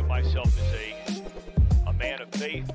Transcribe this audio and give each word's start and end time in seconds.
of 0.00 0.06
myself 0.06 0.46
as 0.58 0.74
a, 0.74 1.88
a 1.88 1.92
man 1.92 2.22
of 2.22 2.30
faith. 2.30 2.68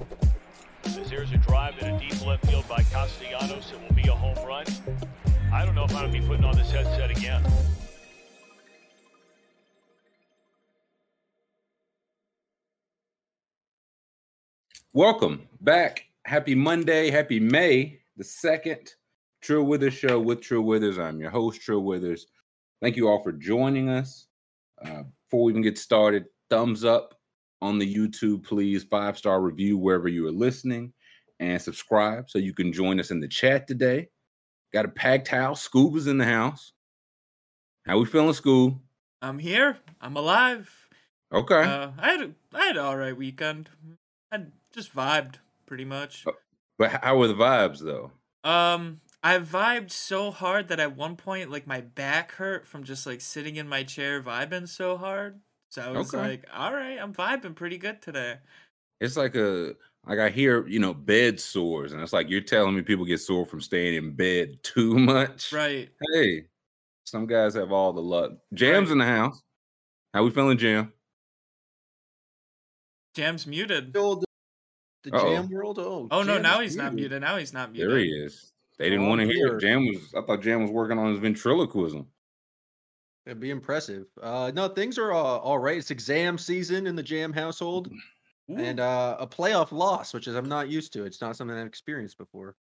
As 0.85 1.09
there's 1.09 1.31
a 1.31 1.37
drive 1.37 1.77
in 1.79 1.95
a 1.95 1.99
deep 1.99 2.25
left 2.25 2.45
field 2.45 2.67
by 2.69 2.83
Castellanos, 2.83 3.71
it 3.71 3.81
will 3.81 3.95
be 3.95 4.07
a 4.07 4.13
home 4.13 4.37
run. 4.47 4.65
I 5.51 5.65
don't 5.65 5.73
know 5.73 5.85
if 5.85 5.95
I'm 5.95 6.11
going 6.11 6.13
to 6.13 6.19
be 6.19 6.27
putting 6.27 6.45
on 6.45 6.55
this 6.55 6.69
headset 6.69 7.09
again. 7.09 7.43
Welcome 14.93 15.47
back. 15.61 16.05
Happy 16.25 16.53
Monday. 16.53 17.09
Happy 17.09 17.39
May 17.39 18.01
the 18.17 18.23
2nd. 18.23 18.89
True 19.41 19.63
Withers 19.63 19.95
Show 19.95 20.19
with 20.19 20.41
True 20.41 20.61
Withers. 20.61 20.99
I'm 20.99 21.19
your 21.19 21.31
host, 21.31 21.61
True 21.61 21.79
Withers. 21.79 22.27
Thank 22.81 22.95
you 22.95 23.07
all 23.07 23.23
for 23.23 23.31
joining 23.31 23.89
us. 23.89 24.27
Uh, 24.83 25.03
before 25.27 25.45
we 25.45 25.51
even 25.51 25.63
get 25.63 25.77
started, 25.79 26.25
thumbs 26.49 26.83
up 26.83 27.14
on 27.65 27.79
the 27.79 27.95
YouTube, 27.95 28.43
please. 28.43 28.83
Five 28.83 29.17
star 29.17 29.41
review 29.41 29.77
wherever 29.77 30.07
you 30.07 30.27
are 30.27 30.31
listening 30.31 30.93
and 31.39 31.61
subscribe 31.61 32.29
so 32.29 32.37
you 32.39 32.53
can 32.53 32.71
join 32.71 32.99
us 32.99 33.11
in 33.11 33.19
the 33.19 33.27
chat 33.27 33.67
today. 33.67 34.07
Got 34.71 34.85
a 34.85 34.89
packed 34.89 35.27
house. 35.27 35.61
Scuba's 35.61 36.07
in 36.07 36.17
the 36.17 36.25
house. 36.25 36.73
How 37.85 37.99
we 37.99 38.05
feeling, 38.05 38.29
Scoob? 38.29 38.79
I'm 39.21 39.39
here. 39.39 39.77
I'm 39.99 40.15
alive. 40.15 40.69
Okay. 41.33 41.61
Uh, 41.63 41.91
I 41.97 42.11
had 42.11 42.21
a, 42.21 42.31
I 42.53 42.65
had 42.67 42.77
an 42.77 42.83
all 42.83 42.97
right 42.97 43.15
weekend. 43.15 43.69
I 44.31 44.43
just 44.73 44.95
vibed 44.95 45.35
pretty 45.65 45.85
much. 45.85 46.25
but 46.77 46.91
how 47.03 47.17
were 47.17 47.27
the 47.27 47.33
vibes 47.33 47.79
though? 47.79 48.11
Um, 48.49 49.01
I 49.23 49.39
vibed 49.39 49.91
so 49.91 50.29
hard 50.29 50.67
that 50.67 50.79
at 50.79 50.95
one 50.95 51.15
point, 51.15 51.49
like 51.49 51.65
my 51.65 51.81
back 51.81 52.33
hurt 52.33 52.67
from 52.67 52.83
just 52.83 53.05
like 53.07 53.21
sitting 53.21 53.55
in 53.55 53.67
my 53.67 53.83
chair 53.83 54.21
vibing 54.21 54.67
so 54.67 54.97
hard. 54.97 55.39
So 55.75 55.81
I 55.81 55.89
was 55.91 56.13
Okay. 56.13 56.29
like, 56.29 56.45
all 56.53 56.71
right, 56.73 56.97
I'm 56.97 57.13
vibing 57.13 57.53
pretty 57.53 57.77
good 57.77 58.01
today. 58.01 58.37
It's 59.01 59.17
like 59.17 59.35
a 59.35 59.75
like 60.07 60.19
I 60.19 60.29
hear, 60.29 60.65
you 60.67 60.79
know, 60.79 60.93
bed 60.93 61.37
sores, 61.37 61.91
and 61.91 62.01
it's 62.01 62.13
like 62.13 62.29
you're 62.29 62.39
telling 62.39 62.73
me 62.77 62.81
people 62.81 63.03
get 63.03 63.17
sore 63.17 63.45
from 63.45 63.59
staying 63.59 63.95
in 63.95 64.15
bed 64.15 64.59
too 64.63 64.97
much. 64.97 65.51
Right. 65.51 65.89
Hey, 66.13 66.45
some 67.03 67.27
guys 67.27 67.55
have 67.55 67.73
all 67.73 67.91
the 67.91 68.01
luck. 68.01 68.31
Jam's 68.53 68.87
Right. 68.87 68.93
in 68.93 68.97
the 68.99 69.05
house. 69.05 69.43
How 70.13 70.23
we 70.23 70.31
feeling, 70.31 70.57
Jam? 70.57 70.93
Jam's 73.15 73.45
muted. 73.45 73.91
The 73.91 74.23
the 75.03 75.11
Uh-oh. 75.11 75.35
jam 75.35 75.49
world. 75.49 75.77
Oh, 75.77 76.07
Oh 76.09 76.23
no, 76.23 76.37
now 76.37 76.61
is 76.61 76.71
he's 76.71 76.77
not 76.77 76.93
muted. 76.93 77.11
muted. 77.11 77.21
Now 77.21 77.35
he's 77.35 77.51
not 77.51 77.73
muted. 77.73 77.89
There 77.89 77.97
he 77.99 78.07
is. 78.11 78.53
They 78.77 78.89
didn't 78.89 79.05
Oh, 79.05 79.09
want 79.09 79.19
to 79.19 79.27
hear. 79.27 79.47
dear. 79.49 79.57
Jam 79.59 79.85
was. 79.87 80.13
I 80.15 80.21
thought 80.25 80.41
Jam 80.41 80.61
was 80.61 80.71
working 80.71 80.97
on 80.97 81.11
his 81.11 81.19
ventriloquism. 81.19 82.07
That'd 83.25 83.39
be 83.39 83.49
impressive. 83.49 84.05
Uh, 84.21 84.51
no, 84.53 84.67
things 84.67 84.97
are 84.97 85.11
uh, 85.11 85.17
all 85.17 85.57
right. 85.57 85.77
It's 85.77 85.89
exam 85.91 86.37
season 86.37 86.85
in 86.85 86.95
the 86.95 87.01
Jam 87.03 87.33
household, 87.33 87.91
Ooh. 88.51 88.57
and 88.57 88.79
uh, 88.79 89.17
a 89.19 89.25
playoff 89.25 89.71
loss, 89.71 90.13
which 90.13 90.27
is 90.27 90.35
I'm 90.35 90.47
not 90.47 90.69
used 90.69 90.93
to. 90.93 91.05
It's 91.05 91.21
not 91.21 91.35
something 91.35 91.57
I've 91.57 91.65
experienced 91.65 92.17
before. 92.19 92.55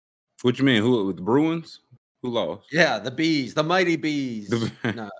What 0.43 0.59
you 0.59 0.65
mean? 0.65 0.81
Who 0.83 1.07
with 1.07 1.17
the 1.17 1.23
Bruins? 1.23 1.81
Who 2.23 2.31
lost? 2.31 2.69
Yeah, 2.71 3.01
the 3.01 3.11
bees, 3.11 3.55
the 3.55 3.65
mighty 3.65 3.97
bees. 3.97 4.49
The- 4.51 4.73
Nah, 4.95 5.11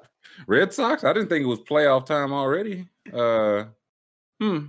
Red 0.47 0.73
Sox. 0.73 1.03
I 1.05 1.13
didn't 1.13 1.29
think 1.29 1.43
it 1.43 1.49
was 1.49 1.61
playoff 1.61 2.07
time 2.07 2.33
already. 2.33 2.89
Uh, 3.13 3.65
hmm. 4.41 4.67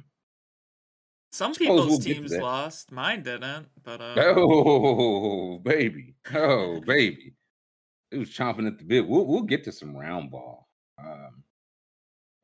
Some 1.31 1.53
people's 1.55 1.88
we'll 1.88 1.99
teams 1.99 2.35
lost. 2.35 2.91
Mine 2.91 3.23
didn't. 3.23 3.67
But 3.83 4.01
uh, 4.01 4.13
Oh, 4.17 5.57
baby. 5.59 6.16
Oh, 6.33 6.79
baby. 6.81 7.33
It 8.14 8.17
was 8.19 8.30
chomping 8.30 8.67
at 8.67 8.78
the 8.78 8.83
bit. 8.86 9.08
We'll, 9.08 9.25
we'll 9.25 9.42
get 9.44 9.64
to 9.66 9.72
some 9.72 9.95
round 9.95 10.31
ball. 10.31 10.67
Um, 10.97 11.44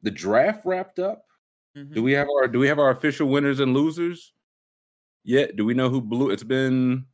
the 0.02 0.12
draft 0.12 0.66
wrapped 0.66 1.00
up. 1.00 1.23
mhm. 1.78 1.94
Do 1.94 2.02
we 2.03 2.14
have 2.14 2.28
our 2.38 2.48
do 2.48 2.59
we 2.59 2.67
have 2.67 2.80
our 2.80 2.92
official 2.92 3.28
winners 3.30 3.59
and 3.59 3.73
losers 3.73 4.34
yet? 5.23 5.56
Do 5.56 5.66
we 5.66 5.73
know 5.73 5.90
who 5.90 6.02
blew? 6.02 6.30
It's 6.31 6.44
been 6.44 7.06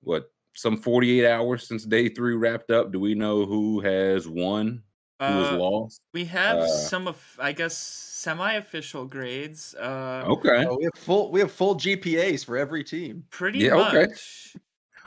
what 0.00 0.30
some 0.54 0.76
48 0.76 1.26
hours 1.28 1.68
since 1.68 1.84
day 1.84 2.08
three 2.08 2.34
wrapped 2.34 2.70
up. 2.70 2.90
Do 2.92 2.98
we 3.00 3.14
know 3.14 3.44
who 3.46 3.80
has 3.80 4.26
won? 4.26 4.82
Who 5.20 5.24
has 5.24 5.48
Uh, 5.52 5.58
lost? 5.58 6.00
We 6.12 6.24
have 6.26 6.58
Uh, 6.58 6.66
some 6.68 7.06
of, 7.08 7.36
I 7.38 7.52
guess, 7.52 7.76
semi-official 7.76 9.06
grades. 9.06 9.74
Uh, 9.74 10.24
Okay. 10.26 10.64
oh, 10.66 10.76
we 10.78 10.84
have 10.84 10.94
full 10.96 11.30
we 11.30 11.40
have 11.40 11.52
full 11.52 11.74
GPAs 11.76 12.44
for 12.44 12.56
every 12.56 12.82
team. 12.84 13.24
pretty 13.30 13.60
Yeah, 13.60 13.74
okay. 13.88 14.12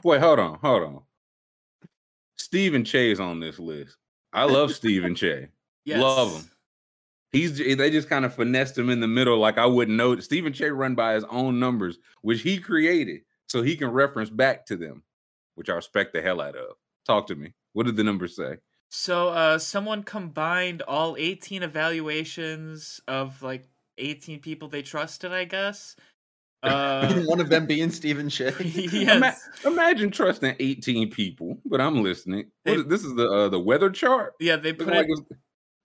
Wait, 0.04 0.22
hold 0.22 0.40
on, 0.40 0.58
hold 0.60 0.84
on. 0.84 1.02
Stephen 2.50 2.84
Shea's 2.84 3.20
on 3.20 3.40
this 3.40 3.60
list. 3.60 3.96
I 4.34 4.46
love 4.46 4.74
Stephen 4.74 5.14
Shea. 5.14 5.50
Yes. 5.86 6.02
Love 6.02 6.34
him. 6.36 6.52
He's 7.32 7.58
they 7.58 7.90
just 7.90 8.10
kind 8.10 8.24
of 8.24 8.36
finessed 8.36 8.78
him 8.78 8.92
in 8.92 9.00
the 9.00 9.08
middle, 9.08 9.40
like 9.40 9.58
I 9.58 9.66
wouldn't 9.66 9.98
know. 9.98 10.20
Stephen 10.20 10.54
Shea 10.54 10.70
run 10.70 10.94
by 10.94 11.14
his 11.14 11.24
own 11.32 11.60
numbers, 11.60 11.98
which 12.22 12.42
he 12.42 12.60
created, 12.60 13.22
so 13.48 13.64
he 13.64 13.76
can 13.76 13.90
reference 13.90 14.30
back 14.30 14.68
to 14.68 14.76
them, 14.76 15.02
which 15.56 15.70
I 15.70 15.74
respect 15.74 16.14
the 16.14 16.22
hell 16.22 16.42
out 16.42 16.56
of. 16.56 16.76
Talk 17.08 17.26
to 17.28 17.36
me. 17.36 17.56
What 17.74 17.88
did 17.88 17.96
the 17.96 18.04
numbers 18.04 18.36
say? 18.36 18.58
So, 18.90 19.30
uh, 19.30 19.58
someone 19.58 20.04
combined 20.04 20.84
all 20.84 21.16
18 21.18 21.64
evaluations 21.64 23.02
of 23.08 23.42
like 23.42 23.68
18 23.98 24.42
people 24.42 24.68
they 24.68 24.82
trusted, 24.84 25.32
I 25.32 25.46
guess. 25.46 25.96
Uh, 26.64 27.14
One 27.26 27.40
of 27.40 27.50
them 27.50 27.66
being 27.66 27.90
Stephen 27.90 28.28
Shea. 28.30 28.48
Ima- 28.60 29.20
yes. 29.22 29.50
imagine 29.66 30.12
trusting 30.12 30.56
18 30.60 31.10
people, 31.12 31.58
but 31.66 31.80
I'm 31.80 32.04
listening. 32.04 32.48
What 32.64 32.74
They- 32.74 32.74
is- 32.82 32.86
this 32.88 33.04
is 33.06 33.16
the 33.16 33.30
uh, 33.30 33.50
the 33.50 33.60
weather 33.60 33.90
chart. 33.90 34.34
Yeah, 34.40 34.56
they 34.58 34.72
Looking 34.72 34.86
put 34.88 34.96
like 34.96 35.06
it, 35.08 35.12
it's 35.12 35.22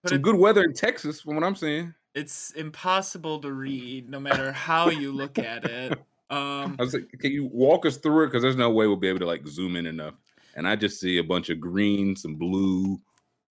put 0.03 0.09
some 0.09 0.15
it 0.17 0.21
good 0.21 0.35
weather 0.35 0.63
in 0.63 0.73
Texas, 0.73 1.21
from 1.21 1.35
what 1.35 1.43
I'm 1.43 1.55
seeing. 1.55 1.93
it's 2.13 2.51
impossible 2.51 3.39
to 3.39 3.51
read 3.51 4.09
no 4.09 4.19
matter 4.19 4.51
how 4.51 4.89
you 4.89 5.11
look 5.11 5.37
at 5.39 5.65
it. 5.65 5.99
Um, 6.31 6.75
I 6.79 6.81
was 6.81 6.95
like, 6.95 7.07
can 7.19 7.31
you 7.31 7.45
walk 7.53 7.85
us 7.85 7.97
through 7.97 8.23
it? 8.23 8.27
Because 8.27 8.41
there's 8.41 8.55
no 8.55 8.71
way 8.71 8.87
we'll 8.87 8.95
be 8.95 9.07
able 9.07 9.19
to 9.19 9.27
like 9.27 9.45
zoom 9.45 9.75
in 9.75 9.85
enough. 9.85 10.15
And 10.55 10.67
I 10.67 10.75
just 10.75 10.99
see 10.99 11.19
a 11.19 11.23
bunch 11.23 11.51
of 11.51 11.59
green, 11.59 12.15
some 12.15 12.33
blue, 12.33 12.99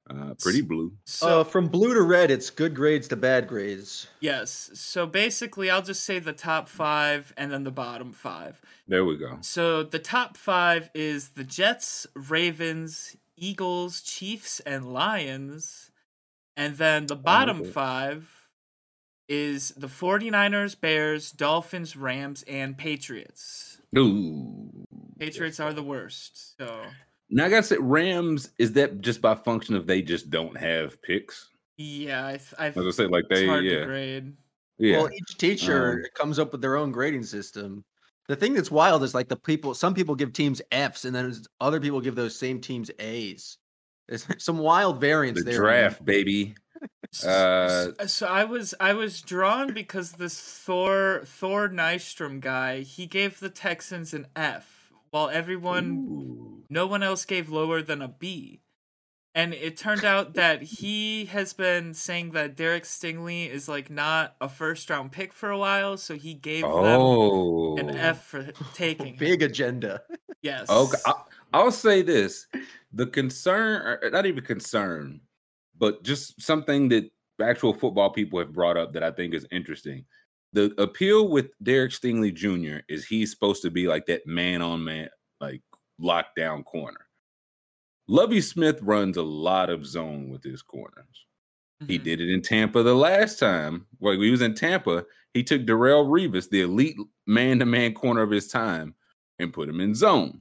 uh, 0.09 0.35
pretty 0.41 0.61
blue. 0.61 0.93
so 1.05 1.41
uh, 1.41 1.45
from 1.45 1.69
blue 1.69 1.95
to 1.95 2.03
red, 2.03 2.31
it's 2.31 2.51
good 2.51 2.75
grades 2.75 3.09
to 3.09 3.17
bad 3.17 3.49
grades. 3.49 4.07
yes, 4.21 4.71
so 4.75 5.07
basically, 5.07 5.71
I'll 5.71 5.83
just 5.83 6.05
say 6.05 6.19
the 6.19 6.33
top 6.33 6.69
five 6.69 7.33
and 7.37 7.51
then 7.51 7.65
the 7.65 7.71
bottom 7.71 8.13
five. 8.13 8.61
There 8.87 9.05
we 9.05 9.17
go. 9.17 9.39
So 9.41 9.83
the 9.83 9.99
top 9.99 10.37
five 10.37 10.91
is 10.95 11.31
the 11.31 11.45
Jets, 11.45 12.07
Ravens, 12.15 13.17
Eagles, 13.37 14.01
Chiefs, 14.03 14.61
and 14.61 14.93
Lions. 14.93 15.91
And 16.57 16.77
then 16.77 17.07
the 17.07 17.17
bottom 17.17 17.63
okay. 17.63 17.71
five 17.71 18.31
is 19.29 19.71
the 19.71 19.87
49ers, 19.87 20.79
Bears, 20.79 21.33
Dolphins, 21.33 21.97
Rams, 21.97 22.45
and 22.47 22.77
Patriots. 22.77 23.81
Ooh. 23.97 24.87
Patriots 25.19 25.61
are 25.61 25.73
the 25.73 25.83
worst. 25.83 26.57
So 26.59 26.83
Now 27.31 27.47
I 27.47 27.49
gotta 27.51 27.63
say, 27.63 27.77
Rams 27.81 28.51
is 28.59 28.73
that 28.75 29.01
just 29.01 29.21
by 29.23 29.35
function 29.35 29.75
of 29.75 29.87
they 29.87 30.03
just 30.03 30.31
don't 30.31 30.57
have 30.57 31.01
picks? 31.03 31.49
yeah, 31.77 32.27
I 32.27 32.31
th- 32.33 32.55
I've, 32.59 32.77
As 32.77 32.87
I 32.87 32.91
say, 32.91 33.07
like 33.07 33.25
it's 33.31 33.41
they, 33.41 33.47
hard 33.47 33.65
to 33.69 33.71
yeah, 33.71 33.85
grade. 33.85 34.37
yeah. 34.79 34.99
Well, 34.99 35.11
each 35.13 35.39
teacher 35.39 35.93
Um, 35.93 36.03
comes 36.15 36.39
up 36.39 36.53
with 36.53 36.61
their 36.61 36.77
own 36.77 36.93
grading 36.93 37.25
system. 37.25 37.85
The 38.29 38.37
thing 38.37 38.55
that's 38.55 38.71
wild 38.71 39.03
is 39.03 39.15
like 39.15 39.29
the 39.29 39.37
people. 39.37 39.75
Some 39.75 39.93
people 39.95 40.15
give 40.15 40.33
teams 40.33 40.63
Fs, 40.73 41.05
and 41.05 41.15
then 41.15 41.35
other 41.61 41.81
people 41.81 42.01
give 42.01 42.15
those 42.15 42.39
same 42.39 42.61
teams 42.61 42.91
A's. 42.99 43.59
There's 44.09 44.27
some 44.43 44.59
wild 44.59 45.01
variance 45.01 45.39
the 45.41 45.45
there. 45.45 45.57
draft, 45.59 46.05
baby. 46.05 46.55
Uh, 47.27 47.93
so 48.07 48.27
I 48.27 48.45
was 48.45 48.75
I 48.81 48.93
was 48.93 49.21
drawn 49.23 49.73
because 49.73 50.13
this 50.13 50.39
Thor 50.41 51.23
Thor 51.25 51.69
Nystrom 51.69 52.41
guy 52.41 52.81
he 52.81 53.07
gave 53.07 53.41
the 53.41 53.49
Texans 53.51 54.13
an 54.15 54.27
F 54.37 54.84
while 55.15 55.31
everyone 55.31 56.09
Ooh. 56.11 56.65
no 56.69 56.89
one 56.89 57.05
else 57.05 57.25
gave 57.25 57.49
lower 57.49 57.81
than 57.83 58.03
a 58.03 58.09
B. 58.09 58.63
And 59.33 59.55
it 59.55 59.77
turned 59.77 60.05
out 60.05 60.35
that 60.35 60.63
he 60.63 61.27
has 61.27 61.53
been 61.53 61.95
saying 61.95 62.33
that 62.33 62.57
Derek 62.57 62.83
Stingley 62.83 63.49
is 63.49 63.69
like 63.69 63.91
not 63.91 64.35
a 64.41 64.49
first 64.49 64.91
round 64.91 65.13
pick 65.13 65.33
for 65.33 65.51
a 65.51 65.59
while, 65.59 65.97
so 65.99 66.17
he 66.17 66.35
gave 66.35 66.65
Oh, 66.65 67.77
them 67.77 67.89
an 67.89 67.97
oh. 67.97 67.99
F 67.99 68.25
for 68.25 68.51
taking 68.75 69.07
him. 69.07 69.17
Big 69.17 69.43
agenda. 69.43 70.03
Yes. 70.43 70.67
Oh, 70.69 70.89
okay, 70.89 70.99
I, 71.07 71.13
I'll 71.53 71.71
say 71.71 72.03
this: 72.03 72.49
the 72.93 73.07
concern, 73.07 73.83
er, 73.83 74.01
er, 74.03 74.11
not 74.11 74.27
even 74.27 74.45
concern, 74.45 75.21
but 75.79 76.03
just 76.03 76.43
something 76.43 76.89
that 76.89 77.09
actual 77.41 77.73
football 77.73 78.11
people 78.11 78.41
have 78.41 78.53
brought 78.53 78.77
up 78.77 78.93
that 78.93 79.05
I 79.05 79.13
think 79.13 79.33
is 79.33 79.47
interesting. 79.53 80.05
The 80.55 80.73
appeal 80.81 81.29
with 81.29 81.51
Derek 81.63 81.91
Stingley 81.91 82.33
Jr. 82.33 82.85
is 82.89 83.05
he's 83.05 83.33
supposed 83.33 83.61
to 83.63 83.71
be 83.71 83.89
like 83.89 84.07
that 84.07 84.25
man 84.27 84.63
on 84.63 84.85
man, 84.85 85.11
like 85.41 85.61
lockdown 86.01 86.65
corner. 86.65 87.09
Lovie 88.07 88.41
Smith 88.41 88.81
runs 88.81 89.17
a 89.17 89.23
lot 89.23 89.69
of 89.69 89.85
zone 89.85 90.29
with 90.29 90.45
his 90.45 90.63
corners. 90.63 91.27
He 91.89 91.99
Mhm. 91.99 92.05
did 92.05 92.21
it 92.21 92.31
in 92.31 92.41
Tampa 92.41 92.85
the 92.85 92.95
last 92.95 93.39
time. 93.41 93.87
Well, 93.99 94.19
he 94.19 94.31
was 94.31 94.43
in 94.43 94.55
Tampa. 94.55 95.05
He 95.33 95.43
took 95.43 95.63
Darrelle 95.63 96.07
Revis, 96.07 96.49
the 96.49 96.61
elite 96.61 96.97
man-to-man 97.27 97.95
corner 97.95 98.23
of 98.23 98.31
his 98.31 98.47
time, 98.47 98.95
and 99.41 99.53
put 99.53 99.69
him 99.69 99.81
in 99.81 99.95
zone. 99.95 100.41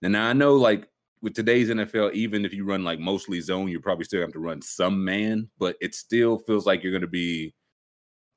And 0.00 0.14
now 0.14 0.26
I 0.28 0.32
know, 0.32 0.54
like 0.56 0.88
with 1.20 1.34
today's 1.34 1.68
NFL, 1.68 2.12
even 2.14 2.46
if 2.46 2.54
you 2.54 2.64
run 2.64 2.82
like 2.82 2.98
mostly 2.98 3.42
zone, 3.42 3.68
you 3.68 3.78
probably 3.78 4.04
still 4.06 4.22
have 4.22 4.32
to 4.32 4.38
run 4.38 4.62
some 4.62 5.04
man, 5.04 5.50
but 5.58 5.76
it 5.82 5.94
still 5.94 6.38
feels 6.38 6.64
like 6.64 6.82
you're 6.82 6.92
going 6.92 7.02
to 7.02 7.06
be 7.06 7.54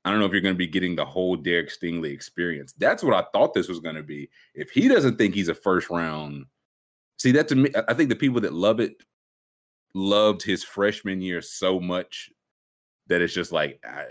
I 0.04 0.10
don't 0.10 0.20
know 0.20 0.26
if 0.26 0.32
you're 0.32 0.40
going 0.40 0.54
to 0.54 0.58
be 0.58 0.66
getting 0.66 0.96
the 0.96 1.04
whole 1.04 1.36
Derek 1.36 1.68
Stingley 1.68 2.12
experience. 2.12 2.72
That's 2.78 3.02
what 3.02 3.14
I 3.14 3.26
thought 3.32 3.52
this 3.52 3.68
was 3.68 3.80
going 3.80 3.96
to 3.96 4.02
be. 4.02 4.30
If 4.54 4.70
he 4.70 4.88
doesn't 4.88 5.18
think 5.18 5.34
he's 5.34 5.48
a 5.48 5.54
first 5.54 5.90
round, 5.90 6.46
see 7.18 7.32
that 7.32 7.48
to 7.48 7.56
me, 7.56 7.70
I 7.88 7.94
think 7.94 8.08
the 8.08 8.16
people 8.16 8.40
that 8.42 8.52
love 8.52 8.80
it 8.80 9.02
loved 9.94 10.42
his 10.42 10.62
freshman 10.64 11.20
year 11.20 11.42
so 11.42 11.80
much 11.80 12.30
that 13.08 13.20
it's 13.20 13.34
just 13.34 13.52
like 13.52 13.80
I, 13.84 14.04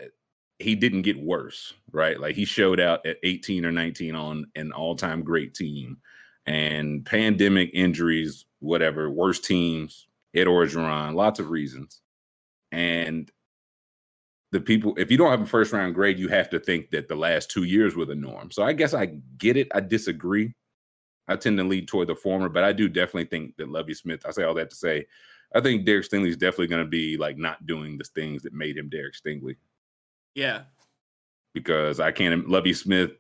he 0.60 0.75
didn't 0.75 1.04
get 1.04 1.19
worse, 1.19 1.74
right? 1.92 2.19
Like 2.19 2.36
he 2.36 2.45
showed 2.45 2.80
out 2.80 3.06
at 3.06 3.18
18 3.24 3.66
or 3.66 3.72
19 3.72 4.16
on 4.16 4.48
an 4.56 4.72
all-time 4.72 5.24
great 5.24 5.54
team, 5.54 5.98
and 6.45 7.06
pandemic 7.06 7.69
injuries, 7.74 8.45
whatever, 8.60 9.10
worst 9.10 9.45
teams, 9.45 10.07
Ed 10.34 10.48
Orgeron, 10.48 11.13
lots 11.13 11.39
of 11.39 11.50
reasons, 11.50 12.01
and 12.72 13.31
the 14.52 14.60
people. 14.60 14.94
If 14.98 15.12
you 15.12 15.18
don't 15.18 15.32
have 15.32 15.42
a 15.42 15.46
first 15.46 15.74
round 15.74 15.96
grade, 15.96 16.20
you 16.20 16.28
have 16.30 16.50
to 16.52 16.60
think 16.60 16.92
that 16.92 17.08
the 17.08 17.16
last 17.16 17.52
two 17.52 17.64
years 17.64 17.96
were 17.96 18.06
the 18.06 18.16
norm. 18.16 18.52
So 18.52 18.64
I 18.64 18.74
guess 18.74 18.94
I 18.94 19.18
get 19.38 19.58
it. 19.58 19.68
I 19.74 19.80
disagree. 19.80 20.54
I 21.28 21.36
tend 21.36 21.58
to 21.58 21.64
lead 21.64 21.88
toward 21.88 22.08
the 22.08 22.16
former, 22.16 22.48
but 22.48 22.64
I 22.64 22.72
do 22.72 22.88
definitely 22.88 23.26
think 23.26 23.58
that 23.58 23.70
Lovie 23.70 23.94
Smith. 23.94 24.26
I 24.26 24.32
say 24.32 24.44
all 24.44 24.54
that 24.54 24.70
to 24.70 24.76
say, 24.76 25.06
I 25.54 25.62
think 25.62 25.86
Derek 25.86 26.06
Stingley 26.06 26.30
is 26.30 26.38
definitely 26.38 26.68
going 26.68 26.84
to 26.84 26.90
be 26.90 27.18
like 27.18 27.38
not 27.38 27.66
doing 27.66 27.98
the 27.98 28.04
things 28.04 28.44
that 28.44 28.54
made 28.54 28.78
him 28.78 28.90
Derek 28.90 29.16
Stingley. 29.16 29.58
Yeah. 30.36 30.62
Because 31.54 32.00
I 32.00 32.12
can't 32.12 32.48
Lovie 32.48 32.74
Smith, 32.74 33.12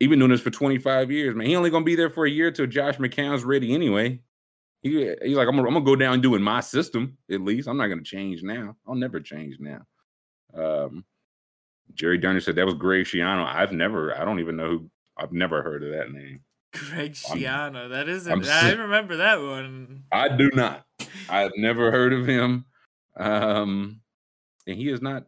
even 0.00 0.18
doing 0.18 0.30
this 0.30 0.40
for 0.40 0.50
25 0.50 1.10
years, 1.10 1.34
man, 1.34 1.46
he 1.46 1.56
only 1.56 1.70
gonna 1.70 1.84
be 1.84 1.96
there 1.96 2.10
for 2.10 2.26
a 2.26 2.30
year 2.30 2.50
till 2.50 2.66
Josh 2.66 2.96
McCown's 2.96 3.44
ready 3.44 3.74
anyway. 3.74 4.20
He, 4.82 5.14
he's 5.22 5.36
like, 5.36 5.48
I'm 5.48 5.56
gonna, 5.56 5.66
I'm 5.66 5.74
gonna 5.74 5.84
go 5.84 5.96
down 5.96 6.20
doing 6.20 6.42
my 6.42 6.60
system 6.60 7.16
at 7.30 7.40
least. 7.40 7.68
I'm 7.68 7.76
not 7.76 7.88
gonna 7.88 8.02
change 8.02 8.42
now. 8.42 8.76
I'll 8.86 8.94
never 8.94 9.18
change 9.18 9.56
now. 9.58 9.80
Um, 10.56 11.04
Jerry 11.94 12.18
Durner 12.18 12.42
said 12.42 12.56
that 12.56 12.66
was 12.66 12.74
Greg 12.74 13.04
Schiano. 13.04 13.44
I've 13.46 13.72
never, 13.72 14.16
I 14.18 14.24
don't 14.24 14.40
even 14.40 14.56
know 14.56 14.68
who. 14.68 14.90
I've 15.16 15.32
never 15.32 15.62
heard 15.62 15.84
of 15.84 15.92
that 15.92 16.10
name. 16.10 16.40
Greg 16.72 17.12
Schiano. 17.12 17.90
That 17.90 18.08
isn't. 18.08 18.48
I 18.48 18.72
remember 18.72 19.16
that 19.16 19.40
one. 19.40 20.04
I 20.10 20.28
do 20.28 20.50
not. 20.54 20.84
I've 21.28 21.52
never 21.56 21.92
heard 21.92 22.12
of 22.12 22.26
him, 22.26 22.64
um, 23.16 24.00
and 24.66 24.76
he 24.76 24.90
is 24.90 25.00
not 25.00 25.26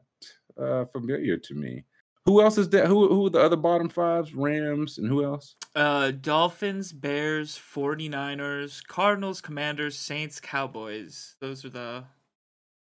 uh, 0.61 0.87
familiar 0.87 1.37
to 1.37 1.55
me. 1.55 1.84
Who 2.25 2.43
else 2.43 2.58
is 2.58 2.69
that? 2.70 2.88
Who 2.88 3.08
who 3.08 3.26
are 3.26 3.31
the 3.31 3.40
other 3.40 3.56
bottom 3.56 3.88
fives? 3.88 4.34
Rams 4.34 4.99
and 4.99 5.06
who 5.06 5.25
else? 5.25 5.55
Uh 5.76 6.11
Dolphins, 6.11 6.93
Bears, 6.93 7.56
49ers, 7.56 8.84
Cardinals, 8.84 9.40
Commanders, 9.40 9.96
Saints, 9.96 10.40
Cowboys. 10.40 11.37
Those 11.40 11.64
are 11.64 11.70
the 11.70 12.05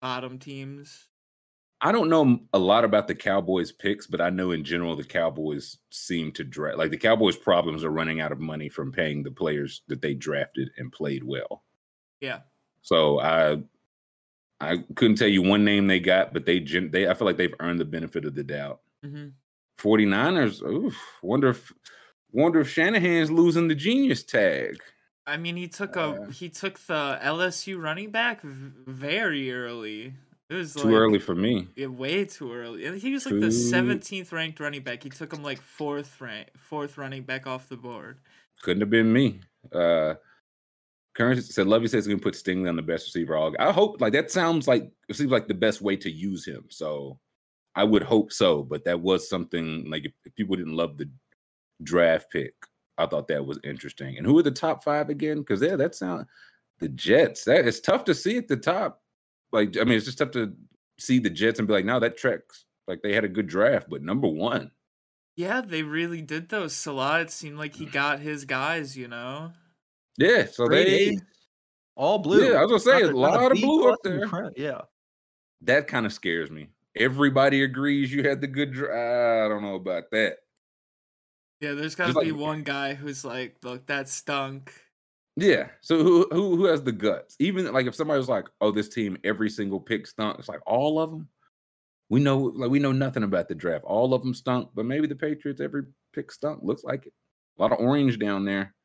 bottom 0.01 0.39
teams. 0.39 1.07
I 1.81 1.91
don't 1.91 2.09
know 2.09 2.39
a 2.53 2.59
lot 2.59 2.85
about 2.85 3.07
the 3.07 3.15
Cowboys 3.15 3.71
picks, 3.71 4.07
but 4.07 4.21
I 4.21 4.29
know 4.29 4.51
in 4.51 4.63
general 4.63 4.95
the 4.95 5.03
Cowboys 5.03 5.77
seem 5.91 6.31
to 6.33 6.43
draft 6.43 6.77
like 6.77 6.91
the 6.91 6.97
Cowboys' 6.97 7.35
problems 7.35 7.83
are 7.83 7.91
running 7.91 8.21
out 8.21 8.31
of 8.31 8.39
money 8.39 8.69
from 8.69 8.91
paying 8.91 9.23
the 9.23 9.31
players 9.31 9.81
that 9.87 10.01
they 10.01 10.13
drafted 10.13 10.69
and 10.77 10.91
played 10.91 11.23
well. 11.23 11.63
Yeah. 12.21 12.39
So 12.81 13.19
I 13.19 13.57
I 14.59 14.77
couldn't 14.95 15.17
tell 15.17 15.27
you 15.27 15.41
one 15.41 15.65
name 15.65 15.87
they 15.87 15.99
got, 15.99 16.33
but 16.33 16.45
they 16.45 16.59
gen 16.59 16.91
they 16.91 17.07
I 17.07 17.13
feel 17.13 17.27
like 17.27 17.37
they've 17.37 17.53
earned 17.59 17.79
the 17.79 17.85
benefit 17.85 18.25
of 18.25 18.35
the 18.35 18.43
doubt. 18.43 18.79
Mm-hmm. 19.05 19.27
49ers, 19.77 20.63
oof, 20.63 20.97
wonder 21.21 21.49
if 21.49 21.73
wonder 22.31 22.61
if 22.61 22.69
Shanahan's 22.69 23.29
losing 23.29 23.67
the 23.67 23.75
genius 23.75 24.23
tag. 24.23 24.81
I 25.27 25.37
mean, 25.37 25.55
he 25.55 25.67
took 25.67 25.95
a 25.95 26.01
uh, 26.01 26.29
he 26.29 26.49
took 26.49 26.79
the 26.79 27.19
LSU 27.21 27.81
running 27.81 28.11
back 28.11 28.41
very 28.43 29.51
early. 29.51 30.13
It 30.49 30.53
was 30.53 30.75
too 30.75 30.89
like, 30.89 30.93
early 30.93 31.19
for 31.19 31.33
me. 31.33 31.67
Yeah, 31.75 31.87
way 31.87 32.25
too 32.25 32.53
early. 32.53 32.99
He 32.99 33.11
was 33.11 33.25
like 33.25 33.33
too... 33.33 33.39
the 33.39 33.51
seventeenth 33.51 34.31
ranked 34.31 34.59
running 34.59 34.83
back. 34.83 35.01
He 35.01 35.09
took 35.09 35.33
him 35.33 35.41
like 35.41 35.59
fourth 35.59 36.21
rank, 36.21 36.49
fourth 36.55 36.97
running 36.97 37.23
back 37.23 37.47
off 37.47 37.67
the 37.67 37.77
board. 37.77 38.19
Couldn't 38.61 38.81
have 38.81 38.89
been 38.91 39.11
me. 39.11 39.41
Uh 39.71 40.15
Currency 41.15 41.51
said 41.51 41.65
Lovie 41.65 41.87
says 41.87 42.05
he's 42.05 42.13
gonna 42.13 42.21
put 42.21 42.35
Stingley 42.35 42.69
on 42.69 42.75
the 42.75 42.81
best 42.81 43.07
receiver. 43.07 43.35
All 43.35 43.55
I 43.57 43.71
hope 43.71 44.01
like 44.01 44.13
that 44.13 44.29
sounds 44.29 44.67
like 44.67 44.91
it 45.09 45.15
seems 45.15 45.31
like 45.31 45.47
the 45.47 45.53
best 45.53 45.81
way 45.81 45.95
to 45.95 46.11
use 46.11 46.45
him. 46.45 46.65
So 46.69 47.17
I 47.73 47.83
would 47.83 48.03
hope 48.03 48.31
so, 48.31 48.63
but 48.63 48.85
that 48.85 48.99
was 49.01 49.27
something 49.27 49.89
like 49.89 50.05
if, 50.05 50.11
if 50.25 50.35
people 50.35 50.55
didn't 50.55 50.75
love 50.75 50.97
the 50.97 51.09
draft 51.83 52.31
pick, 52.31 52.53
I 52.97 53.05
thought 53.05 53.27
that 53.29 53.45
was 53.45 53.59
interesting. 53.63 54.17
And 54.17 54.27
who 54.27 54.37
are 54.37 54.43
the 54.43 54.51
top 54.51 54.83
five 54.83 55.09
again? 55.09 55.39
Because 55.39 55.61
yeah, 55.61 55.75
that 55.75 55.95
sound 55.95 56.27
the 56.79 56.89
Jets. 56.89 57.45
That 57.45 57.67
it's 57.67 57.79
tough 57.79 58.03
to 58.05 58.13
see 58.13 58.37
at 58.37 58.47
the 58.47 58.57
top. 58.57 59.01
Like 59.55 59.77
I 59.77 59.83
mean, 59.85 59.95
it's 59.95 60.05
just 60.05 60.17
tough 60.17 60.31
to 60.31 60.53
see 60.99 61.19
the 61.19 61.29
Jets 61.29 61.59
and 61.59 61.67
be 61.67 61.73
like, 61.73 61.85
no, 61.85 61.99
that 61.99 62.17
tracks. 62.17 62.65
Like 62.87 63.01
they 63.01 63.13
had 63.13 63.23
a 63.23 63.29
good 63.29 63.47
draft, 63.47 63.89
but 63.89 64.03
number 64.03 64.27
one. 64.27 64.71
Yeah, 65.35 65.61
they 65.61 65.83
really 65.83 66.21
did 66.21 66.49
though. 66.49 66.67
Salah, 66.67 67.21
it 67.21 67.31
seemed 67.31 67.57
like 67.57 67.75
he 67.75 67.85
got 67.85 68.19
his 68.19 68.45
guys, 68.45 68.95
you 68.95 69.07
know. 69.07 69.51
Yeah, 70.17 70.45
so 70.45 70.67
they 70.67 71.17
all 71.95 72.19
blue. 72.19 72.51
Yeah, 72.51 72.59
I 72.59 72.65
was 72.65 72.83
gonna 72.83 72.99
say 72.99 73.07
a 73.07 73.11
lot 73.11 73.51
of 73.51 73.57
blue 73.57 73.91
up 73.91 73.99
there. 74.03 74.51
Yeah, 74.55 74.81
that 75.61 75.87
kind 75.87 76.05
of 76.05 76.13
scares 76.13 76.51
me. 76.51 76.69
Everybody 76.95 77.63
agrees 77.63 78.13
you 78.13 78.23
had 78.23 78.39
the 78.39 78.47
good. 78.47 78.69
I 78.77 79.47
don't 79.49 79.61
know 79.61 79.75
about 79.75 80.11
that. 80.11 80.37
Yeah, 81.59 81.73
there's 81.73 81.95
got 81.95 82.07
to 82.07 82.19
be 82.19 82.31
like, 82.31 82.39
one 82.39 82.63
guy 82.63 82.93
who's 82.93 83.25
like, 83.25 83.57
"Look, 83.63 83.87
that 83.87 84.07
stunk." 84.07 84.73
Yeah. 85.37 85.67
So 85.81 86.01
who 86.01 86.27
who 86.31 86.55
who 86.55 86.65
has 86.65 86.81
the 86.83 86.91
guts? 86.91 87.35
Even 87.39 87.71
like 87.73 87.87
if 87.87 87.95
somebody 87.95 88.17
was 88.17 88.29
like, 88.29 88.45
"Oh, 88.61 88.71
this 88.71 88.89
team, 88.89 89.17
every 89.23 89.49
single 89.49 89.79
pick 89.79 90.07
stunk," 90.07 90.39
it's 90.39 90.49
like 90.49 90.61
all 90.65 90.99
of 90.99 91.11
them. 91.11 91.27
We 92.09 92.19
know, 92.19 92.37
like 92.37 92.69
we 92.69 92.79
know 92.79 92.91
nothing 92.91 93.23
about 93.23 93.49
the 93.49 93.55
draft. 93.55 93.83
All 93.83 94.13
of 94.13 94.21
them 94.21 94.33
stunk, 94.33 94.69
but 94.75 94.85
maybe 94.85 95.07
the 95.07 95.15
Patriots 95.15 95.59
every 95.59 95.83
pick 96.13 96.31
stunk. 96.31 96.59
Looks 96.63 96.83
like 96.83 97.07
it. 97.07 97.13
A 97.57 97.61
lot 97.61 97.71
of 97.71 97.79
orange 97.79 98.19
down 98.19 98.45
there 98.45 98.75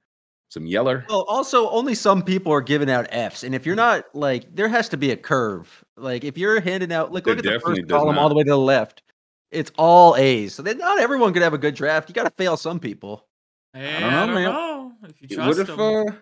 some 0.50 0.66
yeller. 0.66 1.06
Well, 1.08 1.24
also 1.28 1.70
only 1.70 1.94
some 1.94 2.22
people 2.22 2.52
are 2.52 2.60
giving 2.60 2.90
out 2.90 3.06
Fs, 3.10 3.44
and 3.44 3.54
if 3.54 3.64
you're 3.64 3.76
not 3.76 4.04
like, 4.14 4.54
there 4.54 4.68
has 4.68 4.88
to 4.90 4.96
be 4.96 5.12
a 5.12 5.16
curve. 5.16 5.84
Like 5.96 6.24
if 6.24 6.36
you're 6.36 6.60
handing 6.60 6.92
out, 6.92 7.12
like 7.12 7.26
look 7.26 7.38
at 7.38 7.44
the 7.44 7.60
first 7.60 7.88
column 7.88 8.16
not. 8.16 8.22
all 8.22 8.28
the 8.28 8.34
way 8.34 8.42
to 8.42 8.50
the 8.50 8.58
left, 8.58 9.02
it's 9.50 9.70
all 9.78 10.16
A's. 10.16 10.54
So 10.54 10.62
then 10.62 10.78
not 10.78 11.00
everyone 11.00 11.32
could 11.32 11.42
have 11.42 11.54
a 11.54 11.58
good 11.58 11.74
draft. 11.74 12.08
You 12.08 12.14
got 12.14 12.24
to 12.24 12.30
fail 12.30 12.56
some 12.56 12.80
people. 12.80 13.26
Hey, 13.72 13.96
I 13.96 14.00
don't 14.00 14.10
know, 14.10 14.16
I 14.16 14.26
don't 14.26 14.34
man. 14.34 14.44
Know 14.44 14.92
if 15.08 15.22
you 15.22 15.28
trust 15.28 15.48
what 15.48 15.58
if, 15.58 15.66
them. 15.68 15.80
Uh, 15.80 16.12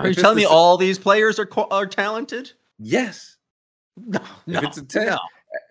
are 0.00 0.08
you 0.08 0.14
telling 0.14 0.36
me 0.36 0.44
all 0.44 0.76
these 0.76 0.98
players 0.98 1.38
are 1.38 1.48
are 1.70 1.86
talented? 1.86 2.52
Yes. 2.78 3.36
No, 3.96 4.20
no. 4.46 4.58
If 4.58 4.64
it's 4.64 4.78
a 4.78 4.84
test, 4.84 5.20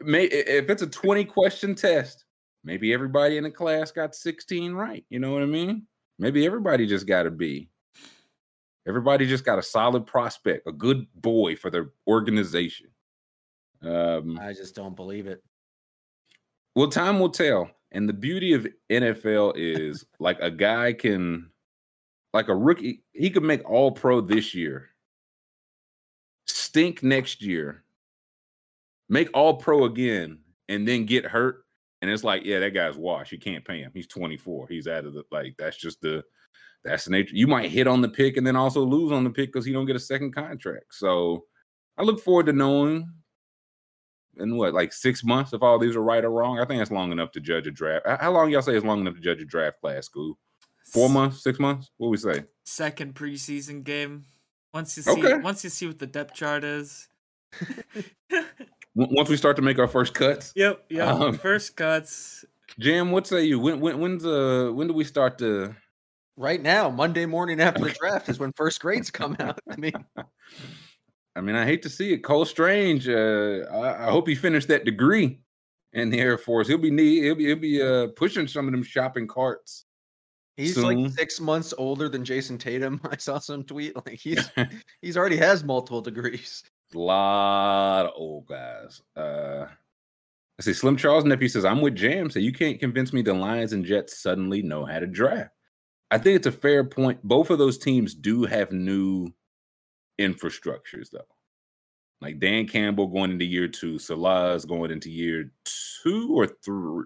no. 0.01 0.05
may, 0.05 0.25
if 0.25 0.69
it's 0.69 0.81
a 0.81 0.87
20 0.87 1.25
question 1.25 1.75
test, 1.75 2.25
maybe 2.63 2.93
everybody 2.93 3.37
in 3.37 3.43
the 3.43 3.51
class 3.51 3.91
got 3.91 4.15
16 4.15 4.73
right. 4.73 5.03
You 5.09 5.19
know 5.19 5.31
what 5.31 5.41
I 5.41 5.47
mean? 5.47 5.87
Maybe 6.19 6.45
everybody 6.45 6.85
just 6.85 7.07
got 7.07 7.23
to 7.23 7.31
be. 7.31 7.69
Everybody 8.87 9.25
just 9.25 9.45
got 9.45 9.59
a 9.59 9.63
solid 9.63 10.05
prospect, 10.05 10.67
a 10.67 10.71
good 10.71 11.05
boy 11.15 11.55
for 11.55 11.69
their 11.69 11.91
organization. 12.07 12.87
Um, 13.83 14.37
I 14.39 14.53
just 14.53 14.75
don't 14.75 14.95
believe 14.95 15.27
it. 15.27 15.43
Well, 16.75 16.89
time 16.89 17.19
will 17.19 17.29
tell. 17.29 17.69
And 17.91 18.07
the 18.07 18.13
beauty 18.13 18.53
of 18.53 18.67
NFL 18.91 19.53
is 19.55 20.05
like 20.19 20.37
a 20.41 20.51
guy 20.51 20.93
can, 20.93 21.49
like 22.33 22.47
a 22.47 22.55
rookie, 22.55 23.03
he 23.13 23.29
could 23.29 23.43
make 23.43 23.67
all 23.69 23.91
pro 23.91 24.21
this 24.21 24.53
year, 24.53 24.89
stink 26.45 27.03
next 27.03 27.41
year, 27.41 27.83
make 29.09 29.29
all 29.33 29.55
pro 29.55 29.85
again, 29.85 30.39
and 30.67 30.87
then 30.87 31.05
get 31.05 31.25
hurt 31.25 31.65
and 32.01 32.09
it's 32.09 32.23
like, 32.23 32.45
yeah, 32.45 32.59
that 32.59 32.73
guy's 32.73 32.95
washed. 32.95 33.31
You 33.31 33.39
can't 33.39 33.65
pay 33.65 33.81
him. 33.81 33.91
He's 33.93 34.07
24. 34.07 34.67
He's 34.69 34.87
out 34.87 35.05
of 35.05 35.13
the 35.13 35.23
like. 35.31 35.55
That's 35.57 35.77
just 35.77 36.01
the 36.01 36.23
that's 36.83 37.05
the 37.05 37.11
nature. 37.11 37.35
You 37.35 37.47
might 37.47 37.69
hit 37.69 37.87
on 37.87 38.01
the 38.01 38.07
pick 38.07 38.37
and 38.37 38.47
then 38.47 38.55
also 38.55 38.81
lose 38.81 39.11
on 39.11 39.25
the 39.25 39.29
pick 39.29 39.51
because 39.51 39.65
he 39.65 39.73
don't 39.73 39.85
get 39.85 39.97
a 39.97 39.99
second 39.99 40.33
contract. 40.33 40.85
So 40.91 41.45
I 41.97 42.03
look 42.03 42.21
forward 42.21 42.45
to 42.45 42.53
knowing 42.53 43.11
in 44.37 44.55
what 44.55 44.73
like 44.73 44.93
six 44.93 45.25
months 45.25 45.51
if 45.51 45.61
all 45.61 45.77
these 45.77 45.97
are 45.97 46.03
right 46.03 46.23
or 46.23 46.31
wrong. 46.31 46.59
I 46.59 46.65
think 46.65 46.79
that's 46.79 46.91
long 46.91 47.11
enough 47.11 47.33
to 47.33 47.41
judge 47.41 47.67
a 47.67 47.71
draft. 47.71 48.07
How 48.21 48.31
long 48.31 48.49
y'all 48.49 48.61
say 48.61 48.77
is 48.77 48.85
long 48.85 49.01
enough 49.01 49.15
to 49.15 49.21
judge 49.21 49.41
a 49.41 49.45
draft 49.45 49.81
class? 49.81 50.05
School 50.05 50.37
four 50.91 51.09
months, 51.09 51.43
six 51.43 51.59
months? 51.59 51.91
What 51.97 52.09
we 52.09 52.17
say? 52.17 52.43
Second 52.63 53.15
preseason 53.15 53.83
game. 53.83 54.25
Once 54.73 54.95
you 54.97 55.03
see, 55.03 55.11
okay. 55.11 55.35
once 55.39 55.63
you 55.63 55.69
see 55.69 55.87
what 55.87 55.99
the 55.99 56.07
depth 56.07 56.33
chart 56.33 56.63
is. 56.63 57.07
once 58.95 59.29
we 59.29 59.37
start 59.37 59.55
to 59.55 59.61
make 59.61 59.79
our 59.79 59.87
first 59.87 60.13
cuts. 60.13 60.53
Yep, 60.55 60.85
yep. 60.89 61.07
Um, 61.07 61.37
first 61.37 61.75
cuts. 61.75 62.45
Jim, 62.77 63.11
what 63.11 63.25
say 63.25 63.43
you? 63.43 63.59
When 63.59 63.79
when 63.79 63.99
when's 63.99 64.25
uh 64.25 64.71
when 64.73 64.87
do 64.87 64.93
we 64.93 65.03
start 65.03 65.37
to? 65.39 65.75
Right 66.37 66.61
now, 66.61 66.89
Monday 66.89 67.25
morning 67.25 67.59
after 67.59 67.83
the 67.83 67.89
draft 67.89 68.29
is 68.29 68.39
when 68.39 68.53
first 68.53 68.79
grades 68.79 69.11
come 69.11 69.35
out. 69.39 69.59
I 69.69 69.75
mean, 69.75 69.91
I 71.35 71.41
mean, 71.41 71.55
I 71.55 71.65
hate 71.65 71.81
to 71.81 71.89
see 71.89 72.13
it. 72.13 72.19
Cole 72.19 72.45
Strange. 72.45 73.09
Uh, 73.09 73.65
I, 73.71 74.07
I 74.07 74.11
hope 74.11 74.27
he 74.27 74.35
finished 74.35 74.67
that 74.69 74.85
degree 74.85 75.41
in 75.93 76.09
the 76.09 76.19
Air 76.19 76.37
Force. 76.37 76.67
He'll 76.67 76.77
be 76.77 76.91
need. 76.91 77.23
He'll 77.23 77.35
be 77.35 77.45
he'll 77.47 77.55
be 77.55 77.81
uh 77.81 78.07
pushing 78.15 78.47
some 78.47 78.67
of 78.67 78.71
them 78.71 78.83
shopping 78.83 79.27
carts. 79.27 79.85
He's 80.59 80.75
soon. 80.75 81.03
like 81.03 81.13
six 81.13 81.39
months 81.39 81.73
older 81.77 82.09
than 82.09 82.25
Jayson 82.25 82.57
Tatum. 82.57 82.99
I 83.09 83.17
saw 83.17 83.39
some 83.39 83.63
tweet 83.63 83.95
like 83.95 84.19
he's 84.19 84.49
he's 85.01 85.17
already 85.17 85.37
has 85.37 85.63
multiple 85.63 86.01
degrees 86.01 86.63
A 86.93 86.97
lot 86.97 88.05
of 88.07 88.11
old 88.15 88.47
guys. 88.47 89.01
Uh, 89.15 89.65
I 90.59 90.61
see 90.61 90.73
Slim 90.73 90.97
Charles 90.97 91.23
Nephew 91.23 91.47
says, 91.47 91.63
I'm 91.63 91.79
with 91.79 91.95
Jam. 91.95 92.29
So 92.29 92.39
you 92.39 92.51
can't 92.51 92.79
convince 92.79 93.13
me 93.13 93.21
the 93.21 93.33
Lions 93.33 93.71
and 93.71 93.85
Jets 93.85 94.21
suddenly 94.21 94.61
know 94.61 94.85
how 94.85 94.99
to 94.99 95.07
draft. 95.07 95.51
I 96.11 96.17
think 96.17 96.35
it's 96.35 96.47
a 96.47 96.51
fair 96.51 96.83
point. 96.83 97.23
Both 97.23 97.49
of 97.49 97.59
those 97.59 97.77
teams 97.77 98.13
do 98.13 98.43
have 98.43 98.71
new 98.71 99.31
infrastructures, 100.19 101.11
though. 101.11 101.21
Like 102.19 102.39
Dan 102.39 102.67
Campbell 102.67 103.07
going 103.07 103.31
into 103.31 103.45
year 103.45 103.69
two, 103.69 103.97
Salah 103.97 104.53
is 104.53 104.65
going 104.65 104.91
into 104.91 105.09
year 105.09 105.51
two 106.03 106.35
or 106.35 106.47
three. 106.47 107.05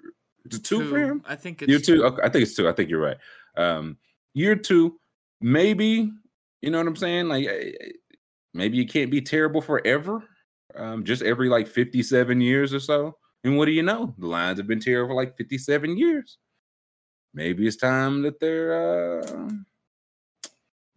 Is 0.50 0.60
two, 0.60 0.80
two 0.80 0.90
for 0.90 0.98
him? 0.98 1.24
I 1.28 1.36
think 1.36 1.62
it's 1.62 1.70
year 1.70 1.80
two. 1.80 2.04
Okay, 2.06 2.22
I 2.24 2.30
think 2.30 2.44
it's 2.44 2.56
two. 2.56 2.68
I 2.68 2.74
think 2.74 2.90
you're 2.90 3.02
right. 3.02 3.18
Um, 3.56 3.98
year 4.34 4.56
two, 4.56 5.00
maybe. 5.42 6.12
You 6.62 6.72
know 6.72 6.78
what 6.78 6.88
I'm 6.88 6.96
saying? 6.96 7.28
Like 7.28 7.48
eh, 7.48 7.72
eh, 7.82 7.92
maybe 8.54 8.78
you 8.78 8.88
can't 8.88 9.12
be 9.12 9.22
terrible 9.22 9.62
forever. 9.62 10.24
Um, 10.76 11.04
just 11.04 11.22
every 11.22 11.50
like 11.50 11.68
57 11.68 12.42
years 12.42 12.74
or 12.74 12.80
so. 12.80 13.16
And 13.44 13.58
what 13.58 13.66
do 13.66 13.72
you 13.72 13.84
know? 13.84 14.16
The 14.18 14.28
Lions 14.28 14.60
have 14.60 14.68
been 14.68 14.80
terrible 14.80 15.10
for 15.10 15.16
like 15.16 15.38
57 15.38 15.98
years. 15.98 16.38
Maybe 17.34 17.68
it's 17.68 17.76
time 17.76 18.22
that 18.22 18.40
their 18.40 19.22
uh, 19.22 19.50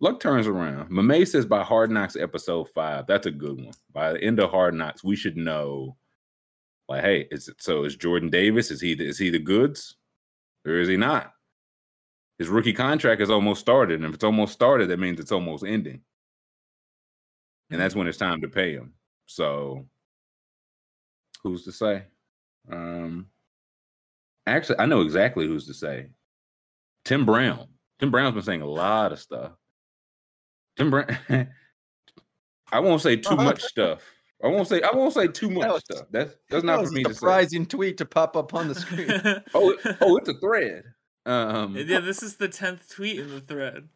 luck 0.01 0.21
turns 0.21 0.47
around. 0.47 0.91
Mame 0.91 1.25
says 1.25 1.47
by 1.47 1.63
Hard 1.63 1.91
Knocks 1.91 2.17
episode 2.17 2.69
five. 2.71 3.07
That's 3.07 3.27
a 3.27 3.31
good 3.31 3.57
one. 3.57 3.75
By 3.93 4.13
the 4.13 4.23
end 4.23 4.39
of 4.39 4.51
Hard 4.51 4.75
Knocks, 4.75 5.03
we 5.03 5.17
should 5.17 5.37
know. 5.37 5.97
Like, 6.89 7.03
hey, 7.03 7.27
is 7.31 7.49
it 7.49 7.57
so? 7.59 7.85
Is 7.85 7.97
Jordan 7.97 8.31
Davis? 8.31 8.71
Is 8.71 8.81
he 8.81 8.93
is 8.93 9.19
he 9.19 9.31
the 9.31 9.41
goods, 9.41 9.97
or 10.65 10.79
is 10.79 10.89
he 10.89 10.97
not? 10.97 11.33
His 12.39 12.49
rookie 12.49 12.73
contract 12.73 13.23
is 13.23 13.31
almost 13.31 13.61
started, 13.61 13.97
and 13.97 14.05
if 14.05 14.15
it's 14.15 14.25
almost 14.25 14.53
started, 14.53 14.91
that 14.91 14.99
means 14.99 15.19
it's 15.19 15.33
almost 15.33 15.65
ending, 15.65 16.03
and 17.71 17.81
that's 17.81 17.95
when 17.95 18.07
it's 18.07 18.19
time 18.19 18.43
to 18.43 18.49
pay 18.49 18.73
him. 18.73 18.93
So, 19.27 19.87
who's 21.43 21.65
to 21.65 21.73
say? 21.73 22.05
Um, 22.71 23.27
actually, 24.47 24.79
I 24.79 24.87
know 24.87 25.01
exactly 25.01 25.47
who's 25.47 25.67
to 25.67 25.75
say. 25.75 26.09
Tim 27.05 27.25
Brown. 27.25 27.69
Tim 27.99 28.11
Brown's 28.11 28.35
been 28.35 28.43
saying 28.43 28.63
a 28.63 28.67
lot 28.67 29.13
of 29.13 29.19
stuff. 29.19 29.53
Tim 30.77 30.91
Brown. 30.91 31.17
I 32.73 32.81
won't 32.81 33.01
say 33.01 33.17
too 33.17 33.37
much 33.37 33.63
stuff. 33.63 34.03
I 34.45 34.49
won't 34.49 34.69
say 34.69 34.83
I 34.83 34.95
won't 34.95 35.15
say 35.15 35.29
too 35.29 35.49
much 35.49 35.69
was, 35.69 35.83
stuff. 35.85 36.07
That's 36.11 36.35
that's 36.51 36.65
not 36.65 36.85
for 36.85 36.93
me 36.93 37.05
to 37.05 37.11
say. 37.11 37.15
Surprising 37.15 37.65
tweet 37.65 37.97
to 37.99 38.05
pop 38.05 38.37
up 38.37 38.53
on 38.55 38.69
the 38.69 38.75
screen. 38.75 39.09
oh, 39.55 39.77
oh, 40.03 40.17
it's 40.19 40.29
a 40.29 40.35
thread. 40.35 40.85
Um, 41.27 41.77
yeah, 41.77 42.01
this 42.01 42.23
is 42.23 42.37
the 42.37 42.49
tenth 42.49 42.89
tweet 42.89 43.19
in 43.19 43.31
the 43.31 43.41
thread. 43.41 43.89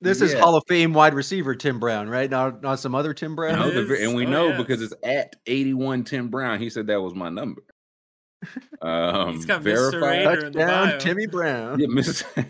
This 0.00 0.20
yeah. 0.20 0.26
is 0.26 0.34
Hall 0.34 0.54
of 0.54 0.62
Fame 0.68 0.92
wide 0.92 1.14
receiver 1.14 1.54
Tim 1.54 1.80
Brown, 1.80 2.08
right? 2.08 2.30
Not 2.30 2.62
not 2.62 2.78
some 2.78 2.94
other 2.94 3.12
Tim 3.12 3.34
Brown. 3.34 3.58
No, 3.58 3.70
the, 3.70 4.04
and 4.04 4.14
we 4.14 4.26
oh, 4.26 4.30
know 4.30 4.48
yeah. 4.48 4.56
because 4.56 4.82
it's 4.82 4.94
at 5.02 5.36
eighty 5.46 5.74
one 5.74 6.04
Tim 6.04 6.28
Brown. 6.28 6.60
He 6.60 6.70
said 6.70 6.86
that 6.86 7.00
was 7.00 7.14
my 7.14 7.28
number. 7.28 7.62
Um, 8.80 9.34
He's 9.34 9.46
got 9.46 9.62
verified 9.62 10.24
touchdown 10.24 10.98
Timmy 11.00 11.26
Brown. 11.26 11.80
Yeah, 11.80 11.88
Mr. 11.88 12.46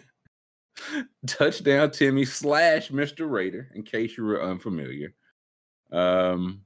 touchdown 1.27 1.91
Timmy 1.93 2.25
slash 2.25 2.91
Mr. 2.91 3.31
Raider. 3.31 3.71
In 3.75 3.85
case 3.85 4.19
you 4.19 4.25
were 4.25 4.43
unfamiliar, 4.43 5.15
um, 5.93 6.63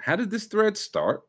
how 0.00 0.16
did 0.16 0.30
this 0.30 0.46
thread 0.46 0.78
start? 0.78 1.22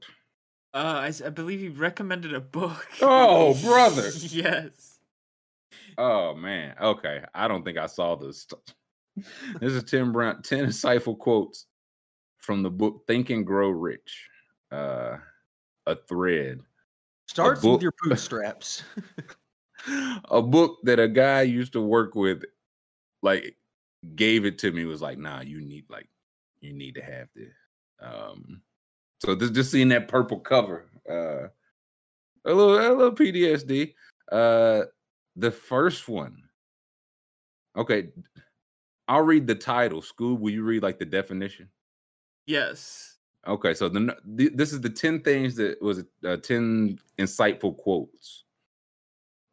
Uh, 0.74 1.12
I, 1.12 1.26
I 1.26 1.30
believe 1.30 1.60
he 1.60 1.70
recommended 1.70 2.34
a 2.34 2.40
book. 2.40 2.88
Oh, 3.02 3.54
brother! 3.64 4.10
yes. 4.20 4.93
Oh 5.98 6.36
man. 6.36 6.76
Okay, 6.82 7.24
I 7.34 7.48
don't 7.48 7.64
think 7.64 7.78
I 7.78 7.88
saw 7.88 8.16
this. 8.16 8.48
this 9.60 9.74
is 9.74 9.84
Tim 9.84 10.12
Brown. 10.12 10.42
Ten 10.42 10.66
insightful 10.66 11.18
quotes 11.18 11.68
from 12.38 12.64
the 12.64 12.70
book 12.70 13.04
Think 13.08 13.30
and 13.30 13.46
Grow 13.46 13.70
Rich. 13.70 14.30
Uh, 14.72 15.18
a 15.86 15.96
thread. 15.96 16.60
Starts 17.28 17.64
with 17.64 17.82
your 17.82 17.94
bootstraps. 18.04 18.84
a 20.30 20.42
book 20.42 20.78
that 20.84 21.00
a 21.00 21.08
guy 21.08 21.42
used 21.42 21.74
to 21.74 21.82
work 21.82 22.16
with, 22.16 22.44
like, 23.22 23.56
gave 24.16 24.46
it 24.46 24.58
to 24.60 24.72
me. 24.72 24.86
Was 24.86 25.02
like, 25.02 25.18
nah, 25.18 25.42
you 25.42 25.62
need 25.62 25.86
like, 25.90 26.08
you 26.60 26.74
need 26.74 26.96
to 26.96 27.02
have 27.02 27.28
this. 27.36 27.54
Um, 28.02 28.62
so 29.20 29.36
this 29.36 29.52
just 29.52 29.72
seeing 29.72 29.90
that 29.90 30.08
purple 30.08 30.40
cover, 30.40 30.86
uh, 31.10 31.48
a 32.46 32.54
little, 32.54 32.76
a 32.76 32.92
little 32.96 33.16
PTSD. 33.16 33.94
Uh, 34.32 34.84
the 35.36 35.52
first 35.52 36.08
one. 36.08 36.44
Okay, 37.76 38.10
I'll 39.08 39.22
read 39.22 39.48
the 39.48 39.56
title. 39.56 40.02
Scoob, 40.02 40.40
will 40.40 40.52
you 40.52 40.64
read 40.64 40.84
like 40.84 41.00
the 41.00 41.06
definition? 41.06 41.70
Yes. 42.46 43.18
Okay, 43.48 43.74
so 43.74 43.90
the, 43.90 44.16
the, 44.26 44.50
this 44.50 44.72
is 44.72 44.80
the 44.80 44.90
10 44.90 45.22
things 45.22 45.56
that 45.56 45.82
was 45.82 46.04
uh, 46.26 46.38
10 46.38 46.98
insightful 47.20 47.76
quotes 47.78 48.46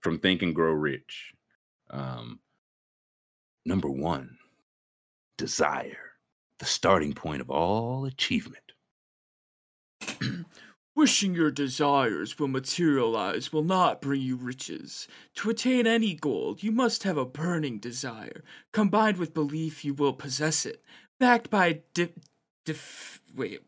from 0.01 0.19
Think 0.19 0.43
and 0.43 0.55
Grow 0.55 0.73
Rich. 0.73 1.33
Um, 1.91 2.39
number 3.65 3.91
one, 3.91 4.37
desire, 5.39 6.13
the 6.59 6.67
starting 6.67 7.13
point 7.13 7.41
of 7.41 7.51
all 7.51 8.05
achievement. 8.05 8.63
Wishing 11.01 11.35
your 11.35 11.51
desires 11.51 12.39
will 12.39 12.49
materialize 12.49 13.55
will 13.55 13.65
not 13.65 14.03
bring 14.03 14.21
you 14.21 14.37
riches. 14.37 15.09
To 15.37 15.49
attain 15.49 15.87
any 15.87 16.13
goal, 16.13 16.59
you 16.61 16.73
must 16.73 17.05
have 17.05 17.17
a 17.17 17.25
burning 17.25 17.79
desire, 17.79 18.45
combined 18.75 19.17
with 19.17 19.33
belief 19.33 19.83
you 19.83 19.95
will 19.95 20.13
possess 20.13 20.67
it, 20.67 20.85
backed 21.19 21.49
by 21.49 21.81
di- 21.95 22.13
dif- 22.67 23.23
wait, 23.35 23.63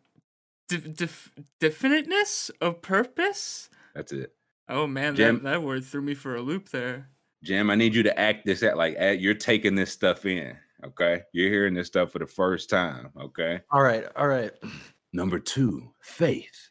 def- 0.69 1.33
definiteness 1.59 2.51
of 2.61 2.83
purpose. 2.83 3.71
That's 3.95 4.13
it. 4.13 4.35
Oh 4.69 4.87
man, 4.87 5.17
Jam, 5.17 5.37
that, 5.37 5.45
that 5.45 5.63
word 5.63 5.87
threw 5.87 6.03
me 6.03 6.13
for 6.13 6.37
a 6.37 6.43
loop 6.43 6.69
there. 6.69 7.09
Jim, 7.43 7.71
I 7.71 7.77
need 7.77 7.95
you 7.95 8.03
to 8.03 8.21
act 8.21 8.45
this 8.45 8.63
out 8.63 8.77
like 8.77 8.99
you're 9.19 9.33
taking 9.33 9.75
this 9.75 9.91
stuff 9.91 10.27
in. 10.27 10.55
Okay, 10.85 11.23
you're 11.33 11.49
hearing 11.49 11.73
this 11.73 11.87
stuff 11.87 12.13
for 12.13 12.19
the 12.19 12.27
first 12.27 12.69
time. 12.69 13.09
Okay. 13.19 13.63
All 13.71 13.83
right. 13.83 14.05
All 14.17 14.29
right. 14.29 14.53
Number 15.15 15.39
two, 15.39 15.93
faith, 16.03 16.71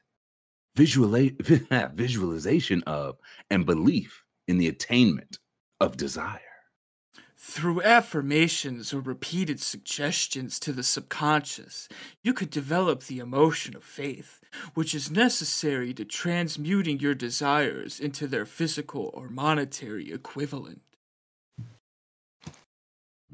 Visualize, 0.76 1.32
visualization 1.94 2.84
of, 2.84 3.18
and 3.50 3.66
belief 3.66 4.24
in 4.48 4.58
the 4.58 4.68
attainment 4.68 5.38
of 5.80 5.98
desire. 5.98 6.40
Through 7.44 7.82
affirmations 7.82 8.94
or 8.94 9.02
repeated 9.02 9.60
suggestions 9.60 10.60
to 10.60 10.72
the 10.72 10.84
subconscious, 10.84 11.90
you 12.24 12.34
could 12.34 12.52
develop 12.52 13.04
the 13.04 13.18
emotion 13.18 13.76
of 13.76 13.84
faith, 13.84 14.40
which 14.76 14.94
is 14.94 15.10
necessary 15.10 15.92
to 15.96 16.06
transmuting 16.06 17.00
your 17.00 17.16
desires 17.16 18.00
into 18.00 18.28
their 18.28 18.46
physical 18.46 19.10
or 19.16 19.28
monetary 19.28 20.14
equivalent. 20.14 20.82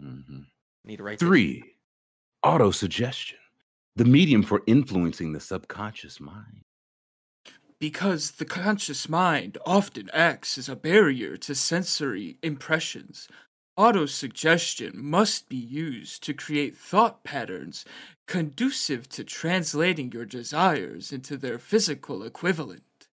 Mm-hmm. 0.02 0.40
Need 0.86 0.98
to 0.98 1.04
write 1.04 1.20
Three, 1.20 1.64
auto 2.44 2.72
suggestion, 2.72 3.40
the 3.98 4.06
medium 4.06 4.42
for 4.42 4.64
influencing 4.68 5.34
the 5.34 5.42
subconscious 5.42 6.22
mind. 6.22 6.64
Because 7.80 8.32
the 8.32 8.46
conscious 8.46 9.08
mind 9.08 9.58
often 9.66 10.10
acts 10.12 10.58
as 10.58 10.68
a 10.68 10.76
barrier 10.76 11.38
to 11.38 11.54
sensory 11.54 12.38
impressions, 12.42 13.28
Autosuggestion 13.78 14.96
must 14.96 15.50
be 15.50 15.58
used 15.58 16.24
to 16.24 16.34
create 16.34 16.76
thought 16.76 17.24
patterns 17.24 17.86
conducive 18.28 19.08
to 19.10 19.24
translating 19.24 20.12
your 20.12 20.26
desires 20.26 21.12
into 21.12 21.38
their 21.38 21.60
physical 21.60 22.24
equivalent. 22.24 23.08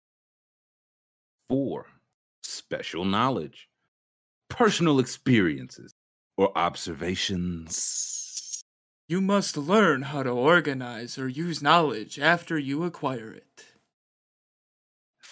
4. 1.49 1.87
Special 2.42 3.04
knowledge, 3.04 3.68
personal 4.49 4.99
experiences, 4.99 5.92
or 6.38 6.56
observations. 6.56 8.62
You 9.06 9.21
must 9.21 9.59
learn 9.59 10.00
how 10.00 10.23
to 10.23 10.30
organize 10.30 11.18
or 11.18 11.28
use 11.28 11.61
knowledge 11.61 12.18
after 12.18 12.59
you 12.59 12.85
acquire 12.85 13.30
it. 13.30 13.66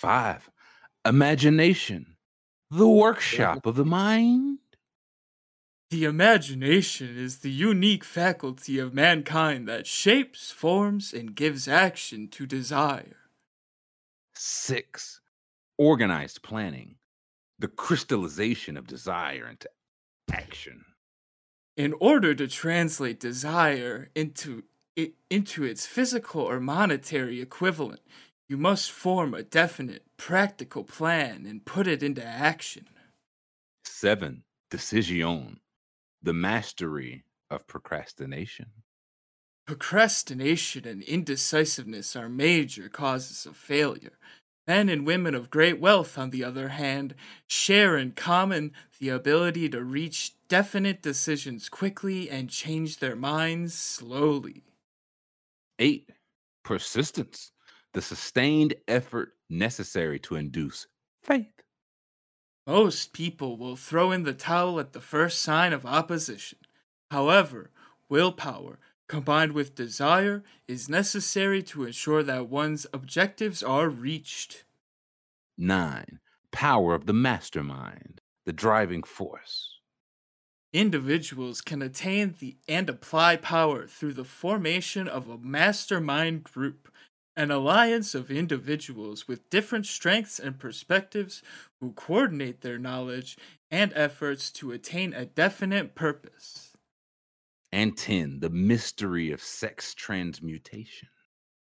5. 0.02 0.50
Imagination, 1.06 2.16
the 2.68 2.88
workshop 2.88 3.66
of 3.66 3.76
the 3.76 3.84
mind. 3.84 4.58
The 5.90 6.06
imagination 6.06 7.16
is 7.16 7.38
the 7.38 7.52
unique 7.52 8.02
faculty 8.02 8.80
of 8.80 8.92
mankind 8.92 9.68
that 9.68 9.86
shapes, 9.86 10.50
forms, 10.50 11.12
and 11.12 11.36
gives 11.36 11.68
action 11.68 12.26
to 12.30 12.46
desire. 12.46 13.28
Six, 14.34 15.20
organized 15.78 16.42
planning, 16.42 16.96
the 17.60 17.68
crystallization 17.68 18.76
of 18.76 18.88
desire 18.88 19.46
into 19.48 19.68
action. 20.32 20.84
In 21.76 21.94
order 22.00 22.34
to 22.34 22.48
translate 22.48 23.20
desire 23.20 24.10
into 24.16 24.64
into 25.30 25.64
its 25.64 25.86
physical 25.86 26.42
or 26.42 26.60
monetary 26.60 27.40
equivalent, 27.40 28.00
you 28.52 28.58
must 28.58 28.90
form 28.90 29.32
a 29.32 29.42
definite, 29.42 30.04
practical 30.18 30.84
plan 30.84 31.46
and 31.46 31.64
put 31.64 31.86
it 31.86 32.02
into 32.02 32.22
action. 32.22 32.86
Seven, 33.82 34.44
decision 34.70 35.58
the 36.22 36.34
mastery 36.34 37.24
of 37.48 37.66
procrastination. 37.66 38.66
Procrastination 39.66 40.86
and 40.86 41.02
indecisiveness 41.04 42.14
are 42.14 42.28
major 42.28 42.90
causes 42.90 43.46
of 43.46 43.56
failure. 43.56 44.18
Men 44.68 44.90
and 44.90 45.06
women 45.06 45.34
of 45.34 45.48
great 45.48 45.80
wealth, 45.80 46.18
on 46.18 46.28
the 46.28 46.44
other 46.44 46.68
hand, 46.68 47.14
share 47.46 47.96
in 47.96 48.12
common 48.12 48.72
the 49.00 49.08
ability 49.08 49.70
to 49.70 49.82
reach 49.82 50.34
definite 50.48 51.00
decisions 51.00 51.70
quickly 51.70 52.28
and 52.28 52.50
change 52.50 52.98
their 52.98 53.16
minds 53.16 53.72
slowly. 53.72 54.62
8. 55.78 56.10
Persistence, 56.62 57.52
the 57.92 58.02
sustained 58.02 58.74
effort 58.88 59.34
necessary 59.48 60.18
to 60.20 60.36
induce 60.36 60.86
faith. 61.22 61.62
Most 62.66 63.12
people 63.12 63.56
will 63.56 63.76
throw 63.76 64.12
in 64.12 64.22
the 64.22 64.32
towel 64.32 64.78
at 64.78 64.92
the 64.92 65.00
first 65.00 65.42
sign 65.42 65.72
of 65.72 65.84
opposition. 65.84 66.58
However, 67.10 67.70
willpower, 68.08 68.78
combined 69.08 69.52
with 69.52 69.74
desire, 69.74 70.42
is 70.68 70.88
necessary 70.88 71.62
to 71.64 71.84
ensure 71.84 72.22
that 72.22 72.48
one's 72.48 72.86
objectives 72.92 73.62
are 73.62 73.88
reached. 73.88 74.64
9. 75.58 76.20
Power 76.50 76.94
of 76.94 77.06
the 77.06 77.12
mastermind, 77.12 78.20
the 78.46 78.52
driving 78.52 79.02
force. 79.02 79.80
Individuals 80.72 81.60
can 81.60 81.82
attain 81.82 82.34
the 82.38 82.56
and 82.66 82.88
apply 82.88 83.36
power 83.36 83.86
through 83.86 84.14
the 84.14 84.24
formation 84.24 85.06
of 85.06 85.28
a 85.28 85.36
mastermind 85.36 86.44
group, 86.44 86.90
an 87.36 87.50
alliance 87.50 88.14
of 88.14 88.30
individuals 88.30 89.26
with 89.26 89.48
different 89.48 89.86
strengths 89.86 90.38
and 90.38 90.58
perspectives 90.58 91.42
who 91.80 91.92
coordinate 91.92 92.60
their 92.60 92.78
knowledge 92.78 93.36
and 93.70 93.92
efforts 93.94 94.50
to 94.50 94.72
attain 94.72 95.12
a 95.14 95.24
definite 95.24 95.94
purpose. 95.94 96.76
And 97.70 97.96
10. 97.96 98.40
The 98.40 98.50
mystery 98.50 99.32
of 99.32 99.40
sex 99.40 99.94
transmutation. 99.94 101.08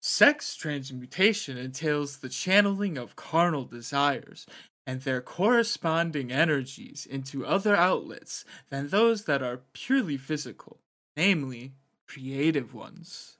Sex 0.01 0.55
transmutation 0.55 1.57
entails 1.57 2.17
the 2.17 2.29
channeling 2.29 2.97
of 2.97 3.15
carnal 3.15 3.65
desires 3.65 4.47
and 4.87 5.01
their 5.01 5.21
corresponding 5.21 6.31
energies 6.31 7.05
into 7.05 7.45
other 7.45 7.75
outlets 7.75 8.43
than 8.71 8.87
those 8.87 9.25
that 9.25 9.43
are 9.43 9.61
purely 9.73 10.17
physical, 10.17 10.79
namely, 11.15 11.73
creative 12.07 12.73
ones. 12.73 13.37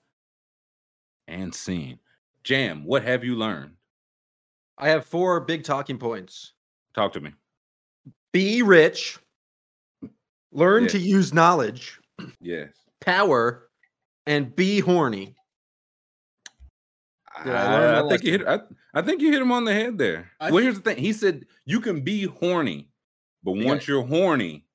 And 1.27 1.55
scene. 1.55 1.97
Jam, 2.43 2.83
what 2.85 3.03
have 3.03 3.23
you 3.23 3.35
learned? 3.35 3.73
I 4.77 4.89
have 4.89 5.05
four 5.05 5.39
big 5.41 5.63
talking 5.63 5.97
points. 5.97 6.53
Talk 6.95 7.13
to 7.13 7.19
me. 7.19 7.31
Be 8.33 8.63
rich. 8.63 9.19
Learn 10.51 10.83
yes. 10.83 10.91
to 10.93 10.99
use 10.99 11.33
knowledge. 11.33 11.99
Yes. 12.41 12.69
Power 12.99 13.69
and 14.25 14.55
be 14.55 14.79
horny. 14.79 15.35
I, 17.33 17.49
I, 17.49 18.05
I 18.05 18.09
think 18.09 18.23
you 18.23 18.31
hit. 18.31 18.47
I, 18.47 18.59
I, 18.93 19.01
think 19.01 19.21
you 19.21 19.31
hit 19.31 19.41
him 19.41 19.51
on 19.51 19.63
the 19.63 19.73
head 19.73 19.97
there. 19.97 20.29
I 20.39 20.51
well, 20.51 20.61
here's 20.61 20.75
the 20.75 20.81
thing. 20.81 20.97
He 20.97 21.13
said 21.13 21.45
you 21.65 21.79
can 21.79 22.01
be 22.01 22.23
horny, 22.23 22.89
but 23.43 23.53
once 23.53 23.87
you're 23.87 24.05
horny, 24.05 24.65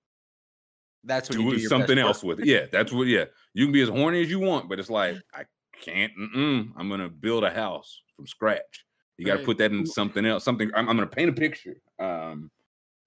that's 1.05 1.29
what 1.29 1.39
do, 1.39 1.51
do 1.51 1.59
something 1.61 1.99
else 1.99 2.25
with 2.25 2.41
it. 2.41 2.47
Yeah, 2.47 2.67
that's 2.73 2.93
what. 2.93 3.07
Yeah, 3.07 3.27
you 3.53 3.67
can 3.67 3.73
be 3.73 3.83
as 3.83 3.89
horny 3.89 4.23
as 4.23 4.31
you 4.31 4.41
want, 4.41 4.69
but 4.69 4.79
it's 4.79 4.91
like 4.91 5.17
I 5.35 5.45
can't. 5.83 6.13
I'm 6.17 6.89
gonna 6.89 7.09
build 7.09 7.45
a 7.45 7.51
house 7.51 8.01
from 8.17 8.27
scratch. 8.27 8.85
You 9.19 9.25
got 9.25 9.33
to 9.33 9.39
right. 9.39 9.47
put 9.47 9.59
that 9.59 9.73
in 9.73 9.87
something 9.87 10.27
else. 10.27 10.45
Something. 10.45 10.71
I'm, 10.75 10.89
I'm 10.89 10.97
gonna 10.97 11.07
paint 11.07 11.31
a 11.31 11.33
picture. 11.33 11.77
Um, 11.99 12.51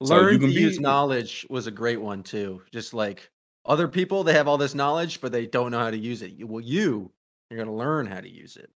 Learn 0.02 0.08
so 0.08 0.30
you 0.32 0.40
can 0.40 0.50
to 0.50 0.56
be, 0.56 0.62
use 0.62 0.80
knowledge 0.80 1.46
was 1.50 1.68
a 1.68 1.72
great 1.72 2.02
one 2.02 2.24
too. 2.24 2.62
Just 2.72 2.94
like 2.94 3.30
other 3.66 3.88
people, 3.88 4.24
they 4.24 4.34
have 4.34 4.48
all 4.48 4.58
this 4.58 4.74
knowledge, 4.74 5.20
but 5.22 5.32
they 5.32 5.46
don't 5.46 5.72
know 5.72 5.80
how 5.80 5.92
to 5.92 5.98
use 5.98 6.22
it. 6.22 6.34
Well, 6.48 6.64
you, 6.64 7.12
you're 7.50 7.60
gonna 7.60 7.76
learn 7.76 8.06
how 8.06 8.22
to 8.22 8.30
use 8.30 8.56
it. 8.56 8.70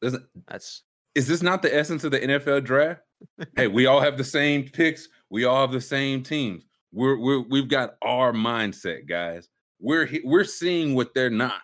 Doesn't 0.00 0.24
that's 0.48 0.82
is 1.14 1.26
this 1.26 1.42
not 1.42 1.62
the 1.62 1.74
essence 1.74 2.04
of 2.04 2.10
the 2.10 2.20
NFL 2.20 2.64
draft? 2.64 3.02
hey, 3.56 3.68
we 3.68 3.86
all 3.86 4.00
have 4.00 4.16
the 4.16 4.24
same 4.24 4.64
picks. 4.68 5.08
We 5.30 5.44
all 5.44 5.60
have 5.60 5.72
the 5.72 5.80
same 5.80 6.22
teams. 6.22 6.64
We're 6.92 7.18
we're 7.18 7.40
we've 7.40 7.68
got 7.68 7.96
our 8.02 8.32
mindset, 8.32 9.06
guys. 9.06 9.48
We're 9.78 10.08
we're 10.24 10.44
seeing 10.44 10.94
what 10.94 11.12
they're 11.14 11.30
not. 11.30 11.60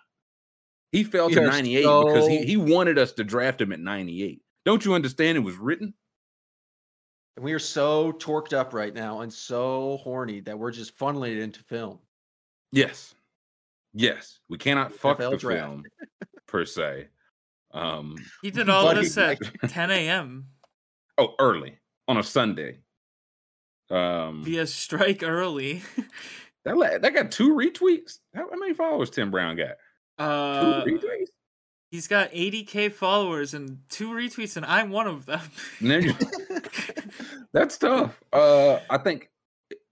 He 0.93 1.03
fell 1.03 1.27
to 1.29 1.41
98 1.41 1.83
so... 1.83 2.05
because 2.05 2.27
he, 2.27 2.45
he 2.45 2.55
wanted 2.55 2.99
us 2.99 3.11
to 3.13 3.23
draft 3.23 3.59
him 3.59 3.73
at 3.73 3.79
98. 3.79 4.41
Don't 4.63 4.85
you 4.85 4.93
understand 4.93 5.37
it 5.37 5.41
was 5.41 5.57
written? 5.57 5.93
And 7.35 7.43
we 7.43 7.51
are 7.53 7.59
so 7.59 8.11
torqued 8.13 8.53
up 8.53 8.73
right 8.75 8.93
now 8.93 9.21
and 9.21 9.33
so 9.33 9.97
horny 10.03 10.39
that 10.41 10.57
we're 10.57 10.71
just 10.71 10.97
funneling 10.97 11.31
it 11.31 11.41
into 11.41 11.63
film. 11.63 11.97
Yes. 12.71 13.15
Yes. 13.95 14.39
We 14.49 14.59
cannot 14.59 14.93
fuck 14.93 15.17
NFL 15.17 15.31
the 15.31 15.37
draft. 15.37 15.67
film 15.67 15.83
per 16.47 16.63
se. 16.63 17.07
Um, 17.71 18.15
he 18.43 18.51
did 18.51 18.69
all 18.69 18.93
this 18.93 19.17
at 19.17 19.39
10 19.67 19.89
a.m. 19.89 20.45
Oh, 21.17 21.33
early 21.39 21.79
on 22.07 22.17
a 22.17 22.23
Sunday. 22.23 22.77
Um, 23.89 24.43
via 24.43 24.67
strike 24.67 25.23
early. 25.23 25.81
that 26.65 26.99
that 27.01 27.13
got 27.15 27.31
two 27.31 27.55
retweets. 27.55 28.19
How, 28.35 28.47
how, 28.47 28.57
many 28.57 28.75
followers 28.75 29.09
Tim 29.09 29.31
Brown 29.31 29.55
got? 29.55 29.75
Uh, 30.17 30.83
two 30.83 30.97
retweets. 30.97 31.27
He's 31.91 32.07
got 32.07 32.31
80k 32.31 32.91
followers 32.91 33.53
and 33.53 33.79
two 33.89 34.09
retweets, 34.09 34.57
and 34.57 34.65
I'm 34.65 34.89
one 34.89 35.07
of 35.07 35.27
them. 35.27 35.41
That's 37.53 37.77
tough. 37.77 38.19
Uh, 38.31 38.79
I 38.89 38.97
think 38.97 39.29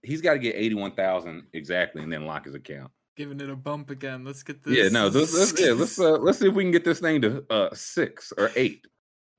he's 0.02 0.20
got 0.20 0.32
to 0.32 0.40
get 0.40 0.56
81,000 0.56 1.44
exactly, 1.52 2.02
and 2.02 2.12
then 2.12 2.26
lock 2.26 2.46
his 2.46 2.54
account 2.54 2.90
giving 3.16 3.40
it 3.40 3.50
a 3.50 3.56
bump 3.56 3.90
again. 3.90 4.24
Let's 4.24 4.42
get 4.42 4.62
this. 4.62 4.76
Yeah, 4.76 4.88
no, 4.88 5.08
let's, 5.08 5.34
let's 5.34 5.60
yeah, 5.60 5.72
let's 5.72 5.98
uh, 6.00 6.18
let's 6.18 6.38
see 6.38 6.48
if 6.48 6.54
we 6.54 6.64
can 6.64 6.72
get 6.72 6.84
this 6.84 7.00
thing 7.00 7.20
to 7.22 7.44
uh 7.50 7.68
six 7.74 8.32
or 8.36 8.50
eight. 8.56 8.86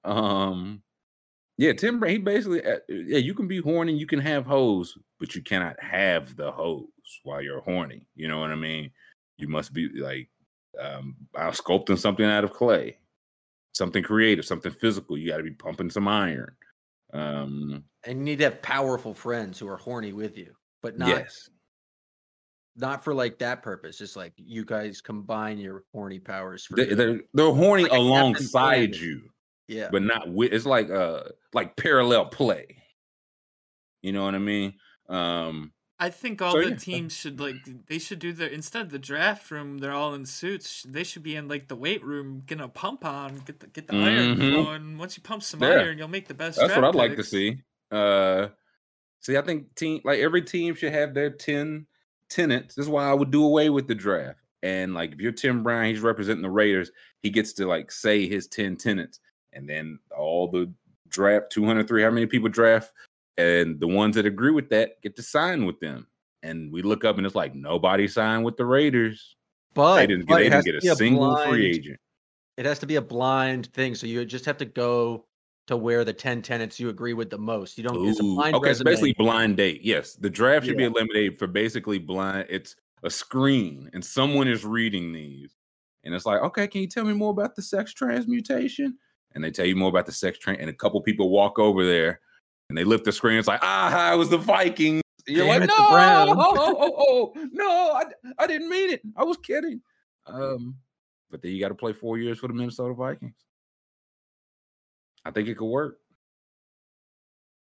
Um, 0.04 0.82
yeah, 1.58 1.74
Tim 1.74 2.02
He 2.04 2.18
basically, 2.18 2.66
uh, 2.66 2.80
yeah, 2.90 3.20
you 3.20 3.34
can 3.34 3.48
be 3.48 3.60
horny, 3.60 3.94
you 3.94 4.08
can 4.08 4.20
have 4.20 4.46
hoes, 4.46 4.98
but 5.20 5.36
you 5.36 5.42
cannot 5.42 5.82
have 5.82 6.36
the 6.36 6.52
hoes 6.52 6.88
while 7.24 7.42
you're 7.42 7.62
horny. 7.62 8.08
You 8.16 8.28
know 8.28 8.40
what 8.40 8.52
I 8.52 8.56
mean? 8.56 8.92
You 9.38 9.48
must 9.48 9.74
be 9.74 9.90
like, 9.90 10.30
um, 10.80 11.16
I'm 11.36 11.52
sculpting 11.52 11.98
something 11.98 12.26
out 12.26 12.44
of 12.44 12.54
clay, 12.54 12.98
something 13.74 14.04
creative, 14.04 14.46
something 14.46 14.72
physical. 14.72 15.18
You 15.18 15.32
got 15.32 15.38
to 15.38 15.44
be 15.44 15.52
pumping 15.52 15.90
some 15.90 16.08
iron. 16.08 16.56
Um, 17.14 17.84
and 18.06 18.20
you 18.20 18.24
need 18.24 18.40
to 18.40 18.46
have 18.46 18.62
powerful 18.62 19.14
friends 19.14 19.60
who 19.60 19.68
are 19.68 19.78
horny 19.78 20.14
with 20.14 20.38
you, 20.38 20.54
but 20.82 20.98
not 20.98 21.10
yes 21.10 21.50
not 22.76 23.04
for 23.04 23.14
like 23.14 23.40
that 23.40 23.62
purpose. 23.62 24.02
It's 24.02 24.16
like 24.16 24.34
you 24.38 24.66
guys 24.66 25.02
combine 25.02 25.58
your 25.58 25.84
horny 25.92 26.20
powers. 26.20 26.66
For 26.66 26.76
they, 26.76 26.94
they're 26.94 27.22
they're 27.34 27.54
horny 27.54 27.84
like 27.84 27.92
alongside 27.92 28.96
you. 28.96 29.22
Yeah, 29.68 29.90
but 29.92 30.02
not 30.02 30.32
with. 30.32 30.54
It's 30.54 30.66
like 30.66 30.90
uh 30.90 31.24
like 31.54 31.76
parallel 31.76 32.26
play. 32.26 32.78
You 34.02 34.12
know 34.12 34.26
what 34.26 34.36
I 34.36 34.40
mean? 34.40 34.74
Um 35.08 35.72
I 36.04 36.10
think 36.10 36.42
all 36.42 36.52
so, 36.52 36.62
the 36.62 36.72
yeah. 36.72 36.76
teams 36.76 37.16
should 37.16 37.40
like 37.40 37.56
they 37.88 37.98
should 37.98 38.20
do 38.20 38.34
their 38.34 38.50
instead 38.50 38.82
of 38.82 38.90
the 38.90 39.00
draft 39.00 39.50
room, 39.50 39.78
they're 39.78 39.94
all 39.94 40.14
in 40.14 40.26
suits. 40.26 40.84
They 40.84 41.06
should 41.06 41.24
be 41.24 41.38
in 41.38 41.48
like 41.48 41.70
the 41.70 41.78
weight 41.78 42.04
room, 42.04 42.44
getting 42.46 42.62
a 42.62 42.68
pump 42.68 43.06
on, 43.06 43.38
get 43.46 43.62
the 43.62 43.68
get 43.68 43.88
the 43.88 43.94
mm-hmm. 43.94 44.42
iron 44.42 44.64
flowing. 44.66 44.98
Once 44.98 45.16
you 45.16 45.24
pump 45.24 45.44
some 45.44 45.64
yeah. 45.64 45.70
iron, 45.70 45.98
you'll 45.98 46.10
make 46.10 46.28
the 46.28 46.34
best. 46.34 46.60
That's 46.60 46.76
what 46.76 46.84
I'd 46.84 46.92
picks. 46.92 46.98
like 46.98 47.16
to 47.16 47.24
see. 47.24 47.58
Uh, 47.90 48.50
see, 49.22 49.38
I 49.38 49.42
think 49.44 49.74
team 49.76 50.02
like 50.04 50.20
every 50.20 50.42
team 50.42 50.76
should 50.76 50.92
have 50.92 51.14
their 51.14 51.30
ten 51.30 51.86
tenants. 52.28 52.76
This 52.76 52.86
is 52.86 52.90
why 52.90 53.06
I 53.06 53.14
would 53.14 53.32
do 53.32 53.46
away 53.46 53.70
with 53.70 53.88
the 53.88 53.96
draft. 53.96 54.40
And 54.62 54.94
like 54.94 55.14
if 55.14 55.22
you're 55.22 55.32
Tim 55.32 55.64
Brown, 55.64 55.86
he's 55.86 56.02
representing 56.02 56.42
the 56.42 56.50
Raiders, 56.50 56.92
he 57.22 57.30
gets 57.30 57.54
to 57.54 57.66
like 57.66 57.92
say 57.92 58.28
his 58.28 58.48
10 58.48 58.78
tenants. 58.78 59.20
And 59.52 59.70
then 59.70 60.00
all 60.18 60.48
the 60.48 60.72
draft 61.10 61.52
203, 61.52 62.02
how 62.02 62.10
many 62.10 62.26
people 62.26 62.50
draft? 62.50 62.92
And 63.38 63.80
the 63.80 63.88
ones 63.88 64.16
that 64.16 64.26
agree 64.26 64.52
with 64.52 64.70
that 64.70 65.02
get 65.02 65.16
to 65.16 65.24
sign 65.24 65.66
with 65.66 65.80
them. 65.80 66.08
And 66.44 66.72
we 66.72 66.82
look 66.82 67.06
up 67.06 67.18
and 67.18 67.26
it's 67.26 67.36
like 67.36 67.56
nobody 67.56 68.08
signed 68.08 68.44
with 68.44 68.58
the 68.58 68.66
Raiders. 68.66 69.36
But 69.74 69.96
they 69.96 70.08
didn't, 70.08 70.28
but 70.28 70.36
they 70.38 70.50
didn't 70.50 70.66
get 70.66 70.76
a, 70.76 70.92
a 70.92 70.96
single 70.96 71.32
blind, 71.32 71.50
free 71.50 71.66
agent. 71.68 72.00
It 72.58 72.66
has 72.66 72.80
to 72.80 72.86
be 72.86 72.98
a 72.98 73.02
blind 73.02 73.74
thing. 73.74 73.96
So 73.96 74.06
you 74.06 74.24
just 74.26 74.46
have 74.46 74.58
to 74.58 74.66
go 74.66 75.26
to 75.68 75.78
where 75.78 76.04
the 76.04 76.14
10 76.14 76.42
tenants 76.42 76.80
you 76.80 76.90
agree 76.90 77.14
with 77.14 77.30
the 77.30 77.38
most. 77.38 77.78
You 77.78 77.86
don't 77.86 77.98
Ooh, 77.98 78.10
it's 78.10 78.20
a 78.20 78.24
blind 78.24 78.56
Okay, 78.56 78.70
it's 78.70 78.84
basically 78.84 79.14
blind 79.14 79.58
date. 79.58 79.82
Yes. 79.84 80.16
The 80.16 80.30
draft 80.30 80.66
should 80.66 80.80
yeah. 80.80 80.90
be 80.90 80.94
eliminated 80.96 81.40
for 81.40 81.48
basically 81.48 81.98
blind. 81.98 82.48
It's 82.50 82.76
a 83.04 83.10
screen 83.10 83.90
and 83.94 84.04
someone 84.04 84.48
is 84.48 84.66
reading 84.66 85.12
these. 85.14 85.56
And 86.04 86.14
it's 86.14 86.26
like, 86.26 86.42
okay, 86.42 86.68
can 86.68 86.82
you 86.82 86.88
tell 86.88 87.06
me 87.06 87.14
more 87.14 87.32
about 87.32 87.56
the 87.56 87.62
sex 87.62 87.94
transmutation? 87.94 88.98
And 89.34 89.44
they 89.44 89.52
tell 89.52 89.66
you 89.66 89.76
more 89.76 89.90
about 89.90 90.06
the 90.06 90.12
sex 90.12 90.38
trans, 90.38 90.60
and 90.60 90.70
a 90.70 90.74
couple 90.74 91.02
people 91.02 91.30
walk 91.30 91.58
over 91.58 91.86
there 91.86 92.20
and 92.74 92.78
they 92.80 92.84
lift 92.84 93.06
the 93.06 93.12
screen. 93.12 93.38
It's 93.38 93.48
like, 93.48 93.60
ah, 93.62 94.12
it 94.12 94.18
was 94.18 94.30
the 94.30 94.38
Vikings. 94.38 95.04
You're 95.28 95.46
Damn 95.46 95.60
like, 95.60 95.70
no, 95.70 95.76
oh, 95.78 96.36
oh, 96.40 96.76
oh, 96.80 97.34
oh, 97.38 97.48
no, 97.52 97.70
I, 97.70 98.04
I 98.40 98.48
didn't 98.48 98.68
mean 98.68 98.90
it. 98.90 99.02
I 99.16 99.24
was 99.24 99.38
kidding. 99.38 99.80
Um, 100.26 100.78
but 101.30 101.44
then 101.44 101.52
you 101.52 101.60
got 101.60 101.68
to 101.68 101.76
play 101.76 101.94
four 101.94 102.18
years 102.18 102.40
for 102.40 102.48
the 102.48 102.56
Minnesota 102.56 102.96
Vikings. 102.96 103.36
I 105.24 105.30
think 105.30 105.48
it 105.48 105.56
could 105.56 105.68
work. 105.68 106.00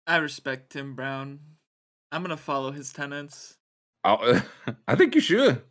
I 0.07 0.15
respect 0.15 0.71
Tim 0.71 0.95
Brown. 0.95 1.39
I'm 2.09 2.21
gonna 2.21 2.37
follow 2.37 2.71
his 2.71 2.93
tenants. 2.93 3.57
Uh, 4.05 4.39
I 4.87 4.95
think 4.95 5.13
you 5.13 5.21
should. 5.21 5.61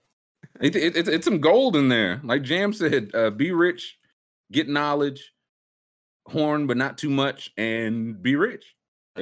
It, 0.60 0.76
it, 0.76 0.96
it, 0.96 1.08
it's 1.08 1.24
some 1.24 1.40
gold 1.40 1.76
in 1.76 1.88
there. 1.88 2.20
Like 2.22 2.42
Jam 2.42 2.74
said, 2.74 3.10
uh, 3.14 3.30
be 3.30 3.52
rich, 3.52 3.98
get 4.52 4.68
knowledge, 4.68 5.32
horn, 6.26 6.66
but 6.66 6.76
not 6.76 6.98
too 6.98 7.10
much, 7.10 7.52
and 7.56 8.22
be 8.22 8.36
rich. 8.36 8.76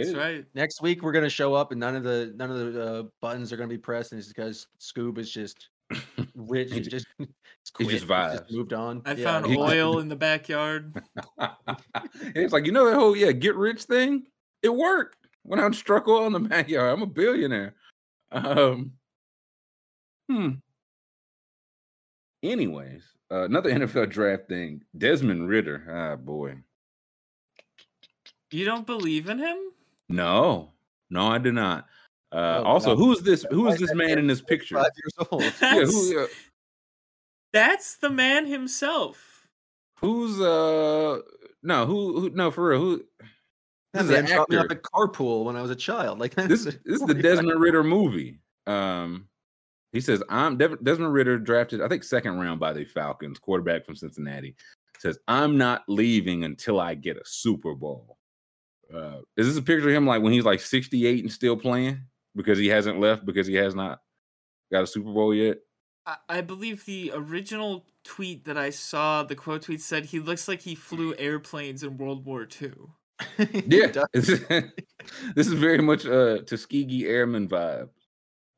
That's 0.05 0.17
right. 0.17 0.45
Next 0.55 0.83
week 0.83 1.03
we're 1.03 1.13
gonna 1.13 1.31
show 1.31 1.55
up, 1.55 1.73
and 1.73 1.81
none 1.81 1.97
of 1.97 2.03
the 2.03 2.33
none 2.37 2.51
of 2.51 2.73
the 2.73 2.83
uh, 2.83 3.03
buttons 3.21 3.53
are 3.53 3.57
gonna 3.57 3.69
be 3.69 3.79
pressed, 3.79 4.13
and 4.13 4.19
it's 4.19 4.29
because 4.29 4.67
Scoob 4.81 5.19
is 5.19 5.31
just 5.31 5.69
rich. 6.35 6.73
He 6.73 6.81
just 6.81 7.07
he 7.19 7.87
just 7.87 8.07
vibes. 8.07 8.39
Just 8.39 8.53
moved 8.53 8.73
on. 8.73 9.03
I 9.05 9.13
yeah. 9.13 9.25
found 9.25 9.47
oil 9.47 9.99
in 9.99 10.09
the 10.09 10.17
backyard. 10.17 11.01
it's 12.35 12.53
like 12.53 12.67
you 12.67 12.73
know 12.73 12.87
that 12.87 12.95
whole 12.95 13.17
yeah 13.17 13.33
get 13.33 13.57
rich 13.57 13.85
thing. 13.85 14.27
It 14.63 14.75
worked 14.75 15.29
when 15.43 15.61
I 15.61 15.71
struck 15.71 16.09
oil 16.09 16.27
in 16.27 16.33
the 16.33 16.41
backyard. 16.41 16.93
I'm 16.93 17.03
a 17.03 17.07
billionaire. 17.07 17.75
Um. 18.33 18.93
Hmm. 20.31 20.51
Anyways, 22.43 23.03
uh, 23.31 23.45
another 23.45 23.71
NFL 23.71 24.11
draft 24.11 24.49
thing. 24.49 24.83
Desmond 24.97 25.49
Ridder. 25.49 25.85
Ah, 25.91 26.17
boy. 26.17 26.57
You 28.51 28.65
don't 28.65 28.87
believe 28.87 29.29
in 29.29 29.39
him? 29.39 29.57
No, 30.09 30.73
no, 31.11 31.27
I 31.29 31.39
do 31.39 31.53
not. 31.53 31.87
Uh, 32.31 32.61
oh, 32.61 32.65
also, 32.65 32.91
no. 32.91 32.97
who's 32.97 33.23
this? 33.23 33.45
Who 33.51 33.69
is 33.69 33.79
this 33.79 33.95
man 33.95 34.19
in 34.19 34.27
this 34.27 34.43
picture? 34.43 34.77
Five 34.77 34.91
years 34.97 35.29
old. 35.31 35.43
That's, 35.43 35.63
yeah, 35.63 35.85
who, 35.85 36.21
uh, 36.25 36.27
that's 37.53 37.97
the 37.97 38.11
man 38.11 38.47
himself. 38.47 39.49
Who's 40.01 40.41
uh? 40.41 41.21
No, 41.63 41.87
who? 41.87 42.21
who 42.21 42.31
no, 42.31 42.51
for 42.51 42.69
real. 42.69 42.81
Who? 42.81 43.05
This 43.95 44.07
man 44.07 44.25
dropped 44.27 44.51
me 44.51 44.59
off 44.59 44.67
a 44.71 44.77
carpool 44.77 45.45
when 45.45 45.57
I 45.57 45.63
was 45.63 45.71
a 45.71 45.77
child. 45.77 46.19
Like 46.19 46.35
this, 46.35 46.65
this 46.65 46.77
is 46.85 47.01
the 47.01 47.15
Desmond 47.15 47.61
Ridder 47.61 47.83
movie. 47.83 48.39
Um, 48.67 49.29
he 49.93 50.01
says, 50.01 50.23
I'm 50.29 50.59
Desmond 50.59 51.13
Ridder 51.15 51.39
drafted, 51.39 51.81
I 51.81 51.89
think, 51.89 52.05
second 52.05 52.39
round 52.39 52.61
by 52.61 52.75
the 52.75 52.85
Falcons, 52.85 53.39
quarterback 53.39 53.87
from 53.87 53.97
Cincinnati. 53.97 54.55
Says, 54.99 55.19
I'm 55.29 55.57
not 55.57 55.85
leaving 55.89 56.45
until 56.45 56.79
I 56.79 56.95
get 56.95 57.17
a 57.17 57.23
Super 57.25 57.75
Bowl. 57.75 58.18
Uh, 58.93 59.19
is 59.37 59.47
this 59.47 59.57
a 59.57 59.63
picture 59.63 59.89
of 59.89 59.95
him 59.95 60.07
like 60.07 60.23
when 60.23 60.33
he's 60.33 60.45
like 60.45 60.61
68 60.61 61.23
and 61.23 61.33
still 61.33 61.57
playing 61.57 62.03
because 62.35 62.59
he 62.59 62.69
hasn't 62.69 63.01
left 63.01 63.25
because 63.27 63.47
he 63.47 63.55
has 63.55 63.75
not 63.75 64.01
got 64.73 64.85
a 64.85 64.87
Super 64.87 65.13
Bowl 65.13 65.35
yet? 65.35 65.59
I, 66.07 66.17
I 66.29 66.41
believe 66.41 66.85
the 66.85 67.13
original 67.15 67.87
tweet 68.05 68.47
that 68.47 68.57
I 68.57 68.71
saw, 68.71 69.23
the 69.23 69.37
quote 69.37 69.63
tweet 69.63 69.83
said 69.83 70.07
he 70.07 70.21
looks 70.21 70.49
like 70.49 70.63
he 70.63 70.75
flew 70.75 71.15
airplanes 71.17 71.83
in 71.83 71.99
World 71.99 72.25
War 72.25 72.49
II. 72.61 72.73
yeah, 73.67 73.89
this 74.13 74.29
is 75.37 75.53
very 75.53 75.83
much 75.83 76.05
a 76.05 76.43
Tuskegee 76.47 77.07
Airman 77.07 77.49
vibe. 77.49 77.89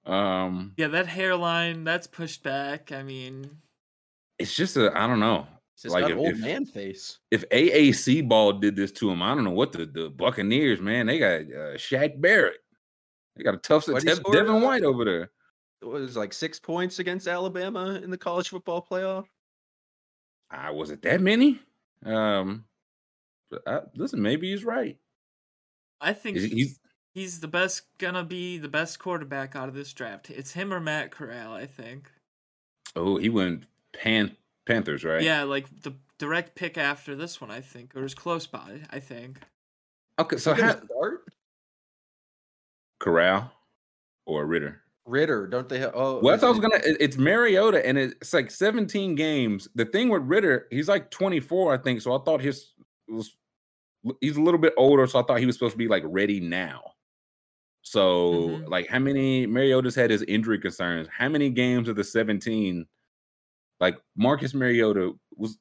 Um, 0.05 0.75
yeah, 0.77 0.88
that 0.88 1.07
hairline 1.07 1.85
that's 1.85 2.07
pushed 2.07 2.43
back. 2.43 2.93
I 2.93 3.03
mean, 3.03 3.59
it's 4.38 4.55
just 4.55 4.77
a 4.77 4.93
I 4.97 5.07
don't 5.07 5.21
know. 5.21 5.47
It's 5.85 5.95
like 5.95 6.11
if, 6.11 6.16
old 6.16 6.29
if, 6.29 6.38
man 6.38 6.66
face. 6.66 7.19
If 7.31 7.49
AAC 7.49 8.29
ball 8.29 8.53
did 8.53 8.77
this 8.77 8.93
to 8.93 9.11
him, 9.11 9.23
I 9.23 9.35
don't 9.35 9.45
know 9.45 9.51
what 9.51 9.73
the, 9.73 9.87
the 9.87 10.11
Buccaneers 10.11 10.81
man. 10.81 11.07
They 11.07 11.19
got 11.19 11.40
uh, 11.40 11.77
Shaq 11.77 12.21
Barrett. 12.21 12.59
They 13.37 13.45
got 13.45 13.55
a 13.55 13.59
tough 13.59 13.87
Dev, 13.87 14.21
Devin 14.31 14.61
White 14.61 14.83
over 14.83 15.05
there. 15.05 15.31
It 15.81 15.87
was 15.87 16.16
like 16.16 16.33
six 16.33 16.59
points 16.59 16.99
against 16.99 17.27
Alabama 17.27 17.99
in 18.03 18.11
the 18.11 18.19
college 18.19 18.51
football 18.51 18.87
playoff. 18.88 19.25
I 20.51 20.69
uh, 20.69 20.73
was 20.75 20.90
it 20.90 21.03
that 21.03 21.21
many? 21.21 21.61
Um, 22.05 22.64
I, 23.66 23.81
listen, 23.95 24.21
maybe 24.21 24.51
he's 24.51 24.64
right. 24.64 24.99
I 26.01 26.12
think 26.12 26.37
he's 26.37 26.79
he's 27.14 27.40
the 27.40 27.49
best 27.49 27.83
gonna 27.99 28.25
be 28.25 28.59
the 28.59 28.69
best 28.69 28.99
quarterback 28.99 29.57
out 29.57 29.69
of 29.69 29.75
this 29.75 29.93
draft. 29.93 30.31
It's 30.31 30.53
him 30.53 30.73
or 30.73 30.81
Matt 30.81 31.11
Corral, 31.11 31.53
I 31.53 31.66
think. 31.66 32.11
Oh, 32.97 33.16
he 33.16 33.29
went 33.29 33.64
Pan 33.93 34.37
Panthers, 34.70 35.04
right? 35.04 35.22
Yeah, 35.22 35.44
like 35.44 35.66
the 35.83 35.94
direct 36.18 36.54
pick 36.54 36.78
after 36.78 37.14
this 37.14 37.40
one, 37.40 37.50
I 37.50 37.61
think, 37.61 37.94
or 37.96 38.04
is 38.04 38.14
close 38.14 38.46
by, 38.46 38.80
I 38.90 39.00
think. 39.00 39.38
Okay, 40.18 40.37
so 40.37 40.54
how 40.54 40.72
start? 40.72 41.24
Corral 42.98 43.50
or 44.26 44.46
Ridder? 44.46 44.83
Ridder, 45.06 45.46
don't 45.46 45.68
they 45.68 45.78
have? 45.78 45.92
Oh, 45.94 46.20
well, 46.22 46.38
I 46.44 46.48
was 46.48 46.61
gonna. 46.61 46.80
It's 46.85 47.16
Mariota, 47.16 47.85
and 47.85 47.98
it's 47.98 48.33
like 48.33 48.50
17 48.50 49.14
games. 49.14 49.68
The 49.74 49.87
thing 49.87 50.09
with 50.09 50.22
Ridder, 50.22 50.66
he's 50.70 50.88
like 50.88 51.11
24, 51.11 51.74
I 51.74 51.78
think. 51.78 52.00
So 52.00 52.14
I 52.14 52.22
thought 52.22 52.40
his 52.40 52.72
was 53.09 53.35
he's 54.20 54.37
a 54.37 54.42
little 54.42 54.61
bit 54.61 54.74
older, 54.76 55.06
so 55.06 55.18
I 55.18 55.22
thought 55.22 55.40
he 55.40 55.46
was 55.46 55.56
supposed 55.56 55.72
to 55.72 55.78
be 55.78 55.88
like 55.88 56.04
ready 56.06 56.40
now. 56.40 56.83
So, 57.83 58.33
mm-hmm. 58.33 58.70
like, 58.70 58.88
how 58.88 58.98
many 58.98 59.46
Mariota's 59.46 59.94
had 59.94 60.11
his 60.11 60.22
injury 60.24 60.59
concerns? 60.59 61.09
How 61.09 61.28
many 61.28 61.48
games 61.50 61.88
of 61.88 61.96
the 61.96 62.04
17? 62.04 62.87
Like, 63.81 63.99
Marcus 64.16 64.55
Mariota 64.55 65.12
was 65.37 65.59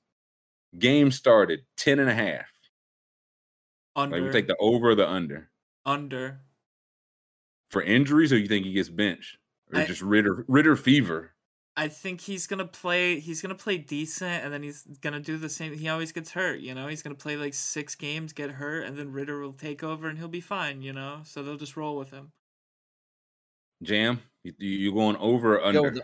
game 0.77 1.11
started 1.11 1.61
10 1.77 1.99
and 1.99 2.09
a 2.09 2.13
half. 2.13 2.45
Under. 3.95 4.17
Like, 4.17 4.25
we 4.25 4.31
take 4.31 4.47
the 4.47 4.57
over 4.59 4.89
or 4.89 4.95
the 4.95 5.09
under? 5.09 5.49
Under. 5.85 6.41
For 7.69 7.81
injuries, 7.81 8.33
or 8.33 8.37
you 8.37 8.47
think 8.47 8.65
he 8.65 8.73
gets 8.73 8.89
benched? 8.89 9.37
Or 9.71 9.79
I, 9.79 9.85
just 9.85 10.01
Ritter 10.01 10.45
Ridder 10.47 10.75
fever? 10.75 11.33
I 11.77 11.87
think 11.87 12.21
he's 12.21 12.47
gonna 12.47 12.65
play. 12.65 13.19
He's 13.19 13.41
gonna 13.41 13.55
play 13.55 13.77
decent, 13.77 14.43
and 14.43 14.51
then 14.51 14.63
he's 14.63 14.83
gonna 15.01 15.19
do 15.19 15.37
the 15.37 15.49
same. 15.49 15.77
He 15.77 15.87
always 15.87 16.11
gets 16.11 16.31
hurt, 16.31 16.59
you 16.59 16.73
know. 16.73 16.87
He's 16.87 17.03
gonna 17.03 17.15
play 17.15 17.37
like 17.37 17.53
six 17.53 17.95
games, 17.95 18.33
get 18.33 18.51
hurt, 18.51 18.85
and 18.85 18.97
then 18.97 19.11
Ridder 19.11 19.39
will 19.39 19.53
take 19.53 19.83
over, 19.83 20.09
and 20.09 20.17
he'll 20.17 20.27
be 20.27 20.41
fine, 20.41 20.81
you 20.81 20.91
know. 20.91 21.21
So 21.23 21.43
they'll 21.43 21.57
just 21.57 21.77
roll 21.77 21.95
with 21.95 22.09
him. 22.09 22.31
Jam, 23.83 24.21
you, 24.43 24.53
you 24.57 24.93
going 24.93 25.15
over 25.17 25.57
or 25.57 25.65
under? 25.65 25.93
Yo, 25.93 26.01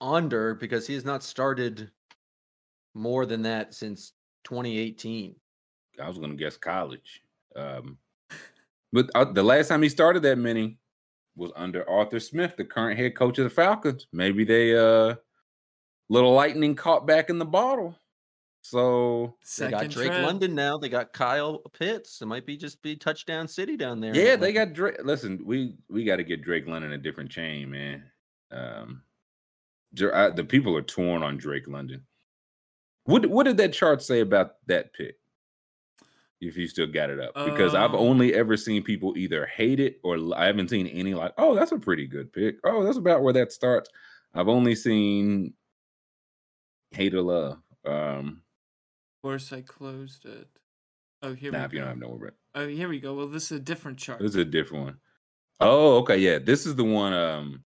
under 0.00 0.54
because 0.54 0.86
he 0.86 0.94
has 0.94 1.04
not 1.04 1.22
started 1.22 1.90
more 2.94 3.26
than 3.26 3.42
that 3.42 3.74
since 3.74 4.12
2018. 4.44 5.34
I 6.00 6.08
was 6.08 6.18
gonna 6.18 6.34
guess 6.34 6.56
college, 6.56 7.22
um, 7.56 7.98
but 8.92 9.10
uh, 9.14 9.24
the 9.24 9.42
last 9.42 9.68
time 9.68 9.82
he 9.82 9.88
started 9.88 10.22
that 10.22 10.38
many 10.38 10.78
was 11.36 11.50
under 11.56 11.88
Arthur 11.88 12.20
Smith, 12.20 12.56
the 12.56 12.64
current 12.64 12.98
head 12.98 13.16
coach 13.16 13.38
of 13.38 13.44
the 13.44 13.50
Falcons. 13.50 14.06
Maybe 14.12 14.44
they 14.44 14.76
uh 14.76 15.16
little 16.08 16.32
lightning 16.32 16.74
caught 16.74 17.06
back 17.06 17.30
in 17.30 17.38
the 17.38 17.44
bottle. 17.44 17.94
So 18.62 19.36
Second 19.42 19.78
they 19.78 19.84
got 19.84 19.90
Drake 19.90 20.08
trend. 20.08 20.26
London 20.26 20.54
now. 20.54 20.78
They 20.78 20.88
got 20.88 21.12
Kyle 21.12 21.58
Pitts. 21.78 22.20
It 22.20 22.26
might 22.26 22.44
be 22.44 22.56
just 22.56 22.82
be 22.82 22.96
touchdown 22.96 23.48
city 23.48 23.76
down 23.76 24.00
there. 24.00 24.14
Yeah, 24.14 24.36
they 24.36 24.52
got 24.52 24.72
Drake. 24.72 24.96
Listen, 25.04 25.40
we 25.44 25.76
we 25.88 26.04
got 26.04 26.16
to 26.16 26.24
get 26.24 26.42
Drake 26.42 26.66
London 26.66 26.92
a 26.92 26.98
different 26.98 27.30
chain, 27.30 27.70
man. 27.70 28.04
Um, 28.50 29.02
the 29.92 30.46
people 30.48 30.76
are 30.76 30.82
torn 30.82 31.22
on 31.22 31.36
Drake 31.36 31.68
London. 31.68 32.02
What 33.04 33.26
what 33.26 33.44
did 33.44 33.56
that 33.56 33.72
chart 33.72 34.02
say 34.02 34.20
about 34.20 34.52
that 34.66 34.92
pick? 34.92 35.16
if 36.40 36.56
you 36.56 36.66
still 36.66 36.86
got 36.86 37.10
it 37.10 37.20
up 37.20 37.34
because 37.34 37.74
I've 37.74 37.94
um 37.94 38.00
only 38.00 38.34
ever 38.34 38.56
seen 38.56 38.82
people 38.82 39.16
either 39.16 39.46
hate 39.46 39.80
it 39.80 40.00
or 40.04 40.18
I 40.36 40.46
haven't 40.46 40.70
seen 40.70 40.86
any 40.86 41.14
like, 41.14 41.32
oh, 41.36 41.54
that's 41.54 41.72
a 41.72 41.78
pretty 41.78 42.06
good 42.06 42.32
pick. 42.32 42.56
Oh, 42.64 42.84
that's 42.84 42.96
about 42.96 43.22
where 43.22 43.32
that 43.32 43.52
starts. 43.52 43.90
I've 44.34 44.48
only 44.48 44.74
seen 44.74 45.54
hate 46.90 47.14
or 47.14 47.22
love. 47.22 47.58
Um, 47.84 48.42
of 49.18 49.22
course, 49.22 49.52
I 49.52 49.62
closed 49.62 50.26
it. 50.26 50.48
Oh, 51.22 51.34
here 51.34 51.50
nah, 51.50 51.60
we 51.60 51.64
if 51.64 51.70
go. 51.72 51.74
you 51.74 51.80
don't 51.80 51.88
have 51.88 51.98
nowhere. 51.98 52.34
Oh, 52.54 52.68
here 52.68 52.88
we 52.88 53.00
go. 53.00 53.14
Well, 53.14 53.26
this 53.28 53.50
is 53.50 53.58
a 53.58 53.60
different 53.60 53.98
chart. 53.98 54.20
This 54.20 54.30
is 54.30 54.36
a 54.36 54.44
different 54.44 54.84
one. 54.84 54.96
Oh, 55.60 55.96
okay, 55.98 56.18
yeah. 56.18 56.38
This 56.38 56.66
is 56.66 56.76
the 56.76 56.84
one. 56.84 57.12
Um, 57.12 57.64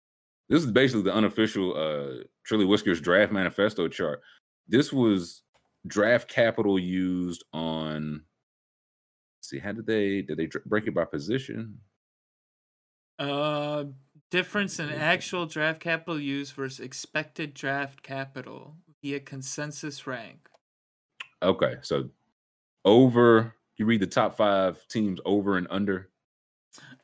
this 0.50 0.64
is 0.64 0.72
basically 0.72 1.04
the 1.04 1.14
unofficial 1.14 1.76
uh 1.76 2.24
Trilly 2.48 2.68
Whiskers 2.68 3.02
draft 3.02 3.32
manifesto 3.32 3.88
chart. 3.88 4.22
This 4.68 4.94
was 4.94 5.44
draft 5.88 6.28
capital 6.28 6.80
used 6.80 7.44
on 7.54 8.26
see 9.42 9.60
how 9.60 9.72
did 9.72 9.86
they 9.86 10.22
did 10.22 10.38
they 10.38 10.50
break 10.66 10.88
it 10.88 10.94
by 10.94 11.06
position? 11.06 11.80
Uh 13.20 13.86
difference 14.32 14.80
in 14.80 14.90
actual 14.90 15.46
draft 15.46 15.80
capital 15.80 16.20
used 16.20 16.54
versus 16.54 16.80
expected 16.80 17.54
draft 17.54 18.02
capital 18.04 18.76
via 19.02 19.20
consensus 19.20 20.06
rank. 20.08 20.50
Okay 21.42 21.76
so 21.82 22.10
over 22.84 23.56
you 23.78 23.86
read 23.86 24.02
the 24.02 24.08
top 24.08 24.38
five 24.38 24.88
teams 24.88 25.20
over 25.26 25.58
and 25.58 25.68
under? 25.70 26.10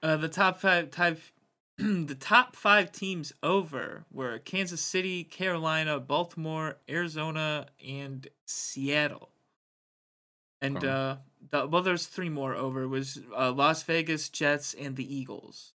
Uh 0.01 0.17
the 0.17 0.29
top 0.29 0.59
five 0.59 0.91
type 0.91 1.19
the 2.07 2.15
top 2.15 2.55
five 2.55 2.91
teams 2.91 3.33
over 3.41 4.05
were 4.11 4.39
kansas 4.39 4.81
city 4.81 5.23
carolina 5.23 5.99
baltimore 5.99 6.77
arizona 6.89 7.65
and 7.85 8.27
seattle 8.45 9.29
and 10.61 10.83
uh 10.83 11.15
the, 11.49 11.67
well, 11.67 11.81
there's 11.81 12.05
three 12.05 12.29
more 12.29 12.55
over. 12.55 12.87
Was 12.87 13.19
uh, 13.35 13.51
Las 13.51 13.83
Vegas 13.83 14.29
Jets 14.29 14.73
and 14.73 14.95
the 14.95 15.15
Eagles, 15.15 15.73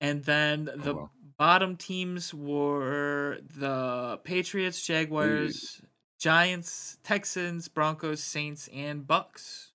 and 0.00 0.24
then 0.24 0.68
oh, 0.72 0.76
the 0.78 0.94
oh, 0.94 1.10
bottom 1.36 1.76
teams 1.76 2.34
were 2.34 3.38
the 3.56 4.18
Patriots, 4.24 4.84
Jaguars, 4.84 5.80
Giants, 6.18 6.98
Texans, 7.04 7.68
Broncos, 7.68 8.22
Saints, 8.22 8.68
and 8.74 9.06
Bucks. 9.06 9.72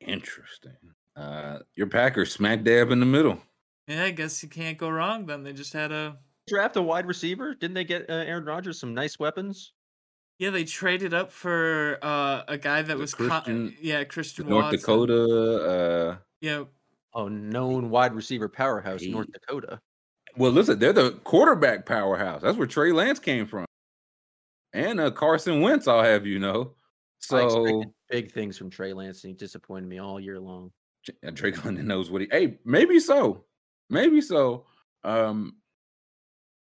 Interesting. 0.00 0.94
Uh, 1.16 1.58
your 1.74 1.86
Packers 1.86 2.32
smack 2.32 2.62
dab 2.62 2.90
in 2.90 3.00
the 3.00 3.06
middle. 3.06 3.38
Yeah, 3.86 4.04
I 4.04 4.10
guess 4.10 4.42
you 4.42 4.48
can't 4.48 4.78
go 4.78 4.88
wrong. 4.88 5.26
Then 5.26 5.42
they 5.42 5.52
just 5.52 5.72
had 5.72 5.92
a 5.92 6.18
draft 6.48 6.76
a 6.76 6.82
wide 6.82 7.06
receiver. 7.06 7.54
Didn't 7.54 7.74
they 7.74 7.84
get 7.84 8.08
uh, 8.08 8.14
Aaron 8.14 8.44
Rodgers 8.44 8.78
some 8.78 8.94
nice 8.94 9.18
weapons? 9.18 9.72
Yeah, 10.38 10.50
they 10.50 10.64
traded 10.64 11.12
up 11.14 11.30
for 11.30 11.98
uh, 12.02 12.42
a 12.48 12.58
guy 12.58 12.82
that 12.82 12.94
the 12.94 13.00
was 13.00 13.14
Christian, 13.14 13.68
con- 13.68 13.76
yeah 13.80 14.04
Christian 14.04 14.48
North 14.48 14.64
Watson. 14.64 14.80
Dakota. 14.80 15.64
Uh, 15.64 16.16
yeah. 16.40 16.64
Oh, 17.14 17.28
known 17.28 17.90
wide 17.90 18.14
receiver 18.14 18.48
powerhouse, 18.48 19.02
North 19.02 19.30
Dakota. 19.30 19.80
Well, 20.36 20.50
listen, 20.50 20.78
they're 20.78 20.94
the 20.94 21.12
quarterback 21.24 21.84
powerhouse. 21.84 22.40
That's 22.40 22.56
where 22.56 22.66
Trey 22.66 22.90
Lance 22.90 23.18
came 23.18 23.46
from, 23.46 23.66
and 24.72 24.98
uh, 24.98 25.10
Carson 25.10 25.60
Wentz. 25.60 25.86
I'll 25.86 26.02
have 26.02 26.26
you 26.26 26.38
know. 26.38 26.72
So 27.18 27.84
big 28.08 28.32
things 28.32 28.56
from 28.56 28.70
Trey 28.70 28.94
Lance, 28.94 29.22
and 29.24 29.30
he 29.30 29.36
disappointed 29.36 29.88
me 29.88 29.98
all 29.98 30.18
year 30.18 30.40
long. 30.40 30.72
Drake 31.34 31.64
London 31.64 31.86
knows 31.86 32.10
what 32.10 32.22
he. 32.22 32.28
Hey, 32.30 32.58
maybe 32.64 33.00
so, 33.00 33.44
maybe 33.90 34.20
so. 34.20 34.66
Um, 35.04 35.56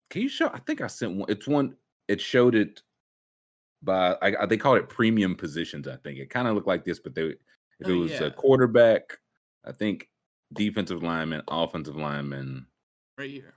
can 0.10 0.22
you 0.22 0.30
show? 0.30 0.50
I 0.54 0.60
think 0.60 0.82
I 0.82 0.88
sent 0.88 1.18
one. 1.18 1.30
It's 1.30 1.48
one. 1.48 1.76
It 2.08 2.22
showed 2.22 2.56
it 2.56 2.82
by. 3.84 4.16
I, 4.22 4.46
they 4.46 4.58
called 4.58 4.78
it 4.78 4.90
premium 4.90 5.36
positions. 5.36 5.88
I 5.88 5.98
think 5.98 6.20
it 6.20 6.30
kind 6.30 6.48
of 6.48 6.56
looked 6.56 6.68
like 6.68 6.86
this, 6.86 7.00
but 7.00 7.16
they 7.16 7.24
if 7.80 7.88
oh, 7.88 7.92
it 7.92 7.96
was 7.96 8.12
yeah. 8.12 8.24
a 8.24 8.32
quarterback, 8.32 9.18
I 9.66 9.72
think 9.72 10.10
defensive 10.54 11.04
lineman, 11.04 11.44
offensive 11.48 11.96
lineman, 11.96 12.66
right 13.18 13.30
here. 13.30 13.54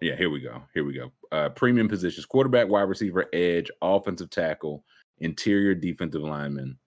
Yeah, 0.00 0.14
here 0.14 0.30
we 0.30 0.40
go. 0.40 0.62
Here 0.72 0.84
we 0.84 0.92
go. 0.92 1.10
Uh, 1.32 1.48
premium 1.48 1.88
positions: 1.88 2.26
quarterback, 2.26 2.68
wide 2.68 2.82
receiver, 2.82 3.26
edge, 3.32 3.70
offensive 3.82 4.30
tackle, 4.30 4.84
interior 5.18 5.74
defensive 5.74 6.22
lineman, 6.22 6.78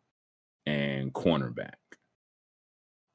and 0.65 1.13
cornerback. 1.13 1.73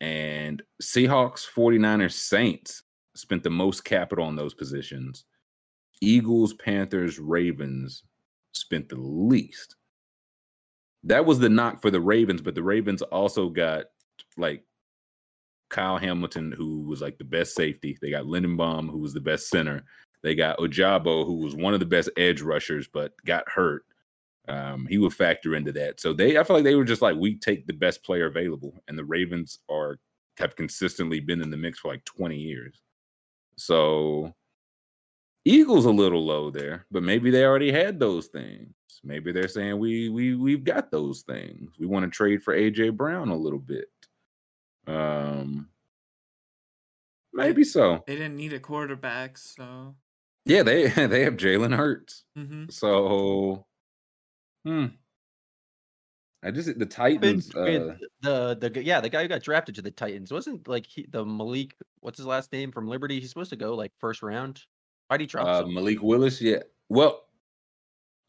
And 0.03 0.61
Seahawks, 0.83 1.47
49ers, 1.49 2.15
Saints 2.15 2.83
spent 3.15 3.45
the 3.45 3.51
most 3.51 3.85
capital 3.85 4.25
on 4.25 4.35
those 4.35 4.53
positions. 4.53 5.25
Eagles, 6.01 6.55
Panthers, 6.55 7.21
Ravens 7.21 8.03
spent 8.51 8.89
the 8.89 8.97
least. 8.97 9.77
That 11.05 11.25
was 11.25 11.39
the 11.39 11.49
knock 11.49 11.81
for 11.81 11.93
the 11.93 12.01
Ravens, 12.01 12.43
but 12.43 12.57
the 12.57 12.65
Ravens 12.65 13.03
also 13.03 13.49
got 13.49 13.85
like 14.37 14.65
Kyle 15.71 15.99
Hamilton, 15.99 16.51
who 16.51 16.81
was 16.81 17.01
like 17.01 17.17
the 17.19 17.25
best 17.25 17.55
safety. 17.55 17.97
They 18.03 18.11
got 18.11 18.25
Linderbaum, 18.25 18.91
who 18.91 18.99
was 18.99 19.15
the 19.15 19.21
best 19.21 19.51
center. 19.51 19.85
They 20.25 20.35
got 20.35 20.59
Ojabo, 20.59 21.25
who 21.25 21.37
was 21.37 21.55
one 21.55 21.75
of 21.75 21.81
the 21.81 21.87
best 21.87 22.11
edge 22.17 22.43
rushers, 22.43 22.89
but 22.93 23.13
got 23.25 23.49
hurt. 23.49 23.85
Um, 24.49 24.87
he 24.87 24.99
would 24.99 25.15
factor 25.15 25.55
into 25.55 25.73
that. 25.73 26.01
So 26.01 26.13
they, 26.13 26.37
I 26.37 26.45
feel 26.45 26.57
like 26.57 26.65
they 26.65 26.75
were 26.75 26.85
just 26.85 27.03
like, 27.03 27.17
we 27.17 27.37
take 27.37 27.67
the 27.67 27.73
best 27.73 28.03
player 28.03 28.27
available, 28.27 28.83
and 28.89 28.99
the 28.99 29.05
Ravens 29.05 29.61
are 29.71 29.99
have 30.39 30.57
consistently 30.57 31.21
been 31.21 31.43
in 31.43 31.51
the 31.51 31.57
mix 31.57 31.79
for 31.79 31.89
like 31.89 32.05
20 32.05 32.37
years. 32.37 32.81
So 33.57 34.35
Eagles 35.45 35.85
a 35.85 35.91
little 35.91 36.25
low 36.25 36.51
there, 36.51 36.87
but 36.91 37.03
maybe 37.03 37.31
they 37.31 37.45
already 37.45 37.71
had 37.73 37.99
those 37.99 38.29
things. 38.29 38.73
Maybe 39.05 39.33
they're 39.33 39.49
saying 39.49 39.79
we 39.79 40.09
we 40.09 40.37
we've 40.37 40.65
got 40.65 40.91
those 40.91 41.23
things. 41.23 41.73
We 41.79 41.87
want 41.87 42.05
to 42.05 42.11
trade 42.11 42.43
for 42.43 42.57
AJ 42.57 42.97
Brown 42.97 43.31
a 43.31 43.37
little 43.37 43.59
bit. 43.59 43.89
Um, 44.87 45.69
maybe 47.33 47.65
so. 47.65 48.05
They 48.07 48.15
didn't 48.15 48.37
need 48.37 48.53
a 48.53 48.61
quarterback, 48.61 49.39
so 49.39 49.97
yeah, 50.45 50.63
they 50.63 50.89
they 51.07 51.25
have 51.25 51.37
Jalen 51.37 51.77
Hurts. 51.77 52.25
Mm-hmm. 52.39 52.67
So 52.71 53.67
Hmm. 54.65 54.87
I 56.45 56.51
just 56.51 56.79
the 56.79 56.87
Titans. 56.87 57.55
Uh, 57.55 57.95
the 58.21 58.57
the 58.61 58.83
yeah 58.85 59.01
the 59.01 59.09
guy 59.09 59.23
who 59.23 59.29
got 59.29 59.43
drafted 59.43 59.77
to 59.77 59.83
the 59.83 59.91
Titans 59.91 60.33
wasn't 60.33 60.67
like 60.67 60.87
he, 60.87 61.07
the 61.09 61.25
Malik. 61.25 61.75
What's 62.01 62.19
his 62.19 62.27
last 62.27 62.53
name 62.53 62.73
from 62.73 62.89
Liberty? 62.89 63.21
He's 63.21 63.29
supposed 63.29 63.51
to 63.51 63.57
go 63.57 63.75
like 63.75 63.93
first 64.01 64.23
round. 64.23 64.63
Why'd 65.09 65.21
he 65.21 65.27
drop? 65.27 65.47
Uh, 65.47 65.67
Malik 65.67 66.03
Willis. 66.03 66.41
Yeah. 66.41 66.61
Well, 66.89 67.23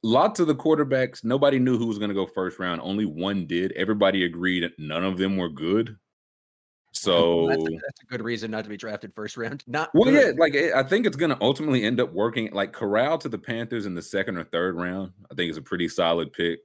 lots 0.04 0.40
of 0.40 0.48
the 0.48 0.56
quarterbacks. 0.56 1.24
Nobody 1.24 1.58
knew 1.58 1.78
who 1.78 1.88
was 1.88 1.98
going 1.98 2.10
to 2.10 2.16
go 2.16 2.28
first 2.28 2.60
round. 2.60 2.82
Only 2.82 3.06
one 3.06 3.48
did. 3.48 3.72
Everybody 3.72 4.26
agreed 4.26 4.70
none 4.78 5.04
of 5.04 5.18
them 5.18 5.38
were 5.38 5.50
good. 5.50 5.98
So 7.04 7.48
that's, 7.48 7.62
a, 7.62 7.70
that's, 7.70 8.02
a, 8.02 8.06
good 8.06 8.22
reason 8.22 8.52
not 8.52 8.64
to 8.64 8.70
be 8.70 8.78
drafted 8.78 9.14
first 9.14 9.36
round. 9.36 9.64
Not 9.68 9.90
well, 9.94 10.10
good. 10.10 10.36
yeah. 10.36 10.40
Like 10.40 10.56
I 10.56 10.84
think 10.84 11.06
it's 11.06 11.18
going 11.18 11.32
to 11.32 11.38
ultimately 11.42 11.84
end 11.84 12.00
up 12.00 12.14
working. 12.14 12.52
Like 12.52 12.72
Corral 12.72 13.18
to 13.20 13.30
the 13.30 13.38
Panthers 13.38 13.86
in 13.86 13.94
the 13.94 14.02
second 14.02 14.38
or 14.38 14.46
third 14.46 14.76
round. 14.76 15.12
I 15.30 15.36
think 15.36 15.50
it's 15.50 15.58
a 15.58 15.62
pretty 15.62 15.90
solid 15.90 16.32
pick. 16.32 16.60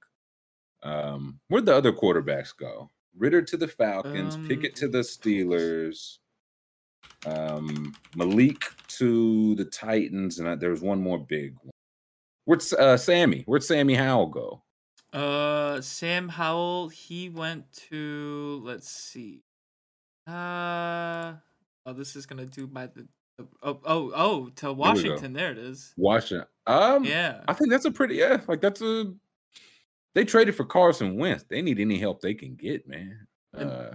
Um, 0.82 1.40
where'd 1.48 1.66
the 1.66 1.74
other 1.74 1.92
quarterbacks 1.92 2.56
go? 2.56 2.90
Ridder 3.16 3.42
to 3.42 3.56
the 3.56 3.66
Falcons, 3.66 4.36
um, 4.36 4.46
Pickett 4.46 4.76
to 4.76 4.86
the 4.86 4.98
Steelers, 4.98 6.18
um, 7.26 7.94
Malik 8.14 8.64
to 8.86 9.56
the 9.56 9.64
Titans, 9.64 10.38
and 10.38 10.48
I, 10.48 10.54
there 10.54 10.70
was 10.70 10.82
one 10.82 11.02
more 11.02 11.18
big 11.18 11.56
one. 11.62 11.72
Where'd 12.44 12.62
uh, 12.74 12.96
Sammy? 12.96 13.42
Where'd 13.46 13.64
Sammy 13.64 13.94
Howell 13.94 14.26
go? 14.26 14.62
Uh, 15.12 15.80
Sam 15.80 16.28
Howell. 16.28 16.88
He 16.90 17.28
went 17.28 17.70
to. 17.90 18.60
Let's 18.64 18.88
see. 18.88 19.42
Uh 20.28 21.34
oh, 21.86 21.92
this 21.92 22.14
is 22.14 22.26
gonna 22.26 22.46
do 22.46 22.66
by 22.66 22.86
the. 22.86 23.06
Oh 23.62 23.80
oh 23.84 24.12
oh 24.14 24.48
to 24.56 24.72
Washington. 24.72 25.32
There 25.32 25.52
it 25.52 25.58
is. 25.58 25.94
Washington. 25.96 26.46
Um. 26.66 27.04
Yeah. 27.04 27.40
I 27.48 27.54
think 27.54 27.70
that's 27.70 27.84
a 27.84 27.90
pretty 27.90 28.16
yeah. 28.16 28.40
Like 28.46 28.60
that's 28.60 28.82
a. 28.82 29.12
They 30.14 30.24
traded 30.24 30.56
for 30.56 30.64
Carson 30.64 31.16
Wentz. 31.16 31.44
They 31.48 31.62
need 31.62 31.78
any 31.78 31.98
help 31.98 32.20
they 32.20 32.34
can 32.34 32.56
get, 32.56 32.88
man. 32.88 33.26
And, 33.54 33.70
uh. 33.70 33.90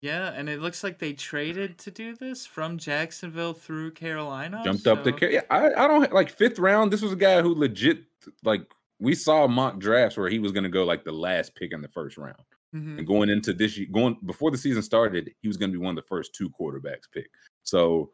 Yeah, 0.00 0.32
and 0.34 0.48
it 0.48 0.60
looks 0.60 0.84
like 0.84 0.98
they 0.98 1.12
traded 1.12 1.78
to 1.78 1.90
do 1.90 2.14
this 2.14 2.46
from 2.46 2.78
Jacksonville 2.78 3.52
through 3.52 3.92
Carolina. 3.92 4.62
Jumped 4.64 4.84
so. 4.84 4.92
up 4.94 5.04
to 5.04 5.32
yeah. 5.32 5.42
I 5.50 5.72
I 5.74 5.88
don't 5.88 6.12
like 6.12 6.30
fifth 6.30 6.58
round. 6.58 6.92
This 6.92 7.02
was 7.02 7.12
a 7.12 7.16
guy 7.16 7.42
who 7.42 7.54
legit 7.54 8.04
like 8.44 8.62
we 9.00 9.14
saw 9.14 9.46
mock 9.46 9.78
drafts 9.78 10.16
where 10.16 10.28
he 10.28 10.38
was 10.38 10.52
going 10.52 10.64
to 10.64 10.70
go 10.70 10.84
like 10.84 11.04
the 11.04 11.12
last 11.12 11.54
pick 11.54 11.72
in 11.72 11.82
the 11.82 11.88
first 11.88 12.16
round. 12.16 12.36
Mm-hmm. 12.74 12.98
And 12.98 13.06
going 13.06 13.30
into 13.30 13.52
this 13.52 13.78
year, 13.78 13.88
going 13.90 14.18
before 14.26 14.50
the 14.50 14.58
season 14.58 14.82
started, 14.82 15.32
he 15.40 15.48
was 15.48 15.56
going 15.56 15.72
to 15.72 15.78
be 15.78 15.82
one 15.82 15.96
of 15.96 16.04
the 16.04 16.08
first 16.08 16.34
two 16.34 16.50
quarterbacks 16.50 17.10
picked. 17.12 17.34
So 17.62 18.10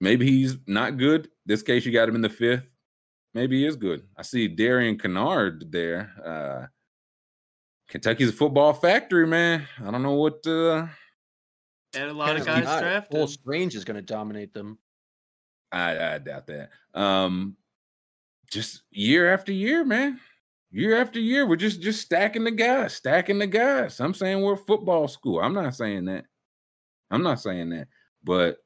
maybe 0.00 0.26
he's 0.26 0.56
not 0.66 0.98
good. 0.98 1.28
This 1.46 1.62
case, 1.62 1.86
you 1.86 1.92
got 1.92 2.08
him 2.08 2.16
in 2.16 2.22
the 2.22 2.28
fifth. 2.28 2.66
Maybe 3.32 3.60
he 3.60 3.66
is 3.66 3.76
good. 3.76 4.02
I 4.16 4.22
see 4.22 4.48
Darian 4.48 4.98
Kinnard 4.98 5.70
there. 5.70 6.12
Uh, 6.24 6.66
Kentucky's 7.88 8.30
a 8.30 8.32
football 8.32 8.72
factory, 8.72 9.26
man. 9.26 9.66
I 9.84 9.90
don't 9.90 10.02
know 10.02 10.14
what. 10.14 10.44
Uh, 10.44 10.86
and 11.94 12.10
a 12.10 12.12
lot 12.12 12.36
of 12.36 12.44
guys 12.44 12.64
drafted. 12.64 13.16
Well, 13.16 13.28
Strange 13.28 13.76
is 13.76 13.84
going 13.84 13.96
to 13.96 14.02
dominate 14.02 14.52
them. 14.52 14.78
I, 15.70 16.14
I 16.14 16.18
doubt 16.18 16.48
that. 16.48 16.70
Um, 16.92 17.56
just 18.50 18.82
year 18.90 19.32
after 19.32 19.52
year, 19.52 19.84
man 19.84 20.18
year 20.70 21.00
after 21.00 21.18
year, 21.18 21.46
we're 21.46 21.56
just 21.56 21.80
just 21.80 22.00
stacking 22.00 22.44
the 22.44 22.50
guys, 22.50 22.94
stacking 22.94 23.38
the 23.38 23.46
guys. 23.46 24.00
I'm 24.00 24.14
saying 24.14 24.40
we're 24.40 24.54
a 24.54 24.56
football 24.56 25.08
school. 25.08 25.40
I'm 25.40 25.54
not 25.54 25.74
saying 25.74 26.06
that. 26.06 26.24
I'm 27.10 27.22
not 27.22 27.40
saying 27.40 27.70
that. 27.70 27.88
But 28.22 28.58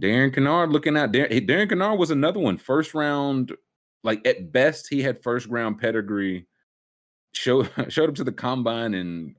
Darren 0.00 0.34
Kinnard 0.34 0.72
looking 0.72 0.96
at 0.96 1.12
Darren, 1.12 1.46
Darren 1.46 1.70
Kinnard 1.70 1.98
was 1.98 2.10
another 2.10 2.40
one. 2.40 2.56
First 2.56 2.94
round, 2.94 3.52
like 4.02 4.26
at 4.26 4.52
best, 4.52 4.88
he 4.88 5.02
had 5.02 5.22
first 5.22 5.46
round 5.48 5.78
pedigree. 5.78 6.46
Showed 7.32 7.70
showed 7.88 8.08
up 8.08 8.14
to 8.16 8.24
the 8.24 8.32
combine 8.32 8.94
and 8.94 9.36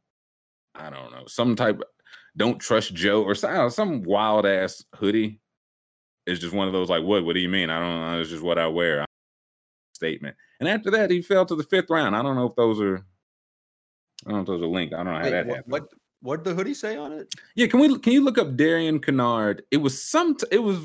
I 0.75 0.89
don't 0.89 1.11
know, 1.11 1.23
some 1.27 1.55
type 1.55 1.81
don't 2.37 2.59
trust 2.59 2.93
Joe 2.93 3.23
or 3.23 3.33
some, 3.33 3.55
uh, 3.57 3.69
some 3.69 4.03
wild 4.03 4.45
ass 4.45 4.83
hoodie. 4.95 5.39
It's 6.25 6.41
just 6.41 6.53
one 6.53 6.67
of 6.67 6.73
those 6.73 6.89
like, 6.89 7.03
what? 7.03 7.23
What 7.23 7.33
do 7.33 7.39
you 7.39 7.49
mean? 7.49 7.69
I 7.69 7.79
don't 7.79 8.01
know. 8.01 8.19
It's 8.19 8.29
just 8.29 8.43
what 8.43 8.57
I 8.57 8.67
wear. 8.67 9.05
Statement. 9.93 10.35
And 10.59 10.69
after 10.69 10.91
that, 10.91 11.11
he 11.11 11.21
fell 11.21 11.45
to 11.45 11.55
the 11.55 11.63
fifth 11.63 11.89
round. 11.89 12.15
I 12.15 12.21
don't 12.21 12.35
know 12.35 12.47
if 12.47 12.55
those 12.55 12.79
are. 12.79 13.05
I 14.25 14.29
don't 14.29 14.37
know 14.37 14.41
if 14.41 14.47
those 14.47 14.61
are 14.61 14.67
linked. 14.67 14.93
I 14.93 14.97
don't 14.97 15.07
know 15.07 15.13
how 15.13 15.23
Wait, 15.23 15.29
that 15.31 15.45
what, 15.45 15.55
happened. 15.57 15.71
What 15.71 15.83
what 16.21 16.43
did 16.43 16.51
the 16.51 16.55
hoodie 16.55 16.73
say 16.73 16.97
on 16.97 17.11
it? 17.11 17.33
Yeah, 17.55 17.67
can 17.67 17.79
we 17.79 17.99
can 17.99 18.13
you 18.13 18.23
look 18.23 18.37
up 18.37 18.55
Darian 18.55 18.99
Kinnard? 18.99 19.61
It 19.71 19.77
was 19.77 20.01
some. 20.01 20.37
It 20.51 20.59
was 20.59 20.79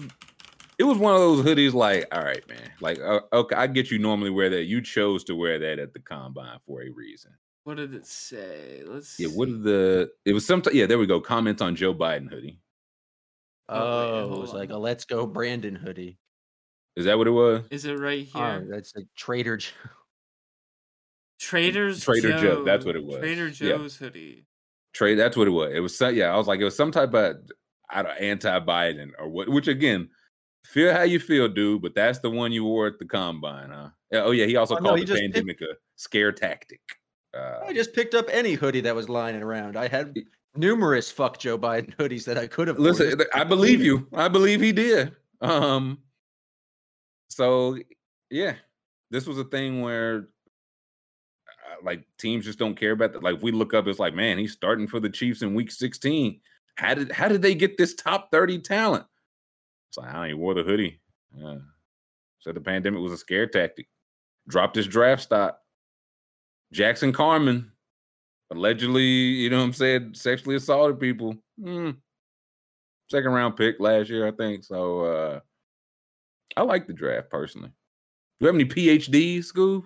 it 0.79 0.85
was 0.85 0.99
one 0.99 1.15
of 1.15 1.21
those 1.21 1.45
hoodies. 1.45 1.73
Like, 1.73 2.07
all 2.13 2.23
right, 2.23 2.47
man. 2.49 2.71
Like, 2.81 2.99
uh, 3.01 3.21
okay, 3.33 3.57
I 3.57 3.67
get 3.67 3.91
you 3.91 3.99
normally 3.99 4.31
wear 4.31 4.51
that. 4.51 4.65
You 4.65 4.83
chose 4.83 5.25
to 5.25 5.35
wear 5.35 5.59
that 5.59 5.79
at 5.79 5.93
the 5.93 6.01
combine 6.01 6.59
for 6.67 6.83
a 6.83 6.91
reason. 6.91 7.33
What 7.65 7.77
did 7.77 7.95
it 7.95 8.07
say? 8.07 8.83
Let's. 8.87 9.19
Yeah. 9.19 9.29
What 9.29 9.49
did 9.49 9.63
the? 9.63 10.11
It 10.25 10.33
was 10.33 10.47
some. 10.47 10.63
Yeah. 10.73 10.87
There 10.87 10.99
we 10.99 11.07
go. 11.07 11.21
Comments 11.21 11.61
on 11.61 11.77
Joe 11.77 11.95
Biden 11.95 12.31
hoodie. 12.31 12.61
Oh, 13.69 13.79
oh 13.79 14.35
it 14.35 14.41
was 14.41 14.51
on. 14.51 14.57
like 14.57 14.71
a 14.71 14.79
"Let's 14.79 15.05
Go 15.05 15.27
Brandon" 15.27 15.75
hoodie. 15.75 16.19
Is 16.97 17.05
that 17.05 17.17
what 17.17 17.27
it 17.27 17.31
was? 17.31 17.65
Is 17.71 17.85
it 17.85 17.99
right 17.99 18.29
oh, 18.35 18.39
here? 18.39 18.67
Oh, 18.67 18.75
that's 18.75 18.95
a 18.97 19.01
Trader 19.17 19.57
Joe. 19.57 19.71
Trader's 21.39 22.01
Trader 22.05 22.33
Joe. 22.33 22.41
Joe. 22.41 22.65
That's 22.65 22.85
what 22.85 22.97
it 22.97 23.05
was. 23.05 23.19
Trader 23.19 23.51
Joe's 23.51 24.01
yeah. 24.01 24.07
hoodie. 24.07 24.47
Trade. 24.93 25.17
That's 25.17 25.37
what 25.37 25.47
it 25.47 25.53
was. 25.53 25.73
It 25.75 25.81
was. 25.81 26.01
Yeah, 26.01 26.33
I 26.33 26.37
was 26.37 26.47
like, 26.47 26.61
it 26.61 26.65
was 26.65 26.77
some 26.77 26.91
type 26.91 27.15
of 27.15 27.37
I 27.89 28.03
don't 28.03 28.19
anti-Biden 28.19 29.11
or 29.19 29.29
what. 29.29 29.49
Which 29.49 29.69
again, 29.69 30.09
feel 30.65 30.93
how 30.93 31.03
you 31.03 31.21
feel, 31.21 31.49
dude. 31.49 31.83
But 31.83 31.95
that's 31.95 32.19
the 32.19 32.31
one 32.31 32.53
you 32.53 32.65
wore 32.65 32.89
at 32.89 32.99
the 32.99 33.07
combine, 33.07 33.71
huh? 33.71 33.89
Oh 34.13 34.33
yeah. 34.33 34.47
He 34.47 34.57
also 34.57 34.75
oh, 34.75 34.79
called 34.79 34.97
no, 34.99 35.01
he 35.01 35.05
the 35.05 35.15
pandemic 35.15 35.59
picked, 35.61 35.73
a 35.73 35.77
scare 35.97 36.33
tactic. 36.33 36.81
Uh, 37.33 37.61
I 37.67 37.73
just 37.73 37.95
picked 37.95 38.15
up 38.15 38.27
any 38.31 38.55
hoodie 38.55 38.81
that 38.81 38.95
was 38.95 39.09
lying 39.09 39.41
around. 39.41 39.77
I 39.77 39.87
had 39.87 40.17
numerous 40.57 41.11
fuck 41.11 41.39
Joe 41.39 41.57
Biden 41.57 41.95
hoodies 41.99 42.25
that 42.25 42.37
I 42.37 42.47
could 42.47 42.69
have. 42.69 42.79
Listen, 42.79 43.21
I 43.33 43.45
believe 43.45 43.81
you. 43.81 44.09
I 44.13 44.29
believe 44.29 44.61
he 44.61 44.73
did. 44.73 45.15
Um, 45.41 45.99
so 47.31 47.79
yeah, 48.31 48.55
this 49.11 49.27
was 49.27 49.39
a 49.39 49.45
thing 49.45 49.81
where 49.81 50.29
like 51.83 52.05
teams 52.19 52.45
just 52.45 52.59
don't 52.59 52.79
care 52.79 52.93
about 52.93 53.13
that. 53.13 53.23
Like 53.23 53.43
we 53.43 53.53
look 53.53 53.75
up, 53.75 53.87
it's 53.87 53.99
like, 53.99 54.15
man, 54.15 54.39
he's 54.39 54.53
starting 54.53 54.87
for 54.87 55.01
the 55.01 55.09
Chiefs 55.09 55.43
in 55.43 55.55
Week 55.55 55.71
16. 55.71 56.41
How 56.77 56.95
did 56.95 57.13
how 57.13 57.29
did 57.29 57.43
they 57.43 57.55
get 57.55 57.79
this 57.79 57.95
top 57.95 58.31
30 58.31 58.59
talent? 58.61 59.07
It's 59.89 59.99
like, 59.99 60.15
I 60.15 60.29
he 60.29 60.35
wore 60.35 60.55
the 60.55 60.63
hoodie. 60.63 61.01
Yeah. 61.35 61.59
Said 62.41 62.55
the 62.55 62.61
pandemic 62.61 63.01
was 63.01 63.13
a 63.13 63.19
scare 63.19 63.47
tactic. 63.47 63.89
Dropped 64.49 64.77
his 64.77 64.87
draft 64.87 65.23
stock. 65.23 65.59
Jackson 66.73 67.13
Carman 67.13 67.71
allegedly, 68.51 69.03
you 69.03 69.51
know 69.51 69.59
what 69.59 69.65
I'm 69.65 69.73
saying, 69.73 70.15
sexually 70.15 70.57
assaulted 70.57 70.99
people. 70.99 71.37
Hmm. 71.63 71.91
Second 73.11 73.33
round 73.33 73.57
pick 73.57 73.81
last 73.81 74.09
year, 74.09 74.27
I 74.27 74.31
think. 74.31 74.65
So 74.65 75.01
uh 75.01 75.41
I 76.57 76.63
like 76.63 76.87
the 76.87 76.93
draft 76.93 77.31
personally. 77.31 77.69
Do 78.39 78.45
you 78.45 78.47
have 78.47 78.55
any 78.55 78.65
PhDs, 78.65 79.53
Scoob? 79.53 79.85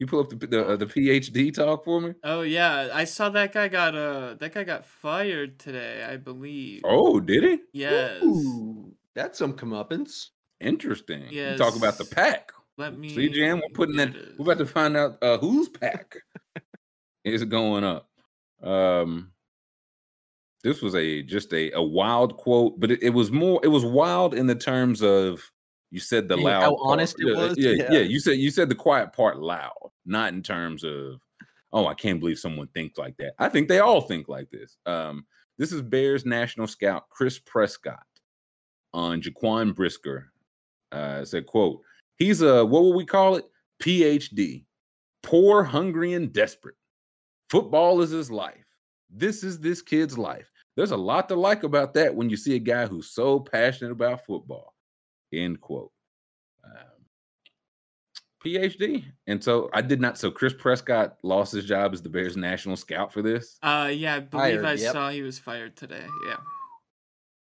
You 0.00 0.06
pull 0.06 0.20
up 0.20 0.28
the 0.28 0.46
the, 0.46 0.66
uh, 0.66 0.76
the 0.76 0.86
PhD 0.86 1.54
talk 1.54 1.84
for 1.84 2.00
me. 2.00 2.14
Oh 2.24 2.42
yeah, 2.42 2.88
I 2.92 3.04
saw 3.04 3.28
that 3.30 3.52
guy 3.52 3.68
got 3.68 3.94
uh 3.94 4.34
that 4.34 4.52
guy 4.52 4.64
got 4.64 4.84
fired 4.84 5.58
today, 5.58 6.04
I 6.04 6.16
believe. 6.16 6.82
Oh, 6.84 7.20
did 7.20 7.44
he? 7.44 7.58
Yes. 7.72 8.22
Ooh, 8.22 8.92
that's 9.14 9.38
some 9.38 9.54
comeuppance. 9.54 10.30
Interesting. 10.60 11.26
Yeah. 11.30 11.56
Talk 11.56 11.76
about 11.76 11.98
the 11.98 12.04
pack. 12.04 12.52
Let 12.76 12.98
me 12.98 13.14
see, 13.14 13.28
Jam. 13.28 13.58
We're 13.58 13.72
putting 13.72 13.96
that. 13.96 14.14
We're 14.36 14.52
about 14.52 14.58
to 14.58 14.66
find 14.66 14.96
out 14.96 15.22
uh, 15.22 15.38
whose 15.38 15.68
pack 15.68 16.16
is 17.24 17.44
going 17.44 17.84
up. 17.84 18.08
Um, 18.62 19.30
this 20.64 20.82
was 20.82 20.96
a 20.96 21.22
just 21.22 21.52
a 21.52 21.70
a 21.72 21.82
wild 21.82 22.36
quote, 22.36 22.80
but 22.80 22.90
it, 22.90 23.02
it 23.02 23.10
was 23.10 23.30
more. 23.30 23.60
It 23.62 23.68
was 23.68 23.84
wild 23.84 24.34
in 24.34 24.48
the 24.48 24.56
terms 24.56 25.02
of 25.02 25.40
you 25.90 26.00
said 26.00 26.26
the 26.28 26.36
loud. 26.36 26.62
How 26.62 26.76
honest 26.76 27.16
it 27.20 27.36
was. 27.36 27.56
Yeah, 27.56 27.70
yeah, 27.70 27.92
yeah. 27.92 28.00
You 28.00 28.18
said 28.18 28.38
you 28.38 28.50
said 28.50 28.68
the 28.68 28.74
quiet 28.74 29.12
part 29.12 29.38
loud, 29.38 29.90
not 30.04 30.32
in 30.32 30.42
terms 30.42 30.82
of, 30.82 31.20
oh, 31.72 31.86
I 31.86 31.94
can't 31.94 32.18
believe 32.18 32.38
someone 32.38 32.68
thinks 32.68 32.98
like 32.98 33.16
that. 33.18 33.34
I 33.38 33.48
think 33.48 33.68
they 33.68 33.78
all 33.78 34.00
think 34.00 34.28
like 34.28 34.50
this. 34.50 34.76
Um, 34.86 35.24
this 35.56 35.72
is 35.72 35.82
Bears 35.82 36.26
national 36.26 36.66
scout 36.66 37.08
Chris 37.10 37.38
Prescott 37.38 38.02
on 38.92 39.22
Jaquan 39.22 39.74
Brisker. 39.74 40.32
Uh, 40.90 41.24
said, 41.24 41.46
"quote 41.46 41.80
He's 42.16 42.42
a 42.42 42.64
what 42.64 42.82
would 42.84 42.96
we 42.96 43.04
call 43.04 43.36
it? 43.36 43.44
PhD, 43.80 44.64
poor, 45.22 45.62
hungry, 45.62 46.14
and 46.14 46.32
desperate. 46.32 46.76
Football 47.50 48.00
is 48.00 48.10
his 48.10 48.30
life. 48.30 48.64
This 49.10 49.44
is 49.44 49.60
this 49.60 49.82
kid's 49.82 50.18
life. 50.18 50.50
There's 50.76 50.90
a 50.90 50.96
lot 50.96 51.28
to 51.28 51.36
like 51.36 51.62
about 51.62 51.94
that 51.94 52.14
when 52.14 52.30
you 52.30 52.36
see 52.36 52.56
a 52.56 52.60
guy 52.60 52.86
who's 52.86 53.10
so 53.10 53.38
passionate 53.38 53.92
about 53.92 54.26
football." 54.26 54.73
End 55.42 55.60
quote. 55.60 55.90
Um, 56.64 57.04
PhD. 58.44 59.04
And 59.26 59.42
so 59.42 59.70
I 59.72 59.82
did 59.82 60.00
not. 60.00 60.18
So 60.18 60.30
Chris 60.30 60.52
Prescott 60.52 61.16
lost 61.22 61.52
his 61.52 61.64
job 61.64 61.92
as 61.92 62.02
the 62.02 62.08
Bears 62.08 62.36
national 62.36 62.76
scout 62.76 63.12
for 63.12 63.22
this. 63.22 63.58
Uh, 63.62 63.90
yeah, 63.92 64.16
I 64.16 64.20
believe 64.20 64.60
fired, 64.60 64.64
I 64.64 64.72
yep. 64.74 64.92
saw 64.92 65.10
he 65.10 65.22
was 65.22 65.38
fired 65.38 65.76
today. 65.76 66.06
Yeah. 66.28 66.36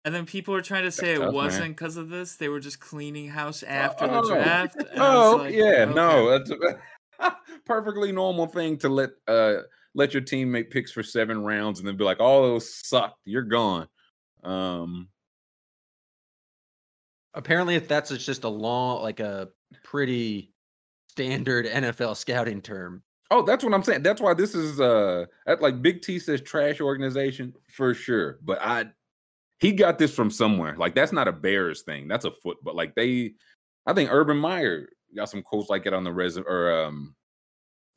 And 0.05 0.13
then 0.13 0.27
people 0.27 0.53
were 0.53 0.61
trying 0.61 0.83
to 0.83 0.91
say 0.91 1.13
That's 1.13 1.19
it 1.19 1.25
tough, 1.25 1.33
wasn't 1.33 1.75
because 1.75 1.97
of 1.97 2.09
this. 2.09 2.35
They 2.35 2.47
were 2.47 2.59
just 2.59 2.79
cleaning 2.79 3.29
house 3.29 3.63
after 3.63 4.05
oh, 4.05 4.21
the 4.21 4.35
draft. 4.35 4.77
Oh, 4.97 5.37
like, 5.39 5.53
yeah, 5.55 5.85
okay. 5.87 5.93
no, 5.93 6.29
that's 6.29 6.51
a 6.51 7.35
perfectly 7.65 8.11
normal 8.11 8.45
thing 8.45 8.77
to 8.77 8.89
let 8.89 9.09
uh 9.27 9.61
let 9.95 10.13
your 10.13 10.21
team 10.21 10.51
make 10.51 10.69
picks 10.69 10.91
for 10.91 11.01
seven 11.01 11.43
rounds 11.43 11.79
and 11.79 11.87
then 11.87 11.97
be 11.97 12.03
like, 12.03 12.19
"All 12.19 12.43
oh, 12.43 12.49
those 12.49 12.71
sucked. 12.71 13.19
You're 13.25 13.41
gone." 13.41 13.87
Um, 14.43 15.07
Apparently, 17.35 17.77
that's 17.79 18.09
just 18.17 18.43
a 18.43 18.49
long, 18.49 19.03
like 19.03 19.19
a 19.19 19.49
pretty 19.83 20.53
standard 21.09 21.65
NFL 21.67 22.17
scouting 22.17 22.61
term. 22.61 23.03
Oh, 23.31 23.41
that's 23.41 23.63
what 23.63 23.73
I'm 23.73 23.83
saying. 23.83 24.03
That's 24.03 24.21
why 24.21 24.33
this 24.33 24.53
is 24.53 24.79
uh 24.79 25.25
like 25.59 25.81
Big 25.81 26.01
T 26.01 26.19
says 26.19 26.41
trash 26.41 26.79
organization 26.79 27.53
for 27.69 27.93
sure. 27.93 28.39
But 28.43 28.61
I 28.61 28.85
he 29.59 29.71
got 29.71 29.97
this 29.97 30.13
from 30.13 30.29
somewhere. 30.29 30.75
Like 30.77 30.95
that's 30.95 31.11
not 31.11 31.27
a 31.27 31.31
Bears 31.31 31.81
thing. 31.81 32.07
That's 32.07 32.25
a 32.25 32.31
foot. 32.31 32.57
But 32.63 32.75
like 32.75 32.93
they, 32.95 33.33
I 33.85 33.93
think 33.93 34.11
Urban 34.11 34.37
Meyer 34.37 34.89
got 35.15 35.29
some 35.29 35.41
quotes 35.41 35.69
like 35.69 35.85
it 35.85 35.93
on 35.93 36.03
the 36.03 36.13
res 36.13 36.37
or 36.37 36.83
um 36.83 37.15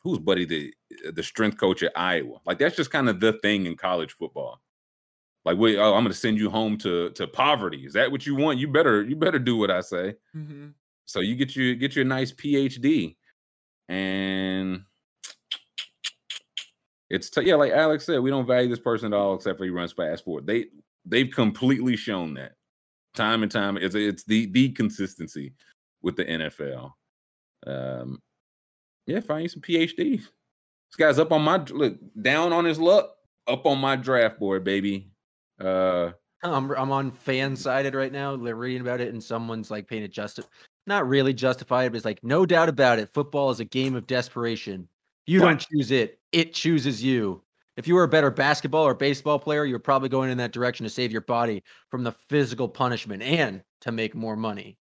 who's 0.02 0.18
buddy 0.18 0.46
the 0.46 0.72
the 1.12 1.22
strength 1.22 1.58
coach 1.58 1.82
at 1.82 1.92
Iowa. 1.94 2.38
Like 2.46 2.58
that's 2.58 2.76
just 2.76 2.90
kind 2.90 3.08
of 3.08 3.20
the 3.20 3.34
thing 3.34 3.66
in 3.66 3.76
college 3.76 4.12
football. 4.12 4.60
Like, 5.48 5.56
wait, 5.56 5.78
oh, 5.78 5.94
I'm 5.94 6.02
going 6.02 6.12
to 6.12 6.18
send 6.18 6.36
you 6.36 6.50
home 6.50 6.76
to 6.76 7.08
to 7.12 7.26
poverty. 7.26 7.86
Is 7.86 7.94
that 7.94 8.12
what 8.12 8.26
you 8.26 8.34
want? 8.34 8.58
You 8.58 8.68
better 8.68 9.02
you 9.02 9.16
better 9.16 9.38
do 9.38 9.56
what 9.56 9.70
I 9.70 9.80
say. 9.80 10.14
Mm-hmm. 10.36 10.68
So 11.06 11.20
you 11.20 11.36
get 11.36 11.56
you 11.56 11.74
get 11.74 11.96
your 11.96 12.04
nice 12.04 12.32
PhD, 12.32 13.16
and 13.88 14.82
it's 17.08 17.30
t- 17.30 17.44
yeah, 17.44 17.54
like 17.54 17.72
Alex 17.72 18.04
said, 18.04 18.20
we 18.20 18.28
don't 18.28 18.46
value 18.46 18.68
this 18.68 18.78
person 18.78 19.14
at 19.14 19.16
all 19.16 19.36
except 19.36 19.56
for 19.56 19.64
he 19.64 19.70
runs 19.70 19.90
fast 19.90 20.26
forward. 20.26 20.46
They 20.46 20.66
they've 21.06 21.30
completely 21.30 21.96
shown 21.96 22.34
that 22.34 22.52
time 23.14 23.42
and 23.42 23.50
time. 23.50 23.78
It's 23.78 23.94
it's 23.94 24.24
the 24.24 24.52
the 24.52 24.68
consistency 24.72 25.54
with 26.02 26.16
the 26.16 26.26
NFL. 26.26 26.92
Um, 27.66 28.20
yeah, 29.06 29.20
find 29.20 29.44
you 29.44 29.48
some 29.48 29.62
PhDs. 29.62 29.96
This 30.20 30.96
guy's 30.98 31.18
up 31.18 31.32
on 31.32 31.40
my 31.40 31.56
look 31.70 31.96
down 32.20 32.52
on 32.52 32.66
his 32.66 32.78
luck, 32.78 33.14
up 33.46 33.64
on 33.64 33.78
my 33.78 33.96
draft 33.96 34.38
board, 34.38 34.62
baby. 34.62 35.10
Uh, 35.60 36.12
I'm 36.42 36.70
I'm 36.70 36.92
on 36.92 37.10
FanSided 37.10 37.94
right 37.94 38.12
now. 38.12 38.36
They're 38.36 38.54
reading 38.54 38.82
about 38.82 39.00
it, 39.00 39.12
and 39.12 39.22
someone's 39.22 39.70
like 39.70 39.88
paying 39.88 40.02
it 40.02 40.12
just 40.12 40.40
not 40.86 41.08
really 41.08 41.34
justified, 41.34 41.92
but 41.92 41.96
it's 41.96 42.04
like 42.04 42.22
no 42.22 42.46
doubt 42.46 42.68
about 42.68 42.98
it. 42.98 43.12
Football 43.12 43.50
is 43.50 43.60
a 43.60 43.64
game 43.64 43.94
of 43.94 44.06
desperation. 44.06 44.88
You 45.26 45.40
don't 45.40 45.60
choose 45.60 45.90
it; 45.90 46.20
it 46.32 46.54
chooses 46.54 47.02
you. 47.02 47.42
If 47.76 47.86
you 47.86 47.94
were 47.94 48.04
a 48.04 48.08
better 48.08 48.30
basketball 48.30 48.84
or 48.84 48.94
baseball 48.94 49.38
player, 49.38 49.64
you're 49.64 49.78
probably 49.78 50.08
going 50.08 50.30
in 50.30 50.38
that 50.38 50.52
direction 50.52 50.84
to 50.84 50.90
save 50.90 51.12
your 51.12 51.20
body 51.20 51.62
from 51.90 52.02
the 52.02 52.12
physical 52.12 52.68
punishment 52.68 53.22
and 53.22 53.62
to 53.82 53.92
make 53.92 54.14
more 54.14 54.36
money 54.36 54.76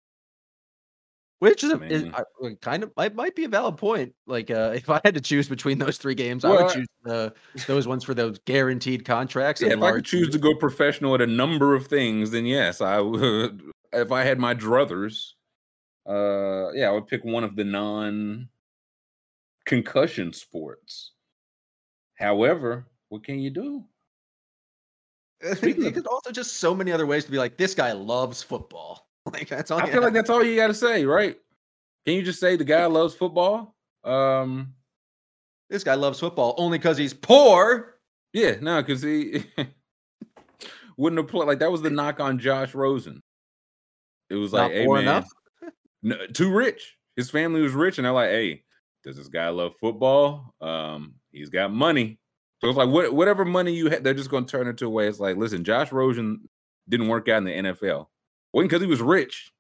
which 1.39 1.65
is, 1.65 1.73
a, 1.73 1.83
is 1.85 2.05
kind 2.61 2.83
of 2.83 2.93
might, 2.97 3.15
might 3.15 3.35
be 3.35 3.45
a 3.45 3.49
valid 3.49 3.77
point. 3.77 4.15
Like 4.27 4.51
uh, 4.51 4.73
if 4.75 4.89
I 4.89 5.01
had 5.05 5.15
to 5.15 5.21
choose 5.21 5.49
between 5.49 5.79
those 5.79 5.99
three 5.99 6.15
games, 6.15 6.45
well, 6.45 6.59
I 6.59 6.63
would 6.63 6.73
choose 6.73 6.89
uh, 7.07 7.31
those 7.67 7.87
ones 7.87 8.05
for 8.05 8.15
those 8.15 8.39
guaranteed 8.41 9.05
contracts. 9.05 9.61
Yeah, 9.61 9.73
if 9.73 9.83
I 9.83 9.93
could 9.93 10.05
choose 10.05 10.31
to 10.31 10.39
go 10.39 10.55
professional 10.55 11.15
at 11.15 11.21
a 11.21 11.27
number 11.27 11.75
of 11.75 11.87
things, 11.87 12.31
then 12.31 12.47
yes, 12.47 12.81
I 12.81 13.01
would. 13.01 13.63
If 13.97 14.11
I 14.11 14.25
had 14.25 14.41
my 14.41 14.57
druthers, 14.57 15.35
uh, 16.05 16.73
yeah, 16.73 16.89
I 16.89 16.91
would 16.91 17.07
pick 17.07 17.25
one 17.25 17.45
of 17.45 17.55
the 17.55 17.63
non 17.63 18.49
concussion 19.67 20.33
sports. 20.33 21.13
However, 22.17 22.89
what 23.11 23.23
can 23.23 23.39
you 23.39 23.51
do? 23.51 23.85
There's 25.41 26.07
also 26.07 26.33
just 26.33 26.57
so 26.57 26.75
many 26.75 26.91
other 26.91 27.07
ways 27.07 27.25
to 27.25 27.31
be 27.31 27.39
like, 27.39 27.57
this 27.57 27.75
guy 27.75 27.93
loves 27.93 28.43
football. 28.43 29.09
Like 29.33 29.49
that's 29.49 29.71
all. 29.71 29.81
I 29.81 29.91
feel 29.91 30.03
like 30.03 30.13
that's 30.13 30.29
all 30.29 30.45
you 30.45 30.57
got 30.57 30.67
to 30.67 30.75
say, 30.75 31.07
right? 31.07 31.37
Can 32.05 32.15
you 32.15 32.23
just 32.23 32.41
say 32.41 32.57
the 32.57 32.65
guy 32.65 32.85
loves 32.85 33.15
football? 33.15 33.75
Um, 34.05 34.75
this 35.71 35.83
guy 35.83 35.95
loves 35.95 36.21
football 36.21 36.55
only 36.59 36.77
because 36.77 36.99
he's 36.99 37.15
poor. 37.15 37.95
Yeah, 38.35 38.57
no, 38.61 38.83
because 38.83 39.01
he 39.01 39.45
wouldn't 40.99 41.19
have 41.19 41.29
played. 41.29 41.47
Like 41.47 41.61
that 41.61 41.73
was 41.73 41.81
the 41.81 41.91
knock 41.91 42.21
on 42.21 42.39
Josh 42.39 42.75
Rosen. 42.75 43.23
It 44.29 44.35
was 44.35 44.53
like, 44.53 44.73
Not 44.73 44.79
hey 44.79 44.87
man? 44.87 45.25
No, 46.03 46.27
too 46.27 46.53
rich. 46.53 46.99
His 47.17 47.31
family 47.31 47.63
was 47.63 47.73
rich, 47.73 47.97
and 47.97 48.05
they're 48.05 48.13
like, 48.13 48.29
hey, 48.29 48.63
does 49.05 49.17
this 49.17 49.29
guy 49.29 49.49
love 49.49 49.73
football? 49.81 50.53
Um, 50.61 51.15
he's 51.33 51.49
got 51.49 51.73
money. 51.73 52.19
So 52.61 52.69
it's 52.69 52.77
like 52.77 52.91
what, 52.91 53.15
whatever 53.15 53.47
money 53.47 53.73
you 53.73 53.89
had, 53.89 54.05
they're 54.05 54.13
just 54.13 54.29
going 54.29 54.45
to 54.45 54.51
turn 54.51 54.69
it 54.69 54.77
to 54.79 54.87
a 54.87 54.91
way. 54.91 55.09
It's 55.09 55.19
like, 55.19 55.39
listen, 55.39 55.65
Josh 55.65 55.93
Rosen 55.93 56.47
didn't 56.91 57.09
work 57.09 57.31
out 57.31 57.39
in 57.39 57.45
the 57.45 57.73
NFL 57.73 58.09
wasn't 58.55 58.71
because 58.71 58.83
he 58.83 58.89
was 58.89 59.03
rich, 59.03 59.53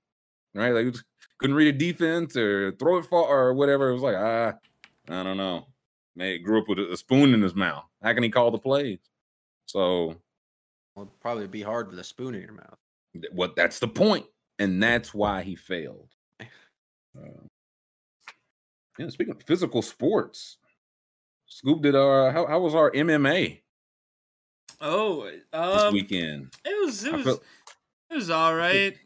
right? 0.54 0.72
Like 0.72 0.86
was, 0.86 1.04
couldn't 1.38 1.56
read 1.56 1.74
a 1.74 1.78
defense 1.78 2.36
or 2.36 2.72
throw 2.72 2.98
it 2.98 3.06
far 3.06 3.26
or 3.26 3.54
whatever. 3.54 3.90
It 3.90 3.94
was 3.94 4.02
like 4.02 4.16
ah, 4.16 4.54
I 5.08 5.22
don't 5.22 5.36
know. 5.36 5.66
Man, 6.16 6.42
grew 6.42 6.60
up 6.60 6.68
with 6.68 6.78
a 6.78 6.96
spoon 6.96 7.34
in 7.34 7.42
his 7.42 7.54
mouth. 7.54 7.84
How 8.02 8.12
can 8.12 8.22
he 8.22 8.30
call 8.30 8.50
the 8.50 8.58
plays? 8.58 9.00
So, 9.66 10.14
well, 10.94 11.10
probably 11.20 11.48
be 11.48 11.62
hard 11.62 11.90
with 11.90 11.98
a 11.98 12.04
spoon 12.04 12.34
in 12.34 12.42
your 12.42 12.52
mouth. 12.52 12.78
What? 13.32 13.56
That's 13.56 13.80
the 13.80 13.88
point, 13.88 14.26
and 14.58 14.82
that's 14.82 15.12
why 15.12 15.42
he 15.42 15.56
failed. 15.56 16.08
Uh, 17.16 17.46
yeah, 18.98 19.08
speaking 19.08 19.36
of 19.36 19.42
physical 19.44 19.82
sports, 19.82 20.58
Scoop 21.46 21.82
did 21.82 21.94
our 21.94 22.32
how, 22.32 22.44
how 22.44 22.58
was 22.58 22.74
our 22.74 22.90
MMA? 22.90 23.60
Oh, 24.80 25.30
um, 25.52 25.70
this 25.70 25.92
weekend. 25.92 26.52
It 26.64 26.84
was 26.84 27.04
it 27.04 27.12
was 27.12 27.24
felt, 27.24 27.42
it 28.14 28.18
was 28.18 28.30
all 28.30 28.54
right. 28.54 28.96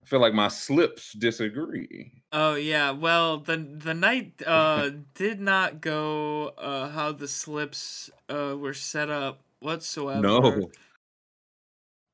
I 0.00 0.06
feel 0.06 0.20
like 0.20 0.32
my 0.32 0.46
slips 0.46 1.12
disagree. 1.12 2.12
Oh 2.30 2.54
yeah, 2.54 2.92
well 2.92 3.38
the 3.38 3.56
the 3.56 3.94
night 3.94 4.40
uh 4.46 4.90
did 5.14 5.40
not 5.40 5.80
go 5.80 6.48
uh 6.56 6.88
how 6.90 7.10
the 7.10 7.26
slips 7.26 8.10
uh 8.28 8.56
were 8.56 8.74
set 8.74 9.10
up 9.10 9.40
whatsoever. 9.58 10.20
No. 10.20 10.70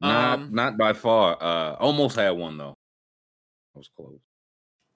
Not 0.00 0.38
um, 0.38 0.54
not 0.54 0.78
by 0.78 0.94
far. 0.94 1.36
Uh 1.40 1.74
almost 1.74 2.16
had 2.16 2.30
one 2.30 2.56
though. 2.56 2.74
I 3.76 3.78
was 3.78 3.90
close. 3.94 4.18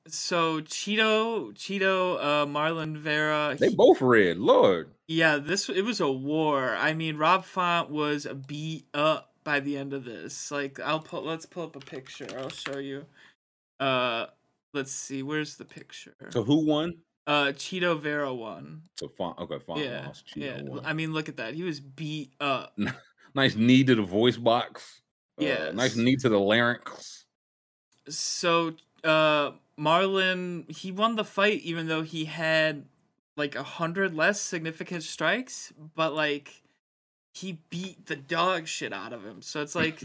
so 0.09 0.61
Chito, 0.63 1.53
Chito, 1.53 2.17
uh, 2.19 2.47
Marlon 2.47 2.97
Vera. 2.97 3.55
They 3.59 3.69
he, 3.69 3.75
both 3.75 4.01
read. 4.01 4.39
Lord. 4.39 4.93
Yeah, 5.09 5.37
this 5.37 5.69
it 5.69 5.83
was 5.83 6.01
a 6.01 6.11
war. 6.11 6.75
I 6.75 6.95
mean, 6.95 7.19
Rob 7.19 7.45
Font 7.45 7.91
was 7.91 8.27
beat 8.47 8.87
up 8.95 9.28
by 9.49 9.61
the 9.61 9.79
end 9.79 9.95
of 9.95 10.05
this. 10.05 10.51
Like, 10.51 10.79
I'll 10.79 11.01
put. 11.01 11.25
Let's 11.25 11.47
pull 11.47 11.63
up 11.63 11.75
a 11.75 11.81
picture. 11.81 12.27
I'll 12.37 12.51
show 12.51 12.77
you. 12.77 13.07
Uh, 13.81 14.27
let's 14.75 14.93
see. 14.93 15.23
Where's 15.23 15.57
the 15.57 15.65
picture? 15.65 16.15
So 16.29 16.43
who 16.45 16.67
won? 16.67 16.99
Uh, 17.27 17.53
Chito 17.55 17.99
Vera 17.99 18.33
won. 18.35 18.83
So 18.99 19.09
Font. 19.09 19.39
Okay, 19.39 19.59
Font 19.59 19.81
yeah, 19.83 20.05
lost. 20.05 20.27
Chito 20.27 20.45
yeah. 20.45 20.61
Won. 20.63 20.85
I 20.85 20.93
mean, 20.93 21.15
look 21.15 21.31
at 21.31 21.39
that. 21.39 21.55
He 21.55 21.63
was 21.63 21.81
beat 21.81 22.35
up. 22.39 22.79
nice 23.35 23.57
knee 23.57 23.85
to 23.85 23.95
the 23.95 24.03
voice 24.03 24.37
box. 24.37 25.01
Yeah. 25.39 25.69
Uh, 25.69 25.73
nice 25.73 25.97
knee 25.97 26.17
to 26.17 26.29
the 26.29 26.39
larynx. 26.39 27.25
So, 28.07 28.75
uh, 29.03 29.53
Marlon, 29.81 30.71
he 30.71 30.93
won 30.93 31.17
the 31.17 31.25
fight 31.25 31.63
even 31.63 31.89
though 31.89 32.03
he 32.03 32.27
had 32.27 32.85
like 33.39 33.55
a 33.55 33.63
hundred 33.63 34.15
less 34.15 34.43
significant 34.43 35.05
strikes, 35.05 35.73
but 35.95 36.13
like 36.13 36.65
he 37.33 37.61
beat 37.71 38.07
the 38.07 38.17
dog 38.17 38.67
shit 38.67 38.93
out 38.93 39.13
of 39.13 39.25
him. 39.25 39.43
So 39.43 39.63
it's 39.63 39.75
like 39.75 40.03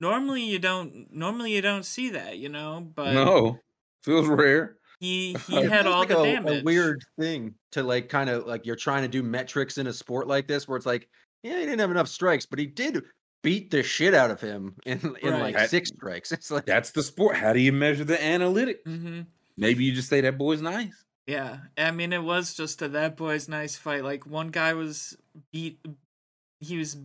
normally 0.00 0.42
you 0.42 0.58
don't 0.58 1.06
normally 1.10 1.54
you 1.54 1.62
don't 1.62 1.84
see 1.84 2.10
that, 2.10 2.38
you 2.38 2.48
know. 2.48 2.86
But 2.94 3.12
no, 3.14 3.58
feels 4.02 4.28
rare. 4.28 4.76
He 5.00 5.36
he 5.48 5.62
had 5.64 5.86
all 5.86 6.00
like 6.00 6.08
the 6.08 6.20
a, 6.20 6.24
damage. 6.24 6.60
A 6.60 6.64
weird 6.64 7.02
thing 7.18 7.54
to 7.72 7.82
like, 7.82 8.08
kind 8.08 8.30
of 8.30 8.46
like 8.46 8.66
you're 8.66 8.76
trying 8.76 9.02
to 9.02 9.08
do 9.08 9.22
metrics 9.22 9.78
in 9.78 9.86
a 9.86 9.92
sport 9.92 10.28
like 10.28 10.46
this, 10.46 10.68
where 10.68 10.76
it's 10.76 10.86
like, 10.86 11.08
yeah, 11.42 11.58
he 11.58 11.64
didn't 11.64 11.80
have 11.80 11.90
enough 11.90 12.08
strikes, 12.08 12.46
but 12.46 12.58
he 12.58 12.66
did 12.66 13.02
beat 13.42 13.70
the 13.72 13.82
shit 13.82 14.14
out 14.14 14.30
of 14.30 14.40
him 14.40 14.76
in 14.86 15.16
in 15.22 15.32
right. 15.32 15.54
like 15.54 15.68
six 15.68 15.90
strikes. 15.90 16.32
It's 16.32 16.50
like 16.50 16.66
that's 16.66 16.92
the 16.92 17.02
sport. 17.02 17.36
How 17.36 17.52
do 17.52 17.60
you 17.60 17.72
measure 17.72 18.04
the 18.04 18.16
analytics? 18.16 18.82
Mm-hmm. 18.86 19.22
Maybe 19.56 19.84
you 19.84 19.92
just 19.92 20.08
say 20.08 20.20
that 20.20 20.38
boy's 20.38 20.62
nice. 20.62 21.04
Yeah, 21.26 21.58
I 21.76 21.90
mean 21.90 22.12
it 22.12 22.22
was 22.22 22.54
just 22.54 22.82
a 22.82 22.88
that 22.88 23.16
boy's 23.16 23.48
nice 23.48 23.76
fight. 23.76 24.04
Like 24.04 24.26
one 24.26 24.50
guy 24.50 24.74
was 24.74 25.16
beat, 25.52 25.78
he 26.62 26.78
was 26.78 26.96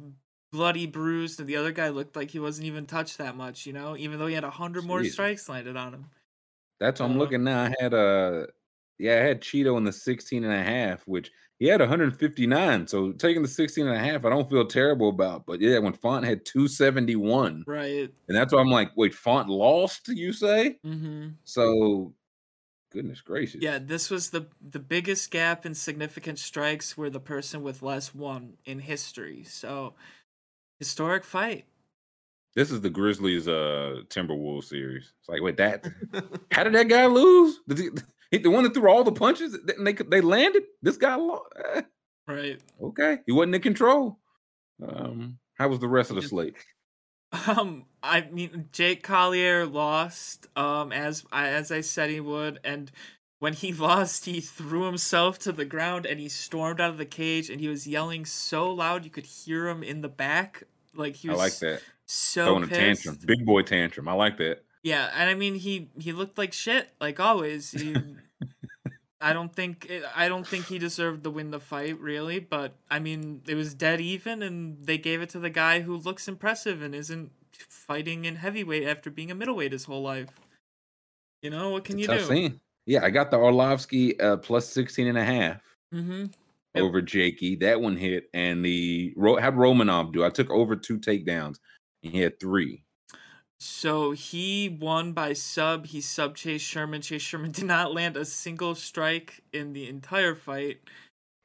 bloody 0.51 0.87
bruised, 0.87 1.39
and 1.39 1.49
the 1.49 1.57
other 1.57 1.71
guy 1.71 1.89
looked 1.89 2.15
like 2.15 2.31
he 2.31 2.39
wasn't 2.39 2.67
even 2.67 2.85
touched 2.85 3.17
that 3.17 3.35
much. 3.35 3.65
You 3.65 3.73
know, 3.73 3.97
even 3.97 4.19
though 4.19 4.27
he 4.27 4.35
had 4.35 4.43
a 4.43 4.49
hundred 4.49 4.85
more 4.85 5.03
strikes 5.03 5.49
landed 5.49 5.75
on 5.75 5.93
him. 5.93 6.05
That's 6.79 6.99
what 6.99 7.09
I'm 7.09 7.17
looking 7.17 7.43
now. 7.43 7.63
I 7.63 7.73
had 7.79 7.93
a 7.93 7.97
uh, 7.97 8.45
yeah, 8.99 9.13
I 9.13 9.27
had 9.27 9.41
Chito 9.41 9.77
in 9.77 9.83
the 9.83 9.91
16 9.91 10.43
and 10.43 10.53
a 10.53 10.63
half, 10.63 11.07
which 11.07 11.31
he 11.59 11.67
had 11.67 11.79
159. 11.79 12.87
So 12.87 13.11
taking 13.13 13.41
the 13.41 13.47
16 13.47 13.87
and 13.87 13.95
a 13.95 13.99
half, 13.99 14.25
I 14.25 14.29
don't 14.29 14.49
feel 14.49 14.65
terrible 14.65 15.09
about. 15.09 15.45
But 15.45 15.61
yeah, 15.61 15.79
when 15.79 15.93
Font 15.93 16.25
had 16.25 16.45
271. 16.45 17.63
Right. 17.67 18.09
And 18.27 18.37
that's 18.37 18.53
why 18.53 18.59
I'm 18.59 18.69
like, 18.69 18.91
wait, 18.95 19.13
Font 19.13 19.49
lost, 19.49 20.07
you 20.07 20.33
say? 20.33 20.77
Mm-hmm. 20.85 21.29
So 21.43 22.13
goodness 22.97 23.21
gracious. 23.21 23.61
Yeah, 23.61 23.77
this 23.79 24.09
was 24.09 24.31
the 24.31 24.47
the 24.59 24.79
biggest 24.79 25.29
gap 25.29 25.67
in 25.67 25.75
significant 25.75 26.39
strikes 26.39 26.97
where 26.97 27.11
the 27.11 27.19
person 27.19 27.61
with 27.61 27.83
less 27.83 28.15
won 28.15 28.53
in 28.65 28.79
history. 28.79 29.43
So 29.43 29.93
historic 30.79 31.23
fight. 31.23 31.65
This 32.55 32.71
is 32.71 32.81
the 32.81 32.89
Grizzlies 32.89 33.47
uh 33.47 34.01
Timberwolves 34.09 34.63
series. 34.63 35.13
It's 35.19 35.29
like, 35.29 35.43
wait, 35.43 35.57
that 35.57 35.85
how 36.51 36.63
did 36.63 36.73
that 36.73 36.87
guy 36.87 37.05
lose? 37.05 37.59
He, 37.75 37.89
he, 38.31 38.37
the 38.39 38.49
one 38.49 38.63
that 38.63 38.73
threw 38.73 38.89
all 38.89 39.03
the 39.03 39.11
punches 39.11 39.53
and 39.53 39.85
they 39.85 39.93
they 39.93 40.21
landed. 40.21 40.63
This 40.81 40.97
guy 40.97 41.15
lost. 41.15 41.43
Eh. 41.75 41.81
Right. 42.27 42.59
Okay. 42.81 43.19
He 43.27 43.31
wasn't 43.31 43.55
in 43.55 43.61
control. 43.61 44.17
Um, 44.85 45.37
how 45.53 45.67
was 45.67 45.79
the 45.79 45.87
rest 45.87 46.09
of 46.09 46.15
the 46.15 46.23
slate? 46.23 46.55
Um, 47.31 47.85
I 48.01 48.21
mean, 48.31 48.69
Jake 48.71 49.03
Collier 49.03 49.65
lost. 49.65 50.47
Um, 50.55 50.91
as 50.91 51.25
I 51.31 51.47
as 51.47 51.71
I 51.71 51.81
said 51.81 52.09
he 52.09 52.19
would, 52.19 52.59
and 52.63 52.91
when 53.39 53.53
he 53.53 53.73
lost, 53.73 54.25
he 54.25 54.39
threw 54.39 54.83
himself 54.83 55.39
to 55.39 55.51
the 55.51 55.65
ground 55.65 56.05
and 56.05 56.19
he 56.19 56.29
stormed 56.29 56.81
out 56.81 56.91
of 56.91 56.97
the 56.97 57.05
cage 57.05 57.49
and 57.49 57.59
he 57.59 57.67
was 57.67 57.87
yelling 57.87 58.25
so 58.25 58.71
loud 58.71 59.03
you 59.03 59.11
could 59.11 59.25
hear 59.25 59.67
him 59.67 59.83
in 59.83 60.01
the 60.01 60.09
back. 60.09 60.63
Like 60.95 61.15
he 61.15 61.29
was. 61.29 61.39
I 61.39 61.43
like 61.43 61.59
that. 61.59 61.81
So 62.05 62.45
throwing 62.45 62.67
pissed. 62.67 62.71
a 62.71 62.83
tantrum, 62.83 63.17
big 63.25 63.45
boy 63.45 63.61
tantrum. 63.61 64.07
I 64.07 64.13
like 64.13 64.37
that. 64.37 64.63
Yeah, 64.83 65.09
and 65.13 65.29
I 65.29 65.33
mean 65.33 65.55
he 65.55 65.89
he 65.99 66.13
looked 66.13 66.37
like 66.37 66.53
shit 66.53 66.89
like 67.01 67.19
always. 67.19 67.71
He, 67.71 67.95
I 69.19 69.33
don't 69.33 69.53
think 69.53 69.91
I 70.15 70.27
don't 70.27 70.45
think 70.45 70.67
he 70.67 70.77
deserved 70.77 71.23
to 71.23 71.31
win 71.31 71.51
the 71.51 71.59
fight 71.59 71.99
really, 71.99 72.39
but 72.39 72.73
I 72.89 72.99
mean 72.99 73.41
it 73.47 73.55
was 73.55 73.73
dead 73.73 73.99
even, 73.99 74.43
and 74.43 74.85
they 74.85 74.97
gave 74.97 75.21
it 75.21 75.29
to 75.29 75.39
the 75.39 75.49
guy 75.49 75.81
who 75.81 75.97
looks 75.97 76.27
impressive 76.27 76.81
and 76.81 76.93
isn't 76.93 77.31
fighting 77.51 78.25
in 78.25 78.35
heavyweight 78.35 78.87
after 78.87 79.09
being 79.09 79.31
a 79.31 79.35
middleweight 79.35 79.71
his 79.71 79.85
whole 79.85 80.03
life. 80.03 80.29
You 81.41 81.49
know 81.49 81.71
what 81.71 81.83
can 81.83 81.97
it's 81.97 82.07
you 82.07 82.13
do? 82.13 82.23
Scene. 82.23 82.59
Yeah, 82.85 83.03
I 83.03 83.09
got 83.09 83.31
the 83.31 83.37
Arlovsky 83.37 84.21
uh, 84.21 84.37
plus 84.37 84.69
16 84.69 85.07
and 85.07 85.17
a 85.17 85.23
half 85.23 85.61
mm-hmm. 85.93 86.25
over 86.75 87.01
Jakey. 87.01 87.55
That 87.57 87.81
one 87.81 87.97
hit, 87.97 88.29
and 88.33 88.63
the 88.63 89.13
had 89.17 89.55
Romanov 89.55 90.13
do. 90.13 90.23
I 90.23 90.29
took 90.29 90.49
over 90.49 90.75
two 90.75 90.97
takedowns, 90.97 91.57
and 92.03 92.13
he 92.13 92.19
had 92.19 92.39
three. 92.39 92.83
So 93.59 94.11
he 94.11 94.69
won 94.69 95.13
by 95.13 95.33
sub. 95.33 95.87
He 95.87 96.01
sub 96.01 96.35
Chase 96.35 96.61
Sherman. 96.61 97.01
Chase 97.01 97.21
Sherman 97.21 97.51
did 97.53 97.65
not 97.65 97.93
land 97.93 98.17
a 98.17 98.25
single 98.25 98.75
strike 98.75 99.41
in 99.51 99.73
the 99.73 99.87
entire 99.89 100.35
fight. 100.35 100.79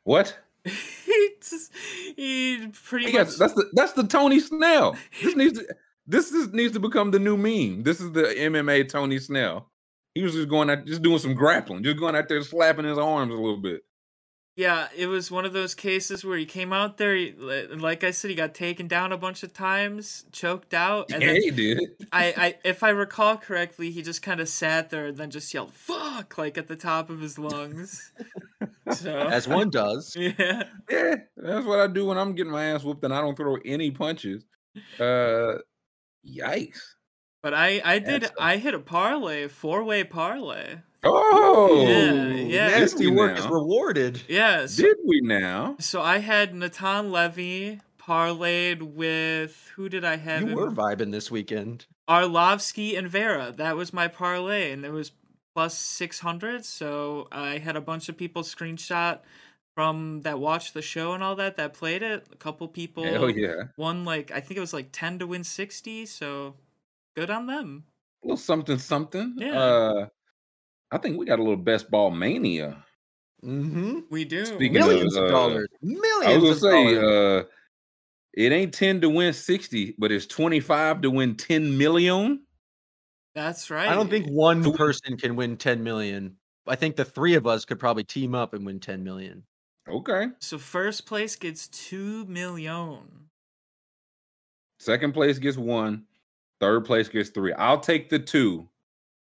What? 0.04 0.38
he, 0.64 1.30
just, 1.40 1.72
he 2.16 2.68
pretty 2.84 3.06
he 3.06 3.18
much. 3.18 3.28
Got, 3.28 3.38
that's 3.38 3.54
the 3.54 3.70
that's 3.72 3.92
the 3.92 4.06
Tony 4.06 4.38
Snell. 4.38 4.96
This 5.22 5.34
needs 5.34 5.58
to 5.58 5.74
this 6.06 6.32
is, 6.32 6.52
needs 6.52 6.72
to 6.72 6.80
become 6.80 7.10
the 7.10 7.18
new 7.18 7.36
meme. 7.36 7.82
This 7.82 8.00
is 8.00 8.12
the 8.12 8.22
MMA 8.22 8.88
Tony 8.88 9.18
Snell. 9.18 9.68
He 10.14 10.22
was 10.22 10.34
just 10.34 10.48
going 10.48 10.68
out, 10.68 10.84
just 10.84 11.02
doing 11.02 11.18
some 11.18 11.34
grappling, 11.34 11.82
just 11.82 11.98
going 11.98 12.14
out 12.14 12.28
there 12.28 12.42
slapping 12.42 12.84
his 12.84 12.98
arms 12.98 13.32
a 13.32 13.36
little 13.36 13.60
bit. 13.60 13.82
Yeah, 14.54 14.88
it 14.94 15.06
was 15.06 15.30
one 15.30 15.46
of 15.46 15.54
those 15.54 15.74
cases 15.74 16.24
where 16.24 16.36
he 16.36 16.44
came 16.44 16.74
out 16.74 16.98
there, 16.98 17.16
he, 17.16 17.32
like 17.32 18.04
I 18.04 18.10
said, 18.10 18.28
he 18.28 18.36
got 18.36 18.52
taken 18.52 18.86
down 18.86 19.10
a 19.10 19.16
bunch 19.16 19.42
of 19.42 19.54
times, 19.54 20.26
choked 20.30 20.74
out. 20.74 21.10
And 21.10 21.22
yeah, 21.22 21.32
he 21.32 21.50
did. 21.50 21.80
I, 22.12 22.34
I, 22.36 22.54
if 22.62 22.82
I 22.82 22.90
recall 22.90 23.38
correctly, 23.38 23.90
he 23.90 24.02
just 24.02 24.20
kind 24.20 24.40
of 24.40 24.48
sat 24.50 24.90
there 24.90 25.06
and 25.06 25.16
then 25.16 25.30
just 25.30 25.54
yelled 25.54 25.72
"fuck" 25.72 26.36
like 26.36 26.58
at 26.58 26.68
the 26.68 26.76
top 26.76 27.08
of 27.08 27.20
his 27.20 27.38
lungs. 27.38 28.12
so 28.92 29.16
as 29.16 29.48
one 29.48 29.70
does. 29.70 30.16
Yeah, 30.22 30.64
yeah, 30.90 31.14
that's 31.36 31.66
what 31.66 31.80
I 31.80 31.86
do 31.86 32.06
when 32.06 32.18
I'm 32.18 32.34
getting 32.34 32.52
my 32.52 32.64
ass 32.66 32.84
whooped 32.84 33.04
and 33.04 33.12
I 33.14 33.20
don't 33.20 33.36
throw 33.36 33.56
any 33.64 33.90
punches. 33.90 34.44
Uh, 35.00 35.58
yikes! 36.26 36.78
But 37.42 37.54
I, 37.54 37.80
I 37.84 37.98
did, 37.98 38.30
I 38.38 38.56
hit 38.56 38.74
a 38.74 38.78
parlay, 38.78 39.48
four 39.48 39.82
way 39.82 40.04
parlay. 40.04 40.76
Oh, 41.04 41.84
yeah, 41.84 42.24
yeah. 42.34 42.68
Nasty 42.68 43.08
work 43.08 43.34
now? 43.34 43.40
is 43.40 43.46
rewarded. 43.48 44.22
Yeah. 44.28 44.66
So, 44.66 44.82
did 44.82 44.98
we 45.04 45.20
now? 45.20 45.76
So 45.80 46.00
I 46.00 46.18
had 46.18 46.54
Natan 46.54 47.10
Levy 47.10 47.80
parlayed 48.00 48.82
with 48.82 49.72
who 49.74 49.88
did 49.88 50.04
I 50.04 50.16
have? 50.16 50.42
You 50.42 50.48
him? 50.48 50.54
were 50.54 50.70
vibing 50.70 51.10
this 51.10 51.30
weekend. 51.30 51.86
Arlovsky 52.08 52.96
and 52.96 53.08
Vera. 53.08 53.52
That 53.56 53.76
was 53.76 53.92
my 53.92 54.06
parlay, 54.06 54.70
and 54.70 54.84
there 54.84 54.92
was 54.92 55.12
plus 55.54 55.76
six 55.76 56.20
hundred. 56.20 56.64
So 56.64 57.28
I 57.32 57.58
had 57.58 57.76
a 57.76 57.80
bunch 57.80 58.08
of 58.08 58.16
people 58.16 58.42
screenshot 58.42 59.20
from 59.74 60.20
that 60.22 60.38
watched 60.38 60.74
the 60.74 60.82
show 60.82 61.12
and 61.12 61.22
all 61.22 61.34
that 61.36 61.56
that 61.56 61.74
played 61.74 62.02
it. 62.02 62.26
A 62.32 62.36
couple 62.36 62.68
people. 62.68 63.04
Oh 63.06 63.26
yeah. 63.26 63.64
Won 63.76 64.04
like 64.04 64.30
I 64.30 64.40
think 64.40 64.56
it 64.56 64.60
was 64.60 64.72
like 64.72 64.88
ten 64.92 65.18
to 65.18 65.26
win 65.26 65.44
sixty. 65.44 66.06
So 66.06 66.54
good 67.16 67.30
on 67.30 67.46
them. 67.46 67.84
A 68.22 68.26
little 68.26 68.36
something, 68.36 68.78
something. 68.78 69.34
Yeah. 69.36 69.58
Uh, 69.58 70.06
I 70.90 70.98
think 70.98 71.18
we 71.18 71.26
got 71.26 71.38
a 71.38 71.42
little 71.42 71.56
best 71.56 71.90
ball 71.90 72.10
mania. 72.10 72.84
Mm-hmm. 73.44 74.00
We 74.10 74.24
do. 74.24 74.46
Speaking 74.46 74.74
millions 74.74 75.16
of, 75.16 75.24
uh, 75.24 75.28
dollars. 75.28 75.68
Millions. 75.80 76.26
I 76.26 76.36
was 76.36 76.60
gonna 76.60 76.72
say, 76.72 76.96
uh, 76.98 77.42
it 78.34 78.52
ain't 78.52 78.72
ten 78.72 79.00
to 79.00 79.08
win 79.08 79.32
sixty, 79.32 79.94
but 79.98 80.12
it's 80.12 80.26
twenty 80.26 80.60
five 80.60 81.00
to 81.02 81.10
win 81.10 81.36
ten 81.36 81.76
million. 81.76 82.42
That's 83.34 83.70
right. 83.70 83.88
I 83.88 83.94
don't 83.94 84.10
think 84.10 84.26
one 84.28 84.72
person 84.74 85.16
can 85.16 85.34
win 85.34 85.56
ten 85.56 85.82
million. 85.82 86.36
I 86.66 86.76
think 86.76 86.94
the 86.94 87.04
three 87.04 87.34
of 87.34 87.46
us 87.46 87.64
could 87.64 87.80
probably 87.80 88.04
team 88.04 88.34
up 88.34 88.54
and 88.54 88.64
win 88.64 88.78
ten 88.78 89.02
million. 89.02 89.42
Okay. 89.88 90.26
So 90.38 90.58
first 90.58 91.06
place 91.06 91.34
gets 91.34 91.66
two 91.66 92.24
million. 92.26 93.00
Second 94.78 95.14
place 95.14 95.38
gets 95.38 95.56
one. 95.56 96.04
Third 96.62 96.84
place 96.84 97.08
gets 97.08 97.30
three. 97.30 97.52
I'll 97.54 97.80
take 97.80 98.08
the 98.08 98.20
two. 98.20 98.68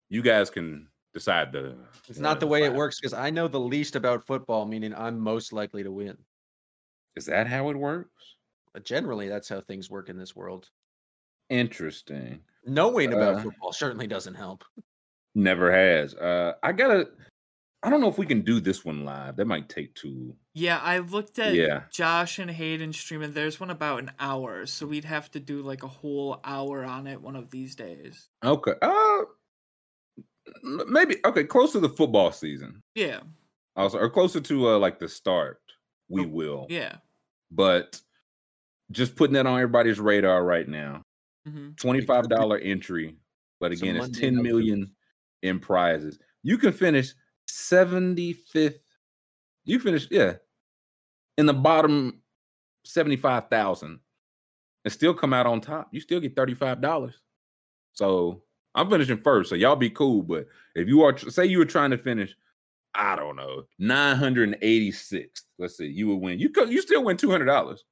You 0.09 0.23
guys 0.23 0.49
can 0.49 0.89
decide 1.13 1.53
the. 1.53 1.77
It's 2.09 2.19
not 2.19 2.41
the 2.41 2.47
way 2.47 2.65
it 2.65 2.73
works 2.73 2.99
because 2.99 3.13
I 3.13 3.29
know 3.29 3.47
the 3.47 3.61
least 3.61 3.95
about 3.95 4.27
football, 4.27 4.65
meaning 4.65 4.95
I'm 4.95 5.21
most 5.21 5.53
likely 5.53 5.83
to 5.83 5.93
win. 5.93 6.17
Is 7.15 7.27
that 7.27 7.47
how 7.47 7.69
it 7.69 7.77
works? 7.77 8.37
But 8.73 8.87
generally, 8.87 9.29
that's 9.29 9.51
how 9.51 9.61
things 9.61 9.91
work 9.91 10.09
in 10.09 10.17
this 10.17 10.35
world. 10.35 10.71
Interesting. 11.51 12.41
Knowing 12.65 13.13
about 13.13 13.35
uh, 13.35 13.43
football 13.43 13.73
certainly 13.75 14.07
doesn't 14.07 14.35
help. 14.35 14.65
Never 15.35 15.71
has. 15.71 16.15
Uh, 16.15 16.55
I 16.63 16.73
gotta. 16.73 17.07
I 17.83 17.91
don't 17.91 18.01
know 18.01 18.09
if 18.09 18.17
we 18.17 18.25
can 18.25 18.41
do 18.41 18.61
this 18.61 18.83
one 18.83 19.05
live. 19.05 19.37
That 19.37 19.47
might 19.47 19.69
take 19.69 19.95
two. 19.95 20.35
Yeah, 20.59 20.79
I 20.83 21.01
looked 21.01 21.39
at 21.39 21.55
yeah. 21.55 21.83
Josh 21.93 22.39
and 22.39 22.51
Hayden 22.51 22.95
streaming. 22.95 23.35
There's 23.35 23.61
one 23.61 23.71
about 23.71 23.99
an 24.03 24.11
hour, 24.19 24.65
so 24.65 24.87
we'd 24.87 25.05
have 25.05 25.31
to 25.33 25.39
do 25.39 25.61
like 25.61 25.83
a 25.83 25.87
whole 25.87 26.41
hour 26.45 26.83
on 26.83 27.07
it 27.07 27.21
one 27.21 27.37
of 27.37 27.51
these 27.51 27.75
days. 27.75 28.31
Okay. 28.43 28.73
Uh 28.81 29.25
maybe 30.63 31.17
okay, 31.27 31.45
close 31.45 31.73
to 31.73 31.81
the 31.81 31.91
football 31.91 32.33
season. 32.33 32.83
Yeah. 32.95 33.21
Also, 33.77 33.99
or 33.99 34.09
closer 34.09 34.41
to 34.41 34.71
uh, 34.71 34.79
like 34.79 34.99
the 34.99 35.11
start, 35.11 35.61
we 36.09 36.25
oh, 36.25 36.29
will. 36.29 36.67
Yeah. 36.71 36.95
But 37.51 38.01
just 38.93 39.15
putting 39.15 39.35
that 39.35 39.45
on 39.45 39.61
everybody's 39.61 40.01
radar 40.01 40.43
right 40.43 40.67
now. 40.67 41.03
Mm-hmm. 41.47 41.73
Twenty-five 41.77 42.31
dollar 42.31 42.57
entry, 42.57 43.19
but 43.61 43.73
again, 43.73 43.97
it's 43.97 44.19
ten 44.19 44.43
million 44.43 44.91
in 45.43 45.61
prizes. 45.61 46.19
You 46.43 46.57
can 46.57 46.73
finish 46.73 47.13
seventy-fifth. 47.47 48.81
You 49.67 49.81
finish, 49.81 50.07
yeah, 50.11 50.37
in 51.39 51.47
the 51.47 51.55
bottom 51.55 52.21
seventy-five 52.85 53.49
thousand, 53.49 54.01
and 54.85 54.93
still 54.93 55.15
come 55.15 55.33
out 55.33 55.47
on 55.47 55.61
top. 55.61 55.89
You 55.93 56.01
still 56.01 56.21
get 56.21 56.37
thirty-five 56.37 56.81
dollars. 56.81 57.15
So 57.93 58.43
I'm 58.75 58.91
finishing 58.91 59.19
first, 59.19 59.49
so 59.49 59.57
y'all 59.57 59.77
be 59.77 59.91
cool. 59.91 60.23
But 60.23 60.47
if 60.75 60.89
you 60.89 61.03
are, 61.03 61.17
say 61.17 61.47
you 61.47 61.59
were 61.59 61.65
trying 61.65 61.91
to 61.91 61.99
finish, 61.99 62.35
I 62.95 63.17
don't 63.17 63.37
know, 63.37 63.65
986. 63.79 65.43
Let's 65.59 65.77
see, 65.79 65.87
you 65.87 66.09
would 66.09 66.17
win. 66.17 66.39
You 66.39 66.51
could, 66.51 66.71
you 66.71 66.83
still 66.83 67.05
win 67.05 67.17
two 67.17 67.31
hundred 67.31 67.47
dollars. 67.47 67.85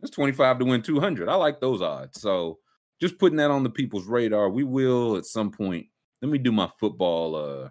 That's 0.00 0.10
25 0.10 0.58
to 0.58 0.64
win 0.64 0.82
200. 0.82 1.28
I 1.28 1.36
like 1.36 1.60
those 1.60 1.80
odds. 1.80 2.20
So 2.20 2.58
just 3.00 3.18
putting 3.18 3.36
that 3.36 3.52
on 3.52 3.62
the 3.62 3.70
people's 3.70 4.06
radar. 4.06 4.50
We 4.50 4.64
will 4.64 5.16
at 5.16 5.26
some 5.26 5.52
point. 5.52 5.86
Let 6.20 6.30
me 6.30 6.38
do 6.38 6.50
my 6.50 6.68
football. 6.80 7.36
Uh, 7.36 7.68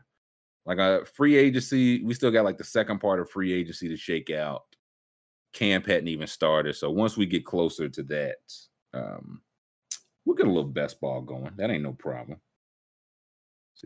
like 0.65 0.77
a 0.77 1.05
free 1.05 1.35
agency. 1.35 2.03
We 2.03 2.13
still 2.13 2.31
got 2.31 2.45
like 2.45 2.57
the 2.57 2.63
second 2.63 2.99
part 2.99 3.19
of 3.19 3.29
free 3.29 3.51
agency 3.51 3.89
to 3.89 3.97
shake 3.97 4.29
out. 4.29 4.63
Camp 5.53 5.85
hadn't 5.85 6.07
even 6.07 6.27
started. 6.27 6.75
So 6.75 6.89
once 6.89 7.17
we 7.17 7.25
get 7.25 7.45
closer 7.45 7.89
to 7.89 8.03
that, 8.03 8.37
um, 8.93 9.41
we'll 10.25 10.35
get 10.35 10.47
a 10.47 10.51
little 10.51 10.63
best 10.63 11.01
ball 11.01 11.21
going. 11.21 11.51
That 11.57 11.69
ain't 11.69 11.83
no 11.83 11.93
problem. 11.93 12.39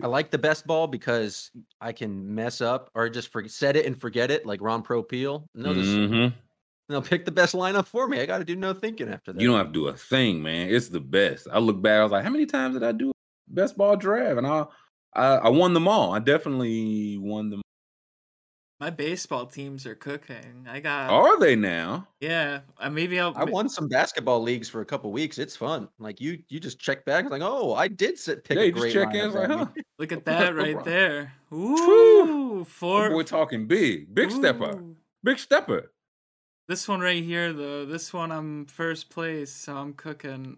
I 0.03 0.07
like 0.07 0.29
the 0.29 0.37
best 0.37 0.67
ball 0.67 0.87
because 0.87 1.51
I 1.79 1.93
can 1.93 2.35
mess 2.35 2.59
up 2.59 2.89
or 2.95 3.07
just 3.07 3.31
forget, 3.31 3.51
set 3.51 3.75
it 3.77 3.85
and 3.85 3.99
forget 3.99 4.29
it, 4.29 4.45
like 4.45 4.61
Ron 4.61 4.83
Popeil. 4.83 5.47
No, 5.55 5.73
mm-hmm. 5.73 6.35
They'll 6.89 7.01
pick 7.01 7.25
the 7.25 7.31
best 7.31 7.55
lineup 7.55 7.87
for 7.87 8.07
me. 8.07 8.19
I 8.19 8.25
got 8.25 8.39
to 8.39 8.43
do 8.43 8.55
no 8.55 8.73
thinking 8.73 9.09
after 9.09 9.33
that. 9.33 9.41
You 9.41 9.47
don't 9.47 9.57
have 9.57 9.67
to 9.67 9.73
do 9.73 9.87
a 9.87 9.93
thing, 9.93 10.41
man. 10.41 10.69
It's 10.69 10.89
the 10.89 10.99
best. 10.99 11.47
I 11.51 11.59
look 11.59 11.81
back. 11.81 11.99
I 11.99 12.03
was 12.03 12.11
like, 12.11 12.23
how 12.23 12.29
many 12.29 12.45
times 12.45 12.75
did 12.75 12.83
I 12.83 12.91
do 12.91 13.11
best 13.47 13.77
ball 13.77 13.95
draft? 13.95 14.37
And 14.37 14.45
I, 14.45 14.65
I, 15.13 15.25
I 15.35 15.49
won 15.49 15.73
them 15.73 15.87
all. 15.87 16.13
I 16.13 16.19
definitely 16.19 17.17
won 17.17 17.49
them. 17.49 17.61
My 18.79 18.89
baseball 18.89 19.45
teams 19.45 19.85
are 19.85 19.95
cooking. 19.95 20.67
I 20.69 20.81
got. 20.81 21.09
Are 21.09 21.39
they 21.39 21.55
now? 21.55 22.09
Yeah, 22.19 22.59
uh, 22.77 22.89
maybe 22.89 23.21
I'll. 23.21 23.33
I 23.37 23.45
won 23.45 23.69
some 23.69 23.87
basketball 23.87 24.41
leagues 24.41 24.67
for 24.67 24.81
a 24.81 24.85
couple 24.85 25.13
weeks. 25.13 25.37
It's 25.37 25.55
fun. 25.55 25.87
Like 25.97 26.19
you, 26.19 26.39
you 26.49 26.59
just 26.59 26.77
check 26.77 27.05
back. 27.05 27.29
Like, 27.29 27.41
oh, 27.41 27.73
I 27.73 27.87
did 27.87 28.19
sit 28.19 28.43
pick. 28.43 28.57
Yeah, 28.57 28.63
a 28.63 28.71
great 28.71 28.91
check 28.91 29.13
in. 29.13 29.31
Like, 29.31 29.49
huh? 29.49 29.67
Look 29.99 30.11
at 30.11 30.25
that 30.25 30.55
right 30.55 30.83
there. 30.83 31.31
Ooh, 31.53 32.65
four. 32.65 33.15
We're 33.15 33.23
talking 33.23 33.65
big, 33.65 34.13
big 34.13 34.29
Ooh. 34.29 34.35
stepper, 34.35 34.83
big 35.23 35.39
stepper. 35.39 35.93
This 36.67 36.85
one 36.85 36.99
right 36.99 37.23
here, 37.23 37.53
though. 37.53 37.85
This 37.85 38.11
one 38.11 38.31
I'm 38.31 38.65
first 38.65 39.09
place, 39.09 39.53
so 39.53 39.77
I'm 39.77 39.93
cooking. 39.93 40.57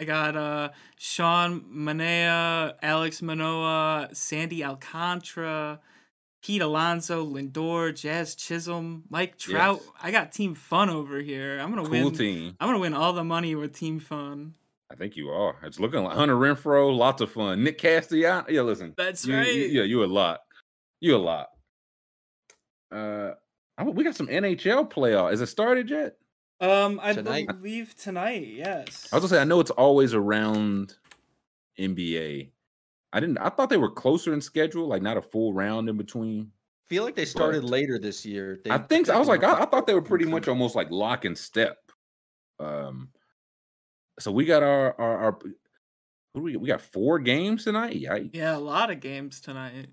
I 0.00 0.04
got 0.04 0.36
uh 0.36 0.70
Sean 0.96 1.60
Manaea, 1.72 2.74
Alex 2.82 3.22
Manoah, 3.22 4.08
Sandy 4.12 4.64
Alcantara, 4.64 5.78
Pete 6.48 6.62
Alonso, 6.62 7.26
Lindor, 7.26 7.94
Jazz 7.94 8.34
Chisholm, 8.34 9.04
Mike 9.10 9.36
Trout. 9.36 9.80
Yes. 9.82 9.90
I 10.02 10.10
got 10.10 10.32
Team 10.32 10.54
Fun 10.54 10.88
over 10.88 11.18
here. 11.18 11.58
I'm 11.58 11.68
gonna 11.68 11.82
cool 11.82 11.90
win. 11.90 12.14
Team. 12.14 12.56
I'm 12.58 12.68
gonna 12.68 12.78
win 12.78 12.94
all 12.94 13.12
the 13.12 13.22
money 13.22 13.54
with 13.54 13.76
Team 13.76 14.00
Fun. 14.00 14.54
I 14.90 14.94
think 14.94 15.14
you 15.14 15.28
are. 15.28 15.56
It's 15.62 15.78
looking 15.78 16.02
like 16.02 16.16
Hunter 16.16 16.36
Renfroe, 16.36 16.96
lots 16.96 17.20
of 17.20 17.30
fun. 17.30 17.64
Nick 17.64 17.76
Castellano. 17.76 18.46
Yeah, 18.48 18.62
listen. 18.62 18.94
That's 18.96 19.26
you, 19.26 19.36
right. 19.36 19.54
You, 19.54 19.64
yeah, 19.66 19.82
you 19.82 20.02
a 20.02 20.06
lot. 20.06 20.40
You 21.02 21.16
a 21.16 21.18
lot. 21.18 21.48
Uh 22.90 23.32
we 23.84 24.02
got 24.02 24.16
some 24.16 24.28
NHL 24.28 24.90
playoff. 24.90 25.34
Is 25.34 25.42
it 25.42 25.48
started 25.48 25.90
yet? 25.90 26.16
Um, 26.62 26.98
I 27.02 27.12
tonight? 27.12 27.46
believe 27.46 27.94
tonight. 27.94 28.48
Yes. 28.48 29.10
I 29.12 29.16
was 29.16 29.24
gonna 29.24 29.28
say 29.28 29.42
I 29.42 29.44
know 29.44 29.60
it's 29.60 29.70
always 29.70 30.14
around 30.14 30.96
NBA. 31.78 32.52
I 33.12 33.20
didn't. 33.20 33.38
I 33.38 33.48
thought 33.48 33.70
they 33.70 33.76
were 33.76 33.90
closer 33.90 34.34
in 34.34 34.40
schedule, 34.40 34.86
like 34.86 35.02
not 35.02 35.16
a 35.16 35.22
full 35.22 35.52
round 35.52 35.88
in 35.88 35.96
between. 35.96 36.50
I 36.50 36.88
feel 36.88 37.04
like 37.04 37.16
they 37.16 37.24
started 37.24 37.62
but 37.62 37.70
later 37.70 37.98
this 37.98 38.24
year. 38.24 38.60
They, 38.64 38.70
I 38.70 38.78
think 38.78 39.06
so. 39.06 39.14
I 39.14 39.18
was 39.18 39.28
like, 39.28 39.44
I, 39.44 39.62
I, 39.62 39.64
thought 39.66 39.86
they 39.86 39.94
were 39.94 40.02
pretty 40.02 40.24
much 40.24 40.48
almost 40.48 40.74
like 40.74 40.90
lock 40.90 41.24
and 41.24 41.36
step. 41.36 41.78
Um, 42.58 43.08
so 44.18 44.30
we 44.30 44.44
got 44.44 44.62
our 44.62 44.98
our, 45.00 45.16
our 45.18 45.38
who 46.34 46.40
do 46.40 46.42
we 46.42 46.56
we 46.56 46.68
got 46.68 46.80
four 46.80 47.18
games 47.18 47.64
tonight. 47.64 48.00
Yikes. 48.00 48.34
Yeah, 48.34 48.56
a 48.56 48.58
lot 48.58 48.90
of 48.90 49.00
games 49.00 49.40
tonight. 49.40 49.88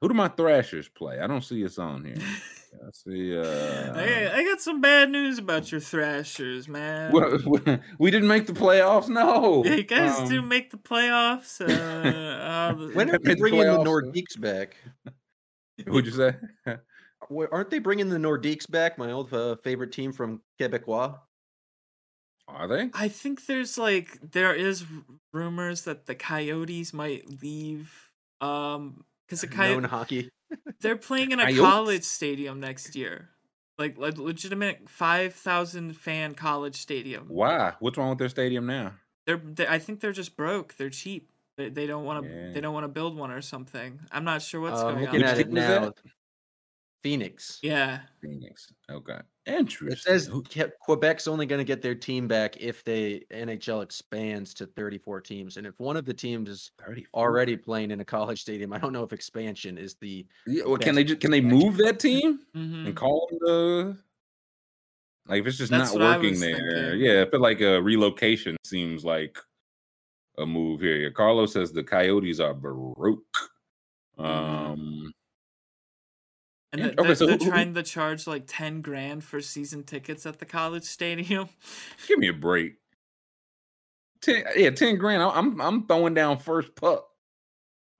Who 0.00 0.08
do 0.08 0.14
my 0.14 0.28
Thrashers 0.28 0.88
play? 0.88 1.20
I 1.20 1.26
don't 1.26 1.44
see 1.44 1.64
us 1.64 1.78
on 1.78 2.04
here. 2.04 2.16
I 2.82 2.90
see. 2.92 3.36
Uh, 3.36 3.92
I, 3.94 4.38
I 4.38 4.44
got 4.44 4.60
some 4.60 4.80
bad 4.80 5.10
news 5.10 5.38
about 5.38 5.70
your 5.70 5.80
Thrashers, 5.80 6.68
man. 6.68 7.12
we 7.98 8.10
didn't 8.10 8.28
make 8.28 8.46
the 8.46 8.52
playoffs. 8.52 9.08
No, 9.08 9.64
yeah, 9.64 9.74
you 9.74 9.82
guys 9.84 10.18
um, 10.18 10.28
didn't 10.28 10.48
make 10.48 10.70
the 10.70 10.76
playoffs. 10.76 11.60
Uh, 11.60 11.72
uh, 11.72 12.74
when 12.94 13.10
are 13.10 13.18
they 13.18 13.34
bringing 13.34 13.60
the, 13.60 13.78
the 13.78 13.84
Nordiques 13.84 14.40
back? 14.40 14.76
What'd 15.86 16.06
you 16.06 16.12
say? 16.12 16.34
Aren't 17.50 17.70
they 17.70 17.78
bringing 17.78 18.08
the 18.08 18.18
Nordiques 18.18 18.70
back? 18.70 18.98
My 18.98 19.12
old 19.12 19.32
uh, 19.32 19.56
favorite 19.56 19.92
team 19.92 20.12
from 20.12 20.42
Quebecois. 20.60 21.18
Are 22.46 22.68
they? 22.68 22.90
I 22.92 23.08
think 23.08 23.46
there's 23.46 23.78
like 23.78 24.18
there 24.20 24.54
is 24.54 24.84
rumors 25.32 25.82
that 25.82 26.06
the 26.06 26.14
Coyotes 26.14 26.92
might 26.92 27.42
leave. 27.42 27.92
Um, 28.40 29.04
because 29.26 29.40
the 29.40 29.46
Coyotes 29.48 29.90
hockey. 29.90 30.30
They're 30.80 30.96
playing 30.96 31.32
in 31.32 31.40
a 31.40 31.56
college 31.56 32.04
stadium 32.04 32.60
next 32.60 32.94
year. 32.94 33.30
Like, 33.78 33.98
like 33.98 34.18
legitimate 34.18 34.88
5,000 34.88 35.96
fan 35.96 36.34
college 36.34 36.76
stadium. 36.76 37.26
Why? 37.28 37.72
What's 37.80 37.98
wrong 37.98 38.10
with 38.10 38.18
their 38.18 38.28
stadium 38.28 38.66
now? 38.66 38.92
They're, 39.26 39.38
they, 39.42 39.66
I 39.66 39.78
think 39.78 40.00
they're 40.00 40.12
just 40.12 40.36
broke. 40.36 40.76
They're 40.76 40.90
cheap. 40.90 41.30
They, 41.56 41.70
they 41.70 41.86
don't 41.86 42.04
want 42.04 42.24
to. 42.24 42.30
Yeah. 42.30 42.52
They 42.52 42.60
don't 42.60 42.74
want 42.74 42.84
to 42.84 42.88
build 42.88 43.16
one 43.16 43.30
or 43.30 43.40
something. 43.40 44.00
I'm 44.12 44.24
not 44.24 44.42
sure 44.42 44.60
what's 44.60 44.80
uh, 44.80 44.90
going 44.90 45.04
looking 45.04 45.22
on. 45.22 45.28
At 45.28 45.38
it 45.38 45.52
now. 45.52 45.92
Phoenix. 47.02 47.58
Yeah. 47.62 48.00
Phoenix. 48.22 48.72
Okay. 48.90 49.18
Interesting. 49.46 49.92
It 49.92 49.98
says 49.98 50.30
Quebec's 50.30 51.28
only 51.28 51.44
going 51.44 51.58
to 51.58 51.64
get 51.64 51.82
their 51.82 51.94
team 51.94 52.26
back 52.26 52.56
if 52.58 52.82
the 52.84 53.22
NHL 53.30 53.82
expands 53.82 54.54
to 54.54 54.66
34 54.66 55.20
teams. 55.20 55.56
And 55.58 55.66
if 55.66 55.78
one 55.78 55.98
of 55.98 56.06
the 56.06 56.14
teams 56.14 56.48
is 56.48 56.70
34. 56.84 57.22
already 57.22 57.56
playing 57.56 57.90
in 57.90 58.00
a 58.00 58.04
college 58.04 58.40
stadium, 58.40 58.72
I 58.72 58.78
don't 58.78 58.92
know 58.92 59.02
if 59.02 59.12
expansion 59.12 59.76
is 59.76 59.96
the. 59.96 60.26
Yeah, 60.46 60.64
well, 60.64 60.78
can 60.78 60.94
they 60.94 61.04
just, 61.04 61.20
can 61.20 61.30
they 61.30 61.42
move 61.42 61.76
that 61.76 62.00
team 62.00 62.40
mm-hmm. 62.56 62.86
and 62.86 62.96
call 62.96 63.28
them 63.30 63.38
the 63.42 63.96
like 65.26 65.40
if 65.40 65.46
it's 65.46 65.58
just 65.58 65.70
That's 65.70 65.94
not 65.94 66.20
working 66.20 66.40
there? 66.40 66.56
Thinking. 66.56 67.00
Yeah, 67.00 67.24
I 67.26 67.30
feel 67.30 67.40
like 67.40 67.60
a 67.60 67.80
relocation 67.80 68.56
seems 68.64 69.04
like 69.04 69.38
a 70.38 70.46
move 70.46 70.80
here. 70.80 71.10
Carlos 71.10 71.52
says 71.52 71.72
the 71.72 71.84
Coyotes 71.84 72.40
are 72.40 72.54
baroque. 72.54 73.20
Mm-hmm. 74.18 74.24
Um, 74.24 75.13
and 76.80 76.98
they're, 76.98 77.14
so 77.14 77.26
they're 77.26 77.36
who, 77.36 77.48
trying 77.48 77.68
who, 77.68 77.74
to 77.74 77.82
charge 77.82 78.26
like 78.26 78.44
ten 78.46 78.80
grand 78.80 79.24
for 79.24 79.40
season 79.40 79.84
tickets 79.84 80.26
at 80.26 80.38
the 80.38 80.44
college 80.44 80.84
stadium. 80.84 81.48
Give 82.08 82.18
me 82.18 82.28
a 82.28 82.32
break. 82.32 82.76
Ten, 84.20 84.44
yeah, 84.56 84.70
ten 84.70 84.96
grand. 84.96 85.22
I'm 85.22 85.60
I'm 85.60 85.86
throwing 85.86 86.14
down 86.14 86.38
first 86.38 86.74
puck 86.74 87.06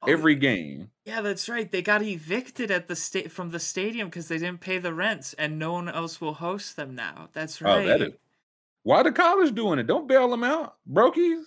oh, 0.03 0.11
every 0.11 0.35
game. 0.35 0.91
Yeah, 1.05 1.21
that's 1.21 1.49
right. 1.49 1.71
They 1.71 1.83
got 1.83 2.03
evicted 2.03 2.71
at 2.71 2.89
the 2.89 2.97
state 2.97 3.31
from 3.31 3.51
the 3.51 3.61
stadium 3.61 4.09
because 4.09 4.29
they 4.29 4.39
didn't 4.39 4.61
pay 4.61 4.79
the 4.79 4.95
rents, 4.95 5.35
and 5.35 5.59
no 5.59 5.75
one 5.75 5.89
else 5.89 6.21
will 6.21 6.35
host 6.35 6.77
them 6.77 6.95
now. 6.95 7.29
That's 7.33 7.61
right. 7.61 7.85
Oh, 7.85 7.89
that 7.89 8.03
is, 8.03 8.13
why 8.83 9.03
the 9.03 9.13
college 9.13 9.55
doing 9.55 9.79
it? 9.79 9.87
Don't 9.87 10.09
bail 10.09 10.31
them 10.31 10.45
out, 10.45 10.77
brokies. 10.91 11.43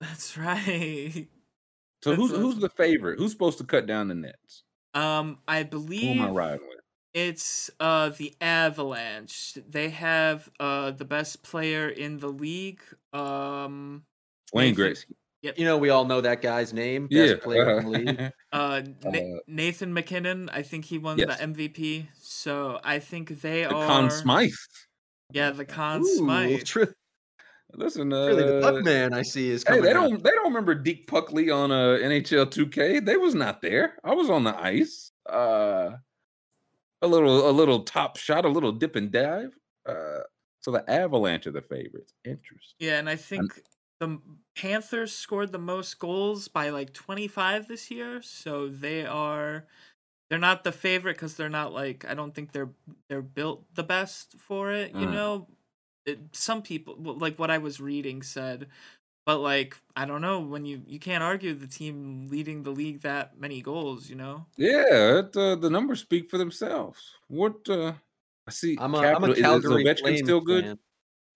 That's 0.00 0.36
right. 0.38 1.28
So 2.02 2.10
that's 2.10 2.22
who's 2.22 2.32
a, 2.32 2.38
who's 2.38 2.58
the 2.58 2.68
favorite? 2.68 3.18
Who's 3.18 3.32
supposed 3.32 3.58
to 3.58 3.64
cut 3.64 3.86
down 3.86 4.08
the 4.08 4.14
nets? 4.14 4.64
Um, 4.94 5.38
I 5.48 5.62
believe 5.62 6.16
Who 6.16 6.22
am 6.22 6.28
I 6.28 6.30
riding 6.30 6.68
with? 6.68 6.78
It's 7.14 7.70
uh 7.78 8.10
the 8.10 8.34
Avalanche. 8.40 9.58
They 9.68 9.90
have 9.90 10.50
uh 10.58 10.92
the 10.92 11.04
best 11.04 11.42
player 11.42 11.88
in 11.88 12.18
the 12.18 12.28
league. 12.28 12.80
Um, 13.12 14.04
Wayne 14.52 14.74
Gretzky. 14.74 15.14
Yep. 15.42 15.58
You 15.58 15.64
know, 15.64 15.76
we 15.76 15.90
all 15.90 16.04
know 16.04 16.20
that 16.20 16.40
guy's 16.40 16.72
name. 16.72 17.08
Best 17.08 17.34
yeah. 17.34 17.36
player 17.42 17.78
in 17.78 17.84
the 17.84 17.90
league. 17.98 18.32
Uh, 18.52 18.82
Na- 19.04 19.18
uh, 19.18 19.38
Nathan 19.48 19.92
MacKinnon. 19.92 20.48
I 20.50 20.62
think 20.62 20.84
he 20.84 20.98
won 20.98 21.18
yes. 21.18 21.36
the 21.36 21.46
MVP. 21.46 22.06
So 22.20 22.78
I 22.84 23.00
think 23.00 23.40
they 23.40 23.62
the 23.62 23.74
are 23.74 23.86
Conn 23.86 24.10
Smythe. 24.10 24.52
Yeah, 25.32 25.50
the 25.50 25.64
Conn 25.64 26.02
Ooh, 26.02 26.16
Smythe. 26.16 26.64
True. 26.64 26.94
Listen, 27.74 28.12
uh, 28.12 28.26
really, 28.26 28.42
the 28.42 28.60
Puck 28.60 28.84
Man 28.84 29.14
I 29.14 29.22
see 29.22 29.50
is. 29.50 29.64
Hey, 29.66 29.80
they 29.80 29.90
out. 29.90 29.94
don't 29.94 30.22
they 30.22 30.30
don't 30.30 30.44
remember 30.44 30.74
Deke 30.74 31.06
Puckley 31.06 31.50
on 31.50 31.70
uh, 31.70 31.98
NHL 32.02 32.46
2K. 32.46 33.04
They 33.04 33.16
was 33.16 33.34
not 33.34 33.62
there. 33.62 33.94
I 34.04 34.14
was 34.14 34.28
on 34.28 34.44
the 34.44 34.56
ice. 34.58 35.12
Uh, 35.28 35.92
a 37.00 37.06
little 37.06 37.48
a 37.48 37.52
little 37.52 37.80
top 37.84 38.16
shot, 38.16 38.44
a 38.44 38.48
little 38.48 38.72
dip 38.72 38.96
and 38.96 39.10
dive. 39.10 39.56
Uh, 39.86 40.20
so 40.60 40.70
the 40.70 40.88
Avalanche 40.88 41.46
are 41.46 41.52
the 41.52 41.62
favorites. 41.62 42.14
Interesting. 42.24 42.76
Yeah, 42.78 42.98
and 42.98 43.08
I 43.08 43.16
think 43.16 43.60
the 43.98 44.20
Panthers 44.56 45.12
scored 45.12 45.52
the 45.52 45.58
most 45.58 45.98
goals 45.98 46.48
by 46.48 46.70
like 46.70 46.92
25 46.92 47.68
this 47.68 47.90
year, 47.90 48.22
so 48.22 48.68
they 48.68 49.04
are 49.04 49.66
they're 50.28 50.38
not 50.38 50.64
the 50.64 50.72
favorite 50.72 51.14
because 51.14 51.34
they're 51.34 51.48
not 51.48 51.72
like 51.72 52.04
I 52.08 52.14
don't 52.14 52.34
think 52.34 52.52
they're 52.52 52.70
they're 53.08 53.22
built 53.22 53.64
the 53.74 53.82
best 53.82 54.36
for 54.38 54.72
it. 54.72 54.94
You 54.94 55.06
mm. 55.06 55.12
know, 55.12 55.48
it, 56.06 56.18
some 56.32 56.62
people 56.62 56.96
like 56.98 57.38
what 57.38 57.50
I 57.50 57.58
was 57.58 57.80
reading 57.80 58.22
said, 58.22 58.66
but 59.26 59.38
like 59.38 59.76
I 59.96 60.04
don't 60.04 60.20
know 60.20 60.40
when 60.40 60.64
you 60.64 60.82
you 60.86 60.98
can't 60.98 61.22
argue 61.22 61.54
the 61.54 61.66
team 61.66 62.28
leading 62.30 62.62
the 62.62 62.70
league 62.70 63.02
that 63.02 63.38
many 63.38 63.60
goals. 63.60 64.08
You 64.10 64.16
know. 64.16 64.46
Yeah, 64.56 65.18
it, 65.20 65.36
uh, 65.36 65.56
the 65.56 65.70
numbers 65.70 66.00
speak 66.00 66.28
for 66.28 66.38
themselves. 66.38 67.14
What 67.28 67.68
uh, 67.68 67.92
I 68.46 68.50
see. 68.50 68.76
I'm 68.80 68.94
a, 68.94 68.98
I'm 68.98 69.24
a 69.24 69.34
Calgary 69.34 69.84
is, 69.84 70.00
is 70.00 70.18
still 70.20 70.40
good. 70.40 70.64
Fan. 70.64 70.78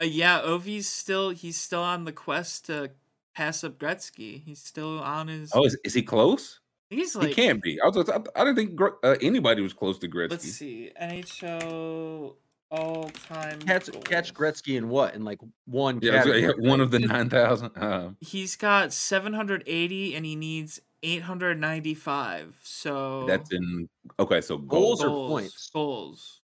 Uh, 0.03 0.05
yeah, 0.07 0.41
Ovi's 0.41 0.89
still 0.89 1.31
he's 1.31 1.57
still 1.57 1.83
on 1.83 2.05
the 2.05 2.13
quest 2.13 2.67
to 2.67 2.91
pass 3.35 3.63
up 3.65 3.79
Gretzky. 3.79 4.43
He's 4.43 4.63
still 4.63 4.99
on 5.01 5.29
his. 5.29 5.51
Oh, 5.55 5.65
is, 5.65 5.77
is 5.85 5.95
he 5.95 6.03
close? 6.03 6.61
He's 6.91 7.17
like 7.17 7.29
he 7.29 7.35
can't 7.35 7.63
be. 7.63 7.81
I, 7.81 7.89
was, 7.89 8.09
I, 8.09 8.21
I 8.37 8.45
didn't 8.45 8.57
think 8.57 8.81
uh, 9.03 9.17
anybody 9.21 9.63
was 9.63 9.73
close 9.73 9.99
to 9.99 10.09
Gretzky. 10.09 10.31
Let's 10.31 10.53
see, 10.53 10.91
NHL 11.01 12.35
all 12.71 13.11
time. 13.29 13.61
Catch, 13.61 13.91
catch 14.05 14.35
Gretzky 14.35 14.77
in 14.77 14.89
what? 14.89 15.15
In 15.15 15.25
like 15.25 15.39
one. 15.67 16.01
Yeah, 16.03 16.25
yeah 16.25 16.51
one 16.59 16.81
of 16.81 16.91
the 16.91 16.99
nine 16.99 17.31
thousand. 17.31 17.77
Uh, 17.77 18.11
He's 18.21 18.57
got 18.57 18.93
seven 18.93 19.33
hundred 19.33 19.65
eighty, 19.67 20.15
and 20.15 20.25
he 20.25 20.37
needs 20.37 20.81
eight 21.03 21.23
hundred 21.23 21.61
ninety 21.61 21.95
five. 21.95 22.57
So 22.63 23.27
that's 23.27 23.53
in 23.53 23.89
okay. 24.19 24.41
So 24.41 24.59
goals, 24.59 25.03
goals 25.03 25.05
or 25.05 25.29
points? 25.29 25.71
Goals. 25.73 26.41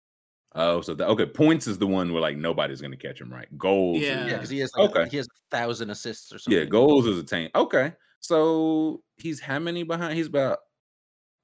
Oh, 0.55 0.81
so 0.81 0.95
the, 0.95 1.05
okay, 1.07 1.27
points 1.27 1.67
is 1.67 1.77
the 1.77 1.85
one 1.85 2.11
where 2.11 2.21
like 2.21 2.35
nobody's 2.35 2.81
gonna 2.81 2.97
catch 2.97 3.21
him, 3.21 3.31
right? 3.31 3.47
Goals, 3.57 3.99
yeah, 3.99 4.25
yeah, 4.25 4.33
because 4.33 4.49
he 4.49 4.59
has 4.59 4.71
like, 4.75 4.89
okay, 4.89 5.09
he 5.09 5.17
has 5.17 5.27
a 5.27 5.55
thousand 5.55 5.91
assists 5.91 6.33
or 6.33 6.39
something. 6.39 6.59
Yeah, 6.59 6.65
goals 6.65 7.05
is 7.05 7.19
a 7.19 7.23
tank. 7.23 7.51
Okay, 7.55 7.93
so 8.19 9.01
he's 9.17 9.39
how 9.39 9.59
many 9.59 9.83
behind? 9.83 10.17
He's 10.17 10.27
about 10.27 10.57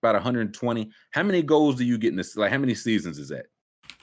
about 0.01 0.15
120. 0.15 0.91
How 1.11 1.23
many 1.23 1.41
goals 1.41 1.75
do 1.75 1.85
you 1.85 1.97
get 1.97 2.09
in 2.09 2.15
this? 2.15 2.35
Like, 2.35 2.51
how 2.51 2.57
many 2.57 2.75
seasons 2.75 3.17
is 3.17 3.29
that? 3.29 3.45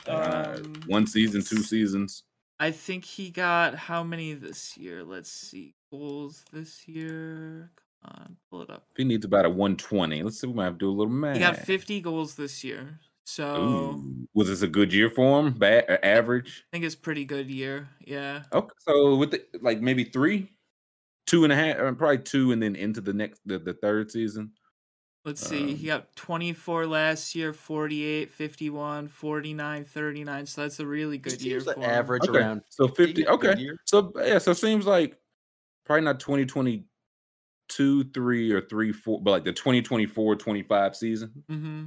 Uh, 0.07 0.57
um, 0.57 0.75
one 0.87 1.07
season, 1.07 1.43
two 1.43 1.63
seasons. 1.63 2.25
I 2.59 2.71
think 2.71 3.05
he 3.05 3.31
got 3.31 3.75
how 3.75 4.03
many 4.03 4.35
this 4.35 4.77
year? 4.77 5.03
Let's 5.03 5.31
see, 5.31 5.75
goals 5.91 6.45
this 6.53 6.87
year. 6.87 7.71
Come 8.05 8.15
on, 8.19 8.37
pull 8.51 8.63
it 8.63 8.71
up. 8.71 8.87
If 8.93 8.99
he 8.99 9.05
needs 9.05 9.25
about 9.25 9.45
a 9.45 9.51
120, 9.51 10.23
let's 10.23 10.41
see. 10.41 10.47
We 10.47 10.55
might 10.55 10.65
have 10.65 10.75
to 10.75 10.79
do 10.79 10.91
a 10.91 10.93
little 10.93 11.13
math. 11.13 11.35
He 11.35 11.41
got 11.41 11.57
50 11.57 12.01
goals 12.01 12.35
this 12.35 12.63
year. 12.65 13.01
So 13.25 13.57
Ooh. 13.57 14.29
was 14.35 14.49
this 14.49 14.63
a 14.63 14.69
good 14.69 14.93
year 14.93 15.09
for 15.09 15.41
him? 15.41 15.53
Bad 15.53 15.85
uh, 15.89 15.99
average? 16.03 16.65
I 16.69 16.77
think 16.77 16.85
it's 16.85 16.97
pretty 16.97 17.25
good 17.25 17.51
year. 17.51 17.89
Yeah. 18.01 18.43
Okay. 18.53 18.75
So 18.81 19.17
with 19.17 19.31
the, 19.31 19.45
like 19.61 19.81
maybe 19.81 20.05
three, 20.05 20.49
two 21.27 21.45
and 21.45 21.53
a 21.53 21.57
half, 21.57 21.79
uh, 21.79 21.93
probably 21.93 22.19
two, 22.19 22.53
and 22.53 22.63
then 22.63 22.75
into 22.75 23.01
the 23.01 23.13
next 23.13 23.41
the, 23.47 23.59
the 23.59 23.75
third 23.75 24.11
season. 24.11 24.53
Let's 25.25 25.47
see. 25.47 25.63
Um, 25.63 25.77
he 25.77 25.87
got 25.87 26.15
24 26.17 26.87
last 26.87 27.35
year, 27.37 27.53
48, 27.53 28.31
51, 28.31 29.09
49, 29.09 29.85
39. 29.85 30.47
So 30.47 30.63
that's 30.63 30.81
a 30.81 30.87
really 30.87 31.19
good 31.19 31.41
year. 31.41 31.61
The 31.61 31.79
average 31.81 32.29
okay. 32.29 32.39
around. 32.39 32.63
So 32.71 32.89
50. 32.89 33.29
Okay. 33.29 33.69
So 33.85 34.13
yeah, 34.17 34.39
so 34.39 34.51
it 34.51 34.57
seems 34.57 34.85
like 34.85 35.17
probably 35.85 36.05
not 36.05 36.19
2022, 36.19 38.05
3 38.05 38.53
or 38.53 38.61
3 38.63 38.93
4, 38.93 39.23
but 39.23 39.31
like 39.31 39.45
the 39.45 39.53
2024 39.53 40.37
25 40.37 40.97
season. 40.97 41.45
Mm-hmm 41.49 41.85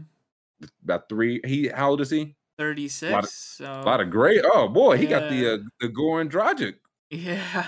about 0.83 1.09
three. 1.09 1.41
He 1.45 1.67
how 1.67 1.91
old 1.91 2.01
is 2.01 2.09
he? 2.09 2.35
Thirty 2.57 2.87
six. 2.87 3.13
A, 3.13 3.27
so. 3.27 3.81
a 3.81 3.83
lot 3.83 4.01
of 4.01 4.09
great. 4.09 4.41
Oh 4.45 4.67
boy, 4.67 4.97
he 4.97 5.07
got 5.07 5.29
the 5.29 5.53
uh, 5.53 5.57
the 5.79 5.89
Goran 5.89 6.29
Dragic. 6.29 6.75
Yeah. 7.11 7.67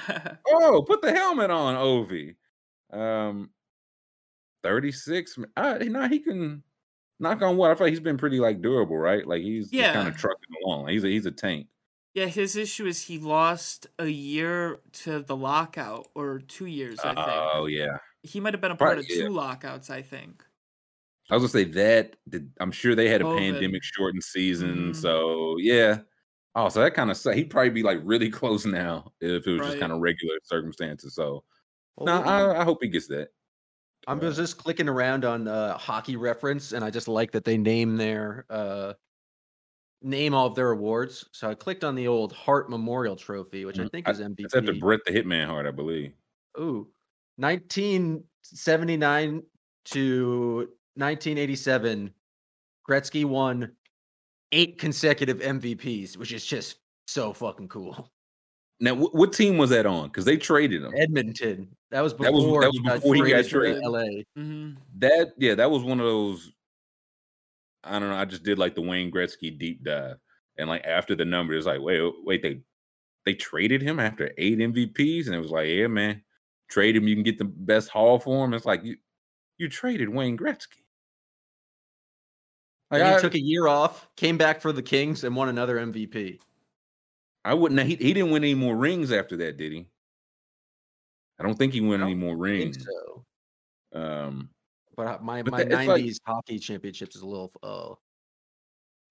Oh, 0.49 0.83
put 0.85 1.03
the 1.03 1.13
helmet 1.13 1.51
on, 1.51 1.75
Ovi. 1.75 2.35
Um, 2.91 3.51
thirty 4.67 4.91
six. 4.91 5.37
Uh, 5.55 5.77
no, 5.81 6.07
he 6.07 6.19
can 6.19 6.63
knock 7.19 7.41
on 7.41 7.57
wood. 7.57 7.71
I 7.71 7.75
feel 7.75 7.87
like 7.87 7.91
he's 7.91 7.99
been 7.99 8.17
pretty 8.17 8.39
like 8.39 8.61
durable, 8.61 8.97
right? 8.97 9.25
Like 9.25 9.41
he's 9.41 9.71
yeah. 9.71 9.93
kind 9.93 10.07
of 10.07 10.17
trucking 10.17 10.55
along. 10.63 10.89
he's 10.89 11.03
a 11.03 11.07
he's 11.07 11.25
a 11.25 11.31
tank. 11.31 11.67
Yeah, 12.13 12.25
his 12.25 12.55
issue 12.55 12.87
is 12.87 13.03
he 13.03 13.19
lost 13.19 13.87
a 13.99 14.07
year 14.07 14.79
to 15.03 15.19
the 15.19 15.35
lockout 15.35 16.07
or 16.15 16.39
two 16.39 16.65
years. 16.65 16.99
I 16.99 17.13
think. 17.13 17.27
Oh 17.27 17.67
yeah. 17.67 17.97
He 18.23 18.39
might 18.39 18.53
have 18.53 18.61
been 18.61 18.71
a 18.71 18.75
part, 18.75 18.89
part 18.89 18.99
of 18.99 19.07
two 19.07 19.23
yeah. 19.23 19.29
lockouts. 19.29 19.89
I 19.89 20.01
think. 20.01 20.43
I 21.29 21.35
was 21.35 21.43
gonna 21.43 21.65
say 21.65 21.71
that 21.71 22.15
I'm 22.59 22.71
sure 22.71 22.95
they 22.95 23.09
had 23.09 23.21
a 23.21 23.25
COVID. 23.25 23.37
pandemic 23.37 23.83
shortened 23.83 24.23
season, 24.23 24.91
mm. 24.91 24.95
so 24.95 25.55
yeah. 25.59 25.99
Oh, 26.55 26.69
so 26.69 26.81
that 26.81 26.95
kind 26.95 27.11
of 27.11 27.19
he'd 27.35 27.51
probably 27.51 27.69
be 27.69 27.83
like 27.83 27.99
really 28.03 28.29
close 28.31 28.65
now 28.65 29.11
if 29.21 29.45
it 29.45 29.51
was 29.51 29.59
right. 29.59 29.67
just 29.67 29.79
kind 29.79 29.91
of 29.91 29.99
regular 29.99 30.35
circumstances. 30.43 31.13
So, 31.13 31.43
well, 31.97 32.05
no, 32.07 32.27
I, 32.27 32.61
I, 32.61 32.63
hope 32.63 32.79
he 32.81 32.87
gets 32.87 33.07
that. 33.09 33.27
I'm 34.07 34.19
uh, 34.19 34.31
just 34.31 34.57
clicking 34.57 34.87
around 34.87 35.25
on 35.25 35.47
uh, 35.47 35.77
hockey 35.77 36.15
reference, 36.15 36.71
and 36.71 36.83
I 36.83 36.89
just 36.89 37.07
like 37.09 37.31
that 37.33 37.43
they 37.43 37.57
name 37.57 37.97
their 37.97 38.45
uh, 38.49 38.93
name 40.01 40.33
all 40.33 40.47
of 40.47 40.55
their 40.55 40.71
awards. 40.71 41.25
So 41.33 41.49
I 41.49 41.53
clicked 41.53 41.83
on 41.83 41.93
the 41.93 42.07
old 42.07 42.31
Hart 42.31 42.69
Memorial 42.69 43.17
Trophy, 43.17 43.65
which 43.65 43.79
I 43.79 43.83
mm, 43.83 43.91
think 43.91 44.07
is 44.07 44.19
MVP. 44.19 44.39
It's 44.39 44.55
after 44.55 44.73
Bret 44.73 45.01
the 45.05 45.11
Hitman 45.11 45.47
Hart, 45.47 45.67
I 45.67 45.71
believe. 45.71 46.13
Ooh, 46.57 46.87
1979 47.35 49.43
to 49.85 50.57
1987, 50.95 52.11
Gretzky 52.89 53.25
won 53.25 53.73
eight 54.53 54.79
consecutive 54.79 55.39
MVPs, 55.39 56.15
which 56.17 56.31
is 56.31 56.45
just 56.45 56.77
so 57.07 57.33
fucking 57.33 57.67
cool. 57.67 58.09
Now, 58.79 58.93
what, 58.93 59.15
what 59.15 59.33
team 59.33 59.57
was 59.57 59.71
that 59.71 59.85
on? 59.85 60.07
Because 60.07 60.25
they 60.25 60.37
traded 60.37 60.83
him. 60.83 60.93
Edmonton. 60.95 61.69
That 61.89 62.01
was 62.01 62.13
before. 62.13 62.61
That 62.61 62.67
was, 62.67 62.81
that 62.85 62.93
was 62.93 63.01
before 63.01 63.25
he 63.25 63.31
got 63.31 63.45
traded. 63.45 63.83
LA. 63.83 63.99
Mm-hmm. 64.37 64.73
That 64.99 65.33
yeah, 65.37 65.55
that 65.55 65.71
was 65.71 65.83
one 65.83 65.99
of 65.99 66.05
those. 66.05 66.51
I 67.83 67.99
don't 67.99 68.09
know. 68.09 68.15
I 68.15 68.25
just 68.25 68.43
did 68.43 68.59
like 68.59 68.75
the 68.75 68.81
Wayne 68.81 69.11
Gretzky 69.11 69.57
deep 69.57 69.83
dive, 69.83 70.17
and 70.57 70.69
like 70.69 70.85
after 70.85 71.15
the 71.15 71.25
numbers, 71.25 71.65
like 71.65 71.81
wait, 71.81 72.01
wait, 72.23 72.43
they 72.43 72.61
they 73.25 73.33
traded 73.33 73.81
him 73.81 73.99
after 73.99 74.31
eight 74.37 74.59
MVPs, 74.59 75.25
and 75.25 75.35
it 75.35 75.39
was 75.39 75.51
like, 75.51 75.67
yeah, 75.67 75.87
man, 75.87 76.21
trade 76.69 76.95
him. 76.95 77.07
You 77.07 77.15
can 77.15 77.23
get 77.23 77.37
the 77.37 77.45
best 77.45 77.89
haul 77.89 78.19
for 78.19 78.45
him. 78.45 78.53
It's 78.53 78.65
like 78.65 78.83
you 78.83 78.97
you 79.57 79.69
traded 79.69 80.09
Wayne 80.09 80.37
Gretzky. 80.37 80.83
Like 82.91 83.15
he 83.15 83.21
took 83.21 83.35
a 83.35 83.41
year 83.41 83.67
off, 83.67 84.07
came 84.15 84.37
back 84.37 84.61
for 84.61 84.71
the 84.71 84.83
Kings, 84.83 85.23
and 85.23 85.35
won 85.35 85.49
another 85.49 85.77
MVP. 85.77 86.39
I 87.45 87.53
wouldn't. 87.53 87.79
He, 87.81 87.95
he 87.95 88.13
didn't 88.13 88.31
win 88.31 88.43
any 88.43 88.55
more 88.55 88.75
rings 88.75 89.11
after 89.11 89.37
that, 89.37 89.57
did 89.57 89.71
he? 89.71 89.87
I 91.39 91.43
don't 91.43 91.57
think 91.57 91.73
he 91.73 91.81
won 91.81 92.01
any 92.01 92.15
more 92.15 92.35
rings. 92.35 92.77
so. 92.83 93.25
Um, 93.93 94.49
but 94.95 95.23
my 95.23 95.43
but 95.43 95.51
my 95.51 95.63
'90s 95.63 95.87
like, 95.87 96.17
hockey 96.25 96.59
championships 96.59 97.15
is 97.15 97.21
a 97.21 97.27
little. 97.27 97.51
Uh, 97.61 97.93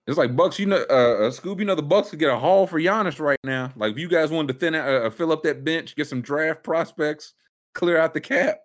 it's 0.06 0.18
like 0.18 0.36
Bucks. 0.36 0.58
You 0.58 0.66
know, 0.66 0.84
uh, 0.90 1.26
uh, 1.26 1.30
Scoob. 1.30 1.60
You 1.60 1.64
know, 1.64 1.74
the 1.74 1.82
Bucks 1.82 2.10
could 2.10 2.18
get 2.18 2.30
a 2.30 2.36
haul 2.36 2.66
for 2.66 2.80
Giannis 2.80 3.20
right 3.20 3.38
now. 3.44 3.72
Like, 3.76 3.92
if 3.92 3.98
you 3.98 4.08
guys 4.08 4.30
wanted 4.30 4.52
to 4.52 4.58
thin 4.58 4.74
out, 4.74 4.88
uh, 4.88 5.10
fill 5.10 5.32
up 5.32 5.42
that 5.44 5.64
bench, 5.64 5.96
get 5.96 6.08
some 6.08 6.20
draft 6.20 6.62
prospects, 6.62 7.34
clear 7.74 7.98
out 7.98 8.14
the 8.14 8.20
cap. 8.20 8.58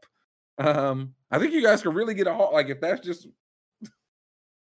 Um, 0.58 1.14
I 1.30 1.40
think 1.40 1.54
you 1.54 1.62
guys 1.62 1.82
could 1.82 1.96
really 1.96 2.14
get 2.14 2.28
a 2.28 2.34
haul. 2.34 2.52
Like, 2.54 2.70
if 2.70 2.82
that's 2.82 3.06
just 3.06 3.28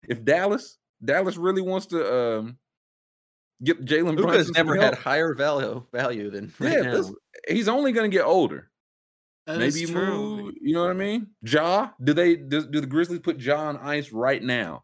if 0.07 0.23
Dallas 0.23 0.77
Dallas 1.03 1.37
really 1.37 1.61
wants 1.61 1.85
to 1.87 2.39
um, 2.39 2.57
get 3.63 3.83
Jalen 3.85 4.17
Brunson, 4.17 4.53
never 4.55 4.75
had 4.75 4.95
higher 4.95 5.33
value 5.33 5.83
value 5.91 6.29
than 6.29 6.53
right 6.59 6.73
yeah, 6.73 6.81
now. 6.81 7.03
he's 7.47 7.67
only 7.67 7.91
going 7.91 8.09
to 8.09 8.15
get 8.15 8.25
older. 8.25 8.69
That 9.45 9.59
Maybe 9.59 9.85
move. 9.85 10.55
You 10.59 10.73
know 10.73 10.81
what 10.81 10.91
I 10.91 10.93
mean? 10.93 11.27
Ja, 11.41 11.89
do 12.03 12.13
they 12.13 12.35
do, 12.35 12.67
do 12.67 12.81
the 12.81 12.87
Grizzlies 12.87 13.21
put 13.21 13.39
Ja 13.39 13.57
on 13.57 13.77
ice 13.77 14.11
right 14.11 14.43
now 14.43 14.83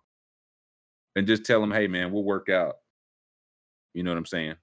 and 1.16 1.28
just 1.28 1.46
tell 1.46 1.62
him, 1.62 1.72
hey 1.72 1.88
man, 1.88 2.12
we'll 2.12 2.24
work 2.24 2.50
out. 2.50 2.76
You 3.94 4.04
know 4.04 4.12
what 4.12 4.18
I'm 4.18 4.26
saying? 4.26 4.56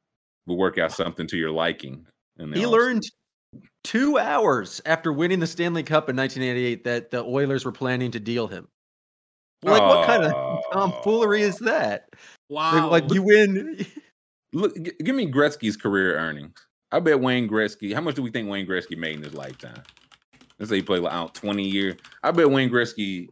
We'll 0.46 0.56
work 0.56 0.78
out 0.78 0.92
something 0.92 1.26
to 1.28 1.36
your 1.36 1.50
liking. 1.50 2.06
And 2.38 2.54
he 2.56 2.66
learned 2.66 3.02
two 3.84 4.18
hours 4.18 4.80
after 4.86 5.12
winning 5.12 5.40
the 5.40 5.46
Stanley 5.46 5.82
Cup 5.82 6.08
in 6.08 6.16
1988 6.16 6.84
that 6.84 7.11
the 7.11 7.22
Oilers 7.22 7.64
were 7.64 7.72
planning 7.72 8.11
to 8.12 8.20
deal 8.20 8.46
him. 8.46 8.68
Like, 9.62 9.82
what 9.82 10.06
kind 10.06 10.24
of 10.24 10.62
tomfoolery 10.72 11.42
is 11.42 11.58
that? 11.58 12.08
Wow. 12.48 12.88
Like, 12.88 13.04
like 13.04 13.14
you 13.14 13.22
win. 13.22 13.86
Look, 14.52 14.74
g- 14.76 14.92
give 15.04 15.14
me 15.14 15.30
Gretzky's 15.30 15.76
career 15.76 16.16
earnings. 16.16 16.66
I 16.92 17.00
bet 17.00 17.20
Wayne 17.20 17.48
Gretzky. 17.48 17.94
How 17.94 18.00
much 18.00 18.16
do 18.16 18.22
we 18.22 18.30
think 18.30 18.48
Wayne 18.48 18.66
Gretzky 18.66 18.96
made 18.96 19.16
in 19.16 19.22
his 19.22 19.34
lifetime? 19.34 19.82
Let's 20.58 20.70
say 20.70 20.76
he 20.76 20.82
played 20.82 21.02
like 21.02 21.12
out 21.12 21.34
20 21.34 21.62
years. 21.62 21.96
I 22.22 22.30
bet 22.32 22.50
Wayne 22.50 22.70
Gretzky. 22.70 23.28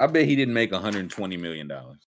I 0.00 0.06
bet 0.06 0.26
he 0.26 0.34
didn't 0.34 0.54
make 0.54 0.72
120 0.72 1.36
million 1.36 1.68
dollars. 1.68 2.06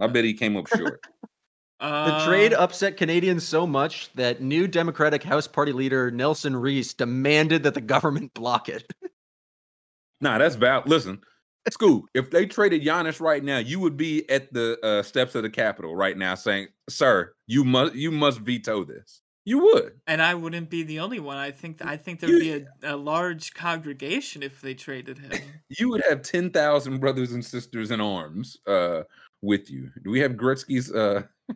I 0.00 0.06
bet 0.06 0.24
he 0.24 0.32
came 0.32 0.56
up 0.56 0.66
short. 0.68 1.04
the 1.80 2.22
trade 2.26 2.54
uh 2.54 2.58
upset 2.60 2.96
Canadians 2.96 3.46
so 3.46 3.66
much 3.66 4.12
that 4.14 4.40
new 4.40 4.66
Democratic 4.66 5.22
House 5.22 5.46
Party 5.46 5.72
leader 5.72 6.10
Nelson 6.10 6.54
Riis 6.54 6.96
demanded 6.96 7.62
that 7.64 7.74
the 7.74 7.80
government 7.80 8.32
block 8.34 8.68
it. 8.68 8.90
nah, 10.20 10.38
that's 10.38 10.56
bad. 10.56 10.88
Listen, 10.88 11.20
Scoob, 11.68 12.02
if 12.14 12.30
they 12.30 12.46
traded 12.46 12.82
Giannis 12.82 13.20
right 13.20 13.44
now, 13.44 13.58
you 13.58 13.80
would 13.80 13.96
be 13.96 14.28
at 14.30 14.52
the 14.52 14.78
uh, 14.84 15.02
steps 15.02 15.34
of 15.34 15.42
the 15.42 15.50
Capitol 15.50 15.94
right 15.94 16.16
now 16.16 16.34
saying, 16.34 16.68
"Sir, 16.88 17.34
you 17.46 17.64
must 17.64 17.94
you 17.94 18.10
must 18.10 18.40
veto 18.40 18.84
this." 18.84 19.20
You 19.44 19.58
would, 19.58 20.00
and 20.06 20.22
I 20.22 20.34
wouldn't 20.34 20.70
be 20.70 20.82
the 20.82 21.00
only 21.00 21.20
one. 21.20 21.36
I 21.36 21.50
think 21.50 21.84
I 21.84 21.96
think 21.96 22.20
there'd 22.20 22.40
be 22.40 22.52
a, 22.52 22.94
a 22.94 22.96
large 22.96 23.52
congregation 23.52 24.42
if 24.42 24.60
they 24.60 24.74
traded 24.74 25.18
him. 25.18 25.32
you 25.68 25.90
would 25.90 26.02
have 26.08 26.22
ten 26.22 26.50
thousand 26.50 26.98
brothers 26.98 27.32
and 27.32 27.44
sisters 27.44 27.90
in 27.90 28.00
arms 28.00 28.56
uh, 28.66 29.02
with 29.42 29.70
you. 29.70 29.90
Do 30.02 30.10
we 30.10 30.20
have 30.20 30.32
Gretzky's 30.32 30.92
uh, 30.92 31.24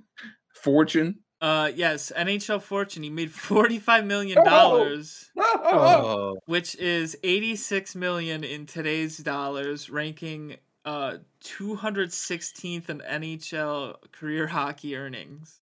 fortune? 0.54 1.20
Uh, 1.44 1.70
yes, 1.76 2.10
NHL 2.16 2.62
fortune. 2.62 3.02
He 3.02 3.10
made 3.10 3.30
forty-five 3.30 4.06
million 4.06 4.42
dollars, 4.42 5.30
oh. 5.36 5.60
oh. 5.62 6.36
which 6.46 6.74
is 6.76 7.18
eighty-six 7.22 7.94
million 7.94 8.42
in 8.42 8.64
today's 8.64 9.18
dollars, 9.18 9.90
ranking 9.90 10.56
uh 10.86 11.18
216th 11.44 12.88
in 12.88 13.00
NHL 13.00 13.96
career 14.10 14.46
hockey 14.46 14.96
earnings. 14.96 15.60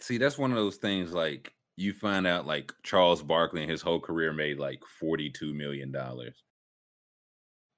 See, 0.00 0.18
that's 0.18 0.36
one 0.36 0.50
of 0.50 0.56
those 0.56 0.78
things 0.78 1.12
like 1.12 1.54
you 1.76 1.92
find 1.92 2.26
out 2.26 2.48
like 2.48 2.72
Charles 2.82 3.22
Barkley 3.22 3.62
and 3.62 3.70
his 3.70 3.82
whole 3.82 4.00
career 4.00 4.32
made 4.32 4.58
like 4.58 4.80
42 4.98 5.54
million 5.54 5.92
dollars. 5.92 6.42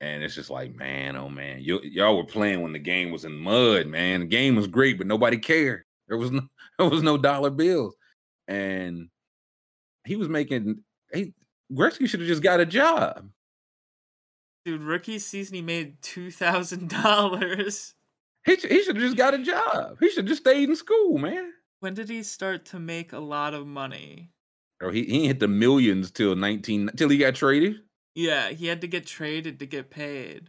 And 0.01 0.23
it's 0.23 0.35
just 0.35 0.49
like, 0.49 0.75
man, 0.75 1.17
oh 1.17 1.29
man, 1.29 1.61
you, 1.61 1.81
y'all 1.83 2.17
were 2.17 2.25
playing 2.25 2.63
when 2.63 2.73
the 2.73 2.79
game 2.79 3.11
was 3.11 3.27
in 3.27 3.37
mud, 3.37 3.89
man. 3.89 4.21
The 4.21 4.27
game 4.27 4.57
was 4.57 4.67
great, 4.67 4.97
but 4.97 5.07
nobody 5.07 5.37
cared. 5.37 5.85
There 6.09 6.19
was 6.19 6.31
no, 6.31 6.43
there 6.79 6.89
was 6.89 7.03
no 7.03 7.17
dollar 7.17 7.51
bills, 7.51 7.95
and 8.49 9.09
he 10.07 10.17
was 10.17 10.29
making. 10.29 10.83
Hey, 11.13 11.33
Gretzky 11.73 12.09
should 12.09 12.21
have 12.21 12.29
just 12.29 12.43
got 12.43 12.61
a 12.61 12.67
job. 12.67 13.29
Dude, 14.65 14.83
rookie 14.83 15.19
season 15.19 15.57
he 15.57 15.63
made 15.63 16.01
two 16.03 16.31
thousand 16.31 16.89
dollars. 16.91 17.95
He 18.45 18.57
he 18.57 18.83
should 18.83 18.97
have 18.97 19.05
just 19.05 19.17
got 19.17 19.35
a 19.35 19.39
job. 19.39 19.97
He 20.01 20.11
should 20.11 20.27
just 20.27 20.43
stayed 20.43 20.69
in 20.69 20.77
school, 20.77 21.19
man. 21.19 21.53
When 21.81 21.95
did 21.95 22.09
he 22.09 22.23
start 22.23 22.65
to 22.67 22.79
make 22.79 23.13
a 23.13 23.19
lot 23.19 23.55
of 23.55 23.67
money? 23.67 24.31
Oh, 24.83 24.91
he 24.91 25.05
he 25.05 25.27
hit 25.27 25.41
the 25.41 25.49
millions 25.49 26.11
till 26.11 26.35
nineteen 26.35 26.91
till 26.97 27.09
he 27.09 27.19
got 27.19 27.35
traded. 27.35 27.77
Yeah, 28.15 28.51
he 28.51 28.67
had 28.67 28.81
to 28.83 28.87
get 28.87 29.07
traded 29.07 29.59
to 29.59 29.67
get 29.67 29.91
paid. 29.91 30.49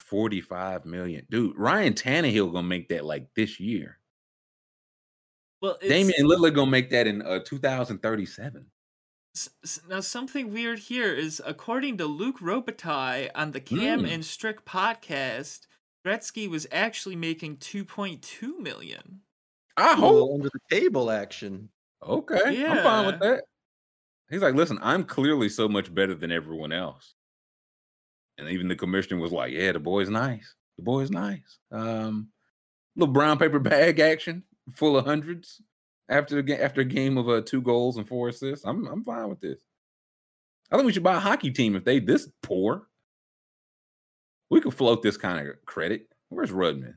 Forty 0.00 0.40
five 0.40 0.84
million, 0.84 1.26
dude. 1.30 1.56
Ryan 1.56 1.94
Tannehill 1.94 2.52
gonna 2.52 2.66
make 2.66 2.88
that 2.88 3.04
like 3.04 3.28
this 3.34 3.58
year. 3.58 3.98
Well, 5.64 5.78
Damian 5.80 6.26
Lillard 6.26 6.54
gonna 6.54 6.70
make 6.70 6.90
that 6.90 7.06
in 7.06 7.22
uh, 7.22 7.38
two 7.38 7.58
thousand 7.58 8.02
thirty 8.02 8.26
seven. 8.26 8.66
Now, 9.88 10.00
something 10.00 10.52
weird 10.52 10.78
here 10.78 11.12
is, 11.14 11.40
according 11.44 11.96
to 11.96 12.04
Luc 12.04 12.38
Robitaille 12.38 13.30
on 13.34 13.52
the 13.52 13.60
Cam 13.60 14.02
mm. 14.02 14.12
and 14.12 14.22
Strick 14.22 14.66
podcast, 14.66 15.60
Gretzky 16.06 16.48
was 16.48 16.68
actually 16.70 17.16
making 17.16 17.56
2.2 17.56 18.60
million. 18.60 19.22
I 19.76 19.94
hope 19.94 20.34
under 20.34 20.50
the 20.50 20.76
table 20.76 21.10
action. 21.10 21.68
Okay, 22.00 22.60
yeah. 22.60 22.74
I'm 22.74 22.82
fine 22.84 23.06
with 23.06 23.20
that. 23.22 23.42
He's 24.30 24.42
like, 24.42 24.54
listen, 24.54 24.78
I'm 24.80 25.02
clearly 25.02 25.48
so 25.48 25.68
much 25.68 25.92
better 25.92 26.14
than 26.14 26.30
everyone 26.30 26.70
else. 26.70 27.14
And 28.38 28.48
even 28.50 28.68
the 28.68 28.76
commissioner 28.76 29.20
was 29.20 29.32
like, 29.32 29.50
yeah, 29.52 29.72
the 29.72 29.80
boy's 29.80 30.10
nice. 30.10 30.54
The 30.76 30.84
boy's 30.84 31.10
nice. 31.10 31.58
Um, 31.72 32.28
little 32.94 33.12
brown 33.12 33.38
paper 33.38 33.58
bag 33.58 33.98
action, 33.98 34.44
full 34.72 34.96
of 34.96 35.04
hundreds 35.04 35.60
after 36.08 36.40
the 36.40 36.62
after 36.62 36.80
a 36.82 36.84
game 36.84 37.18
of 37.18 37.28
uh, 37.28 37.42
two 37.42 37.62
goals 37.62 37.96
and 37.96 38.06
four 38.06 38.28
assists. 38.28 38.64
I'm 38.64 38.86
I'm 38.86 39.04
fine 39.04 39.28
with 39.28 39.40
this. 39.40 39.60
I 40.70 40.76
think 40.76 40.86
we 40.86 40.92
should 40.92 41.02
buy 41.02 41.16
a 41.16 41.20
hockey 41.20 41.50
team 41.50 41.76
if 41.76 41.84
they 41.84 42.00
this 42.00 42.28
poor. 42.42 42.88
We 44.50 44.60
could 44.60 44.74
float 44.74 45.02
this 45.02 45.16
kind 45.16 45.48
of 45.48 45.64
credit. 45.66 46.08
Where's 46.28 46.50
Rudman? 46.50 46.94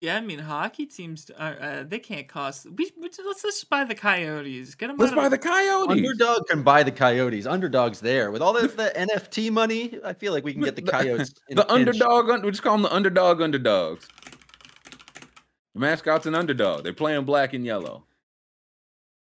Yeah, 0.00 0.16
I 0.16 0.20
mean 0.20 0.38
hockey 0.38 0.84
teams 0.84 1.30
are 1.38 1.56
uh, 1.58 1.84
they 1.86 1.98
can't 1.98 2.28
cost. 2.28 2.66
We, 2.66 2.90
we 3.00 3.08
let's 3.24 3.40
just 3.42 3.70
buy 3.70 3.84
the 3.84 3.94
Coyotes. 3.94 4.74
Get 4.74 4.88
them. 4.88 4.96
Let's 4.98 5.14
buy 5.14 5.26
of, 5.26 5.30
the 5.30 5.38
Coyotes. 5.38 5.90
Underdog 5.90 6.46
can 6.46 6.62
buy 6.62 6.82
the 6.82 6.92
Coyotes. 6.92 7.46
Underdogs 7.46 8.00
there 8.00 8.30
with 8.30 8.42
all 8.42 8.52
the, 8.52 8.68
the 8.68 8.92
NFT 8.94 9.50
money. 9.50 9.98
I 10.04 10.12
feel 10.12 10.34
like 10.34 10.44
we 10.44 10.52
can 10.52 10.62
get 10.62 10.76
the 10.76 10.82
Coyotes. 10.82 11.32
the, 11.48 11.54
the 11.54 11.72
underdog. 11.72 12.44
We 12.44 12.50
just 12.50 12.62
call 12.62 12.74
them 12.74 12.82
the 12.82 12.92
underdog 12.92 13.40
underdogs. 13.40 14.06
The 15.74 15.80
mascot's 15.80 16.26
an 16.26 16.34
underdog. 16.34 16.84
They're 16.84 16.92
playing 16.92 17.24
black 17.24 17.52
and 17.52 17.64
yellow. 17.64 18.04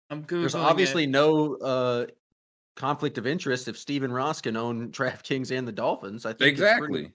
I'm 0.10 0.24
good. 0.24 0.42
There's 0.42 0.56
obviously 0.56 1.04
it. 1.04 1.10
no 1.10 1.56
uh, 1.58 2.08
conflict 2.76 3.18
of 3.18 3.28
interest 3.28 3.68
if 3.68 3.78
Stephen 3.78 4.12
Ross 4.12 4.42
can 4.42 4.58
own 4.58 4.90
DraftKings 4.92 5.56
and 5.56 5.68
the 5.68 5.72
Dolphins. 5.72 6.26
I 6.26 6.34
think 6.34 6.50
exactly. 6.50 6.88
Pretty... 6.88 7.14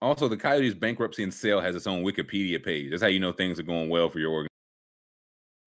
Also, 0.00 0.28
the 0.28 0.36
Coyotes 0.36 0.74
bankruptcy 0.74 1.22
and 1.22 1.32
sale 1.32 1.60
has 1.60 1.76
its 1.76 1.86
own 1.86 2.02
Wikipedia 2.04 2.62
page. 2.62 2.90
That's 2.90 3.02
how 3.02 3.08
you 3.08 3.20
know 3.20 3.32
things 3.32 3.58
are 3.58 3.64
going 3.64 3.88
well 3.88 4.08
for 4.08 4.18
your 4.18 4.48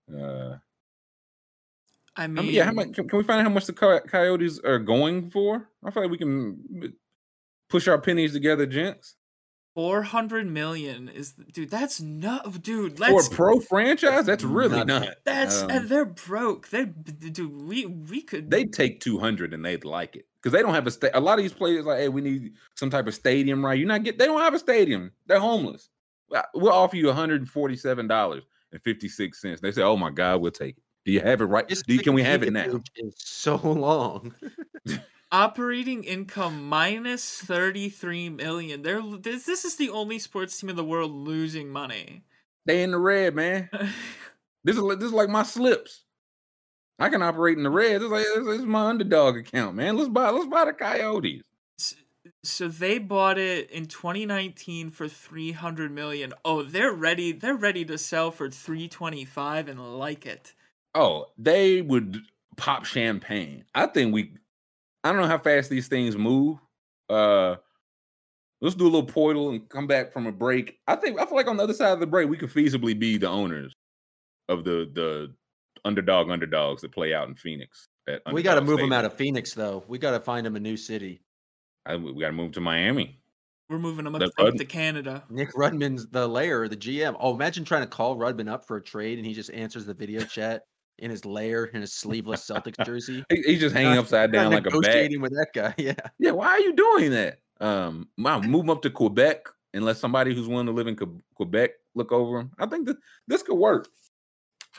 organization. 0.09 0.29
Uh, 0.29 0.57
I 2.15 2.27
mean, 2.27 2.45
yeah. 2.45 2.65
How 2.65 2.71
much? 2.71 2.93
Can, 2.93 3.07
can, 3.07 3.17
we 3.17 3.23
find 3.23 3.39
out 3.39 3.43
how 3.43 3.53
much 3.53 3.67
the 3.67 3.73
Coyotes 3.73 4.59
are 4.59 4.79
going 4.79 5.29
for? 5.29 5.69
I 5.83 5.91
feel 5.91 6.03
like 6.03 6.11
we 6.11 6.17
can 6.17 6.93
push 7.69 7.87
our 7.87 7.99
pennies 7.99 8.33
together, 8.33 8.65
gents. 8.65 9.15
Four 9.77 10.01
hundred 10.01 10.47
million 10.47 11.07
is 11.07 11.33
dude. 11.33 11.69
That's 11.69 12.01
not 12.01 12.63
dude. 12.63 12.97
For 12.97 13.21
a 13.21 13.29
pro 13.29 13.59
franchise, 13.59 14.25
that's 14.25 14.43
really 14.43 14.83
not. 14.83 15.09
That's 15.23 15.61
um, 15.61 15.69
and 15.69 15.87
they're 15.87 16.03
broke. 16.03 16.69
They 16.69 16.85
dude. 16.85 17.61
We 17.61 17.85
we 17.85 18.23
could. 18.23 18.49
They 18.49 18.65
take 18.65 19.01
two 19.01 19.19
hundred 19.19 19.53
and 19.53 19.63
they'd 19.63 19.85
like 19.85 20.15
it 20.15 20.25
because 20.41 20.51
they 20.51 20.63
don't 20.63 20.73
have 20.73 20.87
a 20.87 20.89
sta- 20.89 21.11
A 21.13 21.19
lot 21.19 21.37
of 21.37 21.43
these 21.43 21.53
players 21.53 21.85
like, 21.85 21.99
hey, 21.99 22.09
we 22.09 22.21
need 22.21 22.53
some 22.73 22.89
type 22.89 23.05
of 23.05 23.13
stadium, 23.13 23.63
right? 23.63 23.77
You're 23.77 23.87
not 23.87 24.01
get. 24.01 24.17
They 24.17 24.25
don't 24.25 24.41
have 24.41 24.55
a 24.55 24.59
stadium. 24.59 25.11
They're 25.27 25.39
homeless. 25.39 25.89
We'll 26.55 26.73
offer 26.73 26.95
you 26.95 27.05
one 27.05 27.15
hundred 27.15 27.41
and 27.41 27.49
forty 27.49 27.75
seven 27.75 28.07
dollars 28.07 28.45
and 28.71 28.81
fifty 28.81 29.07
six 29.07 29.41
cents. 29.41 29.61
They 29.61 29.71
say, 29.71 29.83
oh 29.83 29.95
my 29.95 30.09
god, 30.09 30.41
we'll 30.41 30.49
take 30.49 30.77
it. 30.77 30.83
Do 31.05 31.11
you 31.11 31.19
have 31.19 31.39
it 31.39 31.45
right? 31.45 31.67
Do 31.67 31.93
you, 31.93 31.99
can 31.99 32.15
we 32.15 32.23
have 32.23 32.41
it 32.41 32.51
now? 32.51 32.81
It's 32.95 33.29
so 33.29 33.57
long. 33.57 34.33
Operating 35.31 36.03
income 36.03 36.69
minus 36.69 37.39
33 37.39 38.29
million. 38.29 38.81
They're 38.81 39.01
this, 39.01 39.45
this 39.45 39.65
is 39.65 39.75
the 39.75 39.89
only 39.89 40.19
sports 40.19 40.59
team 40.59 40.69
in 40.69 40.75
the 40.75 40.83
world 40.85 41.11
losing 41.11 41.69
money. 41.69 42.23
They 42.65 42.83
in 42.83 42.91
the 42.91 42.99
red, 42.99 43.35
man. 43.35 43.69
this 44.63 44.77
is 44.77 44.83
this 44.83 45.03
is 45.03 45.13
like 45.13 45.29
my 45.29 45.43
slips. 45.43 46.03
I 46.99 47.09
can 47.09 47.21
operate 47.21 47.57
in 47.57 47.63
the 47.63 47.69
red. 47.69 48.01
This 48.01 48.05
is, 48.05 48.11
like, 48.11 48.25
this 48.45 48.59
is 48.59 48.65
my 48.65 48.87
underdog 48.87 49.37
account, 49.37 49.75
man. 49.75 49.97
Let's 49.97 50.09
buy 50.09 50.29
let's 50.29 50.47
buy 50.47 50.65
the 50.65 50.73
Coyotes. 50.73 51.41
So 52.43 52.67
they 52.67 52.97
bought 52.97 53.37
it 53.37 53.69
in 53.71 53.85
2019 53.85 54.91
for 54.91 55.07
300 55.07 55.91
million. 55.91 56.33
Oh, 56.45 56.63
they're 56.63 56.93
ready. 56.93 57.31
They're 57.31 57.55
ready 57.55 57.83
to 57.85 57.97
sell 57.97 58.31
for 58.31 58.49
325 58.49 59.67
and 59.67 59.97
like 59.97 60.25
it. 60.25 60.53
Oh, 60.95 61.25
they 61.37 61.81
would 61.81 62.21
pop 62.55 62.85
champagne. 62.85 63.65
I 63.75 63.87
think 63.87 64.13
we 64.13 64.31
I 65.07 65.13
don't 65.13 65.21
know 65.21 65.27
how 65.27 65.37
fast 65.37 65.69
these 65.69 65.87
things 65.87 66.17
move. 66.17 66.59
Uh 67.09 67.55
let's 68.61 68.75
do 68.75 68.83
a 68.83 68.85
little 68.85 69.03
portal 69.03 69.49
and 69.49 69.67
come 69.69 69.87
back 69.87 70.11
from 70.11 70.27
a 70.27 70.31
break. 70.31 70.79
I 70.87 70.95
think 70.95 71.19
I 71.19 71.25
feel 71.25 71.35
like 71.35 71.47
on 71.47 71.57
the 71.57 71.63
other 71.63 71.73
side 71.73 71.91
of 71.91 71.99
the 71.99 72.07
break, 72.07 72.29
we 72.29 72.37
could 72.37 72.49
feasibly 72.49 72.97
be 72.97 73.17
the 73.17 73.29
owners 73.29 73.73
of 74.49 74.63
the 74.63 74.89
the 74.93 75.33
underdog 75.85 76.29
underdogs 76.29 76.81
that 76.81 76.91
play 76.91 77.13
out 77.13 77.27
in 77.27 77.35
Phoenix. 77.35 77.87
we 78.31 78.43
got 78.43 78.55
to 78.55 78.61
move 78.61 78.79
them 78.79 78.93
out 78.93 79.05
of 79.05 79.13
Phoenix, 79.13 79.53
though. 79.53 79.83
We 79.87 79.97
got 79.97 80.11
to 80.11 80.19
find 80.19 80.45
them 80.45 80.55
a 80.55 80.59
new 80.59 80.77
city. 80.77 81.21
I, 81.85 81.95
we 81.95 82.19
got 82.19 82.27
to 82.27 82.33
move 82.33 82.51
to 82.53 82.61
Miami. 82.61 83.19
We're 83.69 83.79
moving 83.79 84.05
them 84.05 84.15
up, 84.15 84.21
up 84.21 84.55
to 84.55 84.65
Canada. 84.65 85.23
Nick 85.29 85.51
Rudman's 85.53 86.07
the 86.07 86.25
layer, 86.25 86.69
the 86.69 86.77
GM. 86.77 87.17
Oh, 87.19 87.33
imagine 87.33 87.65
trying 87.65 87.81
to 87.81 87.87
call 87.87 88.15
Rudman 88.15 88.49
up 88.49 88.65
for 88.65 88.77
a 88.77 88.83
trade 88.83 89.17
and 89.17 89.27
he 89.27 89.33
just 89.33 89.51
answers 89.51 89.85
the 89.85 89.93
video 89.93 90.21
chat 90.25 90.63
in 90.99 91.11
his 91.11 91.25
layer 91.25 91.65
in 91.67 91.81
his 91.81 91.93
sleeveless 91.93 92.47
Celtics 92.49 92.77
jersey. 92.85 93.23
he's 93.29 93.59
just 93.59 93.75
hanging 93.75 93.97
upside 93.97 94.31
down 94.31 94.51
like 94.51 94.65
a 94.65 94.79
bat. 94.79 95.11
with 95.19 95.31
that 95.31 95.47
guy. 95.53 95.73
Yeah. 95.77 95.93
Yeah. 96.19 96.31
Why 96.31 96.47
are 96.47 96.59
you 96.59 96.73
doing 96.73 97.11
that? 97.11 97.39
Um, 97.59 98.07
move 98.17 98.63
him 98.63 98.69
up 98.69 98.81
to 98.83 98.89
Quebec 98.89 99.47
and 99.73 99.83
let 99.85 99.97
somebody 99.97 100.33
who's 100.33 100.47
willing 100.47 100.65
to 100.67 100.71
live 100.71 100.87
in 100.87 100.95
Quebec 101.35 101.71
look 101.95 102.11
over 102.11 102.39
him. 102.39 102.51
I 102.59 102.65
think 102.65 102.87
that 102.87 102.97
this 103.27 103.43
could 103.43 103.55
work. 103.55 103.87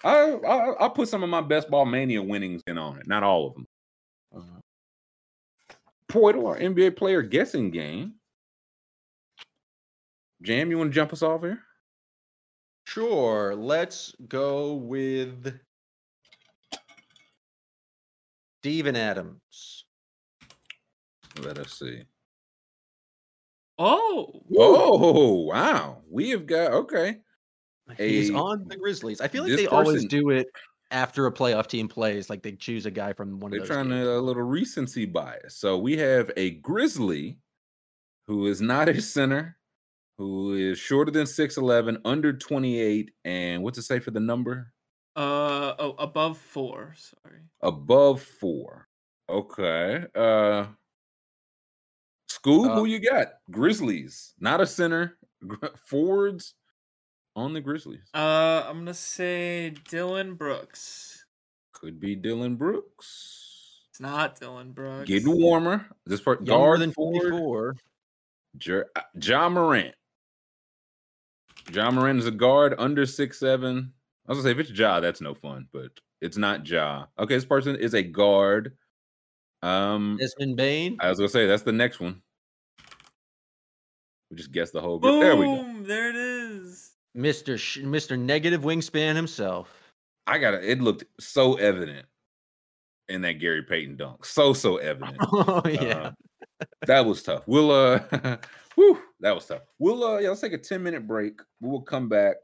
I, 0.05 0.33
I 0.47 0.57
I'll 0.81 0.91
put 0.91 1.09
some 1.09 1.23
of 1.23 1.29
my 1.29 1.41
best 1.41 1.69
ball 1.71 1.85
mania 1.85 2.23
winnings 2.23 2.63
in 2.67 2.79
on 2.79 2.99
it. 2.99 3.07
Not 3.07 3.23
all 3.23 3.49
of 3.49 3.55
them. 3.55 3.67
Uh, 4.37 4.61
Portal, 6.09 6.47
our 6.47 6.59
NBA 6.59 6.97
player 6.97 7.23
guessing 7.23 7.71
game. 7.71 8.15
Jam, 10.43 10.71
you 10.71 10.79
want 10.79 10.91
to 10.91 10.95
jump 10.95 11.13
us 11.13 11.23
off 11.23 11.43
here? 11.43 11.61
Sure. 12.87 13.55
Let's 13.57 14.15
go 14.29 14.75
with 14.75 15.59
Steven 18.61 18.97
Adams. 18.97 19.85
Let 21.41 21.59
us 21.59 21.73
see. 21.73 22.03
Oh. 23.79 24.43
Oh, 24.57 25.43
wow. 25.43 25.99
We 26.11 26.31
have 26.31 26.47
got 26.47 26.73
okay. 26.73 27.19
He's 27.97 28.31
a, 28.31 28.35
on 28.35 28.67
the 28.67 28.77
Grizzlies. 28.77 29.21
I 29.21 29.29
feel 29.29 29.45
like 29.45 29.53
they 29.53 29.67
person, 29.67 29.79
always 29.79 30.05
do 30.07 30.31
it 30.31 30.49
after 30.91 31.27
a 31.27 31.33
playoff 31.33 31.69
team 31.69 31.89
plays. 31.89 32.29
Like 32.29 32.43
they 32.43 32.53
choose 32.53 32.87
a 32.87 32.91
guy 32.91 33.13
from 33.13 33.39
one 33.39 33.53
of 33.53 33.59
those. 33.59 33.69
They're 33.69 33.77
trying 33.77 33.91
games. 33.91 34.05
to 34.05 34.19
a 34.19 34.21
little 34.21 34.43
recency 34.43 35.07
bias. 35.07 35.57
So 35.57 35.79
we 35.79 35.97
have 35.99 36.31
a 36.37 36.51
Grizzly 36.51 37.39
who 38.27 38.47
is 38.47 38.61
not 38.61 38.89
a 38.89 39.01
center, 39.01 39.57
who 40.19 40.55
is 40.55 40.79
shorter 40.79 41.11
than 41.11 41.25
6'11, 41.25 42.01
under 42.05 42.33
28, 42.33 43.13
and 43.25 43.63
what's 43.63 43.79
it 43.79 43.83
say 43.83 44.01
for 44.01 44.11
the 44.11 44.21
number? 44.21 44.73
Uh 45.19 45.75
oh, 45.81 45.95
above 45.99 46.39
four. 46.39 46.95
Sorry. 46.97 47.41
Above 47.61 48.23
four. 48.23 48.87
Okay. 49.29 50.05
Uh 50.15 50.67
Scoob, 52.31 52.71
uh, 52.71 52.75
who 52.77 52.85
you 52.85 53.01
got? 53.01 53.33
Grizzlies. 53.51 54.35
Not 54.39 54.61
a 54.61 54.67
center. 54.67 55.19
Forwards 55.89 56.55
on 57.35 57.53
the 57.53 57.61
Grizzlies. 57.61 58.09
Uh 58.15 58.63
I'm 58.69 58.79
gonna 58.79 58.95
say 58.95 59.71
Dillon 59.89 60.35
Brooks. 60.35 61.25
Could 61.73 61.99
be 61.99 62.15
Dillon 62.15 62.55
Brooks. 62.55 63.87
It's 63.91 63.99
not 63.99 64.39
Dillon 64.39 64.71
Brooks. 64.71 65.09
Getting 65.09 65.37
warmer. 65.37 65.85
This 66.07 66.21
part 66.21 66.45
guard 66.45 66.79
than 66.79 66.93
44. 66.93 67.75
John 68.57 68.85
Ja 69.21 69.49
Morant. 69.49 69.97
Ja 71.73 71.91
Morant 71.91 72.21
is 72.21 72.27
a 72.27 72.31
guard 72.31 72.77
under 72.79 73.05
six 73.05 73.41
seven. 73.41 73.95
I 74.29 74.33
was 74.33 74.39
gonna 74.39 74.55
say 74.55 74.61
if 74.61 74.69
it's 74.69 74.79
Ja, 74.79 75.01
that's 75.01 75.23
no 75.23 75.33
fun, 75.35 75.67
but 75.73 75.91
it's 76.21 76.37
not 76.37 76.67
Ja. 76.69 77.07
Okay, 77.19 77.35
this 77.35 77.47
person 77.47 77.77
is 77.77 77.95
a 77.95 78.03
guard. 78.03 78.77
Um 79.63 80.19
Desmond 80.21 80.57
Bane. 80.57 80.99
I 81.01 81.09
was 81.09 81.19
gonna 81.19 81.31
say 81.31 81.47
that's 81.47 81.63
the 81.63 81.73
next 81.73 81.99
one. 81.99 82.21
We 84.31 84.37
just 84.37 84.53
guessed 84.53 84.75
the 84.75 84.83
whole 84.83 84.99
group. 84.99 85.13
Boom, 85.15 85.21
there 85.21 85.37
we 85.37 85.47
go. 85.47 85.83
There 85.83 86.11
it 86.11 86.17
is. 86.17 86.93
Mr. 87.17 87.59
Sh- 87.59 87.79
Mr. 87.79 88.19
Negative 88.19 88.61
Wingspan 88.61 89.17
himself. 89.17 89.93
I 90.27 90.39
got 90.39 90.53
it. 90.55 90.65
It 90.65 90.83
looked 90.83 91.05
so 91.19 91.55
evident 91.55 92.07
in 93.09 93.23
that 93.23 93.35
Gary 93.41 93.63
Payton 93.63 93.97
dunk. 93.97 94.27
So 94.27 94.53
so 94.53 94.77
evident. 94.77 95.17
Oh 95.33 95.63
yeah. 95.65 96.11
Uh, 96.61 96.65
that 96.87 97.07
was 97.07 97.23
tough. 97.23 97.45
We'll 97.47 97.71
uh 97.71 98.01
whew, 98.75 99.01
that 99.21 99.35
was 99.35 99.47
tough. 99.47 99.63
We'll 99.79 100.05
uh 100.05 100.19
yeah, 100.19 100.29
let's 100.29 100.43
take 100.43 100.53
a 100.53 100.59
10 100.59 100.83
minute 100.83 101.07
break. 101.07 101.41
We 101.61 101.71
will 101.71 101.81
come 101.83 102.11
back. 102.11 102.37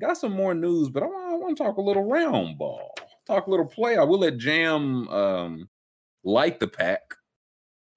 Got 0.00 0.18
some 0.18 0.32
more 0.32 0.54
news, 0.54 0.90
but 0.90 1.02
I 1.02 1.06
want, 1.06 1.56
to 1.56 1.62
talk 1.62 1.78
a 1.78 1.82
little 1.82 2.04
round 2.04 2.58
ball. 2.58 2.94
Talk 3.26 3.46
a 3.46 3.50
little 3.50 3.66
play. 3.66 3.96
I 3.96 4.04
will 4.04 4.18
let 4.18 4.36
Jam 4.36 5.08
um 5.08 5.68
light 6.24 6.60
the 6.60 6.68
pack. 6.68 7.14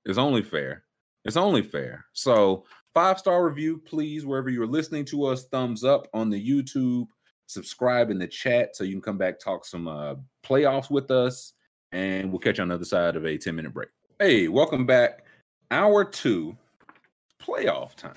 It's 0.06 0.18
only 0.18 0.41
fair. 0.41 0.84
It's 1.26 1.36
only 1.36 1.62
fair. 1.62 2.06
So 2.14 2.64
five 2.93 3.20
star 3.20 3.45
review, 3.45 3.80
please, 3.80 4.26
wherever 4.26 4.50
you're 4.50 4.66
listening 4.66 5.04
to 5.06 5.26
us. 5.26 5.45
Thumbs 5.45 5.84
up 5.84 6.08
on 6.14 6.30
the 6.30 6.47
YouTube. 6.47 7.08
Subscribe 7.47 8.12
in 8.12 8.20
the 8.20 8.28
chat 8.28 8.76
so 8.76 8.84
you 8.84 8.93
can 8.93 9.02
come 9.02 9.18
back 9.18 9.39
talk 9.39 9.66
some 9.66 9.88
uh, 9.88 10.16
playoffs 10.45 10.89
with 10.89 11.12
us, 11.12 11.54
and 11.91 12.32
we'll 12.32 12.39
catch 12.39 12.60
you 12.60 12.62
on 12.62 12.70
the 12.70 12.76
other 12.76 12.86
side 12.86 13.16
of 13.16 13.26
a 13.26 13.38
10 13.38 13.56
minute 13.56 13.74
break. 13.74 13.89
Hey, 14.20 14.47
welcome 14.47 14.86
back. 14.86 15.26
Hour 15.72 16.06
two, 16.06 16.56
playoff 17.41 17.95
time. 17.95 18.14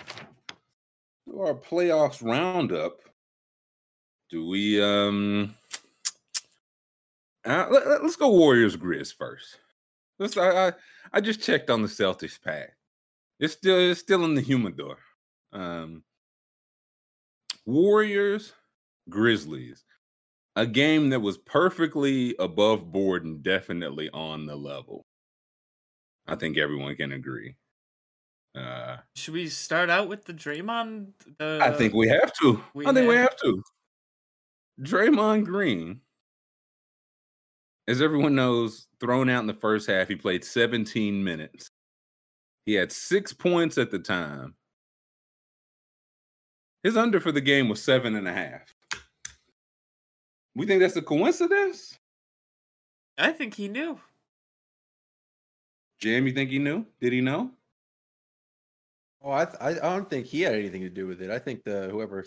our 1.37 1.55
playoffs 1.55 2.22
roundup. 2.22 3.01
Do 4.33 4.47
we 4.47 4.83
um 4.83 5.55
uh, 7.45 7.66
let, 7.70 8.01
us 8.01 8.16
go 8.16 8.30
Warriors 8.30 8.78
Grizz 8.78 9.14
first. 9.14 9.59
Let's 10.18 10.39
I, 10.39 10.68
I 10.68 10.72
I 11.12 11.20
just 11.20 11.43
checked 11.43 11.68
on 11.68 11.83
the 11.83 11.89
Celtics 11.89 12.41
pack. 12.43 12.70
It's 13.39 13.53
still 13.53 13.78
it's 13.78 14.01
still 14.01 14.24
in 14.24 14.35
the 14.35 14.41
humidor. 14.41 14.97
Um, 15.53 16.03
Warriors, 17.66 18.55
Grizzlies, 19.11 19.85
a 20.57 20.66
game 20.66 21.11
that 21.11 21.20
was 21.20 21.37
perfectly 21.37 22.35
above 22.39 22.91
board 22.91 23.26
and 23.26 23.43
definitely 23.43 24.09
on 24.14 24.47
the 24.47 24.57
level. 24.57 25.05
I 26.26 26.37
think 26.37 26.57
everyone 26.57 26.97
can 26.97 27.12
agree. 27.12 27.57
Uh, 28.57 28.97
Should 29.14 29.35
we 29.35 29.49
start 29.49 29.91
out 29.91 30.09
with 30.09 30.24
the 30.24 30.33
Draymond? 30.33 31.09
The... 31.39 31.59
I 31.61 31.72
think 31.72 31.93
we 31.93 32.09
have 32.09 32.33
to. 32.41 32.62
We 32.72 32.87
I 32.87 32.95
think 32.95 33.01
have... 33.01 33.09
we 33.09 33.16
have 33.16 33.37
to. 33.37 33.62
Draymond 34.81 35.45
Green, 35.45 36.01
as 37.89 38.01
everyone 38.01 38.35
knows, 38.35 38.87
thrown 39.01 39.29
out 39.29 39.41
in 39.41 39.47
the 39.47 39.55
first 39.55 39.89
half. 39.89 40.09
He 40.09 40.16
played 40.16 40.45
17 40.45 41.23
minutes. 41.23 41.70
He 42.64 42.75
had 42.75 42.93
six 42.93 43.33
points 43.33 43.77
at 43.79 43.91
the 43.91 43.99
time. 43.99 44.55
His 46.83 46.97
under 46.97 47.20
for 47.20 47.33
the 47.33 47.41
game 47.41 47.68
was 47.68 47.83
seven 47.83 48.16
and 48.16 48.27
a 48.27 48.33
half. 48.33 48.75
We 50.55 50.66
think 50.66 50.81
that's 50.81 50.97
a 50.97 51.03
coincidence? 51.03 51.99
I 53.18 53.33
think 53.33 53.55
he 53.55 53.68
knew. 53.68 53.99
Jam, 56.01 56.27
you 56.27 56.33
think 56.33 56.51
he 56.51 56.59
knew? 56.59 56.85
Did 57.01 57.12
he 57.12 57.20
know? 57.20 57.51
Oh, 59.23 59.31
I, 59.31 59.45
I, 59.61 59.70
I 59.70 59.75
don't 59.75 60.11
think 60.11 60.27
he 60.27 60.41
had 60.41 60.55
anything 60.55 60.83
to 60.83 60.91
do 60.91 61.07
with 61.07 61.23
it. 61.23 61.31
I 61.31 61.39
think 61.39 61.62
the 61.62 61.89
whoever 61.91 62.25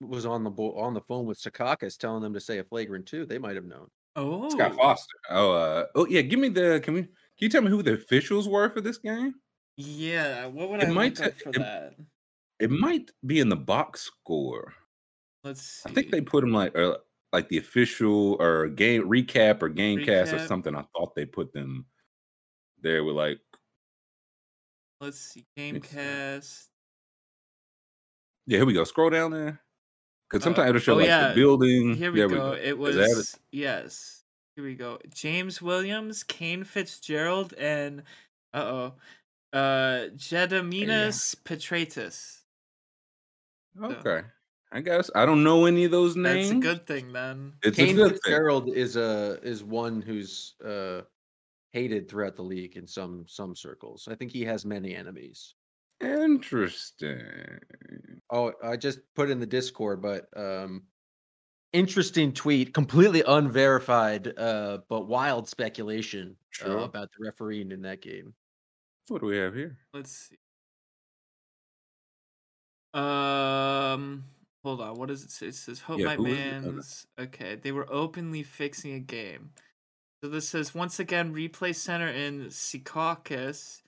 was 0.00 0.26
on 0.26 0.44
the 0.44 0.50
bo- 0.50 0.76
on 0.76 0.94
the 0.94 1.00
phone 1.00 1.26
with 1.26 1.40
Secaucus 1.40 1.96
telling 1.96 2.22
them 2.22 2.34
to 2.34 2.40
say 2.40 2.58
a 2.58 2.64
flagrant 2.64 3.06
two, 3.06 3.26
they 3.26 3.38
might 3.38 3.56
have 3.56 3.64
known. 3.64 3.88
Oh, 4.14 4.48
Scott 4.48 4.74
Foster. 4.76 5.16
Oh, 5.30 5.52
uh, 5.52 5.84
oh 5.94 6.06
yeah. 6.06 6.22
Give 6.22 6.38
me 6.38 6.48
the. 6.48 6.80
Can 6.82 6.94
we? 6.94 7.02
Can 7.02 7.10
you 7.38 7.48
tell 7.48 7.62
me 7.62 7.70
who 7.70 7.82
the 7.82 7.94
officials 7.94 8.48
were 8.48 8.70
for 8.70 8.80
this 8.80 8.98
game? 8.98 9.34
Yeah, 9.76 10.46
what 10.46 10.70
would 10.70 10.82
it 10.82 10.88
I 10.88 10.92
might 10.92 11.20
look 11.20 11.38
for 11.38 11.50
it, 11.50 11.58
that? 11.58 11.92
It 12.58 12.70
might 12.70 13.10
be 13.26 13.40
in 13.40 13.50
the 13.50 13.56
box 13.56 14.02
score. 14.02 14.72
Let's 15.44 15.62
see. 15.62 15.90
I 15.90 15.92
think 15.92 16.10
they 16.10 16.22
put 16.22 16.40
them 16.40 16.52
like 16.52 16.76
uh, 16.76 16.96
like 17.32 17.48
the 17.50 17.58
official 17.58 18.36
or 18.40 18.68
game 18.68 19.02
recap 19.02 19.60
or 19.60 19.68
game 19.68 19.98
recap. 19.98 20.06
cast 20.06 20.32
or 20.32 20.46
something. 20.46 20.74
I 20.74 20.84
thought 20.96 21.14
they 21.14 21.26
put 21.26 21.52
them 21.52 21.84
there 22.82 23.04
with 23.04 23.16
like. 23.16 23.38
Let's 24.98 25.18
see, 25.18 25.44
game 25.56 25.78
cast. 25.80 26.70
Yeah, 28.46 28.58
here 28.58 28.66
we 28.66 28.72
go. 28.72 28.84
Scroll 28.84 29.10
down 29.10 29.30
there. 29.32 29.60
Because 30.28 30.42
sometimes 30.42 30.66
uh, 30.66 30.70
it'll 30.70 30.80
show 30.80 30.94
oh, 30.94 30.96
like 30.96 31.06
yeah. 31.06 31.28
the 31.28 31.34
building. 31.34 31.94
Here 31.94 32.10
we, 32.10 32.18
go. 32.18 32.26
we 32.26 32.34
go. 32.34 32.52
It 32.52 32.76
was 32.76 32.96
it? 32.96 33.38
yes. 33.52 34.22
Here 34.56 34.64
we 34.64 34.74
go. 34.74 34.98
James 35.14 35.60
Williams, 35.60 36.22
Kane 36.22 36.64
Fitzgerald, 36.64 37.52
and 37.54 38.02
uh 38.54 38.58
oh, 38.58 38.92
uh 39.52 40.08
Gediminas 40.16 41.36
yeah. 41.36 41.56
Petraitis. 41.56 42.38
Okay. 43.82 44.00
So, 44.02 44.22
I 44.72 44.80
guess 44.80 45.10
I 45.14 45.26
don't 45.26 45.44
know 45.44 45.66
any 45.66 45.84
of 45.84 45.90
those 45.90 46.16
names. 46.16 46.48
That's 46.48 46.58
a 46.58 46.60
good 46.60 46.86
thing, 46.86 47.12
then. 47.12 47.52
It's 47.62 47.76
Kane 47.76 47.96
Fitzgerald 47.96 48.68
is 48.68 48.96
a 48.96 49.38
is 49.42 49.62
one 49.62 50.00
who's 50.00 50.54
uh 50.64 51.02
hated 51.72 52.08
throughout 52.08 52.34
the 52.34 52.42
league 52.42 52.76
in 52.76 52.86
some 52.86 53.26
some 53.28 53.54
circles. 53.54 54.08
I 54.10 54.14
think 54.14 54.32
he 54.32 54.44
has 54.46 54.64
many 54.64 54.96
enemies. 54.96 55.54
Interesting. 56.00 57.70
Oh, 58.30 58.52
I 58.62 58.76
just 58.76 59.00
put 59.14 59.30
in 59.30 59.40
the 59.40 59.46
Discord, 59.46 60.02
but 60.02 60.26
um 60.36 60.82
interesting 61.72 62.32
tweet, 62.32 62.72
completely 62.72 63.22
unverified, 63.26 64.38
uh, 64.38 64.78
but 64.88 65.02
wild 65.02 65.48
speculation 65.48 66.36
uh, 66.64 66.78
about 66.78 67.10
the 67.12 67.24
refereeing 67.24 67.70
in 67.70 67.82
that 67.82 68.00
game. 68.00 68.34
What 69.08 69.20
do 69.20 69.26
we 69.26 69.36
have 69.36 69.54
here? 69.54 69.78
Let's 69.92 70.10
see. 70.10 70.36
Um, 72.94 74.24
hold 74.64 74.80
on. 74.80 74.94
What 74.98 75.08
does 75.08 75.22
it 75.22 75.30
say? 75.30 75.48
It 75.48 75.54
says, 75.54 75.80
"Hope 75.80 76.00
yeah, 76.00 76.06
my 76.06 76.16
man's 76.16 77.06
okay." 77.18 77.56
They 77.56 77.72
were 77.72 77.86
openly 77.92 78.42
fixing 78.42 78.94
a 78.94 79.00
game. 79.00 79.52
So 80.22 80.30
this 80.30 80.48
says 80.48 80.74
once 80.74 80.98
again, 80.98 81.34
replay 81.34 81.74
center 81.74 82.08
in 82.08 82.46
Secaucus 82.46 83.82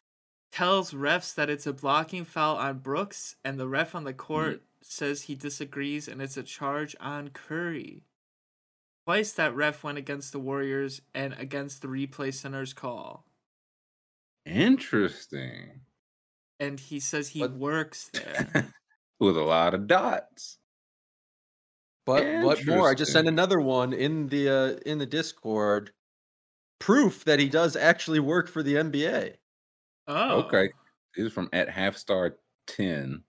tells 0.51 0.93
refs 0.93 1.35
that 1.35 1.51
it's 1.51 1.67
a 1.67 1.73
blocking 1.73 2.25
foul 2.25 2.57
on 2.57 2.79
Brooks, 2.79 3.37
and 3.45 3.59
the 3.59 3.69
ref 3.69 3.95
on 3.95 4.05
the 4.05 4.15
court 4.15 4.57
mm 4.57 4.61
says 4.81 5.23
he 5.23 5.35
disagrees 5.35 6.09
and 6.09 6.23
it's 6.23 6.37
a 6.37 6.43
charge 6.43 6.97
on 7.01 7.29
Curry. 7.29 8.05
Twice 9.07 9.33
that 9.33 9.55
ref 9.55 9.83
went 9.83 9.99
against 9.99 10.33
the 10.33 10.39
Warriors 10.39 11.01
and 11.15 11.35
against 11.39 11.83
the 11.83 11.89
replay 11.89 12.33
center's 12.33 12.73
call. 12.73 13.25
Interesting. 14.45 15.81
And 16.61 16.79
he 16.79 17.01
says 17.01 17.31
he 17.31 17.47
works 17.47 18.11
there. 18.13 18.73
With 19.21 19.37
a 19.37 19.43
lot 19.43 19.75
of 19.75 19.87
dots. 19.87 20.59
But 22.07 22.43
what 22.43 22.65
more? 22.67 22.89
I 22.89 22.95
just 22.95 23.13
sent 23.13 23.29
another 23.29 23.61
one 23.61 23.93
in 23.93 24.29
the 24.29 24.49
uh, 24.49 24.79
in 24.87 24.99
the 24.99 25.07
Discord. 25.07 25.91
Proof 26.79 27.25
that 27.25 27.41
he 27.41 27.49
does 27.49 27.77
actually 27.77 28.21
work 28.21 28.49
for 28.49 28.63
the 28.63 28.77
NBA. 28.77 29.35
Oh. 30.09 30.41
Okay. 30.41 30.71
This 31.15 31.27
is 31.27 31.33
from 31.33 31.49
at 31.53 31.69
half 31.69 31.97
star 31.97 32.37
10 32.67 33.23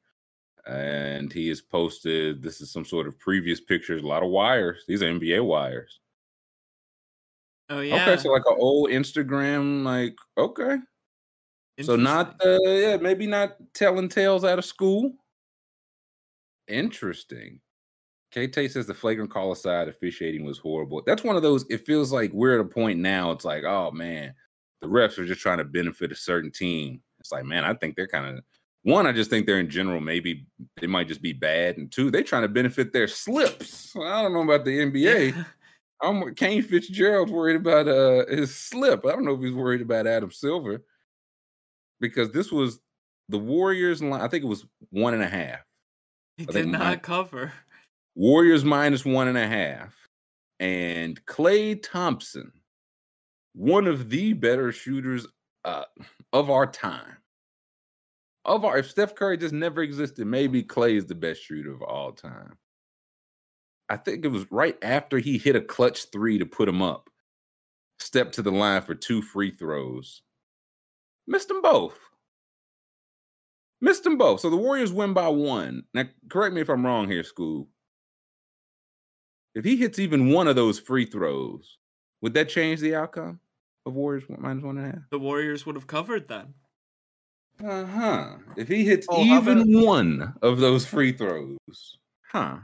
and 0.66 1.34
he 1.34 1.48
has 1.50 1.62
posted 1.62 2.44
this 2.44 2.62
is 2.62 2.72
some 2.72 2.86
sort 2.86 3.08
of 3.08 3.20
previous 3.20 3.60
pictures, 3.60 4.04
a 4.04 4.08
lot 4.08 4.24
of 4.24 4.30
wires. 4.30 4.84
These 4.88 5.02
are 5.02 5.12
NBA 5.12 5.44
wires. 5.44 6.00
Oh 7.70 7.82
yeah. 7.82 8.04
Okay, 8.04 8.18
so 8.18 8.30
like 8.30 8.44
an 8.48 8.58
old 8.58 8.90
Instagram, 8.90 9.84
like 9.84 10.16
okay. 10.38 10.78
So 11.82 11.96
not 11.96 12.40
uh 12.46 12.58
yeah, 12.64 12.98
maybe 12.98 13.26
not 13.26 13.56
telling 13.74 14.10
tales 14.10 14.44
out 14.44 14.60
of 14.60 14.66
school. 14.66 15.14
Interesting. 16.68 17.60
KT 18.32 18.70
says 18.70 18.86
the 18.86 18.94
flagrant 18.94 19.32
call 19.32 19.52
aside, 19.52 19.88
officiating 19.88 20.46
was 20.46 20.60
horrible. 20.60 21.02
That's 21.06 21.24
one 21.24 21.36
of 21.36 21.42
those. 21.42 21.66
It 21.70 21.86
feels 21.86 22.12
like 22.12 22.32
we're 22.32 22.60
at 22.60 22.66
a 22.66 22.70
point 22.70 23.00
now. 23.00 23.32
It's 23.32 23.46
like, 23.46 23.64
oh 23.64 23.90
man, 23.92 24.36
the 24.82 24.88
refs 24.88 25.18
are 25.18 25.26
just 25.26 25.42
trying 25.42 25.58
to 25.58 25.66
benefit 25.66 26.12
a 26.12 26.16
certain 26.16 26.52
team. 26.52 27.02
It's 27.20 27.32
like, 27.32 27.46
man, 27.46 27.66
I 27.66 27.74
think 27.74 27.96
they're 27.96 28.08
kind 28.08 28.38
of 28.38 28.44
one, 28.84 29.06
I 29.06 29.12
just 29.12 29.30
think 29.30 29.46
they're 29.46 29.60
in 29.60 29.70
general 29.70 30.00
maybe 30.00 30.46
they 30.80 30.88
might 30.88 31.08
just 31.08 31.22
be 31.22 31.34
bad, 31.34 31.78
and 31.78 31.92
two, 31.92 32.10
they're 32.12 32.24
trying 32.24 32.44
to 32.44 32.48
benefit 32.48 32.94
their 32.94 33.08
slips. 33.08 33.94
I 33.96 34.22
don't 34.22 34.34
know 34.34 34.42
about 34.42 34.64
the 34.64 34.80
NBA. 34.80 35.46
I'm 36.02 36.34
Kane 36.36 36.64
Fitzgerald's 36.64 37.32
worried 37.32 37.58
about 37.58 37.88
uh 37.88 38.26
his 38.28 38.56
slip. 38.56 39.06
I 39.06 39.12
don't 39.12 39.26
know 39.26 39.34
if 39.34 39.42
he's 39.42 39.54
worried 39.54 39.82
about 39.82 40.08
Adam 40.08 40.32
Silver 40.32 40.82
because 42.00 42.32
this 42.32 42.52
was 42.52 42.80
the 43.28 43.38
Warriors 43.38 44.02
line. 44.02 44.22
I 44.22 44.30
think 44.30 44.44
it 44.44 44.48
was 44.48 44.66
one 44.92 45.14
and 45.14 45.24
a 45.24 45.28
half. 45.28 45.60
He 46.38 46.46
did 46.46 46.70
not 46.70 47.02
cover. 47.02 47.52
Warriors 48.16 48.64
minus 48.64 49.04
one 49.04 49.28
and 49.28 49.38
a 49.38 49.48
half, 49.48 49.94
and 50.60 51.24
Klay 51.26 51.82
Thompson, 51.82 52.52
one 53.60 53.88
of 53.88 54.10
the 54.10 54.32
better 54.32 54.72
shooters 54.72 55.28
uh, 55.66 55.84
of 56.32 56.50
our 56.50 56.66
time. 56.66 57.18
Of 58.46 58.64
our, 58.64 58.78
if 58.78 58.90
Steph 58.90 59.16
Curry 59.16 59.36
just 59.36 59.54
never 59.54 59.82
existed, 59.82 60.26
maybe 60.26 60.64
Klay 60.64 60.96
is 60.96 61.08
the 61.08 61.14
best 61.14 61.44
shooter 61.44 61.74
of 61.74 61.82
all 61.82 62.14
time. 62.14 62.58
I 63.90 63.98
think 63.98 64.24
it 64.24 64.30
was 64.30 64.50
right 64.50 64.78
after 64.82 65.18
he 65.18 65.38
hit 65.38 65.58
a 65.58 65.62
clutch 65.62 66.06
three 66.10 66.38
to 66.38 66.46
put 66.46 66.70
him 66.70 66.82
up. 66.82 67.10
Stepped 68.00 68.36
to 68.36 68.42
the 68.42 68.52
line 68.52 68.82
for 68.82 68.96
two 68.96 69.22
free 69.22 69.52
throws. 69.52 70.22
Missed 71.28 71.50
them 71.50 71.62
both. 71.62 72.00
Missed 73.82 74.06
them 74.06 74.18
both. 74.18 74.40
So 74.40 74.50
the 74.50 74.56
Warriors 74.56 74.94
win 74.94 75.12
by 75.12 75.28
one. 75.28 75.84
Now, 75.94 76.06
correct 76.30 76.56
me 76.56 76.62
if 76.62 76.70
I'm 76.70 76.86
wrong 76.86 77.10
here, 77.10 77.24
School. 77.24 77.68
If 79.54 79.66
he 79.66 79.76
hits 79.76 80.00
even 80.00 80.32
one 80.32 80.48
of 80.48 80.56
those 80.56 80.80
free 80.80 81.06
throws, 81.06 81.78
would 82.22 82.34
that 82.36 82.48
change 82.48 82.80
the 82.80 82.96
outcome 82.96 83.42
of 83.90 83.96
Warriors 83.96 84.24
minus 84.30 84.64
one 84.64 84.78
and 84.78 84.88
a 84.88 84.90
half? 84.92 85.10
The 85.12 85.20
Warriors 85.20 85.66
would 85.66 85.76
have 85.76 85.88
covered 85.88 86.28
then. 86.28 86.54
Uh 87.64 87.86
huh. 87.86 88.30
If 88.56 88.68
he 88.70 88.86
hits 88.86 89.06
oh, 89.10 89.22
even 89.22 89.62
about... 89.62 89.86
one 89.86 90.34
of 90.42 90.60
those 90.60 90.86
free 90.86 91.12
throws, 91.12 91.98
huh? 92.32 92.60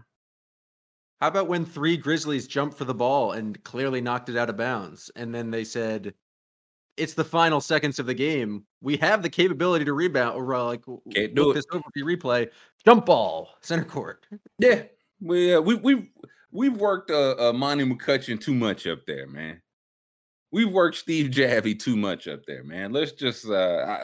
How 1.21 1.28
about 1.28 1.47
when 1.47 1.65
three 1.65 1.97
Grizzlies 1.97 2.47
jumped 2.47 2.78
for 2.78 2.86
the 2.86 2.93
ball 2.93 3.34
and 3.34 3.61
clearly 3.63 4.01
knocked 4.01 4.30
it 4.30 4.38
out 4.38 4.49
of 4.49 4.57
bounds, 4.57 5.11
and 5.15 5.36
then 5.36 5.51
they 5.51 5.63
said, 5.63 6.13
"It's 6.95 7.13
the 7.13 7.26
final 7.26 7.59
seconds 7.59 7.99
of 7.99 8.05
the 8.05 8.13
game. 8.13 8.65
We 8.82 8.95
have 8.97 9.21
the 9.21 9.30
capability 9.30 9.84
to 9.86 9.93
rebound." 9.93 10.38
Or 10.38 10.53
uh, 10.53 10.63
like, 10.63 10.84
Can't 11.13 11.36
do 11.36 11.51
it. 11.51 11.55
this 11.55 11.65
over 11.71 11.84
the 11.93 12.03
replay. 12.03 12.49
Jump 12.86 13.05
ball, 13.05 13.49
center 13.61 13.86
court. 13.86 14.26
Yeah, 14.59 14.84
we 15.19 15.55
uh, 15.55 15.61
we 15.61 15.76
we 15.76 16.11
we've 16.51 16.78
worked 16.78 17.11
uh, 17.11 17.36
uh 17.38 17.53
Monty 17.53 17.86
McCutchen 17.86 18.39
too 18.39 18.53
much 18.53 18.88
up 18.88 19.05
there, 19.05 19.28
man. 19.28 19.61
We've 20.56 20.72
worked 20.72 20.95
Steve 20.95 21.32
Javie 21.32 21.78
too 21.78 21.97
much 21.97 22.30
up 22.30 22.45
there, 22.45 22.64
man. 22.64 22.93
Let's 22.93 23.12
just 23.12 23.45
uh, 23.45 23.51
uh, 23.51 23.99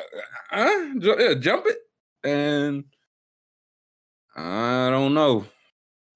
uh 0.52 1.36
jump 1.36 1.66
it, 1.66 1.78
and 2.26 2.84
I 4.36 4.90
don't 4.90 5.14
know 5.14 5.46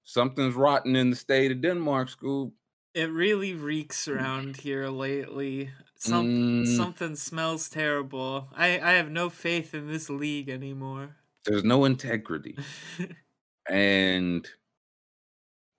something's 0.04 0.54
rotten 0.54 0.94
in 0.94 1.08
the 1.08 1.16
state 1.16 1.52
of 1.52 1.62
Denmark, 1.62 2.10
school. 2.10 2.52
It 2.92 3.10
really 3.10 3.54
reeks 3.54 4.08
around 4.08 4.58
here 4.58 4.88
lately. 4.88 5.70
Some 5.94 6.26
mm. 6.26 6.76
something 6.76 7.16
smells 7.16 7.70
terrible. 7.70 8.48
I 8.54 8.78
I 8.78 8.92
have 8.92 9.10
no 9.10 9.30
faith 9.30 9.72
in 9.72 9.88
this 9.88 10.10
league 10.10 10.50
anymore. 10.50 11.16
There's 11.46 11.64
no 11.64 11.86
integrity, 11.86 12.58
and 13.70 14.46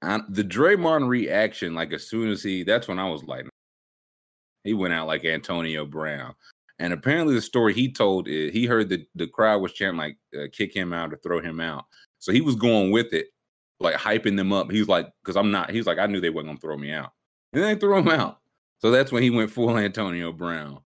I, 0.02 0.22
the 0.28 0.44
Draymond 0.44 1.08
reaction, 1.10 1.76
like 1.76 1.94
as 1.94 2.08
soon 2.08 2.32
as 2.32 2.42
he, 2.42 2.64
that's 2.64 2.88
when 2.88 2.98
I 2.98 3.08
was 3.08 3.24
like, 3.24 3.46
he 4.68 4.74
went 4.74 4.94
out 4.94 5.08
like 5.08 5.26
Antonio 5.26 5.86
Brown. 5.86 6.34
And 6.80 6.94
apparently, 6.94 7.34
the 7.34 7.42
story 7.42 7.74
he 7.74 7.92
told 7.92 8.28
is 8.28 8.54
he 8.54 8.66
heard 8.66 8.90
that 8.90 9.06
the 9.16 9.28
crowd 9.28 9.62
was 9.62 9.74
chanting 9.74 9.98
like 9.98 10.18
uh, 10.38 10.48
"kick 10.52 10.76
him 10.76 10.94
out" 10.94 11.12
or 11.12 11.18
"throw 11.18 11.42
him 11.42 11.60
out," 11.60 11.86
so 12.20 12.32
he 12.32 12.42
was 12.42 12.56
going 12.56 12.92
with 12.92 13.14
it 13.14 13.28
like 13.80 13.96
hyping 13.96 14.38
them 14.38 14.54
up. 14.54 14.72
He's 14.72 14.88
like, 14.88 15.08
because 15.24 15.36
I'm 15.36 15.52
not. 15.52 15.72
He's 15.72 15.86
like, 15.86 16.00
I 16.00 16.08
knew 16.08 16.22
they 16.22 16.30
weren't 16.30 16.48
gonna 16.48 16.60
throw 16.60 16.78
me 16.78 16.92
out, 16.92 17.14
and 17.54 17.62
then 17.64 17.74
they 17.74 17.80
threw 17.80 17.98
him 17.98 18.10
out. 18.10 18.40
So 18.80 18.92
that's 18.92 19.12
when 19.12 19.24
he 19.24 19.30
went 19.30 19.52
full 19.52 19.78
Antonio 19.78 20.32
Brown. 20.32 20.82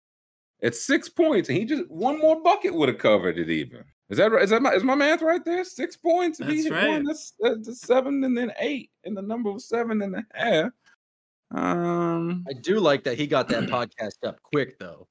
At 0.64 0.76
six 0.76 1.08
points, 1.08 1.50
and 1.50 1.58
he 1.58 1.66
just 1.66 1.90
one 1.90 2.20
more 2.20 2.42
bucket 2.42 2.74
would 2.74 2.90
have 2.90 2.98
covered 2.98 3.38
it. 3.38 3.50
Even 3.50 3.84
is 4.10 4.18
that 4.18 4.32
right? 4.32 4.44
Is 4.44 4.50
that 4.50 4.62
my 4.62 4.74
is 4.74 4.84
my 4.84 4.96
math 4.96 5.22
right 5.22 5.44
there? 5.46 5.64
Six 5.64 5.96
points. 5.96 6.40
That's 6.40 6.52
he 6.52 6.70
right. 6.70 6.88
One, 6.88 7.04
that's, 7.04 7.34
that's 7.40 7.82
seven, 7.82 8.24
and 8.24 8.38
then 8.38 8.52
eight, 8.60 8.90
and 9.04 9.16
the 9.16 9.22
number 9.22 9.52
was 9.52 9.70
seven 9.70 10.02
and 10.02 10.16
a 10.16 10.26
half. 10.34 10.72
Um, 11.52 12.46
I 12.50 12.54
do 12.54 12.80
like 12.80 13.04
that 13.06 13.18
he 13.18 13.28
got 13.28 13.48
that 13.50 13.64
podcast 13.70 14.26
up 14.26 14.42
quick 14.44 14.80
though. 14.80 15.08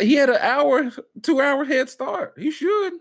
He 0.00 0.14
had 0.14 0.30
an 0.30 0.36
hour, 0.36 0.90
two 1.22 1.40
hour 1.40 1.64
head 1.64 1.88
start. 1.88 2.34
He 2.38 2.50
should. 2.50 2.92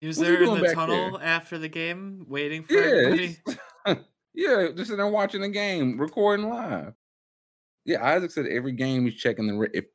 He 0.00 0.06
was 0.06 0.18
What's 0.18 0.28
there 0.28 0.42
in 0.42 0.60
the 0.60 0.74
tunnel 0.74 1.18
there? 1.18 1.26
after 1.26 1.58
the 1.58 1.68
game, 1.68 2.24
waiting 2.28 2.62
for 2.62 2.74
yeah, 2.74 3.06
everybody. 3.06 3.36
yeah, 4.34 4.68
just 4.68 4.88
sitting 4.88 4.98
there 4.98 5.06
watching 5.08 5.40
the 5.40 5.48
game, 5.48 5.98
recording 5.98 6.48
live. 6.48 6.92
Yeah, 7.84 8.04
Isaac 8.04 8.30
said 8.30 8.46
every 8.46 8.72
game 8.72 9.04
he's 9.04 9.14
checking 9.14 9.46
the. 9.46 9.70
If 9.72 9.86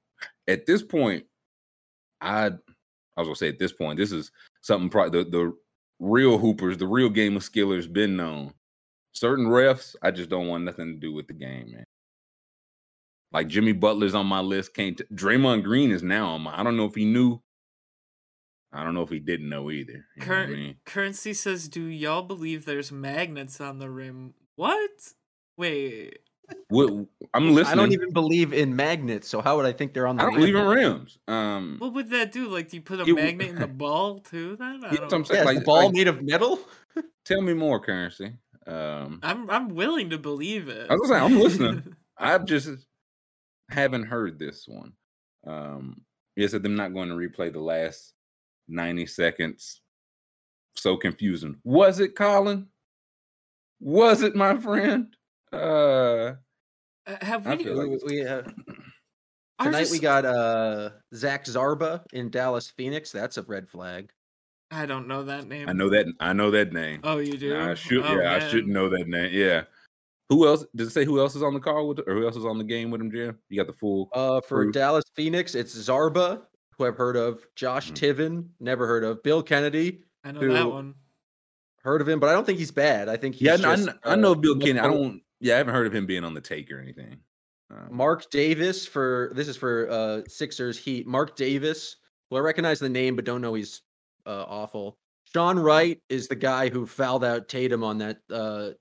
at 0.47 0.65
this 0.65 0.81
point, 0.81 1.25
I, 2.19 2.47
I 2.47 2.49
was 3.17 3.27
gonna 3.27 3.35
say 3.35 3.49
at 3.49 3.59
this 3.59 3.73
point, 3.73 3.97
this 3.97 4.11
is 4.11 4.31
something. 4.61 4.89
Probably 4.89 5.23
the 5.23 5.29
the 5.29 5.53
real 5.99 6.39
hoopers, 6.39 6.77
the 6.77 6.87
real 6.87 7.09
game 7.09 7.37
of 7.37 7.43
skillers, 7.43 7.91
been 7.91 8.17
known. 8.17 8.53
Certain 9.13 9.45
refs, 9.45 9.95
I 10.01 10.11
just 10.11 10.29
don't 10.29 10.47
want 10.47 10.63
nothing 10.63 10.93
to 10.93 10.99
do 10.99 11.13
with 11.13 11.27
the 11.27 11.33
game, 11.33 11.71
man. 11.71 11.83
Like 13.31 13.47
Jimmy 13.47 13.73
Butler's 13.73 14.15
on 14.15 14.25
my 14.25 14.41
list. 14.41 14.73
Can't 14.73 14.97
t- 14.97 15.03
Draymond 15.13 15.63
Green 15.63 15.91
is 15.91 16.03
now 16.03 16.29
on 16.29 16.41
my. 16.41 16.57
I 16.57 16.63
don't 16.63 16.75
know 16.75 16.85
if 16.85 16.95
he 16.95 17.05
knew 17.05 17.41
I 18.73 18.83
don't 18.83 18.93
know 18.93 19.01
if 19.01 19.09
he 19.09 19.19
didn't 19.19 19.49
know 19.49 19.69
either. 19.69 20.05
Cur- 20.19 20.43
I 20.43 20.47
mean? 20.47 20.75
Currency 20.85 21.33
says, 21.33 21.67
"Do 21.67 21.81
y'all 21.81 22.21
believe 22.21 22.65
there's 22.65 22.91
magnets 22.91 23.59
on 23.59 23.79
the 23.79 23.89
rim?" 23.89 24.33
What? 24.55 25.13
Wait. 25.57 26.19
What, 26.67 27.07
I'm 27.33 27.53
listening. 27.53 27.79
I 27.79 27.81
don't 27.81 27.93
even 27.93 28.11
believe 28.11 28.51
in 28.51 28.75
magnets, 28.75 29.27
so 29.27 29.41
how 29.41 29.55
would 29.57 29.65
I 29.65 29.71
think 29.71 29.93
they're 29.93 30.07
on 30.07 30.17
the? 30.17 30.23
I 30.23 30.25
don't 30.25 30.35
believe 30.35 30.55
in 30.55 30.65
rims. 30.65 31.17
Um, 31.27 31.77
what 31.79 31.93
would 31.93 32.09
that 32.09 32.31
do? 32.31 32.47
Like, 32.47 32.69
do 32.69 32.77
you 32.77 32.81
put 32.81 32.99
a 32.99 33.03
it, 33.03 33.13
magnet 33.13 33.49
in 33.49 33.55
the 33.55 33.67
ball 33.67 34.19
too? 34.19 34.55
Then 34.57 34.83
I 34.83 34.95
don't 34.95 35.29
yeah, 35.29 35.43
like, 35.43 35.59
the 35.59 35.63
ball 35.63 35.85
like, 35.85 35.93
made 35.93 36.07
of 36.07 36.21
metal. 36.21 36.59
tell 37.25 37.41
me 37.41 37.53
more, 37.53 37.79
currency. 37.79 38.33
Um, 38.67 39.19
I'm 39.23 39.49
I'm 39.49 39.69
willing 39.69 40.11
to 40.11 40.17
believe 40.17 40.67
it. 40.67 40.89
I 40.89 40.93
was 40.95 41.09
saying, 41.09 41.23
I'm 41.23 41.39
listening. 41.39 41.95
I've 42.17 42.45
just 42.45 42.69
haven't 43.69 44.03
heard 44.03 44.37
this 44.37 44.65
one. 44.67 44.93
Um, 45.47 46.01
yes, 46.35 46.51
them 46.51 46.75
not 46.75 46.93
going 46.93 47.09
to 47.09 47.15
replay 47.15 47.51
the 47.51 47.59
last 47.59 48.13
90 48.67 49.07
seconds. 49.07 49.81
So 50.75 50.95
confusing. 50.95 51.57
Was 51.63 51.99
it 51.99 52.15
Colin? 52.15 52.67
Was 53.79 54.21
it 54.21 54.35
my 54.35 54.57
friend? 54.57 55.15
Uh, 55.51 55.55
uh 55.55 56.33
have 57.21 57.45
we, 57.45 57.65
like 57.65 58.01
we 58.05 58.25
uh, 58.25 58.43
tonight 59.59 59.79
just, 59.79 59.91
we 59.91 59.99
got 59.99 60.23
uh 60.23 60.91
Zach 61.13 61.45
Zarba 61.45 62.03
in 62.13 62.29
Dallas 62.29 62.69
Phoenix. 62.69 63.11
That's 63.11 63.37
a 63.37 63.41
red 63.41 63.67
flag. 63.67 64.11
I 64.71 64.85
don't 64.85 65.07
know 65.07 65.23
that 65.23 65.47
name. 65.47 65.67
I 65.67 65.73
know 65.73 65.89
that 65.89 66.05
I 66.19 66.33
know 66.33 66.49
that 66.51 66.71
name. 66.71 67.01
Oh, 67.03 67.17
you 67.17 67.37
do? 67.37 67.59
I 67.59 67.73
should 67.73 68.05
oh, 68.05 68.11
yeah, 68.11 68.17
man. 68.17 68.41
I 68.41 68.47
should 68.47 68.67
know 68.67 68.89
that 68.89 69.07
name. 69.07 69.29
Yeah. 69.33 69.63
Who 70.29 70.47
else? 70.47 70.65
Does 70.75 70.87
it 70.87 70.91
say 70.91 71.03
who 71.03 71.19
else 71.19 71.35
is 71.35 71.43
on 71.43 71.53
the 71.53 71.59
call 71.59 71.89
with, 71.89 71.99
or 72.07 72.13
who 72.13 72.25
else 72.25 72.37
is 72.37 72.45
on 72.45 72.57
the 72.57 72.63
game 72.63 72.89
with 72.89 73.01
him, 73.01 73.11
Jim? 73.11 73.37
You 73.49 73.57
got 73.57 73.67
the 73.67 73.77
full. 73.77 74.09
Uh, 74.13 74.39
for 74.39 74.63
crew? 74.63 74.71
Dallas 74.71 75.03
Phoenix, 75.13 75.55
it's 75.55 75.75
Zarba, 75.75 76.43
who 76.77 76.85
I've 76.85 76.95
heard 76.95 77.17
of, 77.17 77.45
Josh 77.55 77.91
mm-hmm. 77.91 78.21
Tiven, 78.21 78.47
never 78.61 78.87
heard 78.87 79.03
of, 79.03 79.21
Bill 79.23 79.43
Kennedy. 79.43 80.03
I 80.23 80.31
know 80.31 80.53
that 80.53 80.71
one. 80.71 80.95
Heard 81.83 81.99
of 81.99 82.07
him, 82.07 82.21
but 82.21 82.29
I 82.29 82.33
don't 82.33 82.45
think 82.45 82.59
he's 82.59 82.71
bad. 82.71 83.09
I 83.09 83.17
think 83.17 83.35
he's 83.35 83.41
yeah. 83.47 83.57
Just, 83.57 83.89
I, 84.05 84.13
I, 84.13 84.15
know 84.15 84.31
uh, 84.31 84.35
Bill 84.35 84.55
Kennedy. 84.55 84.79
I 84.79 84.87
don't. 84.87 85.21
Yeah, 85.41 85.55
I 85.55 85.57
haven't 85.57 85.73
heard 85.73 85.87
of 85.87 85.93
him 85.93 86.05
being 86.05 86.23
on 86.23 86.33
the 86.33 86.39
take 86.39 86.71
or 86.71 86.79
anything. 86.79 87.17
Um, 87.69 87.87
Mark 87.89 88.29
Davis 88.29 88.85
for 88.85 89.31
this 89.35 89.47
is 89.47 89.57
for 89.57 89.89
uh 89.89 90.21
Sixers 90.27 90.77
Heat. 90.77 91.07
Mark 91.07 91.35
Davis. 91.35 91.97
Well, 92.29 92.41
I 92.41 92.45
recognize 92.45 92.79
the 92.79 92.87
name, 92.87 93.17
but 93.17 93.25
don't 93.25 93.41
know 93.41 93.53
he's 93.53 93.81
uh, 94.25 94.45
awful. 94.47 94.97
Sean 95.33 95.57
Wright 95.57 95.99
is 96.09 96.27
the 96.27 96.35
guy 96.35 96.69
who 96.69 96.85
fouled 96.85 97.23
out 97.23 97.47
Tatum 97.47 97.83
on 97.83 97.97
that 97.99 98.17
uh, 98.29 98.71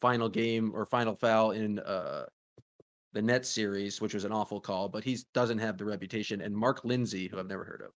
final 0.00 0.28
game 0.28 0.72
or 0.74 0.86
final 0.86 1.14
foul 1.14 1.50
in 1.50 1.78
uh, 1.80 2.26
the 3.12 3.22
Nets 3.22 3.48
series, 3.48 4.00
which 4.00 4.14
was 4.14 4.24
an 4.24 4.32
awful 4.32 4.60
call, 4.60 4.88
but 4.88 5.04
he 5.04 5.18
doesn't 5.32 5.58
have 5.58 5.78
the 5.78 5.84
reputation. 5.84 6.40
And 6.40 6.54
Mark 6.54 6.84
Lindsay, 6.84 7.28
who 7.28 7.38
I've 7.38 7.48
never 7.48 7.64
heard 7.64 7.82
of. 7.84 7.92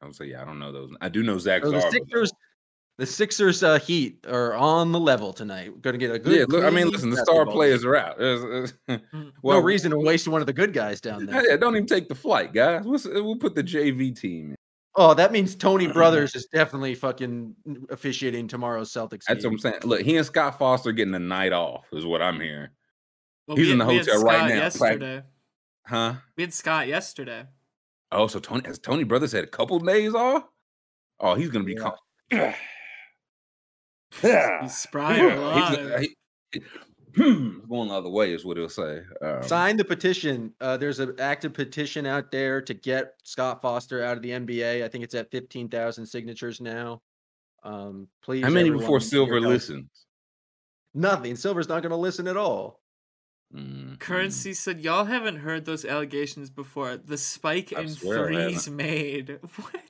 I 0.00 0.06
would 0.06 0.14
say, 0.14 0.26
yeah, 0.26 0.42
I 0.42 0.44
don't 0.44 0.58
know 0.58 0.72
those. 0.72 0.90
I 1.00 1.08
do 1.08 1.22
know 1.22 1.38
Zach. 1.38 1.62
So 1.62 1.72
the 1.72 1.80
Sixers, 1.90 2.32
the 2.98 3.06
Sixers 3.06 3.62
uh, 3.64 3.80
Heat 3.80 4.24
are 4.28 4.54
on 4.54 4.92
the 4.92 5.00
level 5.00 5.32
tonight. 5.32 5.72
We're 5.72 5.80
going 5.80 5.94
to 5.94 5.98
get 5.98 6.14
a 6.14 6.18
good. 6.20 6.36
Yeah, 6.38 6.44
look, 6.48 6.64
I 6.64 6.70
mean, 6.70 6.88
listen, 6.88 7.10
the 7.10 7.16
star 7.16 7.46
players 7.46 7.84
are 7.84 7.96
out. 7.96 8.18
There's, 8.18 8.72
mm, 8.88 9.32
well, 9.42 9.58
no 9.58 9.64
reason 9.64 9.90
to 9.90 9.98
waste 9.98 10.28
one 10.28 10.40
of 10.40 10.46
the 10.46 10.52
good 10.52 10.72
guys 10.72 11.00
down 11.00 11.26
there. 11.26 11.48
Yeah, 11.48 11.56
don't 11.56 11.74
even 11.74 11.86
take 11.86 12.08
the 12.08 12.14
flight, 12.14 12.52
guys. 12.52 12.84
We'll, 12.84 13.00
we'll 13.24 13.36
put 13.36 13.56
the 13.56 13.64
JV 13.64 14.18
team 14.18 14.50
in. 14.50 14.56
Oh, 15.00 15.14
that 15.14 15.30
means 15.30 15.54
Tony 15.54 15.84
mm-hmm. 15.84 15.92
Brothers 15.92 16.34
is 16.34 16.46
definitely 16.46 16.96
fucking 16.96 17.54
officiating 17.88 18.48
tomorrow's 18.48 18.92
Celtics. 18.92 19.22
That's 19.28 19.44
game. 19.44 19.52
what 19.52 19.52
I'm 19.52 19.58
saying. 19.58 19.80
Look, 19.84 20.00
he 20.00 20.16
and 20.16 20.26
Scott 20.26 20.58
Foster 20.58 20.90
getting 20.90 21.12
the 21.12 21.20
night 21.20 21.52
off 21.52 21.86
is 21.92 22.04
what 22.04 22.20
I'm 22.20 22.40
hearing. 22.40 22.70
Well, 23.46 23.56
He's 23.56 23.70
in 23.70 23.78
the 23.78 23.84
hotel 23.84 24.20
right 24.24 24.48
now. 24.48 24.56
Yesterday. 24.56 25.22
Huh? 25.86 26.14
We 26.36 26.42
had 26.42 26.52
Scott 26.52 26.88
yesterday. 26.88 27.44
Oh, 28.10 28.26
so 28.26 28.40
Tony 28.40 28.62
has 28.66 28.80
Tony 28.80 29.04
Brothers 29.04 29.30
had 29.30 29.44
a 29.44 29.46
couple 29.46 29.78
days 29.78 30.16
off? 30.16 30.42
Oh, 31.20 31.36
he's 31.36 31.50
gonna 31.50 31.64
be 31.64 31.76
yeah. 31.78 31.90
calm. 32.40 32.54
he's 34.62 34.76
spry 34.76 35.16
alive. 35.16 36.00
He's, 36.00 36.08
he, 36.52 36.62
going 37.16 37.88
the 37.88 37.94
other 37.94 38.10
way 38.10 38.32
is 38.32 38.44
what 38.44 38.56
he'll 38.56 38.68
say. 38.68 39.00
Um, 39.22 39.42
Sign 39.42 39.76
the 39.76 39.84
petition. 39.84 40.52
Uh, 40.60 40.76
there's 40.76 41.00
an 41.00 41.14
active 41.18 41.52
petition 41.52 42.06
out 42.06 42.30
there 42.30 42.60
to 42.62 42.74
get 42.74 43.14
Scott 43.24 43.62
Foster 43.62 44.02
out 44.02 44.16
of 44.16 44.22
the 44.22 44.30
NBA. 44.30 44.84
I 44.84 44.88
think 44.88 45.04
it's 45.04 45.14
at 45.14 45.30
fifteen 45.30 45.68
thousand 45.68 46.06
signatures 46.06 46.60
now. 46.60 47.02
Um, 47.62 48.08
please. 48.22 48.44
How 48.44 48.50
many 48.50 48.70
before 48.70 49.00
Silver 49.00 49.40
listens? 49.40 49.88
Nothing. 50.94 51.36
Silver's 51.36 51.68
not 51.68 51.82
going 51.82 51.90
to 51.90 51.96
listen 51.96 52.26
at 52.26 52.36
all. 52.36 52.80
Mm-hmm. 53.54 53.94
Currency 53.94 54.52
said, 54.52 54.80
"Y'all 54.80 55.04
haven't 55.04 55.36
heard 55.36 55.64
those 55.64 55.84
allegations 55.84 56.50
before. 56.50 56.96
The 56.96 57.16
spike 57.16 57.72
in 57.72 57.88
threes 57.88 58.68
made. 58.68 59.38
What? 59.56 59.82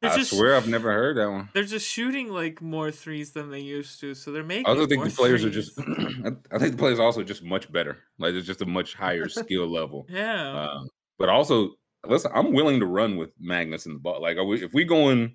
They're 0.00 0.12
I 0.12 0.16
just, 0.16 0.30
swear 0.30 0.54
I've 0.54 0.68
never 0.68 0.92
heard 0.92 1.16
that 1.16 1.28
one. 1.28 1.48
They're 1.54 1.64
just 1.64 1.88
shooting 1.88 2.32
like 2.32 2.62
more 2.62 2.92
threes 2.92 3.32
than 3.32 3.50
they 3.50 3.58
used 3.58 3.98
to, 4.00 4.14
so 4.14 4.30
they're 4.30 4.44
making. 4.44 4.66
I 4.66 4.74
don't 4.74 4.88
think 4.88 5.02
the 5.02 5.10
players 5.10 5.42
threes. 5.42 5.44
are 5.44 5.60
just. 5.60 5.78
I 6.52 6.58
think 6.58 6.72
the 6.72 6.78
players 6.78 7.00
are 7.00 7.02
also 7.02 7.24
just 7.24 7.42
much 7.42 7.70
better. 7.72 7.98
Like 8.16 8.34
it's 8.34 8.46
just 8.46 8.62
a 8.62 8.66
much 8.66 8.94
higher 8.94 9.28
skill 9.28 9.66
level. 9.66 10.06
Yeah. 10.18 10.68
Um, 10.68 10.88
but 11.18 11.28
also, 11.28 11.70
listen, 12.06 12.30
I'm 12.34 12.52
willing 12.52 12.80
to 12.80 12.86
run 12.86 13.16
with 13.16 13.30
Magnus 13.40 13.86
in 13.86 13.94
the 13.94 13.98
ball. 13.98 14.22
Like 14.22 14.36
we, 14.38 14.62
if 14.62 14.72
we 14.72 14.84
go 14.84 15.10
in 15.10 15.34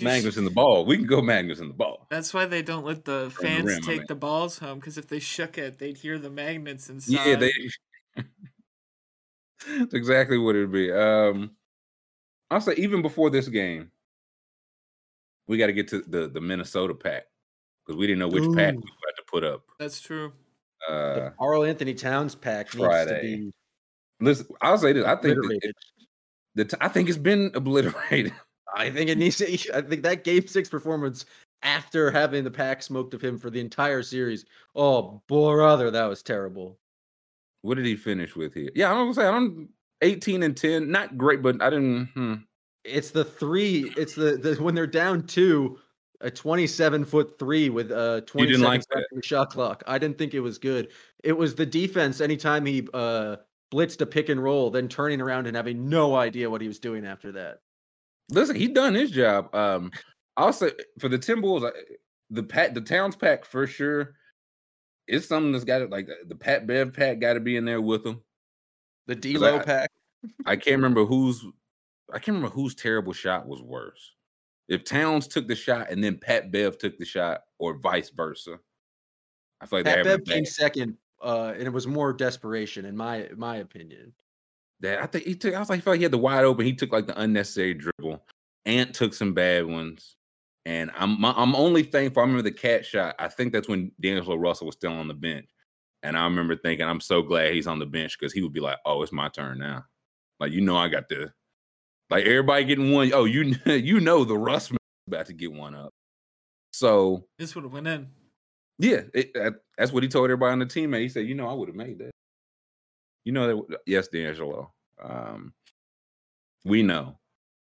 Magnus 0.00 0.36
in 0.36 0.44
the 0.44 0.50
ball, 0.50 0.86
we 0.86 0.96
can 0.96 1.06
go 1.06 1.20
Magnus 1.20 1.58
in 1.58 1.68
the 1.68 1.74
ball. 1.74 2.06
That's 2.10 2.32
why 2.32 2.46
they 2.46 2.62
don't 2.62 2.84
let 2.84 3.04
the 3.04 3.32
fans 3.40 3.64
the 3.64 3.72
rim, 3.72 3.82
take 3.82 3.88
I 3.88 3.98
mean. 3.98 4.04
the 4.08 4.14
balls 4.14 4.58
home 4.58 4.78
because 4.78 4.98
if 4.98 5.08
they 5.08 5.18
shook 5.18 5.58
it, 5.58 5.78
they'd 5.78 5.96
hear 5.96 6.18
the 6.18 6.30
magnets 6.30 6.88
inside. 6.88 7.26
Yeah, 7.26 7.36
they. 7.36 7.52
That's 9.78 9.94
exactly 9.94 10.38
what 10.38 10.56
it'd 10.56 10.72
be. 10.72 10.92
Um, 10.92 11.52
I'll 12.54 12.60
say 12.60 12.74
even 12.76 13.02
before 13.02 13.30
this 13.30 13.48
game, 13.48 13.90
we 15.48 15.58
got 15.58 15.66
to 15.66 15.72
get 15.72 15.88
to 15.88 16.02
the 16.02 16.28
the 16.28 16.40
Minnesota 16.40 16.94
pack 16.94 17.24
because 17.84 17.98
we 17.98 18.06
didn't 18.06 18.20
know 18.20 18.28
which 18.28 18.44
Ooh. 18.44 18.54
pack 18.54 18.74
we 18.74 18.80
had 18.80 19.16
to 19.16 19.24
put 19.26 19.42
up. 19.42 19.62
That's 19.80 20.00
true. 20.00 20.32
Uh, 20.88 21.30
Karl-Anthony 21.38 21.94
Towns 21.94 22.36
pack 22.36 22.68
Friday. 22.68 23.22
needs 23.22 23.40
to 23.40 23.46
be. 23.46 23.52
Listen, 24.20 24.46
I'll 24.62 24.78
say 24.78 24.92
this. 24.92 25.04
I 25.04 25.16
think 25.16 25.36
it, 25.62 25.76
the 26.54 26.78
I 26.80 26.86
think 26.86 27.08
it's 27.08 27.18
been 27.18 27.50
obliterated. 27.54 28.32
I 28.76 28.88
think 28.90 29.10
it 29.10 29.18
needs 29.18 29.36
to. 29.38 29.46
I 29.74 29.80
think 29.80 30.04
that 30.04 30.22
Game 30.22 30.46
Six 30.46 30.68
performance 30.68 31.24
after 31.64 32.12
having 32.12 32.44
the 32.44 32.52
pack 32.52 32.84
smoked 32.84 33.14
of 33.14 33.20
him 33.20 33.36
for 33.36 33.50
the 33.50 33.58
entire 33.58 34.04
series. 34.04 34.44
Oh, 34.76 35.22
brother, 35.26 35.90
that 35.90 36.04
was 36.04 36.22
terrible. 36.22 36.78
What 37.62 37.78
did 37.78 37.86
he 37.86 37.96
finish 37.96 38.36
with 38.36 38.54
here? 38.54 38.70
Yeah, 38.76 38.92
I 38.92 38.94
don't 38.94 39.12
say 39.12 39.26
I 39.26 39.32
don't. 39.32 39.70
18 40.04 40.42
and 40.42 40.56
10, 40.56 40.90
not 40.90 41.18
great, 41.18 41.42
but 41.42 41.60
I 41.60 41.70
didn't. 41.70 42.10
Hmm. 42.14 42.34
It's 42.84 43.10
the 43.10 43.24
three. 43.24 43.92
It's 43.96 44.14
the, 44.14 44.36
the 44.36 44.62
when 44.62 44.74
they're 44.74 44.86
down 44.86 45.26
two, 45.26 45.78
a 46.20 46.30
27 46.30 47.04
foot 47.04 47.38
three 47.38 47.70
with 47.70 47.90
a 47.90 48.22
20 48.26 48.58
like 48.58 48.82
shot 49.22 49.50
clock. 49.50 49.82
I 49.86 49.98
didn't 49.98 50.18
think 50.18 50.34
it 50.34 50.40
was 50.40 50.58
good. 50.58 50.88
It 51.24 51.32
was 51.32 51.54
the 51.54 51.64
defense. 51.64 52.20
Anytime 52.20 52.66
he 52.66 52.86
uh, 52.92 53.36
blitzed 53.72 54.02
a 54.02 54.06
pick 54.06 54.28
and 54.28 54.42
roll, 54.42 54.70
then 54.70 54.86
turning 54.86 55.22
around 55.22 55.46
and 55.46 55.56
having 55.56 55.88
no 55.88 56.14
idea 56.14 56.50
what 56.50 56.60
he 56.60 56.68
was 56.68 56.78
doing 56.78 57.06
after 57.06 57.32
that. 57.32 57.60
Listen, 58.30 58.56
he 58.56 58.68
done 58.68 58.94
his 58.94 59.10
job. 59.10 59.54
Um, 59.54 59.90
I'll 60.36 60.52
say 60.52 60.72
for 60.98 61.08
the 61.08 61.18
Timberwolves, 61.18 61.70
the 62.30 62.42
pat 62.42 62.74
the 62.74 62.82
Towns 62.82 63.16
pack 63.16 63.46
for 63.46 63.66
sure. 63.66 64.14
It's 65.06 65.26
something 65.26 65.52
that's 65.52 65.64
got 65.64 65.78
to 65.78 65.86
like 65.86 66.08
the 66.26 66.34
Pat 66.34 66.66
Bev 66.66 66.92
pack 66.92 67.18
got 67.18 67.34
to 67.34 67.40
be 67.40 67.56
in 67.56 67.64
there 67.64 67.80
with 67.80 68.04
them. 68.04 68.22
The 69.06 69.14
D'Lo 69.14 69.60
pack. 69.60 69.90
I 70.46 70.56
can't 70.56 70.76
remember 70.76 71.04
whose 71.04 71.44
I 72.12 72.18
can't 72.18 72.36
remember 72.36 72.54
whose 72.54 72.74
terrible 72.74 73.12
shot 73.12 73.46
was 73.46 73.62
worse. 73.62 74.12
If 74.68 74.84
Towns 74.84 75.26
took 75.26 75.46
the 75.46 75.54
shot 75.54 75.90
and 75.90 76.02
then 76.02 76.18
Pat 76.18 76.50
Bev 76.50 76.78
took 76.78 76.98
the 76.98 77.04
shot, 77.04 77.42
or 77.58 77.78
vice 77.78 78.10
versa. 78.10 78.58
I 79.60 79.66
feel 79.66 79.80
like 79.80 79.86
Pat 79.86 80.04
Bev 80.04 80.24
came 80.24 80.44
second, 80.44 80.96
uh, 81.22 81.52
and 81.54 81.62
it 81.62 81.72
was 81.72 81.86
more 81.86 82.12
desperation, 82.12 82.84
in 82.84 82.96
my 82.96 83.28
my 83.36 83.56
opinion. 83.56 84.12
That 84.80 85.02
I 85.02 85.06
think 85.06 85.24
he 85.24 85.34
took. 85.34 85.54
I 85.54 85.60
was 85.60 85.70
like, 85.70 85.78
I 85.78 85.80
felt 85.80 85.92
like 85.92 85.98
he 85.98 86.04
had 86.04 86.12
the 86.12 86.18
wide 86.18 86.44
open. 86.44 86.66
He 86.66 86.74
took 86.74 86.92
like 86.92 87.06
the 87.06 87.18
unnecessary 87.18 87.74
dribble. 87.74 88.22
Ant 88.66 88.94
took 88.94 89.14
some 89.14 89.34
bad 89.34 89.66
ones, 89.66 90.16
and 90.66 90.90
I'm 90.96 91.20
my, 91.20 91.32
I'm 91.36 91.54
only 91.54 91.82
thankful. 91.82 92.22
I 92.22 92.26
remember 92.26 92.42
the 92.42 92.52
cat 92.52 92.84
shot. 92.84 93.14
I 93.18 93.28
think 93.28 93.52
that's 93.52 93.68
when 93.68 93.92
D'Angelo 94.00 94.36
Russell 94.36 94.66
was 94.66 94.76
still 94.76 94.92
on 94.92 95.08
the 95.08 95.14
bench, 95.14 95.48
and 96.04 96.18
I 96.18 96.24
remember 96.24 96.54
thinking, 96.54 96.86
I'm 96.86 97.00
so 97.00 97.22
glad 97.22 97.54
he's 97.54 97.66
on 97.66 97.78
the 97.78 97.86
bench 97.86 98.18
because 98.18 98.32
he 98.32 98.42
would 98.42 98.52
be 98.52 98.60
like, 98.60 98.76
"Oh, 98.84 99.02
it's 99.02 99.10
my 99.10 99.28
turn 99.28 99.58
now." 99.58 99.84
Like 100.38 100.52
you 100.52 100.60
know, 100.60 100.76
I 100.76 100.88
got 100.88 101.08
the 101.08 101.32
like 102.10 102.26
everybody 102.26 102.64
getting 102.64 102.92
one. 102.92 103.10
Oh, 103.14 103.24
you 103.24 103.56
you 103.66 104.00
know 104.00 104.24
the 104.24 104.36
Russ 104.36 104.70
about 105.08 105.26
to 105.26 105.32
get 105.32 105.52
one 105.52 105.74
up. 105.74 105.92
So 106.72 107.26
this 107.38 107.54
would 107.54 107.64
have 107.64 107.72
went 107.72 107.88
in. 107.88 108.08
Yeah, 108.78 109.02
it, 109.14 109.32
that's 109.78 109.92
what 109.92 110.02
he 110.02 110.08
told 110.08 110.26
everybody 110.26 110.52
on 110.52 110.58
the 110.58 110.66
team. 110.66 110.92
He 110.92 111.08
said, 111.08 111.26
"You 111.26 111.34
know, 111.34 111.48
I 111.48 111.54
would 111.54 111.68
have 111.68 111.76
made 111.76 111.98
that." 112.00 112.10
You 113.24 113.32
know 113.32 113.46
that? 113.46 113.78
Yes, 113.86 114.08
D'Angelo. 114.08 114.72
Um, 115.02 115.54
we 116.66 116.82
know. 116.82 117.18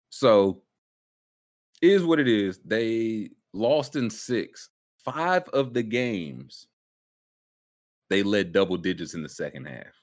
So 0.09 0.63
is 1.83 2.03
what 2.05 2.19
it 2.19 2.29
is. 2.29 2.61
They 2.65 3.31
lost 3.53 3.97
in 3.97 4.09
six. 4.09 4.71
Five 5.05 5.49
of 5.49 5.75
the 5.75 5.83
games 5.83 6.69
they 8.13 8.23
led 8.23 8.53
double 8.53 8.77
digits 8.77 9.15
in 9.15 9.23
the 9.23 9.29
second 9.29 9.65
half. 9.65 9.95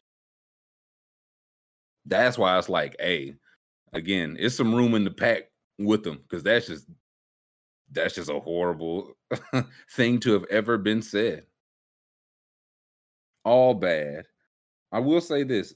That's 2.08 2.40
why 2.40 2.58
it's 2.58 2.68
like, 2.68 2.96
hey, 3.00 3.36
again, 3.94 4.36
it's 4.40 4.56
some 4.56 4.74
room 4.74 4.96
in 4.96 5.04
the 5.04 5.12
pack 5.12 5.44
with 5.78 6.04
them 6.04 6.18
because 6.24 6.42
that's 6.42 6.66
just 6.66 6.88
that's 7.92 8.16
just 8.16 8.32
a 8.32 8.40
horrible 8.40 9.14
thing 9.92 10.20
to 10.22 10.34
have 10.34 10.46
ever 10.50 10.80
been 10.80 11.04
said. 11.04 11.46
All 13.46 13.76
bad. 13.76 14.26
I 14.92 15.00
will 15.00 15.22
say 15.22 15.44
this, 15.44 15.76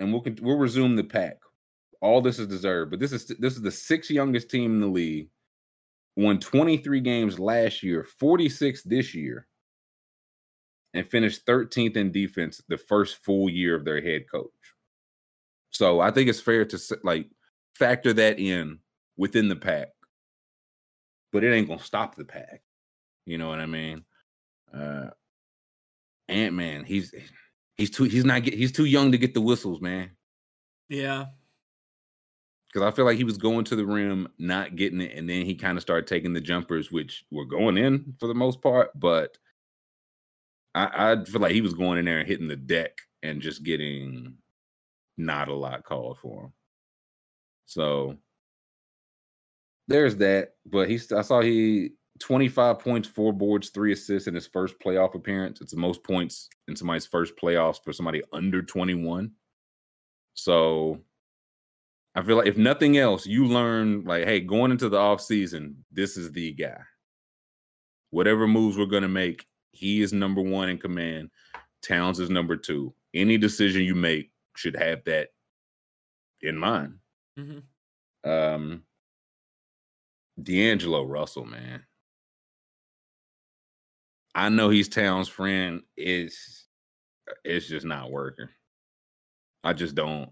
and 0.00 0.12
we'll 0.12 0.24
we'll 0.42 0.58
resume 0.58 0.96
the 0.96 1.04
pack. 1.04 1.38
All 2.00 2.20
this 2.20 2.40
is 2.40 2.48
deserved, 2.48 2.90
but 2.90 2.98
this 2.98 3.12
is 3.12 3.26
this 3.38 3.54
is 3.54 3.62
the 3.62 3.70
sixth 3.70 4.10
youngest 4.10 4.50
team 4.50 4.72
in 4.72 4.80
the 4.80 4.88
league. 4.88 5.28
Won 6.16 6.40
23 6.40 7.00
games 7.00 7.38
last 7.38 7.84
year, 7.84 8.04
46 8.18 8.82
this 8.82 9.14
year, 9.14 9.46
and 10.94 11.06
finished 11.06 11.44
13th 11.44 11.96
in 11.96 12.12
defense 12.12 12.62
the 12.68 12.78
first 12.78 13.22
full 13.24 13.50
year 13.50 13.74
of 13.74 13.84
their 13.84 14.00
head 14.00 14.30
coach. 14.30 14.50
So 15.70 16.00
I 16.00 16.12
think 16.12 16.30
it's 16.30 16.40
fair 16.40 16.64
to 16.64 16.78
like 17.02 17.28
factor 17.74 18.12
that 18.12 18.38
in 18.38 18.78
within 19.16 19.48
the 19.48 19.56
pack, 19.56 19.88
but 21.32 21.42
it 21.42 21.52
ain't 21.52 21.68
gonna 21.68 21.80
stop 21.80 22.14
the 22.14 22.24
pack. 22.24 22.62
You 23.26 23.38
know 23.38 23.48
what 23.48 23.58
I 23.58 23.66
mean? 23.66 24.04
Uh, 24.72 25.10
Ant 26.28 26.54
Man, 26.54 26.84
he's 26.84 27.12
he's 27.76 27.90
too 27.90 28.04
he's 28.04 28.24
not 28.24 28.44
get, 28.44 28.54
he's 28.54 28.72
too 28.72 28.84
young 28.84 29.10
to 29.10 29.18
get 29.18 29.34
the 29.34 29.40
whistles, 29.40 29.80
man. 29.80 30.12
Yeah. 30.88 31.26
Because 32.72 32.86
I 32.86 32.94
feel 32.94 33.04
like 33.04 33.16
he 33.16 33.24
was 33.24 33.38
going 33.38 33.64
to 33.66 33.76
the 33.76 33.86
rim, 33.86 34.28
not 34.38 34.76
getting 34.76 35.00
it, 35.00 35.16
and 35.16 35.28
then 35.28 35.44
he 35.44 35.54
kind 35.54 35.76
of 35.76 35.82
started 35.82 36.08
taking 36.08 36.32
the 36.32 36.40
jumpers, 36.40 36.90
which 36.90 37.24
were 37.30 37.44
going 37.44 37.78
in 37.78 38.14
for 38.18 38.26
the 38.26 38.34
most 38.34 38.60
part. 38.60 38.90
But 38.98 39.38
I, 40.74 41.12
I 41.12 41.24
feel 41.24 41.40
like 41.40 41.52
he 41.52 41.60
was 41.60 41.74
going 41.74 41.98
in 41.98 42.04
there 42.04 42.18
and 42.18 42.28
hitting 42.28 42.48
the 42.48 42.56
deck 42.56 42.98
and 43.22 43.40
just 43.40 43.62
getting 43.62 44.36
not 45.16 45.48
a 45.48 45.54
lot 45.54 45.84
called 45.84 46.18
for 46.18 46.44
him. 46.44 46.52
So 47.66 48.16
there's 49.88 50.16
that. 50.16 50.54
But 50.66 50.88
he, 50.88 51.00
I 51.16 51.22
saw 51.22 51.40
he 51.40 51.90
25 52.20 52.78
points, 52.78 53.08
four 53.08 53.32
boards, 53.32 53.70
three 53.70 53.92
assists 53.92 54.28
in 54.28 54.34
his 54.34 54.46
first 54.46 54.78
playoff 54.78 55.14
appearance. 55.14 55.60
It's 55.60 55.72
the 55.72 55.80
most 55.80 56.02
points 56.02 56.48
in 56.68 56.76
somebody's 56.76 57.06
first 57.06 57.34
playoffs 57.36 57.82
for 57.82 57.92
somebody 57.92 58.22
under 58.32 58.62
21. 58.62 59.30
So 60.34 61.00
I 62.14 62.22
feel 62.22 62.36
like 62.36 62.46
if 62.46 62.56
nothing 62.56 62.96
else, 62.98 63.26
you 63.26 63.46
learn 63.46 64.04
like, 64.04 64.24
hey, 64.24 64.40
going 64.40 64.70
into 64.70 64.88
the 64.88 64.98
off 64.98 65.20
season, 65.20 65.84
this 65.92 66.16
is 66.16 66.32
the 66.32 66.52
guy. 66.52 66.80
Whatever 68.10 68.46
moves 68.46 68.78
we're 68.78 68.86
gonna 68.86 69.08
make, 69.08 69.44
he 69.74 70.00
is 70.00 70.12
number 70.12 70.40
one 70.40 70.68
in 70.68 70.78
command. 70.78 71.30
Towns 71.82 72.20
is 72.20 72.30
number 72.30 72.56
two. 72.56 72.94
Any 73.12 73.36
decision 73.36 73.82
you 73.82 73.94
make 73.94 74.30
should 74.56 74.76
have 74.76 75.04
that 75.04 75.28
in 76.40 76.56
mind. 76.56 76.98
Mm-hmm. 77.38 78.30
Um, 78.30 78.82
D'Angelo 80.42 81.04
Russell, 81.04 81.44
man. 81.44 81.82
I 84.34 84.48
know 84.48 84.70
he's 84.70 84.88
Towns' 84.88 85.28
friend. 85.28 85.82
It's 85.96 86.66
it's 87.44 87.68
just 87.68 87.86
not 87.86 88.10
working. 88.10 88.48
I 89.62 89.72
just 89.72 89.94
don't. 89.94 90.30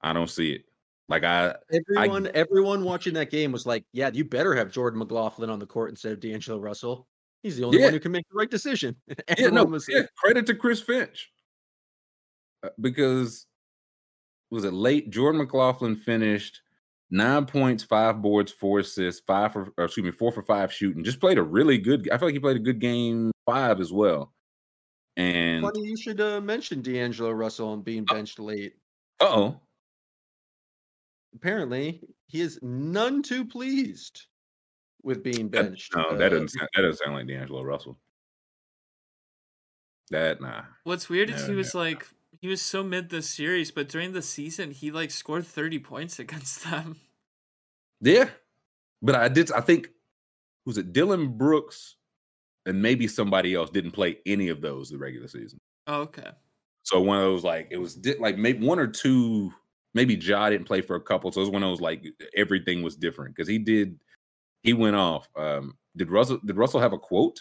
I 0.00 0.12
don't 0.12 0.30
see 0.30 0.52
it. 0.52 0.64
Like 1.08 1.24
I, 1.24 1.54
everyone, 1.72 2.26
I, 2.28 2.30
everyone 2.30 2.84
watching 2.84 3.14
that 3.14 3.30
game 3.30 3.52
was 3.52 3.66
like, 3.66 3.84
"Yeah, 3.92 4.10
you 4.12 4.24
better 4.24 4.54
have 4.54 4.72
Jordan 4.72 4.98
McLaughlin 4.98 5.50
on 5.50 5.58
the 5.58 5.66
court 5.66 5.90
instead 5.90 6.12
of 6.12 6.20
D'Angelo 6.20 6.58
Russell. 6.58 7.06
He's 7.44 7.58
the 7.58 7.64
only 7.64 7.78
yeah. 7.78 7.84
one 7.84 7.92
who 7.92 8.00
can 8.00 8.10
make 8.10 8.26
the 8.28 8.36
right 8.36 8.50
decision." 8.50 8.96
yeah, 9.38 9.48
no, 9.48 9.64
was, 9.64 9.86
yeah, 9.88 10.02
credit 10.16 10.46
to 10.46 10.54
Chris 10.54 10.80
Finch 10.80 11.30
uh, 12.64 12.70
because 12.80 13.46
was 14.50 14.64
it 14.64 14.72
late? 14.72 15.10
Jordan 15.10 15.42
McLaughlin 15.42 15.94
finished 15.94 16.62
nine 17.10 17.44
points, 17.44 17.84
five 17.84 18.22
boards, 18.22 18.50
four 18.50 18.78
assists, 18.78 19.22
five 19.26 19.52
for 19.52 19.72
excuse 19.78 20.04
me, 20.04 20.10
four 20.10 20.32
for 20.32 20.42
five 20.42 20.72
shooting. 20.72 21.04
Just 21.04 21.20
played 21.20 21.38
a 21.38 21.42
really 21.42 21.76
good. 21.76 22.08
I 22.10 22.18
feel 22.18 22.28
like 22.28 22.34
he 22.34 22.40
played 22.40 22.56
a 22.56 22.60
good 22.60 22.80
game 22.80 23.30
five 23.46 23.78
as 23.80 23.92
well. 23.92 24.32
And 25.16 25.62
funny 25.62 25.82
you 25.82 25.96
should 25.96 26.20
uh, 26.20 26.40
mention 26.40 26.82
D'Angelo 26.82 27.30
Russell 27.30 27.74
and 27.74 27.84
being 27.84 28.06
uh 28.08 28.14
benched 28.14 28.38
late. 28.38 28.74
Uh 29.20 29.28
oh. 29.28 29.60
Apparently, 31.34 32.00
he 32.26 32.40
is 32.40 32.58
none 32.62 33.22
too 33.22 33.44
pleased 33.44 34.26
with 35.04 35.22
being 35.22 35.48
benched. 35.48 35.92
That, 35.92 35.98
no, 35.98 36.08
uh, 36.08 36.16
that 36.16 36.30
doesn't 36.30 36.48
sound, 36.48 36.68
that 36.74 36.82
doesn't 36.82 37.04
sound 37.04 37.16
like 37.16 37.26
D'Angelo 37.26 37.62
Russell. 37.62 37.98
That 40.10 40.40
nah. 40.40 40.62
What's 40.84 41.08
weird 41.08 41.30
no, 41.30 41.36
is 41.36 41.46
he 41.46 41.54
was 41.54 41.74
no, 41.74 41.80
like 41.80 42.06
he 42.40 42.48
was 42.48 42.60
so 42.60 42.82
mid 42.82 43.10
this 43.10 43.28
series, 43.28 43.70
but 43.70 43.88
during 43.88 44.12
the 44.12 44.22
season 44.22 44.70
he 44.70 44.90
like 44.90 45.10
scored 45.10 45.46
thirty 45.46 45.78
points 45.78 46.18
against 46.18 46.64
them. 46.64 46.96
Yeah, 48.00 48.28
but 49.00 49.14
I 49.14 49.28
did. 49.28 49.52
I 49.52 49.60
think 49.60 49.90
was 50.66 50.78
it 50.78 50.92
Dillon 50.92 51.36
Brooks 51.36 51.96
and 52.66 52.80
maybe 52.80 53.06
somebody 53.06 53.54
else 53.54 53.70
didn't 53.70 53.92
play 53.92 54.18
any 54.26 54.48
of 54.48 54.60
those 54.60 54.90
the 54.90 54.98
regular 54.98 55.28
season. 55.28 55.58
Oh, 55.86 56.02
okay. 56.02 56.30
So 56.82 57.00
one 57.00 57.18
of 57.18 57.24
those 57.24 57.44
like 57.44 57.68
it 57.70 57.78
was 57.78 57.94
di- 57.94 58.18
like 58.18 58.36
maybe 58.36 58.66
one 58.66 58.78
or 58.78 58.86
two. 58.86 59.52
Maybe 59.94 60.16
Ja 60.16 60.50
didn't 60.50 60.66
play 60.66 60.80
for 60.80 60.96
a 60.96 61.00
couple, 61.00 61.30
so 61.30 61.40
it 61.40 61.44
was 61.44 61.50
one 61.50 61.62
of 61.62 61.70
those 61.70 61.80
like 61.80 62.04
everything 62.36 62.82
was 62.82 62.96
different 62.96 63.34
because 63.34 63.48
he 63.48 63.58
did. 63.58 63.98
He 64.64 64.72
went 64.72 64.96
off. 64.96 65.28
Um, 65.36 65.76
did 65.96 66.10
Russell? 66.10 66.40
Did 66.44 66.56
Russell 66.56 66.80
have 66.80 66.92
a 66.92 66.98
quote? 66.98 67.40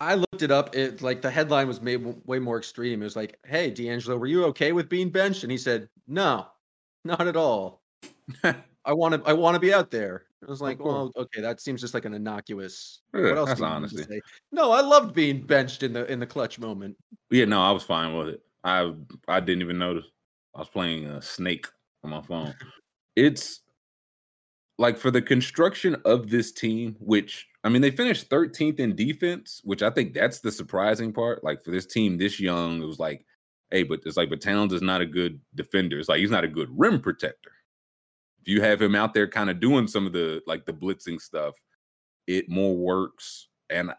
I 0.00 0.14
looked 0.14 0.42
it 0.42 0.50
up. 0.50 0.74
It 0.74 1.02
like 1.02 1.22
the 1.22 1.30
headline 1.30 1.68
was 1.68 1.80
made 1.80 1.96
way 2.26 2.38
more 2.38 2.58
extreme. 2.58 3.02
It 3.02 3.04
was 3.04 3.16
like, 3.16 3.38
"Hey, 3.44 3.70
D'Angelo, 3.70 4.16
were 4.16 4.26
you 4.26 4.44
okay 4.46 4.72
with 4.72 4.88
being 4.88 5.10
benched?" 5.10 5.42
And 5.42 5.52
he 5.52 5.58
said, 5.58 5.88
"No, 6.06 6.46
not 7.04 7.26
at 7.26 7.36
all. 7.36 7.82
I 8.44 8.92
want 8.92 9.14
to. 9.14 9.28
I 9.28 9.34
want 9.34 9.54
to 9.54 9.60
be 9.60 9.72
out 9.72 9.90
there." 9.90 10.24
I 10.42 10.50
was 10.50 10.62
like, 10.62 10.82
"Well, 10.82 11.12
okay, 11.16 11.40
that 11.40 11.60
seems 11.60 11.80
just 11.80 11.94
like 11.94 12.04
an 12.04 12.14
innocuous." 12.14 13.00
What 13.10 13.36
else? 13.36 13.48
That's 13.50 13.60
honesty. 13.60 14.20
No, 14.52 14.70
I 14.70 14.80
loved 14.80 15.14
being 15.14 15.42
benched 15.42 15.82
in 15.82 15.92
the 15.92 16.10
in 16.10 16.20
the 16.20 16.26
clutch 16.26 16.58
moment. 16.58 16.96
Yeah, 17.30 17.44
no, 17.44 17.60
I 17.60 17.72
was 17.72 17.82
fine 17.82 18.16
with 18.16 18.28
it. 18.28 18.42
I 18.64 18.92
I 19.26 19.40
didn't 19.40 19.62
even 19.62 19.78
notice. 19.78 20.06
I 20.54 20.60
was 20.60 20.68
playing 20.68 21.06
a 21.06 21.20
Snake 21.20 21.66
on 22.02 22.10
my 22.10 22.22
phone. 22.22 22.54
it's 23.16 23.60
like 24.78 24.96
for 24.96 25.10
the 25.10 25.20
construction 25.20 25.96
of 26.04 26.30
this 26.30 26.52
team, 26.52 26.96
which 27.00 27.46
I 27.64 27.68
mean, 27.68 27.82
they 27.82 27.90
finished 27.90 28.30
13th 28.30 28.78
in 28.78 28.94
defense, 28.94 29.60
which 29.64 29.82
I 29.82 29.90
think 29.90 30.14
that's 30.14 30.40
the 30.40 30.52
surprising 30.52 31.12
part. 31.12 31.42
Like 31.42 31.62
for 31.62 31.72
this 31.72 31.86
team 31.86 32.16
this 32.16 32.38
young, 32.38 32.80
it 32.80 32.86
was 32.86 33.00
like, 33.00 33.26
hey, 33.70 33.82
but 33.82 34.00
it's 34.06 34.16
like, 34.16 34.30
but 34.30 34.40
Towns 34.40 34.72
is 34.72 34.82
not 34.82 35.00
a 35.00 35.06
good 35.06 35.40
defender. 35.54 35.98
It's 35.98 36.08
like 36.08 36.20
he's 36.20 36.30
not 36.30 36.44
a 36.44 36.48
good 36.48 36.68
rim 36.70 37.00
protector. 37.00 37.52
If 38.40 38.48
you 38.48 38.62
have 38.62 38.80
him 38.80 38.94
out 38.94 39.12
there 39.12 39.28
kind 39.28 39.50
of 39.50 39.60
doing 39.60 39.88
some 39.88 40.06
of 40.06 40.12
the 40.12 40.40
like 40.46 40.64
the 40.64 40.72
blitzing 40.72 41.20
stuff, 41.20 41.54
it 42.28 42.48
more 42.48 42.76
works. 42.76 43.48
And 43.70 43.90
I 43.90 43.94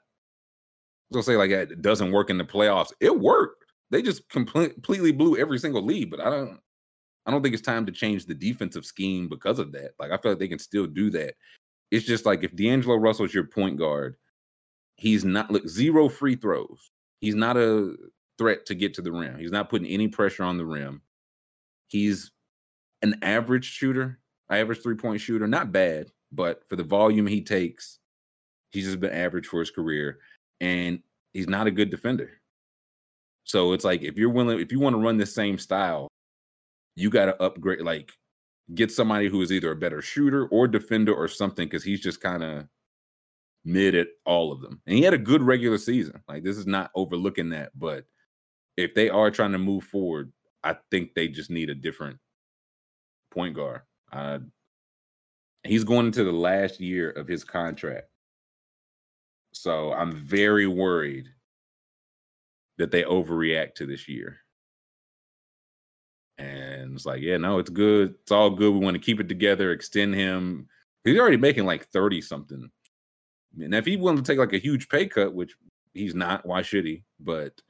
was 1.09 1.25
gonna 1.25 1.35
say, 1.35 1.37
like, 1.37 1.51
it 1.51 1.81
doesn't 1.81 2.11
work 2.11 2.29
in 2.29 2.37
the 2.37 2.45
playoffs. 2.45 2.93
It 3.01 3.19
worked. 3.19 3.65
They 3.91 4.01
just 4.01 4.29
completely 4.29 5.11
blew 5.11 5.35
every 5.35 5.59
single 5.59 5.83
lead, 5.83 6.09
but 6.09 6.21
I 6.21 6.29
don't 6.29 6.59
I 7.29 7.31
don't 7.31 7.41
think 7.41 7.53
it's 7.53 7.63
time 7.63 7.85
to 7.85 7.91
change 7.91 8.25
the 8.25 8.33
defensive 8.33 8.85
scheme 8.85 9.29
because 9.29 9.59
of 9.59 9.71
that. 9.71 9.91
Like 9.99 10.11
I 10.11 10.17
feel 10.17 10.31
like 10.31 10.39
they 10.39 10.47
can 10.47 10.59
still 10.59 10.87
do 10.87 11.09
that 11.11 11.35
it's 11.91 12.05
just 12.05 12.25
like 12.25 12.43
if 12.43 12.55
D'Angelo 12.55 12.95
Russell's 12.95 13.33
your 13.33 13.45
point 13.45 13.77
guard, 13.77 14.15
he's 14.95 15.25
not 15.25 15.51
look 15.51 15.67
zero 15.67 16.09
free 16.09 16.35
throws. 16.35 16.91
He's 17.21 17.35
not 17.35 17.57
a 17.57 17.95
threat 18.37 18.65
to 18.67 18.75
get 18.75 18.93
to 18.95 19.01
the 19.01 19.11
rim. 19.11 19.37
He's 19.37 19.51
not 19.51 19.69
putting 19.69 19.87
any 19.87 20.07
pressure 20.07 20.43
on 20.43 20.57
the 20.57 20.65
rim. 20.65 21.01
He's 21.87 22.31
an 23.01 23.15
average 23.21 23.65
shooter, 23.65 24.19
average 24.51 24.81
three 24.81 24.95
point 24.95 25.21
shooter, 25.21 25.47
not 25.47 25.71
bad, 25.71 26.11
but 26.31 26.67
for 26.69 26.75
the 26.75 26.83
volume 26.83 27.27
he 27.27 27.41
takes, 27.41 27.99
he's 28.71 28.85
just 28.85 28.99
been 28.99 29.11
average 29.11 29.47
for 29.47 29.59
his 29.59 29.71
career, 29.71 30.19
and 30.61 30.99
he's 31.33 31.47
not 31.47 31.67
a 31.67 31.71
good 31.71 31.89
defender. 31.89 32.29
So 33.45 33.73
it's 33.73 33.83
like 33.83 34.03
if 34.03 34.15
you're 34.15 34.29
willing, 34.29 34.59
if 34.59 34.71
you 34.71 34.79
want 34.79 34.95
to 34.95 35.01
run 35.01 35.17
the 35.17 35.25
same 35.25 35.57
style, 35.57 36.07
you 36.99 37.09
got 37.09 37.25
to 37.25 37.41
upgrade. 37.41 37.81
Like 37.81 38.11
get 38.75 38.91
somebody 38.91 39.29
who 39.29 39.41
is 39.41 39.51
either 39.51 39.71
a 39.71 39.75
better 39.75 40.01
shooter 40.01 40.47
or 40.47 40.67
defender 40.67 41.13
or 41.13 41.27
something 41.27 41.67
because 41.67 41.83
he's 41.83 42.01
just 42.01 42.21
kind 42.21 42.43
of 42.43 42.67
mid 43.65 43.95
at 43.95 44.07
all 44.25 44.51
of 44.51 44.61
them. 44.61 44.81
And 44.85 44.97
he 44.97 45.03
had 45.03 45.13
a 45.13 45.17
good 45.17 45.41
regular 45.41 45.77
season. 45.77 46.21
Like 46.27 46.43
this 46.43 46.57
is 46.57 46.67
not 46.67 46.91
overlooking 46.95 47.49
that, 47.49 47.71
but 47.77 48.05
if 48.77 48.93
they 48.93 49.09
are 49.09 49.31
trying 49.31 49.53
to 49.53 49.57
move 49.57 49.83
forward, 49.83 50.31
I 50.63 50.75
think 50.91 51.13
they 51.13 51.27
just 51.27 51.49
need 51.49 51.69
a 51.69 51.75
different 51.75 52.17
point 53.31 53.55
guard. 53.55 53.81
Uh, 54.11 54.39
he's 55.63 55.83
going 55.83 56.07
into 56.07 56.23
the 56.23 56.31
last 56.31 56.79
year 56.79 57.11
of 57.11 57.27
his 57.27 57.43
contract. 57.43 58.07
So 59.51 59.93
I'm 59.93 60.11
very 60.11 60.67
worried 60.67 61.27
that 62.77 62.91
they 62.91 63.03
overreact 63.03 63.75
to 63.75 63.85
this 63.85 64.07
year. 64.07 64.39
And 66.39 66.95
it's 66.95 67.05
like, 67.05 67.21
yeah, 67.21 67.37
no, 67.37 67.59
it's 67.59 67.69
good. 67.69 68.15
It's 68.21 68.31
all 68.31 68.49
good. 68.49 68.73
We 68.73 68.79
want 68.79 68.95
to 68.95 69.01
keep 69.01 69.19
it 69.19 69.27
together, 69.27 69.71
extend 69.71 70.15
him. 70.15 70.67
He's 71.03 71.19
already 71.19 71.37
making 71.37 71.65
like 71.65 71.87
30 71.87 72.21
something. 72.21 72.71
And 73.59 73.75
if 73.75 73.85
he 73.85 73.97
wanted 73.97 74.23
to 74.23 74.31
take 74.31 74.39
like 74.39 74.53
a 74.53 74.57
huge 74.57 74.87
pay 74.87 75.05
cut, 75.05 75.33
which 75.33 75.55
he's 75.93 76.15
not, 76.15 76.45
why 76.45 76.61
should 76.61 76.85
he? 76.85 77.03
But 77.19 77.61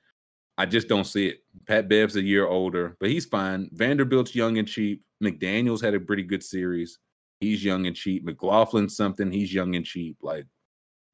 I 0.58 0.66
just 0.66 0.88
don't 0.88 1.06
see 1.06 1.28
it. 1.28 1.44
Pat 1.68 1.90
Bev's 1.90 2.16
a 2.16 2.22
year 2.22 2.46
older, 2.46 2.96
but 3.00 3.10
he's 3.10 3.26
fine. 3.26 3.70
Vanderbilt's 3.74 4.36
young 4.36 4.58
and 4.60 4.68
cheap. 4.68 5.04
McDaniels 5.24 5.84
had 5.84 5.96
a 5.96 6.00
pretty 6.00 6.24
good 6.24 6.44
series. 6.44 7.00
He's 7.40 7.64
young 7.64 7.88
and 7.88 7.96
cheap. 7.96 8.26
McLaughlin's 8.26 8.96
something. 8.96 9.32
He's 9.32 9.54
young 9.54 9.76
and 9.76 9.86
cheap. 9.86 10.18
Like 10.22 10.46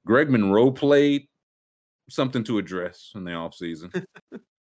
Greg 0.06 0.30
Monroe 0.30 0.72
played 0.72 1.28
something 2.10 2.44
to 2.46 2.58
address 2.58 3.12
in 3.16 3.24
the 3.24 3.32
offseason. 3.32 4.06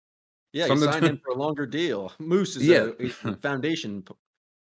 Yeah, 0.52 0.66
you 0.66 0.76
signed 0.78 1.04
him 1.04 1.20
for 1.24 1.30
a 1.30 1.34
longer 1.34 1.66
deal. 1.66 2.12
Moose 2.18 2.56
is 2.56 2.66
yeah. 2.66 2.88
a, 3.24 3.30
a 3.30 3.36
foundation 3.40 4.04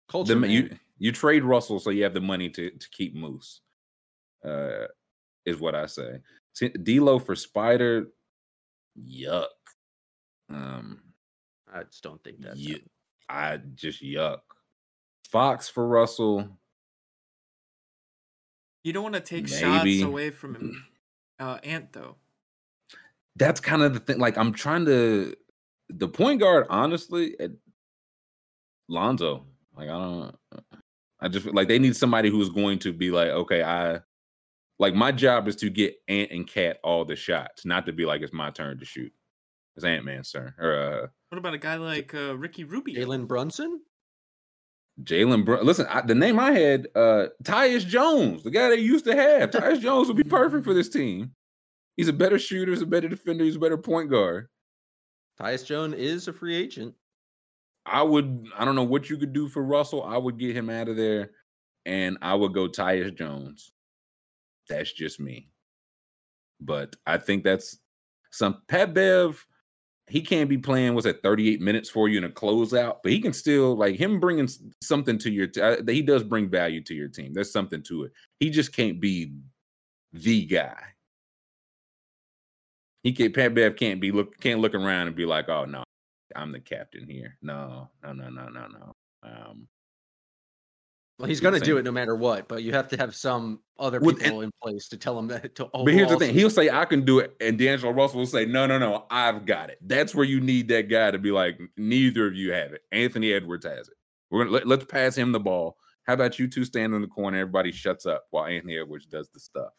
culture. 0.09 0.37
The, 0.37 0.47
you 0.47 0.77
you 0.97 1.11
trade 1.11 1.43
Russell 1.43 1.79
so 1.79 1.89
you 1.91 2.03
have 2.03 2.13
the 2.13 2.21
money 2.21 2.49
to 2.49 2.71
to 2.71 2.89
keep 2.89 3.15
Moose. 3.15 3.61
Uh, 4.43 4.87
is 5.45 5.59
what 5.59 5.75
I 5.75 5.85
say. 5.85 6.21
D'Lo 6.83 7.19
for 7.19 7.35
Spider, 7.35 8.07
yuck. 8.99 9.45
Um, 10.49 11.01
I 11.71 11.83
just 11.83 12.03
don't 12.03 12.23
think 12.23 12.41
that. 12.41 12.79
I 13.29 13.57
just 13.75 14.03
yuck. 14.03 14.39
Fox 15.29 15.67
for 15.67 15.87
Russell. 15.87 16.47
You 18.83 18.93
don't 18.93 19.03
want 19.03 19.15
to 19.15 19.21
take 19.21 19.49
Maybe. 19.49 19.99
shots 19.99 20.03
away 20.03 20.29
from 20.29 20.55
him, 20.55 20.85
uh, 21.39 21.57
Ant 21.63 21.91
though. 21.91 22.15
That's 23.35 23.59
kind 23.59 23.81
of 23.81 23.93
the 23.93 23.99
thing. 23.99 24.19
Like 24.19 24.37
I'm 24.37 24.53
trying 24.53 24.85
to 24.85 25.35
the 25.89 26.07
point 26.07 26.39
guard, 26.39 26.67
honestly, 26.69 27.39
at 27.39 27.51
Lonzo. 28.87 29.45
Like 29.75 29.89
I 29.89 29.91
don't 29.91 30.35
I 31.19 31.27
just 31.27 31.45
like 31.47 31.67
they 31.67 31.79
need 31.79 31.95
somebody 31.95 32.29
who's 32.29 32.49
going 32.49 32.79
to 32.79 32.93
be 32.93 33.11
like, 33.11 33.29
okay, 33.29 33.63
I 33.63 33.99
like 34.79 34.93
my 34.93 35.11
job 35.11 35.47
is 35.47 35.55
to 35.57 35.69
get 35.69 35.95
Ant 36.07 36.31
and 36.31 36.47
Cat 36.47 36.79
all 36.83 37.05
the 37.05 37.15
shots, 37.15 37.65
not 37.65 37.85
to 37.85 37.93
be 37.93 38.05
like 38.05 38.21
it's 38.21 38.33
my 38.33 38.51
turn 38.51 38.79
to 38.79 38.85
shoot. 38.85 39.11
It's 39.75 39.85
Ant 39.85 40.05
Man, 40.05 40.23
sir. 40.23 40.53
Or 40.59 40.75
uh 40.75 41.07
what 41.29 41.37
about 41.37 41.53
a 41.53 41.57
guy 41.57 41.75
like 41.75 42.13
uh 42.13 42.37
Ricky 42.37 42.63
Rubio? 42.63 43.05
Jalen 43.05 43.27
Brunson? 43.27 43.81
Jalen 45.03 45.43
Brunson. 45.43 45.67
Listen, 45.67 45.87
I, 45.89 46.01
the 46.01 46.15
name 46.15 46.39
I 46.39 46.51
had, 46.51 46.87
uh 46.95 47.27
Tyus 47.43 47.85
Jones, 47.85 48.43
the 48.43 48.51
guy 48.51 48.69
they 48.69 48.77
used 48.77 49.05
to 49.05 49.15
have. 49.15 49.51
Tyus 49.51 49.81
Jones 49.81 50.07
would 50.07 50.17
be 50.17 50.23
perfect 50.23 50.63
for 50.63 50.73
this 50.73 50.89
team. 50.89 51.31
He's 51.97 52.07
a 52.07 52.13
better 52.13 52.37
shooter, 52.37 52.71
he's 52.71 52.81
a 52.81 52.85
better 52.85 53.07
defender, 53.07 53.43
he's 53.43 53.55
a 53.55 53.59
better 53.59 53.77
point 53.77 54.09
guard. 54.09 54.47
Tyus 55.39 55.65
Jones 55.65 55.95
is 55.95 56.27
a 56.27 56.33
free 56.33 56.55
agent. 56.55 56.93
I 57.85 58.01
would. 58.01 58.47
I 58.57 58.65
don't 58.65 58.75
know 58.75 58.83
what 58.83 59.09
you 59.09 59.17
could 59.17 59.33
do 59.33 59.47
for 59.47 59.63
Russell. 59.63 60.03
I 60.03 60.17
would 60.17 60.39
get 60.39 60.55
him 60.55 60.69
out 60.69 60.89
of 60.89 60.97
there, 60.97 61.31
and 61.85 62.17
I 62.21 62.33
would 62.33 62.53
go 62.53 62.67
Tyus 62.67 63.15
Jones. 63.15 63.71
That's 64.69 64.91
just 64.91 65.19
me. 65.19 65.49
But 66.59 66.95
I 67.05 67.17
think 67.17 67.43
that's 67.43 67.77
some 68.31 68.61
Pat 68.67 68.93
Bev. 68.93 69.45
He 70.07 70.21
can't 70.21 70.49
be 70.49 70.57
playing 70.57 70.93
what's 70.93 71.07
at 71.07 71.23
38 71.23 71.61
minutes 71.61 71.89
for 71.89 72.07
you 72.07 72.19
in 72.19 72.25
a 72.25 72.29
closeout, 72.29 72.97
but 73.01 73.11
he 73.11 73.19
can 73.19 73.33
still 73.33 73.75
like 73.75 73.95
him 73.95 74.19
bringing 74.19 74.47
something 74.81 75.17
to 75.19 75.31
your. 75.31 75.47
Uh, 75.61 75.77
he 75.87 76.01
does 76.01 76.23
bring 76.23 76.49
value 76.49 76.81
to 76.83 76.93
your 76.93 77.07
team. 77.07 77.33
There's 77.33 77.51
something 77.51 77.83
to 77.83 78.05
it. 78.05 78.11
He 78.39 78.49
just 78.49 78.73
can't 78.73 78.99
be 78.99 79.33
the 80.13 80.45
guy 80.45 80.75
he 83.05 83.13
can't 83.13 83.35
Pat 83.35 83.53
Bev 83.53 83.75
can't 83.75 84.01
be 84.01 84.11
look 84.11 84.39
can't 84.39 84.59
look 84.59 84.73
around 84.73 85.05
and 85.05 85.15
be 85.15 85.27
like, 85.27 85.47
oh 85.47 85.65
no, 85.65 85.83
I'm 86.35 86.51
the 86.51 86.59
captain 86.59 87.07
here. 87.07 87.37
No, 87.39 87.87
no, 88.03 88.13
no, 88.13 88.29
no, 88.29 88.47
no, 88.47 88.67
no. 88.67 88.93
Um, 89.21 89.67
well, 91.19 91.29
he's 91.29 91.39
going 91.39 91.53
to 91.53 91.59
do 91.59 91.77
it 91.77 91.85
no 91.85 91.91
matter 91.91 92.15
what, 92.15 92.47
but 92.47 92.63
you 92.63 92.73
have 92.73 92.87
to 92.89 92.97
have 92.97 93.15
some 93.15 93.59
other 93.77 93.99
people 93.99 94.41
and, 94.41 94.45
in 94.45 94.51
place 94.61 94.87
to 94.87 94.97
tell 94.97 95.17
him 95.19 95.27
that. 95.27 95.53
To 95.55 95.69
but 95.71 95.93
here's 95.93 96.09
the 96.09 96.17
thing: 96.17 96.33
he'll 96.33 96.49
say, 96.49 96.71
"I 96.71 96.83
can 96.85 97.05
do 97.05 97.19
it," 97.19 97.35
and 97.39 97.59
D'Angelo 97.59 97.93
Russell 97.93 98.19
will 98.19 98.25
say, 98.25 98.43
"No, 98.43 98.65
no, 98.65 98.79
no, 98.79 99.05
I've 99.11 99.45
got 99.45 99.69
it." 99.69 99.77
That's 99.83 100.15
where 100.15 100.25
you 100.25 100.41
need 100.41 100.67
that 100.69 100.89
guy 100.89 101.11
to 101.11 101.19
be 101.19 101.29
like, 101.29 101.59
"Neither 101.77 102.25
of 102.25 102.33
you 102.33 102.53
have 102.53 102.73
it." 102.73 102.81
Anthony 102.91 103.33
Edwards 103.33 103.67
has 103.67 103.87
it. 103.87 103.93
We're 104.31 104.45
gonna 104.45 104.55
let, 104.55 104.67
let's 104.67 104.85
pass 104.85 105.15
him 105.15 105.31
the 105.31 105.39
ball. 105.39 105.77
How 106.05 106.13
about 106.13 106.39
you 106.39 106.47
two 106.47 106.65
stand 106.65 106.95
in 106.95 107.01
the 107.01 107.07
corner? 107.07 107.37
Everybody 107.37 107.71
shuts 107.71 108.07
up 108.07 108.25
while 108.31 108.45
Anthony 108.45 108.79
Edwards 108.79 109.05
does 109.05 109.29
the 109.29 109.39
stuff. 109.39 109.73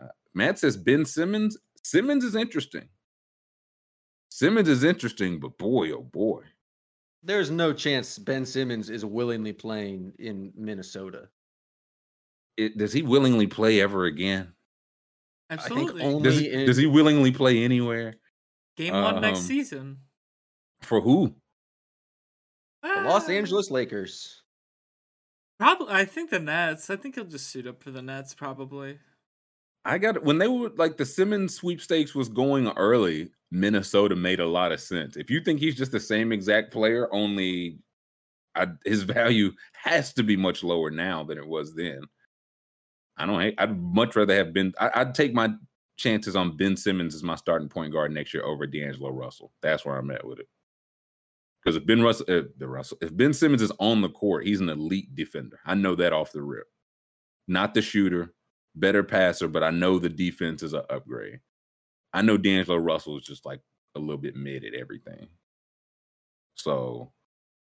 Uh, 0.00 0.08
Matt 0.34 0.58
says 0.58 0.76
Ben 0.76 1.04
Simmons. 1.04 1.56
Simmons 1.84 2.24
is 2.24 2.34
interesting. 2.34 2.88
Simmons 4.30 4.68
is 4.68 4.82
interesting, 4.82 5.38
but 5.38 5.56
boy, 5.58 5.92
oh 5.92 6.02
boy. 6.02 6.42
There's 7.22 7.50
no 7.50 7.72
chance 7.72 8.18
Ben 8.18 8.44
Simmons 8.44 8.90
is 8.90 9.04
willingly 9.04 9.52
playing 9.52 10.12
in 10.18 10.52
Minnesota. 10.56 11.28
It, 12.56 12.76
does 12.76 12.92
he 12.92 13.02
willingly 13.02 13.46
play 13.46 13.80
ever 13.80 14.06
again? 14.06 14.52
Absolutely. 15.50 16.02
I 16.02 16.04
think 16.04 16.14
only 16.14 16.30
does, 16.30 16.38
he, 16.38 16.50
in, 16.50 16.66
does 16.66 16.76
he 16.76 16.86
willingly 16.86 17.30
play 17.30 17.64
anywhere? 17.64 18.14
Game 18.76 18.94
one 18.94 19.16
um, 19.16 19.20
next 19.20 19.42
season. 19.42 19.98
For 20.82 21.00
who? 21.00 21.34
The 22.82 23.02
Los. 23.02 23.28
Angeles 23.28 23.70
Lakers. 23.70 24.42
Probably, 25.58 25.92
I 25.92 26.04
think 26.04 26.30
the 26.30 26.40
Nets. 26.40 26.90
I 26.90 26.96
think 26.96 27.14
he'll 27.14 27.24
just 27.24 27.48
suit 27.48 27.66
up 27.66 27.82
for 27.82 27.90
the 27.90 28.02
Nets. 28.02 28.34
Probably. 28.34 28.98
I 29.84 29.98
got 29.98 30.22
when 30.24 30.38
they 30.38 30.48
were 30.48 30.70
like 30.76 30.96
the 30.96 31.04
Simmons 31.04 31.54
sweepstakes 31.54 32.14
was 32.14 32.28
going 32.28 32.68
early. 32.70 33.30
Minnesota 33.50 34.16
made 34.16 34.40
a 34.40 34.46
lot 34.46 34.72
of 34.72 34.80
sense. 34.80 35.16
If 35.16 35.30
you 35.30 35.40
think 35.40 35.60
he's 35.60 35.76
just 35.76 35.92
the 35.92 36.00
same 36.00 36.32
exact 36.32 36.72
player, 36.72 37.08
only 37.12 37.78
I, 38.54 38.68
his 38.84 39.02
value 39.04 39.52
has 39.74 40.12
to 40.14 40.22
be 40.22 40.36
much 40.36 40.62
lower 40.62 40.90
now 40.90 41.24
than 41.24 41.38
it 41.38 41.46
was 41.46 41.74
then. 41.74 42.02
I 43.16 43.26
don't. 43.26 43.54
I'd 43.58 43.80
much 43.80 44.16
rather 44.16 44.34
have 44.34 44.52
been. 44.52 44.72
I, 44.80 45.04
would 45.04 45.14
take 45.14 45.34
my 45.34 45.50
chances 45.96 46.34
on 46.34 46.56
Ben 46.56 46.76
Simmons 46.76 47.14
as 47.14 47.22
my 47.22 47.36
starting 47.36 47.68
point 47.68 47.92
guard 47.92 48.12
next 48.12 48.34
year 48.34 48.44
over 48.44 48.66
D'Angelo 48.66 49.10
Russell. 49.10 49.52
That's 49.62 49.84
where 49.84 49.96
I'm 49.96 50.10
at 50.10 50.26
with 50.26 50.40
it. 50.40 50.48
Because 51.62 51.76
if 51.76 51.86
Ben 51.86 52.02
Russell, 52.02 52.26
if, 52.28 52.44
uh, 52.44 52.48
the 52.58 52.68
Russell, 52.68 52.98
if 53.00 53.16
Ben 53.16 53.32
Simmons 53.32 53.62
is 53.62 53.72
on 53.78 54.02
the 54.02 54.08
court, 54.08 54.44
he's 54.44 54.60
an 54.60 54.68
elite 54.68 55.14
defender. 55.14 55.60
I 55.64 55.74
know 55.74 55.94
that 55.94 56.12
off 56.12 56.32
the 56.32 56.42
rip. 56.42 56.66
Not 57.46 57.72
the 57.72 57.82
shooter, 57.82 58.34
better 58.74 59.02
passer, 59.02 59.48
but 59.48 59.62
I 59.62 59.70
know 59.70 59.98
the 59.98 60.08
defense 60.08 60.62
is 60.62 60.72
an 60.72 60.82
upgrade. 60.90 61.40
I 62.12 62.22
know 62.22 62.36
D'Angelo 62.36 62.78
Russell 62.78 63.18
is 63.18 63.24
just 63.24 63.44
like 63.44 63.60
a 63.94 63.98
little 63.98 64.18
bit 64.18 64.36
mid 64.36 64.64
at 64.64 64.74
everything. 64.74 65.28
So 66.54 67.12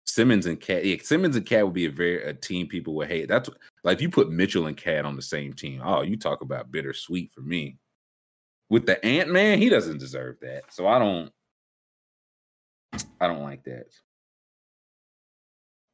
Simmons 0.05 0.47
and 0.47 0.61
Cat, 0.61 0.85
yeah, 0.85 0.97
Simmons 1.03 1.37
and 1.37 1.45
Cat 1.45 1.65
would 1.65 1.75
be 1.75 1.87
a 1.87 1.91
very 1.91 2.23
a 2.23 2.33
team 2.33 2.67
people 2.69 2.95
would 2.95 3.09
hate. 3.09 3.29
That's 3.29 3.51
like 3.83 3.97
if 3.97 4.03
you 4.03 4.11
put 4.11 4.31
Mitchell 4.31 4.67
and 4.67 4.77
Cat 4.77 5.05
on 5.05 5.17
the 5.17 5.23
same 5.23 5.53
team. 5.53 5.81
Oh, 5.85 6.03
you 6.03 6.17
talk 6.17 6.43
about 6.43 6.71
bittersweet 6.71 7.33
for 7.33 7.41
me. 7.41 7.77
With 8.69 8.87
the 8.87 9.05
Ant 9.05 9.31
Man, 9.31 9.59
he 9.59 9.69
doesn't 9.69 9.99
deserve 9.99 10.37
that. 10.41 10.65
So 10.71 10.87
I 10.87 10.99
don't. 10.99 11.33
I 13.21 13.27
don't 13.27 13.43
like 13.43 13.65
that. 13.65 13.87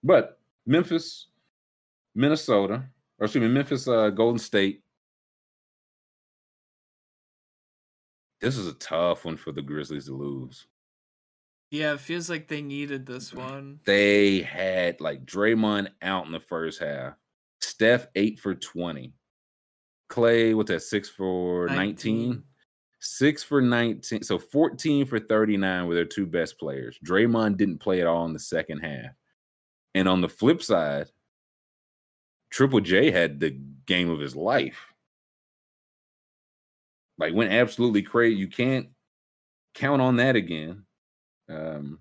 But 0.04 0.38
Memphis, 0.66 1.28
Minnesota, 2.14 2.84
or 3.18 3.26
excuse 3.26 3.42
me, 3.42 3.48
Memphis, 3.48 3.88
uh, 3.88 4.10
Golden 4.10 4.38
State. 4.38 4.81
This 8.43 8.59
is 8.59 8.66
a 8.66 8.74
tough 8.74 9.24
one 9.24 9.36
for 9.36 9.52
the 9.52 9.62
Grizzlies 9.62 10.06
to 10.06 10.14
lose. 10.14 10.66
Yeah, 11.70 11.94
it 11.94 12.01
feels 12.01 12.28
like 12.28 12.48
they 12.48 12.60
needed 12.60 13.06
this 13.06 13.32
one. 13.32 13.81
They 13.86 14.43
had 14.43 15.01
like 15.01 15.24
Draymond 15.24 15.89
out 16.02 16.27
in 16.27 16.32
the 16.32 16.40
first 16.40 16.81
half. 16.81 17.14
Steph 17.60 18.09
eight 18.16 18.40
for 18.40 18.55
twenty. 18.55 19.14
Klay, 20.10 20.55
what's 20.55 20.70
that? 20.70 20.82
Six 20.82 21.09
for 21.09 21.69
19. 21.69 22.28
19? 22.28 22.43
Six 23.01 23.43
for 23.43 23.62
19. 23.62 24.23
So 24.23 24.39
14 24.39 25.06
for 25.06 25.19
39 25.19 25.86
were 25.86 25.94
their 25.94 26.05
two 26.05 26.27
best 26.27 26.59
players. 26.59 26.98
Draymond 27.02 27.56
didn't 27.56 27.78
play 27.78 28.02
at 28.02 28.06
all 28.06 28.27
in 28.27 28.35
the 28.35 28.39
second 28.39 28.81
half. 28.81 29.12
And 29.94 30.06
on 30.06 30.20
the 30.20 30.28
flip 30.28 30.62
side, 30.62 31.10
Triple 32.51 32.81
J 32.81 33.10
had 33.10 33.40
the 33.40 33.59
game 33.86 34.10
of 34.10 34.20
his 34.20 34.36
life. 34.36 34.91
Like 37.22 37.34
went 37.34 37.52
absolutely 37.52 38.02
crazy. 38.02 38.36
You 38.36 38.48
can't 38.48 38.88
count 39.74 40.02
on 40.02 40.16
that 40.16 40.36
again. 40.36 40.84
Um 41.48 41.98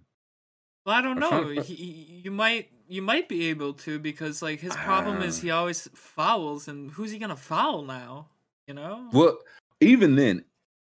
well, 0.85 0.95
I 0.95 1.01
don't 1.01 1.19
know. 1.19 1.47
He, 1.61 2.21
you 2.23 2.31
might 2.31 2.69
you 2.87 3.01
might 3.01 3.29
be 3.29 3.49
able 3.49 3.73
to 3.73 3.99
because 3.99 4.41
like 4.41 4.59
his 4.59 4.75
problem 4.75 5.21
uh, 5.21 5.25
is 5.25 5.39
he 5.39 5.51
always 5.51 5.87
fouls, 5.93 6.67
and 6.67 6.91
who's 6.91 7.11
he 7.11 7.19
gonna 7.19 7.35
foul 7.35 7.83
now? 7.83 8.27
You 8.67 8.73
know. 8.73 9.07
Well, 9.13 9.37
even 9.79 10.15
then, 10.15 10.43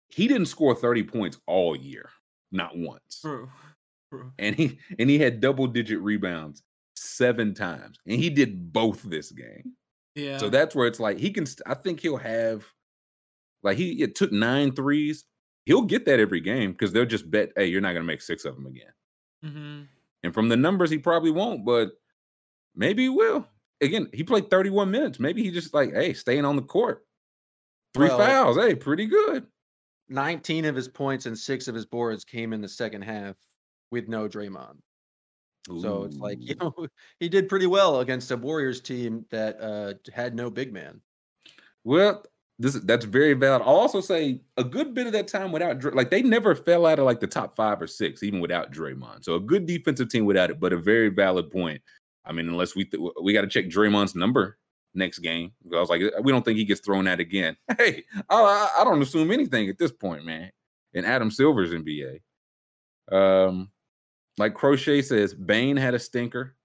he 0.09 0.27
didn't 0.27 0.47
score 0.47 0.75
30 0.75 1.03
points 1.03 1.39
all 1.47 1.75
year, 1.75 2.09
not 2.51 2.77
once. 2.77 3.21
True. 3.21 3.49
True. 4.11 4.31
And 4.37 4.55
he 4.55 4.77
and 4.99 5.09
he 5.09 5.17
had 5.17 5.39
double 5.39 5.67
digit 5.67 5.99
rebounds 6.01 6.61
seven 6.95 7.53
times. 7.53 7.97
And 8.05 8.19
he 8.19 8.29
did 8.29 8.71
both 8.71 9.01
this 9.03 9.31
game. 9.31 9.73
Yeah. 10.13 10.37
So 10.37 10.49
that's 10.49 10.75
where 10.75 10.87
it's 10.87 10.99
like 10.99 11.17
he 11.17 11.31
can 11.31 11.45
I 11.65 11.73
think 11.73 12.01
he'll 12.01 12.17
have 12.17 12.65
like 13.65 13.77
he 13.77 14.01
it 14.01 14.15
took 14.15 14.31
nine 14.31 14.71
threes. 14.71 15.25
He'll 15.65 15.81
get 15.81 16.05
that 16.05 16.19
every 16.19 16.39
game 16.39 16.71
because 16.71 16.93
they'll 16.93 17.05
just 17.05 17.29
bet, 17.29 17.51
hey, 17.57 17.65
you're 17.65 17.81
not 17.81 17.93
gonna 17.93 18.05
make 18.05 18.21
six 18.21 18.45
of 18.45 18.55
them 18.55 18.67
again. 18.67 18.93
Mm-hmm. 19.43 19.81
And 20.23 20.33
from 20.33 20.47
the 20.47 20.55
numbers, 20.55 20.89
he 20.89 20.99
probably 20.99 21.31
won't, 21.31 21.65
but 21.65 21.91
maybe 22.75 23.03
he 23.03 23.09
will. 23.09 23.47
Again, 23.81 24.09
he 24.13 24.23
played 24.23 24.49
31 24.49 24.89
minutes. 24.89 25.19
Maybe 25.19 25.43
he 25.43 25.51
just 25.51 25.73
like, 25.73 25.93
hey, 25.93 26.13
staying 26.13 26.45
on 26.45 26.55
the 26.55 26.61
court. 26.61 27.05
Three 27.93 28.07
well, 28.07 28.17
fouls. 28.17 28.57
Hey, 28.57 28.75
pretty 28.75 29.05
good. 29.05 29.45
19 30.09 30.65
of 30.65 30.75
his 30.75 30.87
points 30.87 31.25
and 31.25 31.37
six 31.37 31.67
of 31.67 31.75
his 31.75 31.85
boards 31.85 32.23
came 32.23 32.53
in 32.53 32.61
the 32.61 32.67
second 32.67 33.01
half 33.01 33.35
with 33.91 34.07
no 34.07 34.27
Draymond. 34.27 34.77
Ooh. 35.71 35.81
So 35.81 36.03
it's 36.03 36.17
like, 36.17 36.37
you 36.41 36.55
know, 36.55 36.73
he 37.19 37.29
did 37.29 37.49
pretty 37.49 37.67
well 37.67 37.99
against 37.99 38.31
a 38.31 38.37
Warriors 38.37 38.81
team 38.81 39.25
that 39.31 39.59
uh, 39.59 39.93
had 40.13 40.35
no 40.35 40.49
big 40.49 40.73
man. 40.73 41.01
Well, 41.83 42.23
this 42.57 42.75
that's 42.75 43.05
very 43.05 43.33
valid. 43.33 43.61
I'll 43.63 43.75
also 43.75 43.99
say 43.99 44.39
a 44.57 44.63
good 44.63 44.93
bit 44.93 45.07
of 45.07 45.13
that 45.13 45.27
time 45.27 45.51
without 45.51 45.93
like 45.93 46.09
they 46.09 46.21
never 46.21 46.55
fell 46.55 46.85
out 46.85 46.99
of 46.99 47.05
like 47.05 47.19
the 47.19 47.27
top 47.27 47.55
five 47.55 47.81
or 47.81 47.87
six, 47.87 48.23
even 48.23 48.39
without 48.39 48.71
Draymond. 48.71 49.25
So 49.25 49.35
a 49.35 49.39
good 49.39 49.65
defensive 49.65 50.09
team 50.09 50.25
without 50.25 50.49
it, 50.49 50.59
but 50.59 50.71
a 50.71 50.77
very 50.77 51.09
valid 51.09 51.51
point. 51.51 51.81
I 52.23 52.31
mean, 52.31 52.47
unless 52.47 52.75
we 52.75 52.85
th- 52.85 53.03
we 53.21 53.33
got 53.33 53.41
to 53.41 53.47
check 53.47 53.65
Draymond's 53.65 54.15
number 54.15 54.57
next 54.93 55.19
game. 55.19 55.51
I 55.73 55.79
was 55.79 55.89
like, 55.89 56.01
we 56.23 56.31
don't 56.31 56.43
think 56.43 56.57
he 56.57 56.65
gets 56.65 56.81
thrown 56.81 57.07
out 57.07 57.19
again. 57.19 57.57
Hey, 57.77 58.03
I, 58.29 58.69
I 58.79 58.83
don't 58.83 59.01
assume 59.01 59.31
anything 59.31 59.69
at 59.69 59.77
this 59.77 59.91
point, 59.91 60.25
man. 60.25 60.49
And 60.93 61.05
Adam 61.05 61.29
Silver's 61.29 61.71
NBA. 61.71 62.21
Um, 63.11 63.69
like 64.37 64.53
Crochet 64.53 65.01
says, 65.01 65.33
Bane 65.33 65.75
had 65.75 65.93
a 65.93 65.99
stinker. 65.99 66.55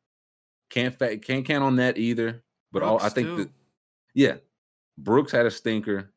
Can't 0.71 0.97
fa- 0.97 1.19
can't 1.19 1.45
count 1.45 1.65
on 1.65 1.77
that 1.77 1.99
either. 1.99 2.45
But 2.73 2.85
all, 2.85 3.01
I 3.03 3.09
think 3.09 3.37
that 3.37 3.51
yeah, 4.15 4.37
Brooks 5.05 5.33
had 5.33 5.47
a 5.47 5.51
stinker. 5.51 6.13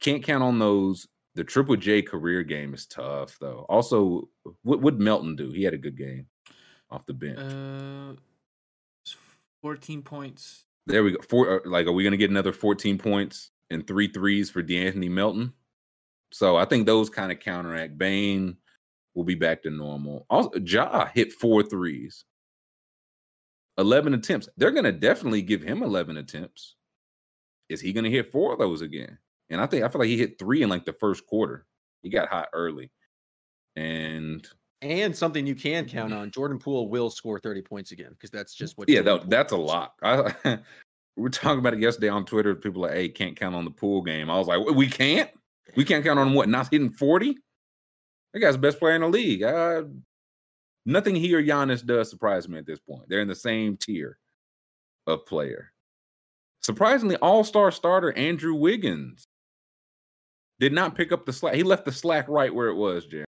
Can't 0.00 0.22
count 0.22 0.42
on 0.42 0.58
those. 0.58 1.06
The 1.34 1.44
Triple 1.44 1.76
J 1.76 2.02
career 2.02 2.42
game 2.42 2.72
is 2.74 2.86
tough 2.86 3.36
though. 3.40 3.66
Also, 3.68 4.28
what 4.62 4.80
would 4.80 5.00
Melton 5.00 5.36
do? 5.36 5.50
He 5.50 5.62
had 5.62 5.74
a 5.74 5.78
good 5.78 5.96
game 5.96 6.26
off 6.90 7.06
the 7.06 7.12
bench. 7.12 7.38
Uh, 7.38 8.14
14 9.62 10.02
points. 10.02 10.64
There 10.86 11.02
we 11.02 11.12
go. 11.12 11.18
Four, 11.28 11.66
uh, 11.66 11.68
like, 11.68 11.86
are 11.86 11.92
we 11.92 12.04
going 12.04 12.12
to 12.12 12.16
get 12.16 12.30
another 12.30 12.52
14 12.52 12.98
points 12.98 13.50
and 13.70 13.86
three 13.86 14.08
threes 14.08 14.48
for 14.48 14.62
De'Anthony 14.62 15.10
Melton? 15.10 15.52
So 16.32 16.56
I 16.56 16.64
think 16.64 16.86
those 16.86 17.10
kind 17.10 17.32
of 17.32 17.40
counteract. 17.40 17.98
Bane 17.98 18.56
will 19.14 19.24
be 19.24 19.34
back 19.34 19.62
to 19.62 19.70
normal. 19.70 20.24
Also, 20.30 20.58
Ja 20.60 21.06
hit 21.06 21.32
four 21.32 21.62
threes, 21.62 22.24
11 23.78 24.14
attempts. 24.14 24.48
They're 24.56 24.70
going 24.70 24.84
to 24.84 24.92
definitely 24.92 25.42
give 25.42 25.62
him 25.62 25.82
11 25.82 26.16
attempts. 26.16 26.75
Is 27.68 27.80
he 27.80 27.92
going 27.92 28.04
to 28.04 28.10
hit 28.10 28.30
four 28.30 28.52
of 28.52 28.58
those 28.58 28.82
again? 28.82 29.18
And 29.50 29.60
I 29.60 29.66
think 29.66 29.84
I 29.84 29.88
feel 29.88 30.00
like 30.00 30.08
he 30.08 30.18
hit 30.18 30.38
three 30.38 30.62
in 30.62 30.68
like 30.68 30.84
the 30.84 30.92
first 30.92 31.26
quarter. 31.26 31.66
He 32.02 32.10
got 32.10 32.28
hot 32.28 32.48
early. 32.52 32.90
And 33.76 34.46
and 34.82 35.16
something 35.16 35.46
you 35.46 35.54
can 35.54 35.86
count 35.86 36.12
on, 36.12 36.30
Jordan 36.30 36.58
Poole 36.58 36.88
will 36.88 37.10
score 37.10 37.38
30 37.38 37.62
points 37.62 37.92
again 37.92 38.10
because 38.10 38.30
that's 38.30 38.54
just 38.54 38.76
what. 38.76 38.88
Yeah, 38.88 39.02
that, 39.02 39.30
that's 39.30 39.52
a 39.52 39.56
lot. 39.56 39.94
I, 40.02 40.32
we 40.44 41.22
were 41.22 41.30
talking 41.30 41.58
about 41.58 41.74
it 41.74 41.80
yesterday 41.80 42.08
on 42.08 42.24
Twitter. 42.24 42.54
People 42.54 42.82
like, 42.82 42.92
"Hey, 42.92 43.08
can't 43.08 43.36
count 43.36 43.54
on 43.54 43.64
the 43.64 43.70
pool 43.70 44.02
game." 44.02 44.30
I 44.30 44.38
was 44.38 44.46
like, 44.46 44.60
"We 44.74 44.86
can't. 44.88 45.30
We 45.74 45.84
can't 45.84 46.04
count 46.04 46.18
on 46.18 46.34
what? 46.34 46.48
Not 46.48 46.70
hitting 46.70 46.90
40? 46.90 47.36
That 48.32 48.40
guy's 48.40 48.54
the 48.54 48.58
best 48.58 48.78
player 48.78 48.94
in 48.94 49.00
the 49.00 49.08
league. 49.08 49.42
Uh, 49.42 49.84
nothing 50.84 51.16
he 51.16 51.34
or 51.34 51.42
Giannis 51.42 51.84
does 51.84 52.10
surprise 52.10 52.48
me 52.48 52.58
at 52.58 52.66
this 52.66 52.78
point. 52.78 53.08
They're 53.08 53.20
in 53.20 53.28
the 53.28 53.34
same 53.34 53.76
tier 53.76 54.18
of 55.06 55.26
player. 55.26 55.72
Surprisingly, 56.62 57.16
All 57.16 57.44
Star 57.44 57.70
starter 57.70 58.12
Andrew 58.12 58.54
Wiggins 58.54 59.24
did 60.58 60.72
not 60.72 60.94
pick 60.94 61.12
up 61.12 61.26
the 61.26 61.32
slack. 61.32 61.54
He 61.54 61.62
left 61.62 61.84
the 61.84 61.92
slack 61.92 62.26
right 62.28 62.52
where 62.54 62.68
it 62.68 62.74
was, 62.74 63.06
Jim. 63.06 63.24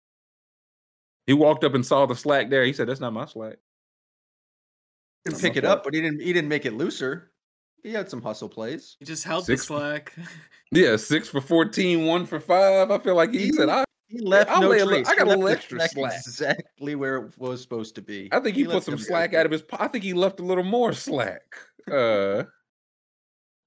He 1.26 1.32
walked 1.32 1.64
up 1.64 1.74
and 1.74 1.84
saw 1.84 2.06
the 2.06 2.14
slack 2.14 2.50
there. 2.50 2.64
He 2.64 2.72
said, 2.72 2.88
"That's 2.88 3.00
not 3.00 3.12
my 3.12 3.26
slack." 3.26 3.56
He 5.24 5.30
didn't 5.30 5.42
pick 5.42 5.56
it 5.56 5.64
up, 5.64 5.82
but 5.84 5.92
he 5.92 6.00
didn't. 6.00 6.20
He 6.20 6.32
didn't 6.32 6.48
make 6.48 6.64
it 6.66 6.74
looser. 6.74 7.32
He 7.82 7.92
had 7.92 8.08
some 8.08 8.22
hustle 8.22 8.48
plays. 8.48 8.96
He 9.00 9.04
just 9.04 9.24
held 9.24 9.44
six 9.44 9.62
the 9.62 9.66
slack. 9.76 10.12
yeah, 10.72 10.96
six 10.96 11.28
for 11.28 11.40
14, 11.40 12.04
one 12.06 12.26
for 12.26 12.40
five. 12.40 12.90
I 12.90 12.98
feel 12.98 13.14
like 13.16 13.32
he, 13.32 13.46
he 13.46 13.52
said, 13.52 13.68
"I 13.68 13.84
He 14.08 14.20
left 14.20 14.50
I'll 14.50 14.62
no 14.62 14.68
lay 14.70 14.78
a 14.80 14.86
trace. 14.86 15.06
li- 15.08 15.12
I 15.12 15.16
got 15.16 15.26
He 15.26 15.32
a 15.34 15.36
left 15.36 15.38
little 15.38 15.48
extra 15.48 15.78
track 15.78 15.90
slack. 15.90 16.12
Exactly 16.14 16.94
where 16.94 17.16
it 17.16 17.38
was 17.38 17.60
supposed 17.60 17.94
to 17.96 18.02
be. 18.02 18.28
I 18.32 18.40
think 18.40 18.56
he, 18.56 18.64
put 18.64 18.82
some 18.84 18.98
slack 18.98 19.34
out 19.34 19.46
of 19.46 19.52
his. 19.52 19.62
po- 19.62 19.76
I 19.80 19.88
think 19.88 20.04
he 20.04 20.14
left 20.14 20.40
a 20.40 20.44
little 20.44 20.64
more 20.64 20.92
slack. 20.92 21.42
Uh, 21.90 22.38
he 22.38 22.44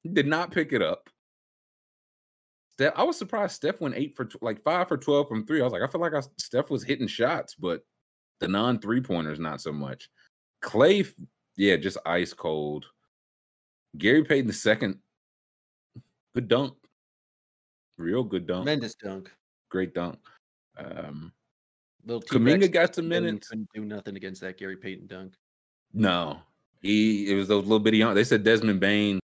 did 0.07 0.27
not 0.27 0.51
pick 0.51 0.73
it 0.73 0.81
up. 0.81 1.09
Steph, 2.77 2.93
I 2.95 3.03
was 3.03 3.17
surprised 3.17 3.55
Steph 3.55 3.81
went 3.81 3.95
eight 3.95 4.15
for 4.15 4.29
like 4.41 4.63
five 4.63 4.87
for 4.87 4.97
twelve 4.97 5.27
from 5.27 5.45
three. 5.45 5.59
I 5.59 5.65
was 5.65 5.73
like, 5.73 5.81
I 5.81 5.87
feel 5.87 5.99
like 5.99 6.13
I, 6.13 6.21
Steph 6.37 6.69
was 6.69 6.83
hitting 6.83 7.07
shots, 7.07 7.55
but 7.55 7.81
the 8.39 8.47
non 8.47 8.79
three 8.79 9.01
pointers 9.01 9.39
not 9.39 9.59
so 9.61 9.73
much. 9.73 10.09
Klay, 10.63 11.09
yeah, 11.57 11.75
just 11.75 11.97
ice 12.05 12.33
cold. 12.33 12.85
Gary 13.97 14.23
Payton 14.23 14.47
the 14.47 14.53
second, 14.53 14.99
good 16.33 16.47
dunk, 16.47 16.73
real 17.97 18.23
good 18.23 18.47
dunk, 18.47 18.63
Tremendous 18.63 18.95
dunk. 18.95 19.29
great 19.69 19.93
dunk. 19.93 20.19
Um, 20.77 21.33
Little 22.05 22.21
Kuminga 22.21 22.71
got 22.71 22.95
some 22.95 23.09
minutes. 23.09 23.49
Couldn't 23.49 23.67
do 23.73 23.83
nothing 23.83 24.15
against 24.15 24.39
that 24.41 24.57
Gary 24.57 24.77
Payton 24.77 25.07
dunk. 25.07 25.33
No, 25.91 26.39
he 26.81 27.29
it 27.29 27.35
was 27.35 27.49
those 27.49 27.63
little 27.63 27.79
bitty. 27.79 28.01
They 28.13 28.23
said 28.23 28.45
Desmond 28.45 28.79
Bane. 28.79 29.18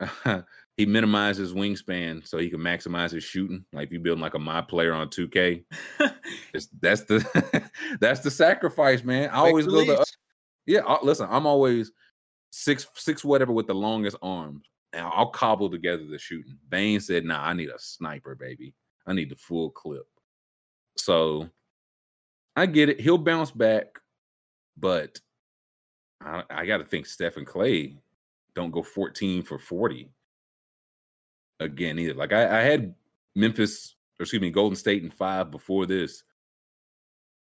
he 0.76 0.86
minimized 0.86 1.38
his 1.38 1.54
wingspan 1.54 2.26
so 2.26 2.38
he 2.38 2.50
can 2.50 2.60
maximize 2.60 3.10
his 3.10 3.24
shooting. 3.24 3.64
Like 3.72 3.86
if 3.88 3.92
you 3.92 4.00
building 4.00 4.22
like 4.22 4.34
a 4.34 4.38
my 4.38 4.60
player 4.60 4.92
on 4.92 5.08
2K, 5.08 5.64
it's, 6.54 6.68
that's 6.80 7.02
the 7.04 7.70
that's 8.00 8.20
the 8.20 8.30
sacrifice, 8.30 9.02
man. 9.02 9.30
I 9.30 9.38
always 9.38 9.66
go 9.66 9.84
the 9.84 10.04
yeah. 10.66 10.80
I, 10.86 10.98
listen, 11.02 11.28
I'm 11.30 11.46
always 11.46 11.92
six 12.50 12.86
six 12.94 13.24
whatever 13.24 13.52
with 13.52 13.66
the 13.66 13.74
longest 13.74 14.16
arms. 14.22 14.66
Now 14.92 15.10
I'll 15.14 15.30
cobble 15.30 15.70
together 15.70 16.04
the 16.06 16.18
shooting. 16.18 16.58
Bane 16.68 17.00
said, 17.00 17.24
"Nah, 17.24 17.44
I 17.44 17.52
need 17.54 17.70
a 17.70 17.78
sniper, 17.78 18.34
baby. 18.34 18.74
I 19.06 19.12
need 19.12 19.30
the 19.30 19.36
full 19.36 19.70
clip." 19.70 20.06
So 20.96 21.48
I 22.54 22.66
get 22.66 22.88
it. 22.88 23.00
He'll 23.00 23.18
bounce 23.18 23.50
back, 23.50 23.86
but 24.76 25.20
I, 26.20 26.42
I 26.50 26.66
got 26.66 26.78
to 26.78 26.84
think 26.84 27.06
Stephen 27.06 27.44
Klay 27.44 27.96
don't 28.56 28.72
go 28.72 28.82
14 28.82 29.44
for 29.44 29.58
40 29.58 30.10
again 31.60 31.98
either. 32.00 32.14
Like 32.14 32.32
I, 32.32 32.58
I 32.60 32.62
had 32.62 32.94
Memphis, 33.36 33.94
or 34.18 34.22
excuse 34.24 34.42
me, 34.42 34.50
Golden 34.50 34.74
State 34.76 35.04
in 35.04 35.10
five 35.10 35.50
before 35.52 35.86
this. 35.86 36.24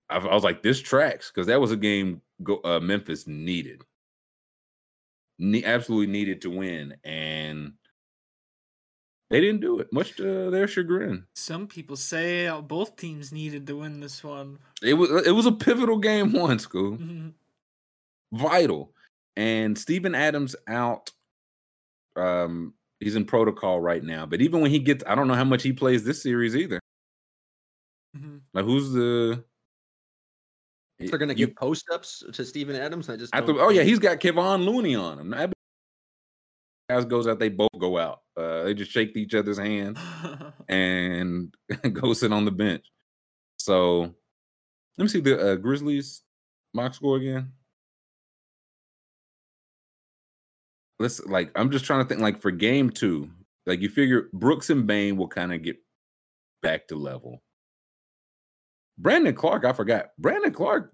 I, 0.09 0.17
I 0.17 0.33
was 0.35 0.43
like, 0.43 0.61
this 0.61 0.79
tracks 0.79 1.31
because 1.31 1.47
that 1.47 1.59
was 1.59 1.71
a 1.71 1.77
game 1.77 2.21
go, 2.43 2.59
uh, 2.63 2.79
Memphis 2.79 3.25
needed, 3.25 3.81
ne- 5.39 5.63
absolutely 5.65 6.11
needed 6.11 6.41
to 6.41 6.49
win, 6.49 6.95
and 7.03 7.73
they 9.29 9.41
didn't 9.41 9.61
do 9.61 9.79
it. 9.79 9.91
Much 9.91 10.15
to 10.17 10.49
their 10.51 10.67
chagrin. 10.67 11.25
Some 11.35 11.67
people 11.67 11.95
say 11.97 12.47
uh, 12.47 12.61
both 12.61 12.95
teams 12.95 13.31
needed 13.33 13.65
to 13.67 13.77
win 13.77 13.99
this 13.99 14.23
one. 14.23 14.59
It 14.81 14.93
was 14.93 15.25
it 15.25 15.31
was 15.31 15.45
a 15.45 15.51
pivotal 15.51 15.97
game 15.99 16.33
one, 16.33 16.59
school. 16.59 16.97
Mhm. 16.97 17.33
vital. 18.33 18.93
And 19.37 19.77
Steven 19.77 20.13
Adams 20.15 20.55
out. 20.67 21.09
Um, 22.15 22.73
he's 22.99 23.15
in 23.15 23.23
protocol 23.23 23.79
right 23.79 24.03
now. 24.03 24.25
But 24.25 24.41
even 24.41 24.59
when 24.61 24.71
he 24.71 24.79
gets, 24.79 25.03
I 25.07 25.13
don't 25.15 25.27
know 25.27 25.35
how 25.35 25.43
much 25.45 25.61
he 25.63 25.71
plays 25.71 26.03
this 26.03 26.21
series 26.23 26.55
either. 26.55 26.79
Mhm. 28.17 28.41
Like, 28.53 28.65
who's 28.65 28.91
the? 28.91 29.43
They're 30.99 31.19
gonna 31.19 31.33
You- 31.33 31.45
give 31.47 31.55
post 31.55 31.85
ups 31.93 32.23
to 32.33 32.43
Steven 32.43 32.75
Adams. 32.75 33.07
I 33.09 33.15
just 33.17 33.33
I 33.35 33.41
thought, 33.41 33.59
oh 33.59 33.69
yeah, 33.69 33.83
he's 33.83 33.99
got 33.99 34.19
Kevon 34.19 34.65
Looney 34.65 34.95
on 34.95 35.19
him. 35.19 35.29
That 35.29 35.53
Guys 36.89 37.05
goes 37.05 37.27
out, 37.27 37.37
they 37.37 37.49
both 37.49 37.67
go 37.77 37.97
out. 37.97 38.21
Uh, 38.37 38.63
they 38.63 38.73
just 38.73 38.91
shake 38.91 39.15
each 39.17 39.35
other's 39.35 39.57
hand 39.59 39.97
and 40.69 41.53
go 41.93 42.13
sit 42.13 42.31
on 42.31 42.45
the 42.45 42.51
bench. 42.51 42.85
So 43.59 43.99
let 44.97 45.03
me 45.03 45.07
see 45.09 45.19
the 45.19 45.51
uh, 45.51 45.55
Grizzlies 45.57 46.23
box 46.73 46.95
score 46.95 47.17
again. 47.17 47.51
Let's 50.99 51.23
like 51.25 51.51
I'm 51.55 51.71
just 51.71 51.85
trying 51.85 52.03
to 52.03 52.09
think 52.09 52.21
like 52.21 52.41
for 52.41 52.51
game 52.51 52.89
two, 52.89 53.29
like 53.65 53.81
you 53.81 53.89
figure 53.89 54.29
Brooks 54.33 54.69
and 54.69 54.87
Bane 54.87 55.17
will 55.17 55.27
kind 55.27 55.53
of 55.53 55.61
get 55.61 55.77
back 56.61 56.87
to 56.87 56.95
level. 56.95 57.43
Brandon 58.97 59.35
Clarke, 59.35 59.65
I 59.65 59.73
forgot. 59.73 60.07
Brandon 60.17 60.51
Clarke, 60.51 60.91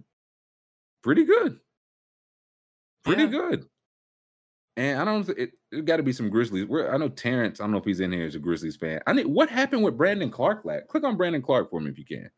pretty 1.03 1.23
good. 1.23 1.59
Pretty 3.05 3.23
Yeah. 3.23 3.29
good. 3.29 3.65
And 4.75 4.99
I 4.99 5.05
don't. 5.05 5.29
It, 5.37 5.51
it 5.71 5.85
got 5.85 5.97
to 5.97 6.03
be 6.03 6.11
some 6.11 6.29
Grizzlies. 6.31 6.65
Where 6.65 6.91
I 6.93 6.97
know 6.97 7.07
Terrence. 7.09 7.59
I 7.59 7.63
don't 7.63 7.71
know 7.71 7.77
if 7.77 7.85
he's 7.85 7.99
in 7.99 8.11
here 8.11 8.25
as 8.25 8.35
a 8.35 8.39
Grizzlies 8.39 8.75
fan. 8.75 9.01
I 9.05 9.13
need. 9.13 9.27
What 9.27 9.49
happened 9.49 9.83
with 9.83 9.97
Brandon 9.97 10.31
Clarke? 10.31 10.65
Last? 10.65 10.87
Click 10.87 11.03
on 11.03 11.15
Brandon 11.15 11.43
Clarke 11.43 11.69
for 11.69 11.79
me 11.79 11.91
if 11.91 11.99
you 11.99 12.05
can, 12.05 12.29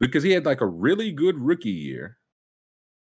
because 0.00 0.22
he 0.22 0.30
had 0.30 0.46
like 0.46 0.62
a 0.62 0.66
really 0.66 1.12
good 1.12 1.38
rookie 1.38 1.68
year. 1.70 2.16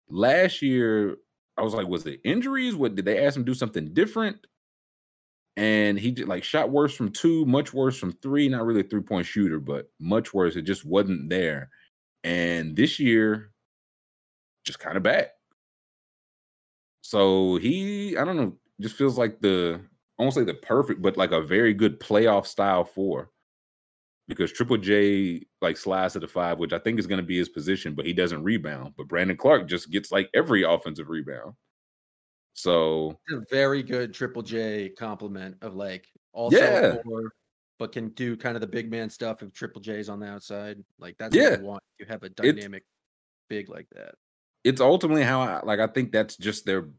Last 0.10 0.62
year, 0.62 1.16
I 1.58 1.62
was 1.62 1.74
like, 1.74 1.88
was 1.88 2.06
it 2.06 2.22
injuries? 2.24 2.76
What 2.76 2.96
did 2.96 3.06
they 3.06 3.26
ask 3.26 3.38
him 3.38 3.46
to 3.46 3.52
do 3.52 3.56
something 3.56 3.94
different? 3.94 4.38
And 5.58 5.98
he 5.98 6.12
did 6.12 6.28
like 6.28 6.44
shot 6.44 6.70
worse 6.70 6.94
from 6.94 7.12
two, 7.12 7.46
much 7.46 7.74
worse 7.74 7.98
from 7.98 8.12
three. 8.12 8.50
Not 8.50 8.66
really 8.66 8.82
a 8.82 8.84
three 8.84 9.02
point 9.02 9.26
shooter, 9.26 9.60
but 9.60 9.90
much 10.00 10.34
worse. 10.34 10.58
It 10.58 10.64
just 10.64 10.86
wasn't 10.86 11.30
there. 11.30 11.70
And 12.26 12.76
this 12.76 13.00
year, 13.00 13.52
just 14.66 14.80
kind 14.80 14.98
of 14.98 15.04
back. 15.04 15.30
So 17.02 17.58
he, 17.58 18.18
I 18.18 18.26
don't 18.26 18.36
know, 18.36 18.58
just 18.82 18.96
feels 18.96 19.18
like 19.18 19.40
the 19.40 19.80
I 20.20 20.24
won't 20.24 20.34
say 20.34 20.44
the 20.44 20.54
perfect, 20.56 21.02
but 21.02 21.18
like 21.18 21.32
a 21.32 21.42
very 21.42 21.74
good 21.74 22.00
playoff 22.00 22.48
style 22.48 22.84
four. 22.84 23.30
Because 24.28 24.52
Triple 24.52 24.78
J 24.78 25.46
like 25.66 25.78
slides 25.78 26.14
to 26.14 26.20
the 26.20 26.28
five, 26.28 26.60
which 26.60 26.72
I 26.74 26.80
think 26.80 27.00
is 27.00 27.08
going 27.08 27.20
to 27.20 27.26
be 27.26 27.38
his 27.38 27.50
position, 27.50 27.94
but 27.94 28.06
he 28.06 28.14
doesn't 28.14 28.44
rebound. 28.44 28.94
But 28.98 29.08
Brandon 29.08 29.36
Clarke 29.36 29.68
just 29.68 29.92
gets 29.92 30.12
like 30.12 30.30
every 30.34 30.64
offensive 30.64 31.10
rebound. 31.10 31.54
So 32.54 33.20
a 33.32 33.42
very 33.52 33.84
good 33.84 34.14
Triple 34.14 34.42
J 34.42 34.90
compliment 34.90 35.58
of 35.62 35.76
like 35.76 36.08
also 36.32 36.58
Yeah. 36.58 37.02
four, 37.04 37.34
but 37.80 37.92
can 37.92 38.10
do 38.10 38.38
kind 38.38 38.56
of 38.56 38.62
the 38.62 38.68
big 38.68 38.90
man 38.90 39.10
stuff 39.10 39.44
if 39.44 39.52
Triple 39.52 39.82
J's 39.82 40.08
on 40.08 40.20
the 40.20 40.28
outside. 40.28 40.82
Like 40.98 41.18
that's 41.18 41.36
Yeah. 41.36 41.50
what 41.52 41.60
you 41.60 41.66
want. 41.66 41.84
You 42.00 42.06
have 42.08 42.24
a 42.24 42.30
dynamic 42.30 42.84
big 43.50 43.70
like 43.70 43.88
that. 43.92 44.16
it's 44.64 44.82
ultimately 44.82 45.22
how 45.22 45.42
I 45.42 45.62
like 45.64 45.80
I 45.80 45.86
think 45.88 46.12
that's 46.12 46.36
just 46.38 46.66
their 46.66 46.90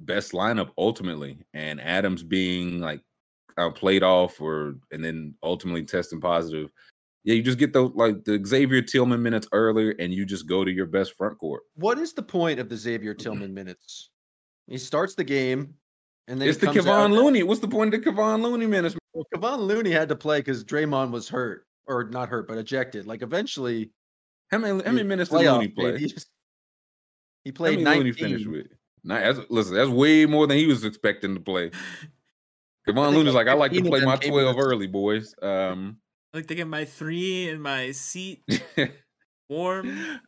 best 0.00 0.32
lineup 0.32 0.70
ultimately. 0.78 1.38
And 1.54 1.80
Adams 1.80 2.22
being 2.22 2.80
like 2.80 3.00
uh, 3.56 3.70
played 3.70 4.02
off 4.04 4.40
or 4.40 4.76
and 4.92 5.02
then 5.04 5.34
ultimately 5.42 5.84
testing 5.84 6.20
positive. 6.20 6.70
Yeah, 7.24 7.34
you 7.34 7.42
just 7.42 7.58
get 7.58 7.72
the 7.72 7.82
like 7.82 8.24
the 8.24 8.42
Xavier 8.44 8.80
Tillman 8.82 9.22
minutes 9.22 9.46
earlier 9.52 9.94
and 9.98 10.12
you 10.12 10.24
just 10.24 10.48
go 10.48 10.64
to 10.64 10.70
your 10.70 10.86
best 10.86 11.14
front 11.16 11.38
court. 11.38 11.62
What 11.74 11.98
is 11.98 12.12
the 12.14 12.22
point 12.22 12.58
of 12.60 12.68
the 12.68 12.76
Xavier 12.76 13.14
Tillman 13.14 13.52
minutes? 13.52 14.10
He 14.66 14.78
starts 14.78 15.14
the 15.14 15.24
game 15.24 15.74
and 16.28 16.40
then 16.40 16.48
it's 16.48 16.58
he 16.58 16.66
the 16.66 16.72
Kevon 16.72 17.12
Looney. 17.12 17.42
What's 17.42 17.60
the 17.60 17.68
point 17.68 17.92
of 17.92 18.02
the 18.02 18.10
Kevon 18.10 18.42
Looney 18.42 18.66
minutes? 18.66 18.96
Well, 19.12 19.26
Kevon 19.34 19.58
Looney 19.58 19.90
had 19.90 20.08
to 20.08 20.16
play 20.16 20.38
because 20.38 20.64
Draymond 20.64 21.10
was 21.10 21.28
hurt, 21.28 21.66
or 21.86 22.04
not 22.04 22.28
hurt, 22.28 22.46
but 22.48 22.56
ejected. 22.56 23.06
Like 23.06 23.22
eventually, 23.22 23.90
How 24.50 24.58
many 24.58 24.82
how 24.82 24.92
many 24.92 25.06
minutes 25.06 25.30
did 25.30 25.40
Looney 25.44 25.68
play? 25.68 25.98
He, 25.98 26.06
just- 26.06 26.28
he 27.44 27.50
How 27.50 27.54
played 27.56 27.80
many 27.80 27.84
19. 27.84 27.98
Looney 27.98 28.12
finished 28.12 28.46
with? 28.48 28.66
Nah, 29.02 29.18
that's, 29.20 29.40
listen, 29.50 29.74
that's 29.74 29.90
way 29.90 30.26
more 30.26 30.46
than 30.46 30.56
he 30.58 30.66
was 30.66 30.84
expecting 30.84 31.34
to 31.34 31.40
play. 31.40 31.70
Kevon 32.88 33.12
Looney's 33.14 33.34
like 33.34 33.48
I 33.48 33.54
like 33.54 33.72
to 33.72 33.82
play 33.82 34.00
my 34.04 34.16
12 34.16 34.56
early, 34.58 34.86
boys. 34.86 35.34
Um 35.42 35.98
like 36.34 36.46
to 36.46 36.54
get 36.54 36.66
my 36.66 36.84
three 36.84 37.48
and 37.48 37.62
my 37.62 37.90
seat 37.92 38.42
warm. 39.48 40.20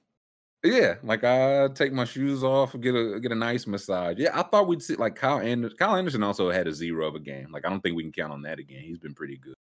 Yeah, 0.64 0.94
like 1.02 1.24
I 1.24 1.68
take 1.74 1.92
my 1.92 2.04
shoes 2.04 2.44
off, 2.44 2.78
get 2.80 2.94
a 2.94 3.18
get 3.20 3.32
a 3.32 3.36
nice 3.36 3.66
massage. 3.66 4.18
Yeah, 4.18 4.38
I 4.38 4.42
thought 4.44 4.68
we'd 4.68 4.82
see 4.82 4.94
like 4.94 5.16
Kyle 5.16 5.40
Anderson. 5.40 5.76
Kyle 5.76 5.96
Anderson 5.96 6.22
also 6.22 6.50
had 6.50 6.68
a 6.68 6.72
zero 6.72 7.08
of 7.08 7.16
a 7.16 7.20
game. 7.20 7.50
Like 7.50 7.66
I 7.66 7.68
don't 7.68 7.80
think 7.80 7.96
we 7.96 8.04
can 8.04 8.12
count 8.12 8.32
on 8.32 8.42
that 8.42 8.58
again. 8.60 8.82
He's 8.82 8.98
been 8.98 9.14
pretty 9.14 9.38
good. 9.38 9.54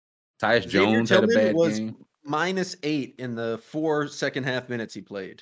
Tyus 0.41 0.63
Xavier 0.63 0.95
Jones 0.95 1.09
had 1.09 1.23
a 1.23 1.27
bad 1.27 1.55
was 1.55 1.79
game. 1.79 1.95
minus 2.23 2.75
eight 2.83 3.15
in 3.17 3.35
the 3.35 3.61
four 3.63 4.07
second 4.07 4.43
half 4.43 4.67
minutes 4.67 4.93
he 4.93 5.01
played. 5.01 5.41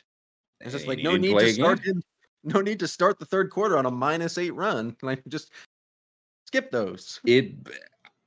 It's 0.61 0.73
just 0.73 0.87
like 0.87 0.99
no 0.99 1.17
need 1.17 1.31
play 1.31 1.45
to 1.45 1.53
start 1.53 1.83
him, 1.83 2.01
no 2.43 2.61
need 2.61 2.79
to 2.79 2.87
start 2.87 3.19
the 3.19 3.25
third 3.25 3.49
quarter 3.49 3.77
on 3.77 3.85
a 3.87 3.91
minus 3.91 4.37
eight 4.37 4.53
run. 4.53 4.95
Like 5.01 5.23
just 5.27 5.51
skip 6.45 6.69
those. 6.69 7.19
It 7.25 7.55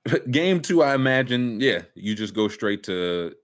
game 0.31 0.61
two, 0.61 0.83
I 0.83 0.95
imagine. 0.95 1.61
Yeah, 1.61 1.83
you 1.95 2.15
just 2.15 2.35
go 2.35 2.49
straight 2.49 2.83
to 2.85 3.35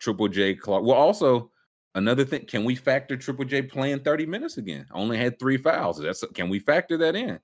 Triple 0.00 0.28
J 0.28 0.54
Clarke. 0.54 0.84
Well, 0.84 0.96
also 0.96 1.50
another 1.94 2.24
thing, 2.24 2.44
can 2.46 2.64
we 2.64 2.74
factor 2.74 3.16
Triple 3.16 3.44
J 3.44 3.62
playing 3.62 4.00
thirty 4.00 4.26
minutes 4.26 4.58
again? 4.58 4.86
Only 4.92 5.18
had 5.18 5.38
three 5.38 5.56
fouls. 5.56 5.98
That's 5.98 6.24
can 6.34 6.48
we 6.48 6.58
factor 6.58 6.98
that 6.98 7.16
in? 7.16 7.38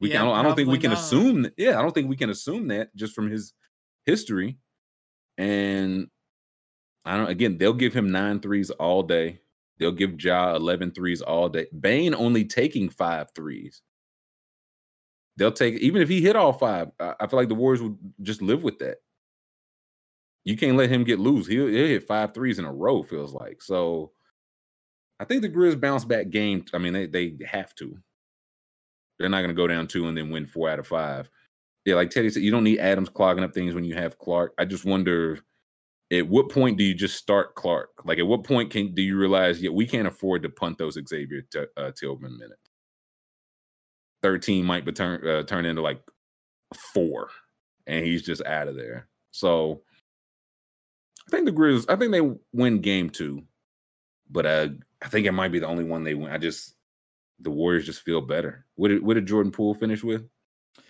We 0.00 0.10
Yeah, 0.10 0.18
can. 0.18 0.28
I 0.28 0.42
don't 0.42 0.54
think 0.56 0.68
we 0.68 0.78
can 0.78 0.90
not. 0.90 1.00
assume. 1.00 1.42
That, 1.42 1.54
yeah, 1.56 1.78
I 1.78 1.82
don't 1.82 1.92
think 1.92 2.08
we 2.08 2.16
can 2.16 2.30
assume 2.30 2.68
that 2.68 2.94
just 2.96 3.14
from 3.14 3.30
his 3.30 3.52
history. 4.06 4.58
And 5.36 6.08
I 7.04 7.16
don't. 7.16 7.28
Again, 7.30 7.58
they'll 7.58 7.72
give 7.72 7.94
him 7.94 8.10
nine 8.10 8.40
threes 8.40 8.70
all 8.70 9.02
day. 9.02 9.40
They'll 9.78 9.92
give 9.92 10.20
Ja 10.22 10.56
11 10.56 10.90
threes 10.90 11.22
all 11.22 11.48
day. 11.48 11.66
Bane 11.78 12.14
only 12.14 12.44
taking 12.44 12.88
five 12.88 13.28
threes. 13.34 13.80
They'll 15.38 15.52
take 15.52 15.76
even 15.76 16.02
if 16.02 16.08
he 16.10 16.20
hit 16.20 16.36
all 16.36 16.52
five. 16.52 16.90
I, 17.00 17.14
I 17.20 17.26
feel 17.28 17.38
like 17.38 17.48
the 17.48 17.54
Warriors 17.54 17.80
would 17.82 17.96
just 18.22 18.42
live 18.42 18.62
with 18.64 18.78
that. 18.80 18.98
you 20.44 20.56
can't 20.56 20.76
let 20.78 20.90
him 20.90 21.04
get 21.04 21.18
loose. 21.20 21.46
He'll, 21.46 21.66
he'll 21.68 21.86
hit 21.86 22.06
five 22.06 22.32
threes 22.34 22.58
in 22.58 22.64
a 22.64 22.72
row. 22.72 23.02
Feels 23.02 23.34
like 23.34 23.62
so. 23.62 24.12
I 25.20 25.24
think 25.24 25.42
the 25.42 25.48
Grizz 25.48 25.80
bounce 25.80 26.04
back 26.04 26.30
game. 26.30 26.64
I 26.74 26.78
mean, 26.78 26.92
they 26.92 27.06
they 27.06 27.36
have 27.46 27.74
to. 27.76 27.96
They're 29.18 29.28
not 29.28 29.38
going 29.40 29.50
to 29.50 29.54
go 29.54 29.66
down 29.66 29.88
two 29.88 30.08
and 30.08 30.16
then 30.16 30.30
win 30.30 30.46
four 30.46 30.70
out 30.70 30.78
of 30.78 30.86
five. 30.86 31.28
Yeah, 31.84 31.96
like 31.96 32.10
Teddy 32.10 32.30
said, 32.30 32.42
you 32.42 32.50
don't 32.50 32.64
need 32.64 32.78
Adams 32.80 33.08
clogging 33.08 33.44
up 33.44 33.54
things 33.54 33.74
when 33.74 33.84
you 33.84 33.94
have 33.94 34.18
Clarke. 34.18 34.54
I 34.58 34.64
just 34.64 34.84
wonder 34.84 35.40
at 36.12 36.28
what 36.28 36.50
point 36.50 36.78
do 36.78 36.84
you 36.84 36.94
just 36.94 37.16
start 37.16 37.54
Clarke? 37.54 37.90
Like, 38.04 38.18
at 38.18 38.26
what 38.26 38.44
point 38.44 38.70
can 38.70 38.94
do 38.94 39.02
you 39.02 39.18
realize, 39.18 39.60
yeah, 39.62 39.70
we 39.70 39.86
can't 39.86 40.08
afford 40.08 40.42
to 40.44 40.50
punt 40.50 40.78
those 40.78 40.98
Xavier 41.08 41.42
t- 41.42 41.64
uh, 41.76 41.92
Tillman 41.92 42.38
minutes? 42.38 42.67
Thirteen 44.22 44.64
might 44.64 44.84
be 44.84 44.92
turn 44.92 45.26
uh, 45.26 45.42
turn 45.44 45.64
into 45.64 45.82
like 45.82 46.00
four, 46.92 47.30
and 47.86 48.04
he's 48.04 48.22
just 48.22 48.44
out 48.44 48.68
of 48.68 48.76
there. 48.76 49.08
So, 49.30 49.82
I 51.26 51.30
think 51.30 51.46
the 51.46 51.52
Grizz. 51.52 51.86
I 51.88 51.96
think 51.96 52.12
they 52.12 52.36
win 52.52 52.80
game 52.80 53.10
two, 53.10 53.44
but 54.30 54.46
uh, 54.46 54.68
I 55.02 55.08
think 55.08 55.26
it 55.26 55.32
might 55.32 55.52
be 55.52 55.58
the 55.58 55.68
only 55.68 55.84
one 55.84 56.04
they 56.04 56.14
win. 56.14 56.32
I 56.32 56.38
just 56.38 56.74
the 57.40 57.50
Warriors 57.50 57.86
just 57.86 58.02
feel 58.02 58.20
better. 58.20 58.66
What 58.74 58.88
did 58.88 59.02
what 59.02 59.14
did 59.14 59.26
Jordan 59.26 59.52
Poole 59.52 59.74
finish 59.74 60.02
with? 60.02 60.22
I 60.76 60.82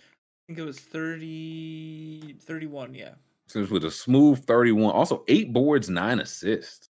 think 0.46 0.60
it 0.60 0.64
was 0.64 0.80
30, 0.80 2.38
31, 2.40 2.94
yeah. 2.94 3.10
So 3.48 3.66
with 3.70 3.84
a 3.84 3.90
smooth 3.90 4.44
31. 4.46 4.94
Also, 4.94 5.24
eight 5.28 5.52
boards, 5.52 5.90
nine 5.90 6.20
assists. 6.20 6.88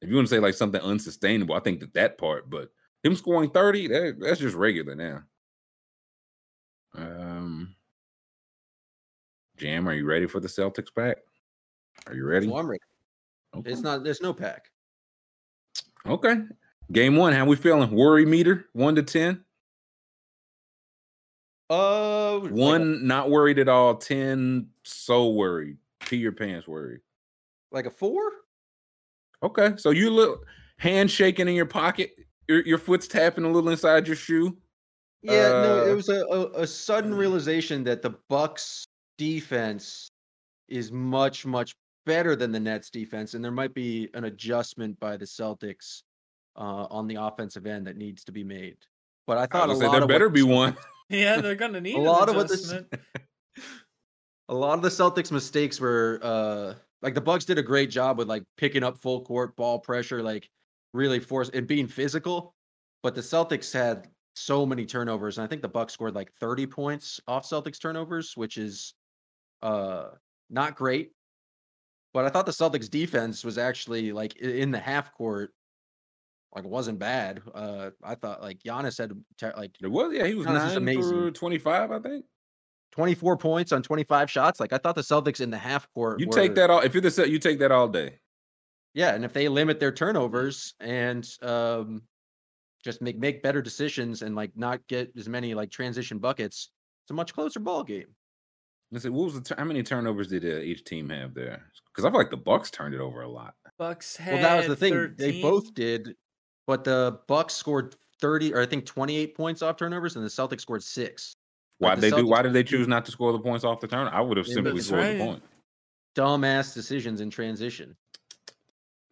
If 0.00 0.08
you 0.08 0.16
want 0.16 0.28
to 0.28 0.34
say 0.34 0.40
like 0.40 0.54
something 0.54 0.80
unsustainable, 0.80 1.54
I 1.54 1.60
think 1.60 1.80
that 1.80 1.92
that 1.94 2.18
part, 2.18 2.48
but 2.48 2.70
him 3.02 3.14
scoring 3.16 3.50
30, 3.50 3.88
that, 3.88 4.16
that's 4.20 4.40
just 4.40 4.54
regular 4.54 4.94
now. 4.94 5.22
Um, 6.94 7.74
Jam, 9.56 9.88
are 9.88 9.94
you 9.94 10.06
ready 10.06 10.26
for 10.26 10.40
the 10.40 10.48
Celtics 10.48 10.94
pack? 10.94 11.18
Are 12.06 12.14
you 12.14 12.24
ready? 12.24 12.48
Oh, 12.48 12.56
I'm 12.56 12.68
ready. 12.68 12.82
Okay. 13.56 13.70
It's 13.70 13.80
not, 13.80 14.04
there's 14.04 14.22
no 14.22 14.32
pack. 14.32 14.66
Okay. 16.06 16.36
Game 16.90 17.16
one, 17.16 17.32
how 17.32 17.44
we 17.44 17.56
feeling? 17.56 17.90
Worry 17.90 18.26
meter, 18.26 18.66
one 18.72 18.94
to 18.96 19.02
10? 19.02 19.44
Uh, 21.72 22.38
one 22.40 22.92
like 22.92 23.00
a, 23.00 23.04
not 23.06 23.30
worried 23.30 23.58
at 23.58 23.68
all. 23.68 23.94
Ten 23.94 24.68
so 24.82 25.30
worried. 25.30 25.78
Pee 26.00 26.18
your 26.18 26.32
pants 26.32 26.68
worried. 26.68 27.00
Like 27.70 27.86
a 27.86 27.90
four. 27.90 28.20
Okay, 29.42 29.72
so 29.78 29.88
you 29.88 30.10
look 30.10 30.44
hand 30.76 31.10
shaking 31.10 31.48
in 31.48 31.54
your 31.54 31.64
pocket. 31.64 32.14
Your 32.48 32.62
your 32.62 32.78
foot's 32.78 33.06
tapping 33.06 33.44
a 33.44 33.50
little 33.50 33.70
inside 33.70 34.06
your 34.06 34.16
shoe. 34.16 34.56
Yeah, 35.22 35.32
uh, 35.32 35.62
no, 35.62 35.84
it 35.86 35.92
uh 35.92 35.94
was 35.94 36.08
a, 36.08 36.24
a, 36.26 36.62
a 36.62 36.66
sudden 36.66 37.14
realization 37.14 37.84
that 37.84 38.02
the 38.02 38.14
Bucks 38.28 38.84
defense 39.18 40.08
is 40.68 40.90
much 40.90 41.46
much 41.46 41.74
better 42.06 42.34
than 42.34 42.52
the 42.52 42.60
Nets 42.60 42.90
defense, 42.90 43.34
and 43.34 43.44
there 43.44 43.52
might 43.52 43.74
be 43.74 44.08
an 44.14 44.24
adjustment 44.24 44.98
by 44.98 45.16
the 45.16 45.24
Celtics 45.24 46.02
uh, 46.56 46.86
on 46.90 47.06
the 47.06 47.16
offensive 47.16 47.66
end 47.66 47.86
that 47.86 47.96
needs 47.96 48.24
to 48.24 48.32
be 48.32 48.44
made. 48.44 48.76
But 49.26 49.38
I 49.38 49.46
thought 49.46 49.70
I 49.70 49.74
a 49.74 49.76
say, 49.76 49.90
there 49.90 50.06
better 50.06 50.28
be 50.28 50.42
one. 50.42 50.76
yeah, 51.08 51.40
they're 51.40 51.54
gonna 51.54 51.80
need 51.80 51.96
a 51.96 52.00
lot 52.00 52.28
of 52.28 52.36
what 52.36 52.48
this. 52.48 52.72
a 54.48 54.54
lot 54.54 54.74
of 54.74 54.82
the 54.82 54.88
Celtics 54.88 55.30
mistakes 55.30 55.78
were 55.78 56.18
uh 56.22 56.74
like 57.02 57.14
the 57.14 57.20
Bucks 57.20 57.44
did 57.44 57.58
a 57.58 57.62
great 57.62 57.90
job 57.90 58.18
with 58.18 58.28
like 58.28 58.44
picking 58.56 58.82
up 58.82 58.98
full 58.98 59.22
court 59.22 59.54
ball 59.56 59.78
pressure, 59.78 60.22
like 60.22 60.48
really 60.92 61.20
force 61.20 61.50
and 61.50 61.66
being 61.66 61.88
physical. 61.88 62.54
But 63.02 63.14
the 63.14 63.20
Celtics 63.20 63.72
had 63.72 64.08
so 64.34 64.64
many 64.64 64.86
turnovers, 64.86 65.38
and 65.38 65.44
I 65.44 65.48
think 65.48 65.62
the 65.62 65.68
Bucks 65.68 65.92
scored 65.92 66.14
like 66.14 66.32
30 66.34 66.66
points 66.66 67.20
off 67.26 67.48
Celtics 67.48 67.80
turnovers, 67.80 68.36
which 68.36 68.56
is 68.56 68.94
uh 69.62 70.10
not 70.50 70.76
great. 70.76 71.12
But 72.14 72.24
I 72.26 72.28
thought 72.28 72.46
the 72.46 72.52
Celtics 72.52 72.90
defense 72.90 73.44
was 73.44 73.58
actually 73.58 74.12
like 74.12 74.36
in 74.36 74.70
the 74.70 74.78
half 74.78 75.12
court 75.12 75.52
like 76.54 76.64
wasn't 76.64 76.98
bad. 76.98 77.40
Uh, 77.54 77.90
I 78.02 78.14
thought 78.14 78.42
like 78.42 78.58
Giannis 78.58 78.98
had 78.98 79.12
like 79.56 79.72
it 79.80 79.88
was 79.88 80.12
yeah 80.12 80.26
he 80.26 80.34
was 80.34 80.46
Giannis 80.46 80.82
nine 80.82 81.02
for 81.02 81.30
twenty 81.30 81.58
five 81.58 81.90
I 81.90 81.98
think. 81.98 82.24
24 82.92 83.38
points 83.38 83.72
on 83.72 83.82
25 83.82 84.30
shots. 84.30 84.60
Like 84.60 84.74
I 84.74 84.76
thought 84.76 84.94
the 84.94 85.00
Celtics 85.00 85.40
in 85.40 85.50
the 85.50 85.56
half 85.56 85.88
court. 85.94 86.20
You 86.20 86.26
were, 86.26 86.32
take 86.32 86.54
that 86.56 86.68
all 86.68 86.80
if 86.80 86.92
you're 86.92 87.00
the 87.00 87.10
set, 87.10 87.30
you 87.30 87.38
take 87.38 87.58
that 87.60 87.72
all 87.72 87.88
day. 87.88 88.18
Yeah, 88.94 89.14
and 89.14 89.24
if 89.24 89.32
they 89.32 89.48
limit 89.48 89.80
their 89.80 89.92
turnovers 89.92 90.74
and 90.80 91.28
um 91.42 92.02
just 92.84 93.00
make 93.00 93.18
make 93.18 93.42
better 93.42 93.62
decisions 93.62 94.22
and 94.22 94.34
like 94.34 94.50
not 94.56 94.86
get 94.88 95.12
as 95.16 95.28
many 95.28 95.54
like 95.54 95.70
transition 95.70 96.18
buckets, 96.18 96.70
it's 97.04 97.10
a 97.10 97.14
much 97.14 97.32
closer 97.34 97.60
ball 97.60 97.84
game. 97.84 98.08
Let's 98.90 99.04
see, 99.04 99.08
what 99.08 99.24
was 99.24 99.40
the 99.40 99.54
how 99.56 99.64
many 99.64 99.82
turnovers 99.82 100.28
did 100.28 100.44
uh, 100.44 100.60
each 100.60 100.84
team 100.84 101.08
have 101.08 101.32
there? 101.32 101.62
Because 101.90 102.04
I 102.04 102.10
feel 102.10 102.18
like 102.18 102.30
the 102.30 102.36
Bucks 102.36 102.70
turned 102.70 102.94
it 102.94 103.00
over 103.00 103.22
a 103.22 103.28
lot. 103.28 103.54
Bucks 103.78 104.16
had 104.16 104.34
well, 104.34 104.42
that 104.42 104.56
was 104.56 104.66
the 104.66 104.76
thing. 104.76 104.92
13. 104.92 105.16
They 105.16 105.40
both 105.40 105.72
did, 105.72 106.14
but 106.66 106.84
the 106.84 107.18
Bucks 107.26 107.54
scored 107.54 107.96
30 108.20 108.52
or 108.52 108.60
I 108.60 108.66
think 108.66 108.84
28 108.84 109.34
points 109.34 109.62
off 109.62 109.76
turnovers, 109.76 110.16
and 110.16 110.24
the 110.24 110.28
Celtics 110.28 110.60
scored 110.60 110.82
six. 110.82 111.34
Why 111.78 111.94
did 111.94 112.02
they 112.02 112.10
Celtics 112.10 112.16
do? 112.18 112.26
Why 112.26 112.42
did 112.42 112.52
they 112.52 112.62
choose 112.62 112.86
not 112.86 113.06
to 113.06 113.12
score 113.12 113.32
the 113.32 113.40
points 113.40 113.64
off 113.64 113.80
the 113.80 113.88
turn? 113.88 114.08
I 114.08 114.20
would 114.20 114.36
have 114.36 114.46
simply 114.46 114.80
scored 114.80 115.00
right. 115.00 115.18
the 115.18 115.24
point. 115.24 115.42
Dumbass 116.14 116.74
decisions 116.74 117.22
in 117.22 117.30
transition. 117.30 117.96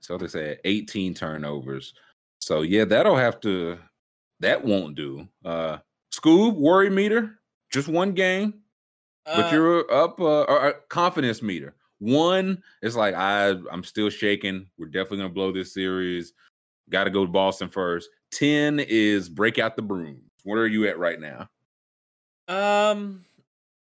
Celtics 0.01 0.33
had 0.33 0.61
18 0.65 1.15
turnovers. 1.15 1.95
So 2.39 2.63
yeah, 2.63 2.85
that'll 2.85 3.17
have 3.17 3.41
to. 3.41 3.79
That 4.41 4.65
won't 4.65 4.95
do. 4.95 5.29
Uh 5.45 5.79
Scoob 6.13 6.57
worry 6.57 6.91
meter, 6.91 7.39
just 7.71 7.87
one 7.87 8.13
game, 8.13 8.55
uh, 9.27 9.43
but 9.43 9.53
you're 9.53 9.93
up. 9.93 10.21
Uh, 10.21 10.43
or, 10.43 10.75
confidence 10.89 11.41
meter. 11.41 11.75
One 11.99 12.63
is 12.83 12.97
like 12.97 13.15
I 13.15 13.51
I'm 13.71 13.85
still 13.85 14.11
shaking. 14.11 14.67
We're 14.79 14.87
definitely 14.87 15.19
gonna 15.19 15.29
blow 15.29 15.53
this 15.53 15.73
series. 15.73 16.33
Got 16.89 17.05
to 17.05 17.11
go 17.11 17.25
to 17.25 17.31
Boston 17.31 17.69
first. 17.69 18.11
10 18.33 18.81
is 18.81 19.29
break 19.29 19.59
out 19.59 19.77
the 19.77 19.83
broom. 19.83 20.21
What 20.43 20.57
are 20.57 20.67
you 20.67 20.89
at 20.89 20.99
right 20.99 21.21
now? 21.21 21.49
Um, 22.49 23.25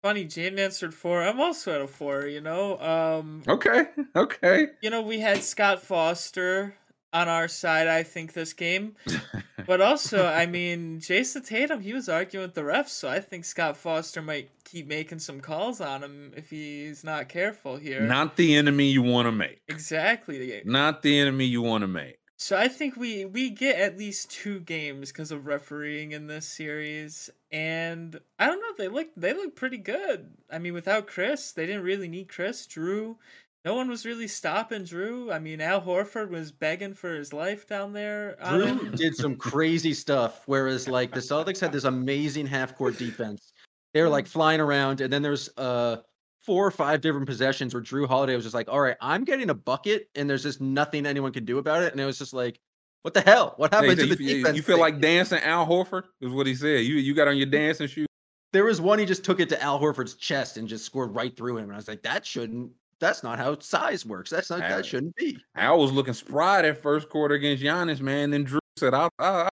funny, 0.02 0.26
Jane 0.26 0.60
answered 0.60 0.94
four. 0.94 1.22
I'm 1.24 1.40
also 1.40 1.74
at 1.74 1.82
a 1.82 1.88
four, 1.88 2.28
you 2.28 2.42
know. 2.42 2.80
Um, 2.80 3.44
okay, 3.48 3.86
okay. 4.16 4.68
You 4.82 4.90
know, 4.90 5.02
we 5.02 5.20
had 5.20 5.44
Scott 5.44 5.82
Foster 5.82 6.76
on 7.14 7.28
our 7.28 7.48
side, 7.48 7.88
I 7.88 8.04
think, 8.04 8.34
this 8.34 8.54
game. 8.54 8.96
but 9.68 9.82
also, 9.82 10.26
I 10.26 10.46
mean, 10.46 11.00
Jayson 11.00 11.44
Tatum, 11.44 11.82
he 11.82 11.94
was 11.94 12.10
arguing 12.10 12.46
with 12.46 12.56
the 12.56 12.62
refs, 12.62 12.90
so 12.90 13.10
I 13.10 13.20
think 13.20 13.46
Scott 13.46 13.78
Foster 13.78 14.22
might 14.22 14.50
keep 14.64 14.88
making 14.88 15.20
some 15.20 15.42
calls 15.42 15.82
on 15.82 16.04
him 16.04 16.32
if 16.36 16.50
he's 16.50 17.04
not 17.04 17.30
careful 17.30 17.76
here. 17.76 18.02
Not 18.02 18.38
the 18.38 18.56
enemy 18.56 18.86
you 18.86 19.02
want 19.02 19.28
to 19.28 19.32
make. 19.32 19.62
Exactly. 19.68 20.62
Not 20.66 21.02
the 21.02 21.20
enemy 21.20 21.46
you 21.46 21.62
want 21.62 21.82
to 21.82 21.88
make. 21.88 22.18
So 22.42 22.58
I 22.58 22.70
think 22.70 22.98
we 22.98 23.24
we 23.24 23.52
get 23.52 23.80
at 23.80 24.00
least 24.00 24.32
two 24.32 24.62
games 24.62 25.12
because 25.12 25.32
of 25.32 25.46
refereeing 25.46 26.12
in 26.12 26.26
this 26.26 26.48
series, 26.48 27.30
and 27.52 28.20
I 28.40 28.48
don't 28.48 28.60
know. 28.60 28.74
They 28.80 28.88
look 28.88 29.10
they 29.16 29.32
look 29.34 29.56
pretty 29.56 29.78
good. 29.78 30.32
I 30.52 30.58
mean, 30.58 30.74
without 30.74 31.06
Khris, 31.06 31.52
they 31.52 31.68
didn't 31.68 31.84
really 31.84 32.08
need 32.08 32.30
Khris. 32.30 32.66
Jrue, 32.66 33.18
no 33.64 33.76
one 33.76 33.90
was 33.90 34.08
really 34.08 34.28
stopping 34.28 34.86
Jrue. 34.86 35.32
I 35.32 35.38
mean, 35.38 35.62
Al 35.62 35.84
Horford 35.84 36.30
was 36.32 36.52
begging 36.52 36.96
for 36.96 37.14
his 37.14 37.32
life 37.32 37.68
down 37.68 37.94
there. 37.94 38.38
Jrue 38.44 38.96
did 38.96 39.16
some 39.16 39.36
crazy 39.36 39.94
stuff, 39.94 40.42
whereas 40.48 40.88
like 40.88 41.14
the 41.14 41.20
Celtics 41.20 41.60
had 41.60 41.72
this 41.72 41.84
amazing 41.84 42.48
half 42.48 42.76
court 42.76 42.98
defense. 42.98 43.54
They 43.94 44.02
were 44.02 44.10
like 44.10 44.26
flying 44.26 44.60
around, 44.60 45.00
and 45.00 45.14
then 45.14 45.22
there's 45.22 45.48
uh 45.58 45.98
four 46.46 46.66
or 46.66 46.72
five 46.72 47.02
different 47.02 47.28
possessions 47.28 47.74
where 47.74 47.84
Jrue 47.84 48.08
Holiday 48.08 48.36
was 48.36 48.44
just 48.44 48.56
like, 48.56 48.70
all 48.70 48.80
right, 48.80 48.98
I'm 49.00 49.24
getting 49.24 49.50
a 49.50 49.54
bucket 49.54 50.10
and 50.16 50.30
there's 50.30 50.44
just 50.44 50.62
nothing 50.62 51.06
anyone 51.06 51.32
can 51.32 51.46
do 51.46 51.58
about 51.58 51.84
it. 51.84 51.92
And 51.92 52.02
it 52.02 52.06
was 52.06 52.18
just 52.18 52.34
like, 52.34 52.60
what 53.04 53.14
the 53.14 53.22
hell? 53.22 53.54
What 53.58 53.74
happened 53.74 54.00
to 54.00 54.06
the 54.06 54.24
you, 54.24 54.38
defense? 54.38 54.56
You 54.56 54.64
feel 54.64 54.76
thing? 54.76 54.82
like 54.82 55.02
dancing 55.02 55.40
Al 55.40 55.66
Horford 55.66 56.04
is 56.20 56.32
what 56.32 56.48
he 56.48 56.56
said. 56.56 56.86
You 56.86 56.96
you 56.96 57.14
got 57.14 57.28
on 57.28 57.38
your 57.38 57.48
dancing 57.48 57.88
shoes. 57.88 58.08
There 58.54 58.66
was 58.66 58.82
one 58.82 59.00
he 59.00 59.06
just 59.06 59.24
took 59.24 59.40
it 59.40 59.50
to 59.50 59.62
Al 59.62 59.80
Horford's 59.80 60.16
chest 60.16 60.58
and 60.58 60.68
just 60.68 60.86
scored 60.86 61.16
right 61.16 61.36
through 61.36 61.58
him. 61.58 61.66
And 61.66 61.74
I 61.74 61.78
was 61.78 61.88
like, 61.88 62.04
that 62.04 62.26
shouldn't. 62.26 62.72
That's 63.00 63.24
not 63.24 63.40
how 63.40 63.58
size 63.60 64.06
works. 64.06 64.30
That's 64.30 64.50
not. 64.50 64.62
Al, 64.62 64.78
that 64.78 64.86
shouldn't 64.86 65.16
be. 65.16 65.38
Al 65.56 65.80
was 65.80 65.92
looking 65.92 66.14
spry 66.14 66.62
that 66.62 66.82
first 66.82 67.10
quarter 67.10 67.36
against 67.36 67.64
Giannis, 67.64 68.02
man. 68.02 68.30
Then 68.30 68.46
Jrue 68.46 68.60
said, 68.78 68.94
"I'll, 68.94 69.10
I'll, 69.18 69.50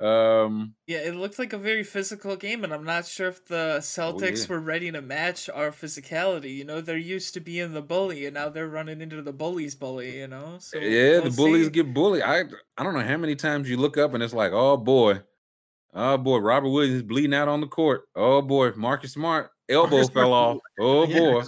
um, 0.00 0.74
yeah, 0.86 0.98
it 0.98 1.14
looked 1.14 1.38
like 1.38 1.52
a 1.52 1.58
very 1.58 1.84
physical 1.84 2.34
game, 2.34 2.64
and 2.64 2.72
I'm 2.72 2.84
not 2.84 3.06
sure 3.06 3.28
if 3.28 3.44
the 3.44 3.74
oh, 3.76 3.80
Celtics 3.80 4.22
oh, 4.22 4.24
yeah. 4.24 4.46
were 4.48 4.60
ready 4.60 4.90
to 4.90 5.02
match 5.02 5.50
our 5.50 5.70
physicality. 5.70 6.56
You 6.56 6.64
know, 6.64 6.80
they're 6.80 6.96
used 6.96 7.34
to 7.34 7.40
being 7.40 7.74
the 7.74 7.82
bully, 7.82 8.24
and 8.24 8.34
now 8.34 8.48
they're 8.48 8.68
running 8.68 9.02
into 9.02 9.20
the 9.20 9.32
bully's 9.32 9.74
bully. 9.74 10.18
You 10.18 10.28
know, 10.28 10.56
so 10.58 10.78
yeah, 10.78 11.20
we'll 11.20 11.24
the 11.24 11.30
bullies 11.30 11.66
see. 11.66 11.72
get 11.72 11.92
bullied. 11.92 12.22
I 12.22 12.44
I 12.78 12.82
don't 12.82 12.94
know 12.94 13.00
how 13.00 13.18
many 13.18 13.36
times 13.36 13.68
you 13.68 13.76
look 13.76 13.98
up 13.98 14.14
and 14.14 14.22
it's 14.22 14.32
like, 14.32 14.52
oh 14.52 14.78
boy, 14.78 15.20
oh 15.92 16.16
boy, 16.16 16.38
Robert 16.38 16.70
Williams 16.70 16.96
is 16.96 17.02
bleeding 17.02 17.34
out 17.34 17.48
on 17.48 17.60
the 17.60 17.66
court. 17.66 18.04
Oh 18.16 18.40
boy, 18.40 18.72
Marcus 18.76 19.12
Smart 19.12 19.50
elbow 19.68 19.96
Marcus 19.96 20.14
fell 20.14 20.32
off. 20.32 20.58
Oh 20.80 21.06
boy, 21.06 21.44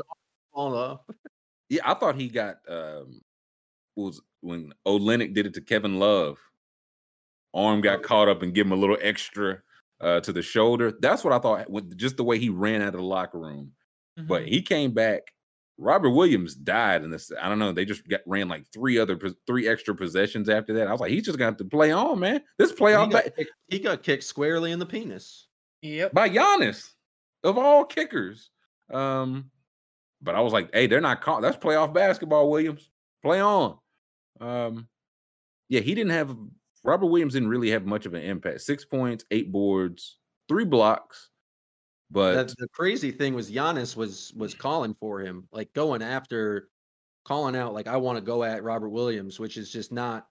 all 0.52 1.06
yeah, 1.70 1.80
I 1.86 1.94
thought 1.94 2.16
he 2.16 2.28
got 2.28 2.56
um 2.68 3.22
was 3.96 4.20
when 4.42 4.74
Olynyk 4.86 5.32
did 5.32 5.46
it 5.46 5.54
to 5.54 5.62
Kevin 5.62 5.98
Love 5.98 6.38
arm 7.54 7.80
got 7.80 8.02
caught 8.02 8.28
up 8.28 8.42
and 8.42 8.54
give 8.54 8.66
him 8.66 8.72
a 8.72 8.76
little 8.76 8.98
extra 9.00 9.60
uh, 10.00 10.20
to 10.20 10.32
the 10.32 10.42
shoulder. 10.42 10.92
That's 11.00 11.24
what 11.24 11.32
I 11.32 11.38
thought 11.38 11.70
with 11.70 11.96
just 11.96 12.16
the 12.16 12.24
way 12.24 12.38
he 12.38 12.48
ran 12.48 12.82
out 12.82 12.88
of 12.88 13.00
the 13.00 13.02
locker 13.02 13.38
room. 13.38 13.72
Mm-hmm. 14.18 14.28
But 14.28 14.46
he 14.46 14.62
came 14.62 14.92
back 14.92 15.22
Robert 15.78 16.10
Williams 16.10 16.54
died 16.54 17.02
in 17.02 17.10
this. 17.10 17.32
I 17.40 17.48
don't 17.48 17.58
know. 17.58 17.72
They 17.72 17.84
just 17.84 18.06
got 18.08 18.20
ran 18.26 18.48
like 18.48 18.66
three 18.72 18.98
other 18.98 19.18
three 19.46 19.68
extra 19.68 19.94
possessions 19.94 20.48
after 20.48 20.72
that. 20.74 20.86
I 20.86 20.92
was 20.92 21.00
like, 21.00 21.10
he's 21.10 21.24
just 21.24 21.38
gonna 21.38 21.50
have 21.50 21.58
to 21.58 21.64
play 21.64 21.90
on, 21.90 22.20
man. 22.20 22.42
This 22.58 22.72
playoff, 22.72 23.06
he 23.06 23.12
got, 23.12 23.24
kicked, 23.36 23.52
he 23.68 23.78
got 23.78 24.02
kicked 24.02 24.24
squarely 24.24 24.72
in 24.72 24.78
the 24.78 24.86
penis. 24.86 25.48
Yep, 25.82 26.12
by 26.12 26.28
Giannis 26.28 26.90
of 27.42 27.58
all 27.58 27.84
kickers. 27.84 28.50
Um, 28.92 29.50
but 30.20 30.34
I 30.34 30.40
was 30.40 30.52
like, 30.52 30.72
hey, 30.72 30.86
they're 30.86 31.00
not 31.00 31.20
caught. 31.22 31.42
that's 31.42 31.56
playoff 31.56 31.92
basketball, 31.92 32.50
Williams. 32.50 32.88
Play 33.22 33.40
on. 33.40 33.78
Um, 34.40 34.88
yeah, 35.68 35.80
he 35.80 35.94
didn't 35.94 36.12
have 36.12 36.36
Robert 36.84 37.06
Williams 37.06 37.34
didn't 37.34 37.48
really 37.48 37.70
have 37.70 37.86
much 37.86 38.06
of 38.06 38.14
an 38.14 38.22
impact. 38.22 38.60
Six 38.60 38.84
points, 38.84 39.24
eight 39.30 39.52
boards, 39.52 40.18
three 40.48 40.64
blocks. 40.64 41.30
But 42.10 42.48
the, 42.48 42.54
the 42.58 42.68
crazy 42.68 43.10
thing 43.10 43.34
was 43.34 43.50
Giannis 43.50 43.96
was 43.96 44.32
was 44.36 44.54
calling 44.54 44.94
for 44.94 45.20
him, 45.20 45.48
like 45.50 45.72
going 45.72 46.02
after, 46.02 46.68
calling 47.24 47.56
out, 47.56 47.72
like 47.72 47.86
I 47.86 47.96
want 47.96 48.18
to 48.18 48.22
go 48.22 48.44
at 48.44 48.62
Robert 48.62 48.90
Williams, 48.90 49.40
which 49.40 49.56
is 49.56 49.70
just 49.70 49.92
not 49.92 50.26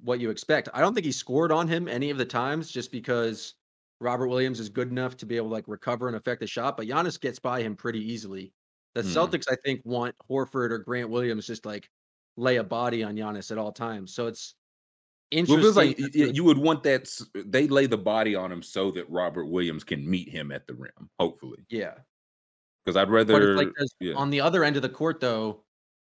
what 0.00 0.20
you 0.20 0.30
expect. 0.30 0.68
I 0.72 0.80
don't 0.80 0.94
think 0.94 1.06
he 1.06 1.12
scored 1.12 1.50
on 1.50 1.66
him 1.66 1.88
any 1.88 2.10
of 2.10 2.18
the 2.18 2.24
times, 2.24 2.70
just 2.70 2.92
because 2.92 3.54
Robert 4.00 4.28
Williams 4.28 4.60
is 4.60 4.68
good 4.68 4.90
enough 4.90 5.16
to 5.16 5.26
be 5.26 5.36
able 5.36 5.48
to 5.48 5.54
like 5.54 5.66
recover 5.66 6.06
and 6.06 6.16
affect 6.16 6.40
the 6.40 6.46
shot. 6.46 6.76
But 6.76 6.86
Giannis 6.86 7.20
gets 7.20 7.38
by 7.38 7.62
him 7.62 7.74
pretty 7.74 8.00
easily. 8.00 8.52
The 8.94 9.02
hmm. 9.02 9.08
Celtics, 9.08 9.50
I 9.50 9.56
think, 9.64 9.80
want 9.84 10.14
Horford 10.30 10.70
or 10.70 10.78
Grant 10.78 11.10
Williams 11.10 11.46
just 11.46 11.66
like 11.66 11.90
lay 12.36 12.56
a 12.56 12.64
body 12.64 13.02
on 13.02 13.16
Giannis 13.16 13.50
at 13.50 13.58
all 13.58 13.72
times. 13.72 14.14
So 14.14 14.26
it's 14.26 14.54
interesting. 15.30 15.74
Well, 15.74 15.74
like 15.74 16.14
you 16.14 16.44
would 16.44 16.58
want 16.58 16.82
that 16.84 17.08
they 17.34 17.66
lay 17.68 17.86
the 17.86 17.98
body 17.98 18.34
on 18.34 18.50
him 18.50 18.62
so 18.62 18.90
that 18.92 19.08
Robert 19.10 19.46
Williams 19.46 19.84
can 19.84 20.08
meet 20.08 20.28
him 20.28 20.52
at 20.52 20.66
the 20.66 20.74
rim. 20.74 21.10
Hopefully, 21.18 21.64
yeah. 21.68 21.94
Because 22.84 22.96
I'd 22.96 23.10
rather 23.10 23.56
like 23.56 23.68
yeah. 24.00 24.14
on 24.14 24.30
the 24.30 24.40
other 24.40 24.62
end 24.62 24.76
of 24.76 24.82
the 24.82 24.88
court, 24.88 25.18
though, 25.20 25.64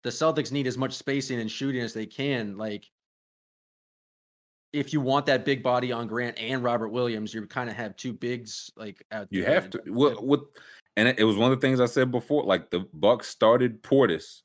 the 0.04 0.10
Celtics 0.10 0.52
need 0.52 0.68
as 0.68 0.78
much 0.78 0.94
spacing 0.94 1.40
and 1.40 1.50
shooting 1.50 1.82
as 1.82 1.94
they 1.94 2.06
can. 2.06 2.58
Like, 2.58 2.86
if 4.74 4.92
you 4.92 5.00
want 5.00 5.26
that 5.28 5.46
big 5.46 5.64
body 5.64 5.94
on 5.94 6.06
Grant 6.06 6.38
and 6.38 6.62
Robert 6.62 6.90
Williams, 6.90 7.34
you 7.34 7.46
kind 7.48 7.70
of 7.70 7.78
have 7.78 7.96
two 7.96 8.12
bigs 8.12 8.70
like 8.76 9.06
out. 9.12 9.28
You 9.30 9.46
have 9.46 9.70
to. 9.70 9.82
Well, 9.88 10.18
with 10.22 10.42
and 10.98 11.08
it 11.08 11.24
was 11.24 11.38
one 11.38 11.52
of 11.52 11.58
the 11.60 11.66
things 11.66 11.80
I 11.80 11.86
said 11.86 12.12
before. 12.12 12.44
Like 12.44 12.70
the 12.72 12.86
Bucks 12.94 13.30
started 13.30 13.82
Portis, 13.82 14.42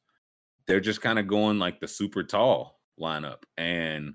they're 0.68 0.80
just 0.80 1.00
kind 1.00 1.18
of 1.18 1.26
going 1.26 1.58
like 1.58 1.80
the 1.80 1.88
super 1.88 2.22
tall 2.22 2.80
lineup 3.00 3.42
and 3.56 4.14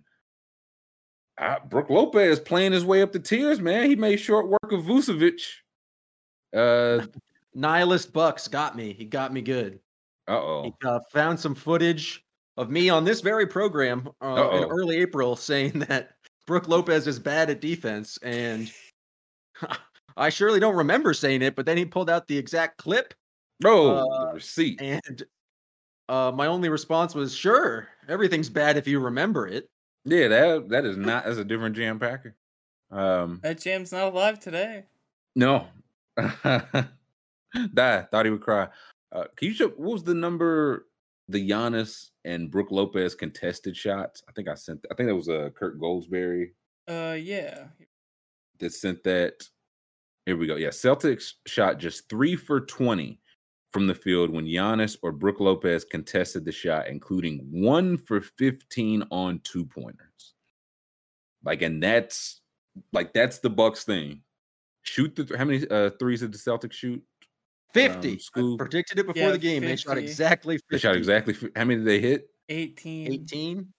uh, 1.37 1.57
Brook 1.67 1.89
Lopez 1.89 2.39
playing 2.39 2.71
his 2.71 2.85
way 2.85 3.01
up 3.01 3.11
the 3.11 3.19
tiers, 3.19 3.59
man. 3.59 3.89
He 3.89 3.95
made 3.95 4.17
short 4.17 4.47
work 4.47 4.71
of 4.71 4.83
Vucevic. 4.83 5.41
Uh, 6.55 7.05
Nihilist 7.53 8.13
Bucks 8.13 8.47
got 8.47 8.75
me. 8.75 8.93
He 8.93 9.05
got 9.05 9.33
me 9.33 9.41
good. 9.41 9.79
Uh-oh. 10.27 10.63
He 10.63 10.73
uh, 10.87 10.99
found 11.11 11.39
some 11.39 11.55
footage 11.55 12.23
of 12.57 12.69
me 12.69 12.89
on 12.89 13.03
this 13.03 13.21
very 13.21 13.45
program 13.45 14.09
uh, 14.21 14.49
in 14.53 14.63
early 14.65 14.97
April 14.97 15.35
saying 15.35 15.79
that 15.87 16.11
Brook 16.47 16.67
Lopez 16.67 17.07
is 17.07 17.19
bad 17.19 17.49
at 17.49 17.61
defense, 17.61 18.17
and 18.21 18.71
I 20.17 20.29
surely 20.29 20.59
don't 20.59 20.75
remember 20.75 21.13
saying 21.13 21.41
it. 21.41 21.55
But 21.55 21.65
then 21.65 21.77
he 21.77 21.85
pulled 21.85 22.09
out 22.09 22.27
the 22.27 22.37
exact 22.37 22.77
clip. 22.77 23.13
Oh, 23.63 23.97
uh, 23.97 24.33
receipt. 24.33 24.81
And 24.81 25.23
uh, 26.07 26.31
my 26.35 26.47
only 26.47 26.69
response 26.69 27.15
was, 27.15 27.35
"Sure, 27.35 27.87
everything's 28.07 28.49
bad 28.49 28.77
if 28.77 28.87
you 28.87 28.99
remember 28.99 29.47
it." 29.47 29.69
Yeah, 30.05 30.27
that 30.27 30.69
that 30.69 30.85
is 30.85 30.97
not. 30.97 31.25
as 31.25 31.37
a 31.37 31.43
different 31.43 31.75
Jam 31.75 31.99
Packer. 31.99 32.35
Um, 32.91 33.39
that 33.43 33.59
Jam's 33.59 33.91
not 33.91 34.13
alive 34.13 34.39
today. 34.39 34.85
No, 35.35 35.67
die. 36.17 36.85
Thought 37.73 38.25
he 38.25 38.31
would 38.31 38.41
cry. 38.41 38.67
Uh, 39.11 39.25
can 39.35 39.47
you 39.47 39.53
show 39.53 39.69
what 39.69 39.93
was 39.93 40.03
the 40.03 40.13
number? 40.13 40.85
The 41.27 41.49
Giannis 41.49 42.11
and 42.23 42.51
Brook 42.51 42.67
Lopez 42.69 43.15
contested 43.15 43.75
shots. 43.75 44.21
I 44.29 44.31
think 44.33 44.47
I 44.47 44.53
sent. 44.53 44.85
I 44.91 44.93
think 44.93 45.09
that 45.09 45.15
was 45.15 45.27
a 45.27 45.47
uh, 45.47 45.49
Kirk 45.49 45.79
Goldsberry. 45.79 46.51
Uh, 46.87 47.15
yeah. 47.19 47.65
That 48.59 48.73
sent 48.73 49.03
that. 49.05 49.43
Here 50.27 50.37
we 50.37 50.45
go. 50.45 50.55
Yeah, 50.55 50.69
Celtics 50.69 51.33
shot 51.47 51.79
just 51.79 52.09
three 52.09 52.35
for 52.35 52.61
twenty 52.61 53.19
from 53.75 53.87
the 53.87 53.93
field 53.93 54.29
when 54.29 54.45
Giannis 54.45 54.95
or 55.01 55.11
Brook 55.11 55.41
Lopez 55.41 55.83
contested 55.83 56.45
the 56.45 56.51
shot, 56.53 56.87
including 56.87 57.39
one 57.51 57.97
for 57.97 58.21
15 58.21 59.03
on 59.11 59.41
two 59.43 59.65
pointers. 59.65 60.33
Like, 61.43 61.61
and 61.61 61.83
that's 61.83 62.39
like 62.93 63.11
that's 63.11 63.39
the 63.39 63.49
Bucks 63.49 63.83
thing. 63.83 64.21
Shoot 64.83 65.17
the 65.17 65.37
how 65.37 65.43
many 65.43 65.67
uh, 65.67 65.89
threes 65.99 66.21
did 66.21 66.31
the 66.31 66.37
Celtics 66.37 66.71
shoot? 66.71 67.03
50. 67.73 68.11
Um, 68.11 68.19
school 68.19 68.57
predicted 68.57 68.97
it 68.97 69.07
before 69.07 69.23
yeah, 69.23 69.31
the 69.31 69.37
game. 69.37 69.61
50. 69.63 69.67
They 69.67 69.75
shot 69.75 69.97
exactly 69.97 70.55
50. 70.55 70.67
They 70.71 70.77
shot 70.77 70.95
exactly 70.95 71.35
how 71.53 71.65
many 71.65 71.75
did 71.79 71.85
they 71.85 71.99
hit? 71.99 72.29
18. 72.47 73.11
18. 73.11 73.73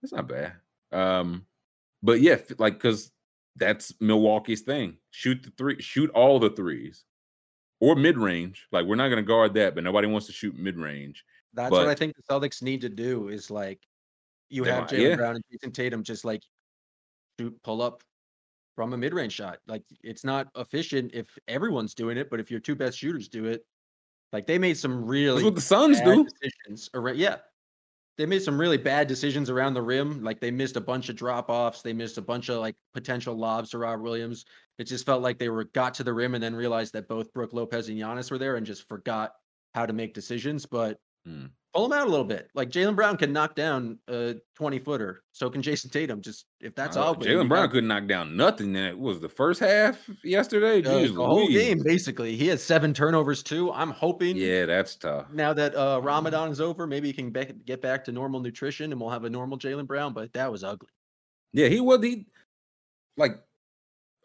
That's 0.00 0.12
not 0.12 0.28
bad. 0.28 0.52
Um, 0.92 1.46
but 2.00 2.20
yeah, 2.20 2.36
like 2.58 2.74
because 2.74 3.10
that's 3.56 3.92
Milwaukee's 4.00 4.60
thing. 4.60 4.98
Shoot 5.10 5.42
the 5.42 5.50
three, 5.58 5.82
shoot 5.82 6.10
all 6.10 6.38
the 6.38 6.50
threes 6.50 7.02
or 7.82 7.96
mid 7.96 8.16
range. 8.16 8.68
Like 8.70 8.86
we're 8.86 8.96
not 8.96 9.08
going 9.08 9.22
to 9.22 9.26
guard 9.26 9.54
that, 9.54 9.74
but 9.74 9.82
nobody 9.82 10.06
wants 10.06 10.28
to 10.28 10.32
shoot 10.32 10.56
mid 10.56 10.78
range. 10.78 11.24
That's 11.52 11.70
but, 11.70 11.80
what 11.80 11.88
I 11.88 11.94
think 11.96 12.14
the 12.16 12.22
Celtics 12.22 12.62
need 12.62 12.80
to 12.82 12.88
do. 12.88 13.28
Is 13.28 13.50
like 13.50 13.80
you 14.48 14.62
have 14.64 14.84
Jaylen 14.84 15.10
yeah. 15.10 15.16
Brown 15.16 15.34
and 15.34 15.44
Jayson 15.52 15.72
Tatum 15.74 16.04
just 16.04 16.24
like 16.24 16.42
shoot 17.38 17.54
pull 17.64 17.82
up 17.82 18.04
from 18.76 18.92
a 18.92 18.96
mid 18.96 19.12
range 19.12 19.32
shot. 19.32 19.58
Like 19.66 19.82
it's 20.02 20.24
not 20.24 20.46
efficient 20.56 21.10
if 21.12 21.36
everyone's 21.48 21.92
doing 21.92 22.16
it, 22.16 22.30
but 22.30 22.38
if 22.38 22.52
your 22.52 22.60
two 22.60 22.76
best 22.76 22.96
shooters 22.96 23.28
do 23.28 23.46
it, 23.46 23.66
like 24.32 24.46
they 24.46 24.58
made 24.58 24.78
some 24.78 25.04
really 25.04 25.42
That's 25.42 25.44
what 25.44 25.54
the 25.56 25.60
Suns 25.60 26.00
do. 26.00 26.24
Decisions 26.24 26.88
around, 26.94 27.18
yeah, 27.18 27.38
they 28.22 28.26
made 28.26 28.40
some 28.40 28.60
really 28.60 28.76
bad 28.76 29.08
decisions 29.08 29.50
around 29.50 29.74
the 29.74 29.82
rim. 29.82 30.22
Like 30.22 30.38
they 30.38 30.52
missed 30.52 30.76
a 30.76 30.80
bunch 30.80 31.08
of 31.08 31.16
drop 31.16 31.50
offs. 31.50 31.82
They 31.82 31.92
missed 31.92 32.18
a 32.18 32.22
bunch 32.22 32.50
of 32.50 32.60
like 32.60 32.76
potential 32.94 33.34
lobs 33.34 33.70
to 33.70 33.78
Rob 33.78 34.00
Williams. 34.00 34.44
It 34.78 34.84
just 34.84 35.04
felt 35.04 35.22
like 35.22 35.40
they 35.40 35.48
were 35.48 35.64
got 35.64 35.94
to 35.94 36.04
the 36.04 36.12
rim 36.12 36.36
and 36.36 36.42
then 36.44 36.54
realized 36.54 36.92
that 36.92 37.08
both 37.08 37.32
Brook 37.32 37.52
Lopez 37.52 37.88
and 37.88 37.98
Giannis 37.98 38.30
were 38.30 38.38
there 38.38 38.54
and 38.54 38.64
just 38.64 38.86
forgot 38.86 39.32
how 39.74 39.86
to 39.86 39.92
make 39.92 40.14
decisions. 40.14 40.66
But 40.66 41.00
mm. 41.26 41.50
pull 41.74 41.86
him 41.86 41.92
out 41.92 42.06
a 42.06 42.10
little 42.10 42.24
bit. 42.24 42.48
Like 42.54 42.70
Jaylen 42.70 42.94
Brown 42.94 43.16
can 43.16 43.32
knock 43.32 43.54
down 43.54 43.98
a 44.08 44.36
20 44.56 44.78
footer. 44.78 45.22
So 45.32 45.50
can 45.50 45.62
Jayson 45.62 45.90
Tatum. 45.90 46.20
Just 46.20 46.46
if 46.60 46.74
that's 46.74 46.96
uh, 46.96 47.04
all. 47.04 47.16
Jaylen 47.16 47.48
Brown 47.48 47.68
couldn't 47.70 47.88
knock 47.88 48.06
down 48.06 48.36
nothing. 48.36 48.72
That 48.72 48.98
was 48.98 49.20
the 49.20 49.28
first 49.28 49.60
half 49.60 50.08
yesterday. 50.24 50.78
Uh, 50.78 50.92
Jeez, 50.92 51.14
the 51.14 51.26
whole 51.26 51.48
game, 51.48 51.82
basically. 51.82 52.36
He 52.36 52.46
had 52.48 52.60
seven 52.60 52.94
turnovers 52.94 53.42
too. 53.42 53.72
I'm 53.72 53.90
hoping. 53.90 54.36
Yeah, 54.36 54.66
that's 54.66 54.96
tough. 54.96 55.26
Now 55.32 55.52
that 55.52 55.74
uh, 55.74 56.00
Ramadan 56.02 56.50
is 56.50 56.60
over, 56.60 56.86
maybe 56.86 57.08
he 57.08 57.14
can 57.14 57.30
be- 57.30 57.54
get 57.64 57.82
back 57.82 58.04
to 58.04 58.12
normal 58.12 58.40
nutrition 58.40 58.92
and 58.92 59.00
we'll 59.00 59.10
have 59.10 59.24
a 59.24 59.30
normal 59.30 59.58
Jaylen 59.58 59.86
Brown. 59.86 60.12
But 60.12 60.32
that 60.32 60.50
was 60.50 60.64
ugly. 60.64 60.88
Yeah, 61.52 61.68
he 61.68 61.80
was. 61.80 62.02
He 62.02 62.26
like 63.16 63.38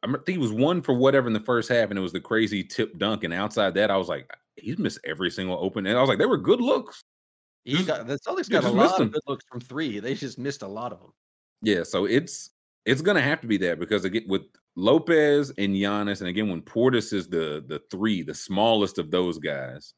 I 0.04 0.08
think 0.08 0.30
he 0.30 0.38
was 0.38 0.52
one 0.52 0.82
for 0.82 0.94
whatever 0.94 1.28
in 1.28 1.34
the 1.34 1.40
first 1.40 1.70
half, 1.70 1.90
and 1.90 1.98
it 1.98 2.02
was 2.02 2.14
the 2.14 2.20
crazy 2.20 2.64
tip 2.64 2.98
dunk. 2.98 3.24
And 3.24 3.34
outside 3.34 3.74
that, 3.76 3.92
I 3.92 3.98
was 3.98 4.08
like, 4.08 4.30
he's 4.58 4.78
missed 4.78 5.00
every 5.04 5.30
single 5.30 5.58
open. 5.60 5.86
And 5.86 5.98
I 5.98 6.02
was 6.02 6.10
like, 6.10 6.20
they 6.20 6.26
were 6.26 6.38
good 6.38 6.62
looks. 6.62 7.04
He 7.64 7.84
got 7.84 8.08
the 8.08 8.18
Celtics 8.18 8.50
got 8.50 8.64
a 8.64 8.70
lot 8.70 9.00
of 9.02 9.12
good 9.12 9.22
looks 9.28 9.44
from 9.52 9.60
three. 9.60 10.00
They 10.00 10.14
just 10.14 10.40
missed 10.40 10.62
a 10.62 10.68
lot 10.68 10.94
of 10.94 11.02
them. 11.02 11.12
Yeah, 11.62 11.84
so 11.84 12.06
it's 12.06 12.52
it's 12.86 13.02
gonna 13.02 13.22
have 13.22 13.42
to 13.42 13.48
be 13.48 13.58
that 13.58 13.80
because 13.80 14.06
again 14.06 14.24
with 14.28 14.44
Lopez 14.78 15.52
and 15.58 15.76
Giannis, 15.76 16.22
and 16.22 16.30
again 16.30 16.50
when 16.50 16.62
Portis 16.62 17.12
is 17.12 17.28
the 17.28 17.64
the 17.68 17.82
three, 17.92 18.22
the 18.24 18.34
smallest 18.34 19.00
of 19.00 19.12
those 19.12 19.38
guys, 19.38 19.94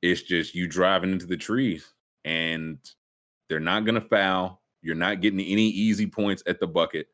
it's 0.00 0.22
just 0.22 0.54
you 0.54 0.66
driving 0.66 1.12
into 1.12 1.26
the 1.26 1.36
trees, 1.36 1.92
and 2.24 2.78
they're 3.50 3.60
not 3.60 3.84
gonna 3.84 4.00
foul. 4.00 4.62
You're 4.80 4.94
not 4.94 5.20
getting 5.20 5.40
any 5.40 5.68
easy 5.68 6.06
points 6.06 6.42
at 6.46 6.60
the 6.60 6.66
bucket. 6.66 7.08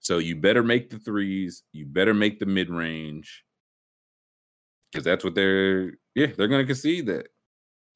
So 0.00 0.18
you 0.18 0.36
better 0.36 0.62
make 0.62 0.90
the 0.90 0.98
threes. 0.98 1.62
You 1.72 1.86
better 1.86 2.12
make 2.12 2.38
the 2.40 2.46
mid 2.46 2.68
range 2.68 3.42
because 4.92 5.04
that's 5.04 5.24
what 5.24 5.34
they're. 5.34 5.94
Yeah, 6.14 6.28
they're 6.36 6.48
going 6.48 6.62
to 6.62 6.66
concede 6.66 7.06
that. 7.06 7.28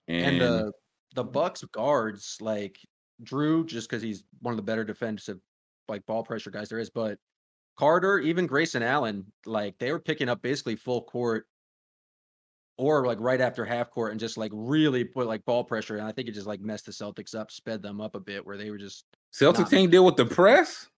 And, 0.09 0.36
and 0.36 0.43
uh, 0.43 0.70
the 1.15 1.24
Bucks 1.24 1.62
guards 1.65 2.39
like 2.40 2.78
Jrue, 3.23 3.66
just 3.66 3.89
because 3.89 4.03
he's 4.03 4.24
one 4.40 4.53
of 4.53 4.57
the 4.57 4.62
better 4.62 4.85
defensive 4.85 5.39
like 5.89 6.05
ball 6.07 6.23
pressure 6.23 6.51
guys 6.51 6.69
there 6.69 6.78
is, 6.78 6.90
but 6.90 7.19
Carter, 7.77 8.19
even 8.19 8.47
Grayson 8.47 8.82
Allen, 8.82 9.24
like 9.47 9.78
they 9.78 9.93
were 9.93 10.01
picking 10.01 10.28
up 10.28 10.43
basically 10.43 10.77
full 10.77 11.03
court 11.03 11.47
or 12.77 13.07
like 13.07 13.19
right 13.20 13.40
after 13.40 13.65
half 13.65 13.90
court 13.90 14.12
and 14.12 14.20
just 14.20 14.36
like 14.36 14.51
really 14.55 15.05
put 15.05 15.27
like 15.27 15.45
ball 15.45 15.65
pressure. 15.65 15.97
And 15.97 16.07
I 16.07 16.12
think 16.12 16.28
it 16.28 16.32
just 16.32 16.47
like 16.47 16.61
messed 16.61 16.86
the 16.86 16.93
Celtics 16.93 17.35
up, 17.35 17.51
sped 17.51 17.82
them 17.82 18.01
up 18.01 18.15
a 18.15 18.20
bit 18.20 18.45
where 18.45 18.57
they 18.57 18.70
were 18.70 18.78
just 18.78 19.05
Celtics 19.32 19.70
can't 19.70 19.90
deal 19.90 20.05
with 20.05 20.16
the 20.16 20.27
press. 20.27 20.89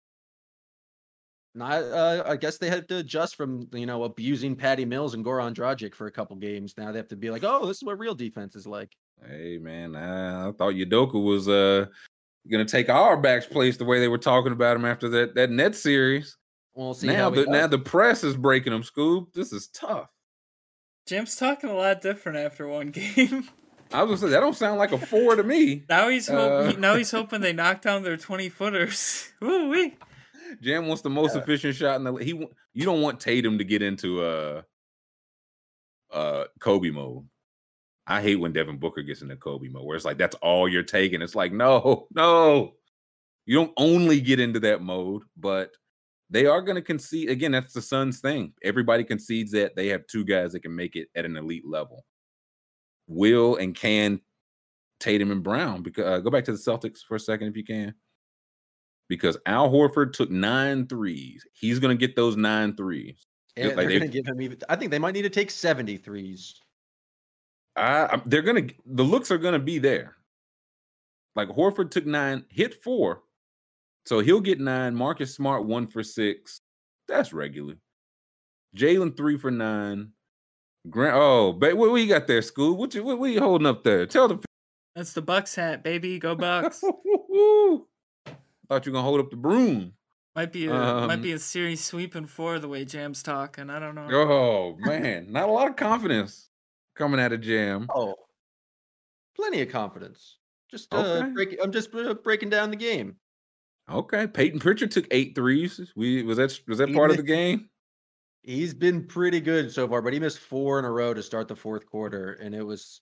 Not, 1.54 1.82
uh, 1.82 2.22
I 2.26 2.36
guess 2.36 2.58
they 2.58 2.70
had 2.70 2.88
to 2.90 2.98
adjust 2.98 3.34
from 3.34 3.68
you 3.72 3.86
know 3.86 4.04
abusing 4.04 4.54
Patty 4.54 4.84
Mills 4.84 5.14
and 5.14 5.24
Goran 5.24 5.54
Dragic 5.54 5.94
for 5.94 6.06
a 6.06 6.12
couple 6.12 6.36
games. 6.36 6.74
Now 6.78 6.92
they 6.92 6.98
have 6.98 7.08
to 7.08 7.16
be 7.16 7.30
like, 7.30 7.42
oh, 7.44 7.66
this 7.66 7.78
is 7.78 7.84
what 7.84 7.98
real 7.98 8.14
defense 8.14 8.54
is 8.54 8.66
like. 8.66 8.96
Hey 9.26 9.58
man, 9.58 9.96
I 9.96 10.52
thought 10.52 10.74
Udoka 10.74 11.22
was 11.22 11.48
uh 11.48 11.86
gonna 12.50 12.64
take 12.64 12.88
our 12.88 13.16
back's 13.16 13.46
place 13.46 13.76
the 13.76 13.84
way 13.84 14.00
they 14.00 14.08
were 14.08 14.18
talking 14.18 14.52
about 14.52 14.76
him 14.76 14.84
after 14.84 15.08
that 15.08 15.34
that 15.34 15.50
net 15.50 15.74
series. 15.74 16.36
We'll 16.74 16.94
see. 16.94 17.08
Now 17.08 17.30
the 17.30 17.46
now 17.46 17.66
the 17.66 17.78
press 17.78 18.22
is 18.22 18.36
breaking 18.36 18.72
him. 18.72 18.84
Scoop, 18.84 19.32
this 19.34 19.52
is 19.52 19.66
tough. 19.68 20.08
Jim's 21.06 21.34
talking 21.34 21.68
a 21.70 21.74
lot 21.74 22.00
different 22.00 22.38
after 22.38 22.68
one 22.68 22.90
game. 22.92 23.48
I 23.92 24.04
was 24.04 24.20
gonna 24.20 24.30
say 24.30 24.34
that 24.34 24.40
don't 24.40 24.56
sound 24.56 24.78
like 24.78 24.92
a 24.92 24.98
four 24.98 25.34
to 25.34 25.42
me. 25.42 25.84
now 25.88 26.08
he's 26.08 26.30
uh, 26.30 26.72
now 26.78 26.94
he's 26.94 27.10
hoping 27.18 27.40
they 27.40 27.52
knock 27.52 27.82
down 27.82 28.04
their 28.04 28.16
twenty 28.16 28.48
footers. 28.48 29.32
Woo 29.40 29.68
wee. 29.68 29.96
Jam 30.60 30.86
wants 30.86 31.02
the 31.02 31.10
most 31.10 31.34
yeah. 31.34 31.42
efficient 31.42 31.76
shot 31.76 31.96
in 31.96 32.04
the 32.04 32.14
he. 32.14 32.46
You 32.74 32.84
don't 32.84 33.02
want 33.02 33.20
Tatum 33.20 33.58
to 33.58 33.64
get 33.64 33.82
into 33.82 34.22
uh 34.22 34.62
uh 36.12 36.44
Kobe 36.60 36.90
mode. 36.90 37.26
I 38.06 38.20
hate 38.20 38.36
when 38.36 38.52
Devin 38.52 38.78
Booker 38.78 39.02
gets 39.02 39.22
into 39.22 39.36
Kobe 39.36 39.68
mode, 39.68 39.84
where 39.84 39.96
it's 39.96 40.04
like 40.04 40.18
that's 40.18 40.36
all 40.36 40.68
you're 40.68 40.82
taking. 40.82 41.22
It's 41.22 41.34
like 41.34 41.52
no, 41.52 42.06
no, 42.14 42.74
you 43.46 43.56
don't 43.56 43.72
only 43.76 44.20
get 44.20 44.40
into 44.40 44.60
that 44.60 44.82
mode, 44.82 45.22
but 45.36 45.70
they 46.30 46.46
are 46.46 46.62
going 46.62 46.76
to 46.76 46.82
concede 46.82 47.28
again. 47.28 47.52
That's 47.52 47.72
the 47.72 47.82
Suns' 47.82 48.20
thing. 48.20 48.52
Everybody 48.62 49.04
concedes 49.04 49.50
that 49.52 49.74
they 49.74 49.88
have 49.88 50.06
two 50.06 50.24
guys 50.24 50.52
that 50.52 50.60
can 50.60 50.74
make 50.74 50.96
it 50.96 51.08
at 51.14 51.24
an 51.24 51.36
elite 51.36 51.66
level. 51.66 52.04
Will 53.08 53.56
and 53.56 53.74
can 53.74 54.20
Tatum 55.00 55.32
and 55.32 55.42
Brown. 55.42 55.82
Because 55.82 56.04
uh, 56.04 56.20
go 56.20 56.30
back 56.30 56.44
to 56.44 56.52
the 56.52 56.58
Celtics 56.58 56.98
for 57.06 57.16
a 57.16 57.20
second 57.20 57.48
if 57.48 57.56
you 57.56 57.64
can. 57.64 57.94
Because 59.10 59.36
Al 59.46 59.68
Horford 59.68 60.12
took 60.12 60.30
nine 60.30 60.86
threes. 60.86 61.44
He's 61.52 61.80
going 61.80 61.96
to 61.96 62.06
get 62.06 62.14
those 62.14 62.36
nine 62.36 62.76
threes. 62.76 63.26
Yeah, 63.56 63.66
like 63.66 63.88
they're 63.88 63.98
going 63.98 64.02
to 64.02 64.08
give 64.08 64.24
him 64.24 64.40
even. 64.40 64.58
I 64.68 64.76
think 64.76 64.92
they 64.92 65.00
might 65.00 65.14
need 65.14 65.22
to 65.22 65.30
take 65.30 65.50
seventy 65.50 65.96
threes. 65.96 66.54
I, 67.74 68.22
they're 68.24 68.42
going 68.42 68.68
to. 68.68 68.74
The 68.86 69.02
looks 69.02 69.32
are 69.32 69.38
going 69.38 69.54
to 69.54 69.58
be 69.58 69.80
there. 69.80 70.14
Like 71.34 71.48
Horford 71.48 71.90
took 71.90 72.06
nine, 72.06 72.44
hit 72.50 72.82
four, 72.84 73.24
so 74.06 74.20
he'll 74.20 74.40
get 74.40 74.60
nine. 74.60 74.94
Marcus 74.94 75.34
Smart 75.34 75.66
one 75.66 75.88
for 75.88 76.04
six. 76.04 76.60
That's 77.08 77.32
regular. 77.32 77.74
Jaylen 78.76 79.16
three 79.16 79.36
for 79.36 79.50
nine. 79.50 80.12
Grant. 80.88 81.16
Oh, 81.16 81.52
but 81.52 81.76
what, 81.76 81.90
what 81.90 82.00
you 82.00 82.06
got 82.06 82.28
there, 82.28 82.42
school? 82.42 82.76
What 82.76 82.94
you 82.94 83.02
what, 83.02 83.18
what 83.18 83.32
you 83.32 83.40
holding 83.40 83.66
up 83.66 83.82
there? 83.82 84.06
Tell 84.06 84.28
the. 84.28 84.38
That's 84.94 85.14
the 85.14 85.22
Bucks 85.22 85.56
hat, 85.56 85.82
baby. 85.82 86.20
Go 86.20 86.36
Bucks. 86.36 86.84
Thought 88.70 88.86
you 88.86 88.92
were 88.92 88.98
gonna 88.98 89.04
hold 89.04 89.18
up 89.18 89.30
the 89.30 89.36
broom. 89.36 89.94
Might 90.36 90.52
be 90.52 90.66
a 90.66 90.72
um, 90.72 91.08
might 91.08 91.20
be 91.20 91.32
a 91.32 91.40
series 91.40 91.84
sweeping 91.84 92.26
four 92.26 92.60
the 92.60 92.68
way 92.68 92.84
Jam's 92.84 93.20
talking. 93.20 93.68
I 93.68 93.80
don't 93.80 93.96
know. 93.96 94.06
Oh 94.12 94.76
man, 94.78 95.32
not 95.32 95.48
a 95.48 95.52
lot 95.52 95.68
of 95.68 95.74
confidence 95.74 96.50
coming 96.94 97.18
out 97.18 97.32
of 97.32 97.40
Jam. 97.40 97.88
Oh, 97.92 98.14
plenty 99.34 99.60
of 99.60 99.70
confidence. 99.70 100.36
Just 100.70 100.94
uh, 100.94 100.98
okay. 100.98 101.30
break, 101.30 101.58
I'm 101.60 101.72
just 101.72 101.92
uh, 101.92 102.14
breaking 102.14 102.50
down 102.50 102.70
the 102.70 102.76
game. 102.76 103.16
Okay, 103.90 104.28
Payton 104.28 104.60
Pritchard 104.60 104.92
took 104.92 105.08
eight 105.10 105.34
threes. 105.34 105.80
We 105.96 106.22
was 106.22 106.36
that 106.36 106.56
was 106.68 106.78
that 106.78 106.90
he 106.90 106.94
part 106.94 107.08
missed, 107.08 107.18
of 107.18 107.26
the 107.26 107.32
game? 107.32 107.70
He's 108.44 108.72
been 108.72 109.04
pretty 109.04 109.40
good 109.40 109.72
so 109.72 109.88
far, 109.88 110.00
but 110.00 110.12
he 110.12 110.20
missed 110.20 110.38
four 110.38 110.78
in 110.78 110.84
a 110.84 110.92
row 110.92 111.12
to 111.12 111.24
start 111.24 111.48
the 111.48 111.56
fourth 111.56 111.86
quarter, 111.86 112.34
and 112.34 112.54
it 112.54 112.64
was 112.64 113.00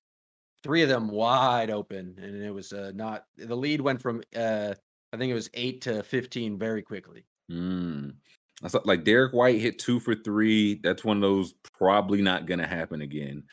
three 0.63 0.81
of 0.81 0.89
them 0.89 1.09
wide 1.09 1.71
open, 1.71 2.15
and 2.17 2.43
it 2.43 2.55
was 2.55 2.73
uh, 2.73 2.93
not 2.95 3.25
the 3.37 3.55
lead 3.55 3.83
went 3.83 4.01
from 4.01 4.23
uh, 4.35 4.73
I 5.13 5.17
think 5.17 5.31
it 5.31 5.35
was 5.35 5.51
eight 5.55 5.81
to 5.83 6.03
fifteen 6.03 6.59
very 6.59 6.83
quickly. 6.83 7.25
Mm. 7.51 8.15
I 8.63 8.69
thought 8.69 8.87
like 8.87 9.05
Derrick 9.05 9.33
White 9.33 9.61
hit 9.61 9.79
two 9.79 10.01
for 10.01 10.15
three. 10.15 10.81
That's 10.83 11.05
one 11.05 11.19
of 11.19 11.23
those 11.23 11.55
probably 11.77 12.23
not 12.23 12.47
going 12.47 12.59
to 12.59 12.67
happen 12.67 13.03
again. 13.03 13.45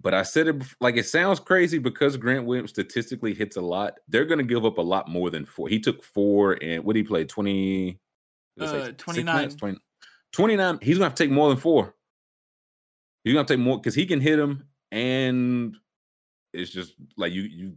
But 0.00 0.14
I 0.14 0.22
said 0.22 0.48
it 0.48 0.62
like 0.80 0.96
it 0.96 1.06
sounds 1.06 1.38
crazy 1.38 1.78
because 1.78 2.16
Grant 2.16 2.46
Williams 2.46 2.70
statistically 2.70 3.34
hits 3.34 3.56
a 3.56 3.60
lot. 3.60 3.94
They're 4.08 4.24
going 4.24 4.38
to 4.38 4.44
give 4.44 4.64
up 4.64 4.78
a 4.78 4.82
lot 4.82 5.08
more 5.08 5.30
than 5.30 5.44
four. 5.44 5.68
He 5.68 5.78
took 5.78 6.02
four 6.02 6.58
and 6.62 6.82
what 6.82 6.94
did 6.94 7.00
he 7.00 7.08
play? 7.08 7.24
20, 7.24 8.00
uh, 8.60 8.90
29. 8.96 9.50
20, 9.50 9.78
29. 10.32 10.78
He's 10.80 10.98
going 10.98 10.98
to 10.98 11.04
have 11.04 11.14
to 11.14 11.24
take 11.24 11.30
more 11.30 11.50
than 11.50 11.58
four. 11.58 11.94
He's 13.22 13.34
going 13.34 13.46
to 13.46 13.54
take 13.54 13.62
more 13.62 13.78
because 13.78 13.94
he 13.94 14.06
can 14.06 14.20
hit 14.20 14.38
him 14.38 14.64
and 14.90 15.76
it's 16.52 16.70
just 16.70 16.94
like 17.16 17.32
you, 17.32 17.42
you, 17.42 17.76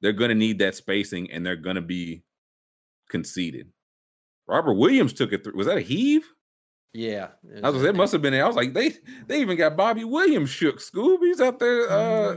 they're 0.00 0.12
going 0.12 0.30
to 0.30 0.34
need 0.34 0.60
that 0.60 0.74
spacing 0.74 1.30
and 1.30 1.44
they're 1.44 1.56
going 1.56 1.76
to 1.76 1.82
be 1.82 2.22
conceded. 3.08 3.70
Robert 4.46 4.74
Williams 4.74 5.12
took 5.12 5.32
it 5.32 5.44
through. 5.44 5.56
Was 5.56 5.66
that 5.66 5.78
a 5.78 5.82
heave? 5.82 6.24
Yeah, 6.94 7.28
it 7.52 7.64
I 7.64 7.70
was. 7.70 7.84
It 7.84 7.94
must 7.94 8.12
have 8.12 8.22
been. 8.22 8.34
I 8.34 8.46
was 8.46 8.56
like, 8.56 8.72
they 8.72 8.92
they 9.26 9.40
even 9.40 9.58
got 9.58 9.76
Bobby 9.76 10.04
Williams 10.04 10.50
shook. 10.50 10.78
Scooby's 10.78 11.40
out 11.40 11.58
there. 11.58 11.90
Uh, 11.90 12.36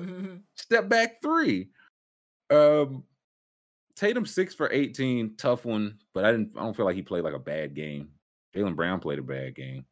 step 0.55 0.89
back 0.89 1.21
three. 1.21 1.69
Um, 2.49 3.03
Tatum 3.95 4.25
six 4.25 4.53
for 4.53 4.69
eighteen. 4.71 5.35
Tough 5.37 5.63
one, 5.63 5.99
but 6.13 6.25
I 6.25 6.31
didn't. 6.31 6.51
I 6.57 6.61
don't 6.61 6.75
feel 6.75 6.85
like 6.85 6.95
he 6.95 7.01
played 7.01 7.23
like 7.23 7.33
a 7.33 7.39
bad 7.39 7.73
game. 7.73 8.09
Jaylen 8.53 8.75
Brown 8.75 8.99
played 8.99 9.19
a 9.19 9.23
bad 9.23 9.55
game. 9.55 9.85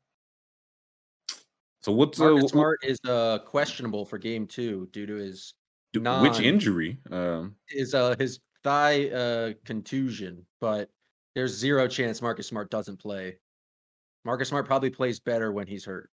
So 1.82 1.94
what's 1.94 2.20
Marcus 2.20 2.44
uh, 2.44 2.48
Smart 2.48 2.80
is 2.84 3.00
uh 3.08 3.40
questionable 3.46 4.06
for 4.06 4.18
game 4.18 4.46
two 4.46 4.90
due 4.92 5.06
to 5.06 5.16
his 5.16 5.54
non, 5.94 6.22
which 6.22 6.42
injury? 6.42 7.00
Um, 7.10 7.56
is 7.70 7.96
uh 7.96 8.16
his 8.20 8.40
thigh 8.64 9.10
uh 9.10 9.54
contusion, 9.66 10.46
but 10.60 10.90
there's 11.36 11.56
zero 11.56 11.88
chance 11.88 12.22
Marcus 12.22 12.48
Smart 12.48 12.70
doesn't 12.70 12.98
play. 12.98 13.38
Marcus 14.26 14.50
Smart 14.50 14.66
probably 14.66 14.90
plays 14.90 15.20
better 15.20 15.52
when 15.52 15.68
he's 15.68 15.86
hurt. 15.86 16.10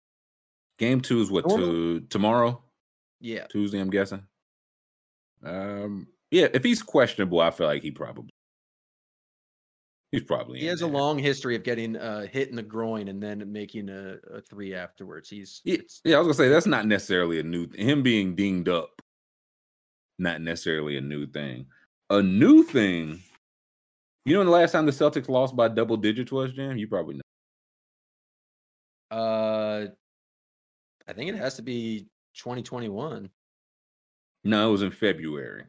Game 0.77 1.01
two 1.01 1.21
is 1.21 1.31
what 1.31 1.49
to 1.49 2.01
tomorrow? 2.09 2.61
Yeah. 3.21 3.47
Tuesday, 3.47 3.79
I'm 3.79 3.89
guessing. 3.89 4.23
Um, 5.43 6.07
yeah, 6.31 6.47
if 6.53 6.63
he's 6.63 6.83
questionable, 6.83 7.39
I 7.39 7.51
feel 7.51 7.67
like 7.67 7.81
he 7.81 7.91
probably 7.91 8.29
he's 10.11 10.23
probably 10.23 10.59
he 10.59 10.65
has 10.65 10.79
there. 10.79 10.89
a 10.89 10.91
long 10.91 11.17
history 11.17 11.55
of 11.55 11.63
getting 11.63 11.95
uh, 11.95 12.25
hit 12.27 12.49
in 12.49 12.55
the 12.55 12.63
groin 12.63 13.07
and 13.07 13.21
then 13.21 13.51
making 13.51 13.89
a, 13.89 14.17
a 14.31 14.41
three 14.41 14.73
afterwards. 14.73 15.29
He's 15.29 15.61
yeah, 15.63 15.77
yeah, 16.03 16.17
I 16.17 16.19
was 16.19 16.27
gonna 16.27 16.33
say 16.33 16.49
that's 16.49 16.65
not 16.65 16.85
necessarily 16.85 17.39
a 17.39 17.43
new 17.43 17.67
him 17.73 18.03
being 18.03 18.35
dinged 18.35 18.69
up, 18.69 19.01
not 20.19 20.41
necessarily 20.41 20.97
a 20.97 21.01
new 21.01 21.25
thing. 21.25 21.67
A 22.09 22.21
new 22.21 22.63
thing. 22.63 23.21
You 24.25 24.35
know, 24.35 24.43
the 24.43 24.49
last 24.49 24.71
time 24.71 24.85
the 24.85 24.91
Celtics 24.91 25.29
lost 25.29 25.55
by 25.55 25.67
double 25.67 25.97
digits 25.97 26.31
was 26.31 26.53
Jam. 26.53 26.77
You 26.77 26.87
probably 26.87 27.15
know. 27.15 27.21
Uh, 29.17 29.87
I 31.07 31.13
think 31.13 31.29
it 31.29 31.35
has 31.35 31.55
to 31.55 31.61
be 31.61 32.07
2021. 32.35 33.29
No, 34.43 34.69
it 34.69 34.71
was 34.71 34.81
in 34.81 34.91
February. 34.91 35.63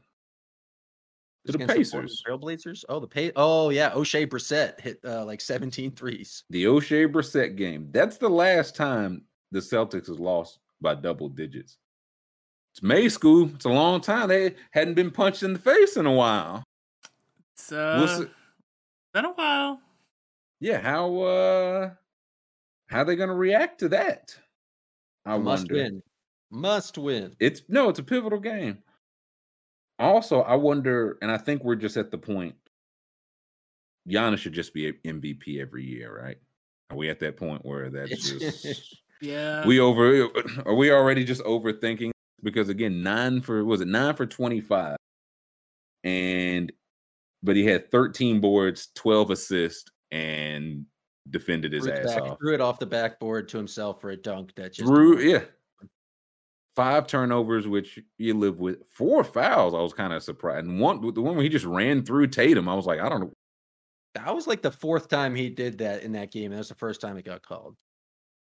To 1.47 1.53
the 1.53 1.67
Pacers. 1.67 2.23
The 2.25 2.33
Trailblazers. 2.33 2.85
Oh, 2.89 2.99
the 2.99 3.07
pay. 3.07 3.33
Oh, 3.37 3.71
yeah. 3.71 3.91
Oshae 3.91 4.27
Brissett 4.27 4.81
hit 4.81 4.99
uh, 5.05 5.25
like 5.25 5.41
17 5.41 5.93
threes. 5.93 6.45
The 6.51 6.65
Oshae 6.65 7.11
Brissett 7.11 7.57
game. 7.57 7.89
That's 7.93 8.17
the 8.17 8.29
last 8.29 8.75
time 8.75 9.23
the 9.53 9.61
Celtics 9.61 10.09
has 10.09 10.19
lost 10.19 10.59
by 10.81 10.95
double 10.95 11.29
digits. 11.29 11.79
It's 12.77 12.83
May 12.83 13.09
school. 13.09 13.49
It's 13.55 13.65
a 13.65 13.71
long 13.71 14.03
time. 14.03 14.29
They 14.29 14.55
hadn't 14.71 14.97
been 14.97 15.11
punched 15.11 15.43
in 15.43 15.55
the 15.55 15.59
face 15.59 15.97
in 15.97 16.05
a 16.05 16.13
while. 16.13 16.63
It's 17.55 17.73
uh, 17.73 18.27
been 19.15 19.25
a 19.25 19.33
while. 19.33 19.81
Yeah. 20.61 20.83
How 20.83 21.17
uh 21.23 21.91
how 22.89 23.01
are 23.01 23.05
they 23.07 23.17
going 23.17 23.31
to 23.31 23.35
react 23.35 23.81
to 23.81 23.89
that? 23.89 24.37
I 25.25 25.39
must 25.39 25.71
wonder. 25.71 25.85
win. 25.85 26.03
Must 26.51 26.99
win. 26.99 27.35
It's 27.41 27.63
no, 27.71 27.89
it's 27.89 27.99
a 27.99 28.03
pivotal 28.03 28.41
game. 28.41 28.83
Also, 29.99 30.43
I 30.43 30.57
wonder, 30.57 31.17
and 31.23 31.33
I 31.33 31.39
think 31.39 31.65
we're 31.65 31.77
just 31.77 31.97
at 31.97 32.11
the 32.11 32.19
point. 32.19 32.57
Giannis 34.07 34.37
should 34.37 34.53
just 34.53 34.75
be 34.75 34.93
MVP 34.93 35.63
every 35.63 35.83
year, 35.83 36.15
right? 36.23 36.37
Are 36.91 36.97
we 36.99 37.09
at 37.09 37.21
that 37.21 37.39
point 37.39 37.65
where 37.65 37.89
that's 37.89 38.31
just 38.39 38.97
yeah? 39.23 39.67
We 39.67 39.81
over 39.81 40.29
are 40.67 40.75
we 40.75 40.93
already 40.93 41.25
just 41.25 41.43
overthinking? 41.43 42.11
Because 42.43 42.69
again, 42.69 43.03
nine 43.03 43.41
for 43.41 43.65
was 43.65 43.81
it 43.81 43.89
nine 43.89 44.15
for 44.15 44.27
twenty 44.27 44.61
five, 44.61 44.97
and 46.05 46.71
but 47.43 47.57
he 47.57 47.65
had 47.65 47.91
thirteen 47.91 48.41
boards, 48.41 48.89
twelve 48.95 49.31
assists, 49.31 49.91
and 50.11 50.85
defended 51.31 51.73
his 51.73 51.87
ass 51.87 52.15
back, 52.15 52.23
off. 52.23 52.39
Threw 52.39 52.55
it 52.55 52.61
off 52.61 52.79
the 52.79 52.87
backboard 52.87 53.49
to 53.49 53.57
himself 53.57 54.01
for 54.01 54.11
a 54.11 54.17
dunk 54.17 54.55
that 54.57 54.75
just 54.75 54.87
threw. 54.87 55.19
Yeah, 55.19 55.45
five 56.77 57.07
turnovers, 57.07 57.67
which 57.67 57.99
you 58.19 58.35
live 58.35 58.61
with. 58.61 58.79
Four 58.93 59.25
fouls. 59.25 59.75
I 59.75 59.79
was 59.79 59.95
kind 59.95 60.13
of 60.13 60.23
surprised. 60.23 60.67
And 60.67 60.79
one, 60.79 61.01
the 61.01 61.23
one 61.23 61.35
where 61.35 61.43
he 61.43 61.49
just 61.49 61.65
ran 61.65 62.05
through 62.05 62.29
Tatum, 62.29 62.69
I 62.69 62.75
was 62.75 62.87
like, 62.87 63.01
I 63.01 63.09
don't 63.09 63.23
know. 63.23 63.33
That 64.15 64.35
was 64.35 64.47
like 64.47 64.63
the 64.63 64.71
fourth 64.71 65.09
time 65.09 65.35
he 65.35 65.51
did 65.51 65.79
that 65.79 66.03
in 66.03 66.13
that 66.13 66.31
game. 66.31 66.47
And 66.47 66.55
that 66.55 66.59
was 66.59 66.69
the 66.69 66.75
first 66.75 67.01
time 67.01 67.17
it 67.17 67.25
got 67.25 67.43
called. 67.43 67.77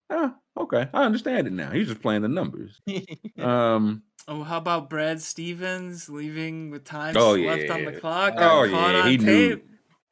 Ah, 0.10 0.36
okay. 0.58 0.88
I 0.94 1.04
understand 1.04 1.48
it 1.48 1.54
now. 1.54 1.72
He's 1.72 1.88
just 1.88 2.02
playing 2.02 2.22
the 2.22 2.28
numbers. 2.28 2.80
um. 3.40 4.04
Oh, 4.30 4.44
how 4.44 4.58
about 4.58 4.90
Brad 4.90 5.22
Stevens 5.22 6.10
leaving 6.10 6.70
with 6.70 6.84
time 6.84 7.16
oh, 7.16 7.34
left 7.34 7.64
yeah. 7.64 7.74
on 7.74 7.86
the 7.86 7.94
clock? 7.94 8.34
Oh 8.38 8.64
yeah, 8.64 9.08
he 9.08 9.18
tape? 9.18 9.26
knew. 9.26 9.62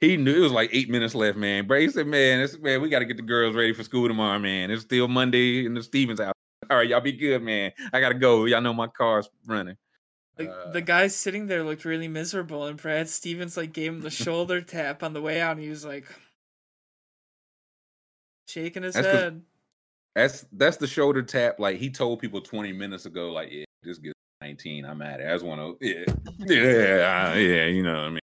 He 0.02 0.18
knew 0.18 0.36
it 0.36 0.40
was 0.40 0.52
like 0.52 0.70
eight 0.74 0.90
minutes 0.90 1.16
left, 1.16 1.38
man. 1.38 1.68
Bray 1.68 1.88
said, 1.90 2.08
"Man, 2.08 2.42
it's, 2.42 2.58
man, 2.60 2.82
we 2.82 2.90
got 2.90 3.00
to 3.00 3.06
get 3.06 3.18
the 3.18 3.24
girls 3.24 3.56
ready 3.56 3.74
for 3.74 3.84
school 3.84 4.08
tomorrow, 4.08 4.40
man. 4.40 4.72
It's 4.72 4.84
still 4.84 5.08
Monday 5.08 5.66
in 5.66 5.74
the 5.74 5.84
Stevens 5.84 6.20
house. 6.20 6.34
All 6.70 6.78
right, 6.78 6.88
y'all 6.88 7.02
be 7.02 7.12
good, 7.12 7.42
man. 7.42 7.72
I 7.94 8.00
gotta 8.00 8.16
go. 8.16 8.46
Y'all 8.46 8.62
know 8.62 8.74
my 8.74 8.88
car's 8.88 9.30
running." 9.46 9.78
The, 10.38 10.52
uh, 10.52 10.72
the 10.72 10.82
guy 10.82 11.08
sitting 11.08 11.48
there 11.48 11.64
looked 11.64 11.86
really 11.86 12.10
miserable, 12.10 12.66
and 12.66 12.82
Brad 12.82 13.08
Stevens 13.08 13.56
like 13.56 13.74
gave 13.74 13.94
him 13.94 14.02
the 14.02 14.10
shoulder 14.10 14.62
tap 14.62 15.04
on 15.04 15.14
the 15.14 15.22
way 15.22 15.40
out, 15.40 15.54
and 15.54 15.62
he 15.62 15.70
was 15.70 15.86
like 15.86 16.06
shaking 18.46 18.84
his 18.84 18.96
head. 18.96 19.42
That's 20.16 20.46
that's 20.54 20.78
the 20.78 20.88
shoulder 20.88 21.22
tap. 21.22 21.60
Like 21.60 21.78
he 21.78 21.90
told 21.90 22.20
people 22.20 22.42
twenty 22.42 22.72
minutes 22.72 23.06
ago, 23.06 23.32
like, 23.32 23.52
yeah, 23.52 23.66
just 23.84 24.02
get 24.02 24.14
19. 24.42 24.86
I'm 24.86 25.02
at 25.02 25.20
it. 25.20 25.28
I 25.30 25.34
just 25.34 25.46
want 25.46 25.80
to, 25.80 25.86
yeah, 25.86 26.06
yeah, 26.40 27.34
yeah. 27.36 27.66
You 27.66 27.84
know 27.84 27.94
what 27.94 28.04
I 28.04 28.10
mean? 28.10 28.20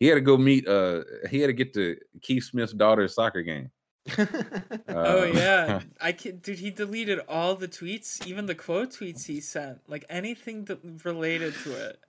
He 0.00 0.06
had 0.06 0.14
to 0.14 0.20
go 0.20 0.36
meet. 0.36 0.68
Uh, 0.68 1.02
he 1.28 1.40
had 1.40 1.48
to 1.48 1.52
get 1.52 1.74
to 1.74 1.96
Keith 2.22 2.44
Smith's 2.44 2.72
daughter's 2.72 3.14
soccer 3.14 3.42
game. 3.42 3.70
uh, 4.18 4.26
oh 4.88 5.24
yeah, 5.24 5.80
I 6.00 6.12
can. 6.12 6.38
Dude, 6.38 6.60
he 6.60 6.70
deleted 6.70 7.20
all 7.28 7.56
the 7.56 7.68
tweets, 7.68 8.24
even 8.26 8.46
the 8.46 8.54
quote 8.54 8.90
tweets 8.90 9.26
he 9.26 9.40
sent, 9.40 9.80
like 9.88 10.04
anything 10.08 10.64
that 10.66 10.78
related 11.04 11.54
to 11.64 11.88
it. 11.88 12.00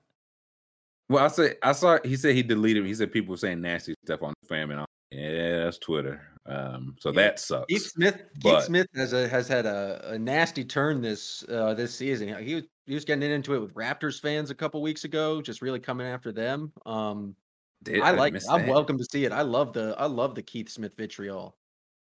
Well, 1.10 1.26
I 1.26 1.30
said 1.30 1.58
I 1.64 1.72
saw. 1.72 1.98
He 2.06 2.16
said 2.16 2.36
he 2.36 2.44
deleted. 2.44 2.86
He 2.86 2.94
said 2.94 3.12
people 3.12 3.32
were 3.32 3.38
saying 3.38 3.62
nasty 3.62 3.96
stuff 4.06 4.22
on 4.22 4.34
the 4.42 4.48
fam, 4.48 4.70
and 4.70 4.82
i 4.82 4.86
yeah, 5.12 5.64
that's 5.64 5.80
Twitter. 5.80 6.22
Um, 6.46 6.96
so 7.00 7.10
yeah. 7.10 7.22
that 7.22 7.40
sucks. 7.40 7.66
Keith 7.68 7.92
Smith, 7.92 8.22
but, 8.42 8.56
Keith 8.56 8.66
Smith 8.66 8.88
has 8.96 9.14
a, 9.14 9.28
has 9.28 9.48
had 9.48 9.66
a, 9.66 10.12
a 10.14 10.20
nasty 10.20 10.64
turn 10.64 11.02
this 11.02 11.44
uh, 11.50 11.74
this 11.74 11.94
season. 11.94 12.28
He 12.44 12.56
was 12.56 12.64
he 12.88 12.94
was 12.96 13.06
getting 13.06 13.30
into 13.30 13.54
it 13.54 13.60
with 13.60 13.74
Raptors 13.76 14.20
fans 14.20 14.50
a 14.50 14.56
couple 14.56 14.82
weeks 14.82 15.04
ago, 15.04 15.42
just 15.42 15.62
really 15.62 15.80
coming 15.80 16.08
after 16.08 16.32
them. 16.32 16.72
Um, 16.86 17.36
Did, 17.84 18.02
I 18.02 18.12
like. 18.12 18.36
I'm 18.50 18.68
welcome 18.68 18.98
to 18.98 19.06
see 19.06 19.26
it. 19.26 19.32
I 19.32 19.42
love 19.42 19.74
the 19.74 19.96
I 19.98 20.06
love 20.06 20.34
the 20.34 20.42
Keith 20.42 20.70
Smith 20.70 20.96
vitriol. 20.96 21.56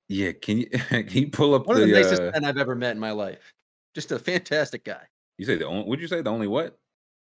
Yeah, 0.09 0.33
can 0.33 0.59
you 0.59 0.67
can 0.89 1.09
you 1.09 1.31
pull 1.31 1.55
up 1.55 1.67
one 1.67 1.77
the, 1.77 1.83
of 1.83 1.89
the 1.89 1.95
nicest 1.95 2.23
uh, 2.23 2.31
men 2.33 2.45
I've 2.45 2.59
ever 2.59 2.75
met 2.75 2.93
in 2.93 3.01
my 3.01 3.11
life? 3.11 3.53
Just 3.95 4.13
a 4.13 4.19
fantastic 4.19 4.85
guy. 4.85 5.03
You 5.37 5.47
say 5.47 5.57
the 5.57 5.67
only? 5.67 5.89
Would 5.89 6.01
you 6.01 6.09
say 6.09 6.23
the 6.23 6.31
only 6.31 6.47
what? 6.47 6.79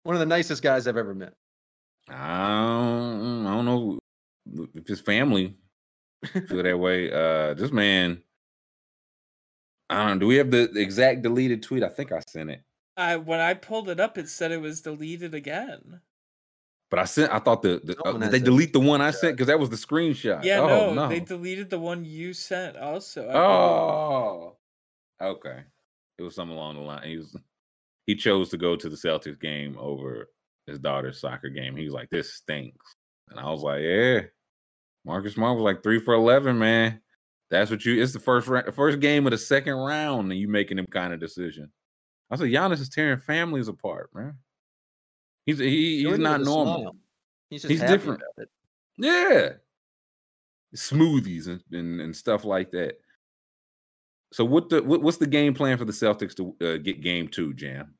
One 0.04 0.14
of 0.14 0.20
the 0.20 0.26
nicest 0.26 0.62
guys 0.62 0.86
I've 0.86 0.96
ever 0.96 1.14
met. 1.14 1.34
I 2.08 2.48
don't, 2.48 3.46
I 3.46 3.54
don't 3.54 3.64
know 3.64 3.98
if 4.74 4.86
his 4.86 5.00
family 5.00 5.56
feel 6.48 6.62
that 6.62 6.78
way. 6.78 7.10
Uh, 7.10 7.54
this 7.54 7.72
man, 7.72 8.22
I 9.90 9.96
don't. 9.96 10.06
know. 10.06 10.18
Do 10.20 10.26
we 10.26 10.36
have 10.36 10.50
the 10.50 10.70
exact 10.76 11.22
deleted 11.22 11.62
tweet? 11.62 11.82
I 11.82 11.88
think 11.88 12.12
I 12.12 12.20
sent 12.20 12.50
it. 12.50 12.62
I 12.96 13.16
when 13.16 13.40
I 13.40 13.54
pulled 13.54 13.88
it 13.88 14.00
up, 14.00 14.18
it 14.18 14.28
said 14.28 14.52
it 14.52 14.60
was 14.60 14.82
deleted 14.82 15.34
again. 15.34 16.00
But 16.90 16.98
I 16.98 17.04
sent. 17.06 17.32
I 17.32 17.38
thought 17.38 17.62
the, 17.62 17.80
the 17.82 17.96
uh, 18.04 18.12
did 18.18 18.30
they 18.30 18.38
delete 18.38 18.72
the 18.72 18.80
one 18.80 19.00
I 19.00 19.12
sent 19.12 19.34
because 19.34 19.46
that 19.46 19.58
was 19.58 19.70
the 19.70 19.76
screenshot. 19.76 20.44
Yeah, 20.44 20.60
oh, 20.60 20.66
no, 20.66 20.94
no, 20.94 21.08
they 21.08 21.20
deleted 21.20 21.70
the 21.70 21.78
one 21.78 22.04
you 22.04 22.34
sent 22.34 22.76
also. 22.76 23.28
oh, 23.28 24.56
okay. 25.20 25.60
It 26.18 26.22
was 26.22 26.34
something 26.34 26.56
along 26.56 26.74
the 26.74 26.82
line. 26.82 27.08
He 27.08 27.16
was 27.16 27.34
he 28.06 28.14
chose 28.14 28.50
to 28.50 28.58
go 28.58 28.76
to 28.76 28.88
the 28.88 28.96
Celtics 28.96 29.40
game 29.40 29.76
over 29.78 30.28
his 30.66 30.78
daughter's 30.78 31.20
soccer 31.20 31.48
game. 31.48 31.76
He 31.76 31.84
was 31.84 31.94
like, 31.94 32.10
"This 32.10 32.34
stinks," 32.34 32.94
and 33.30 33.40
I 33.40 33.50
was 33.50 33.62
like, 33.62 33.80
"Yeah." 33.82 34.20
Marcus 35.04 35.34
Smart 35.34 35.56
was 35.56 35.64
like 35.64 35.82
three 35.82 36.00
for 36.00 36.14
eleven, 36.14 36.58
man. 36.58 37.00
That's 37.50 37.70
what 37.70 37.84
you. 37.84 38.02
It's 38.02 38.12
the 38.12 38.20
first 38.20 38.48
first 38.74 39.00
game 39.00 39.26
of 39.26 39.32
the 39.32 39.38
second 39.38 39.74
round, 39.74 40.30
and 40.30 40.40
you 40.40 40.48
making 40.48 40.76
them 40.76 40.86
kind 40.86 41.12
of 41.12 41.20
decision. 41.20 41.70
I 42.30 42.36
said, 42.36 42.46
Giannis 42.46 42.80
is 42.80 42.88
tearing 42.88 43.18
families 43.18 43.68
apart, 43.68 44.10
man. 44.14 44.38
He's 45.44 45.58
he, 45.58 46.04
he's 46.04 46.18
not 46.18 46.40
normal. 46.40 46.96
He's, 47.50 47.62
he's 47.64 47.80
different. 47.80 48.22
Yeah, 48.96 49.50
smoothies 50.74 51.48
and, 51.48 51.62
and, 51.72 52.00
and 52.00 52.16
stuff 52.16 52.44
like 52.44 52.70
that. 52.70 52.98
So 54.32 54.44
what 54.44 54.70
the 54.70 54.82
what, 54.82 55.02
what's 55.02 55.18
the 55.18 55.26
game 55.26 55.52
plan 55.52 55.76
for 55.76 55.84
the 55.84 55.92
Celtics 55.92 56.34
to 56.36 56.56
uh, 56.66 56.76
get 56.78 57.02
game 57.02 57.28
two, 57.28 57.52
Jam? 57.52 57.94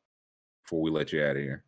Before 0.65 0.81
we 0.81 0.91
let 0.91 1.13
you 1.13 1.23
out 1.23 1.37
of 1.37 1.43
here, 1.43 1.65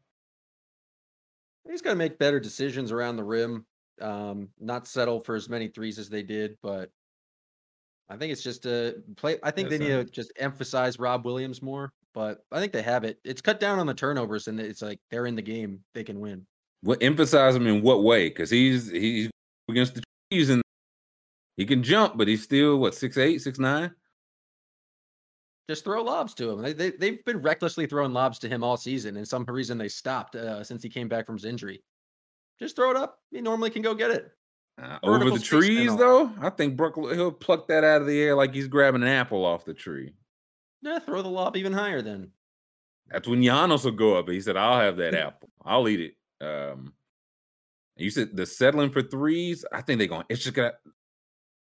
he's 1.68 1.82
got 1.82 1.90
to 1.90 1.96
make 1.96 2.18
better 2.18 2.40
decisions 2.40 2.92
around 2.92 3.16
the 3.16 3.24
rim. 3.24 3.66
Um, 4.00 4.48
not 4.58 4.86
settle 4.86 5.20
for 5.20 5.34
as 5.34 5.48
many 5.48 5.68
threes 5.68 5.98
as 5.98 6.08
they 6.08 6.22
did, 6.22 6.56
but 6.62 6.90
I 8.08 8.16
think 8.16 8.32
it's 8.32 8.42
just 8.42 8.66
a 8.66 8.96
play. 9.16 9.38
I 9.42 9.50
think 9.50 9.68
they 9.68 9.78
need 9.78 9.88
to 9.88 10.04
just 10.04 10.32
emphasize 10.36 10.98
Rob 10.98 11.24
Williams 11.24 11.62
more 11.62 11.92
but 12.14 12.44
I 12.52 12.60
think 12.60 12.72
they 12.72 12.82
have 12.82 13.04
it. 13.04 13.18
It's 13.24 13.42
cut 13.42 13.60
down 13.60 13.78
on 13.78 13.86
the 13.86 13.94
turnovers, 13.94 14.46
and 14.46 14.58
it's 14.58 14.80
like 14.80 15.00
they're 15.10 15.26
in 15.26 15.34
the 15.34 15.42
game; 15.42 15.80
they 15.92 16.04
can 16.04 16.20
win. 16.20 16.46
What 16.82 17.02
emphasize 17.02 17.56
him 17.56 17.66
in 17.66 17.82
what 17.82 18.04
way? 18.04 18.28
Because 18.28 18.50
he's 18.50 18.88
he's 18.90 19.28
against 19.68 19.96
the 19.96 20.02
trees 20.30 20.50
and 20.50 20.62
he 21.56 21.66
can 21.66 21.82
jump, 21.82 22.16
but 22.16 22.28
he's 22.28 22.42
still 22.42 22.78
what 22.78 22.94
six 22.94 23.18
eight, 23.18 23.42
six 23.42 23.58
nine. 23.58 23.90
Just 25.68 25.84
throw 25.84 26.02
lobs 26.02 26.34
to 26.34 26.50
him. 26.50 26.62
They, 26.62 26.72
they 26.72 26.90
they've 26.90 27.24
been 27.24 27.42
recklessly 27.42 27.86
throwing 27.86 28.12
lobs 28.12 28.38
to 28.40 28.48
him 28.48 28.62
all 28.62 28.76
season, 28.76 29.16
and 29.16 29.26
some 29.26 29.44
reason 29.44 29.76
they 29.76 29.88
stopped 29.88 30.36
uh, 30.36 30.62
since 30.62 30.82
he 30.82 30.88
came 30.88 31.08
back 31.08 31.26
from 31.26 31.36
his 31.36 31.44
injury. 31.44 31.82
Just 32.58 32.76
throw 32.76 32.90
it 32.90 32.96
up. 32.96 33.18
He 33.30 33.40
normally 33.40 33.70
can 33.70 33.82
go 33.82 33.94
get 33.94 34.10
it. 34.10 34.30
Uh, 34.80 34.98
over 35.02 35.30
the 35.30 35.38
trees, 35.38 35.94
though, 35.96 36.32
I 36.40 36.50
think 36.50 36.76
Brook 36.76 36.96
he'll 36.96 37.30
pluck 37.30 37.68
that 37.68 37.84
out 37.84 38.00
of 38.00 38.08
the 38.08 38.20
air 38.20 38.34
like 38.34 38.52
he's 38.52 38.66
grabbing 38.66 39.02
an 39.02 39.08
apple 39.08 39.44
off 39.44 39.64
the 39.64 39.74
tree. 39.74 40.14
Yeah, 40.82 40.98
throw 40.98 41.22
the 41.22 41.28
lob 41.28 41.56
even 41.56 41.72
higher 41.72 42.02
then. 42.02 42.30
That's 43.08 43.28
when 43.28 43.40
Giannis 43.40 43.84
will 43.84 43.92
go 43.92 44.16
up. 44.16 44.28
He 44.28 44.40
said, 44.40 44.56
I'll 44.56 44.80
have 44.80 44.96
that 44.96 45.14
apple. 45.14 45.48
I'll 45.64 45.88
eat 45.88 46.00
it. 46.00 46.44
Um 46.44 46.92
you 47.96 48.10
said 48.10 48.36
the 48.36 48.44
settling 48.44 48.90
for 48.90 49.02
threes. 49.02 49.64
I 49.72 49.80
think 49.80 49.98
they're 49.98 50.08
going, 50.08 50.24
it's 50.28 50.42
just 50.42 50.54
gonna 50.54 50.72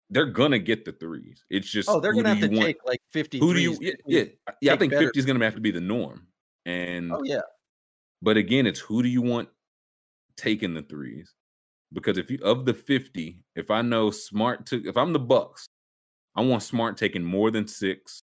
they're 0.10 0.26
gonna 0.26 0.60
get 0.60 0.84
the 0.84 0.92
threes. 0.92 1.46
It's 1.50 1.70
just 1.70 1.90
oh, 1.90 2.00
they're 2.00 2.14
gonna 2.14 2.36
have 2.36 2.42
to 2.42 2.50
want, 2.50 2.66
take 2.66 2.78
like 2.86 3.02
50. 3.12 3.40
Who 3.40 3.54
do 3.54 3.62
you 3.62 3.78
yeah, 3.80 3.94
yeah, 4.06 4.24
yeah 4.62 4.74
I 4.74 4.78
think. 4.78 4.94
50 4.94 5.18
is 5.18 5.26
gonna 5.26 5.44
have 5.44 5.56
to 5.56 5.62
be 5.62 5.72
the 5.72 5.82
norm. 5.82 6.28
And 6.66 7.14
oh 7.14 7.24
yeah. 7.24 7.42
But 8.22 8.36
again, 8.36 8.66
it's 8.66 8.80
who 8.80 9.02
do 9.02 9.10
you 9.10 9.22
want 9.22 9.48
taking 10.38 10.74
the 10.74 10.84
threes? 10.84 11.34
Because 11.94 12.18
if 12.18 12.30
you 12.30 12.40
of 12.44 12.66
the 12.66 12.74
50, 12.74 13.40
if 13.56 13.72
I 13.72 13.82
know 13.82 14.12
smart 14.12 14.66
took 14.66 14.86
if 14.86 14.98
I'm 14.98 15.14
the 15.14 15.20
Bucks, 15.20 15.70
I 16.36 16.42
want 16.42 16.64
smart 16.64 16.98
taking 16.98 17.24
more 17.24 17.52
than 17.52 17.68
six. 17.68 18.24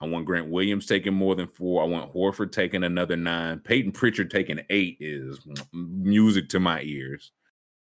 I 0.00 0.06
want 0.06 0.26
Grant 0.26 0.50
Williams 0.50 0.84
taking 0.84 1.14
more 1.14 1.34
than 1.34 1.46
four. 1.46 1.82
I 1.82 1.86
want 1.86 2.12
Horford 2.12 2.52
taking 2.52 2.84
another 2.84 3.16
nine. 3.16 3.60
Payton 3.60 3.92
Pritchard 3.92 4.30
taking 4.30 4.60
eight 4.68 4.98
is 5.00 5.38
music 5.72 6.50
to 6.50 6.60
my 6.60 6.82
ears. 6.82 7.32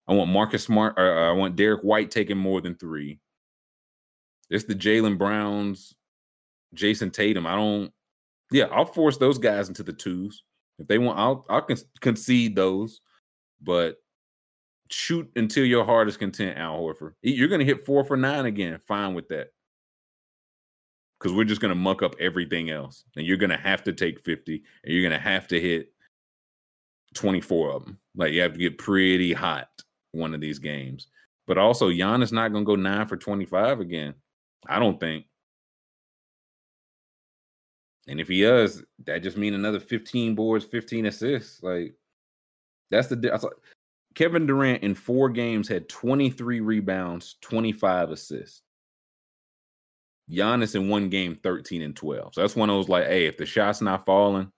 I 0.07 0.13
want 0.13 0.31
Marcus 0.31 0.65
Smart. 0.65 0.95
Or 0.99 1.19
uh, 1.19 1.31
I 1.31 1.33
want 1.33 1.57
Derrick 1.57 1.81
White 1.83 2.11
taking 2.11 2.37
more 2.37 2.61
than 2.61 2.75
three. 2.75 3.21
It's 4.51 4.65
the 4.65 4.75
Jaylen 4.75 5.17
Browns, 5.17 5.95
Jayson 6.75 7.11
Tatum. 7.11 7.47
I 7.47 7.55
don't. 7.55 7.91
Yeah, 8.51 8.67
I'll 8.67 8.85
force 8.85 9.17
those 9.17 9.39
guys 9.39 9.69
into 9.69 9.83
the 9.83 9.95
twos 9.95 10.43
if 10.79 10.87
they 10.87 10.99
want. 10.99 11.19
I'll 11.19 11.47
I'll 11.49 11.63
con- 11.63 11.77
concede 12.01 12.57
those, 12.57 13.01
but 13.63 13.97
shoot 14.91 15.31
until 15.37 15.65
your 15.65 15.85
heart 15.85 16.09
is 16.09 16.17
content, 16.17 16.59
Al 16.59 16.79
Horford. 16.79 17.13
You're 17.23 17.49
going 17.49 17.61
to 17.61 17.65
hit 17.65 17.87
four 17.87 18.05
for 18.05 18.17
nine 18.17 18.47
again. 18.47 18.79
Fine 18.87 19.15
with 19.15 19.29
that 19.29 19.49
because 21.19 21.35
we're 21.35 21.45
just 21.45 21.61
going 21.61 21.71
to 21.71 21.75
muck 21.75 22.03
up 22.03 22.15
everything 22.21 22.71
else. 22.71 23.05
And 23.17 23.27
you're 23.27 23.39
going 23.39 23.51
to 23.51 23.57
have 23.57 23.83
to 23.85 23.93
take 23.93 24.21
50 24.21 24.63
and 24.85 24.93
you're 24.93 25.09
going 25.09 25.19
to 25.19 25.29
have 25.29 25.49
to 25.49 25.61
hit 25.61 25.89
24 27.15 27.73
of 27.73 27.85
them. 27.85 27.99
Like 28.15 28.33
you 28.33 28.43
have 28.43 28.53
to 28.53 28.59
get 28.59 28.77
pretty 28.77 29.33
hot 29.33 29.69
one 30.13 30.35
of 30.35 30.43
these 30.43 30.59
games. 30.59 31.09
But 31.47 31.59
also, 31.59 31.91
Giannis 31.91 32.33
not 32.33 32.53
going 32.53 32.65
to 32.65 32.67
go 32.67 32.77
nine 32.77 33.07
for 33.07 33.17
25 33.17 33.81
again. 33.81 34.15
I 34.67 34.79
don't 34.79 35.01
think. 35.01 35.27
And 38.07 38.21
if 38.21 38.29
he 38.29 38.43
does, 38.43 38.83
that 39.05 39.23
just 39.23 39.37
mean 39.37 39.55
another 39.55 39.81
15 39.81 40.35
boards, 40.35 40.65
15 40.65 41.07
assists. 41.07 41.63
Like 41.63 41.95
that's 42.91 43.09
the 43.09 43.17
that's 43.17 43.45
like, 43.45 43.53
Kevin 44.15 44.47
Durant 44.47 44.83
in 44.83 44.95
four 44.95 45.29
games 45.29 45.69
had 45.69 45.89
23 45.89 46.61
rebounds, 46.61 47.37
25 47.41 48.11
assists. 48.11 48.63
Giannis 50.31 50.75
in 50.75 50.89
one 50.89 51.09
game, 51.11 51.35
13 51.35 51.83
and 51.83 51.95
12. 51.95 52.35
So 52.35 52.41
that's 52.41 52.57
one 52.57 52.71
of 52.71 52.77
those 52.77 52.89
like, 52.89 53.07
hey, 53.07 53.27
if 53.27 53.37
the 53.37 53.45
shot's 53.45 53.83
not 53.83 54.07
falling, 54.07 54.51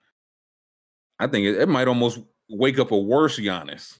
I 1.18 1.26
think 1.26 1.46
it, 1.46 1.60
it 1.62 1.68
might 1.68 1.88
almost 1.88 2.20
wake 2.48 2.78
up 2.78 2.92
a 2.92 2.98
worse 2.98 3.38
Giannis. 3.38 3.98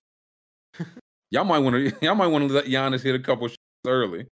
y'all 1.31 1.45
might 1.45 1.59
want 1.59 1.77
to 1.77 1.97
y'all 2.05 2.15
might 2.15 2.27
want 2.29 2.49
to 2.49 2.55
let 2.55 2.67
Giannis 2.67 3.03
hit 3.03 3.15
a 3.15 3.21
couple 3.21 3.49
shots 3.49 3.57
early. 3.87 4.27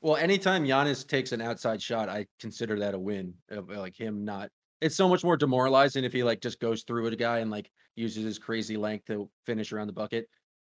Well, 0.00 0.16
anytime 0.16 0.64
Giannis 0.64 1.06
takes 1.06 1.32
an 1.32 1.40
outside 1.40 1.82
shot, 1.82 2.08
I 2.08 2.26
consider 2.38 2.78
that 2.80 2.94
a 2.94 2.98
win. 2.98 3.34
Like 3.50 3.96
him 3.98 4.24
not 4.24 4.50
it's 4.80 4.96
so 4.96 5.08
much 5.08 5.24
more 5.24 5.36
demoralizing 5.36 6.04
if 6.04 6.12
he 6.12 6.22
like 6.22 6.40
just 6.40 6.60
goes 6.60 6.82
through 6.82 7.04
with 7.04 7.12
a 7.12 7.16
guy 7.16 7.38
and 7.38 7.50
like 7.50 7.70
uses 7.94 8.24
his 8.24 8.38
crazy 8.38 8.76
length 8.76 9.06
to 9.06 9.30
finish 9.44 9.72
around 9.72 9.86
the 9.86 9.92
bucket. 9.92 10.28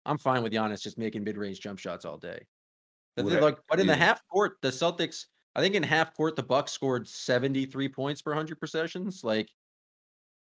I'm 0.05 0.17
fine 0.17 0.43
with 0.43 0.53
Giannis 0.53 0.81
just 0.81 0.97
making 0.97 1.23
mid-range 1.23 1.59
jump 1.59 1.79
shots 1.79 2.05
all 2.05 2.17
day. 2.17 2.45
like, 3.17 3.57
but 3.67 3.79
in 3.79 3.87
the 3.87 3.95
half 3.95 4.21
court, 4.27 4.57
the 4.61 4.69
Celtics 4.69 5.25
I 5.55 5.61
think 5.61 5.73
in 5.73 5.81
half 5.81 6.13
court 6.15 6.35
the 6.35 6.43
Bucks 6.43 6.71
scored 6.71 7.07
73 7.07 7.89
points 7.89 8.21
per 8.21 8.31
100 8.31 8.59
possessions. 8.59 9.23
Like 9.23 9.49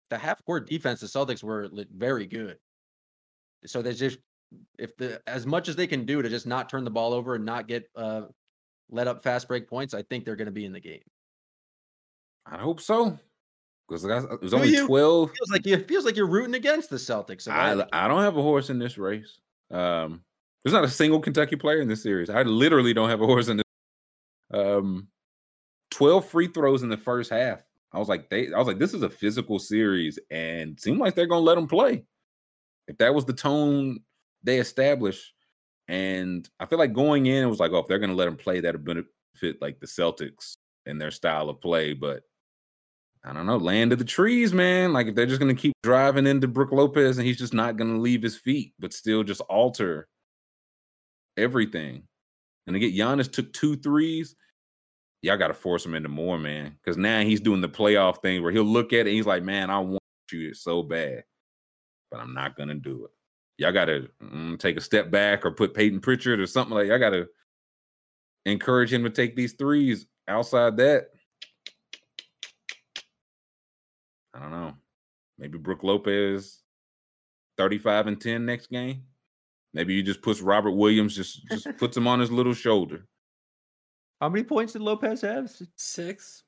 the 0.09 0.17
half 0.17 0.43
court 0.45 0.69
defense, 0.69 0.99
the 0.99 1.07
Celtics 1.07 1.43
were 1.43 1.69
very 1.91 2.27
good. 2.27 2.57
So 3.65 3.81
there's 3.81 3.99
just 3.99 4.19
if 4.77 4.95
the 4.97 5.21
as 5.27 5.45
much 5.45 5.67
as 5.67 5.75
they 5.75 5.87
can 5.87 6.05
do 6.05 6.21
to 6.21 6.29
just 6.29 6.47
not 6.47 6.69
turn 6.69 6.83
the 6.83 6.91
ball 6.91 7.13
over 7.13 7.35
and 7.35 7.45
not 7.45 7.67
get 7.67 7.89
uh 7.95 8.23
let 8.90 9.07
up 9.07 9.24
fast 9.24 9.48
break 9.48 9.68
points, 9.68 9.94
I 9.94 10.02
think 10.03 10.26
they're 10.26 10.36
going 10.36 10.48
to 10.48 10.52
be 10.52 10.66
in 10.66 10.74
the 10.74 10.80
game. 10.80 11.03
I 12.45 12.57
hope 12.57 12.82
so. 12.82 13.18
Because 13.88 14.06
it 14.06 14.41
was 14.41 14.53
only 14.53 14.76
twelve. 14.86 15.32
Feels 15.32 15.49
like 15.52 15.66
you 15.66 15.78
feels 15.80 16.06
like 16.06 16.16
you're 16.16 16.28
rooting 16.28 16.53
against 16.53 16.91
the 16.91 16.98
Celtics. 16.98 17.48
I, 17.48 17.84
I 17.91 18.07
don't 18.07 18.22
have 18.22 18.38
a 18.38 18.41
horse 18.41 18.70
in 18.70 18.78
this 18.78 18.99
race. 18.99 19.40
Um, 19.72 20.22
there's 20.64 20.74
not 20.74 20.84
a 20.84 20.90
single 20.90 21.20
Kentucky 21.20 21.56
player 21.56 21.82
in 21.82 21.88
this 21.88 22.03
series. 22.03 22.30
I 22.30 22.44
literally 22.44 22.94
don't 22.94 23.10
have 23.10 23.22
a 23.22 23.26
horse 23.26 23.48
in 23.48 23.57
this 23.57 23.64
um, 24.53 25.07
12 25.91 26.28
free 26.28 26.48
throws 26.48 26.84
in 26.84 26.90
the 26.90 26.98
first 26.98 27.32
half 27.32 27.64
I 27.91 27.99
was 27.99 28.07
like, 28.07 28.30
they 28.30 28.52
I 28.53 28.57
was 28.57 28.68
like, 28.68 28.80
this 28.80 28.94
is 28.94 29.02
a 29.02 29.10
physical 29.10 29.57
series, 29.60 30.20
and 30.30 30.80
seemed 30.80 30.99
like 30.99 31.16
they're 31.16 31.28
gonna 31.28 31.41
let 31.41 31.56
them 31.56 31.68
play. 31.68 32.03
If 32.88 32.98
that 32.99 33.14
was 33.14 33.26
the 33.26 33.34
tone 33.34 33.99
they 34.44 34.60
established, 34.60 35.34
and 35.90 36.48
I 36.60 36.68
feel 36.68 36.78
like 36.78 36.94
going 36.94 37.26
in, 37.26 37.44
it 37.44 37.48
was 37.49 37.60
like, 37.60 37.72
oh, 37.72 37.80
if 37.80 37.88
they're 37.88 37.98
gonna 37.98 38.14
let 38.14 38.28
him 38.28 38.38
play, 38.38 38.60
that'll 38.61 38.80
benefit 38.80 39.60
like 39.60 39.80
the 39.80 39.88
Celtics 39.88 40.53
and 40.86 41.02
their 41.02 41.10
style 41.10 41.49
of 41.49 41.60
play. 41.60 41.94
But 41.94 42.22
I 43.26 43.34
don't 43.34 43.48
know, 43.48 43.57
land 43.57 43.91
of 43.91 43.98
the 43.98 44.06
trees, 44.06 44.53
man. 44.53 44.94
Like 44.94 45.07
if 45.07 45.16
they're 45.16 45.26
just 45.26 45.40
gonna 45.40 45.56
keep 45.56 45.74
driving 45.82 46.28
into 46.28 46.48
Brook 46.48 46.72
Lopez 46.72 47.18
and 47.18 47.26
he's 47.26 47.40
just 47.40 47.56
not 47.56 47.76
gonna 47.76 47.98
leave 47.98 48.22
his 48.22 48.38
feet, 48.38 48.74
but 48.78 48.94
still 48.94 49.24
just 49.24 49.41
alter 49.41 50.07
everything. 51.38 52.03
And 52.68 52.76
to 52.76 52.80
get 52.80 52.94
Giannis 52.95 53.32
took 53.32 53.52
two 53.52 53.76
threes, 53.76 54.36
y'all 55.24 55.38
got 55.38 55.48
to 55.48 55.56
force 55.56 55.84
him 55.84 55.95
into 55.95 56.10
more, 56.10 56.38
man. 56.38 56.78
Because 56.84 56.98
now 56.98 57.22
he's 57.22 57.41
doing 57.41 57.61
the 57.61 57.70
playoff 57.70 58.22
thing 58.22 58.44
where 58.44 58.52
he'll 58.52 58.64
look 58.64 58.94
at 58.94 58.99
it 58.99 59.07
and 59.07 59.16
he's 59.16 59.26
like, 59.26 59.41
man, 59.41 59.72
I 59.72 59.80
want 59.80 60.03
you 60.32 60.53
so 60.53 60.84
bad, 60.84 61.24
but 62.11 62.20
I'm 62.20 62.36
not 62.36 62.56
gonna 62.56 62.76
do 62.76 63.06
it. 63.06 63.11
Y'all 63.60 63.73
got 63.73 63.86
to 63.86 64.07
mm, 64.23 64.57
take 64.57 64.77
a 64.77 64.81
step 64.81 65.11
back 65.11 65.45
or 65.45 65.52
put 65.52 65.73
Payton 65.73 65.99
Pritchard 65.99 66.40
or 66.40 66.48
something 66.48 66.73
like. 66.73 66.88
That. 66.88 66.95
I 66.95 66.98
got 66.98 67.10
to 67.10 67.27
encourage 68.45 68.91
him 68.91 69.03
to 69.03 69.10
take 69.10 69.36
these 69.36 69.53
threes. 69.53 70.06
Outside 70.30 70.77
that, 70.77 71.07
I 74.34 74.40
don't 74.40 74.52
know. 74.52 74.73
Maybe 75.38 75.57
Brook 75.57 75.84
Lopez, 75.84 76.61
35 77.57 78.07
and 78.07 78.22
10 78.22 78.45
next 78.45 78.69
game. 78.69 79.03
Maybe 79.73 79.94
you 79.94 80.03
just 80.03 80.22
puts 80.22 80.40
Robert 80.40 80.72
Williams, 80.72 81.15
just 81.15 81.45
just 81.48 81.68
puts 81.77 81.98
him 81.98 82.07
on 82.07 82.22
his 82.22 82.31
little 82.31 82.53
shoulder. 82.53 83.07
How 84.22 84.30
many 84.30 84.44
points 84.44 84.73
did 84.73 84.84
Lopez 84.84 85.22
have? 85.22 85.52
Six. 85.76 86.44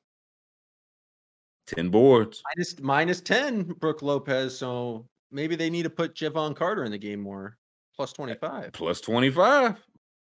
10 1.66 1.90
boards. 1.90 2.42
Minus, 2.56 2.80
minus 2.80 3.20
10, 3.20 3.64
Brook 3.80 4.00
Lopez. 4.02 4.56
So 4.56 5.08
maybe 5.32 5.56
they 5.56 5.70
need 5.70 5.82
to 5.84 5.90
put 5.90 6.14
Jevon 6.14 6.54
Carter 6.54 6.84
in 6.84 6.92
the 6.92 6.98
game 6.98 7.20
more. 7.20 7.56
Plus 7.96 8.12
eh, 8.12 8.16
25. 8.16 8.72
Plus 8.72 9.00
25. 9.00 9.76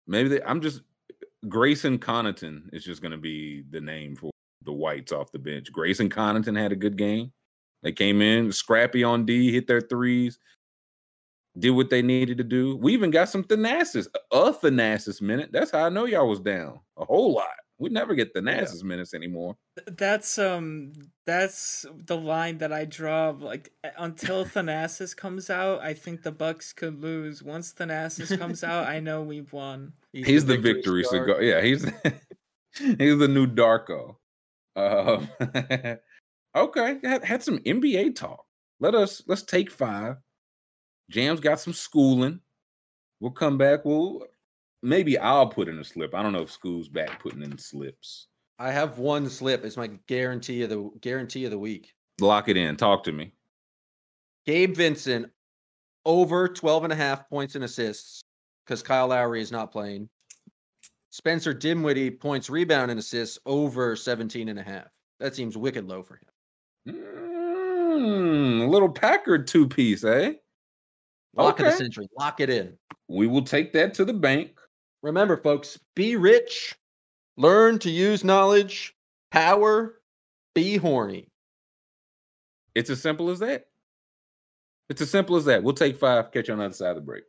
Maybe 0.06 0.28
they, 0.28 0.42
I'm 0.42 0.60
just, 0.60 0.82
Grayson 1.48 1.98
Connaughton 1.98 2.72
is 2.72 2.84
just 2.84 3.02
going 3.02 3.12
to 3.12 3.18
be 3.18 3.64
the 3.70 3.80
name 3.80 4.16
for 4.16 4.30
the 4.64 4.72
Whites 4.72 5.12
off 5.12 5.32
the 5.32 5.38
bench. 5.38 5.72
Grayson 5.72 6.08
Connaughton 6.08 6.58
had 6.58 6.72
a 6.72 6.76
good 6.76 6.96
game. 6.96 7.32
They 7.82 7.92
came 7.92 8.20
in 8.20 8.52
scrappy 8.52 9.04
on 9.04 9.24
D, 9.24 9.50
hit 9.52 9.66
their 9.66 9.80
threes, 9.80 10.38
did 11.58 11.70
what 11.70 11.90
they 11.90 12.02
needed 12.02 12.38
to 12.38 12.44
do. 12.44 12.76
We 12.76 12.92
even 12.92 13.10
got 13.10 13.28
some 13.28 13.42
Thanasis, 13.42 14.06
a 14.32 14.52
Thanasis 14.52 15.22
minute. 15.22 15.50
That's 15.52 15.70
how 15.70 15.86
I 15.86 15.88
know 15.88 16.04
y'all 16.04 16.28
was 16.28 16.40
down 16.40 16.80
a 16.98 17.04
whole 17.04 17.32
lot. 17.32 17.48
We 17.80 17.88
never 17.88 18.14
get 18.14 18.34
Thanasis 18.34 18.82
yeah. 18.82 18.88
minutes 18.88 19.14
anymore. 19.14 19.56
That's 19.86 20.38
um, 20.38 20.92
that's 21.26 21.84
the 21.92 22.16
line 22.16 22.58
that 22.58 22.72
I 22.72 22.84
draw. 22.84 23.30
Like 23.30 23.72
until 23.98 24.44
Thanasis 24.44 25.16
comes 25.16 25.50
out, 25.50 25.80
I 25.80 25.94
think 25.94 26.22
the 26.22 26.32
Bucks 26.32 26.72
could 26.72 27.00
lose. 27.00 27.42
Once 27.42 27.72
Thanasis 27.72 28.38
comes 28.38 28.62
out, 28.62 28.86
I 28.86 29.00
know 29.00 29.22
we've 29.22 29.52
won. 29.52 29.94
He's, 30.12 30.26
he's 30.26 30.44
the, 30.44 30.56
the 30.56 30.62
victory, 30.62 31.02
victory 31.02 31.20
cigar. 31.20 31.40
Yeah, 31.42 31.60
he's 31.60 31.84
he's 32.98 33.18
the 33.18 33.28
new 33.28 33.46
Darko. 33.46 34.16
Uh, 34.74 35.20
Okay, 36.56 36.98
had, 37.04 37.24
had 37.24 37.42
some 37.42 37.58
NBA 37.58 38.16
talk. 38.16 38.44
Let 38.80 38.94
us 38.94 39.22
let's 39.26 39.42
take 39.42 39.70
five. 39.70 40.16
Jam's 41.10 41.40
got 41.40 41.60
some 41.60 41.72
schooling. 41.72 42.40
We'll 43.20 43.30
come 43.32 43.58
back. 43.58 43.84
We'll 43.84 44.26
maybe 44.82 45.18
I'll 45.18 45.48
put 45.48 45.68
in 45.68 45.78
a 45.78 45.84
slip. 45.84 46.14
I 46.14 46.22
don't 46.22 46.32
know 46.32 46.42
if 46.42 46.50
school's 46.50 46.88
back 46.88 47.22
putting 47.22 47.42
in 47.42 47.56
slips. 47.58 48.28
I 48.58 48.70
have 48.70 48.98
one 48.98 49.28
slip. 49.28 49.64
It's 49.64 49.76
my 49.76 49.88
guarantee 50.06 50.62
of 50.62 50.70
the 50.70 50.90
guarantee 51.00 51.44
of 51.44 51.50
the 51.50 51.58
week. 51.58 51.94
Lock 52.20 52.48
it 52.48 52.56
in. 52.56 52.76
Talk 52.76 53.04
to 53.04 53.12
me. 53.12 53.32
Gabe 54.46 54.74
Vincent 54.74 55.30
over 56.04 56.48
12 56.48 56.84
and 56.84 56.92
a 56.92 56.96
half 56.96 57.28
points 57.28 57.54
and 57.54 57.64
assists 57.64 58.22
because 58.64 58.82
Kyle 58.82 59.08
Lowry 59.08 59.40
is 59.40 59.52
not 59.52 59.72
playing. 59.72 60.08
Spencer 61.10 61.52
Dinwiddie 61.52 62.10
points, 62.10 62.48
rebound, 62.48 62.90
and 62.90 63.00
assists 63.00 63.38
over 63.44 63.96
17 63.96 64.48
and 64.48 64.58
a 64.58 64.62
half. 64.62 64.88
That 65.18 65.34
seems 65.34 65.56
wicked 65.56 65.88
low 65.88 66.02
for 66.02 66.20
him. 66.86 66.94
Mm, 66.94 68.68
little 68.68 68.88
Packard 68.88 69.46
two 69.46 69.68
piece, 69.68 70.04
eh? 70.04 70.34
Lock 71.34 71.54
okay. 71.54 71.66
of 71.66 71.72
the 71.72 71.78
century. 71.78 72.08
Lock 72.18 72.40
it 72.40 72.50
in. 72.50 72.76
We 73.08 73.26
will 73.26 73.42
take 73.42 73.72
that 73.72 73.94
to 73.94 74.04
the 74.04 74.12
bank. 74.12 74.59
Remember, 75.02 75.36
folks, 75.36 75.78
be 75.96 76.16
rich, 76.16 76.74
learn 77.36 77.78
to 77.80 77.90
use 77.90 78.22
knowledge, 78.22 78.94
power, 79.30 79.94
be 80.54 80.76
horny. 80.76 81.28
It's 82.74 82.90
as 82.90 83.00
simple 83.00 83.30
as 83.30 83.38
that. 83.38 83.66
It's 84.90 85.00
as 85.00 85.10
simple 85.10 85.36
as 85.36 85.46
that. 85.46 85.62
We'll 85.62 85.74
take 85.74 85.96
five. 85.96 86.32
Catch 86.32 86.48
you 86.48 86.54
on 86.54 86.58
the 86.58 86.66
other 86.66 86.74
side 86.74 86.90
of 86.90 86.96
the 86.96 87.00
break. 87.00 87.24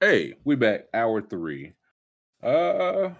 Hey, 0.00 0.34
we 0.44 0.54
back. 0.54 0.82
Hour 0.94 1.22
three. 1.22 1.72
Uh, 2.42 3.10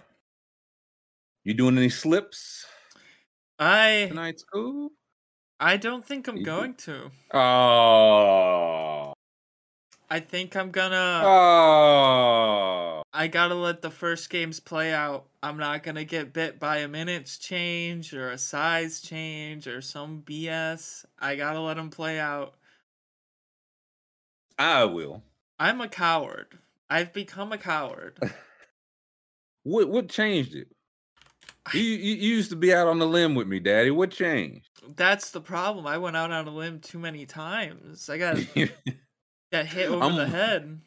you 1.43 1.53
doing 1.53 1.77
any 1.77 1.89
slips? 1.89 2.65
I 3.63 4.07
tonight's 4.09 4.41
school. 4.41 4.91
I 5.59 5.77
don't 5.77 6.05
think 6.05 6.27
I'm 6.27 6.43
going 6.43 6.75
to. 6.75 7.11
Oh. 7.33 9.13
I 10.09 10.19
think 10.19 10.55
I'm 10.55 10.71
gonna. 10.71 11.21
Oh. 11.23 13.03
I 13.13 13.27
gotta 13.27 13.55
let 13.55 13.81
the 13.81 13.89
first 13.89 14.29
games 14.29 14.59
play 14.59 14.93
out. 14.93 15.27
I'm 15.41 15.57
not 15.57 15.83
gonna 15.83 16.03
get 16.03 16.33
bit 16.33 16.59
by 16.59 16.77
a 16.77 16.87
minutes 16.87 17.37
change 17.37 18.13
or 18.13 18.29
a 18.29 18.37
size 18.37 18.99
change 18.99 19.65
or 19.67 19.81
some 19.81 20.21
BS. 20.25 21.05
I 21.17 21.35
gotta 21.35 21.61
let 21.61 21.77
them 21.77 21.89
play 21.89 22.19
out. 22.19 22.55
I 24.59 24.83
will. 24.83 25.23
I'm 25.57 25.79
a 25.79 25.87
coward. 25.87 26.59
I've 26.89 27.13
become 27.13 27.53
a 27.53 27.57
coward. 27.57 28.19
what 29.63 29.87
what 29.87 30.09
changed 30.09 30.53
it? 30.53 30.67
You, 31.71 31.81
you, 31.81 32.15
you 32.15 32.35
used 32.35 32.49
to 32.49 32.55
be 32.55 32.73
out 32.73 32.87
on 32.87 32.99
the 32.99 33.07
limb 33.07 33.35
with 33.35 33.47
me, 33.47 33.59
Daddy. 33.59 33.89
What 33.89 34.11
changed? 34.11 34.69
That's 34.95 35.31
the 35.31 35.39
problem. 35.39 35.87
I 35.87 35.97
went 35.97 36.17
out 36.17 36.31
on 36.31 36.47
a 36.47 36.51
limb 36.51 36.79
too 36.79 36.99
many 36.99 37.25
times. 37.25 38.09
I 38.09 38.17
got 38.17 38.35
got 39.51 39.65
hit 39.65 39.89
over 39.89 40.03
I'm, 40.03 40.15
the 40.15 40.27
head. 40.27 40.81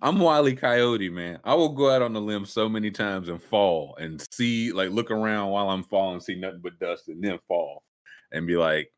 I'm 0.00 0.18
Wiley 0.18 0.56
Coyote, 0.56 1.10
man. 1.10 1.40
I 1.44 1.54
will 1.54 1.68
go 1.70 1.90
out 1.90 2.00
on 2.00 2.14
the 2.14 2.20
limb 2.20 2.46
so 2.46 2.68
many 2.70 2.90
times 2.90 3.28
and 3.28 3.42
fall 3.42 3.96
and 4.00 4.26
see, 4.32 4.72
like, 4.72 4.90
look 4.90 5.10
around 5.10 5.50
while 5.50 5.68
I'm 5.68 5.84
falling, 5.84 6.20
see 6.20 6.36
nothing 6.36 6.60
but 6.62 6.78
dust, 6.78 7.08
and 7.08 7.22
then 7.22 7.38
fall 7.46 7.82
and 8.32 8.46
be 8.46 8.56
like, 8.56 8.90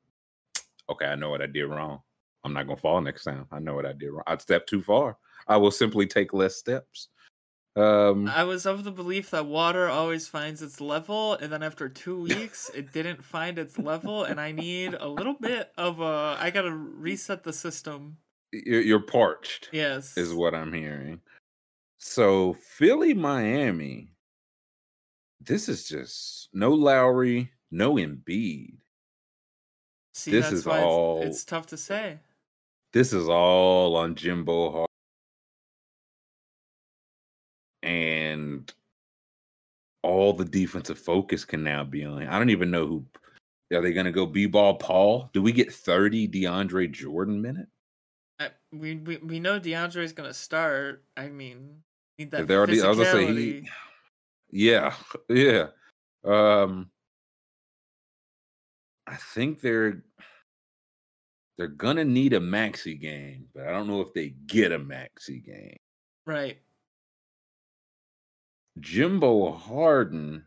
okay, 0.88 1.06
I 1.06 1.16
know 1.16 1.30
what 1.30 1.42
I 1.42 1.46
did 1.46 1.64
wrong. 1.64 2.00
I'm 2.44 2.52
not 2.52 2.66
gonna 2.66 2.80
fall 2.80 3.00
next 3.00 3.24
time. 3.24 3.46
I 3.50 3.58
know 3.58 3.74
what 3.74 3.86
I 3.86 3.92
did 3.92 4.10
wrong. 4.10 4.24
I 4.26 4.36
stepped 4.38 4.68
too 4.68 4.82
far. 4.82 5.18
I 5.46 5.56
will 5.56 5.70
simply 5.70 6.06
take 6.06 6.32
less 6.32 6.56
steps. 6.56 7.08
Um, 7.80 8.28
I 8.28 8.44
was 8.44 8.66
of 8.66 8.84
the 8.84 8.90
belief 8.90 9.30
that 9.30 9.46
water 9.46 9.88
always 9.88 10.28
finds 10.28 10.60
its 10.60 10.80
level, 10.80 11.34
and 11.34 11.52
then 11.52 11.62
after 11.62 11.88
two 11.88 12.22
weeks, 12.22 12.70
it 12.74 12.92
didn't 12.92 13.24
find 13.24 13.58
its 13.58 13.78
level, 13.78 14.24
and 14.24 14.40
I 14.40 14.52
need 14.52 14.94
a 14.94 15.08
little 15.08 15.34
bit 15.34 15.72
of 15.78 16.00
a. 16.00 16.36
I 16.38 16.50
gotta 16.50 16.72
reset 16.72 17.44
the 17.44 17.52
system. 17.52 18.18
You're 18.52 19.00
parched. 19.00 19.68
Yes, 19.72 20.16
is 20.16 20.34
what 20.34 20.54
I'm 20.54 20.72
hearing. 20.72 21.20
So 21.98 22.54
Philly, 22.54 23.14
Miami. 23.14 24.12
This 25.40 25.68
is 25.70 25.88
just 25.88 26.50
no 26.52 26.70
Lowry, 26.70 27.50
no 27.70 27.94
Embiid. 27.94 28.76
See, 30.12 30.30
this 30.30 30.52
is 30.52 30.66
all. 30.66 31.22
It's, 31.22 31.36
it's 31.36 31.44
tough 31.44 31.66
to 31.68 31.76
say. 31.76 32.18
This 32.92 33.12
is 33.12 33.28
all 33.28 33.96
on 33.96 34.16
Jimbo 34.16 34.72
Hart. 34.72 34.89
And 37.82 38.72
all 40.02 40.32
the 40.32 40.44
defensive 40.44 40.98
focus 40.98 41.44
can 41.44 41.62
now 41.62 41.84
be 41.84 42.04
on. 42.04 42.26
I 42.26 42.38
don't 42.38 42.50
even 42.50 42.70
know 42.70 42.86
who 42.86 43.04
are 43.72 43.82
they 43.82 43.92
going 43.92 44.06
to 44.06 44.12
go 44.12 44.26
b-ball 44.26 44.74
Paul? 44.74 45.30
Do 45.32 45.42
we 45.42 45.52
get 45.52 45.72
30 45.72 46.28
DeAndre 46.28 46.90
Jordan 46.90 47.40
minute? 47.40 47.68
I, 48.38 48.48
we, 48.72 48.96
we 48.96 49.18
we 49.18 49.38
know 49.38 49.60
DeAndre 49.60 50.02
is 50.02 50.12
going 50.12 50.28
to 50.28 50.34
start. 50.34 51.04
I 51.16 51.28
mean, 51.28 51.82
need 52.18 52.30
that 52.30 52.50
already, 52.50 52.80
I 52.80 52.88
was 52.88 52.96
going 52.96 53.26
to 53.26 53.34
say 53.34 53.34
he 53.34 53.68
Yeah. 54.50 54.94
Yeah. 55.28 55.66
Um 56.24 56.90
I 59.06 59.16
think 59.16 59.60
they're 59.60 60.02
they're 61.58 61.68
going 61.68 61.96
to 61.96 62.04
need 62.04 62.32
a 62.32 62.40
Maxey 62.40 62.94
game, 62.94 63.46
but 63.54 63.66
I 63.66 63.72
don't 63.72 63.86
know 63.86 64.00
if 64.00 64.14
they 64.14 64.30
get 64.46 64.72
a 64.72 64.78
Maxey 64.78 65.40
game. 65.40 65.76
Right. 66.26 66.58
Jimbo 68.78 69.52
Harden, 69.52 70.44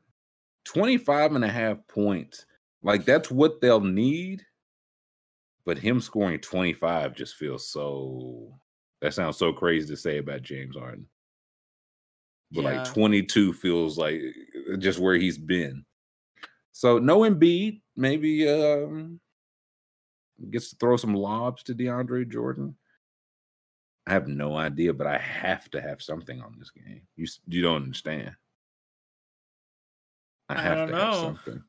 25 0.65 1.35
and 1.35 1.43
a 1.45 1.49
half 1.49 1.77
points. 1.87 2.45
Like 2.81 3.05
that's 3.05 3.29
what 3.29 3.61
they'll 3.61 3.81
need. 3.81 4.43
But 5.65 5.77
him 5.77 6.01
scoring 6.01 6.39
25 6.39 7.15
just 7.15 7.35
feels 7.35 7.69
so 7.69 8.53
That 9.01 9.13
sounds 9.13 9.37
so 9.37 9.53
crazy 9.53 9.87
to 9.87 9.97
say 9.97 10.17
about 10.17 10.41
James 10.41 10.75
Harden. 10.75 11.07
But 12.51 12.63
yeah. 12.63 12.83
like 12.83 12.93
22 12.93 13.53
feels 13.53 13.97
like 13.97 14.21
uh, 14.71 14.77
just 14.77 14.99
where 14.99 15.15
he's 15.15 15.37
been. 15.37 15.85
So 16.71 16.99
no 16.99 17.19
Embiid, 17.19 17.81
maybe 17.95 18.47
um 18.49 19.19
gets 20.49 20.69
to 20.71 20.75
throw 20.75 20.97
some 20.97 21.13
lobs 21.13 21.63
to 21.63 21.75
DeAndre 21.75 22.29
Jordan. 22.29 22.75
I 24.07 24.13
have 24.13 24.27
no 24.27 24.55
idea, 24.57 24.93
but 24.93 25.07
I 25.07 25.17
have 25.17 25.69
to 25.71 25.81
have 25.81 26.01
something 26.01 26.41
on 26.41 26.57
this 26.59 26.71
game. 26.71 27.07
You 27.15 27.27
you 27.47 27.61
don't 27.61 27.83
understand. 27.83 28.35
I 30.47 30.61
have 30.61 30.77
I 30.79 30.85
to 30.85 30.91
know. 30.91 30.97
have 30.97 31.13
something. 31.15 31.63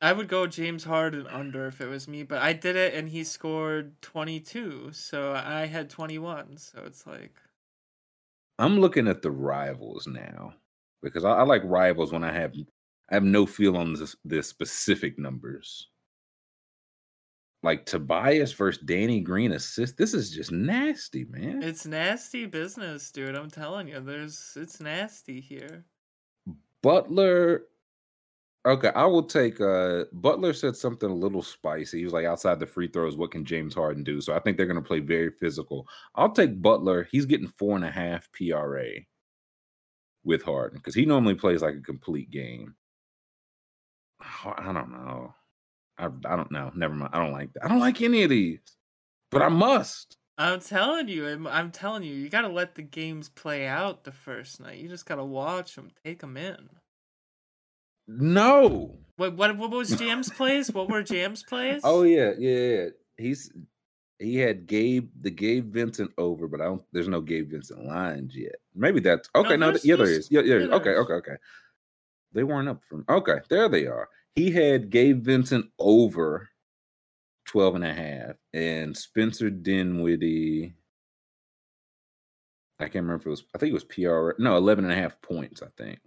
I 0.00 0.12
would 0.12 0.26
go 0.28 0.48
James 0.48 0.82
Harden 0.84 1.26
under 1.28 1.66
if 1.68 1.80
it 1.80 1.86
was 1.86 2.08
me, 2.08 2.22
but 2.24 2.38
I 2.42 2.52
did 2.52 2.74
it 2.74 2.94
and 2.94 3.08
he 3.10 3.22
scored 3.22 4.00
22, 4.02 4.92
so 4.92 5.34
I 5.34 5.66
had 5.66 5.88
21. 5.90 6.56
So 6.58 6.82
it's 6.84 7.06
like 7.06 7.40
I'm 8.58 8.78
looking 8.78 9.08
at 9.08 9.22
the 9.22 9.30
rivals 9.30 10.06
now 10.06 10.54
because 11.02 11.24
I, 11.24 11.30
I 11.38 11.42
like 11.42 11.62
rivals 11.64 12.12
when 12.12 12.24
I 12.24 12.32
have 12.32 12.54
I 13.10 13.14
have 13.14 13.24
no 13.24 13.46
feel 13.46 13.76
on 13.76 13.94
the, 13.94 14.14
the 14.24 14.42
specific 14.42 15.18
numbers. 15.18 15.88
Like 17.62 17.86
Tobias 17.86 18.52
versus 18.52 18.82
Danny 18.84 19.20
Green 19.20 19.52
assist. 19.52 19.96
This 19.96 20.14
is 20.14 20.30
just 20.30 20.52
nasty, 20.52 21.24
man. 21.24 21.62
It's 21.62 21.86
nasty 21.86 22.46
business, 22.46 23.10
dude. 23.10 23.34
I'm 23.34 23.50
telling 23.50 23.88
you, 23.88 24.00
there's 24.00 24.52
it's 24.56 24.80
nasty 24.80 25.40
here. 25.40 25.84
Butler. 26.82 27.64
Okay, 28.66 28.90
I 28.94 29.06
will 29.06 29.24
take 29.24 29.60
uh 29.60 30.04
Butler 30.12 30.52
said 30.52 30.76
something 30.76 31.10
a 31.10 31.14
little 31.14 31.42
spicy. 31.42 31.98
He 31.98 32.04
was 32.04 32.12
like 32.12 32.26
outside 32.26 32.60
the 32.60 32.66
free 32.66 32.88
throws, 32.88 33.16
what 33.16 33.32
can 33.32 33.44
James 33.44 33.74
Harden 33.74 34.04
do? 34.04 34.20
So 34.20 34.34
I 34.34 34.38
think 34.38 34.56
they're 34.56 34.66
gonna 34.66 34.82
play 34.82 35.00
very 35.00 35.30
physical. 35.30 35.88
I'll 36.14 36.32
take 36.32 36.62
Butler. 36.62 37.08
He's 37.10 37.26
getting 37.26 37.48
four 37.48 37.74
and 37.74 37.84
a 37.84 37.90
half 37.90 38.28
PRA 38.32 38.88
with 40.24 40.42
Harden 40.42 40.78
because 40.78 40.94
he 40.94 41.06
normally 41.06 41.34
plays 41.34 41.62
like 41.62 41.74
a 41.74 41.80
complete 41.80 42.30
game. 42.30 42.74
I 44.20 44.72
don't 44.72 44.90
know. 44.90 45.34
I, 45.98 46.06
I 46.06 46.36
don't 46.36 46.50
know. 46.50 46.70
Never 46.74 46.94
mind. 46.94 47.10
I 47.12 47.18
don't 47.18 47.32
like 47.32 47.52
that. 47.54 47.64
I 47.64 47.68
don't 47.68 47.80
like 47.80 48.00
any 48.00 48.22
of 48.22 48.30
these, 48.30 48.60
but 49.30 49.42
I 49.42 49.48
must. 49.48 50.16
I'm 50.38 50.60
telling 50.60 51.08
you, 51.08 51.26
I'm, 51.26 51.46
I'm 51.48 51.70
telling 51.72 52.04
you, 52.04 52.14
you 52.14 52.28
got 52.28 52.42
to 52.42 52.48
let 52.48 52.76
the 52.76 52.82
games 52.82 53.28
play 53.28 53.66
out 53.66 54.04
the 54.04 54.12
first 54.12 54.60
night. 54.60 54.78
You 54.78 54.88
just 54.88 55.04
got 55.04 55.16
to 55.16 55.24
watch 55.24 55.74
them, 55.74 55.90
take 56.04 56.20
them 56.20 56.36
in. 56.36 56.70
No. 58.06 58.98
What 59.16 59.34
what 59.36 59.56
what 59.56 59.70
was 59.70 59.90
Jams 59.90 60.30
plays? 60.30 60.72
What 60.72 60.88
were 60.88 61.02
Jams 61.02 61.42
plays? 61.42 61.82
Oh 61.84 62.04
yeah, 62.04 62.32
yeah, 62.38 62.56
yeah. 62.56 62.86
He's 63.16 63.52
he 64.18 64.36
had 64.36 64.66
Gabe 64.66 65.10
the 65.20 65.30
Gabe 65.30 65.72
Vincent 65.72 66.12
over, 66.16 66.48
but 66.48 66.60
I 66.60 66.64
don't. 66.64 66.82
There's 66.92 67.08
no 67.08 67.20
Gabe 67.20 67.50
Vincent 67.50 67.84
lines 67.84 68.34
yet. 68.34 68.56
Maybe 68.74 69.00
that's 69.00 69.28
okay. 69.34 69.56
No, 69.56 69.72
no 69.72 69.78
yeah, 69.82 69.96
there 69.96 70.06
is. 70.06 70.30
Yeah, 70.30 70.40
yeah. 70.40 70.54
Okay, 70.54 70.90
okay, 70.90 71.12
okay. 71.14 71.36
They 72.32 72.44
weren't 72.44 72.68
up 72.68 72.84
from. 72.84 73.04
Okay, 73.08 73.38
there 73.50 73.68
they 73.68 73.86
are. 73.86 74.08
He 74.34 74.50
had 74.50 74.90
Gabe 74.90 75.22
Vincent 75.22 75.66
over 75.78 76.48
12 77.46 77.76
and 77.76 77.84
a 77.84 77.94
half, 77.94 78.36
and 78.52 78.96
Spencer 78.96 79.50
Dinwiddie. 79.50 80.74
I 82.80 82.84
can't 82.84 83.04
remember 83.06 83.16
if 83.16 83.26
it 83.26 83.30
was, 83.30 83.44
I 83.54 83.58
think 83.58 83.70
it 83.70 83.74
was 83.74 83.84
PR, 83.84 84.40
no, 84.40 84.56
11 84.56 84.84
and 84.84 84.92
a 84.92 84.96
half 84.96 85.20
points, 85.22 85.62
I 85.62 85.68
think. 85.76 85.98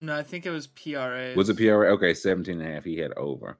No, 0.00 0.16
I 0.16 0.22
think 0.22 0.44
it 0.44 0.50
was 0.50 0.66
PRA. 0.66 1.34
Was 1.36 1.48
it 1.48 1.56
PRA? 1.56 1.92
Okay, 1.92 2.14
17 2.14 2.60
and 2.60 2.68
a 2.68 2.74
half. 2.74 2.84
He 2.84 2.98
had 2.98 3.12
over. 3.16 3.58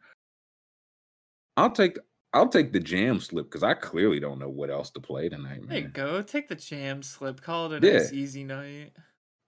I'll 1.56 1.70
take 1.70 1.98
I'll 2.32 2.48
take 2.48 2.72
the 2.72 2.80
jam 2.80 3.18
slip 3.20 3.46
because 3.46 3.62
I 3.62 3.72
clearly 3.72 4.20
don't 4.20 4.38
know 4.38 4.50
what 4.50 4.68
else 4.68 4.90
to 4.90 5.00
play 5.00 5.30
tonight, 5.30 5.66
man. 5.66 5.76
You 5.82 5.88
go. 5.88 6.20
Take 6.20 6.48
the 6.48 6.54
jam 6.54 7.02
slip. 7.02 7.40
Call 7.40 7.72
it 7.72 7.82
a 7.82 7.86
yeah. 7.86 7.98
nice 7.98 8.12
easy 8.12 8.44
night. 8.44 8.92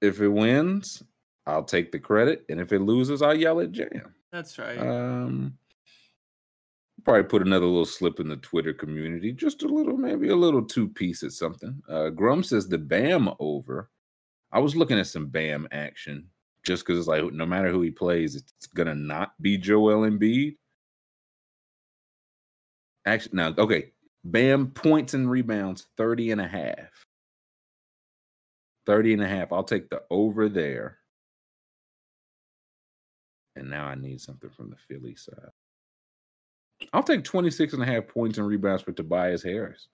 If 0.01 0.21
it 0.21 0.29
wins, 0.29 1.03
I'll 1.47 1.65
take 1.65 1.93
the 1.93 1.99
credit. 1.99 2.47
And 2.49 2.59
if 2.61 2.73
it 2.73 2.81
loses, 2.81 3.21
I'll 3.21 3.37
yell 3.37 3.61
at 3.61 3.73
jam. 3.73 4.15
That's 4.33 4.59
right. 4.59 4.79
Um, 4.79 5.59
probably 7.05 7.25
put 7.25 7.43
another 7.43 7.67
little 7.67 7.85
slip 7.85 8.21
in 8.21 8.29
the 8.29 8.37
Twitter 8.37 8.73
community, 8.73 9.33
just 9.33 9.63
a 9.63 9.69
little, 9.69 9.97
maybe 9.97 10.29
a 10.29 10.37
little 10.37 10.65
two 10.65 10.89
piece 10.89 11.23
at 11.23 11.33
something. 11.33 11.81
Uh, 11.89 12.11
Grum 12.11 12.43
says 12.43 12.69
the 12.69 12.79
Bam 12.79 13.31
over. 13.39 13.91
I 14.53 14.59
was 14.59 14.77
looking 14.77 14.99
at 14.99 15.07
some 15.07 15.27
Bam 15.27 15.69
action 15.73 16.29
just 16.65 16.85
because 16.85 16.99
it's 16.99 17.09
like 17.09 17.33
no 17.33 17.47
matter 17.47 17.71
who 17.71 17.81
he 17.81 17.91
plays, 17.91 18.35
it's 18.37 18.67
gonna 18.67 18.95
not 18.95 19.33
be 19.41 19.57
Joel 19.57 20.09
Embiid. 20.09 20.57
Actually, 23.07 23.37
now, 23.37 23.55
okay, 23.57 23.93
Bam 24.25 24.69
points 24.73 25.15
and 25.15 25.31
rebounds 25.31 25.87
30 25.97 26.33
and 26.33 26.41
a 26.41 26.47
half. 26.47 26.91
30 28.87 29.15
and 29.15 29.23
a 29.23 29.29
half. 29.29 29.53
I'll 29.53 29.65
take 29.65 29.89
the 29.89 30.03
over 30.11 30.49
there. 30.49 30.99
And 33.59 33.71
now 33.71 33.87
I 33.87 33.95
need 33.95 34.21
something 34.21 34.51
from 34.51 34.71
the 34.71 34.77
Philly 34.77 35.17
side. 35.17 35.51
I'll 36.93 37.03
take 37.03 37.25
26 37.25 37.73
and 37.73 37.83
a 37.83 37.87
half 37.87 38.07
points 38.07 38.39
and 38.39 38.47
rebounds 38.47 38.83
for 38.83 38.93
Tobias 38.93 39.43
Harris. 39.43 39.89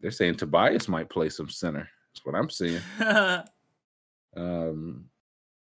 They're 0.00 0.10
saying 0.10 0.36
Tobias 0.36 0.86
might 0.88 1.08
play 1.08 1.28
some 1.28 1.48
center. 1.48 1.88
That's 2.12 2.24
what 2.24 2.34
I'm 2.34 2.50
seeing. 2.50 2.80
um 4.36 5.06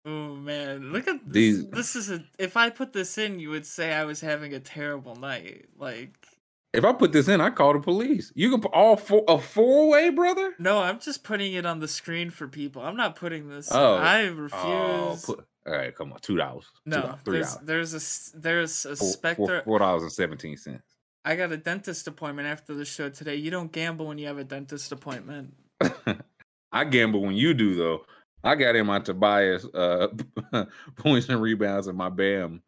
Oh 0.04 0.34
man, 0.34 0.92
look 0.92 1.06
at 1.06 1.24
this. 1.24 1.32
These, 1.32 1.70
this 1.70 1.94
is 1.94 2.10
a 2.10 2.24
if 2.38 2.56
I 2.56 2.70
put 2.70 2.92
this 2.92 3.18
in, 3.18 3.38
you 3.38 3.50
would 3.50 3.66
say 3.66 3.92
I 3.92 4.04
was 4.04 4.20
having 4.20 4.52
a 4.52 4.58
terrible 4.58 5.14
night. 5.14 5.66
Like 5.78 6.26
if 6.72 6.84
I 6.84 6.92
put 6.92 7.12
this 7.12 7.28
in, 7.28 7.40
I 7.40 7.50
call 7.50 7.74
the 7.74 7.80
police. 7.80 8.32
You 8.34 8.50
can 8.50 8.60
put 8.60 8.72
all 8.72 8.96
four 8.96 9.24
a 9.28 9.38
four 9.38 9.88
way, 9.90 10.10
brother. 10.10 10.54
No, 10.58 10.80
I'm 10.80 10.98
just 10.98 11.22
putting 11.22 11.52
it 11.52 11.66
on 11.66 11.78
the 11.78 11.86
screen 11.86 12.30
for 12.30 12.48
people. 12.48 12.82
I'm 12.82 12.96
not 12.96 13.14
putting 13.14 13.48
this. 13.48 13.68
Oh, 13.70 13.94
I 13.94 14.24
oh, 14.24 14.32
refuse. 14.32 14.62
Oh, 14.64 15.18
put, 15.24 15.44
all 15.66 15.72
right, 15.72 15.94
come 15.94 16.12
on, 16.12 16.18
two 16.20 16.36
dollars. 16.36 16.64
No, 16.84 17.18
$2, 17.24 17.32
there's 17.32 17.56
there's 17.56 17.94
a 18.34 18.38
there's 18.38 18.86
a 18.86 18.96
specter 18.96 19.62
four 19.64 19.78
dollars 19.78 20.02
and 20.02 20.12
seventeen 20.12 20.56
cents. 20.56 20.82
I 21.24 21.36
got 21.36 21.52
a 21.52 21.56
dentist 21.56 22.08
appointment 22.08 22.48
after 22.48 22.74
the 22.74 22.84
show 22.84 23.08
today. 23.08 23.36
You 23.36 23.50
don't 23.50 23.70
gamble 23.70 24.06
when 24.06 24.18
you 24.18 24.26
have 24.26 24.38
a 24.38 24.44
dentist 24.44 24.90
appointment. 24.90 25.54
I 26.72 26.84
gamble 26.84 27.22
when 27.22 27.36
you 27.36 27.54
do 27.54 27.76
though. 27.76 28.04
I 28.44 28.56
got 28.56 28.74
in 28.74 28.86
my 28.86 28.98
Tobias 28.98 29.64
uh, 29.66 30.08
points 30.96 31.28
and 31.28 31.40
rebounds 31.40 31.86
and 31.86 31.96
my 31.96 32.08
Bam 32.08 32.62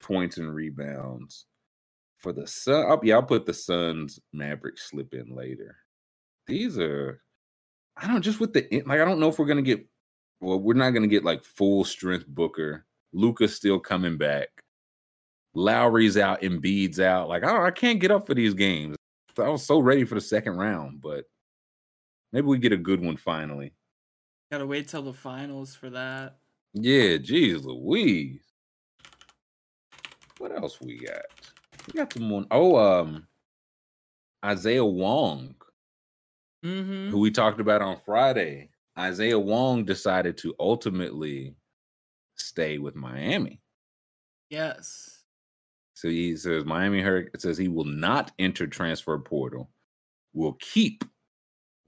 points 0.00 0.38
and 0.38 0.52
rebounds 0.52 1.46
for 2.18 2.32
the 2.32 2.46
Sun. 2.46 2.86
I'll, 2.88 3.00
yeah, 3.04 3.16
I'll 3.16 3.22
put 3.22 3.46
the 3.46 3.54
Suns 3.54 4.18
Maverick 4.32 4.78
slip 4.78 5.14
in 5.14 5.36
later. 5.36 5.76
These 6.46 6.78
are, 6.78 7.22
I 7.96 8.08
don't 8.08 8.22
just 8.22 8.40
with 8.40 8.52
the 8.52 8.82
like. 8.86 9.00
I 9.00 9.04
don't 9.04 9.20
know 9.20 9.28
if 9.28 9.38
we're 9.38 9.46
gonna 9.46 9.62
get 9.62 9.86
well, 10.40 10.58
we're 10.58 10.74
not 10.74 10.90
going 10.90 11.02
to 11.02 11.08
get 11.08 11.24
like 11.24 11.44
full 11.44 11.84
strength 11.84 12.26
Booker. 12.26 12.86
Luka's 13.12 13.54
still 13.54 13.78
coming 13.78 14.16
back. 14.16 14.48
Lowry's 15.54 16.16
out, 16.16 16.42
Embiid's 16.42 17.00
out. 17.00 17.28
Like 17.28 17.44
I 17.44 17.48
don't, 17.48 17.66
I 17.66 17.70
can't 17.70 18.00
get 18.00 18.10
up 18.10 18.26
for 18.26 18.34
these 18.34 18.54
games. 18.54 18.96
I 19.38 19.48
was 19.48 19.64
so 19.64 19.80
ready 19.80 20.04
for 20.04 20.14
the 20.14 20.20
second 20.20 20.56
round, 20.56 21.00
but 21.00 21.24
maybe 22.32 22.46
we 22.46 22.58
get 22.58 22.72
a 22.72 22.76
good 22.76 23.00
one 23.00 23.16
finally. 23.16 23.72
Gotta 24.52 24.66
wait 24.66 24.88
till 24.88 25.02
the 25.02 25.12
finals 25.12 25.74
for 25.74 25.90
that. 25.90 26.38
Yeah, 26.74 27.16
geez, 27.16 27.64
Louise. 27.64 28.40
What 30.38 30.52
else 30.52 30.80
we 30.80 30.98
got? 30.98 31.22
We 31.86 31.98
got 31.98 32.12
some 32.12 32.24
more. 32.24 32.44
Oh, 32.50 32.76
um, 32.76 33.26
Isaiah 34.44 34.84
Wong, 34.84 35.54
mm-hmm. 36.64 37.10
who 37.10 37.18
we 37.18 37.30
talked 37.30 37.60
about 37.60 37.82
on 37.82 37.98
Friday. 38.04 38.70
Isaiah 38.98 39.38
Wong 39.38 39.84
decided 39.84 40.36
to 40.38 40.54
ultimately 40.58 41.54
stay 42.36 42.78
with 42.78 42.94
Miami. 42.94 43.60
Yes. 44.50 45.22
So 45.94 46.08
he 46.08 46.36
says 46.36 46.64
Miami 46.64 47.00
Hurricane 47.00 47.38
says 47.38 47.58
he 47.58 47.68
will 47.68 47.84
not 47.84 48.32
enter 48.38 48.66
transfer 48.66 49.18
portal, 49.18 49.70
will 50.32 50.54
keep 50.54 51.04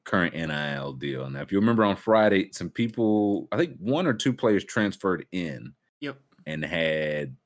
current 0.04 0.34
NIL 0.34 0.92
deal. 0.94 1.28
Now, 1.30 1.40
if 1.40 1.52
you 1.52 1.58
remember 1.58 1.84
on 1.84 1.96
Friday, 1.96 2.50
some 2.52 2.70
people, 2.70 3.48
I 3.52 3.56
think 3.56 3.76
one 3.78 4.06
or 4.06 4.12
two 4.12 4.32
players 4.32 4.64
transferred 4.64 5.26
in. 5.32 5.72
Yep. 6.00 6.18
And 6.46 6.64
had 6.64 7.36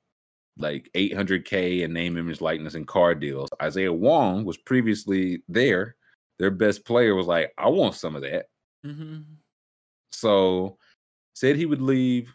like 0.59 0.91
800K 0.95 1.85
and 1.85 1.93
name, 1.93 2.17
image, 2.17 2.41
likeness, 2.41 2.75
and 2.75 2.87
card 2.87 3.21
deals. 3.21 3.51
Isaiah 3.63 3.93
Wong 3.93 4.45
was 4.45 4.57
previously 4.57 5.43
there. 5.49 5.97
Their 6.39 6.51
best 6.51 6.85
player 6.85 7.15
was 7.15 7.27
like, 7.27 7.53
I 7.59 7.69
want 7.69 7.95
some 7.95 8.17
of 8.17 8.23
that. 8.23 8.47
Mm-hmm. 8.85 9.21
So 10.13 10.79
said 11.35 11.57
he 11.57 11.67
would 11.67 11.83
leave. 11.83 12.33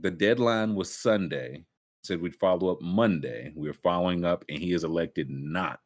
The 0.00 0.10
deadline 0.10 0.74
was 0.74 0.92
Sunday. 0.92 1.64
Said 2.02 2.20
we'd 2.20 2.36
follow 2.36 2.72
up 2.72 2.80
Monday. 2.82 3.52
We 3.56 3.68
are 3.68 3.74
following 3.74 4.24
up, 4.24 4.44
and 4.48 4.58
he 4.58 4.72
is 4.72 4.84
elected 4.84 5.28
not 5.30 5.80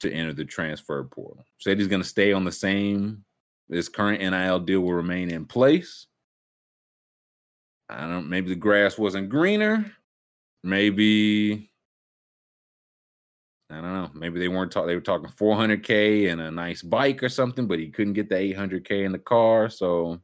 to 0.00 0.12
enter 0.12 0.32
the 0.32 0.44
transfer 0.44 1.04
portal. 1.04 1.44
Said 1.58 1.78
he's 1.78 1.86
going 1.86 2.02
to 2.02 2.08
stay 2.08 2.32
on 2.32 2.44
the 2.44 2.52
same. 2.52 3.24
His 3.70 3.88
current 3.88 4.20
NIL 4.20 4.60
deal 4.60 4.80
will 4.80 4.94
remain 4.94 5.30
in 5.30 5.44
place. 5.44 6.06
I 7.88 8.06
don't. 8.06 8.28
Maybe 8.28 8.48
the 8.48 8.56
grass 8.56 8.98
wasn't 8.98 9.28
greener. 9.28 9.92
Maybe 10.62 11.69
I 13.70 13.74
don't 13.74 13.92
know. 13.92 14.10
Maybe 14.14 14.40
they 14.40 14.48
weren't 14.48 14.72
talking. 14.72 14.88
They 14.88 14.96
were 14.96 15.00
talking 15.00 15.30
400k 15.30 16.32
and 16.32 16.40
a 16.40 16.50
nice 16.50 16.82
bike 16.82 17.22
or 17.22 17.28
something, 17.28 17.68
but 17.68 17.78
he 17.78 17.88
couldn't 17.88 18.14
get 18.14 18.28
the 18.28 18.34
800k 18.34 19.04
in 19.04 19.12
the 19.12 19.18
car. 19.18 19.70
So, 19.70 20.20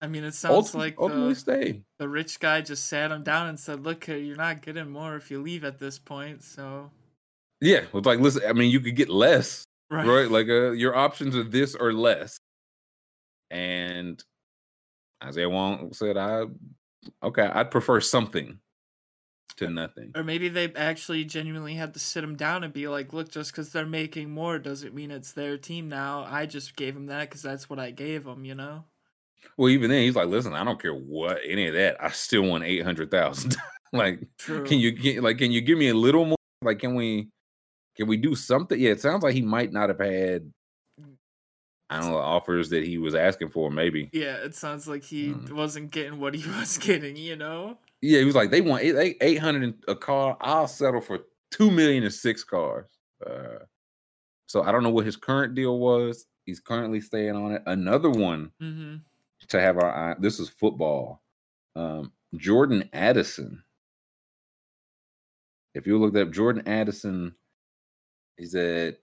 I 0.00 0.06
mean, 0.06 0.24
it 0.24 0.32
sounds 0.32 0.74
like 0.74 0.96
the, 0.96 1.82
the 1.98 2.08
rich 2.08 2.40
guy 2.40 2.62
just 2.62 2.86
sat 2.86 3.12
him 3.12 3.22
down 3.22 3.48
and 3.48 3.60
said, 3.60 3.84
"Look, 3.84 4.08
you're 4.08 4.36
not 4.36 4.62
getting 4.62 4.88
more 4.88 5.16
if 5.16 5.30
you 5.30 5.42
leave 5.42 5.62
at 5.62 5.78
this 5.78 5.98
point." 5.98 6.42
So, 6.42 6.90
yeah, 7.60 7.82
it's 7.92 8.06
like, 8.06 8.20
listen. 8.20 8.42
I 8.48 8.54
mean, 8.54 8.70
you 8.70 8.80
could 8.80 8.96
get 8.96 9.10
less, 9.10 9.66
right? 9.90 10.06
right? 10.06 10.30
Like, 10.30 10.48
uh, 10.48 10.70
your 10.70 10.96
options 10.96 11.36
are 11.36 11.44
this 11.44 11.74
or 11.74 11.92
less. 11.92 12.38
And 13.50 14.22
Isaiah 15.22 15.50
Wong 15.50 15.92
said, 15.92 16.16
"I 16.16 16.44
okay, 17.22 17.44
I'd 17.44 17.70
prefer 17.70 18.00
something." 18.00 18.58
To 19.56 19.70
nothing. 19.70 20.12
Or 20.14 20.22
maybe 20.22 20.48
they 20.48 20.72
actually 20.74 21.24
genuinely 21.24 21.74
had 21.74 21.94
to 21.94 22.00
sit 22.00 22.24
him 22.24 22.36
down 22.36 22.64
and 22.64 22.72
be 22.72 22.88
like, 22.88 23.12
look, 23.12 23.30
just 23.30 23.52
because 23.52 23.70
they're 23.70 23.86
making 23.86 24.30
more 24.30 24.58
doesn't 24.58 24.94
mean 24.94 25.10
it's 25.10 25.32
their 25.32 25.56
team 25.56 25.88
now. 25.88 26.26
I 26.28 26.46
just 26.46 26.76
gave 26.76 26.96
him 26.96 27.06
that 27.06 27.28
because 27.28 27.42
that's 27.42 27.68
what 27.68 27.78
I 27.78 27.90
gave 27.90 28.26
him, 28.26 28.44
you 28.44 28.54
know? 28.54 28.84
Well, 29.56 29.70
even 29.70 29.90
then, 29.90 30.02
he's 30.02 30.16
like, 30.16 30.28
listen, 30.28 30.54
I 30.54 30.64
don't 30.64 30.80
care 30.80 30.94
what 30.94 31.38
any 31.46 31.68
of 31.68 31.74
that. 31.74 32.02
I 32.02 32.10
still 32.10 32.42
want 32.42 32.64
800,000. 32.64 33.56
like, 33.92 34.20
True. 34.38 34.64
can 34.64 34.78
you 34.78 34.92
get, 34.92 35.22
like, 35.22 35.38
can 35.38 35.52
you 35.52 35.60
give 35.60 35.78
me 35.78 35.88
a 35.88 35.94
little 35.94 36.24
more? 36.24 36.36
Like, 36.62 36.80
can 36.80 36.94
we, 36.94 37.28
can 37.96 38.06
we 38.06 38.16
do 38.16 38.34
something? 38.34 38.78
Yeah, 38.78 38.90
it 38.90 39.00
sounds 39.00 39.22
like 39.22 39.34
he 39.34 39.42
might 39.42 39.72
not 39.72 39.88
have 39.88 40.00
had 40.00 40.50
I 41.88 42.00
don't 42.00 42.10
know 42.10 42.18
offers 42.18 42.70
that 42.70 42.84
he 42.84 42.98
was 42.98 43.14
asking 43.14 43.50
for. 43.50 43.70
Maybe. 43.70 44.10
Yeah, 44.12 44.36
it 44.36 44.54
sounds 44.54 44.88
like 44.88 45.04
he 45.04 45.28
mm. 45.28 45.52
wasn't 45.52 45.92
getting 45.92 46.18
what 46.18 46.34
he 46.34 46.48
was 46.58 46.78
getting. 46.78 47.16
You 47.16 47.36
know. 47.36 47.78
Yeah, 48.02 48.20
he 48.20 48.24
was 48.24 48.34
like, 48.34 48.50
they 48.50 48.60
want 48.60 48.82
eight 48.82 49.16
eight 49.20 49.38
hundred 49.38 49.74
a 49.88 49.94
car. 49.94 50.36
I'll 50.40 50.68
settle 50.68 51.00
for 51.00 51.20
two 51.50 51.70
million 51.70 52.04
and 52.04 52.12
six 52.12 52.44
cars. 52.44 52.86
Uh, 53.24 53.64
so 54.46 54.62
I 54.62 54.72
don't 54.72 54.82
know 54.82 54.90
what 54.90 55.06
his 55.06 55.16
current 55.16 55.54
deal 55.54 55.78
was. 55.78 56.26
He's 56.44 56.60
currently 56.60 57.00
staying 57.00 57.34
on 57.34 57.52
it. 57.52 57.62
Another 57.66 58.10
one 58.10 58.52
mm-hmm. 58.62 58.96
to 59.48 59.60
have 59.60 59.76
our 59.78 59.90
eye. 59.90 60.16
This 60.18 60.38
is 60.38 60.48
football. 60.48 61.22
Um, 61.74 62.12
Jordan 62.36 62.88
Addison. 62.92 63.62
If 65.74 65.86
you 65.86 65.98
looked 65.98 66.16
up 66.16 66.30
Jordan 66.30 66.66
Addison, 66.66 67.34
he's 68.36 68.54
at 68.54 68.98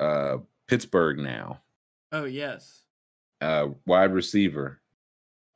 uh, 0.00 0.38
Pittsburgh 0.66 1.18
now. 1.18 1.60
Oh 2.12 2.24
yes. 2.24 2.82
Uh, 3.40 3.68
wide 3.86 4.12
receiver. 4.12 4.80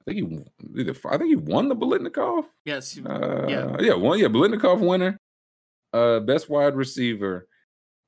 I 0.01 0.13
think 0.13 0.31
he 0.31 0.81
either 0.81 0.95
I 1.09 1.19
think 1.19 1.29
he 1.29 1.37
won 1.37 1.69
the 1.69 1.77
Biletnikoff. 1.77 2.45
Yes. 2.65 2.99
Uh, 2.99 3.47
yeah. 3.49 3.77
Yeah. 3.81 3.95
One. 3.95 4.19
Yeah. 4.19 4.29
Biletnikoff 4.29 4.81
winner. 4.81 5.19
Uh, 5.93 6.21
best 6.21 6.49
wide 6.49 6.77
receiver, 6.77 7.49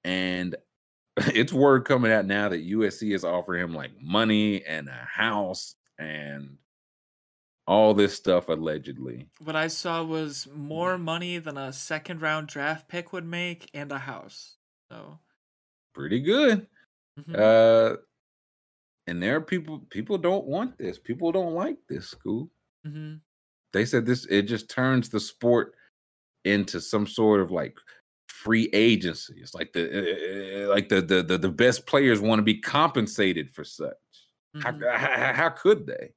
and 0.05 0.55
it's 1.17 1.53
word 1.53 1.85
coming 1.85 2.13
out 2.13 2.27
now 2.27 2.49
that 2.49 2.67
USC 2.67 3.15
is 3.15 3.25
offering 3.25 3.63
him 3.63 3.75
like 3.75 3.91
money 4.01 4.65
and 4.65 4.89
a 4.89 5.09
house 5.13 5.75
and 5.99 6.57
all 7.67 7.95
this 7.95 8.15
stuff 8.15 8.49
allegedly. 8.49 9.29
What 9.43 9.57
I 9.57 9.69
saw 9.69 10.03
was 10.03 10.49
more 10.55 10.99
money 10.99 11.39
than 11.39 11.57
a 11.57 11.73
second 11.73 12.23
round 12.23 12.49
draft 12.49 12.89
pick 12.89 13.13
would 13.13 13.27
make 13.27 13.71
and 13.75 13.93
a 13.93 13.99
house. 13.99 14.57
So 14.91 15.19
pretty 15.95 16.21
good. 16.21 16.67
Mm-hmm. 17.19 17.35
Uh 17.37 17.97
and 19.07 19.23
there 19.23 19.37
are 19.37 19.41
people 19.41 19.81
people 19.91 20.19
don't 20.19 20.47
want 20.47 20.79
this. 20.79 20.99
People 20.99 21.33
don't 21.33 21.55
like 21.55 21.77
this 21.89 22.09
school 22.09 22.51
mm-hmm. 22.87 23.15
they 23.73 23.85
said 23.85 24.07
this 24.07 24.27
it 24.27 24.43
just 24.43 24.69
turns 24.71 25.09
the 25.09 25.21
sport 25.21 25.75
into 26.45 26.81
some 26.81 27.07
sort 27.07 27.41
of 27.41 27.51
like 27.51 27.77
free 28.29 28.69
agency. 28.73 29.35
It's 29.41 29.55
like 29.55 29.73
the 29.73 30.65
uh, 30.65 30.69
like 30.69 30.89
the, 30.89 31.01
the 31.01 31.23
the 31.23 31.39
the, 31.39 31.49
best 31.49 31.87
players 31.87 32.21
want 32.21 32.39
to 32.39 32.43
be 32.43 32.59
compensated 32.59 33.51
for 33.51 33.65
such. 33.65 33.93
Mm-hmm. 34.57 34.83
how, 34.83 34.99
how, 34.99 35.33
how 35.33 35.49
could 35.51 35.87
they? 35.87 36.13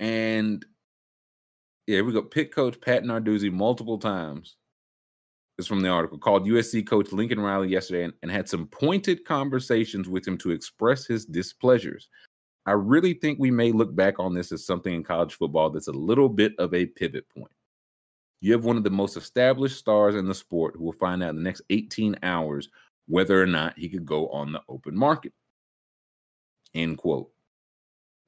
And 0.00 0.64
yeah 1.86 2.00
we 2.00 2.12
got 2.12 2.30
pick 2.30 2.54
coach 2.54 2.80
pat 2.80 3.04
narduzzi 3.04 3.52
multiple 3.52 3.98
times 3.98 4.56
is 5.58 5.66
from 5.66 5.80
the 5.80 5.88
article 5.88 6.18
called 6.18 6.46
USC 6.46 6.86
coach 6.86 7.12
Lincoln 7.12 7.40
Riley 7.40 7.68
yesterday 7.68 8.04
and, 8.04 8.12
and 8.22 8.30
had 8.30 8.48
some 8.48 8.66
pointed 8.66 9.24
conversations 9.24 10.08
with 10.08 10.26
him 10.26 10.38
to 10.38 10.50
express 10.50 11.06
his 11.06 11.24
displeasures. 11.26 12.08
I 12.64 12.72
really 12.72 13.14
think 13.14 13.38
we 13.38 13.50
may 13.50 13.72
look 13.72 13.94
back 13.94 14.18
on 14.18 14.34
this 14.34 14.52
as 14.52 14.64
something 14.64 14.94
in 14.94 15.02
college 15.02 15.34
football 15.34 15.70
that's 15.70 15.88
a 15.88 15.92
little 15.92 16.28
bit 16.28 16.54
of 16.58 16.72
a 16.74 16.86
pivot 16.86 17.24
point. 17.36 17.52
You 18.40 18.52
have 18.52 18.64
one 18.64 18.76
of 18.76 18.84
the 18.84 18.90
most 18.90 19.16
established 19.16 19.78
stars 19.78 20.14
in 20.14 20.26
the 20.26 20.34
sport 20.34 20.74
who 20.76 20.84
will 20.84 20.92
find 20.92 21.22
out 21.22 21.30
in 21.30 21.36
the 21.36 21.42
next 21.42 21.62
18 21.70 22.16
hours 22.22 22.68
whether 23.06 23.40
or 23.40 23.46
not 23.46 23.78
he 23.78 23.88
could 23.88 24.06
go 24.06 24.28
on 24.28 24.52
the 24.52 24.62
open 24.68 24.96
market. 24.96 25.32
End 26.74 26.98
quote. 26.98 27.30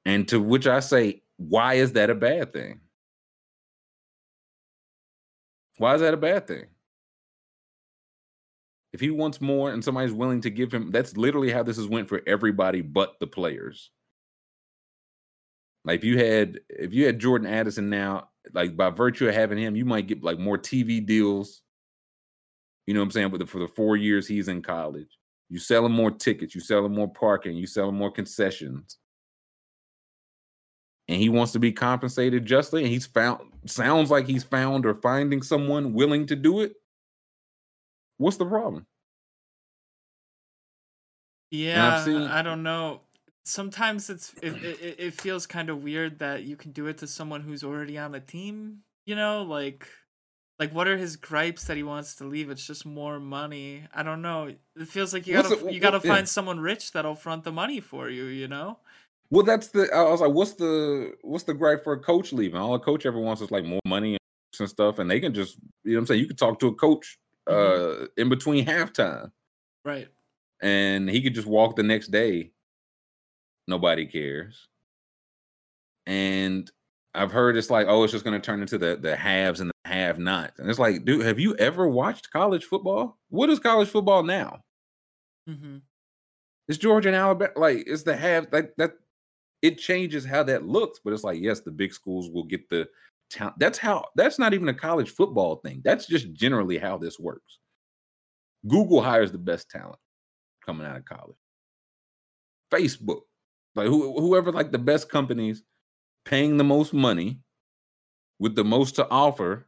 And 0.05 0.27
to 0.27 0.39
which 0.39 0.67
I 0.67 0.79
say, 0.79 1.23
why 1.37 1.75
is 1.75 1.93
that 1.93 2.09
a 2.09 2.15
bad 2.15 2.53
thing? 2.53 2.81
Why 5.77 5.95
is 5.95 6.01
that 6.01 6.13
a 6.13 6.17
bad 6.17 6.47
thing? 6.47 6.65
If 8.95 9.01
he 9.01 9.11
wants 9.11 9.41
more 9.41 9.73
and 9.73 9.83
somebody's 9.83 10.13
willing 10.13 10.39
to 10.39 10.49
give 10.49 10.73
him, 10.73 10.89
that's 10.89 11.17
literally 11.17 11.51
how 11.51 11.63
this 11.63 11.75
has 11.75 11.85
went 11.85 12.07
for 12.07 12.21
everybody 12.25 12.79
but 12.79 13.19
the 13.19 13.27
players. 13.27 13.91
Like 15.83 15.99
if 15.99 16.05
you 16.05 16.17
had 16.17 16.61
if 16.69 16.93
you 16.93 17.05
had 17.05 17.19
Jordan 17.19 17.45
Addison 17.45 17.89
now, 17.89 18.29
like 18.53 18.77
by 18.77 18.91
virtue 18.91 19.27
of 19.27 19.35
having 19.35 19.57
him, 19.57 19.75
you 19.75 19.83
might 19.83 20.07
get 20.07 20.23
like 20.23 20.39
more 20.39 20.57
TV 20.57 21.05
deals. 21.05 21.61
You 22.87 22.93
know 22.93 23.01
what 23.01 23.07
I'm 23.07 23.11
saying? 23.11 23.31
But 23.31 23.49
for 23.49 23.59
the 23.59 23.67
four 23.67 23.97
years 23.97 24.29
he's 24.29 24.47
in 24.47 24.61
college, 24.61 25.09
you 25.49 25.59
sell 25.59 25.85
him 25.85 25.91
more 25.91 26.11
tickets, 26.11 26.55
you 26.55 26.61
sell 26.61 26.85
him 26.85 26.95
more 26.95 27.11
parking, 27.11 27.57
you 27.57 27.67
sell 27.67 27.89
him 27.89 27.97
more 27.97 28.11
concessions. 28.11 28.97
And 31.09 31.19
he 31.19 31.27
wants 31.27 31.51
to 31.51 31.59
be 31.59 31.73
compensated 31.73 32.45
justly, 32.45 32.83
and 32.83 32.89
he's 32.93 33.07
found 33.07 33.41
sounds 33.65 34.09
like 34.09 34.25
he's 34.25 34.45
found 34.45 34.85
or 34.85 34.95
finding 34.95 35.41
someone 35.41 35.91
willing 35.91 36.25
to 36.27 36.37
do 36.37 36.61
it. 36.61 36.75
What's 38.17 38.37
the 38.37 38.45
problem? 38.45 38.85
Yeah, 41.51 42.03
seen... 42.03 42.21
I 42.21 42.41
don't 42.41 42.63
know. 42.63 43.01
Sometimes 43.43 44.09
it's 44.09 44.33
it, 44.41 44.53
it, 44.63 44.95
it 44.97 45.13
feels 45.13 45.45
kind 45.45 45.69
of 45.69 45.83
weird 45.83 46.19
that 46.19 46.43
you 46.43 46.55
can 46.55 46.71
do 46.71 46.87
it 46.87 46.97
to 46.99 47.07
someone 47.07 47.41
who's 47.41 47.63
already 47.63 47.97
on 47.97 48.15
a 48.15 48.19
team. 48.19 48.79
You 49.05 49.15
know, 49.15 49.43
like 49.43 49.87
like 50.59 50.73
what 50.73 50.87
are 50.87 50.97
his 50.97 51.15
gripes 51.15 51.65
that 51.65 51.77
he 51.77 51.83
wants 51.83 52.15
to 52.15 52.23
leave? 52.23 52.49
It's 52.49 52.65
just 52.65 52.85
more 52.85 53.19
money. 53.19 53.83
I 53.93 54.03
don't 54.03 54.21
know. 54.21 54.53
It 54.75 54.87
feels 54.87 55.13
like 55.13 55.27
you 55.27 55.33
gotta 55.33 55.71
you 55.71 55.79
gotta 55.79 55.99
find 55.99 56.21
yeah. 56.21 56.25
someone 56.25 56.59
rich 56.59 56.91
that'll 56.93 57.15
front 57.15 57.43
the 57.43 57.51
money 57.51 57.79
for 57.79 58.09
you. 58.09 58.25
You 58.25 58.47
know. 58.47 58.79
Well, 59.29 59.43
that's 59.43 59.67
the. 59.69 59.93
I 59.93 60.03
was 60.09 60.21
like, 60.21 60.31
what's 60.31 60.53
the 60.53 61.13
what's 61.21 61.43
the 61.43 61.53
gripe 61.53 61.83
for 61.83 61.93
a 61.93 61.99
coach 61.99 62.31
leaving? 62.31 62.59
All 62.59 62.73
a 62.73 62.79
coach 62.79 63.05
ever 63.05 63.19
wants 63.19 63.41
is 63.41 63.51
like 63.51 63.65
more 63.65 63.81
money 63.85 64.17
and 64.59 64.69
stuff, 64.69 64.99
and 64.99 65.11
they 65.11 65.19
can 65.19 65.33
just 65.33 65.57
you 65.83 65.91
know 65.91 65.97
what 65.97 66.01
I'm 66.01 66.05
saying. 66.07 66.21
You 66.21 66.27
can 66.27 66.37
talk 66.37 66.59
to 66.61 66.67
a 66.67 66.73
coach 66.73 67.17
mm-hmm. 67.47 68.03
uh 68.03 68.07
in 68.17 68.29
between 68.29 68.65
halftime. 68.65 69.31
Right. 69.83 70.07
And 70.61 71.09
he 71.09 71.21
could 71.21 71.35
just 71.35 71.47
walk 71.47 71.75
the 71.75 71.83
next 71.83 72.07
day. 72.07 72.51
Nobody 73.67 74.05
cares. 74.05 74.67
And 76.05 76.69
I've 77.13 77.31
heard 77.31 77.57
it's 77.57 77.69
like, 77.69 77.87
oh, 77.87 78.03
it's 78.03 78.13
just 78.13 78.25
going 78.25 78.39
to 78.39 78.45
turn 78.45 78.61
into 78.61 78.77
the 78.77 78.95
the 78.95 79.15
haves 79.15 79.59
and 79.59 79.69
the 79.69 79.89
have 79.89 80.19
nots. 80.19 80.59
And 80.59 80.69
it's 80.69 80.79
like, 80.79 81.05
dude, 81.05 81.25
have 81.25 81.39
you 81.39 81.55
ever 81.55 81.87
watched 81.87 82.31
college 82.31 82.65
football? 82.65 83.17
What 83.29 83.49
is 83.49 83.59
college 83.59 83.87
football 83.87 84.23
now? 84.23 84.61
Mm-hmm. 85.49 85.77
It's 86.67 86.77
Georgia 86.77 87.09
and 87.09 87.15
Alabama. 87.15 87.51
Like, 87.55 87.83
it's 87.87 88.03
the 88.03 88.15
have 88.15 88.47
like 88.51 88.73
that. 88.77 88.93
It 89.61 89.77
changes 89.79 90.25
how 90.25 90.43
that 90.43 90.65
looks, 90.65 90.99
but 91.03 91.13
it's 91.13 91.23
like, 91.23 91.41
yes, 91.41 91.61
the 91.61 91.71
big 91.71 91.93
schools 91.93 92.29
will 92.29 92.43
get 92.43 92.69
the 92.69 92.87
talent. 93.29 93.55
That's 93.59 93.77
how. 93.77 94.05
That's 94.15 94.39
not 94.39 94.53
even 94.53 94.69
a 94.69 94.73
college 94.73 95.11
football 95.11 95.57
thing. 95.57 95.81
That's 95.83 96.07
just 96.07 96.33
generally 96.33 96.77
how 96.77 96.97
this 96.97 97.19
works. 97.19 97.59
Google 98.67 99.01
hires 99.01 99.31
the 99.31 99.37
best 99.37 99.69
talent 99.69 99.99
coming 100.65 100.87
out 100.87 100.97
of 100.97 101.05
college. 101.05 101.37
Facebook, 102.71 103.21
like 103.75 103.87
who, 103.87 104.19
whoever, 104.19 104.51
like 104.51 104.71
the 104.71 104.79
best 104.79 105.09
companies 105.09 105.63
paying 106.25 106.57
the 106.57 106.63
most 106.63 106.93
money 106.93 107.39
with 108.39 108.55
the 108.55 108.63
most 108.63 108.95
to 108.95 109.07
offer 109.09 109.67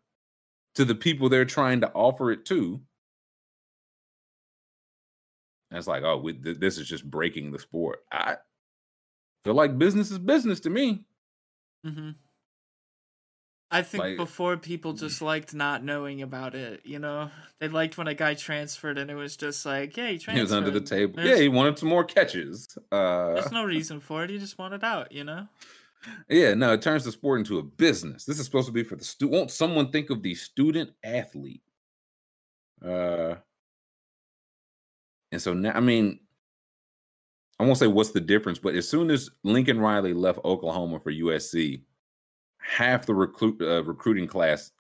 to 0.75 0.84
the 0.84 0.95
people 0.95 1.29
they're 1.29 1.45
trying 1.45 1.81
to 1.81 1.91
offer 1.93 2.31
it 2.31 2.45
to. 2.45 2.81
It's 5.71 5.88
like, 5.88 6.03
oh, 6.03 6.17
we, 6.17 6.34
th- 6.34 6.59
this 6.59 6.77
is 6.77 6.88
just 6.88 7.09
breaking 7.09 7.51
the 7.51 7.59
sport. 7.59 7.99
I 8.11 8.38
feel 9.43 9.53
like 9.53 9.77
business 9.77 10.11
is 10.11 10.19
business 10.19 10.59
to 10.61 10.69
me. 10.69 11.05
Mm-hmm. 11.85 12.11
I 13.69 13.81
think 13.81 14.03
like, 14.03 14.18
before 14.18 14.56
people 14.56 14.94
mm. 14.94 14.99
just 14.99 15.22
liked 15.22 15.53
not 15.53 15.84
knowing 15.84 16.22
about 16.22 16.56
it, 16.56 16.81
you 16.85 16.99
know. 16.99 17.30
They 17.60 17.68
liked 17.68 17.98
when 17.98 18.07
a 18.07 18.14
guy 18.14 18.34
transferred 18.34 18.98
and 18.98 19.11
it 19.11 19.15
was 19.15 19.35
just 19.35 19.65
like, 19.65 19.98
yeah, 19.98 20.10
he 20.10 20.18
transferred. 20.18 20.35
He 20.35 20.41
was 20.41 20.53
under 20.53 20.72
the 20.72 20.81
table. 20.81 21.15
There's, 21.18 21.30
yeah, 21.30 21.38
he 21.38 21.49
wanted 21.49 21.77
some 21.77 21.89
more 21.89 22.03
catches. 22.03 22.68
Uh, 22.91 23.34
there's 23.34 23.52
no 23.52 23.64
reason 23.65 23.99
for 23.99 24.23
it. 24.23 24.30
He 24.30 24.38
just 24.38 24.57
wanted 24.57 24.84
out, 24.84 25.11
you 25.11 25.23
know. 25.23 25.48
Yeah, 26.30 26.53
no, 26.53 26.73
it 26.73 26.81
turns 26.81 27.03
the 27.03 27.11
sport 27.11 27.39
into 27.39 27.57
a 27.57 27.64
business. 27.64 28.23
This 28.23 28.39
is 28.39 28.45
supposed 28.45 28.68
to 28.68 28.73
be 28.73 28.84
for 28.84 28.95
the 28.95 29.03
student. 29.03 29.38
Won't 29.38 29.52
someone 29.52 29.91
think 29.91 30.10
of 30.10 30.23
the 30.23 30.35
student 30.35 30.91
athlete? 31.03 31.64
Uh, 32.85 33.35
and 35.31 35.41
so 35.41 35.53
now, 35.53 35.73
I 35.73 35.80
mean, 35.81 36.19
I 37.60 37.64
won't 37.64 37.77
say 37.77 37.88
what's 37.88 38.11
the 38.11 38.22
difference, 38.22 38.60
but 38.60 38.76
as 38.76 38.88
soon 38.88 39.10
as 39.10 39.30
Lincoln 39.44 39.80
Riley 39.80 40.14
left 40.14 40.39
Oklahoma 40.45 40.99
for 40.99 41.11
USC, 41.11 41.81
half 42.68 43.06
the 43.06 43.15
recruit 43.15 43.61
uh, 43.61 43.84
recruiting 43.84 44.27
class 44.27 44.72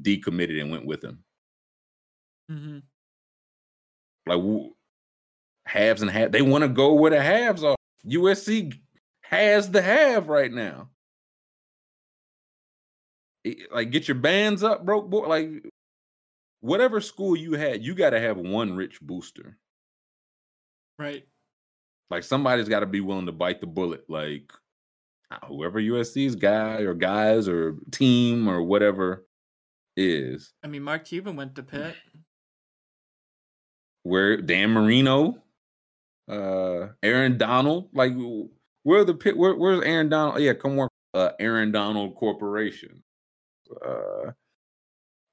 decommitted 0.00 0.60
and 0.60 0.70
went 0.70 0.84
with 0.84 1.02
him. 1.02 1.22
Mm-hmm. 2.50 2.78
Like 4.26 4.72
halves 5.64 6.02
and 6.02 6.10
half, 6.10 6.32
they 6.32 6.42
want 6.42 6.62
to 6.62 6.68
go 6.68 6.94
where 6.94 7.10
the 7.10 7.22
halves 7.22 7.62
are. 7.62 7.76
USC 8.06 8.78
has 9.22 9.70
the 9.70 9.82
have 9.82 10.28
right 10.28 10.52
now. 10.52 10.88
Like, 13.72 13.90
get 13.90 14.06
your 14.06 14.16
bands 14.16 14.62
up, 14.62 14.84
broke 14.84 15.08
boy. 15.08 15.26
Like, 15.26 15.64
whatever 16.60 17.00
school 17.00 17.36
you 17.36 17.54
had, 17.54 17.82
you 17.82 17.94
got 17.94 18.10
to 18.10 18.20
have 18.20 18.36
one 18.36 18.74
rich 18.74 19.00
booster. 19.00 19.56
Right. 20.98 21.26
Like 22.10 22.24
somebody's 22.24 22.68
got 22.68 22.80
to 22.80 22.86
be 22.86 23.00
willing 23.00 23.26
to 23.26 23.32
bite 23.32 23.60
the 23.60 23.66
bullet. 23.66 24.04
Like 24.08 24.52
whoever 25.46 25.80
USC's 25.80 26.34
guy 26.34 26.80
or 26.82 26.94
guys 26.94 27.48
or 27.48 27.76
team 27.90 28.48
or 28.48 28.62
whatever 28.62 29.26
is. 29.96 30.52
I 30.62 30.68
mean, 30.68 30.82
Mark 30.82 31.04
Cuban 31.04 31.36
went 31.36 31.54
to 31.56 31.62
Pitt. 31.62 31.94
Where 34.02 34.38
Dan 34.38 34.70
Marino, 34.70 35.42
uh, 36.28 36.88
Aaron 37.02 37.36
Donald, 37.36 37.90
like 37.92 38.12
where 38.82 39.04
the 39.04 39.14
pit? 39.14 39.36
Where, 39.36 39.54
where's 39.54 39.82
Aaron 39.82 40.08
Donald? 40.08 40.40
Yeah, 40.40 40.54
come 40.54 40.76
work 40.76 40.90
uh, 41.12 41.30
Aaron 41.38 41.70
Donald 41.70 42.14
Corporation. 42.14 43.02
Uh, 43.84 44.32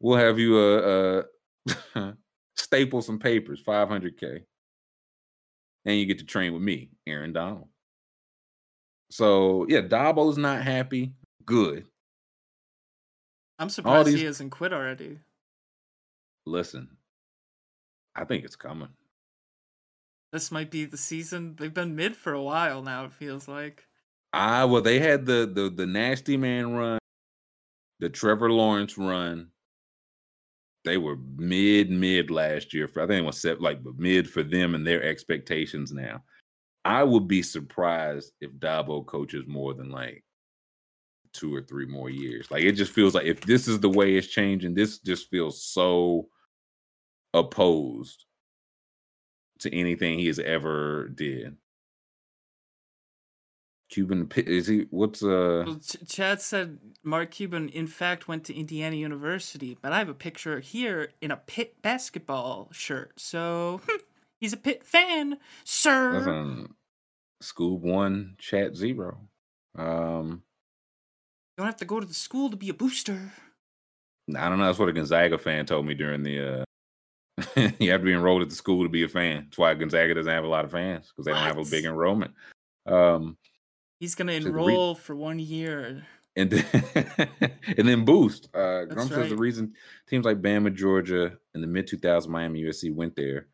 we'll 0.02 0.18
have 0.18 0.38
you 0.38 0.58
uh, 0.58 1.24
uh 1.96 2.12
staple 2.58 3.02
some 3.02 3.20
papers, 3.20 3.64
500k 3.66 4.42
and 5.88 5.98
you 5.98 6.06
get 6.06 6.20
to 6.20 6.26
train 6.26 6.54
with 6.54 6.62
me, 6.62 6.90
Aaron 7.08 7.34
Donald. 7.34 7.70
So 9.10 9.66
yeah, 9.70 9.82
Dabo's 9.82 10.38
not 10.38 10.64
happy. 10.64 11.14
Good. 11.46 11.86
I'm 13.60 13.70
surprised 13.70 14.10
these... 14.10 14.20
he 14.20 14.26
hasn't 14.26 14.52
quit 14.52 14.74
already. 14.74 15.20
Listen, 16.46 16.90
I 18.16 18.24
think 18.26 18.46
it's 18.46 18.56
coming. 18.56 18.90
This 20.32 20.52
might 20.52 20.70
be 20.70 20.86
the 20.86 20.98
season. 20.98 21.56
They've 21.58 21.74
been 21.74 21.96
mid 21.96 22.16
for 22.16 22.34
a 22.34 22.42
while 22.42 22.82
now. 22.82 23.06
It 23.06 23.14
feels 23.14 23.48
like. 23.48 23.88
Ah, 24.34 24.66
well, 24.66 24.82
they 24.82 25.00
had 25.00 25.26
the 25.26 25.50
the 25.52 25.70
the 25.70 25.88
nasty 25.88 26.38
man 26.38 26.74
run, 26.74 27.00
the 28.00 28.10
Trevor 28.10 28.52
Lawrence 28.52 28.98
run, 28.98 29.52
they 30.88 30.98
were 30.98 31.18
mid 31.36 31.92
mid 31.92 32.32
last 32.32 32.74
year. 32.74 32.88
For 32.88 33.04
I 33.04 33.08
think 33.08 33.24
it 33.24 33.26
was 33.26 33.40
set 33.40 33.62
like 33.62 33.80
mid 33.98 34.30
for 34.30 34.42
them 34.42 34.74
and 34.74 34.88
their 34.88 35.04
expectations 35.04 35.92
now. 35.92 36.24
I 36.88 37.04
would 37.04 37.28
be 37.28 37.42
surprised 37.42 38.32
if 38.40 38.52
Dabo 38.54 39.06
coaches 39.06 39.46
more 39.46 39.74
than 39.74 39.90
like 39.92 40.24
two 41.34 41.54
or 41.54 41.62
three 41.62 41.86
more 41.86 42.10
years. 42.10 42.50
Like 42.50 42.64
it 42.64 42.74
just 42.74 42.94
feels 42.94 43.14
like 43.14 43.26
if 43.26 43.42
this 43.42 43.68
is 43.68 43.82
the 43.82 43.90
way 43.90 44.16
it's 44.16 44.28
changing, 44.28 44.74
this 44.74 45.00
just 45.00 45.30
feels 45.30 45.62
so 45.62 46.30
opposed 47.34 48.24
to 49.60 49.76
anything 49.76 50.18
he 50.18 50.28
has 50.28 50.40
ever 50.40 51.10
did. 51.10 51.58
Cuban 53.90 54.30
is 54.38 54.68
he? 54.68 54.88
What's 54.90 55.22
uh? 55.24 55.64
Well, 55.66 55.80
Chad 56.08 56.42
said 56.42 56.78
Mark 57.04 57.32
Cuban 57.32 57.68
in 57.70 57.88
fact 57.88 58.30
went 58.30 58.46
to 58.46 58.56
Indiana 58.56 58.96
University, 58.96 59.78
but 59.82 59.92
I 59.92 60.00
have 60.00 60.10
a 60.10 60.14
picture 60.14 60.62
here 60.62 61.10
in 61.22 61.32
a 61.32 61.38
Pitt 61.38 61.82
basketball 61.82 62.70
shirt. 62.72 63.12
So 63.18 63.82
he's 64.40 64.54
a 64.54 64.58
Pitt 64.58 64.84
fan, 64.84 65.38
sir. 65.64 66.30
On 66.30 66.76
Scoob 67.42 67.82
one, 67.82 68.36
Chat 68.40 68.76
zero. 68.76 69.20
Um, 69.78 70.44
you 71.58 71.64
don't 71.64 71.68
have 71.68 71.78
to 71.78 71.86
go 71.86 72.00
to 72.00 72.06
the 72.06 72.14
school 72.14 72.50
to 72.50 72.56
be 72.56 72.70
a 72.70 72.74
booster. 72.74 73.34
I 74.36 74.50
don't 74.50 74.60
know. 74.60 74.66
That's 74.66 74.80
what 74.80 74.90
a 74.90 74.94
Gonzaga 74.94 75.38
fan 75.38 75.66
told 75.66 75.86
me 75.86 75.94
during 75.94 76.24
the. 76.24 76.62
uh 76.62 76.64
You 77.80 77.92
have 77.92 78.02
to 78.02 78.06
be 78.06 78.14
enrolled 78.14 78.42
at 78.42 78.50
the 78.50 78.56
school 78.56 78.84
to 78.84 78.90
be 78.90 79.04
a 79.04 79.08
fan. 79.08 79.46
That's 79.46 79.58
why 79.58 79.74
Gonzaga 79.76 80.16
doesn't 80.16 80.32
have 80.32 80.44
a 80.44 80.50
lot 80.50 80.66
of 80.66 80.72
fans 80.72 81.08
because 81.08 81.26
they 81.26 81.32
what? 81.32 81.40
don't 81.40 81.48
have 81.48 81.68
a 81.68 81.70
big 81.70 81.86
enrollment. 81.86 82.34
Um, 82.86 83.38
He's 84.00 84.16
gonna 84.16 84.34
enroll 84.34 84.96
re- 84.96 85.00
for 85.00 85.16
one 85.16 85.40
year. 85.40 86.04
And 86.36 86.52
then, 86.52 86.66
and 87.78 87.88
then 87.88 88.06
boost. 88.06 88.50
Uh 88.54 88.86
right. 88.88 89.08
says 89.08 89.30
the 89.30 89.38
reason 89.38 89.74
teams 90.08 90.26
like 90.26 90.42
Bama, 90.42 90.74
Georgia, 90.74 91.38
in 91.56 91.62
the 91.62 91.68
mid 91.68 91.88
2000s, 91.88 92.28
Miami, 92.28 92.64
USC 92.64 92.94
went 92.94 93.16
there 93.16 93.48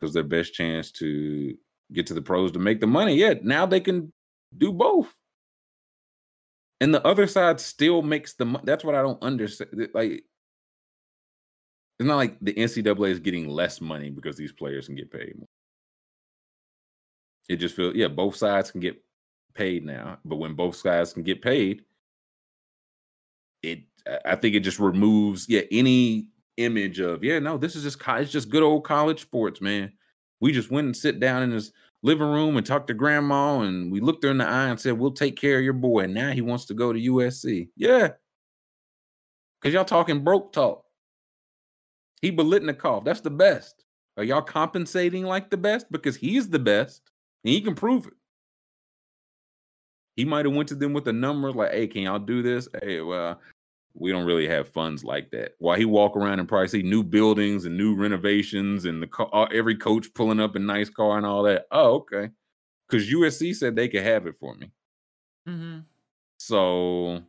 because 0.00 0.14
their 0.14 0.22
best 0.22 0.54
chance 0.54 0.90
to 0.92 1.54
get 1.92 2.06
to 2.06 2.14
the 2.14 2.22
pros 2.22 2.52
to 2.52 2.58
make 2.58 2.80
the 2.80 2.86
money. 2.86 3.14
Yeah, 3.14 3.34
now 3.42 3.66
they 3.66 3.80
can 3.80 4.12
do 4.56 4.72
both. 4.72 5.14
And 6.80 6.94
the 6.94 7.06
other 7.06 7.26
side 7.26 7.60
still 7.60 8.00
makes 8.00 8.34
the 8.34 8.46
money. 8.46 8.64
That's 8.64 8.84
what 8.84 8.94
I 8.94 9.02
don't 9.02 9.22
understand. 9.22 9.88
Like, 9.92 10.24
it's 11.98 12.06
not 12.06 12.16
like 12.16 12.38
the 12.40 12.54
NCAA 12.54 13.10
is 13.10 13.20
getting 13.20 13.48
less 13.48 13.80
money 13.80 14.08
because 14.08 14.36
these 14.36 14.52
players 14.52 14.86
can 14.86 14.94
get 14.94 15.10
paid 15.10 15.34
more. 15.36 15.48
It 17.50 17.56
just 17.56 17.76
feels, 17.76 17.94
yeah, 17.94 18.08
both 18.08 18.36
sides 18.36 18.70
can 18.70 18.80
get 18.80 19.02
paid 19.54 19.84
now. 19.84 20.18
But 20.24 20.36
when 20.36 20.54
both 20.54 20.76
sides 20.76 21.12
can 21.12 21.22
get 21.22 21.42
paid, 21.42 21.82
it 23.62 23.80
I 24.24 24.36
think 24.36 24.54
it 24.54 24.60
just 24.60 24.78
removes 24.78 25.46
yeah 25.48 25.62
any 25.70 26.28
image 26.56 27.00
of 27.00 27.24
yeah 27.24 27.38
no 27.38 27.56
this 27.56 27.74
is 27.74 27.82
just 27.82 28.00
it's 28.06 28.32
just 28.32 28.50
good 28.50 28.62
old 28.62 28.84
college 28.84 29.20
sports 29.20 29.60
man. 29.60 29.92
We 30.40 30.52
just 30.52 30.70
went 30.70 30.86
and 30.86 30.96
sit 30.96 31.20
down 31.20 31.42
in 31.42 31.50
his 31.50 31.72
living 32.02 32.28
room 32.28 32.56
and 32.56 32.64
talked 32.64 32.86
to 32.86 32.94
grandma 32.94 33.60
and 33.60 33.92
we 33.92 34.00
looked 34.00 34.24
her 34.24 34.30
in 34.30 34.38
the 34.38 34.46
eye 34.46 34.68
and 34.68 34.80
said 34.80 34.98
we'll 34.98 35.12
take 35.12 35.36
care 35.36 35.58
of 35.58 35.64
your 35.64 35.74
boy. 35.74 36.00
And 36.04 36.14
now 36.14 36.30
he 36.30 36.40
wants 36.40 36.64
to 36.66 36.74
go 36.74 36.92
to 36.92 36.98
USC. 36.98 37.68
Yeah, 37.76 38.10
because 39.60 39.74
y'all 39.74 39.84
talking 39.84 40.24
broke 40.24 40.52
talk. 40.52 40.84
He 42.22 42.32
Biletnikoff. 42.32 43.04
That's 43.04 43.20
the 43.20 43.30
best. 43.30 43.84
Are 44.16 44.24
y'all 44.24 44.42
compensating 44.42 45.24
like 45.24 45.50
the 45.50 45.56
best? 45.56 45.90
Because 45.90 46.16
he's 46.16 46.48
the 46.48 46.58
best 46.58 47.02
and 47.44 47.52
he 47.52 47.60
can 47.60 47.74
prove 47.74 48.06
it. 48.06 48.12
He 50.16 50.24
might 50.24 50.44
have 50.44 50.54
went 50.54 50.68
to 50.68 50.74
them 50.74 50.92
with 50.92 51.08
a 51.08 51.12
number 51.12 51.50
like, 51.52 51.72
"Hey, 51.72 51.86
can 51.86 52.02
y'all 52.02 52.18
do 52.18 52.42
this?" 52.42 52.68
Hey, 52.82 53.00
well, 53.00 53.40
we 53.94 54.12
don't 54.12 54.24
really 54.24 54.48
have 54.48 54.68
funds 54.68 55.04
like 55.04 55.30
that. 55.30 55.52
While 55.58 55.76
he 55.76 55.84
walk 55.84 56.16
around 56.16 56.38
and 56.38 56.48
probably 56.48 56.68
see 56.68 56.82
new 56.82 57.02
buildings 57.02 57.64
and 57.64 57.76
new 57.76 57.94
renovations 57.94 58.84
and 58.84 59.02
the 59.02 59.06
car, 59.06 59.28
uh, 59.32 59.46
every 59.52 59.76
coach 59.76 60.12
pulling 60.14 60.40
up 60.40 60.54
a 60.54 60.58
nice 60.58 60.88
car 60.88 61.16
and 61.16 61.26
all 61.26 61.42
that. 61.44 61.66
Oh, 61.70 61.94
okay. 61.96 62.30
Because 62.88 63.10
USC 63.10 63.54
said 63.54 63.76
they 63.76 63.88
could 63.88 64.02
have 64.02 64.26
it 64.26 64.36
for 64.36 64.54
me. 64.54 64.70
Mm-hmm. 65.48 65.80
So 66.38 67.22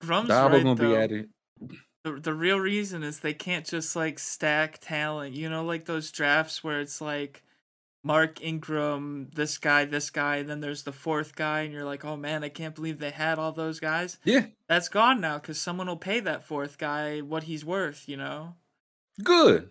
Grum's 0.00 0.28
right, 0.28 0.50
gonna 0.50 0.74
though. 0.74 0.88
be 0.88 0.96
at 0.96 1.12
it. 1.12 1.28
The, 2.04 2.12
the 2.14 2.34
real 2.34 2.58
reason 2.58 3.02
is 3.02 3.20
they 3.20 3.34
can't 3.34 3.64
just 3.64 3.94
like 3.94 4.18
stack 4.18 4.78
talent. 4.80 5.34
You 5.34 5.48
know, 5.48 5.64
like 5.64 5.84
those 5.84 6.10
drafts 6.10 6.64
where 6.64 6.80
it's 6.80 7.00
like 7.00 7.44
Mark 8.04 8.42
Ingram, 8.42 9.30
this 9.34 9.58
guy, 9.58 9.84
this 9.84 10.10
guy, 10.10 10.36
and 10.36 10.48
then 10.48 10.60
there's 10.60 10.82
the 10.82 10.92
fourth 10.92 11.36
guy, 11.36 11.60
and 11.60 11.72
you're 11.72 11.84
like, 11.84 12.04
oh 12.04 12.16
man, 12.16 12.42
I 12.42 12.48
can't 12.48 12.74
believe 12.74 12.98
they 12.98 13.10
had 13.10 13.38
all 13.38 13.52
those 13.52 13.78
guys. 13.78 14.18
Yeah. 14.24 14.46
That's 14.68 14.88
gone 14.88 15.20
now 15.20 15.38
because 15.38 15.60
someone 15.60 15.86
will 15.86 15.96
pay 15.96 16.20
that 16.20 16.44
fourth 16.44 16.78
guy 16.78 17.20
what 17.20 17.44
he's 17.44 17.64
worth, 17.64 18.08
you 18.08 18.16
know? 18.16 18.56
Good. 19.22 19.70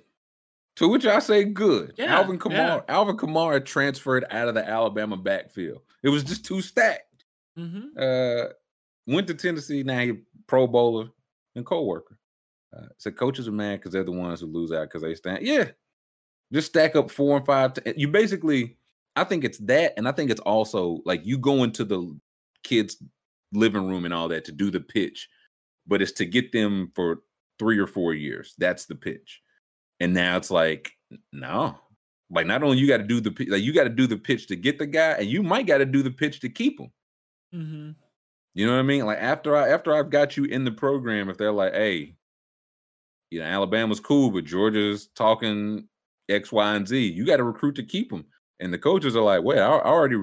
To 0.77 0.87
which 0.87 1.05
I 1.05 1.19
say 1.19 1.43
good. 1.43 1.93
Yeah, 1.97 2.15
Alvin 2.15 2.39
Kamara. 2.39 2.53
Yeah. 2.53 2.81
Alvin 2.87 3.17
Kamara 3.17 3.63
transferred 3.63 4.25
out 4.31 4.47
of 4.47 4.55
the 4.55 4.67
Alabama 4.67 5.17
backfield. 5.17 5.81
It 6.01 6.09
was 6.09 6.23
just 6.23 6.45
too 6.45 6.61
stacked. 6.61 7.25
Mm-hmm. 7.59 7.99
Uh, 7.99 8.53
went 9.05 9.27
to 9.27 9.33
Tennessee, 9.33 9.83
now 9.83 9.99
he 9.99 10.13
pro 10.47 10.67
bowler 10.67 11.09
and 11.55 11.65
co-worker. 11.65 12.17
Uh, 12.75 12.87
so 12.97 13.11
coaches 13.11 13.49
are 13.49 13.51
mad 13.51 13.79
because 13.79 13.91
they're 13.91 14.05
the 14.05 14.11
ones 14.11 14.39
who 14.39 14.47
lose 14.47 14.71
out 14.71 14.83
because 14.83 15.01
they 15.01 15.13
stand. 15.13 15.45
Yeah, 15.45 15.65
just 16.53 16.67
stack 16.67 16.95
up 16.95 17.09
four 17.09 17.37
and 17.37 17.45
five. 17.45 17.73
You 17.95 18.07
basically, 18.07 18.77
I 19.15 19.23
think 19.23 19.43
it's 19.43 19.57
that, 19.59 19.93
and 19.97 20.07
I 20.07 20.11
think 20.11 20.31
it's 20.31 20.41
also 20.41 21.01
like 21.05 21.25
you 21.25 21.37
go 21.37 21.63
into 21.63 21.83
the 21.83 22.17
kids' 22.63 23.01
living 23.51 23.87
room 23.87 24.05
and 24.05 24.13
all 24.13 24.27
that 24.29 24.45
to 24.45 24.51
do 24.51 24.71
the 24.71 24.79
pitch, 24.79 25.29
but 25.87 26.01
it's 26.01 26.11
to 26.13 26.25
get 26.25 26.51
them 26.51 26.91
for 26.95 27.21
three 27.59 27.77
or 27.77 27.87
four 27.87 28.13
years. 28.13 28.55
That's 28.57 28.85
the 28.85 28.95
pitch. 28.95 29.41
And 29.99 30.13
now 30.13 30.37
it's 30.37 30.51
like, 30.51 30.91
no, 31.31 31.77
like 32.31 32.47
not 32.47 32.63
only 32.63 32.77
you 32.77 32.87
got 32.87 32.97
to 32.97 33.03
do 33.03 33.19
the 33.21 33.29
like 33.49 33.61
you 33.61 33.73
got 33.73 33.83
to 33.83 33.89
do 33.89 34.07
the 34.07 34.17
pitch 34.17 34.47
to 34.47 34.55
get 34.55 34.79
the 34.79 34.87
guy, 34.87 35.11
and 35.11 35.27
you 35.27 35.43
might 35.43 35.67
got 35.67 35.79
to 35.79 35.85
do 35.85 36.01
the 36.01 36.11
pitch 36.11 36.39
to 36.41 36.49
keep 36.49 36.79
him. 36.79 36.91
Mm-hmm. 37.53 37.91
You 38.53 38.65
know 38.65 38.73
what 38.73 38.79
I 38.79 38.83
mean? 38.83 39.05
Like 39.05 39.19
after 39.19 39.55
I 39.55 39.69
after 39.69 39.93
I've 39.93 40.09
got 40.09 40.37
you 40.37 40.45
in 40.45 40.63
the 40.63 40.71
program, 40.71 41.29
if 41.29 41.37
they're 41.37 41.51
like, 41.51 41.73
hey, 41.73 42.15
you 43.29 43.39
know, 43.39 43.45
Alabama's 43.45 43.99
cool, 43.99 44.31
but 44.31 44.45
Georgia's 44.45 45.07
talking 45.15 45.87
X, 46.31 46.51
Y, 46.51 46.75
and 46.75 46.87
Z. 46.87 47.11
You 47.11 47.25
got 47.25 47.37
to 47.37 47.43
recruit 47.43 47.75
to 47.75 47.83
keep 47.83 48.09
them. 48.09 48.25
And 48.59 48.73
the 48.73 48.77
coaches 48.77 49.15
are 49.15 49.23
like, 49.23 49.43
wait, 49.43 49.59
I 49.59 49.65
already, 49.65 50.17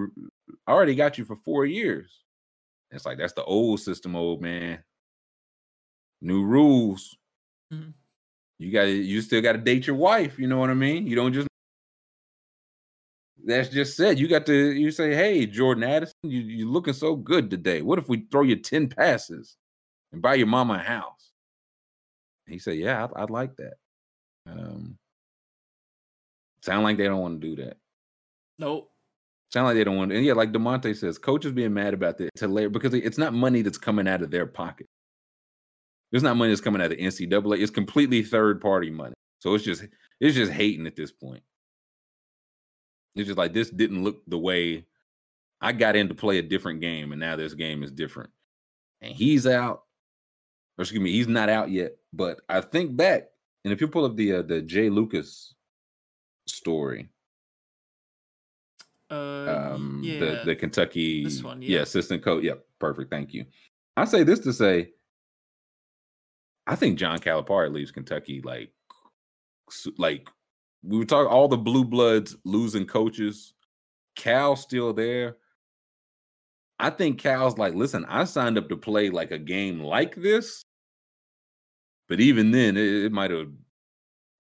I 0.67 0.73
already 0.73 0.95
got 0.95 1.19
you 1.19 1.25
for 1.25 1.37
four 1.37 1.67
years. 1.67 2.23
It's 2.91 3.05
like 3.05 3.19
that's 3.19 3.35
the 3.35 3.45
old 3.45 3.81
system, 3.81 4.17
old 4.17 4.41
man. 4.41 4.83
New 6.21 6.45
rules. 6.45 7.17
Mm-hmm. 7.73 7.91
You 8.59 8.73
got 8.73 8.83
you 8.83 9.21
still 9.21 9.41
got 9.41 9.53
to 9.53 9.59
date 9.59 9.87
your 9.87 9.97
wife. 9.97 10.39
You 10.39 10.49
know 10.49 10.59
what 10.59 10.71
I 10.71 10.75
mean? 10.75 11.07
You 11.07 11.15
don't 11.15 11.33
just. 11.33 11.49
That's 13.45 13.69
just 13.69 13.97
said. 13.97 14.19
You 14.19 14.27
got 14.27 14.47
to 14.47 14.73
you 14.73 14.91
say, 14.91 15.15
hey, 15.15 15.47
Jordan 15.47 15.85
Addison, 15.85 16.15
you 16.25 16.41
you 16.41 16.71
looking 16.71 16.93
so 16.93 17.15
good 17.15 17.51
today. 17.51 17.83
What 17.83 17.99
if 17.99 18.09
we 18.09 18.27
throw 18.31 18.43
you 18.43 18.57
ten 18.57 18.89
passes 18.89 19.57
and 20.13 20.21
buy 20.21 20.35
your 20.35 20.49
mama 20.49 20.75
a 20.75 20.79
house? 20.79 21.31
And 22.47 22.53
he 22.53 22.59
said, 22.59 22.79
yeah, 22.79 23.05
I'd, 23.05 23.23
I'd 23.23 23.31
like 23.31 23.55
that. 23.57 23.75
Um, 24.47 24.98
sound 26.63 26.85
like 26.85 26.97
they 26.97 27.05
don't 27.05 27.21
want 27.21 27.41
to 27.41 27.49
do 27.49 27.63
that. 27.65 27.77
Nope. 28.59 28.91
Sound 29.51 29.67
like 29.67 29.77
they 29.77 29.85
don't 29.85 29.97
want. 29.97 30.11
to. 30.11 30.17
And 30.17 30.27
yeah, 30.27 30.35
like 30.35 30.53
Demonte 30.53 30.95
says, 30.97 31.19
coaches 31.19 31.53
being 31.53 31.73
mad 31.73 31.95
about 31.95 32.19
the 32.19 32.29
to 32.37 32.49
layer 32.49 32.69
because 32.69 32.93
it's 32.93 33.19
not 33.19 33.33
money 33.33 33.63
that's 33.63 33.79
coming 33.79 34.07
out 34.07 34.23
of 34.23 34.31
their 34.31 34.47
pocket. 34.47 34.87
There's 36.11 36.23
not 36.23 36.37
money 36.37 36.51
that's 36.51 36.61
coming 36.61 36.81
out 36.81 36.93
of 36.93 36.99
the 36.99 37.05
NCAA. 37.05 37.61
It's 37.61 37.71
completely 37.71 38.23
third 38.23 38.61
party 38.61 38.91
money. 38.91 39.15
So 39.41 39.55
it's 39.55 39.65
just 39.65 39.85
it's 40.21 40.37
just 40.37 40.53
hating 40.53 40.87
at 40.87 40.97
this 40.97 41.13
point. 41.13 41.43
It's 43.15 43.27
just 43.27 43.39
like 43.39 43.53
this 43.53 43.71
didn't 43.71 44.05
look 44.05 44.23
the 44.27 44.39
way 44.39 44.87
I 45.61 45.73
got 45.73 45.97
in 45.97 46.09
to 46.09 46.15
play 46.15 46.39
a 46.39 46.43
different 46.43 46.81
game, 46.81 47.13
and 47.13 47.21
now 47.21 47.37
this 47.37 47.55
game 47.55 47.83
is 47.83 47.91
different. 47.91 48.31
And 49.01 49.15
he's 49.15 49.47
out. 49.47 49.83
Or 50.77 50.83
excuse 50.83 51.01
me, 51.01 51.13
he's 51.13 51.27
not 51.27 51.49
out 51.49 51.71
yet. 51.71 51.97
But 52.13 52.41
I 52.49 52.61
think 52.61 52.97
back, 52.97 53.29
and 53.65 53.73
if 53.73 53.81
you 53.81 53.89
pull 53.89 54.05
up 54.05 54.17
the 54.17 54.35
uh, 54.35 54.43
the 54.43 54.63
Jay 54.63 54.91
Lucas 54.91 55.55
story, 56.51 57.09
uh, 59.11 59.75
um, 59.75 60.01
yeah. 60.05 60.19
the 60.21 60.43
the 60.45 60.57
Kentucky, 60.57 61.25
this 61.25 61.43
one, 61.43 61.63
yeah. 61.63 61.77
yeah, 61.77 61.83
assistant 61.83 62.23
coach. 62.23 62.45
Yep, 62.45 62.65
perfect. 62.79 63.11
Thank 63.11 63.33
you. 63.33 63.47
I 63.97 64.05
say 64.05 64.23
this 64.23 64.41
to 64.41 64.53
say, 64.53 64.93
I 66.67 66.77
think 66.77 66.99
John 66.99 67.19
Calipari 67.19 67.73
leaves 67.73 67.91
Kentucky 67.91 68.41
like, 68.45 68.71
like 69.97 70.29
we 70.83 70.99
were 70.99 71.05
talking 71.05 71.31
all 71.31 71.49
the 71.49 71.57
blue 71.57 71.85
bloods 71.85 72.37
losing 72.45 72.87
coaches. 72.87 73.55
Cal 74.15 74.57
still 74.57 74.93
there. 74.93 75.37
I 76.79 76.91
think 76.91 77.19
Cal's 77.19 77.59
like, 77.59 77.75
listen, 77.75 78.05
I 78.09 78.25
signed 78.25 78.59
up 78.59 78.69
to 78.69 78.77
play 78.77 79.11
like 79.11 79.31
a 79.31 79.39
game 79.39 79.81
like 79.81 80.15
this, 80.15 80.65
but 82.09 82.21
even 82.21 82.51
then, 82.51 82.77
it, 82.77 83.05
it 83.05 83.13
might 83.13 83.31
have 83.31 83.49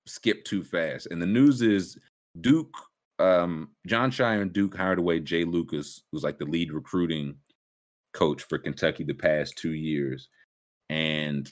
skipped 0.09 0.47
too 0.47 0.63
fast. 0.63 1.09
And 1.11 1.21
the 1.21 1.27
news 1.27 1.63
is 1.63 1.99
Duke 2.41 2.75
um, 3.19 3.71
Jon 3.87 4.11
Scheyer 4.11 4.43
and 4.43 4.53
Duke 4.53 4.77
hired 4.77 4.99
away 4.99 5.21
Jay 5.21 5.45
Lucas, 5.45 6.03
who's 6.11 6.23
like 6.23 6.39
the 6.39 6.45
lead 6.45 6.73
recruiting 6.73 7.37
coach 8.15 8.43
for 8.43 8.59
Kentucky 8.59 9.05
the 9.05 9.15
past 9.15 9.57
two 9.57 9.73
years. 9.73 10.29
And 10.89 11.51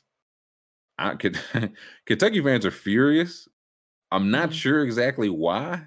I 0.98 1.14
could 1.14 1.38
Kentucky 2.06 2.42
fans 2.42 2.64
are 2.64 2.70
furious. 2.70 3.48
I'm 4.10 4.30
not 4.30 4.50
mm-hmm. 4.50 4.56
sure 4.56 4.84
exactly 4.84 5.28
why. 5.28 5.82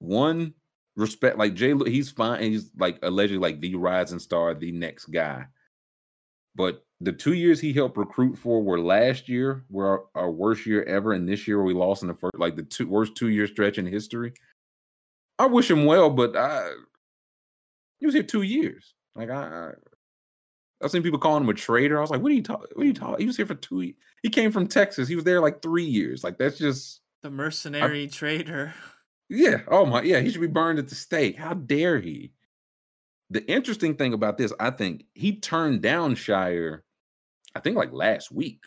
One, 0.00 0.54
respect 0.96 1.38
like 1.38 1.54
Jay, 1.54 1.74
he's 1.86 2.10
fine. 2.10 2.42
He's 2.42 2.70
like 2.78 2.98
allegedly 3.02 3.38
like 3.38 3.60
the 3.60 3.76
rising 3.76 4.18
star, 4.18 4.54
the 4.54 4.72
next 4.72 5.06
guy. 5.06 5.46
But 6.56 6.84
the 7.00 7.12
two 7.12 7.34
years 7.34 7.60
he 7.60 7.72
helped 7.72 7.98
recruit 7.98 8.36
for 8.38 8.62
were 8.62 8.80
last 8.80 9.28
year, 9.28 9.64
were 9.68 10.08
our, 10.14 10.22
our 10.22 10.30
worst 10.30 10.66
year 10.66 10.82
ever, 10.84 11.12
and 11.12 11.28
this 11.28 11.46
year 11.46 11.62
we 11.62 11.74
lost 11.74 12.02
in 12.02 12.08
the 12.08 12.14
first, 12.14 12.38
like 12.38 12.56
the 12.56 12.62
two 12.62 12.88
worst 12.88 13.14
two 13.14 13.28
year 13.28 13.46
stretch 13.46 13.78
in 13.78 13.86
history. 13.86 14.32
I 15.38 15.46
wish 15.46 15.70
him 15.70 15.84
well, 15.84 16.08
but 16.08 16.34
I 16.34 16.70
he 17.98 18.06
was 18.06 18.14
here 18.14 18.24
two 18.24 18.42
years. 18.42 18.94
Like 19.14 19.28
I, 19.30 19.34
I 19.34 19.70
I've 20.82 20.90
seen 20.90 21.02
people 21.02 21.18
calling 21.18 21.42
him 21.42 21.48
a 21.48 21.54
traitor. 21.54 21.98
I 21.98 22.00
was 22.00 22.10
like, 22.10 22.22
what 22.22 22.32
are 22.32 22.34
you 22.34 22.42
talking? 22.42 22.68
What 22.74 22.82
are 22.82 22.86
you 22.86 22.94
talking? 22.94 23.20
He 23.20 23.26
was 23.26 23.36
here 23.36 23.46
for 23.46 23.54
two. 23.54 23.92
He 24.22 24.28
came 24.30 24.50
from 24.50 24.66
Texas. 24.66 25.08
He 25.08 25.14
was 25.14 25.24
there 25.24 25.40
like 25.40 25.62
three 25.62 25.84
years. 25.84 26.24
Like 26.24 26.38
that's 26.38 26.58
just 26.58 27.00
the 27.22 27.30
mercenary 27.30 28.04
I, 28.04 28.06
traitor. 28.06 28.74
Yeah. 29.28 29.60
Oh 29.68 29.84
my. 29.84 30.02
Yeah. 30.02 30.20
He 30.20 30.30
should 30.30 30.40
be 30.40 30.46
burned 30.46 30.78
at 30.78 30.88
the 30.88 30.94
stake. 30.94 31.36
How 31.36 31.54
dare 31.54 32.00
he? 32.00 32.32
The 33.30 33.44
interesting 33.50 33.96
thing 33.96 34.12
about 34.12 34.38
this, 34.38 34.52
I 34.60 34.70
think 34.70 35.04
he 35.14 35.40
turned 35.40 35.82
down 35.82 36.14
Scheyer, 36.14 36.80
I 37.54 37.60
think 37.60 37.76
like 37.76 37.92
last 37.92 38.30
week. 38.30 38.62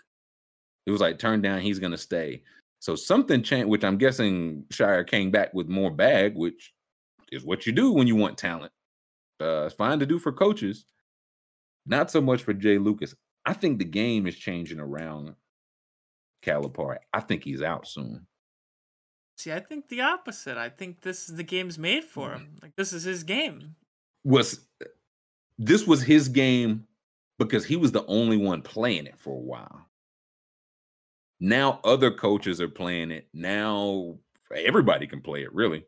It 0.86 0.92
was 0.92 1.02
like 1.02 1.20
turned 1.20 1.44
down. 1.44 1.62
He's 1.62 1.80
gonna 1.80 1.98
stay. 1.98 2.42
So 2.80 2.96
something 2.96 3.44
changed, 3.44 3.70
which 3.70 3.84
I'm 3.84 3.98
guessing 3.98 4.64
Scheyer 4.70 5.06
came 5.06 5.32
back 5.32 5.54
with 5.54 5.68
more 5.68 5.92
bag, 5.92 6.36
which 6.36 6.74
is 7.32 7.46
what 7.46 7.66
you 7.66 7.72
do 7.72 7.92
when 7.92 8.08
you 8.08 8.16
want 8.16 8.38
talent. 8.38 8.72
Uh, 9.42 9.66
it's 9.66 9.76
fine 9.76 10.00
to 10.00 10.06
do 10.06 10.18
for 10.20 10.32
coaches, 10.32 10.86
not 11.86 12.10
so 12.12 12.22
much 12.22 12.42
for 12.42 12.54
Jay 12.54 12.78
Lucas. 12.78 13.14
I 13.46 13.54
think 13.54 13.80
the 13.80 13.86
game 13.86 14.28
is 14.28 14.36
changing 14.36 14.80
around 14.80 15.36
Calipari. 16.44 16.98
I 17.14 17.20
think 17.22 17.44
he's 17.44 17.62
out 17.62 17.88
soon. 17.88 18.26
See, 19.38 19.54
I 19.54 19.60
think 19.60 19.88
the 19.88 20.02
opposite. 20.02 20.58
I 20.58 20.70
think 20.70 21.02
this 21.02 21.30
is 21.30 21.36
the 21.36 21.44
game's 21.44 21.78
made 21.78 22.04
for 22.04 22.32
him. 22.32 22.58
Like 22.62 22.76
this 22.76 22.92
is 22.92 23.04
his 23.04 23.24
game. 23.24 23.76
Was 24.24 24.60
this 25.58 25.88
was 25.88 26.02
his 26.02 26.28
game 26.30 26.86
because 27.38 27.66
he 27.66 27.76
was 27.76 27.92
the 27.92 28.06
only 28.06 28.38
one 28.38 28.62
playing 28.62 29.06
it 29.06 29.18
for 29.18 29.36
a 29.36 29.42
while. 29.42 29.86
Now 31.40 31.80
other 31.84 32.12
coaches 32.12 32.60
are 32.60 32.70
playing 32.70 33.12
it. 33.12 33.28
Now 33.34 34.18
everybody 34.54 35.08
can 35.08 35.22
play 35.22 35.44
it. 35.44 35.54
Really, 35.54 35.86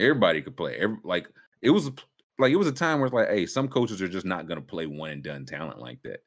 everybody 0.00 0.42
could 0.42 0.56
play. 0.56 0.76
Every, 0.76 0.98
like 1.04 1.28
it 1.62 1.70
was 1.70 1.90
like 2.38 2.52
it 2.52 2.56
was 2.56 2.66
a 2.66 2.72
time 2.72 2.98
where 2.98 3.06
it's 3.06 3.14
like, 3.14 3.28
hey, 3.28 3.46
some 3.46 3.68
coaches 3.68 4.02
are 4.02 4.08
just 4.08 4.26
not 4.26 4.46
going 4.46 4.60
to 4.60 4.66
play 4.66 4.86
one 4.86 5.10
and 5.10 5.22
done 5.22 5.46
talent 5.46 5.78
like 5.78 6.02
that. 6.02 6.22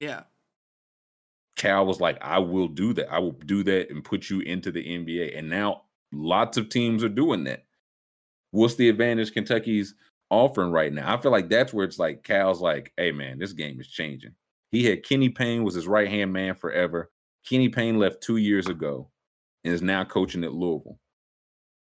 Yeah. 0.00 0.22
Cal 1.56 1.86
was 1.86 2.00
like, 2.00 2.18
I 2.20 2.38
will 2.38 2.68
do 2.68 2.92
that. 2.94 3.12
I 3.12 3.18
will 3.18 3.32
do 3.32 3.62
that 3.64 3.90
and 3.90 4.04
put 4.04 4.28
you 4.28 4.40
into 4.40 4.70
the 4.72 4.82
NBA. 4.82 5.38
And 5.38 5.48
now 5.48 5.82
lots 6.12 6.56
of 6.56 6.68
teams 6.68 7.04
are 7.04 7.08
doing 7.08 7.44
that. 7.44 7.63
What's 8.54 8.76
the 8.76 8.88
advantage 8.88 9.32
Kentucky's 9.32 9.96
offering 10.30 10.70
right 10.70 10.92
now? 10.92 11.12
I 11.12 11.20
feel 11.20 11.32
like 11.32 11.48
that's 11.48 11.72
where 11.72 11.84
it's 11.84 11.98
like 11.98 12.22
Cal's 12.22 12.60
like, 12.60 12.92
hey 12.96 13.10
man, 13.10 13.40
this 13.40 13.52
game 13.52 13.80
is 13.80 13.88
changing. 13.88 14.30
He 14.70 14.84
had 14.84 15.02
Kenny 15.02 15.28
Payne 15.28 15.64
was 15.64 15.74
his 15.74 15.88
right 15.88 16.08
hand 16.08 16.32
man 16.32 16.54
forever. 16.54 17.10
Kenny 17.44 17.68
Payne 17.68 17.98
left 17.98 18.22
two 18.22 18.36
years 18.36 18.68
ago 18.68 19.10
and 19.64 19.74
is 19.74 19.82
now 19.82 20.04
coaching 20.04 20.44
at 20.44 20.54
Louisville. 20.54 21.00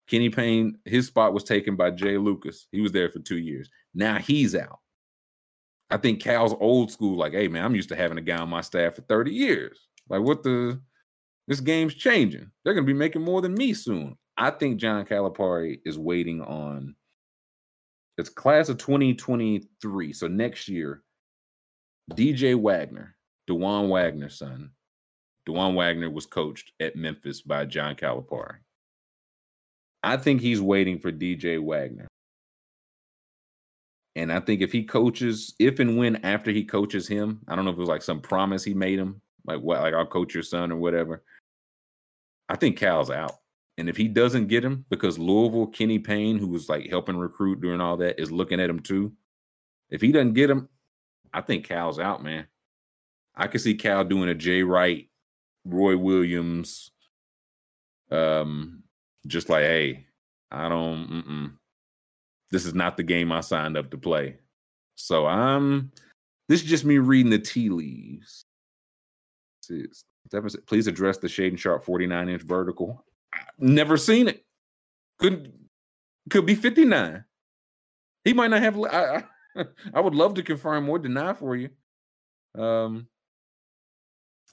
Kenny 0.07 0.31
Payne, 0.31 0.79
his 0.83 1.05
spot 1.05 1.31
was 1.31 1.43
taken 1.43 1.75
by 1.75 1.91
Jay 1.91 2.17
Lucas. 2.17 2.65
He 2.71 2.81
was 2.81 2.91
there 2.91 3.11
for 3.11 3.19
two 3.19 3.37
years. 3.37 3.69
Now 3.93 4.17
he's 4.17 4.55
out. 4.55 4.79
I 5.91 5.97
think 5.97 6.23
Cal's 6.23 6.55
old 6.59 6.91
school, 6.91 7.17
like, 7.17 7.33
hey 7.33 7.47
man, 7.47 7.65
I'm 7.65 7.75
used 7.75 7.89
to 7.89 7.95
having 7.95 8.17
a 8.17 8.21
guy 8.21 8.37
on 8.37 8.49
my 8.49 8.61
staff 8.61 8.95
for 8.95 9.01
30 9.03 9.31
years. 9.31 9.77
Like, 10.09 10.23
what 10.23 10.41
the 10.41 10.81
this 11.47 11.59
game's 11.59 11.93
changing. 11.93 12.49
They're 12.63 12.73
gonna 12.73 12.87
be 12.87 12.93
making 12.93 13.21
more 13.21 13.41
than 13.41 13.53
me 13.53 13.75
soon. 13.75 14.17
I 14.37 14.51
think 14.51 14.77
John 14.77 15.05
Calipari 15.05 15.79
is 15.85 15.97
waiting 15.97 16.41
on 16.41 16.95
it's 18.17 18.29
class 18.29 18.69
of 18.69 18.77
2023. 18.77 20.13
So 20.13 20.27
next 20.27 20.67
year, 20.67 21.03
DJ 22.11 22.59
Wagner, 22.59 23.15
Dajuan 23.49 23.89
Wagner's 23.89 24.37
son. 24.37 24.71
Dajuan 25.47 25.75
Wagner 25.75 26.09
was 26.09 26.25
coached 26.25 26.71
at 26.79 26.95
Memphis 26.95 27.41
by 27.41 27.65
John 27.65 27.95
Calipari. 27.95 28.57
I 30.03 30.17
think 30.17 30.41
he's 30.41 30.61
waiting 30.61 30.99
for 30.99 31.11
DJ 31.11 31.63
Wagner. 31.63 32.07
And 34.15 34.33
I 34.33 34.39
think 34.39 34.61
if 34.61 34.71
he 34.71 34.83
coaches, 34.83 35.53
if 35.59 35.79
and 35.79 35.97
when 35.97 36.17
after 36.25 36.49
he 36.49 36.63
coaches 36.63 37.07
him, 37.07 37.39
I 37.47 37.55
don't 37.55 37.65
know 37.65 37.71
if 37.71 37.77
it 37.77 37.81
was 37.81 37.89
like 37.89 38.01
some 38.01 38.19
promise 38.19 38.63
he 38.63 38.73
made 38.73 38.97
him, 38.97 39.21
like 39.45 39.61
what, 39.61 39.81
like 39.81 39.93
I'll 39.93 40.07
coach 40.07 40.33
your 40.33 40.43
son 40.43 40.71
or 40.71 40.77
whatever. 40.77 41.23
I 42.49 42.55
think 42.55 42.77
Cal's 42.77 43.11
out. 43.11 43.35
And 43.77 43.87
if 43.87 43.95
he 43.95 44.07
doesn't 44.07 44.47
get 44.47 44.65
him, 44.65 44.85
because 44.89 45.19
Louisville, 45.19 45.67
Kenny 45.67 45.99
Payne, 45.99 46.39
who 46.39 46.47
was 46.47 46.67
like 46.67 46.89
helping 46.89 47.17
recruit 47.17 47.61
during 47.61 47.79
all 47.79 47.97
that, 47.97 48.19
is 48.19 48.31
looking 48.31 48.59
at 48.59 48.69
him 48.69 48.79
too. 48.79 49.13
If 49.89 50.01
he 50.01 50.11
doesn't 50.11 50.33
get 50.33 50.49
him, 50.49 50.67
I 51.33 51.41
think 51.41 51.65
Cal's 51.65 51.99
out, 51.99 52.23
man. 52.23 52.47
I 53.35 53.47
could 53.47 53.61
see 53.61 53.75
Cal 53.75 54.03
doing 54.03 54.29
a 54.29 54.35
Jay 54.35 54.63
Wright, 54.63 55.07
Roy 55.63 55.95
Williams, 55.95 56.89
um, 58.09 58.83
just 59.27 59.49
like, 59.49 59.63
hey, 59.63 60.05
I 60.51 60.67
don't. 60.69 61.07
Mm-mm. 61.07 61.51
This 62.49 62.65
is 62.65 62.73
not 62.73 62.97
the 62.97 63.03
game 63.03 63.31
I 63.31 63.41
signed 63.41 63.77
up 63.77 63.91
to 63.91 63.97
play. 63.97 64.37
So 64.95 65.27
I'm. 65.27 65.91
This 66.49 66.63
is 66.63 66.69
just 66.69 66.85
me 66.85 66.97
reading 66.97 67.29
the 67.29 67.39
tea 67.39 67.69
leaves. 67.69 68.45
Please 70.65 70.87
address 70.87 71.17
the 71.17 71.27
Shaedon 71.27 71.57
Sharpe 71.57 71.83
49 71.83 72.29
inch 72.29 72.41
vertical. 72.41 73.05
Never 73.59 73.97
seen 73.97 74.27
it. 74.27 74.45
Could 75.19 75.53
could 76.29 76.45
be 76.45 76.55
59. 76.55 77.23
He 78.23 78.33
might 78.33 78.49
not 78.49 78.61
have. 78.61 78.79
I, 78.83 79.23
I 79.93 80.01
would 80.01 80.15
love 80.15 80.35
to 80.35 80.43
confirm 80.43 80.89
or 80.89 80.99
deny 80.99 81.33
for 81.33 81.55
you. 81.55 81.69
Um, 82.57 83.07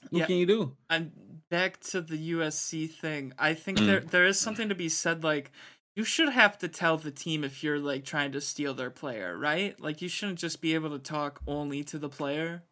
what 0.09 0.19
yeah, 0.19 0.25
can 0.25 0.35
you 0.35 0.45
do? 0.45 0.75
And 0.89 1.11
back 1.49 1.79
to 1.81 2.01
the 2.01 2.31
USC 2.31 2.89
thing. 2.89 3.33
I 3.37 3.53
think 3.53 3.79
mm. 3.79 3.85
there 3.85 3.99
there 3.99 4.25
is 4.25 4.39
something 4.39 4.69
to 4.69 4.75
be 4.75 4.89
said. 4.89 5.23
Like 5.23 5.51
you 5.95 6.03
should 6.03 6.29
have 6.29 6.57
to 6.59 6.67
tell 6.67 6.97
the 6.97 7.11
team 7.11 7.43
if 7.43 7.63
you're 7.63 7.79
like 7.79 8.05
trying 8.05 8.31
to 8.33 8.41
steal 8.41 8.73
their 8.73 8.89
player, 8.89 9.37
right? 9.37 9.79
Like 9.79 10.01
you 10.01 10.09
shouldn't 10.09 10.39
just 10.39 10.61
be 10.61 10.73
able 10.73 10.89
to 10.91 10.99
talk 10.99 11.41
only 11.47 11.83
to 11.85 11.97
the 11.97 12.09
player. 12.09 12.63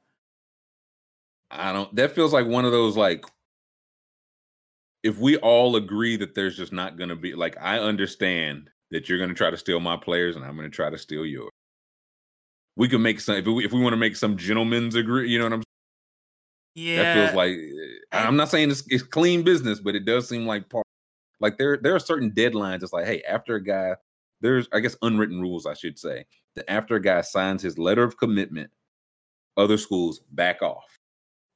I 1.49 1.71
don't. 1.71 1.93
That 1.95 2.11
feels 2.11 2.33
like 2.33 2.47
one 2.47 2.65
of 2.65 2.71
those 2.71 2.97
like. 2.97 3.25
If 5.03 5.17
we 5.17 5.37
all 5.37 5.75
agree 5.75 6.15
that 6.17 6.33
there's 6.33 6.55
just 6.55 6.71
not 6.71 6.97
going 6.97 7.09
to 7.09 7.15
be 7.15 7.33
like, 7.35 7.57
I 7.59 7.79
understand 7.79 8.69
that 8.91 9.09
you're 9.09 9.17
going 9.17 9.29
to 9.29 9.35
try 9.35 9.49
to 9.49 9.57
steal 9.57 9.79
my 9.79 9.97
players, 9.97 10.35
and 10.35 10.45
I'm 10.45 10.55
going 10.55 10.69
to 10.69 10.75
try 10.75 10.89
to 10.89 10.97
steal 10.97 11.25
yours. 11.25 11.49
We 12.75 12.87
can 12.87 13.01
make 13.01 13.19
some 13.19 13.35
if 13.35 13.45
we, 13.45 13.65
if 13.65 13.71
we 13.71 13.81
want 13.81 13.93
to 13.93 13.97
make 13.97 14.15
some 14.15 14.37
gentlemen's 14.37 14.95
agree. 14.95 15.29
You 15.29 15.39
know 15.39 15.45
what 15.45 15.53
I'm 15.53 15.59
saying? 15.59 15.63
yeah, 16.75 17.03
that 17.03 17.15
feels 17.15 17.35
like 17.35 17.51
eh, 17.51 18.17
I'm 18.17 18.35
not 18.35 18.49
saying 18.49 18.71
it's, 18.71 18.83
it's 18.89 19.03
clean 19.03 19.43
business, 19.43 19.79
but 19.79 19.95
it 19.95 20.05
does 20.05 20.27
seem 20.27 20.45
like 20.45 20.69
part. 20.69 20.85
Like 21.39 21.57
there, 21.57 21.77
there 21.77 21.95
are 21.95 21.99
certain 21.99 22.31
deadlines. 22.31 22.83
It's 22.83 22.93
like, 22.93 23.05
hey, 23.05 23.21
after 23.23 23.55
a 23.55 23.63
guy, 23.63 23.95
there's 24.41 24.67
I 24.73 24.79
guess 24.79 24.95
unwritten 25.01 25.41
rules, 25.41 25.65
I 25.65 25.73
should 25.73 25.99
say, 25.99 26.25
that 26.55 26.69
after 26.71 26.95
a 26.95 27.01
guy 27.01 27.21
signs 27.21 27.61
his 27.61 27.77
letter 27.77 28.03
of 28.03 28.17
commitment, 28.17 28.71
other 29.57 29.77
schools 29.77 30.21
back 30.31 30.61
off. 30.61 30.97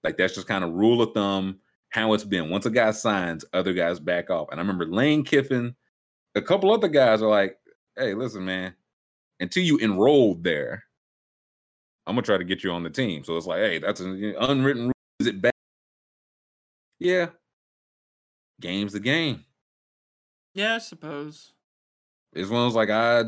Like 0.03 0.17
that's 0.17 0.35
just 0.35 0.47
kind 0.47 0.63
of 0.63 0.73
rule 0.73 1.01
of 1.01 1.13
thumb 1.13 1.59
how 1.89 2.13
it's 2.13 2.23
been. 2.23 2.49
Once 2.49 2.65
a 2.65 2.69
guy 2.69 2.91
signs, 2.91 3.45
other 3.53 3.73
guys 3.73 3.99
back 3.99 4.29
off. 4.29 4.49
And 4.51 4.59
I 4.59 4.63
remember 4.63 4.85
Lane 4.85 5.23
Kiffin, 5.23 5.75
a 6.35 6.41
couple 6.41 6.71
other 6.71 6.87
guys 6.87 7.21
are 7.21 7.29
like, 7.29 7.57
hey, 7.95 8.13
listen, 8.13 8.45
man, 8.45 8.73
until 9.39 9.63
you 9.63 9.79
enrolled 9.79 10.43
there, 10.43 10.83
I'm 12.05 12.15
gonna 12.15 12.25
try 12.25 12.37
to 12.37 12.43
get 12.43 12.63
you 12.63 12.71
on 12.71 12.83
the 12.83 12.89
team. 12.89 13.23
So 13.23 13.35
it's 13.35 13.45
like, 13.45 13.59
hey, 13.59 13.79
that's 13.79 13.99
an 13.99 14.35
unwritten 14.39 14.83
rule. 14.85 14.93
Is 15.19 15.27
it 15.27 15.41
bad? 15.41 15.51
Yeah. 16.99 17.27
Game's 18.61 18.93
the 18.93 18.99
game. 18.99 19.43
Yeah, 20.53 20.75
I 20.75 20.77
suppose. 20.79 21.53
It's 22.33 22.49
one 22.49 22.61
of 22.61 22.65
those 22.65 22.75
like 22.75 22.89
I 22.89 23.23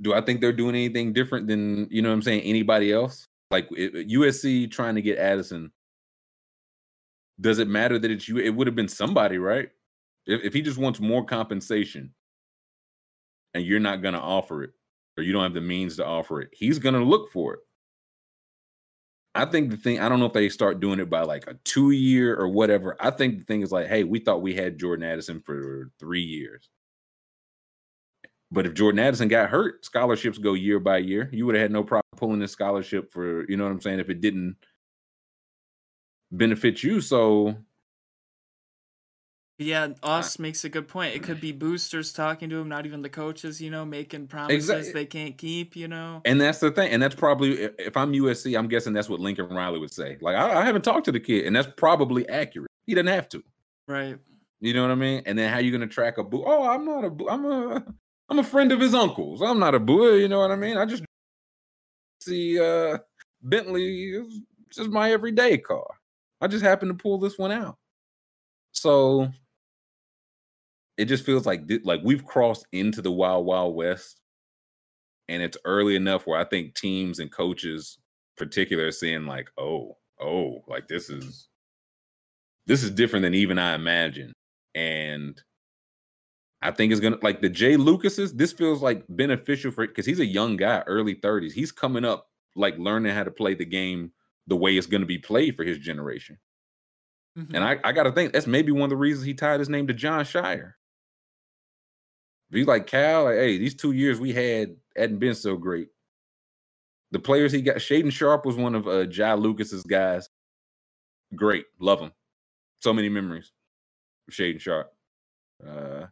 do 0.00 0.14
I 0.14 0.20
think 0.20 0.40
they're 0.40 0.52
doing 0.52 0.74
anything 0.74 1.12
different 1.12 1.46
than 1.46 1.88
you 1.90 2.02
know 2.02 2.08
what 2.08 2.14
I'm 2.14 2.22
saying 2.22 2.42
anybody 2.42 2.92
else? 2.92 3.26
Like 3.50 3.68
it, 3.72 4.08
USC 4.08 4.70
trying 4.70 4.94
to 4.94 5.02
get 5.02 5.18
Addison. 5.18 5.70
Does 7.40 7.58
it 7.58 7.68
matter 7.68 7.98
that 7.98 8.10
it's 8.10 8.28
you? 8.28 8.38
It 8.38 8.50
would 8.50 8.66
have 8.66 8.76
been 8.76 8.88
somebody, 8.88 9.38
right? 9.38 9.70
If, 10.26 10.42
if 10.44 10.54
he 10.54 10.62
just 10.62 10.78
wants 10.78 11.00
more 11.00 11.24
compensation 11.24 12.12
and 13.54 13.64
you're 13.64 13.80
not 13.80 14.02
going 14.02 14.14
to 14.14 14.20
offer 14.20 14.64
it 14.64 14.70
or 15.16 15.22
you 15.22 15.32
don't 15.32 15.44
have 15.44 15.54
the 15.54 15.60
means 15.60 15.96
to 15.96 16.06
offer 16.06 16.40
it, 16.40 16.50
he's 16.52 16.78
going 16.78 16.94
to 16.94 17.04
look 17.04 17.30
for 17.32 17.54
it. 17.54 17.60
I 19.34 19.44
think 19.44 19.70
the 19.70 19.76
thing, 19.76 20.00
I 20.00 20.08
don't 20.08 20.18
know 20.18 20.26
if 20.26 20.32
they 20.32 20.48
start 20.48 20.80
doing 20.80 20.98
it 20.98 21.08
by 21.08 21.20
like 21.22 21.46
a 21.46 21.54
two 21.64 21.92
year 21.92 22.34
or 22.34 22.48
whatever. 22.48 22.96
I 22.98 23.10
think 23.10 23.38
the 23.38 23.44
thing 23.44 23.62
is 23.62 23.70
like, 23.70 23.86
hey, 23.86 24.02
we 24.02 24.18
thought 24.18 24.42
we 24.42 24.54
had 24.54 24.78
Jordan 24.78 25.08
Addison 25.08 25.40
for 25.40 25.90
three 26.00 26.22
years. 26.22 26.68
But 28.50 28.66
if 28.66 28.74
Jordan 28.74 28.98
Addison 28.98 29.28
got 29.28 29.50
hurt, 29.50 29.84
scholarships 29.84 30.38
go 30.38 30.54
year 30.54 30.80
by 30.80 30.98
year. 30.98 31.28
You 31.32 31.46
would 31.46 31.54
have 31.54 31.62
had 31.62 31.70
no 31.70 31.84
problem 31.84 32.02
pulling 32.16 32.40
this 32.40 32.50
scholarship 32.52 33.12
for, 33.12 33.48
you 33.48 33.56
know 33.56 33.64
what 33.64 33.70
I'm 33.70 33.80
saying, 33.80 34.00
if 34.00 34.10
it 34.10 34.20
didn't 34.20 34.56
benefit 36.30 36.82
you. 36.82 37.00
So 37.00 37.56
yeah, 39.58 39.88
Us 40.04 40.38
makes 40.38 40.64
a 40.64 40.68
good 40.68 40.86
point. 40.86 41.16
It 41.16 41.24
could 41.24 41.40
be 41.40 41.50
boosters 41.50 42.12
talking 42.12 42.48
to 42.50 42.60
him, 42.60 42.68
not 42.68 42.86
even 42.86 43.02
the 43.02 43.08
coaches, 43.08 43.60
you 43.60 43.70
know, 43.70 43.84
making 43.84 44.28
promises 44.28 44.70
exactly. 44.70 44.92
they 44.92 45.04
can't 45.04 45.36
keep, 45.36 45.74
you 45.74 45.88
know. 45.88 46.22
And 46.24 46.40
that's 46.40 46.60
the 46.60 46.70
thing. 46.70 46.92
And 46.92 47.02
that's 47.02 47.16
probably 47.16 47.62
if 47.76 47.96
I'm 47.96 48.12
USC, 48.12 48.56
I'm 48.56 48.68
guessing 48.68 48.92
that's 48.92 49.08
what 49.08 49.18
Lincoln 49.18 49.48
Riley 49.48 49.80
would 49.80 49.92
say. 49.92 50.16
Like, 50.20 50.36
I, 50.36 50.60
I 50.60 50.64
haven't 50.64 50.82
talked 50.82 51.06
to 51.06 51.12
the 51.12 51.18
kid, 51.18 51.44
and 51.44 51.56
that's 51.56 51.68
probably 51.76 52.28
accurate. 52.28 52.68
He 52.86 52.94
doesn't 52.94 53.08
have 53.08 53.28
to. 53.30 53.42
Right. 53.88 54.16
You 54.60 54.74
know 54.74 54.82
what 54.82 54.92
I 54.92 54.96
mean? 54.96 55.22
And 55.26 55.36
then 55.36 55.52
how 55.52 55.58
you 55.58 55.72
gonna 55.72 55.88
track 55.88 56.18
a 56.18 56.24
boo? 56.24 56.44
Oh, 56.46 56.68
I'm 56.68 56.84
not 56.84 57.04
a 57.04 57.10
boo. 57.10 57.28
I'm 57.28 57.44
a 57.44 57.84
I'm 58.28 58.38
a 58.38 58.44
friend 58.44 58.70
of 58.70 58.78
his 58.78 58.94
uncle's. 58.94 59.42
I'm 59.42 59.58
not 59.58 59.74
a 59.74 59.80
boo. 59.80 60.18
You 60.18 60.28
know 60.28 60.38
what 60.38 60.52
I 60.52 60.56
mean? 60.56 60.76
I 60.76 60.84
just 60.84 61.02
see 62.20 62.60
uh 62.60 62.98
Bentley 63.42 64.10
is 64.10 64.40
just 64.70 64.90
my 64.90 65.10
everyday 65.10 65.58
car. 65.58 65.97
I 66.40 66.46
just 66.46 66.64
happened 66.64 66.90
to 66.90 67.02
pull 67.02 67.18
this 67.18 67.38
one 67.38 67.52
out. 67.52 67.76
So 68.72 69.30
it 70.98 71.06
just 71.06 71.24
feels 71.24 71.46
like 71.46 71.62
like 71.84 72.00
we've 72.04 72.26
crossed 72.26 72.66
into 72.72 73.00
the 73.00 73.10
wild 73.10 73.46
wild 73.46 73.74
west 73.74 74.20
and 75.28 75.42
it's 75.42 75.56
early 75.64 75.96
enough 75.96 76.26
where 76.26 76.38
i 76.38 76.44
think 76.44 76.74
teams 76.74 77.20
and 77.20 77.32
coaches 77.32 77.98
particular 78.36 78.88
are 78.88 78.92
seeing 78.92 79.24
like 79.24 79.48
oh 79.58 79.96
oh 80.20 80.62
like 80.66 80.88
this 80.88 81.08
is 81.08 81.48
this 82.66 82.82
is 82.82 82.90
different 82.90 83.22
than 83.22 83.34
even 83.34 83.58
i 83.58 83.74
imagined 83.74 84.32
and 84.74 85.40
i 86.60 86.70
think 86.70 86.92
it's 86.92 87.00
gonna 87.00 87.18
like 87.22 87.40
the 87.40 87.48
jay 87.48 87.76
lucases 87.76 88.34
this 88.34 88.52
feels 88.52 88.82
like 88.82 89.04
beneficial 89.08 89.70
for 89.70 89.86
because 89.86 90.06
he's 90.06 90.20
a 90.20 90.26
young 90.26 90.56
guy 90.56 90.82
early 90.86 91.14
30s 91.14 91.52
he's 91.52 91.72
coming 91.72 92.04
up 92.04 92.26
like 92.56 92.76
learning 92.78 93.14
how 93.14 93.22
to 93.22 93.30
play 93.30 93.54
the 93.54 93.64
game 93.64 94.12
the 94.48 94.56
way 94.56 94.76
it's 94.76 94.86
going 94.86 95.00
to 95.00 95.06
be 95.06 95.18
played 95.18 95.54
for 95.54 95.64
his 95.64 95.78
generation 95.78 96.38
mm-hmm. 97.38 97.54
and 97.54 97.64
i, 97.64 97.78
I 97.84 97.92
gotta 97.92 98.12
think 98.12 98.32
that's 98.32 98.46
maybe 98.46 98.72
one 98.72 98.84
of 98.84 98.90
the 98.90 98.96
reasons 98.96 99.24
he 99.24 99.34
tied 99.34 99.60
his 99.60 99.68
name 99.68 99.86
to 99.86 99.94
Jon 99.94 100.24
Scheyer. 100.24 100.72
if 102.50 102.56
he's 102.56 102.66
like 102.66 102.86
Cal, 102.86 103.24
like, 103.24 103.36
hey, 103.36 103.58
these 103.58 103.74
two 103.74 103.92
years 103.92 104.18
we 104.18 104.32
had 104.32 104.76
hadn't 104.96 105.18
been 105.18 105.34
so 105.34 105.56
great. 105.56 105.88
The 107.10 107.18
players 107.18 107.52
he 107.52 107.62
got, 107.62 107.76
Shaedon 107.76 108.12
Sharpe 108.12 108.44
was 108.44 108.56
one 108.56 108.74
of 108.74 108.86
uh, 108.86 109.06
Jay 109.06 109.32
Lucas's 109.34 109.82
guys. 109.82 110.28
Great, 111.34 111.64
love 111.80 112.00
him. 112.00 112.12
So 112.80 112.92
many 112.92 113.08
memories 113.08 113.52
of 114.28 114.34
Shaedon 114.34 114.60
Sharpe. 114.60 114.92
Uh, 115.66 116.06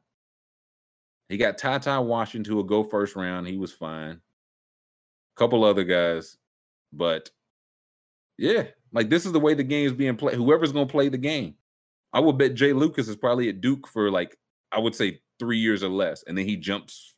he 1.29 1.37
got 1.37 1.59
Ty 1.59 1.79
Ty 1.79 1.99
Washington 2.01 2.51
who 2.51 2.57
will 2.57 2.65
go 2.65 2.83
first 2.83 3.17
round. 3.17 3.47
He 3.47 3.59
was 3.59 3.73
fine. 3.73 4.21
Couple 5.37 5.65
other 5.65 5.85
guys, 5.85 6.39
but 6.93 7.31
yeah, 8.39 8.65
like 8.93 9.11
this 9.11 9.27
is 9.27 9.33
the 9.33 9.41
way 9.41 9.55
the 9.55 9.65
game 9.65 9.87
is 9.87 9.93
being 9.93 10.17
played. 10.17 10.37
Whoever's 10.37 10.73
gonna 10.73 10.87
play 10.87 11.09
the 11.09 11.19
game, 11.19 11.55
I 12.13 12.21
would 12.21 12.39
bet 12.39 12.55
Jay 12.55 12.73
Lucas 12.73 13.09
is 13.09 13.17
probably 13.17 13.49
at 13.49 13.61
Duke 13.61 13.87
for 13.87 14.11
like 14.11 14.37
I 14.73 14.79
would 14.79 14.95
say 14.95 15.21
three 15.39 15.59
years 15.59 15.83
or 15.83 15.89
less, 15.89 16.25
and 16.27 16.37
then 16.37 16.47
he 16.47 16.57
jumps 16.57 17.15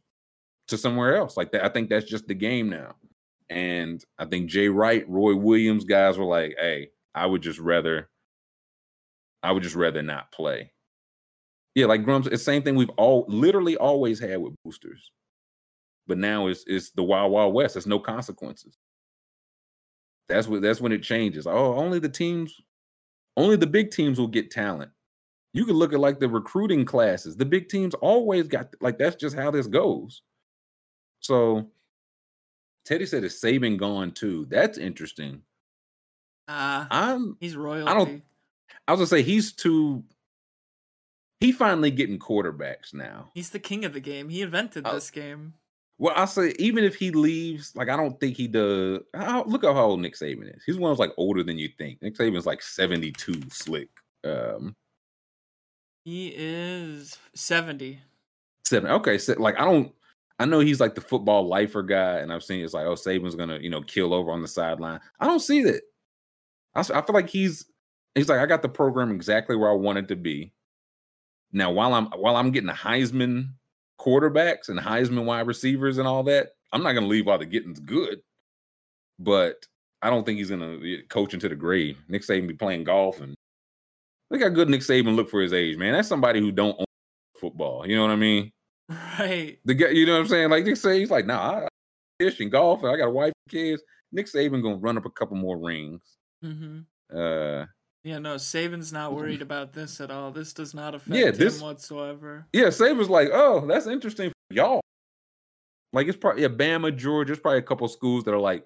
to 0.69 0.77
somewhere 0.77 1.16
else. 1.16 1.36
Like 1.36 1.53
that, 1.53 1.65
I 1.65 1.69
think 1.69 1.89
that's 1.89 2.09
just 2.09 2.28
the 2.28 2.35
game 2.35 2.69
now. 2.69 2.95
And 3.51 4.05
I 4.19 4.27
think 4.27 4.51
Jay 4.51 4.69
Wright, 4.69 5.09
Roy 5.09 5.35
Williams, 5.35 5.85
guys 5.85 6.19
were 6.19 6.24
like, 6.24 6.55
"Hey, 6.59 6.90
I 7.15 7.27
would 7.27 7.43
just 7.43 7.59
rather, 7.59 8.11
I 9.43 9.53
would 9.53 9.62
just 9.62 9.77
rather 9.77 10.03
not 10.03 10.32
play." 10.32 10.73
Yeah, 11.74 11.86
like 11.86 12.05
Grums, 12.05 12.27
it's 12.27 12.31
the 12.31 12.39
same 12.39 12.62
thing 12.62 12.74
we've 12.74 12.90
all 12.97 13.24
literally 13.28 13.77
always 13.77 14.19
had 14.20 14.39
with 14.39 14.55
boosters, 14.65 15.12
but 16.07 16.19
now 16.19 16.49
it's 16.49 16.65
it's 16.66 16.90
the 16.90 17.03
wild 17.03 17.32
wild 17.32 17.55
west. 17.55 17.74
There's 17.74 17.86
no 17.86 17.99
consequences. 18.01 18.77
That's 20.29 20.49
what 20.49 20.63
that's 20.63 20.81
when 20.81 20.93
it 20.93 21.03
changes. 21.03 21.47
Oh, 21.47 21.75
only 21.75 21.99
the 21.99 22.09
teams, 22.09 22.61
only 23.37 23.57
the 23.57 23.67
big 23.67 23.91
teams 23.91 24.19
will 24.19 24.29
get 24.29 24.51
talent 24.51 24.91
you 25.53 25.65
can 25.65 25.75
look 25.75 25.93
at 25.93 26.01
like 26.01 26.21
the 26.21 26.29
recruiting 26.29 26.85
classes. 26.85 27.37
The 27.37 27.45
big 27.45 27.69
teams 27.69 27.95
always 27.95 28.49
got 28.49 28.75
like 28.81 28.99
that's 28.99 29.17
just 29.17 29.37
how 29.37 29.51
this 29.51 29.67
goes. 29.67 30.23
So 31.21 31.71
Teddy 32.85 33.07
said 33.07 33.25
is 33.25 33.41
Saban 33.41 33.79
gone 33.79 34.13
too. 34.13 34.47
That's 34.49 34.79
interesting. 34.79 35.43
Uh 36.47 36.87
I'm 36.91 37.37
he's 37.41 37.57
royalty. 37.57 37.91
I 37.91 37.95
don't 37.95 38.23
I 38.87 38.93
was 38.93 38.99
gonna 38.99 39.07
say 39.07 39.23
he's 39.23 39.53
too 39.53 40.05
he 41.41 41.53
finally 41.53 41.91
getting 41.91 42.19
quarterbacks 42.19 42.93
now. 42.93 43.31
He's 43.35 43.51
the 43.51 43.59
king 43.59 43.85
of 43.85 43.93
the 43.95 44.01
game. 44.01 44.29
He 44.29 44.43
invented 44.43 44.87
uh, 44.87 44.95
this 44.95 45.11
game. 45.11 45.55
Well, 45.99 46.15
I 46.16 46.27
say 46.27 46.55
even 46.59 46.85
if 46.85 46.95
he 46.95 47.11
leaves, 47.11 47.75
like 47.75 47.89
I 47.89 47.97
don't 47.97 48.19
think 48.20 48.37
he 48.37 48.47
does. 48.47 49.01
How, 49.15 49.45
look 49.45 49.65
at 49.65 49.75
how 49.75 49.85
old 49.85 50.01
Nick 50.01 50.15
Saban 50.15 50.55
is. 50.57 50.62
He's 50.65 50.77
one 50.77 50.93
of 50.93 50.97
those 50.97 51.07
like 51.07 51.15
older 51.16 51.43
than 51.43 51.59
you 51.59 51.69
think. 51.77 52.01
Nick 52.03 52.16
Saban's 52.16 52.47
like 52.47 52.62
seventy 52.62 53.11
two, 53.11 53.41
slick. 53.51 53.89
Um, 54.25 54.77
he 56.09 56.33
is 56.35 57.19
70. 57.35 58.01
Seven. 58.65 58.91
Okay. 58.93 59.19
So, 59.19 59.35
like, 59.39 59.61
I 59.61 59.65
don't, 59.66 59.93
I 60.39 60.47
know 60.47 60.61
he's 60.61 60.81
like 60.81 60.95
the 60.95 61.03
football 61.03 61.47
lifer 61.47 61.83
guy, 61.83 62.20
and 62.20 62.33
I've 62.33 62.43
seen 62.43 62.65
it's 62.65 62.73
like, 62.73 62.87
oh, 62.87 62.95
Saban's 62.95 63.35
gonna, 63.35 63.59
you 63.59 63.69
know, 63.69 63.83
kill 63.83 64.15
over 64.15 64.31
on 64.31 64.41
the 64.41 64.49
sideline. 64.49 65.01
I 65.20 65.27
don't 65.27 65.41
see 65.41 65.62
that. 65.65 65.83
I, 66.75 66.81
I 66.81 67.03
feel 67.03 67.12
like 67.12 67.29
he's, 67.29 67.66
he's 68.15 68.31
like, 68.31 68.41
I 68.41 68.47
got 68.47 68.62
the 68.62 68.70
program 68.70 69.11
exactly 69.11 69.55
where 69.55 69.70
I 69.70 69.75
want 69.75 69.99
it 69.99 70.09
to 70.09 70.16
be. 70.16 70.55
Now, 71.53 71.73
while 71.73 71.93
I'm 71.93 72.07
while 72.07 72.37
I'm 72.37 72.53
getting 72.53 72.69
the 72.69 72.73
Heisman 72.73 73.51
quarterbacks 74.01 74.69
and 74.69 74.79
Heisman 74.79 75.25
wide 75.25 75.47
receivers 75.47 75.99
and 75.99 76.09
all 76.09 76.23
that, 76.25 76.51
I'm 76.73 76.83
not 76.83 76.93
gonna 76.93 77.07
leave 77.07 77.27
while 77.27 77.39
the 77.39 77.47
getting's 77.47 77.81
good. 77.81 78.20
But 79.19 79.66
I 80.03 80.11
don't 80.11 80.25
think 80.25 80.39
he's 80.39 80.51
gonna 80.51 80.79
coach 81.09 81.35
into 81.35 81.49
the 81.49 81.57
grave. 81.57 81.99
Nick 82.09 82.23
Saban 82.23 82.49
be 82.49 82.55
playing 82.55 82.85
golf 82.85 83.20
and 83.20 83.35
Look 84.31 84.43
how 84.43 84.49
good 84.49 84.69
Nick 84.69 84.83
Saban 84.83 85.16
look 85.16 85.31
for 85.31 85.41
his 85.41 85.53
age, 85.53 85.77
man. 85.77 85.93
That's 85.93 86.09
somebody 86.09 86.41
who 86.41 86.53
don't 86.53 86.79
own 86.79 86.85
football. 87.41 87.87
You 87.87 87.97
know 87.97 88.03
what 88.03 88.11
I 88.11 88.16
mean? 88.16 88.51
Right. 89.19 89.59
The 89.66 89.75
guy, 89.75 89.89
you 89.89 90.07
know 90.07 90.15
what 90.15 90.20
I'm 90.20 90.29
saying? 90.29 90.49
Like 90.49 90.65
Nick 90.65 90.77
Saban, 90.77 91.01
he's 91.01 91.11
like, 91.11 91.27
nah, 91.27 91.66
I 91.66 91.69
fish 92.19 92.41
and 92.41 92.51
golf, 92.51 92.83
and 92.83 92.91
I 92.91 92.97
got 92.97 93.09
a 93.09 93.11
wife 93.11 93.35
and 93.35 93.53
kids. 93.53 93.83
Nick 94.12 94.25
Saban 94.27 94.62
gonna 94.62 94.77
run 94.77 94.97
up 94.97 95.05
a 95.05 95.11
couple 95.11 95.37
more 95.37 95.59
rings. 95.59 96.01
Mm-hmm. 96.43 96.79
Uh, 97.15 97.66
yeah, 98.09 98.19
no, 98.19 98.37
Saban's 98.37 98.91
not 98.91 99.15
worried 99.15 99.43
about 99.43 99.75
this 99.75 100.01
at 100.01 100.11
all. 100.11 100.31
This 100.31 100.55
does 100.55 100.73
not 100.73 100.95
affect 100.95 101.15
yeah, 101.15 101.31
this, 101.31 101.59
him 101.59 101.67
whatsoever. 101.67 102.47
Yeah, 102.55 102.69
Saban's 102.69 103.11
like, 103.11 103.29
oh, 103.31 103.67
that's 103.67 103.87
interesting 103.87 104.31
for 104.31 104.55
y'all. 104.55 104.81
Like 105.93 106.09
it's 106.09 106.17
probably 106.17 106.43
yeah, 106.43 106.49
Bama, 106.49 106.97
Georgia. 106.97 107.29
There's 107.29 107.41
probably 107.41 107.59
a 107.59 107.63
couple 107.63 107.87
schools 107.89 108.25
that 108.25 108.33
are 108.33 108.41
like, 108.41 108.65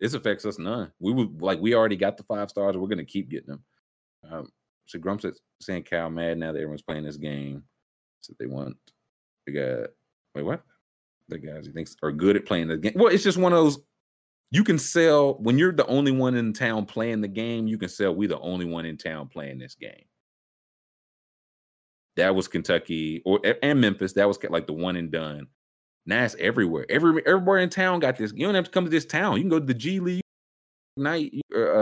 This 0.00 0.14
affects 0.14 0.44
us 0.44 0.58
none. 0.58 0.90
We 0.98 1.12
would 1.12 1.40
like 1.40 1.60
we 1.60 1.74
already 1.74 1.96
got 1.96 2.16
the 2.16 2.24
five 2.24 2.50
stars. 2.50 2.76
We're 2.76 2.88
gonna 2.88 3.04
keep 3.04 3.30
getting 3.30 3.48
them. 3.48 3.64
Um, 4.28 4.48
so 4.86 4.98
Grumps 4.98 5.24
is 5.24 5.40
saying 5.60 5.84
Cal 5.84 6.10
mad 6.10 6.38
now 6.38 6.52
that 6.52 6.58
everyone's 6.58 6.82
playing 6.82 7.04
this 7.04 7.16
game. 7.16 7.62
So 8.22 8.34
they 8.38 8.46
want 8.46 8.76
they 9.46 9.52
got 9.52 9.90
wait 10.34 10.42
what? 10.42 10.62
The 11.28 11.38
guys 11.38 11.66
he 11.66 11.72
thinks 11.72 11.96
are 12.02 12.10
good 12.10 12.36
at 12.36 12.44
playing 12.44 12.68
the 12.68 12.76
game. 12.76 12.92
Well, 12.96 13.12
it's 13.12 13.24
just 13.24 13.38
one 13.38 13.52
of 13.52 13.58
those 13.58 13.78
you 14.50 14.64
can 14.64 14.78
sell 14.78 15.34
when 15.34 15.58
you're 15.58 15.72
the 15.72 15.86
only 15.86 16.12
one 16.12 16.34
in 16.34 16.52
town 16.52 16.86
playing 16.86 17.20
the 17.20 17.28
game, 17.28 17.66
you 17.66 17.78
can 17.78 17.88
sell 17.88 18.14
we 18.14 18.26
the 18.26 18.40
only 18.40 18.64
one 18.64 18.84
in 18.84 18.96
town 18.96 19.28
playing 19.28 19.58
this 19.58 19.74
game. 19.74 20.04
That 22.16 22.34
was 22.34 22.48
Kentucky 22.48 23.22
or 23.24 23.40
and 23.62 23.80
Memphis. 23.80 24.14
That 24.14 24.26
was 24.26 24.38
like 24.48 24.66
the 24.66 24.72
one 24.72 24.96
and 24.96 25.10
done. 25.10 25.46
Now 26.06 26.24
it's 26.24 26.34
everywhere. 26.38 26.84
Every 26.88 27.24
everywhere 27.24 27.58
in 27.58 27.70
town 27.70 28.00
got 28.00 28.16
this. 28.16 28.32
You 28.34 28.46
don't 28.46 28.54
have 28.56 28.64
to 28.64 28.70
come 28.70 28.84
to 28.84 28.90
this 28.90 29.06
town. 29.06 29.36
You 29.36 29.42
can 29.42 29.50
go 29.50 29.60
to 29.60 29.66
the 29.66 29.74
G 29.74 30.00
League 30.00 30.22
Ignite, 30.96 31.32
uh, 31.56 31.80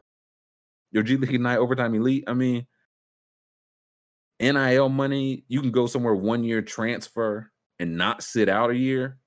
your 0.92 1.02
G 1.02 1.16
League 1.16 1.32
Ignite 1.32 1.58
overtime 1.58 1.94
elite. 1.94 2.24
I 2.26 2.34
mean, 2.34 2.66
NIL 4.40 4.90
money. 4.90 5.44
You 5.48 5.62
can 5.62 5.70
go 5.70 5.86
somewhere 5.86 6.14
one 6.14 6.44
year 6.44 6.60
transfer 6.60 7.50
and 7.78 7.96
not 7.96 8.22
sit 8.22 8.50
out 8.50 8.70
a 8.70 8.76
year. 8.76 9.18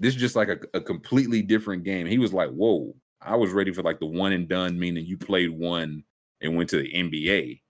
This 0.00 0.14
is 0.14 0.20
just 0.20 0.36
like 0.36 0.48
a, 0.48 0.58
a 0.74 0.80
completely 0.80 1.42
different 1.42 1.84
game. 1.84 2.06
He 2.06 2.18
was 2.18 2.32
like, 2.32 2.50
"Whoa!" 2.50 2.94
I 3.20 3.36
was 3.36 3.52
ready 3.52 3.72
for 3.72 3.82
like 3.82 4.00
the 4.00 4.06
one 4.06 4.32
and 4.32 4.48
done, 4.48 4.78
meaning 4.78 5.06
you 5.06 5.18
played 5.18 5.50
one 5.50 6.04
and 6.40 6.56
went 6.56 6.70
to 6.70 6.78
the 6.78 6.92
NBA 6.92 7.60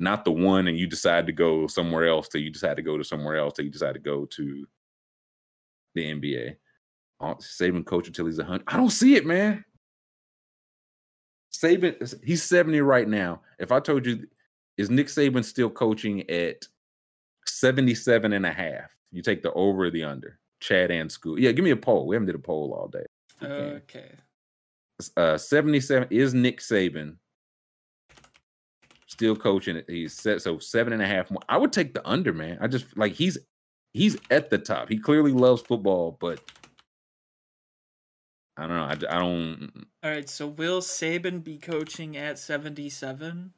not 0.00 0.24
the 0.24 0.32
one 0.32 0.66
and 0.66 0.78
you 0.78 0.86
decide 0.86 1.26
to 1.26 1.32
go 1.32 1.66
somewhere 1.66 2.08
else 2.08 2.26
till 2.26 2.40
you 2.40 2.50
decide 2.50 2.76
to 2.76 2.82
go 2.82 2.96
to 2.96 3.04
somewhere 3.04 3.36
else 3.36 3.52
till 3.52 3.66
you 3.66 3.70
decide 3.70 3.92
to 3.92 4.00
go 4.00 4.24
to 4.24 4.66
the 5.94 6.04
NBA. 6.04 6.56
Uh, 7.20 7.34
Saban 7.34 7.84
coach 7.84 8.06
until 8.06 8.24
he's 8.24 8.38
a 8.38 8.44
hundred. 8.44 8.64
I 8.66 8.78
don't 8.78 8.90
see 8.90 9.14
it, 9.14 9.26
man. 9.26 9.62
Saban, 11.52 12.14
he's 12.24 12.42
70 12.42 12.80
right 12.80 13.06
now. 13.06 13.42
If 13.58 13.72
I 13.72 13.80
told 13.80 14.06
you, 14.06 14.26
is 14.78 14.88
Nick 14.88 15.08
Saban 15.08 15.44
still 15.44 15.68
coaching 15.68 16.28
at 16.30 16.66
77 17.46 18.32
and 18.32 18.46
a 18.46 18.52
half? 18.52 18.96
You 19.12 19.20
take 19.20 19.42
the 19.42 19.52
over 19.52 19.84
or 19.84 19.90
the 19.90 20.04
under? 20.04 20.39
Chad 20.60 20.90
and 20.90 21.10
school. 21.10 21.38
Yeah, 21.38 21.52
give 21.52 21.64
me 21.64 21.70
a 21.70 21.76
poll. 21.76 22.06
We 22.06 22.14
haven't 22.14 22.26
did 22.26 22.34
a 22.34 22.38
poll 22.38 22.72
all 22.72 22.88
day. 22.88 23.04
Okay. 23.42 24.12
Uh, 25.16 25.38
77 25.38 26.08
is 26.10 26.34
Nick 26.34 26.60
Saban 26.60 27.16
still 29.20 29.36
coaching. 29.36 29.82
He's 29.86 30.14
set 30.14 30.40
so 30.40 30.58
seven 30.58 30.92
and 30.92 31.02
a 31.02 31.06
half 31.06 31.30
more. 31.30 31.42
I 31.48 31.58
would 31.58 31.72
take 31.72 31.92
the 31.92 32.06
under, 32.08 32.32
man. 32.32 32.58
I 32.60 32.68
just 32.68 32.96
like 32.96 33.12
he's 33.12 33.36
he's 33.92 34.16
at 34.30 34.50
the 34.50 34.58
top. 34.58 34.88
He 34.88 34.98
clearly 34.98 35.32
loves 35.32 35.62
football, 35.62 36.16
but 36.20 36.40
I 38.56 38.66
don't 38.66 38.76
know. 38.76 38.84
I, 38.84 39.16
I 39.16 39.18
don't. 39.18 39.86
All 40.02 40.10
right. 40.10 40.28
So 40.28 40.46
will 40.46 40.80
Saban 40.80 41.44
be 41.44 41.58
coaching 41.58 42.16
at 42.16 42.38
seventy-seven? 42.38 43.52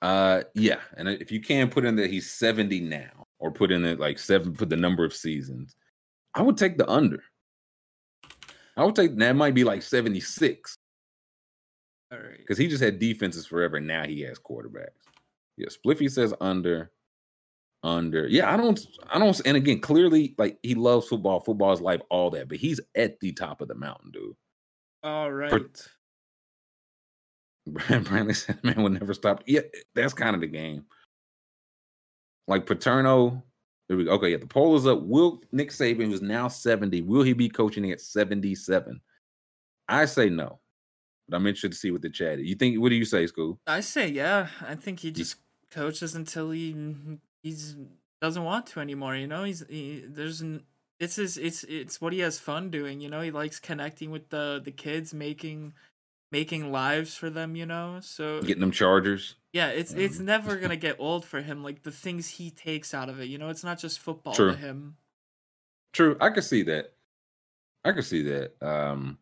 Uh, 0.00 0.42
yeah. 0.54 0.80
And 0.96 1.08
if 1.08 1.32
you 1.32 1.40
can 1.40 1.68
put 1.68 1.84
in 1.84 1.96
that 1.96 2.10
he's 2.10 2.30
seventy 2.30 2.80
now, 2.80 3.26
or 3.38 3.50
put 3.50 3.72
in 3.72 3.84
it 3.84 3.98
like 3.98 4.18
seven, 4.18 4.52
put 4.52 4.68
the 4.68 4.76
number 4.76 5.04
of 5.04 5.14
seasons. 5.14 5.74
I 6.34 6.42
would 6.42 6.56
take 6.56 6.78
the 6.78 6.88
under. 6.88 7.22
I 8.76 8.84
would 8.84 8.96
take 8.96 9.16
that 9.16 9.36
might 9.36 9.54
be 9.54 9.64
like 9.64 9.82
seventy-six. 9.82 10.76
All 12.10 12.18
right. 12.18 12.38
Because 12.38 12.58
he 12.58 12.68
just 12.68 12.82
had 12.82 12.98
defenses 12.98 13.46
forever. 13.46 13.76
And 13.76 13.86
Now 13.86 14.04
he 14.04 14.20
has 14.22 14.38
quarterbacks. 14.38 14.88
Yeah, 15.56 15.68
Spliffy 15.68 16.10
says 16.10 16.34
under 16.40 16.90
under. 17.82 18.26
Yeah, 18.26 18.52
I 18.52 18.56
don't, 18.56 18.84
I 19.10 19.18
don't, 19.18 19.40
and 19.44 19.56
again, 19.56 19.80
clearly, 19.80 20.34
like 20.38 20.58
he 20.62 20.74
loves 20.74 21.08
football. 21.08 21.40
Football 21.40 21.72
is 21.72 21.80
life, 21.80 22.00
all 22.10 22.30
that, 22.30 22.48
but 22.48 22.58
he's 22.58 22.80
at 22.94 23.18
the 23.20 23.32
top 23.32 23.60
of 23.60 23.68
the 23.68 23.74
mountain, 23.74 24.10
dude. 24.10 24.36
All 25.02 25.32
right. 25.32 25.52
Brantley 27.68 28.34
said, 28.34 28.62
"Man, 28.64 28.82
will 28.82 28.90
never 28.90 29.14
stop." 29.14 29.42
Yeah, 29.46 29.60
that's 29.94 30.14
kind 30.14 30.34
of 30.34 30.40
the 30.40 30.48
game. 30.48 30.84
Like 32.48 32.66
Paterno, 32.66 33.44
there 33.92 33.98
we 33.98 34.04
go. 34.04 34.12
Okay, 34.12 34.30
yeah, 34.30 34.38
the 34.38 34.46
poll 34.46 34.74
is 34.74 34.86
up. 34.86 35.02
Will 35.02 35.42
Nick 35.52 35.68
Saban, 35.68 36.06
who's 36.06 36.22
now 36.22 36.48
seventy, 36.48 37.02
will 37.02 37.22
he 37.22 37.34
be 37.34 37.50
coaching 37.50 37.90
at 37.92 38.00
seventy-seven? 38.00 39.02
I 39.86 40.06
say 40.06 40.30
no, 40.30 40.60
but 41.28 41.36
I'm 41.36 41.46
interested 41.46 41.72
to 41.72 41.76
see 41.76 41.90
what 41.90 42.00
the 42.00 42.08
chat. 42.08 42.38
Is. 42.38 42.46
You 42.46 42.54
think? 42.54 42.80
What 42.80 42.88
do 42.88 42.94
you 42.94 43.04
say, 43.04 43.26
School? 43.26 43.60
I 43.66 43.80
say 43.80 44.08
yeah. 44.08 44.46
I 44.66 44.76
think 44.76 45.00
he 45.00 45.10
just 45.10 45.36
coaches 45.70 46.14
until 46.14 46.52
he 46.52 46.74
he's 47.42 47.76
doesn't 48.22 48.44
want 48.44 48.64
to 48.68 48.80
anymore. 48.80 49.14
You 49.14 49.26
know, 49.26 49.44
he's 49.44 49.62
he, 49.68 50.02
there's 50.08 50.40
an 50.40 50.62
it's 50.98 51.16
his 51.16 51.36
it's 51.36 51.64
it's 51.64 52.00
what 52.00 52.14
he 52.14 52.20
has 52.20 52.38
fun 52.38 52.70
doing. 52.70 53.02
You 53.02 53.10
know, 53.10 53.20
he 53.20 53.30
likes 53.30 53.60
connecting 53.60 54.10
with 54.10 54.30
the 54.30 54.58
the 54.64 54.70
kids, 54.70 55.12
making 55.12 55.74
making 56.32 56.72
lives 56.72 57.14
for 57.14 57.30
them. 57.30 57.54
You 57.54 57.66
know, 57.66 57.98
so 58.00 58.40
getting 58.40 58.60
them 58.60 58.72
chargers. 58.72 59.36
Yeah, 59.52 59.68
it's 59.68 59.92
it's 59.92 60.18
never 60.18 60.56
gonna 60.56 60.76
get 60.88 60.96
old 60.98 61.24
for 61.24 61.40
him. 61.40 61.62
Like 61.62 61.82
the 61.82 61.92
things 61.92 62.28
he 62.28 62.50
takes 62.50 62.94
out 62.94 63.08
of 63.08 63.20
it. 63.20 63.28
You 63.28 63.38
know, 63.38 63.50
it's 63.50 63.62
not 63.62 63.78
just 63.78 64.00
football 64.00 64.34
True. 64.34 64.52
to 64.52 64.56
him. 64.56 64.96
True, 65.92 66.16
I 66.20 66.30
can 66.30 66.42
see 66.42 66.62
that. 66.64 66.94
I 67.84 67.92
can 67.92 68.02
see 68.02 68.22
that. 68.22 68.54
Um, 68.62 69.18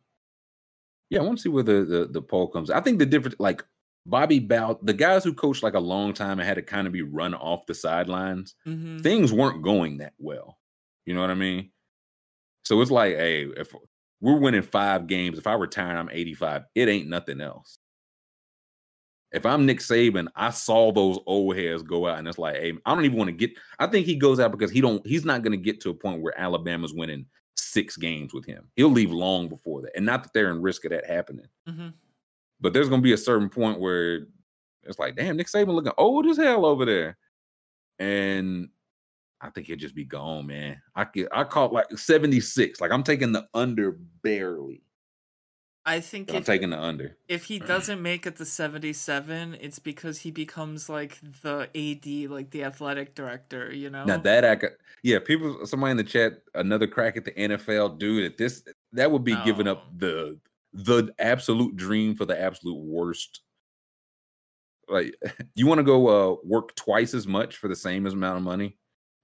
yeah, 1.10 1.18
I 1.18 1.22
want 1.22 1.38
to 1.38 1.42
see 1.42 1.48
where 1.48 1.64
the, 1.64 1.84
the 1.84 2.06
the 2.06 2.22
poll 2.22 2.46
comes. 2.48 2.70
I 2.70 2.80
think 2.80 3.00
the 3.00 3.06
difference, 3.06 3.34
like 3.40 3.64
Bobby 4.06 4.38
Bowden, 4.38 4.86
the 4.86 4.94
guys 4.94 5.24
who 5.24 5.34
coached 5.34 5.62
like 5.62 5.74
a 5.74 5.80
long 5.80 6.14
time 6.14 6.38
and 6.38 6.48
had 6.48 6.54
to 6.54 6.62
kind 6.62 6.86
of 6.86 6.92
be 6.92 7.02
run 7.02 7.34
off 7.34 7.66
the 7.66 7.74
sidelines, 7.74 8.54
mm-hmm. 8.66 8.98
things 8.98 9.32
weren't 9.32 9.62
going 9.62 9.98
that 9.98 10.14
well. 10.18 10.58
You 11.06 11.14
know 11.14 11.20
what 11.20 11.30
I 11.30 11.34
mean? 11.34 11.70
So 12.64 12.80
it's 12.80 12.90
like, 12.90 13.16
hey, 13.16 13.46
if 13.56 13.74
we're 14.20 14.36
winning 14.36 14.62
five 14.62 15.06
games, 15.06 15.38
if 15.38 15.46
I 15.46 15.54
retire 15.54 15.96
I'm 15.96 16.10
85, 16.10 16.64
it 16.74 16.88
ain't 16.88 17.08
nothing 17.08 17.40
else. 17.40 17.78
If 19.32 19.46
I'm 19.46 19.64
Nick 19.64 19.78
Saban, 19.78 20.26
I 20.34 20.50
saw 20.50 20.90
those 20.90 21.18
old 21.24 21.56
heads 21.56 21.82
go 21.82 22.08
out, 22.08 22.18
and 22.18 22.26
it's 22.26 22.38
like, 22.38 22.56
hey, 22.56 22.72
I 22.84 22.94
don't 22.94 23.04
even 23.04 23.16
want 23.16 23.28
to 23.28 23.32
get. 23.32 23.52
I 23.78 23.86
think 23.86 24.04
he 24.06 24.16
goes 24.16 24.40
out 24.40 24.50
because 24.50 24.72
he 24.72 24.80
don't. 24.80 25.06
He's 25.06 25.24
not 25.24 25.42
going 25.42 25.52
to 25.52 25.64
get 25.64 25.80
to 25.82 25.90
a 25.90 25.94
point 25.94 26.20
where 26.20 26.38
Alabama's 26.38 26.92
winning 26.92 27.26
six 27.56 27.96
games 27.96 28.34
with 28.34 28.44
him. 28.44 28.64
He'll 28.74 28.90
leave 28.90 29.12
long 29.12 29.48
before 29.48 29.82
that, 29.82 29.92
and 29.94 30.04
not 30.04 30.24
that 30.24 30.32
they're 30.34 30.50
in 30.50 30.60
risk 30.60 30.84
of 30.84 30.90
that 30.90 31.06
happening. 31.06 31.46
Mm-hmm. 31.68 31.90
But 32.60 32.72
there's 32.72 32.88
going 32.88 33.00
to 33.00 33.04
be 33.04 33.12
a 33.12 33.18
certain 33.18 33.48
point 33.48 33.78
where 33.78 34.26
it's 34.82 34.98
like, 34.98 35.14
damn, 35.14 35.36
Nick 35.36 35.46
Saban 35.46 35.74
looking 35.74 35.92
old 35.96 36.26
as 36.26 36.36
hell 36.36 36.66
over 36.66 36.84
there, 36.84 37.16
and 38.00 38.68
I 39.40 39.50
think 39.50 39.66
he'll 39.66 39.76
just 39.76 39.94
be 39.94 40.04
gone, 40.04 40.46
man. 40.46 40.80
I 40.94 41.04
get, 41.04 41.28
I 41.32 41.44
caught 41.44 41.72
like 41.72 41.86
76. 41.96 42.80
Like 42.80 42.90
I'm 42.90 43.02
taking 43.02 43.32
the 43.32 43.46
under 43.54 43.92
barely. 44.22 44.82
I 45.86 46.00
think 46.00 46.32
I'm 46.32 46.44
taking 46.44 46.70
the 46.70 46.78
under. 46.78 47.16
If 47.26 47.44
he 47.44 47.58
doesn't 47.58 48.02
make 48.02 48.26
it 48.26 48.36
to 48.36 48.44
77, 48.44 49.56
it's 49.60 49.78
because 49.78 50.18
he 50.18 50.30
becomes 50.30 50.88
like 50.88 51.18
the 51.42 51.68
AD, 51.74 52.30
like 52.30 52.50
the 52.50 52.64
athletic 52.64 53.14
director, 53.14 53.72
you 53.72 53.88
know? 53.88 54.04
Now 54.04 54.18
that 54.18 54.44
I 54.44 54.56
could, 54.56 54.72
yeah, 55.02 55.18
people, 55.18 55.66
somebody 55.66 55.92
in 55.92 55.96
the 55.96 56.04
chat, 56.04 56.42
another 56.54 56.86
crack 56.86 57.16
at 57.16 57.24
the 57.24 57.32
NFL, 57.32 57.98
dude, 57.98 58.30
at 58.30 58.36
this, 58.36 58.62
that 58.92 59.10
would 59.10 59.24
be 59.24 59.34
oh. 59.34 59.44
giving 59.44 59.66
up 59.66 59.86
the, 59.96 60.38
the 60.74 61.12
absolute 61.18 61.76
dream 61.76 62.14
for 62.14 62.26
the 62.26 62.40
absolute 62.40 62.78
worst. 62.78 63.40
Like, 64.86 65.14
you 65.54 65.66
want 65.66 65.78
to 65.78 65.84
go 65.84 66.08
uh, 66.08 66.36
work 66.44 66.74
twice 66.76 67.14
as 67.14 67.26
much 67.26 67.56
for 67.56 67.68
the 67.68 67.76
same 67.76 68.06
amount 68.06 68.36
of 68.36 68.42
money 68.42 68.76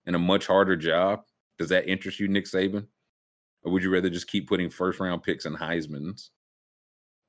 and 0.06 0.16
a 0.16 0.20
much 0.20 0.46
harder 0.46 0.76
job? 0.76 1.22
Does 1.58 1.68
that 1.70 1.88
interest 1.88 2.20
you, 2.20 2.28
Nick 2.28 2.44
Saban? 2.44 2.86
Or 3.62 3.72
would 3.72 3.82
you 3.82 3.90
rather 3.90 4.10
just 4.10 4.28
keep 4.28 4.48
putting 4.48 4.70
first 4.70 5.00
round 5.00 5.22
picks 5.22 5.44
and 5.44 5.56
Heisman's? 5.56 6.30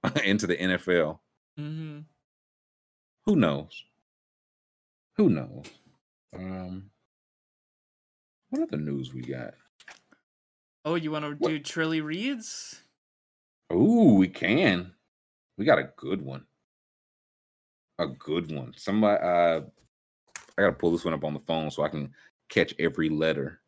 into 0.24 0.48
the 0.48 0.58
NFL. 0.58 1.20
Mm-hmm. 1.60 2.00
Who 3.26 3.36
knows? 3.36 3.84
Who 5.16 5.30
knows? 5.30 5.66
Um, 6.36 6.90
what 8.50 8.64
other 8.64 8.78
news 8.78 9.14
we 9.14 9.22
got? 9.22 9.54
Oh, 10.86 10.96
you 10.96 11.12
want 11.12 11.26
to 11.26 11.36
do 11.36 11.60
Trilly 11.60 12.04
reads? 12.04 12.82
Oh, 13.70 14.14
we 14.14 14.28
can. 14.28 14.94
We 15.58 15.66
got 15.66 15.80
a 15.80 15.90
good 15.98 16.22
one. 16.22 16.46
A 18.00 18.08
good 18.08 18.52
one. 18.52 18.74
Somebody, 18.78 19.22
uh, 19.22 19.62
I 20.58 20.62
gotta 20.62 20.74
pull 20.74 20.92
this 20.92 21.04
one 21.04 21.14
up 21.14 21.24
on 21.24 21.34
the 21.34 21.40
phone 21.40 21.72
so 21.72 21.84
I 21.84 21.90
can 21.90 22.14
catch 22.50 22.74
every 22.80 23.10
letter. 23.10 23.62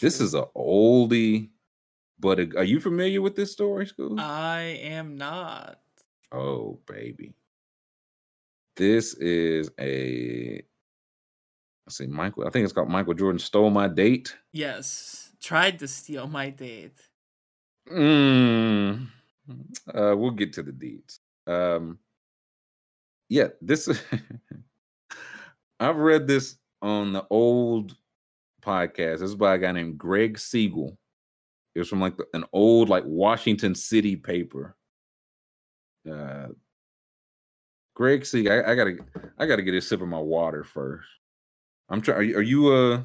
This 0.00 0.20
is 0.20 0.34
a 0.34 0.46
oldie 0.56 1.50
but 2.20 2.38
are 2.54 2.64
you 2.64 2.80
familiar 2.80 3.22
with 3.22 3.34
this 3.34 3.50
story, 3.50 3.86
School? 3.86 4.20
I 4.20 4.78
am 4.82 5.16
not. 5.16 5.80
Oh, 6.30 6.78
baby. 6.86 7.34
This 8.76 9.14
is 9.14 9.70
a. 9.80 10.58
I 10.58 11.90
see, 11.90 12.06
Michael. 12.06 12.46
I 12.46 12.50
think 12.50 12.64
it's 12.64 12.74
called 12.74 12.90
Michael 12.90 13.14
Jordan 13.14 13.38
stole 13.38 13.70
my 13.70 13.88
date. 13.88 14.36
Yes. 14.52 15.32
Tried 15.40 15.78
to 15.78 15.88
steal 15.88 16.28
my 16.28 16.50
date. 16.50 17.00
Mm, 17.90 19.08
uh, 19.92 20.14
we'll 20.16 20.30
get 20.32 20.52
to 20.52 20.62
the 20.62 20.70
deeds. 20.70 21.20
Um 21.46 21.98
yeah, 23.30 23.48
this 23.62 23.88
I've 25.80 25.96
read 25.96 26.28
this 26.28 26.56
on 26.82 27.12
the 27.12 27.26
old 27.30 27.96
podcast. 28.62 29.20
This 29.20 29.22
is 29.22 29.34
by 29.34 29.54
a 29.54 29.58
guy 29.58 29.72
named 29.72 29.98
Greg 29.98 30.38
Siegel 30.38 30.98
It 31.74 31.78
was 31.78 31.88
from 31.88 32.00
like 32.00 32.16
the, 32.16 32.26
an 32.34 32.44
old 32.52 32.88
like 32.88 33.04
Washington 33.06 33.74
City 33.74 34.16
paper. 34.16 34.76
Uh, 36.10 36.48
Greg, 37.94 38.24
Siegel. 38.24 38.52
I, 38.52 38.72
I, 38.72 38.74
gotta, 38.74 38.96
I 39.38 39.46
gotta 39.46 39.62
get 39.62 39.74
a 39.74 39.80
sip 39.80 40.00
of 40.00 40.08
my 40.08 40.18
water 40.18 40.64
first. 40.64 41.06
I'm 41.88 42.00
trying. 42.00 42.18
Are, 42.18 42.22
you, 42.22 42.36
are 42.38 42.42
you 42.42 42.72
uh? 42.72 43.04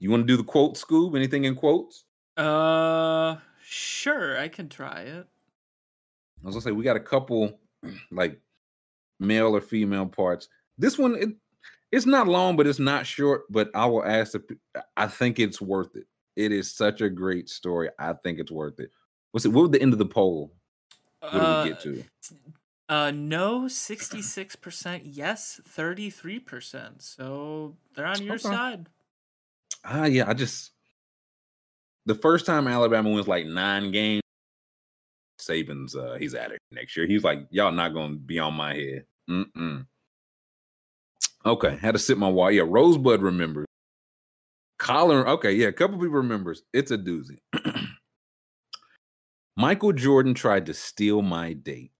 You 0.00 0.10
want 0.10 0.22
to 0.22 0.26
do 0.26 0.36
the 0.36 0.44
quote, 0.44 0.74
Scoob? 0.74 1.16
Anything 1.16 1.44
in 1.44 1.54
quotes? 1.54 2.04
Uh, 2.36 3.36
sure, 3.64 4.38
I 4.38 4.48
can 4.48 4.68
try 4.68 5.02
it. 5.02 5.26
I 6.42 6.46
was 6.46 6.54
gonna 6.54 6.62
say 6.62 6.72
we 6.72 6.84
got 6.84 6.96
a 6.96 7.00
couple 7.00 7.58
like 8.10 8.40
male 9.18 9.56
or 9.56 9.60
female 9.60 10.06
parts. 10.06 10.48
This 10.76 10.98
one, 10.98 11.14
it, 11.14 11.28
it's 11.94 12.06
not 12.06 12.26
long, 12.26 12.56
but 12.56 12.66
it's 12.66 12.78
not 12.78 13.06
short. 13.06 13.44
But 13.50 13.70
I 13.74 13.86
will 13.86 14.04
ask. 14.04 14.34
If, 14.34 14.42
I 14.96 15.06
think 15.06 15.38
it's 15.38 15.60
worth 15.60 15.94
it. 15.96 16.06
It 16.36 16.50
is 16.50 16.70
such 16.70 17.00
a 17.00 17.08
great 17.08 17.48
story. 17.48 17.90
I 17.98 18.12
think 18.12 18.40
it's 18.40 18.50
worth 18.50 18.80
it. 18.80 18.90
What's 19.30 19.46
it? 19.46 19.52
What 19.52 19.62
was 19.62 19.70
the 19.70 19.82
end 19.82 19.92
of 19.92 19.98
the 19.98 20.06
poll? 20.06 20.52
What 21.20 21.32
did 21.32 21.40
uh, 21.40 21.62
we 21.62 21.70
get 21.70 21.80
to? 21.82 22.04
Uh, 22.88 23.10
no, 23.12 23.68
sixty-six 23.68 24.56
percent. 24.56 25.06
Yes, 25.06 25.60
thirty-three 25.66 26.40
percent. 26.40 27.02
So 27.02 27.76
they're 27.94 28.06
on 28.06 28.22
your 28.22 28.34
okay. 28.34 28.42
side. 28.42 28.88
Ah, 29.84 30.02
uh, 30.02 30.06
yeah. 30.06 30.28
I 30.28 30.34
just 30.34 30.72
the 32.06 32.14
first 32.14 32.46
time 32.46 32.68
Alabama 32.68 33.10
wins 33.10 33.28
like 33.28 33.46
nine 33.46 33.90
games, 33.90 34.22
Saban's 35.40 35.96
uh 35.96 36.16
he's 36.18 36.34
at 36.34 36.52
it 36.52 36.58
next 36.70 36.96
year. 36.96 37.06
He's 37.06 37.24
like, 37.24 37.46
y'all 37.50 37.72
not 37.72 37.94
gonna 37.94 38.16
be 38.16 38.38
on 38.38 38.54
my 38.54 38.74
head. 38.74 39.04
Mm-mm. 39.30 39.86
Okay, 41.46 41.76
had 41.76 41.92
to 41.92 41.98
sip 41.98 42.16
my 42.16 42.28
water. 42.28 42.52
Yeah, 42.52 42.64
Rosebud 42.66 43.20
remembers. 43.20 43.66
Collar. 44.78 45.28
okay, 45.28 45.52
yeah, 45.52 45.68
a 45.68 45.72
couple 45.72 45.96
people 45.98 46.16
remembers. 46.16 46.62
It's 46.72 46.90
a 46.90 46.98
doozy. 46.98 47.38
Michael 49.56 49.92
Jordan 49.92 50.34
tried 50.34 50.66
to 50.66 50.74
steal 50.74 51.22
my 51.22 51.52
date 51.52 51.92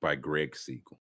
by 0.00 0.16
Greg 0.16 0.56
Siegel. 0.56 0.98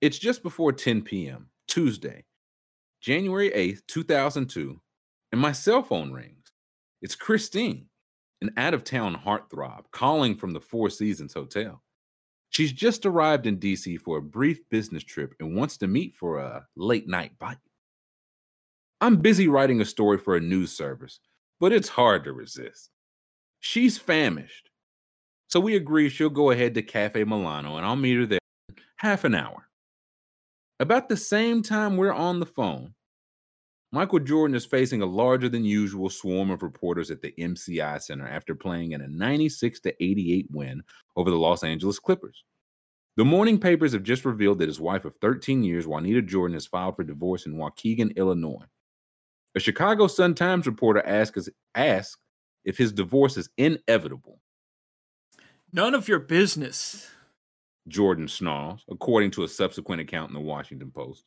It's 0.00 0.18
just 0.18 0.42
before 0.42 0.72
10 0.72 1.02
p.m., 1.02 1.48
Tuesday, 1.66 2.24
January 3.00 3.50
8th, 3.50 3.82
2002, 3.88 4.80
and 5.30 5.40
my 5.40 5.52
cell 5.52 5.82
phone 5.82 6.12
rings. 6.12 6.52
It's 7.00 7.14
Christine, 7.14 7.86
an 8.42 8.50
out 8.56 8.74
of 8.74 8.84
town 8.84 9.16
heartthrob, 9.16 9.84
calling 9.92 10.36
from 10.36 10.52
the 10.52 10.60
Four 10.60 10.90
Seasons 10.90 11.32
Hotel. 11.32 11.81
She's 12.52 12.72
just 12.72 13.06
arrived 13.06 13.46
in 13.46 13.58
DC 13.58 13.98
for 14.02 14.18
a 14.18 14.22
brief 14.22 14.60
business 14.68 15.02
trip 15.02 15.34
and 15.40 15.56
wants 15.56 15.78
to 15.78 15.86
meet 15.86 16.14
for 16.14 16.38
a 16.38 16.66
late 16.76 17.08
night 17.08 17.32
bite. 17.38 17.56
I'm 19.00 19.16
busy 19.16 19.48
writing 19.48 19.80
a 19.80 19.86
story 19.86 20.18
for 20.18 20.36
a 20.36 20.40
news 20.40 20.70
service, 20.70 21.18
but 21.60 21.72
it's 21.72 21.88
hard 21.88 22.24
to 22.24 22.34
resist. 22.34 22.90
She's 23.60 23.96
famished. 23.96 24.68
So 25.48 25.60
we 25.60 25.76
agree 25.76 26.10
she'll 26.10 26.28
go 26.28 26.50
ahead 26.50 26.74
to 26.74 26.82
Cafe 26.82 27.24
Milano 27.24 27.78
and 27.78 27.86
I'll 27.86 27.96
meet 27.96 28.18
her 28.18 28.26
there 28.26 28.38
half 28.96 29.24
an 29.24 29.34
hour. 29.34 29.66
About 30.78 31.08
the 31.08 31.16
same 31.16 31.62
time 31.62 31.96
we're 31.96 32.12
on 32.12 32.38
the 32.38 32.46
phone, 32.46 32.92
Michael 33.94 34.20
Jordan 34.20 34.56
is 34.56 34.64
facing 34.64 35.02
a 35.02 35.06
larger 35.06 35.50
than 35.50 35.66
usual 35.66 36.08
swarm 36.08 36.50
of 36.50 36.62
reporters 36.62 37.10
at 37.10 37.20
the 37.20 37.34
MCI 37.38 38.00
Center 38.00 38.26
after 38.26 38.54
playing 38.54 38.92
in 38.92 39.02
a 39.02 39.08
96 39.08 39.80
to 39.80 40.02
88 40.02 40.46
win 40.50 40.82
over 41.14 41.30
the 41.30 41.36
Los 41.36 41.62
Angeles 41.62 41.98
Clippers. 41.98 42.42
The 43.16 43.24
morning 43.26 43.58
papers 43.58 43.92
have 43.92 44.02
just 44.02 44.24
revealed 44.24 44.58
that 44.60 44.68
his 44.68 44.80
wife 44.80 45.04
of 45.04 45.14
13 45.16 45.62
years, 45.62 45.86
Juanita 45.86 46.22
Jordan, 46.22 46.54
has 46.54 46.66
filed 46.66 46.96
for 46.96 47.04
divorce 47.04 47.44
in 47.44 47.56
Waukegan, 47.56 48.16
Illinois. 48.16 48.64
A 49.54 49.60
Chicago 49.60 50.06
Sun 50.06 50.36
Times 50.36 50.66
reporter 50.66 51.06
asks, 51.06 51.50
asks 51.74 52.18
if 52.64 52.78
his 52.78 52.92
divorce 52.92 53.36
is 53.36 53.50
inevitable. 53.58 54.40
None 55.70 55.94
of 55.94 56.08
your 56.08 56.18
business, 56.18 57.10
Jordan 57.88 58.28
snarls, 58.28 58.84
according 58.90 59.32
to 59.32 59.44
a 59.44 59.48
subsequent 59.48 60.00
account 60.00 60.30
in 60.30 60.34
the 60.34 60.40
Washington 60.40 60.90
Post. 60.90 61.26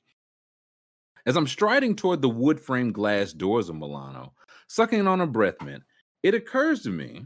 As 1.26 1.36
I'm 1.36 1.48
striding 1.48 1.96
toward 1.96 2.22
the 2.22 2.30
wood 2.30 2.60
framed 2.60 2.94
glass 2.94 3.34
doors 3.34 3.70
of 3.70 3.76
Milano, 3.76 4.34
sucking 4.68 5.08
on 5.08 5.22
a 5.22 5.28
breath 5.28 5.62
mint, 5.64 5.84
it 6.22 6.36
occurs 6.36 6.84
to 6.84 6.90
me 6.90 7.26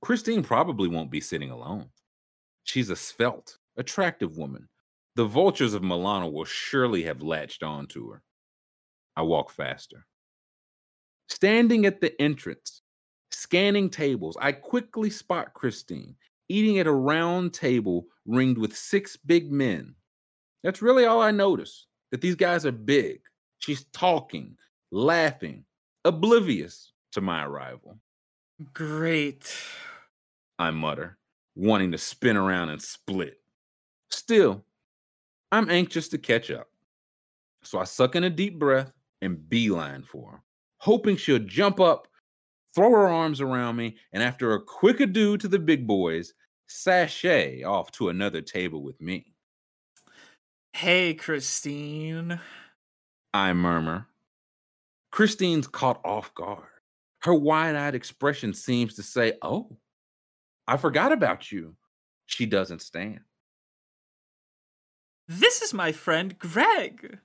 Christine 0.00 0.42
probably 0.42 0.88
won't 0.88 1.10
be 1.10 1.20
sitting 1.20 1.50
alone. 1.50 1.88
She's 2.64 2.90
a 2.90 2.96
svelte, 2.96 3.58
attractive 3.76 4.36
woman. 4.36 4.68
The 5.14 5.24
vultures 5.24 5.74
of 5.74 5.82
Milano 5.82 6.28
will 6.28 6.44
surely 6.44 7.02
have 7.04 7.22
latched 7.22 7.62
on 7.62 7.86
to 7.88 8.10
her. 8.10 8.22
I 9.16 9.22
walk 9.22 9.50
faster. 9.50 10.06
Standing 11.28 11.86
at 11.86 12.00
the 12.00 12.20
entrance, 12.20 12.82
scanning 13.30 13.90
tables, 13.90 14.36
I 14.40 14.52
quickly 14.52 15.10
spot 15.10 15.54
Christine 15.54 16.16
eating 16.48 16.78
at 16.78 16.86
a 16.86 16.92
round 16.92 17.54
table 17.54 18.06
ringed 18.26 18.58
with 18.58 18.76
six 18.76 19.16
big 19.16 19.50
men. 19.50 19.94
That's 20.62 20.82
really 20.82 21.04
all 21.04 21.20
I 21.20 21.30
notice 21.30 21.86
that 22.12 22.20
these 22.20 22.36
guys 22.36 22.64
are 22.64 22.72
big. 22.72 23.20
She's 23.58 23.84
talking, 23.92 24.56
laughing, 24.92 25.64
oblivious 26.04 26.92
to 27.12 27.20
my 27.20 27.44
arrival. 27.44 27.98
Great. 28.72 29.52
I 30.58 30.70
mutter, 30.70 31.18
wanting 31.56 31.90
to 31.90 31.98
spin 31.98 32.36
around 32.36 32.68
and 32.68 32.80
split. 32.80 33.40
Still, 34.10 34.64
I'm 35.50 35.70
anxious 35.70 36.08
to 36.10 36.18
catch 36.18 36.50
up. 36.50 36.68
So 37.64 37.78
I 37.78 37.84
suck 37.84 38.14
in 38.14 38.24
a 38.24 38.30
deep 38.30 38.58
breath 38.58 38.92
and 39.22 39.48
beeline 39.48 40.02
for 40.02 40.32
her, 40.32 40.42
hoping 40.78 41.16
she'll 41.16 41.38
jump 41.38 41.80
up, 41.80 42.08
throw 42.74 42.90
her 42.90 43.08
arms 43.08 43.40
around 43.40 43.76
me, 43.76 43.96
and 44.12 44.22
after 44.22 44.52
a 44.52 44.62
quick 44.62 45.00
adieu 45.00 45.38
to 45.38 45.48
the 45.48 45.58
big 45.58 45.86
boys, 45.86 46.34
sashay 46.66 47.62
off 47.62 47.90
to 47.92 48.10
another 48.10 48.42
table 48.42 48.82
with 48.82 49.00
me. 49.00 49.31
Hey, 50.74 51.14
Christine. 51.14 52.40
I 53.34 53.52
murmur. 53.52 54.06
Christine's 55.10 55.66
caught 55.66 56.00
off 56.04 56.34
guard. 56.34 56.64
Her 57.22 57.34
wide 57.34 57.76
eyed 57.76 57.94
expression 57.94 58.54
seems 58.54 58.94
to 58.94 59.02
say, 59.02 59.34
Oh, 59.42 59.76
I 60.66 60.76
forgot 60.76 61.12
about 61.12 61.52
you. 61.52 61.76
She 62.26 62.46
doesn't 62.46 62.82
stand. 62.82 63.20
This 65.28 65.62
is 65.62 65.72
my 65.72 65.92
friend 65.92 66.38
Greg, 66.38 67.18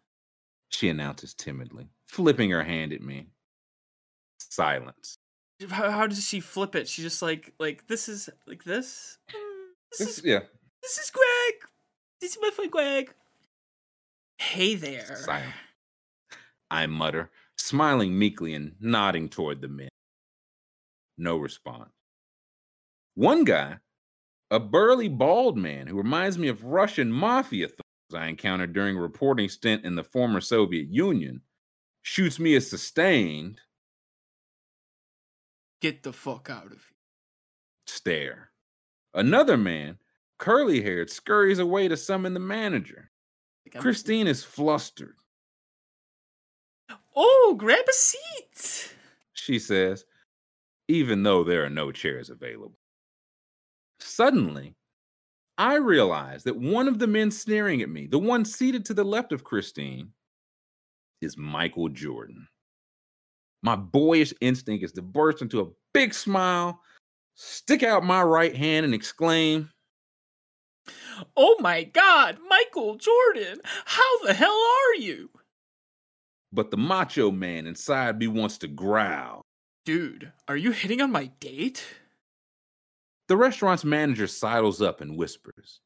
she 0.70 0.90
announces 0.90 1.34
timidly, 1.34 1.90
flipping 2.08 2.50
her 2.52 2.64
hand 2.64 2.94
at 2.94 3.02
me. 3.02 3.28
Silence. 4.40 5.18
How, 5.70 5.90
how 5.90 6.08
does 6.08 6.26
she 6.26 6.40
flip 6.40 6.76
it? 6.76 6.88
She 6.88 7.02
just 7.02 7.22
like 7.22 7.54
like 7.60 7.88
this 7.88 8.08
is 8.08 8.30
like 8.46 8.64
this. 8.64 9.18
Mm, 9.30 9.66
this, 9.92 10.00
this 10.00 10.18
is 10.20 10.26
yeah. 10.26 10.42
This 10.84 10.98
is 10.98 11.10
Greg. 11.10 11.70
This 12.22 12.32
is 12.32 12.38
my 12.42 12.50
friend 12.52 12.72
Greg. 12.72 13.14
Hey 14.38 14.76
there. 14.76 15.16
Silence. 15.16 15.54
I 16.70 16.86
mutter, 16.86 17.32
smiling 17.58 18.18
meekly 18.18 18.54
and 18.54 18.76
nodding 18.80 19.30
toward 19.30 19.62
the 19.62 19.68
men. 19.68 19.90
No 21.18 21.38
response. 21.38 21.92
One 23.16 23.44
guy, 23.44 23.78
a 24.52 24.60
burly 24.60 25.10
bald 25.10 25.58
man 25.58 25.88
who 25.88 25.98
reminds 25.98 26.38
me 26.38 26.48
of 26.48 26.64
Russian 26.64 27.12
mafia 27.12 27.68
thugs 27.68 28.16
I 28.16 28.28
encountered 28.28 28.74
during 28.74 28.96
a 28.96 29.02
reporting 29.02 29.50
stint 29.50 29.84
in 29.84 29.96
the 29.96 30.04
former 30.04 30.40
Soviet 30.40 30.88
Union, 30.90 31.42
shoots 32.04 32.40
me 32.40 32.56
a 32.56 32.62
sustained. 32.62 33.60
Get 35.82 36.04
the 36.04 36.14
fuck 36.14 36.50
out 36.50 36.68
of 36.68 36.72
here. 36.72 36.98
Stare. 37.88 38.52
Another 39.14 39.58
man, 39.58 39.98
curly 40.38 40.82
haired, 40.84 41.10
scurries 41.10 41.60
away 41.60 41.88
to 41.88 41.98
summon 41.98 42.34
the 42.34 42.40
manager. 42.40 43.12
Christine 43.76 44.28
is 44.28 44.44
flustered. 44.44 45.16
Oh, 47.16 47.56
grab 47.58 47.86
a 47.88 47.94
seat, 47.94 48.96
she 49.34 49.58
says, 49.58 50.06
even 50.88 51.24
though 51.24 51.44
there 51.44 51.66
are 51.66 51.70
no 51.70 51.92
chairs 51.92 52.30
available. 52.30 52.78
Suddenly, 54.00 54.76
I 55.58 55.76
realize 55.76 56.44
that 56.44 56.56
one 56.56 56.88
of 56.88 57.00
the 57.00 57.08
men 57.08 57.32
sneering 57.32 57.82
at 57.82 57.90
me, 57.90 58.06
the 58.06 58.20
one 58.20 58.46
seated 58.46 58.86
to 58.86 58.94
the 58.94 59.04
left 59.04 59.32
of 59.32 59.44
Christine, 59.44 60.12
is 61.22 61.36
Michael 61.38 61.90
Jordan. 61.90 62.48
My 63.64 63.76
boyish 63.76 64.34
instinct 64.40 64.84
is 64.86 64.92
to 64.92 65.02
burst 65.02 65.42
into 65.42 65.62
a 65.62 65.70
big 65.94 66.14
smile, 66.14 66.80
stick 67.34 67.82
out 67.82 68.04
my 68.04 68.22
right 68.22 68.56
hand, 68.56 68.86
and 68.86 68.94
exclaim, 68.94 69.72
Oh 71.36 71.58
my 71.60 71.84
God, 71.84 72.38
Michael 72.48 72.96
Jordan, 72.96 73.60
how 73.86 74.24
the 74.24 74.34
hell 74.34 74.50
are 74.52 74.96
you? 75.00 75.30
But 76.52 76.72
the 76.72 76.78
macho 76.78 77.32
man 77.32 77.68
inside 77.68 78.20
me 78.20 78.28
wants 78.28 78.58
to 78.60 78.68
growl. 78.68 79.42
Dude, 79.86 80.32
are 80.48 80.58
you 80.58 80.72
hitting 80.72 81.02
on 81.02 81.12
my 81.12 81.32
date? 81.40 81.86
The 83.28 83.38
restaurant's 83.38 83.84
manager 83.84 84.28
sidles 84.28 84.82
up 84.82 85.02
and 85.02 85.18
whispers. 85.18 85.82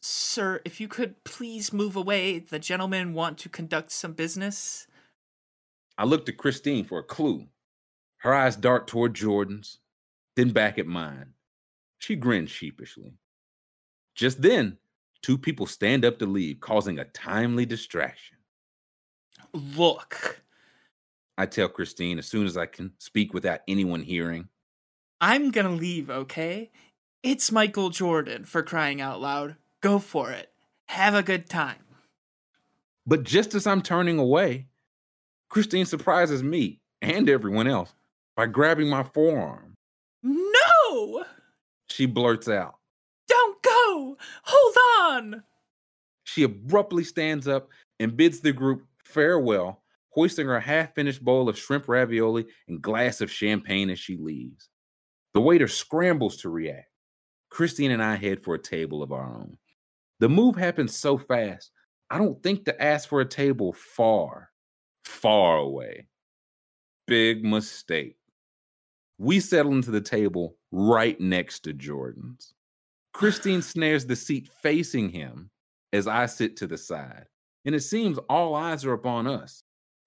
Sir, 0.00 0.60
if 0.64 0.80
you 0.80 0.88
could 0.88 1.24
please 1.24 1.72
move 1.72 1.96
away, 1.96 2.38
the 2.38 2.58
gentlemen 2.58 3.14
want 3.14 3.38
to 3.38 3.48
conduct 3.48 3.90
some 3.90 4.12
business. 4.12 4.86
I 5.96 6.04
looked 6.04 6.28
at 6.28 6.36
Christine 6.36 6.84
for 6.84 6.98
a 6.98 7.02
clue. 7.04 7.46
Her 8.18 8.34
eyes 8.34 8.56
dart 8.56 8.86
toward 8.86 9.14
Jordan's, 9.14 9.78
then 10.36 10.50
back 10.50 10.78
at 10.78 10.86
mine. 10.86 11.34
She 11.98 12.16
grinned 12.16 12.50
sheepishly. 12.50 13.14
Just 14.14 14.42
then, 14.42 14.78
two 15.22 15.36
people 15.38 15.66
stand 15.66 16.04
up 16.04 16.18
to 16.18 16.26
leave, 16.26 16.60
causing 16.60 16.98
a 16.98 17.04
timely 17.04 17.66
distraction. 17.66 18.38
Look, 19.52 20.42
I 21.36 21.46
tell 21.46 21.68
Christine 21.68 22.18
as 22.18 22.26
soon 22.26 22.46
as 22.46 22.56
I 22.56 22.66
can 22.66 22.92
speak 22.98 23.34
without 23.34 23.60
anyone 23.66 24.02
hearing. 24.02 24.48
I'm 25.20 25.50
gonna 25.50 25.70
leave, 25.70 26.10
okay? 26.10 26.70
It's 27.22 27.50
Michael 27.50 27.90
Jordan 27.90 28.44
for 28.44 28.62
crying 28.62 29.00
out 29.00 29.20
loud. 29.20 29.56
Go 29.80 29.98
for 29.98 30.30
it. 30.30 30.50
Have 30.88 31.14
a 31.14 31.22
good 31.22 31.48
time. 31.48 31.76
But 33.06 33.24
just 33.24 33.54
as 33.54 33.66
I'm 33.66 33.82
turning 33.82 34.18
away, 34.18 34.66
Christine 35.48 35.86
surprises 35.86 36.42
me 36.42 36.80
and 37.00 37.28
everyone 37.28 37.66
else 37.66 37.94
by 38.36 38.46
grabbing 38.46 38.88
my 38.88 39.02
forearm. 39.02 39.74
No! 40.22 41.24
She 41.86 42.06
blurts 42.06 42.48
out. 42.48 42.76
Hold 44.44 44.76
on! 45.00 45.42
She 46.24 46.42
abruptly 46.42 47.04
stands 47.04 47.46
up 47.46 47.68
and 48.00 48.16
bids 48.16 48.40
the 48.40 48.52
group 48.52 48.86
farewell, 49.04 49.82
hoisting 50.10 50.46
her 50.46 50.60
half 50.60 50.94
finished 50.94 51.24
bowl 51.24 51.48
of 51.48 51.58
shrimp 51.58 51.88
ravioli 51.88 52.46
and 52.68 52.82
glass 52.82 53.20
of 53.20 53.30
champagne 53.30 53.90
as 53.90 53.98
she 53.98 54.16
leaves. 54.16 54.68
The 55.34 55.40
waiter 55.40 55.68
scrambles 55.68 56.36
to 56.38 56.48
react. 56.48 56.88
Christine 57.50 57.90
and 57.90 58.02
I 58.02 58.16
head 58.16 58.42
for 58.42 58.54
a 58.54 58.62
table 58.62 59.02
of 59.02 59.12
our 59.12 59.24
own. 59.24 59.56
The 60.20 60.28
move 60.28 60.56
happens 60.56 60.96
so 60.96 61.18
fast, 61.18 61.70
I 62.10 62.18
don't 62.18 62.42
think 62.42 62.64
to 62.64 62.82
ask 62.82 63.08
for 63.08 63.20
a 63.20 63.26
table 63.26 63.72
far, 63.72 64.50
far 65.04 65.58
away. 65.58 66.06
Big 67.06 67.44
mistake. 67.44 68.16
We 69.18 69.40
settle 69.40 69.72
into 69.72 69.90
the 69.90 70.00
table 70.00 70.56
right 70.70 71.20
next 71.20 71.60
to 71.60 71.72
Jordan's. 71.72 72.54
Christine 73.14 73.62
snares 73.62 74.04
the 74.04 74.16
seat 74.16 74.50
facing 74.60 75.08
him 75.08 75.48
as 75.92 76.08
I 76.08 76.26
sit 76.26 76.56
to 76.56 76.66
the 76.66 76.76
side, 76.76 77.26
and 77.64 77.72
it 77.72 77.80
seems 77.80 78.18
all 78.28 78.56
eyes 78.56 78.84
are 78.84 78.92
upon 78.92 79.28
us, 79.28 79.62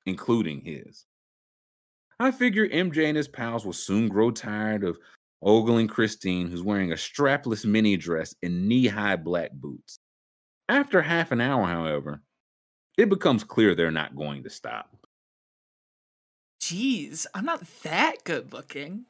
including 0.06 0.60
his. 0.60 1.06
I 2.20 2.32
figure 2.32 2.68
MJ 2.68 3.06
and 3.06 3.16
his 3.16 3.30
pals 3.30 3.66
will 3.66 3.72
soon 3.72 4.10
grow 4.10 4.30
tired 4.32 4.84
of 4.84 5.00
ogling 5.42 5.88
Christine, 5.88 6.50
who's 6.50 6.64
wearing 6.64 6.92
a 6.92 6.96
strapless 6.96 7.64
mini 7.64 7.96
dress 7.96 8.36
and 8.44 8.68
knee 8.68 8.88
high 8.88 9.16
black 9.16 9.52
boots. 9.54 10.00
After 10.68 11.02
half 11.02 11.32
an 11.32 11.40
hour, 11.40 11.66
however, 11.66 12.22
it 12.98 13.08
becomes 13.08 13.46
clear 13.46 13.74
they're 13.74 13.90
not 13.90 14.18
going 14.18 14.44
to 14.44 14.50
stop. 14.50 14.90
Jeez, 16.62 17.26
I'm 17.34 17.46
not 17.46 17.64
that 17.84 18.26
good 18.26 18.52
looking, 18.52 19.06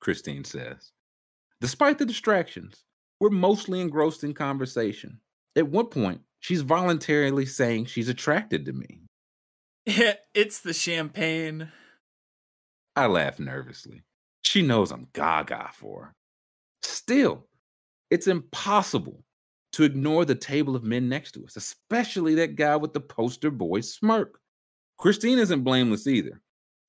Christine 0.00 0.44
says. 0.44 0.92
Despite 1.60 1.98
the 1.98 2.06
distractions, 2.06 2.85
we're 3.20 3.30
mostly 3.30 3.80
engrossed 3.80 4.24
in 4.24 4.34
conversation. 4.34 5.20
At 5.56 5.68
one 5.68 5.86
point, 5.86 6.20
she's 6.40 6.60
voluntarily 6.60 7.46
saying 7.46 7.86
she's 7.86 8.08
attracted 8.08 8.66
to 8.66 8.72
me. 8.72 9.00
it's 10.34 10.60
the 10.60 10.74
champagne. 10.74 11.70
I 12.94 13.06
laugh 13.06 13.38
nervously. 13.38 14.02
She 14.42 14.62
knows 14.62 14.90
I'm 14.90 15.08
gaga 15.12 15.70
for 15.72 16.04
her. 16.04 16.14
Still, 16.82 17.46
it's 18.10 18.26
impossible 18.26 19.22
to 19.72 19.84
ignore 19.84 20.24
the 20.24 20.34
table 20.34 20.76
of 20.76 20.84
men 20.84 21.08
next 21.08 21.32
to 21.32 21.44
us, 21.44 21.56
especially 21.56 22.34
that 22.36 22.56
guy 22.56 22.76
with 22.76 22.92
the 22.92 23.00
poster 23.00 23.50
boy 23.50 23.80
smirk. 23.80 24.38
Christine 24.98 25.38
isn't 25.38 25.64
blameless 25.64 26.06
either. 26.06 26.40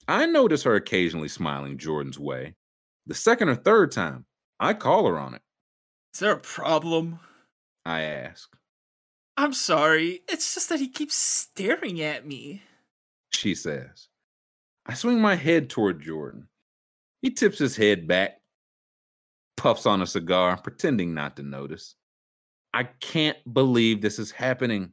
I 0.07 0.25
notice 0.25 0.63
her 0.63 0.75
occasionally 0.75 1.27
smiling 1.27 1.77
Jordan's 1.77 2.19
way. 2.19 2.55
The 3.07 3.13
second 3.13 3.49
or 3.49 3.55
third 3.55 3.91
time, 3.91 4.25
I 4.59 4.73
call 4.73 5.05
her 5.07 5.19
on 5.19 5.33
it. 5.33 5.41
Is 6.13 6.19
there 6.19 6.33
a 6.33 6.39
problem? 6.39 7.19
I 7.85 8.01
ask. 8.01 8.49
I'm 9.37 9.53
sorry. 9.53 10.21
It's 10.27 10.53
just 10.55 10.69
that 10.69 10.79
he 10.79 10.89
keeps 10.89 11.15
staring 11.15 12.01
at 12.01 12.25
me. 12.25 12.63
She 13.31 13.53
says. 13.53 14.07
I 14.85 14.93
swing 14.93 15.19
my 15.19 15.35
head 15.35 15.69
toward 15.69 16.01
Jordan. 16.01 16.47
He 17.21 17.29
tips 17.29 17.59
his 17.59 17.75
head 17.75 18.07
back, 18.07 18.39
puffs 19.57 19.85
on 19.85 20.01
a 20.01 20.07
cigar, 20.07 20.57
pretending 20.57 21.13
not 21.13 21.35
to 21.35 21.43
notice. 21.43 21.95
I 22.73 22.83
can't 22.83 23.37
believe 23.53 24.01
this 24.01 24.19
is 24.19 24.31
happening. 24.31 24.91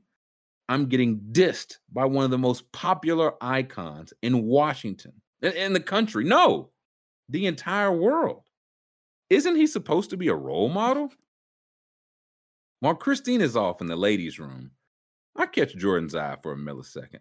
I'm 0.68 0.86
getting 0.86 1.20
dissed 1.32 1.78
by 1.92 2.06
one 2.06 2.24
of 2.24 2.30
the 2.30 2.38
most 2.38 2.70
popular 2.72 3.34
icons 3.40 4.12
in 4.22 4.44
Washington, 4.44 5.12
in 5.42 5.74
the 5.74 5.80
country. 5.80 6.24
No, 6.24 6.70
the 7.28 7.46
entire 7.46 7.92
world. 7.92 8.42
Isn't 9.30 9.56
he 9.56 9.66
supposed 9.66 10.10
to 10.10 10.16
be 10.16 10.28
a 10.28 10.34
role 10.34 10.68
model? 10.68 11.12
While 12.80 12.94
Christine 12.94 13.40
is 13.40 13.56
off 13.56 13.80
in 13.80 13.86
the 13.86 13.96
ladies' 13.96 14.38
room, 14.38 14.72
I 15.36 15.46
catch 15.46 15.74
Jordan's 15.76 16.14
eye 16.14 16.36
for 16.42 16.52
a 16.52 16.56
millisecond. 16.56 17.20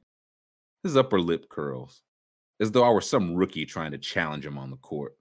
His 0.83 0.97
upper 0.97 1.19
lip 1.19 1.47
curls, 1.47 2.01
as 2.59 2.71
though 2.71 2.83
I 2.83 2.89
were 2.89 3.01
some 3.01 3.33
rookie 3.33 3.65
trying 3.65 3.91
to 3.91 3.97
challenge 3.97 4.45
him 4.45 4.57
on 4.57 4.69
the 4.69 4.77
court. 4.77 5.15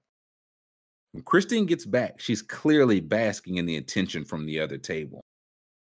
When 1.12 1.22
Christine 1.22 1.66
gets 1.66 1.86
back, 1.86 2.20
she's 2.20 2.42
clearly 2.42 3.00
basking 3.00 3.56
in 3.56 3.66
the 3.66 3.76
attention 3.76 4.24
from 4.24 4.46
the 4.46 4.58
other 4.58 4.78
table. 4.78 5.20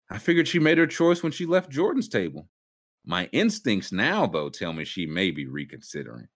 I 0.09 0.17
figured 0.17 0.47
she 0.47 0.59
made 0.59 0.79
her 0.79 0.87
choice 0.87 1.21
when 1.21 1.31
she 1.31 1.45
left 1.45 1.69
Jordan's 1.69 2.09
table. 2.09 2.47
My 3.05 3.29
instincts 3.31 3.91
now, 3.91 4.25
though, 4.25 4.49
tell 4.49 4.73
me 4.73 4.85
she 4.85 5.05
may 5.05 5.29
be 5.29 5.45
reconsidering. 5.45 6.27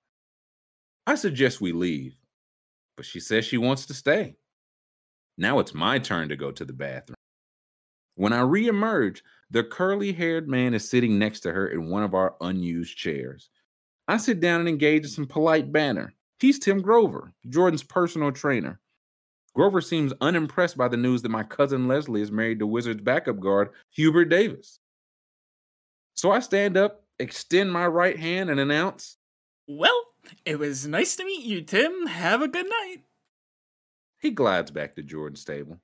I 1.07 1.15
suggest 1.15 1.61
we 1.61 1.71
leave, 1.71 2.15
but 2.95 3.05
she 3.05 3.19
says 3.19 3.45
she 3.45 3.57
wants 3.57 3.85
to 3.87 3.93
stay. 3.93 4.35
Now 5.37 5.59
it's 5.59 5.73
my 5.73 5.99
turn 5.99 6.29
to 6.29 6.35
go 6.35 6.51
to 6.51 6.65
the 6.65 6.73
bathroom. 6.73 7.15
When 8.15 8.33
I 8.33 8.41
reemerge, 8.41 9.21
the 9.49 9.63
curly 9.63 10.11
haired 10.11 10.47
man 10.47 10.73
is 10.73 10.87
sitting 10.87 11.17
next 11.17 11.41
to 11.41 11.51
her 11.51 11.67
in 11.67 11.89
one 11.89 12.03
of 12.03 12.13
our 12.13 12.35
unused 12.41 12.97
chairs. 12.97 13.49
I 14.07 14.17
sit 14.17 14.39
down 14.39 14.59
and 14.59 14.69
engage 14.69 15.03
in 15.03 15.09
some 15.09 15.25
polite 15.25 15.71
banter. 15.71 16.13
He's 16.39 16.59
Tim 16.59 16.81
Grover, 16.81 17.33
Jordan's 17.47 17.83
personal 17.83 18.31
trainer. 18.31 18.79
Grover 19.55 19.81
seems 19.81 20.13
unimpressed 20.19 20.77
by 20.77 20.87
the 20.87 20.97
news 20.97 21.21
that 21.21 21.29
my 21.29 21.43
cousin 21.43 21.87
Leslie 21.87 22.21
is 22.21 22.31
married 22.31 22.59
to 22.59 22.67
Wizards 22.67 23.01
backup 23.01 23.39
guard 23.39 23.69
Hubert 23.91 24.25
Davis. 24.25 24.79
So 26.15 26.31
I 26.31 26.39
stand 26.39 26.75
up, 26.75 27.03
extend 27.19 27.71
my 27.71 27.87
right 27.87 28.17
hand, 28.17 28.49
and 28.49 28.59
announce 28.59 29.17
Well, 29.67 29.99
it 30.45 30.59
was 30.59 30.87
nice 30.87 31.15
to 31.15 31.25
meet 31.25 31.45
you, 31.45 31.61
Tim. 31.61 32.07
Have 32.07 32.41
a 32.41 32.47
good 32.47 32.67
night. 32.67 33.03
He 34.23 34.31
glides 34.31 34.71
back 34.71 34.95
to 34.95 35.03
Jordan's 35.03 35.43
table. 35.43 35.77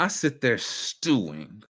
I 0.00 0.08
sit 0.08 0.40
there 0.40 0.58
stewing. 0.58 1.62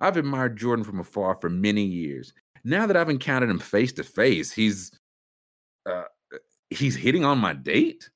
I've 0.00 0.18
admired 0.18 0.58
Jordan 0.58 0.84
from 0.84 1.00
afar 1.00 1.34
for 1.40 1.48
many 1.48 1.82
years. 1.82 2.34
Now 2.62 2.86
that 2.86 2.96
I've 2.96 3.08
encountered 3.08 3.48
him 3.48 3.58
face 3.58 3.92
to 3.94 4.04
face, 4.04 4.52
he's 4.52 4.92
uh, 5.86 6.04
he's 6.68 6.94
hitting 6.94 7.24
on 7.24 7.38
my 7.38 7.54
date. 7.54 8.10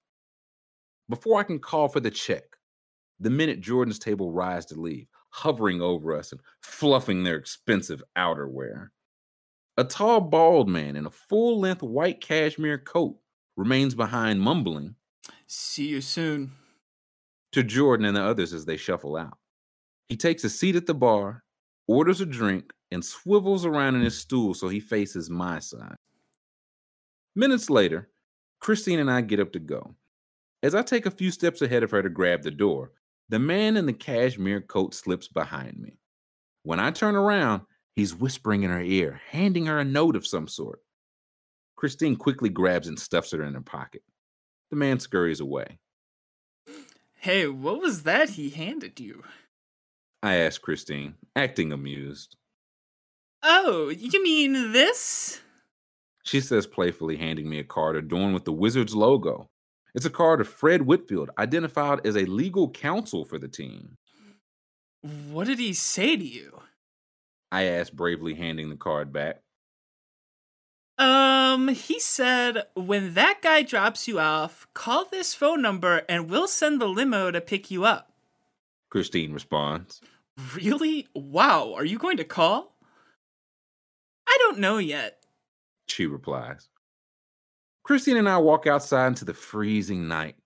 Before 1.09 1.41
I 1.41 1.45
can 1.45 1.59
call 1.59 1.89
for 1.89 2.01
the 2.01 2.11
check, 2.11 2.45
the 3.19 3.31
minute 3.31 3.63
Jordan's 3.63 3.99
table 3.99 4.31
rise 4.31 4.67
to 4.67 4.79
leave, 4.79 5.07
hovering 5.31 5.81
over 5.81 6.15
us 6.15 6.31
and 6.31 6.43
fluffing 6.61 7.23
their 7.23 7.37
expensive 7.37 8.03
outerwear. 8.19 8.89
A 9.79 9.85
tall, 9.85 10.21
bald 10.21 10.69
man 10.69 10.97
in 10.97 11.07
a 11.07 11.11
full 11.11 11.59
length 11.59 11.83
white 11.83 12.21
cashmere 12.21 12.79
coat 12.79 13.19
remains 13.57 13.95
behind, 13.95 14.43
mumbling, 14.43 14.95
See 15.47 15.89
you 15.89 16.01
soon. 16.01 16.53
To 17.53 17.63
Jordan 17.63 18.07
and 18.07 18.17
the 18.17 18.23
others 18.23 18.53
as 18.53 18.65
they 18.65 18.77
shuffle 18.77 19.17
out. 19.17 19.39
He 20.09 20.17
takes 20.17 20.45
a 20.45 20.51
seat 20.51 20.77
at 20.77 20.87
the 20.87 20.95
bar, 20.95 21.43
orders 21.87 22.21
a 22.21 22.27
drink, 22.27 22.73
and 22.91 23.05
swivels 23.05 23.65
around 23.65 23.95
in 23.95 24.03
his 24.03 24.19
stool 24.19 24.55
so 24.55 24.69
he 24.69 24.81
faces 24.81 25.31
my 25.31 25.59
side. 25.59 25.97
Minutes 27.35 27.71
later, 27.71 28.11
Christine 28.61 28.99
and 28.99 29.11
I 29.11 29.23
get 29.23 29.41
up 29.41 29.53
to 29.53 29.59
go. 29.59 29.95
As 30.63 30.75
I 30.75 30.83
take 30.83 31.07
a 31.07 31.11
few 31.11 31.31
steps 31.31 31.63
ahead 31.63 31.83
of 31.83 31.91
her 31.91 32.03
to 32.03 32.09
grab 32.09 32.43
the 32.43 32.51
door, 32.51 32.93
the 33.29 33.39
man 33.39 33.77
in 33.77 33.87
the 33.87 33.93
cashmere 33.93 34.61
coat 34.61 34.95
slips 34.95 35.29
behind 35.29 35.79
me. 35.79 35.99
When 36.63 36.79
I 36.79 36.91
turn 36.91 37.17
around, 37.17 37.63
he's 37.97 38.15
whispering 38.15 38.63
in 38.63 38.71
her 38.71 38.83
ear, 38.83 39.21
handing 39.31 39.67
her 39.67 39.79
a 39.79 39.85
note 39.85 40.15
of 40.15 40.27
some 40.27 40.47
sort. 40.47 40.81
Christine 41.77 42.17
quickly 42.17 42.51
grabs 42.51 42.87
and 42.87 42.99
stuffs 42.99 43.33
it 43.33 43.41
in 43.41 43.55
her 43.55 43.61
pocket. 43.61 44.03
The 44.71 44.77
man 44.77 45.01
scurries 45.01 45.41
away. 45.41 45.79
Hey, 47.23 47.47
what 47.47 47.81
was 47.81 48.03
that 48.03 48.31
he 48.31 48.51
handed 48.51 48.99
you? 48.99 49.23
I 50.25 50.39
asked 50.39 50.61
Christine, 50.61 51.15
acting 51.37 51.71
amused. 51.71 52.35
Oh, 53.45 53.91
you 53.91 54.21
mean 54.25 54.73
this? 54.73 55.41
She 56.25 56.41
says 56.41 56.67
playfully, 56.67 57.19
handing 57.19 57.49
me 57.49 57.61
a 57.61 57.65
card 57.65 57.95
adorned 57.95 58.35
with 58.35 58.45
the 58.45 58.53
Wizards 58.53 58.97
logo. 58.97 59.47
It's 59.95 60.05
a 60.05 60.11
card 60.11 60.41
of 60.41 60.49
Fred 60.49 60.83
Whitfield, 60.83 61.31
identified 61.39 62.05
as 62.05 62.17
a 62.17 62.25
legal 62.25 62.69
counsel 62.71 63.25
for 63.25 63.39
the 63.39 63.47
team. 63.47 63.95
What 65.31 65.47
did 65.47 65.61
he 65.61 65.75
say 65.75 66.17
to 66.17 66.25
you? 66.25 66.63
I 67.53 67.67
asked, 67.67 67.95
bravely 67.95 68.35
handing 68.35 68.69
the 68.69 68.75
card 68.75 69.13
back. 69.13 69.43
Um, 71.03 71.67
he 71.67 71.99
said, 71.99 72.63
when 72.75 73.15
that 73.15 73.41
guy 73.43 73.63
drops 73.63 74.07
you 74.07 74.21
off, 74.21 74.69
call 74.73 75.05
this 75.05 75.35
phone 75.35 75.61
number 75.61 76.03
and 76.09 76.31
we'll 76.31 76.47
send 76.47 76.81
the 76.81 76.87
limo 76.87 77.33
to 77.33 77.41
pick 77.41 77.73
you 77.73 77.85
up. 77.85 78.13
Christine 78.89 79.33
responds. 79.33 80.01
Really? 80.55 81.09
Wow, 81.13 81.75
are 81.75 81.85
you 81.85 81.99
going 81.99 82.19
to 82.19 82.25
call? 82.25 82.77
I 84.29 84.37
don't 84.43 84.61
know 84.61 84.79
yet. 84.79 85.25
She 85.89 86.07
replies. 86.07 86.69
Christine 87.83 88.19
and 88.19 88.29
I 88.29 88.39
walk 88.39 88.69
outside 88.69 89.09
into 89.09 89.25
the 89.25 89.35
freezing 89.35 90.07
night, 90.07 90.37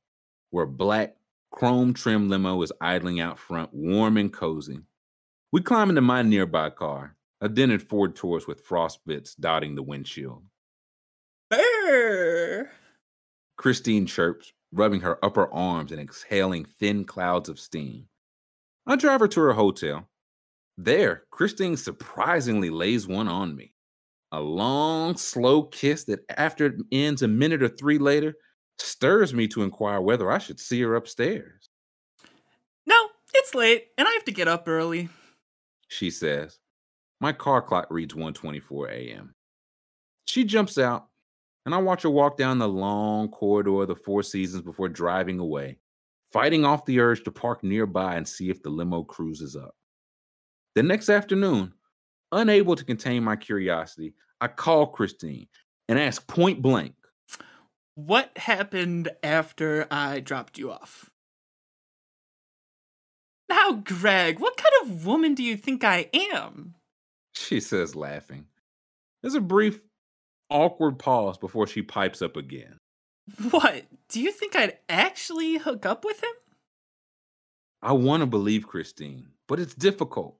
where 0.51 0.65
a 0.65 0.68
black, 0.68 1.17
chrome 1.51 1.93
trim 1.93 2.31
limo 2.31 2.62
is 2.62 2.73
idling 2.81 3.20
out 3.20 3.39
front, 3.39 3.75
warm 3.75 4.17
and 4.17 4.33
cozy. 4.33 4.78
We 5.52 5.60
climb 5.60 5.91
into 5.91 6.01
my 6.01 6.23
nearby 6.23 6.70
car, 6.70 7.16
Uh, 7.41 7.47
a 7.47 7.49
dented 7.49 7.83
Ford 7.83 8.17
Taurus 8.17 8.47
with 8.47 8.65
frost 8.65 9.01
bits 9.07 9.35
dotting 9.35 9.75
the 9.75 9.83
windshield. 9.83 10.43
Brr. 11.51 12.71
Christine 13.57 14.07
chirps, 14.07 14.53
rubbing 14.73 15.01
her 15.01 15.25
upper 15.25 15.53
arms 15.53 15.93
and 15.93 16.01
exhaling 16.01 16.65
thin 16.65 17.05
clouds 17.05 17.49
of 17.49 17.59
steam. 17.59 18.07
I 18.87 18.97
drive 18.97 19.21
her 19.21 19.29
to 19.29 19.41
her 19.41 19.53
hotel. 19.53 20.09
There, 20.77 21.25
Christine 21.31 21.77
surprisingly 21.77 22.71
lays 22.71 23.07
one 23.07 23.29
on 23.29 23.57
me. 23.57 23.73
A 24.33 24.41
long, 24.41 25.17
slow 25.17 25.63
kiss 25.63 26.05
that, 26.05 26.21
after 26.37 26.67
it 26.67 26.75
ends 26.93 27.23
a 27.23 27.29
minute 27.29 27.63
or 27.63 27.69
three 27.69 27.99
later, 27.99 28.35
stirs 28.79 29.33
me 29.33 29.49
to 29.49 29.63
inquire 29.63 30.01
whether 30.01 30.31
I 30.31 30.39
should 30.39 30.61
see 30.61 30.83
her 30.83 30.97
upstairs. 30.97 31.71
No, 32.87 33.09
it's 33.35 33.55
late, 33.55 33.87
and 33.97 34.07
I 34.07 34.11
have 34.13 34.25
to 34.25 34.33
get 34.33 34.49
up 34.49 34.69
early. 34.69 35.09
She 35.89 36.11
says. 36.11 36.59
My 37.20 37.33
car 37.33 37.62
clock 37.62 37.86
reads 37.91 38.15
1:24 38.15 38.91
a.m. 38.91 39.35
She 40.27 40.45
jumps 40.45 40.77
out, 40.77 41.09
and 41.65 41.75
I 41.75 41.78
watch 41.78 42.03
her 42.03 42.11
walk 42.11 42.36
down 42.36 42.59
the 42.59 42.69
long 42.69 43.28
corridor 43.28 43.83
of 43.83 43.89
the 43.89 43.97
Four 43.97 44.23
Seasons 44.23 44.62
before 44.62 44.89
driving 44.89 45.39
away, 45.39 45.78
fighting 46.33 46.65
off 46.65 46.85
the 46.85 47.01
urge 47.01 47.25
to 47.25 47.31
park 47.31 47.62
nearby 47.62 48.17
and 48.17 48.28
see 48.28 48.51
if 48.51 48.62
the 48.62 48.70
limo 48.70 49.03
cruises 49.03 49.57
up. 49.57 49.75
The 50.75 50.83
next 50.83 51.09
afternoon, 51.09 51.73
unable 52.33 52.77
to 52.77 52.85
contain 52.85 53.25
my 53.25 53.36
curiosity, 53.36 54.15
I 54.41 54.49
call 54.49 54.89
Christine 54.89 55.49
and 55.89 55.99
ask 55.99 56.27
point 56.27 56.61
blank, 56.61 56.95
What 57.95 58.36
happened 58.36 59.09
after 59.23 59.86
I 59.91 60.20
dropped 60.20 60.59
you 60.59 60.70
off? 60.70 61.11
Now, 63.49 63.73
Greg, 63.73 64.39
what 64.39 64.57
kind 64.57 64.75
of 64.83 65.07
woman 65.07 65.35
do 65.35 65.43
you 65.43 65.57
think 65.57 65.83
I 65.85 66.11
am? 66.12 66.75
She 67.37 67.61
says, 67.61 67.95
laughing. 67.95 68.47
There's 69.23 69.35
a 69.35 69.41
brief, 69.41 69.81
awkward 70.51 70.99
pause 70.99 71.37
before 71.39 71.67
she 71.67 71.83
pipes 71.83 72.23
up 72.23 72.37
again. 72.37 72.79
What? 73.51 73.85
Do 74.09 74.21
you 74.21 74.31
think 74.31 74.55
I'd 74.55 74.79
actually 74.89 75.59
hook 75.59 75.85
up 75.85 76.05
with 76.05 76.23
him? 76.23 76.31
I 77.83 77.93
want 77.93 78.21
to 78.21 78.27
believe 78.27 78.69
Christine, 78.69 79.27
but 79.49 79.59
it's 79.59 79.75
difficult, 79.75 80.39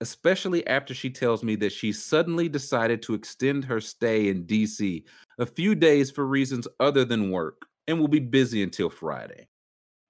especially 0.00 0.64
after 0.68 0.94
she 0.94 1.10
tells 1.10 1.42
me 1.42 1.56
that 1.56 1.72
she 1.72 1.92
suddenly 1.92 2.48
decided 2.48 3.02
to 3.02 3.14
extend 3.14 3.64
her 3.64 3.80
stay 3.80 4.28
in 4.28 4.44
DC 4.44 5.02
a 5.38 5.46
few 5.46 5.74
days 5.74 6.12
for 6.12 6.24
reasons 6.24 6.68
other 6.78 7.04
than 7.04 7.30
work 7.30 7.66
and 7.88 7.98
will 7.98 8.08
be 8.08 8.20
busy 8.20 8.62
until 8.62 8.88
Friday. 8.88 9.48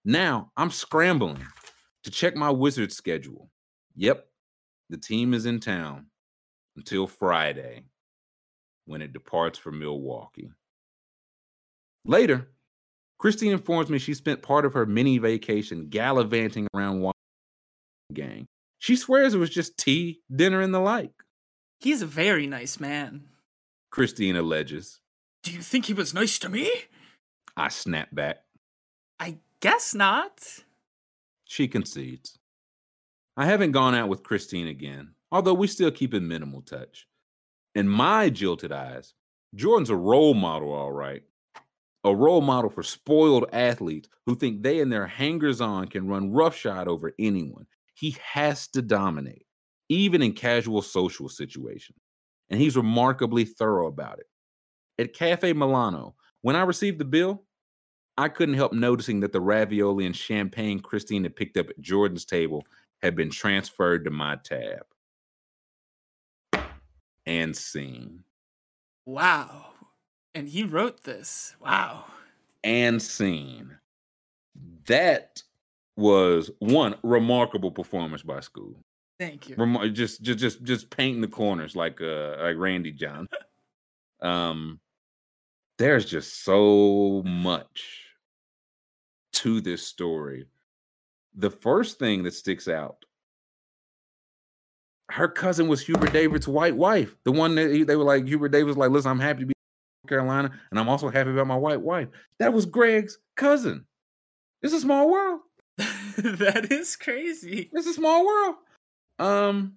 Now 0.04 0.52
I'm 0.56 0.70
scrambling 0.70 1.44
to 2.04 2.10
check 2.10 2.36
my 2.36 2.50
wizard 2.50 2.92
schedule. 2.92 3.48
Yep, 3.96 4.26
the 4.90 4.98
team 4.98 5.32
is 5.32 5.46
in 5.46 5.60
town 5.60 6.06
until 6.76 7.06
Friday 7.06 7.84
when 8.86 9.02
it 9.02 9.12
departs 9.12 9.58
for 9.58 9.70
Milwaukee. 9.70 10.50
Later, 12.04 12.48
Christine 13.18 13.52
informs 13.52 13.88
me 13.88 13.98
she 13.98 14.14
spent 14.14 14.42
part 14.42 14.64
of 14.64 14.72
her 14.72 14.86
mini 14.86 15.18
vacation 15.18 15.88
gallivanting 15.88 16.66
around 16.74 17.12
gang. 18.12 18.46
She 18.78 18.96
swears 18.96 19.34
it 19.34 19.38
was 19.38 19.50
just 19.50 19.78
tea, 19.78 20.20
dinner, 20.34 20.60
and 20.60 20.74
the 20.74 20.80
like. 20.80 21.12
He's 21.80 22.02
a 22.02 22.06
very 22.06 22.46
nice 22.46 22.80
man. 22.80 23.28
Christine 23.90 24.36
alleges. 24.36 25.00
Do 25.42 25.52
you 25.52 25.62
think 25.62 25.86
he 25.86 25.94
was 25.94 26.14
nice 26.14 26.38
to 26.40 26.48
me? 26.48 26.70
I 27.56 27.68
snap 27.68 28.08
back. 28.12 28.44
I 29.20 29.38
guess 29.60 29.94
not. 29.94 30.64
She 31.44 31.68
concedes. 31.68 32.38
I 33.36 33.46
haven't 33.46 33.72
gone 33.72 33.94
out 33.94 34.08
with 34.08 34.22
Christine 34.22 34.66
again, 34.66 35.14
although 35.32 35.54
we 35.54 35.66
still 35.66 35.90
keep 35.90 36.14
in 36.14 36.28
minimal 36.28 36.60
touch. 36.60 37.08
In 37.74 37.88
my 37.88 38.28
jilted 38.28 38.70
eyes, 38.70 39.14
Jordan's 39.54 39.90
a 39.90 39.96
role 39.96 40.34
model, 40.34 40.70
all 40.72 40.92
right. 40.92 41.22
A 42.04 42.14
role 42.14 42.42
model 42.42 42.68
for 42.68 42.82
spoiled 42.82 43.46
athletes 43.52 44.08
who 44.26 44.34
think 44.34 44.62
they 44.62 44.80
and 44.80 44.92
their 44.92 45.06
hangers 45.06 45.60
on 45.60 45.88
can 45.88 46.06
run 46.06 46.32
roughshod 46.32 46.86
over 46.86 47.14
anyone. 47.18 47.66
He 47.94 48.16
has 48.22 48.68
to 48.68 48.82
dominate, 48.82 49.46
even 49.88 50.20
in 50.20 50.32
casual 50.32 50.82
social 50.82 51.28
situations. 51.28 51.98
And 52.50 52.60
he's 52.60 52.76
remarkably 52.76 53.44
thorough 53.44 53.86
about 53.86 54.18
it. 54.18 54.26
At 54.98 55.14
Cafe 55.14 55.52
Milano, 55.54 56.14
when 56.42 56.56
I 56.56 56.62
received 56.62 56.98
the 56.98 57.04
bill, 57.04 57.44
I 58.18 58.28
couldn't 58.28 58.56
help 58.56 58.74
noticing 58.74 59.20
that 59.20 59.32
the 59.32 59.40
ravioli 59.40 60.04
and 60.04 60.14
champagne 60.14 60.80
Christine 60.80 61.22
had 61.22 61.36
picked 61.36 61.56
up 61.56 61.70
at 61.70 61.80
Jordan's 61.80 62.26
table 62.26 62.64
had 63.00 63.16
been 63.16 63.30
transferred 63.30 64.04
to 64.04 64.10
my 64.10 64.36
tab. 64.36 64.82
And 67.26 67.56
scene. 67.56 68.24
Wow. 69.06 69.66
And 70.34 70.48
he 70.48 70.64
wrote 70.64 71.04
this. 71.04 71.54
Wow. 71.60 72.04
And 72.64 73.00
scene. 73.00 73.76
That 74.86 75.42
was 75.96 76.50
one 76.58 76.96
remarkable 77.02 77.70
performance 77.70 78.22
by 78.22 78.40
school. 78.40 78.82
Thank 79.18 79.48
you. 79.48 79.56
Rem- 79.56 79.94
just 79.94 80.22
just 80.22 80.38
just 80.38 80.62
just 80.62 80.90
painting 80.90 81.20
the 81.20 81.28
corners 81.28 81.76
like 81.76 82.00
uh 82.00 82.36
like 82.40 82.56
Randy 82.56 82.92
John. 82.92 83.28
um 84.20 84.80
there's 85.78 86.04
just 86.04 86.44
so 86.44 87.22
much 87.24 88.06
to 89.32 89.60
this 89.60 89.86
story. 89.86 90.46
The 91.34 91.50
first 91.50 91.98
thing 91.98 92.22
that 92.24 92.34
sticks 92.34 92.68
out 92.68 93.04
her 95.12 95.28
cousin 95.28 95.68
was 95.68 95.82
Hubert 95.82 96.12
Davis' 96.12 96.48
white 96.48 96.74
wife. 96.74 97.14
The 97.24 97.32
one 97.32 97.54
that 97.56 97.84
they 97.86 97.96
were 97.96 98.04
like, 98.04 98.26
Hubert 98.26 98.48
Davis, 98.48 98.76
like, 98.76 98.90
listen, 98.90 99.10
I'm 99.10 99.20
happy 99.20 99.40
to 99.40 99.46
be 99.46 99.52
in 100.04 100.08
Carolina, 100.08 100.50
and 100.70 100.80
I'm 100.80 100.88
also 100.88 101.10
happy 101.10 101.30
about 101.30 101.46
my 101.46 101.56
white 101.56 101.82
wife. 101.82 102.08
That 102.38 102.54
was 102.54 102.64
Greg's 102.64 103.18
cousin. 103.36 103.84
It's 104.62 104.72
a 104.72 104.80
small 104.80 105.10
world. 105.10 105.40
that 105.76 106.68
is 106.70 106.96
crazy. 106.96 107.68
It's 107.74 107.86
a 107.86 107.92
small 107.92 108.24
world. 108.24 108.54
Um, 109.18 109.74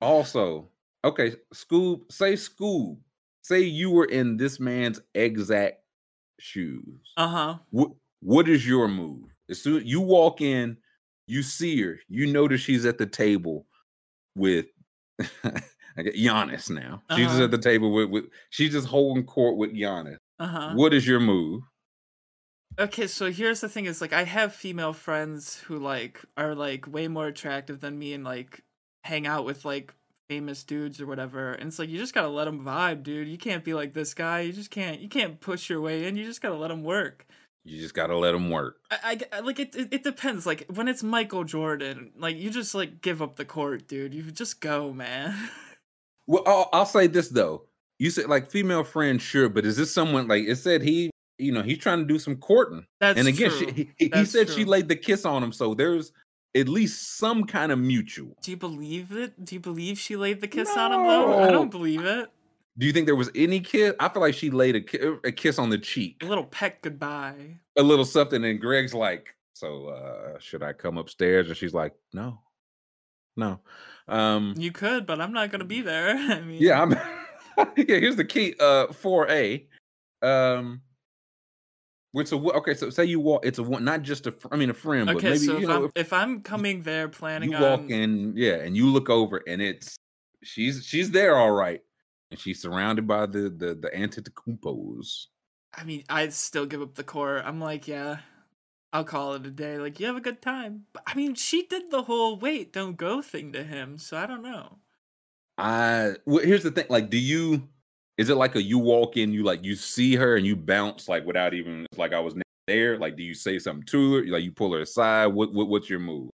also, 0.00 0.68
okay, 1.04 1.36
Scoob, 1.54 2.10
say 2.10 2.32
Scoob, 2.32 2.98
say 3.42 3.60
you 3.60 3.92
were 3.92 4.06
in 4.06 4.36
this 4.36 4.58
man's 4.58 5.00
exact 5.14 5.76
shoes. 6.40 7.12
Uh-huh. 7.16 7.58
What 7.70 7.90
what 8.20 8.48
is 8.48 8.66
your 8.66 8.88
move? 8.88 9.26
As 9.48 9.62
soon 9.62 9.86
you 9.86 10.00
walk 10.00 10.40
in, 10.40 10.78
you 11.26 11.42
see 11.42 11.80
her, 11.82 12.00
you 12.08 12.26
notice 12.32 12.62
she's 12.62 12.84
at 12.84 12.98
the 12.98 13.06
table 13.06 13.66
with 14.34 14.66
I 15.96 16.02
get 16.02 16.16
Giannis 16.16 16.70
now. 16.70 17.02
Uh-huh. 17.08 17.16
She's 17.16 17.28
just 17.28 17.40
at 17.40 17.50
the 17.50 17.58
table 17.58 17.92
with, 17.92 18.10
with 18.10 18.24
she's 18.50 18.72
just 18.72 18.88
holding 18.88 19.24
court 19.24 19.56
with 19.56 19.72
Giannis. 19.72 20.16
Uh-huh. 20.38 20.72
What 20.74 20.92
is 20.92 21.06
your 21.06 21.20
move? 21.20 21.62
Okay, 22.78 23.06
so 23.06 23.30
here's 23.30 23.60
the 23.60 23.68
thing: 23.68 23.86
is 23.86 24.00
like 24.00 24.12
I 24.12 24.24
have 24.24 24.54
female 24.54 24.92
friends 24.92 25.58
who 25.58 25.78
like 25.78 26.20
are 26.36 26.54
like 26.54 26.92
way 26.92 27.06
more 27.06 27.28
attractive 27.28 27.80
than 27.80 27.98
me 27.98 28.12
and 28.12 28.24
like 28.24 28.62
hang 29.04 29.26
out 29.26 29.44
with 29.44 29.64
like 29.64 29.94
famous 30.28 30.64
dudes 30.64 31.00
or 31.00 31.06
whatever. 31.06 31.52
And 31.52 31.68
it's 31.68 31.78
like 31.78 31.88
you 31.88 31.98
just 31.98 32.14
gotta 32.14 32.28
let 32.28 32.46
them 32.46 32.64
vibe, 32.64 33.04
dude. 33.04 33.28
You 33.28 33.38
can't 33.38 33.62
be 33.62 33.74
like 33.74 33.94
this 33.94 34.14
guy. 34.14 34.40
You 34.40 34.52
just 34.52 34.70
can't. 34.70 35.00
You 35.00 35.08
can't 35.08 35.40
push 35.40 35.70
your 35.70 35.80
way 35.80 36.06
in. 36.06 36.16
You 36.16 36.24
just 36.24 36.40
gotta 36.40 36.56
let 36.56 36.68
them 36.68 36.82
work. 36.82 37.26
You 37.64 37.80
just 37.80 37.94
gotta 37.94 38.16
let 38.16 38.32
them 38.32 38.50
work. 38.50 38.76
I, 38.90 39.18
I 39.32 39.40
like 39.40 39.58
it, 39.58 39.74
it. 39.74 39.88
It 39.90 40.04
depends. 40.04 40.44
Like 40.44 40.66
when 40.68 40.86
it's 40.86 41.02
Michael 41.02 41.44
Jordan, 41.44 42.12
like 42.16 42.36
you 42.36 42.50
just 42.50 42.74
like 42.74 43.00
give 43.00 43.22
up 43.22 43.36
the 43.36 43.46
court, 43.46 43.88
dude. 43.88 44.12
You 44.12 44.22
just 44.30 44.60
go, 44.60 44.92
man. 44.92 45.34
Well, 46.26 46.42
I'll, 46.46 46.70
I'll 46.72 46.86
say 46.86 47.06
this 47.06 47.28
though. 47.28 47.64
You 47.98 48.08
said 48.08 48.30
like 48.30 48.50
female 48.50 48.82
friend, 48.82 49.20
sure, 49.20 49.50
but 49.50 49.66
is 49.66 49.76
this 49.76 49.92
someone 49.92 50.26
like 50.26 50.44
it 50.44 50.56
said 50.56 50.80
he? 50.80 51.10
You 51.38 51.52
know, 51.52 51.60
he's 51.60 51.76
trying 51.76 51.98
to 51.98 52.06
do 52.06 52.18
some 52.18 52.36
courting. 52.36 52.86
That's 52.98 53.18
and 53.18 53.28
again, 53.28 53.50
true. 53.50 53.72
She, 53.74 53.90
he, 53.98 54.10
he 54.14 54.24
said 54.24 54.46
true. 54.46 54.56
she 54.56 54.64
laid 54.64 54.88
the 54.88 54.96
kiss 54.96 55.26
on 55.26 55.42
him, 55.42 55.52
so 55.52 55.74
there's 55.74 56.12
at 56.54 56.68
least 56.68 57.18
some 57.18 57.44
kind 57.44 57.72
of 57.72 57.78
mutual. 57.78 58.36
Do 58.40 58.52
you 58.52 58.56
believe 58.56 59.12
it? 59.12 59.44
Do 59.44 59.54
you 59.54 59.60
believe 59.60 59.98
she 59.98 60.16
laid 60.16 60.40
the 60.40 60.48
kiss 60.48 60.74
on 60.76 60.92
him 60.92 61.06
though? 61.06 61.42
I 61.42 61.50
don't 61.50 61.70
believe 61.70 62.04
it. 62.04 62.30
Do 62.76 62.86
you 62.86 62.92
think 62.92 63.06
there 63.06 63.14
was 63.14 63.30
any 63.34 63.60
kiss? 63.60 63.94
I 64.00 64.08
feel 64.08 64.20
like 64.20 64.34
she 64.34 64.50
laid 64.50 64.76
a, 64.76 64.80
ki- 64.80 65.16
a 65.24 65.30
kiss 65.30 65.58
on 65.58 65.70
the 65.70 65.78
cheek, 65.78 66.22
A 66.22 66.26
little 66.26 66.44
peck 66.44 66.82
goodbye. 66.82 67.58
a 67.76 67.82
little 67.82 68.04
something, 68.04 68.44
and 68.44 68.60
Greg's 68.60 68.94
like, 68.94 69.36
"So, 69.52 69.88
uh, 69.88 70.38
should 70.40 70.62
I 70.62 70.72
come 70.72 70.98
upstairs?" 70.98 71.46
And 71.48 71.56
she's 71.56 71.74
like, 71.74 71.94
"No, 72.12 72.40
no." 73.36 73.60
Um, 74.08 74.54
You 74.58 74.72
could, 74.72 75.06
but 75.06 75.20
I'm 75.20 75.32
not 75.32 75.50
gonna 75.52 75.64
be 75.64 75.82
there. 75.82 76.16
I 76.32 76.40
mean, 76.40 76.60
yeah, 76.60 76.82
I'm. 76.82 76.90
yeah, 77.58 77.64
here's 77.76 78.16
the 78.16 78.24
key. 78.24 78.54
Uh, 78.58 78.88
four 78.92 79.30
A. 79.30 79.66
Um, 80.22 80.80
which 82.10 82.32
a 82.32 82.36
okay. 82.36 82.74
So 82.74 82.90
say 82.90 83.04
you 83.04 83.20
walk. 83.20 83.46
It's 83.46 83.58
a 83.58 83.62
one, 83.62 83.84
not 83.84 84.02
just 84.02 84.26
a. 84.26 84.34
I 84.50 84.56
mean, 84.56 84.70
a 84.70 84.74
friend. 84.74 85.08
Okay, 85.10 85.14
but 85.14 85.22
maybe, 85.22 85.38
so 85.38 85.56
if, 85.56 85.68
know, 85.68 85.84
I'm, 85.84 85.92
if 85.94 86.12
I'm 86.12 86.40
coming 86.42 86.82
there 86.82 87.08
planning, 87.08 87.50
you 87.50 87.56
on... 87.56 87.62
walk 87.62 87.90
in, 87.90 88.32
yeah, 88.36 88.56
and 88.56 88.76
you 88.76 88.88
look 88.88 89.10
over, 89.10 89.42
and 89.46 89.62
it's 89.62 89.96
she's 90.42 90.84
she's 90.84 91.10
there, 91.10 91.36
all 91.36 91.50
right, 91.52 91.80
and 92.34 92.40
she's 92.40 92.60
surrounded 92.60 93.06
by 93.06 93.26
the 93.26 93.48
the 93.48 93.74
the 93.74 93.90
Antetokounmpos. 93.94 95.26
I 95.72 95.84
mean, 95.84 96.02
I'd 96.08 96.32
still 96.32 96.66
give 96.66 96.82
up 96.82 96.96
the 96.96 97.04
core. 97.04 97.38
I'm 97.38 97.60
like, 97.60 97.86
yeah, 97.86 98.18
I'll 98.92 99.04
call 99.04 99.34
it 99.34 99.46
a 99.46 99.50
day. 99.50 99.78
Like, 99.78 100.00
you 100.00 100.06
have 100.06 100.16
a 100.16 100.20
good 100.20 100.42
time. 100.42 100.86
But 100.92 101.04
I 101.06 101.14
mean, 101.14 101.36
she 101.36 101.62
did 101.62 101.90
the 101.90 102.02
whole 102.02 102.36
wait, 102.36 102.72
don't 102.72 102.96
go 102.96 103.22
thing 103.22 103.52
to 103.52 103.62
him. 103.62 103.98
So 103.98 104.16
I 104.16 104.26
don't 104.26 104.42
know. 104.42 104.78
I 105.56 106.14
well, 106.26 106.44
here's 106.44 106.64
the 106.64 106.72
thing. 106.72 106.86
Like, 106.90 107.08
do 107.08 107.18
you? 107.18 107.68
Is 108.18 108.30
it 108.30 108.36
like 108.36 108.56
a 108.56 108.62
you 108.62 108.78
walk 108.78 109.16
in, 109.16 109.32
you 109.32 109.44
like 109.44 109.64
you 109.64 109.76
see 109.76 110.16
her 110.16 110.36
and 110.36 110.44
you 110.44 110.56
bounce 110.56 111.08
like 111.08 111.24
without 111.24 111.54
even 111.54 111.86
like 111.96 112.12
I 112.12 112.18
was 112.18 112.34
there? 112.66 112.98
Like, 112.98 113.16
do 113.16 113.22
you 113.22 113.34
say 113.34 113.60
something 113.60 113.86
to 113.86 114.14
her? 114.14 114.24
Like, 114.26 114.42
you 114.42 114.50
pull 114.50 114.72
her 114.72 114.80
aside? 114.80 115.28
What, 115.28 115.52
what 115.52 115.68
what's 115.68 115.88
your 115.88 116.00
move? 116.00 116.30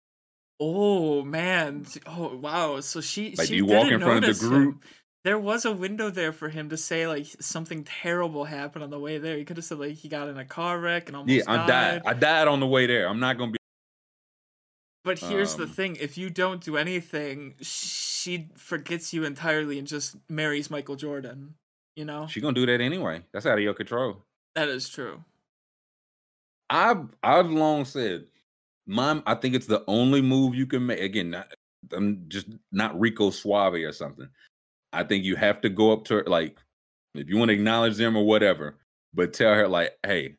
Oh 0.62 1.24
man! 1.24 1.86
Oh 2.06 2.36
wow! 2.36 2.82
So 2.82 3.00
she 3.00 3.34
like 3.38 3.48
she 3.48 3.58
you 3.58 3.66
walk 3.66 3.90
in 3.90 4.02
front 4.02 4.26
of 4.26 4.40
the 4.40 4.46
group. 4.46 4.76
Him 4.76 4.82
there 5.24 5.38
was 5.38 5.66
a 5.66 5.74
window 5.74 6.10
there 6.10 6.32
for 6.32 6.50
him 6.50 6.70
to 6.70 6.78
say 6.78 7.08
like 7.08 7.28
something 7.40 7.84
terrible 7.84 8.46
happened 8.46 8.84
on 8.84 8.90
the 8.90 9.00
way 9.00 9.18
there. 9.18 9.38
He 9.38 9.46
could 9.46 9.58
have 9.58 9.66
said 9.66 9.80
like 9.80 9.96
he 9.96 10.08
got 10.08 10.28
in 10.28 10.38
a 10.38 10.46
car 10.46 10.80
wreck 10.80 11.08
and 11.08 11.18
almost 11.18 11.46
died. 11.46 11.56
yeah, 11.56 11.64
I 11.64 11.68
died. 11.68 12.02
I 12.06 12.14
died 12.14 12.48
on 12.48 12.60
the 12.60 12.68
way 12.68 12.88
there. 12.88 13.08
I'm 13.08 13.20
not 13.20 13.38
gonna 13.38 13.52
be. 13.52 13.58
But 15.04 15.20
here's 15.20 15.56
um, 15.56 15.62
the 15.62 15.68
thing: 15.68 15.98
if 15.98 16.18
you 16.18 16.30
don't 16.30 16.64
do 16.64 16.78
anything, 16.78 17.56
she 17.62 18.50
forgets 18.56 19.14
you 19.14 19.24
entirely 19.24 19.78
and 19.78 19.88
just 19.88 20.16
marries 20.30 20.70
Michael 20.70 20.96
Jordan. 20.96 21.56
You 21.96 22.06
know, 22.06 22.28
she 22.28 22.40
gonna 22.40 22.54
do 22.54 22.66
that 22.66 22.80
anyway. 22.80 23.24
That's 23.34 23.46
out 23.46 23.58
of 23.58 23.64
your 23.64 23.74
control. 23.74 24.24
That 24.56 24.70
is 24.70 24.88
true. 24.88 25.24
I've 26.70 27.08
I've 27.24 27.50
long 27.50 27.84
said, 27.84 28.26
mom. 28.88 29.24
I 29.26 29.36
think 29.36 29.56
it's 29.56 29.68
the 29.68 29.84
only 29.88 30.22
move 30.22 30.56
you 30.56 30.66
can 30.66 30.86
make. 30.86 31.02
Again, 31.02 31.32
not, 31.32 31.54
I'm 31.92 32.26
just 32.30 32.48
not 32.72 32.98
Rico 32.98 33.32
Suave 33.32 33.74
or 33.74 33.92
something. 33.92 34.30
I 34.92 35.04
think 35.04 35.24
you 35.24 35.36
have 35.36 35.62
to 35.62 35.70
go 35.70 35.92
up 35.92 36.06
to 36.06 36.16
her, 36.16 36.24
like, 36.26 36.58
if 37.16 37.30
you 37.30 37.38
want 37.38 37.50
to 37.50 37.56
acknowledge 37.56 37.98
them 37.98 38.16
or 38.16 38.26
whatever, 38.26 38.78
but 39.14 39.34
tell 39.34 39.54
her, 39.54 39.68
like, 39.68 39.94
hey, 40.06 40.36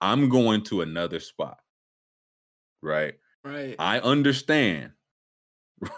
I'm 0.00 0.28
going 0.28 0.62
to 0.64 0.82
another 0.82 1.20
spot. 1.20 1.58
Right. 2.82 3.14
Right. 3.44 3.76
I 3.78 4.00
understand. 4.00 4.92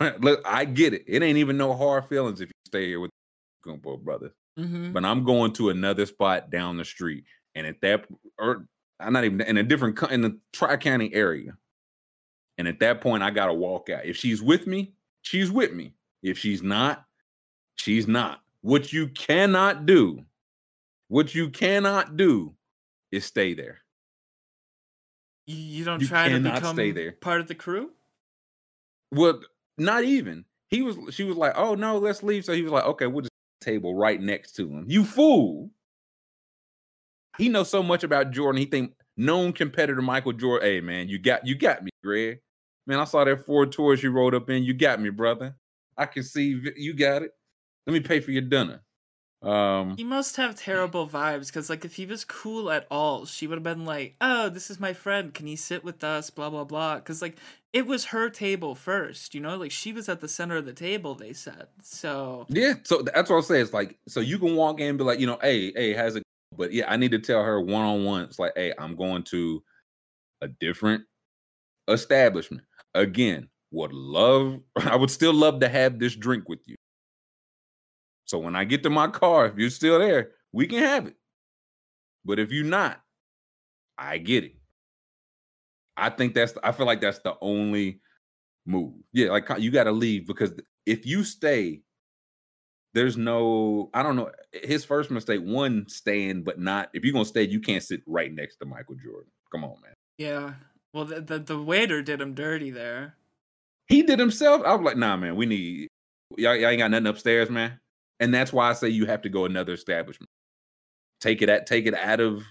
Right. 0.00 0.20
Look, 0.20 0.40
I 0.46 0.64
get 0.64 0.94
it. 0.94 1.04
It 1.06 1.22
ain't 1.22 1.38
even 1.38 1.56
no 1.56 1.74
hard 1.74 2.06
feelings 2.06 2.40
if 2.40 2.48
you 2.48 2.54
stay 2.66 2.86
here 2.86 3.00
with 3.00 3.10
Kumpo 3.66 4.00
brothers. 4.00 4.32
Mm-hmm. 4.58 4.92
But 4.92 5.04
I'm 5.04 5.24
going 5.24 5.52
to 5.54 5.70
another 5.70 6.06
spot 6.06 6.50
down 6.50 6.76
the 6.76 6.84
street. 6.84 7.24
And 7.54 7.66
at 7.66 7.80
that, 7.80 8.06
or 8.38 8.66
I'm 9.00 9.12
not 9.12 9.24
even 9.24 9.40
in 9.40 9.56
a 9.56 9.62
different, 9.62 10.00
in 10.10 10.22
the 10.22 10.38
Tri 10.52 10.76
County 10.76 11.12
area. 11.14 11.56
And 12.56 12.66
at 12.66 12.80
that 12.80 13.00
point, 13.00 13.22
I 13.22 13.30
got 13.30 13.46
to 13.46 13.54
walk 13.54 13.88
out. 13.88 14.04
If 14.04 14.16
she's 14.16 14.42
with 14.42 14.66
me, 14.66 14.94
she's 15.22 15.50
with 15.50 15.72
me. 15.72 15.94
If 16.22 16.38
she's 16.38 16.62
not, 16.62 17.04
She's 17.78 18.06
not. 18.06 18.40
What 18.60 18.92
you 18.92 19.08
cannot 19.08 19.86
do, 19.86 20.24
what 21.08 21.34
you 21.34 21.48
cannot 21.48 22.16
do 22.16 22.54
is 23.10 23.24
stay 23.24 23.54
there. 23.54 23.78
You 25.46 25.84
don't 25.84 26.02
you 26.02 26.08
try 26.08 26.28
to 26.28 26.40
become 26.40 26.76
stay 26.76 26.90
there. 26.90 27.12
part 27.12 27.40
of 27.40 27.48
the 27.48 27.54
crew? 27.54 27.90
Well, 29.12 29.40
not 29.78 30.04
even. 30.04 30.44
He 30.68 30.82
was 30.82 30.96
she 31.14 31.24
was 31.24 31.36
like, 31.36 31.54
"Oh 31.56 31.74
no, 31.74 31.96
let's 31.96 32.22
leave." 32.22 32.44
So 32.44 32.52
he 32.52 32.62
was 32.62 32.72
like, 32.72 32.84
"Okay, 32.84 33.06
we'll 33.06 33.22
just 33.22 33.30
table 33.62 33.94
right 33.94 34.20
next 34.20 34.52
to 34.56 34.68
him." 34.68 34.84
You 34.86 35.04
fool. 35.04 35.70
He 37.38 37.48
knows 37.48 37.70
so 37.70 37.82
much 37.82 38.04
about 38.04 38.32
Jordan. 38.32 38.60
He 38.60 38.66
think 38.66 38.92
known 39.16 39.52
competitor 39.54 40.02
Michael 40.02 40.34
Jordan. 40.34 40.68
Hey 40.68 40.80
man, 40.82 41.08
you 41.08 41.18
got 41.18 41.46
you 41.46 41.54
got 41.54 41.82
me, 41.82 41.90
Greg. 42.04 42.40
Man, 42.86 42.98
I 42.98 43.04
saw 43.04 43.24
that 43.24 43.46
Ford 43.46 43.72
Taurus 43.72 44.02
you 44.02 44.10
rode 44.10 44.34
up 44.34 44.50
in. 44.50 44.64
You 44.64 44.74
got 44.74 45.00
me, 45.00 45.08
brother. 45.08 45.56
I 45.96 46.04
can 46.04 46.22
see 46.22 46.60
you 46.76 46.92
got 46.92 47.22
it. 47.22 47.32
Let 47.88 47.94
me 47.94 48.00
pay 48.00 48.20
for 48.20 48.32
your 48.32 48.42
dinner. 48.42 48.82
Um, 49.40 49.96
he 49.96 50.04
must 50.04 50.36
have 50.36 50.56
terrible 50.56 51.08
vibes 51.08 51.46
because, 51.46 51.70
like, 51.70 51.86
if 51.86 51.94
he 51.94 52.04
was 52.04 52.22
cool 52.22 52.70
at 52.70 52.86
all, 52.90 53.24
she 53.24 53.46
would 53.46 53.56
have 53.56 53.62
been 53.62 53.86
like, 53.86 54.14
"Oh, 54.20 54.50
this 54.50 54.70
is 54.70 54.78
my 54.78 54.92
friend. 54.92 55.32
Can 55.32 55.46
he 55.46 55.56
sit 55.56 55.82
with 55.82 56.04
us?" 56.04 56.28
Blah 56.28 56.50
blah 56.50 56.64
blah. 56.64 56.96
Because 56.96 57.22
like 57.22 57.38
it 57.72 57.86
was 57.86 58.06
her 58.06 58.28
table 58.28 58.74
first, 58.74 59.34
you 59.34 59.40
know, 59.40 59.56
like 59.56 59.70
she 59.70 59.94
was 59.94 60.06
at 60.06 60.20
the 60.20 60.28
center 60.28 60.56
of 60.56 60.66
the 60.66 60.74
table. 60.74 61.14
They 61.14 61.32
said 61.32 61.68
so. 61.80 62.44
Yeah, 62.50 62.74
so 62.82 63.00
that's 63.00 63.30
what 63.30 63.36
I'll 63.36 63.42
say. 63.42 63.62
It's 63.62 63.72
like 63.72 63.96
so 64.06 64.20
you 64.20 64.38
can 64.38 64.54
walk 64.54 64.80
in 64.80 64.88
and 64.88 64.98
be 64.98 65.04
like, 65.04 65.18
you 65.18 65.26
know, 65.26 65.38
hey, 65.40 65.72
hey, 65.72 65.94
how's 65.94 66.16
it? 66.16 66.22
But 66.54 66.74
yeah, 66.74 66.92
I 66.92 66.98
need 66.98 67.12
to 67.12 67.18
tell 67.18 67.42
her 67.42 67.58
one 67.58 67.86
on 67.86 68.04
one. 68.04 68.24
It's 68.24 68.38
like, 68.38 68.52
hey, 68.54 68.74
I'm 68.78 68.96
going 68.96 69.22
to 69.24 69.62
a 70.42 70.48
different 70.48 71.04
establishment. 71.88 72.64
Again, 72.94 73.48
would 73.70 73.94
love. 73.94 74.60
I 74.76 74.96
would 74.96 75.10
still 75.10 75.32
love 75.32 75.60
to 75.60 75.70
have 75.70 75.98
this 75.98 76.14
drink 76.14 76.50
with 76.50 76.60
you. 76.66 76.76
So 78.28 78.38
when 78.38 78.54
I 78.54 78.64
get 78.64 78.82
to 78.82 78.90
my 78.90 79.08
car, 79.08 79.46
if 79.46 79.56
you're 79.56 79.70
still 79.70 79.98
there, 79.98 80.32
we 80.52 80.66
can 80.66 80.80
have 80.80 81.06
it. 81.06 81.16
But 82.26 82.38
if 82.38 82.52
you're 82.52 82.64
not, 82.64 83.00
I 83.96 84.18
get 84.18 84.44
it. 84.44 84.56
I 85.96 86.10
think 86.10 86.34
that's 86.34 86.52
I 86.62 86.72
feel 86.72 86.86
like 86.86 87.00
that's 87.00 87.20
the 87.20 87.34
only 87.40 88.00
move. 88.66 88.92
Yeah, 89.14 89.30
like 89.30 89.48
you 89.58 89.70
got 89.70 89.84
to 89.84 89.92
leave 89.92 90.26
because 90.26 90.52
if 90.84 91.06
you 91.06 91.24
stay, 91.24 91.80
there's 92.92 93.16
no 93.16 93.88
I 93.94 94.02
don't 94.02 94.14
know. 94.14 94.30
His 94.52 94.84
first 94.84 95.10
mistake, 95.10 95.40
one 95.42 95.88
staying, 95.88 96.44
but 96.44 96.60
not 96.60 96.90
if 96.92 97.04
you're 97.04 97.14
gonna 97.14 97.24
stay, 97.24 97.48
you 97.48 97.60
can't 97.60 97.82
sit 97.82 98.02
right 98.06 98.32
next 98.32 98.58
to 98.58 98.66
Michael 98.66 98.96
Jordan. 99.02 99.30
Come 99.50 99.64
on, 99.64 99.80
man. 99.82 99.94
Yeah. 100.18 100.52
Well, 100.92 101.06
the 101.06 101.22
the, 101.22 101.38
the 101.38 101.62
waiter 101.62 102.02
did 102.02 102.20
him 102.20 102.34
dirty 102.34 102.70
there. 102.70 103.16
He 103.86 104.02
did 104.02 104.18
himself. 104.18 104.60
I 104.66 104.74
was 104.74 104.84
like, 104.84 104.98
nah, 104.98 105.16
man. 105.16 105.34
We 105.34 105.46
need 105.46 105.88
y'all, 106.36 106.54
y'all 106.54 106.68
ain't 106.68 106.80
got 106.80 106.90
nothing 106.90 107.06
upstairs, 107.06 107.48
man. 107.48 107.80
And 108.20 108.34
that's 108.34 108.52
why 108.52 108.68
I 108.68 108.72
say 108.72 108.88
you 108.88 109.06
have 109.06 109.22
to 109.22 109.28
go 109.28 109.44
another 109.44 109.72
establishment. 109.72 110.30
Take 111.20 111.42
it 111.42 111.48
at 111.48 111.66
take 111.66 111.86
it 111.86 111.94
out 111.94 112.20
of 112.20 112.42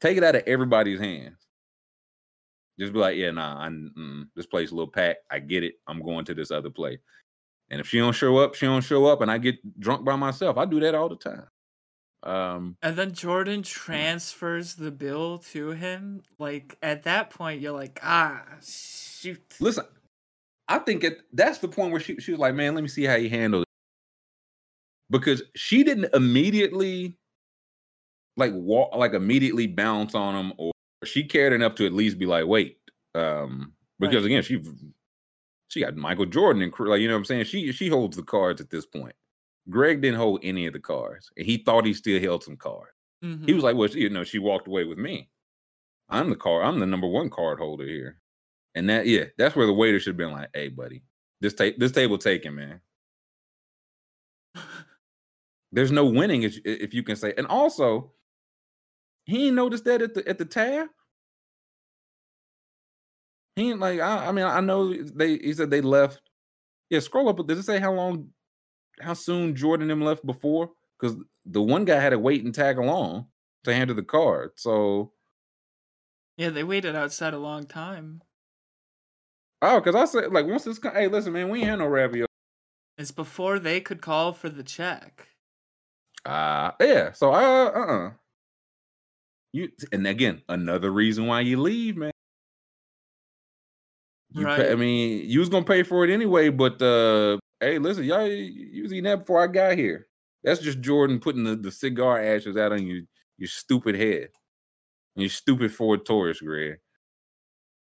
take 0.00 0.16
it 0.16 0.24
out 0.24 0.36
of 0.36 0.42
everybody's 0.46 1.00
hands. 1.00 1.38
Just 2.78 2.92
be 2.92 2.98
like, 2.98 3.16
yeah, 3.16 3.30
nah, 3.30 3.56
I'm, 3.60 3.92
mm, 3.96 4.28
this 4.34 4.46
place 4.46 4.72
a 4.72 4.74
little 4.74 4.90
packed. 4.90 5.20
I 5.30 5.38
get 5.38 5.62
it. 5.62 5.74
I'm 5.86 6.02
going 6.02 6.24
to 6.24 6.34
this 6.34 6.50
other 6.50 6.70
place. 6.70 6.98
And 7.70 7.80
if 7.80 7.88
she 7.88 7.98
don't 7.98 8.12
show 8.12 8.36
up, 8.38 8.54
she 8.54 8.66
don't 8.66 8.82
show 8.82 9.06
up, 9.06 9.20
and 9.20 9.30
I 9.30 9.38
get 9.38 9.56
drunk 9.80 10.04
by 10.04 10.16
myself. 10.16 10.58
I 10.58 10.64
do 10.64 10.80
that 10.80 10.94
all 10.94 11.08
the 11.08 11.16
time. 11.16 11.46
Um, 12.24 12.76
and 12.82 12.96
then 12.96 13.12
Jordan 13.12 13.62
transfers 13.62 14.74
the 14.74 14.90
bill 14.90 15.38
to 15.52 15.70
him. 15.70 16.22
Like 16.38 16.76
at 16.82 17.04
that 17.04 17.30
point, 17.30 17.60
you're 17.60 17.72
like, 17.72 18.00
ah, 18.02 18.42
shoot. 18.62 19.42
Listen, 19.60 19.84
I 20.68 20.78
think 20.78 21.04
it, 21.04 21.18
that's 21.32 21.58
the 21.58 21.68
point 21.68 21.92
where 21.92 22.00
she 22.00 22.16
she 22.18 22.32
was 22.32 22.40
like, 22.40 22.54
man, 22.54 22.74
let 22.74 22.82
me 22.82 22.88
see 22.88 23.04
how 23.04 23.14
you 23.14 23.30
handle 23.30 23.63
because 25.14 25.42
she 25.54 25.84
didn't 25.84 26.12
immediately 26.12 27.16
like 28.36 28.52
walk 28.52 28.94
like 28.96 29.14
immediately 29.14 29.68
bounce 29.68 30.14
on 30.14 30.34
him 30.34 30.52
or 30.58 30.72
she 31.04 31.22
cared 31.22 31.52
enough 31.52 31.76
to 31.76 31.86
at 31.86 31.92
least 31.92 32.18
be 32.18 32.26
like 32.26 32.46
wait 32.46 32.78
um 33.14 33.72
because 34.00 34.24
right. 34.24 34.26
again 34.26 34.42
she 34.42 34.60
she 35.68 35.80
got 35.80 35.96
Michael 35.96 36.26
Jordan 36.26 36.62
and 36.62 36.72
like 36.80 37.00
you 37.00 37.08
know 37.08 37.14
what 37.14 37.18
I'm 37.18 37.24
saying? 37.24 37.44
She 37.44 37.70
she 37.72 37.88
holds 37.88 38.16
the 38.16 38.22
cards 38.22 38.60
at 38.60 38.70
this 38.70 38.86
point. 38.86 39.14
Greg 39.70 40.02
didn't 40.02 40.18
hold 40.18 40.40
any 40.42 40.66
of 40.66 40.72
the 40.72 40.80
cards 40.80 41.30
and 41.36 41.46
he 41.46 41.58
thought 41.58 41.86
he 41.86 41.94
still 41.94 42.20
held 42.20 42.42
some 42.42 42.56
cards. 42.56 42.90
Mm-hmm. 43.24 43.46
he 43.46 43.54
was 43.54 43.62
like 43.62 43.76
well 43.76 43.88
you 43.88 44.10
know 44.10 44.24
she 44.24 44.40
walked 44.40 44.66
away 44.66 44.84
with 44.84 44.98
me. 44.98 45.28
I'm 46.08 46.28
the 46.28 46.36
card 46.36 46.66
I'm 46.66 46.80
the 46.80 46.86
number 46.86 47.06
one 47.06 47.30
card 47.30 47.60
holder 47.60 47.86
here. 47.86 48.18
And 48.74 48.90
that 48.90 49.06
yeah 49.06 49.26
that's 49.38 49.54
where 49.54 49.66
the 49.66 49.72
waiter 49.72 50.00
should 50.00 50.10
have 50.10 50.16
been 50.16 50.32
like 50.32 50.50
hey 50.54 50.68
buddy 50.68 51.04
this 51.40 51.54
tape 51.54 51.78
this 51.78 51.92
table 51.92 52.18
taken 52.18 52.56
man 52.56 52.80
There's 55.74 55.90
no 55.90 56.04
winning 56.04 56.44
if, 56.44 56.58
if 56.64 56.94
you 56.94 57.02
can 57.02 57.16
say. 57.16 57.34
And 57.36 57.48
also, 57.48 58.12
he 59.24 59.48
ain't 59.48 59.56
noticed 59.56 59.84
that 59.84 60.02
at 60.02 60.14
the 60.14 60.26
at 60.28 60.38
the 60.38 60.44
tab. 60.44 60.86
He 63.56 63.70
ain't 63.70 63.80
like 63.80 63.98
I, 63.98 64.28
I 64.28 64.32
mean 64.32 64.44
I 64.44 64.60
know 64.60 64.94
they 64.94 65.38
he 65.38 65.52
said 65.52 65.70
they 65.70 65.80
left. 65.80 66.20
Yeah, 66.90 67.00
scroll 67.00 67.28
up. 67.28 67.44
Does 67.46 67.58
it 67.58 67.64
say 67.64 67.80
how 67.80 67.92
long, 67.92 68.28
how 69.00 69.14
soon 69.14 69.56
Jordan 69.56 69.88
them 69.88 70.00
left 70.00 70.24
before? 70.24 70.70
Because 71.00 71.16
the 71.44 71.62
one 71.62 71.84
guy 71.84 71.98
had 71.98 72.10
to 72.10 72.18
wait 72.20 72.44
and 72.44 72.54
tag 72.54 72.78
along 72.78 73.26
to 73.64 73.74
handle 73.74 73.96
the 73.96 74.02
card. 74.02 74.52
So 74.54 75.12
yeah, 76.36 76.50
they 76.50 76.62
waited 76.62 76.94
outside 76.94 77.34
a 77.34 77.38
long 77.38 77.66
time. 77.66 78.22
Oh, 79.60 79.80
because 79.80 79.96
I 79.96 80.04
said 80.04 80.32
like 80.32 80.46
once 80.46 80.62
this, 80.62 80.78
hey, 80.80 81.08
listen, 81.08 81.32
man, 81.32 81.48
we 81.48 81.60
ain't 81.60 81.70
had 81.70 81.78
no 81.80 81.86
ravioli. 81.86 82.28
It's 82.96 83.10
before 83.10 83.58
they 83.58 83.80
could 83.80 84.00
call 84.00 84.32
for 84.32 84.48
the 84.48 84.62
check. 84.62 85.33
Uh 86.24 86.72
yeah. 86.80 87.12
So 87.12 87.32
uh 87.32 87.70
uh 87.74 87.80
uh. 87.80 88.10
You 89.52 89.70
and 89.92 90.06
again 90.06 90.42
another 90.48 90.90
reason 90.90 91.26
why 91.26 91.40
you 91.40 91.60
leave, 91.60 91.96
man. 91.96 92.10
You 94.30 94.46
right. 94.46 94.62
Pay, 94.62 94.72
I 94.72 94.74
mean, 94.74 95.28
you 95.28 95.38
was 95.38 95.48
gonna 95.48 95.64
pay 95.64 95.82
for 95.84 96.04
it 96.04 96.12
anyway, 96.12 96.48
but 96.48 96.80
uh 96.82 97.38
hey, 97.60 97.78
listen, 97.78 98.04
y'all 98.04 98.26
you 98.26 98.82
was 98.82 98.92
eating 98.92 99.04
that 99.04 99.20
before 99.20 99.42
I 99.42 99.46
got 99.46 99.78
here. 99.78 100.08
That's 100.42 100.60
just 100.60 100.80
Jordan 100.80 101.20
putting 101.20 101.44
the, 101.44 101.56
the 101.56 101.70
cigar 101.70 102.20
ashes 102.20 102.56
out 102.56 102.72
on 102.72 102.86
your 102.86 103.02
your 103.38 103.48
stupid 103.48 103.94
head. 103.94 104.28
Your 105.16 105.28
stupid 105.28 105.72
Ford 105.72 106.04
Taurus, 106.04 106.40
Greg. 106.40 106.78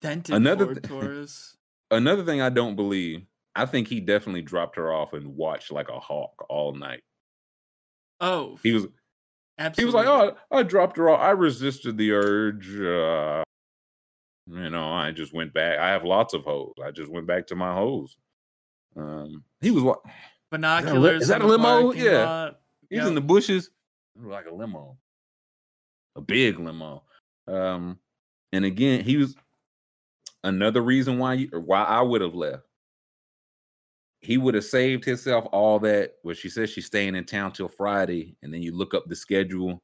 Dented 0.02 0.36
another 0.36 0.66
Ford 0.66 0.84
th- 0.84 0.88
Taurus. 0.90 1.58
another 1.92 2.26
thing 2.26 2.42
I 2.42 2.50
don't 2.50 2.76
believe. 2.76 3.26
I 3.56 3.66
think 3.66 3.88
he 3.88 4.00
definitely 4.00 4.42
dropped 4.42 4.78
her 4.78 4.92
off 4.92 5.14
and 5.14 5.36
watched 5.36 5.72
like 5.72 5.90
a 5.90 6.00
hawk 6.00 6.46
all 6.50 6.74
night. 6.74 7.04
Oh, 8.22 8.58
he 8.64 8.72
was. 8.72 8.88
Absolutely. 9.58 9.82
He 9.82 9.86
was 9.86 9.96
like, 9.96 10.08
"Oh, 10.08 10.58
I 10.58 10.64
dropped 10.64 10.98
her 10.98 11.10
off. 11.10 11.20
I 11.20 11.32
resisted 11.32 11.98
the 11.98 12.14
urge. 12.14 12.68
Uh, 12.80 13.44
you 14.48 14.70
know, 14.70 14.92
I 14.92 15.12
just 15.12 15.34
went 15.34 15.54
back. 15.54 15.80
I 15.80 15.90
have 15.90 16.06
lots 16.06 16.34
of 16.34 16.44
hoes. 16.44 16.74
I 16.84 16.92
just 16.92 17.12
went 17.12 17.28
back 17.28 17.48
to 17.48 17.56
my 17.56 17.74
hoes." 17.74 18.16
Um, 18.96 19.44
he 19.60 19.72
was 19.72 19.84
what? 19.84 20.02
Binoculars. 20.52 21.24
Is 21.24 21.28
that 21.30 21.42
a, 21.42 21.48
limo? 21.48 21.92
Yeah. 21.94 22.26
Lot. 22.26 22.60
He's 22.90 23.00
yep. 23.00 23.08
in 23.08 23.16
the 23.16 23.22
bushes. 23.22 23.70
Like 24.22 24.46
a 24.46 24.54
limo. 24.54 24.98
A 26.16 26.22
big 26.22 26.60
limo. 26.60 27.04
Um, 27.48 27.98
and 28.52 28.66
again, 28.66 29.04
he 29.04 29.18
was 29.18 29.36
another 30.44 30.82
reason 30.82 31.18
why 31.18 31.34
you, 31.36 31.48
why 31.48 31.84
I 31.84 32.02
would 32.02 32.22
have 32.22 32.36
left. 32.36 32.64
He 34.22 34.38
would 34.38 34.54
have 34.54 34.64
saved 34.64 35.04
himself 35.04 35.46
all 35.52 35.80
that. 35.80 36.14
Well, 36.24 36.36
she 36.36 36.50
says 36.50 36.70
she's 36.70 36.86
staying 36.86 37.16
in 37.16 37.26
town 37.26 37.54
till 37.54 37.68
Friday, 37.68 38.36
and 38.44 38.54
then 38.54 38.62
you 38.62 38.76
look 38.76 38.94
up 38.94 39.08
the 39.08 39.16
schedule. 39.16 39.82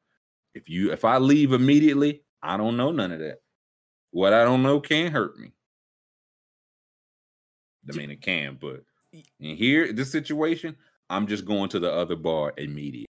If 0.53 0.69
you 0.69 0.91
if 0.91 1.03
I 1.03 1.17
leave 1.17 1.53
immediately, 1.53 2.21
I 2.41 2.57
don't 2.57 2.77
know 2.77 2.91
none 2.91 3.11
of 3.11 3.19
that. 3.19 3.41
What 4.11 4.33
I 4.33 4.43
don't 4.43 4.63
know 4.63 4.79
can't 4.79 5.13
hurt 5.13 5.37
me. 5.37 5.51
I 7.89 7.95
mean, 7.95 8.11
it 8.11 8.21
can, 8.21 8.57
but 8.59 8.83
in 9.39 9.55
here, 9.55 9.93
this 9.93 10.11
situation, 10.11 10.75
I'm 11.09 11.27
just 11.27 11.45
going 11.45 11.69
to 11.69 11.79
the 11.79 11.91
other 11.91 12.15
bar 12.15 12.53
immediately. 12.57 13.07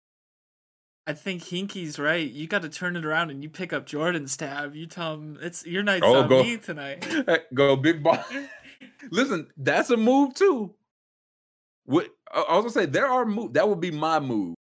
I 1.08 1.14
think 1.14 1.44
Hinky's 1.44 2.00
right. 2.00 2.30
You 2.30 2.48
got 2.48 2.64
to 2.64 2.70
turn 2.70 2.96
it 2.96 3.06
around 3.06 3.30
and 3.30 3.44
you 3.44 3.50
pick 3.50 3.72
up 3.72 3.86
Jordan's 3.86 4.36
tab. 4.36 4.76
You 4.76 4.88
tell 4.88 5.14
him 5.14 5.38
it's 5.40 5.66
your 5.66 5.84
night's 5.84 6.04
oh, 6.06 6.24
on 6.24 6.30
go, 6.30 6.44
me 6.44 6.58
tonight. 6.58 7.08
Go 7.54 7.76
big 7.76 8.02
boss. 8.02 8.26
Listen, 9.12 9.48
that's 9.56 9.92
a 9.92 9.98
move 9.98 10.34
too. 10.34 10.74
What 11.86 12.10
I 12.34 12.56
was 12.56 12.74
gonna 12.74 12.86
say, 12.86 12.86
there 12.86 13.08
are 13.08 13.26
move. 13.26 13.54
That 13.54 13.70
would 13.70 13.80
be 13.80 13.92
my 13.92 14.20
move. 14.20 14.56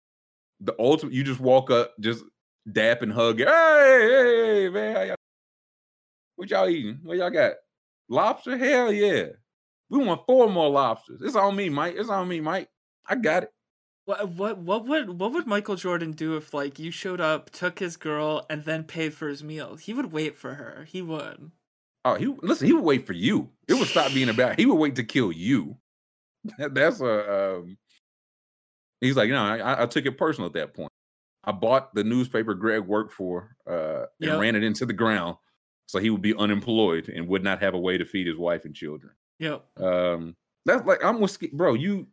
The 0.60 0.74
ultimate. 0.78 1.14
You 1.14 1.24
just 1.24 1.40
walk 1.40 1.70
up, 1.70 1.94
just 2.00 2.24
dap 2.70 3.02
and 3.02 3.12
hug. 3.12 3.38
Hey, 3.38 3.44
hey, 3.46 4.62
hey 4.64 4.68
man, 4.68 5.16
what 6.36 6.50
y'all 6.50 6.68
eating? 6.68 6.98
What 7.02 7.18
y'all 7.18 7.30
got? 7.30 7.52
Lobster? 8.08 8.56
Hell 8.56 8.92
yeah. 8.92 9.26
We 9.90 10.04
want 10.04 10.22
four 10.26 10.48
more 10.48 10.68
lobsters. 10.68 11.20
It's 11.22 11.36
on 11.36 11.54
me, 11.54 11.68
Mike. 11.68 11.94
It's 11.96 12.08
on 12.08 12.28
me, 12.28 12.40
Mike. 12.40 12.68
I 13.06 13.14
got 13.14 13.44
it. 13.44 13.50
What 14.06 14.28
what 14.30 14.58
what 14.58 14.86
would 14.86 15.20
what 15.20 15.32
would 15.32 15.46
Michael 15.46 15.76
Jordan 15.76 16.12
do 16.12 16.36
if 16.36 16.52
like 16.52 16.78
you 16.78 16.90
showed 16.90 17.20
up, 17.20 17.50
took 17.50 17.78
his 17.78 17.96
girl, 17.96 18.44
and 18.50 18.64
then 18.64 18.84
paid 18.84 19.14
for 19.14 19.28
his 19.28 19.44
meal? 19.44 19.76
He 19.76 19.94
would 19.94 20.12
wait 20.12 20.36
for 20.36 20.54
her. 20.54 20.84
He 20.88 21.02
would. 21.02 21.52
Oh, 22.04 22.14
he 22.14 22.26
listen. 22.26 22.66
He 22.66 22.72
would 22.72 22.82
wait 22.82 23.06
for 23.06 23.12
you. 23.12 23.50
It 23.68 23.74
would 23.74 23.86
stop 23.86 24.12
being 24.12 24.28
about. 24.28 24.58
He 24.58 24.66
would 24.66 24.78
wait 24.78 24.96
to 24.96 25.04
kill 25.04 25.30
you. 25.30 25.76
That's 26.58 27.00
a. 27.00 27.56
Um, 27.58 27.76
he's 29.00 29.16
like, 29.16 29.28
you 29.28 29.34
know, 29.34 29.44
I, 29.44 29.82
I 29.82 29.86
took 29.86 30.06
it 30.06 30.18
personal 30.18 30.46
at 30.46 30.54
that 30.54 30.74
point. 30.74 30.92
I 31.44 31.52
bought 31.52 31.94
the 31.94 32.04
newspaper 32.04 32.54
Greg 32.54 32.86
worked 32.86 33.12
for 33.12 33.56
uh, 33.68 34.06
and 34.20 34.30
yep. 34.30 34.40
ran 34.40 34.54
it 34.54 34.62
into 34.62 34.86
the 34.86 34.92
ground, 34.92 35.36
so 35.86 35.98
he 35.98 36.10
would 36.10 36.22
be 36.22 36.36
unemployed 36.36 37.08
and 37.08 37.26
would 37.28 37.42
not 37.42 37.60
have 37.62 37.74
a 37.74 37.78
way 37.78 37.98
to 37.98 38.04
feed 38.04 38.26
his 38.26 38.36
wife 38.36 38.64
and 38.64 38.74
children. 38.74 39.12
Yep. 39.40 39.64
Um, 39.80 40.36
that's 40.64 40.86
like 40.86 41.04
I'm 41.04 41.20
with 41.20 41.38
bro. 41.52 41.74
You 41.74 42.06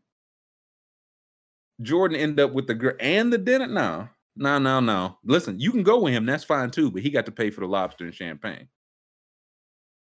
Jordan 1.81 2.17
end 2.19 2.39
up 2.39 2.53
with 2.53 2.67
the 2.67 2.73
girl 2.73 2.95
and 2.99 3.31
the 3.31 3.37
dinner. 3.37 3.67
No, 3.67 4.09
no, 4.35 4.57
no, 4.57 4.79
no. 4.79 5.17
Listen, 5.23 5.59
you 5.59 5.71
can 5.71 5.83
go 5.83 6.01
with 6.01 6.13
him. 6.13 6.25
That's 6.25 6.43
fine 6.43 6.71
too. 6.71 6.91
But 6.91 7.03
he 7.03 7.09
got 7.09 7.25
to 7.27 7.31
pay 7.31 7.51
for 7.51 7.61
the 7.61 7.67
lobster 7.67 8.05
and 8.05 8.13
champagne. 8.13 8.67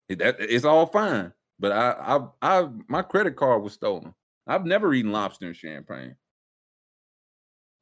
That, 0.09 0.37
it's 0.39 0.65
all 0.65 0.85
fine. 0.85 1.33
But 1.59 1.71
I, 1.71 1.91
I, 1.91 2.19
I, 2.41 2.67
my 2.87 3.01
credit 3.01 3.35
card 3.35 3.63
was 3.63 3.73
stolen. 3.73 4.13
I've 4.45 4.65
never 4.65 4.93
eaten 4.93 5.11
lobster 5.11 5.47
and 5.47 5.55
champagne. 5.55 6.15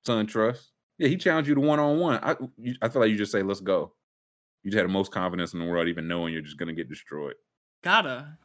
SunTrust. 0.08 0.68
Yeah, 0.98 1.10
he 1.10 1.18
challenged 1.18 1.50
you 1.50 1.56
to 1.56 1.62
one 1.62 1.80
on 1.80 2.00
one. 2.00 2.20
I, 2.24 2.36
you, 2.58 2.76
I 2.82 2.90
feel 2.90 3.02
like 3.02 3.12
you 3.12 3.18
just 3.18 3.32
say, 3.32 3.44
"Let's 3.44 3.60
go." 3.60 3.94
You 4.64 4.72
just 4.72 4.80
had 4.80 4.88
the 4.88 4.94
most 4.94 5.12
confidence 5.12 5.54
in 5.54 5.60
the 5.60 5.66
world, 5.66 5.88
even 5.88 6.08
knowing 6.08 6.34
you're 6.34 6.42
just 6.42 6.58
gonna 6.58 6.74
get 6.74 6.90
destroyed. 6.90 7.36
Gotta. 7.84 8.38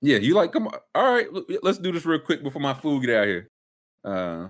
Yeah, 0.00 0.18
you 0.18 0.34
like, 0.34 0.52
come 0.52 0.68
on. 0.68 0.74
All 0.94 1.12
right, 1.12 1.26
let's 1.62 1.78
do 1.78 1.92
this 1.92 2.06
real 2.06 2.18
quick 2.18 2.42
before 2.42 2.62
my 2.62 2.74
food 2.74 3.04
get 3.04 3.16
out 3.16 3.26
here. 3.26 3.50
Uh, 4.04 4.48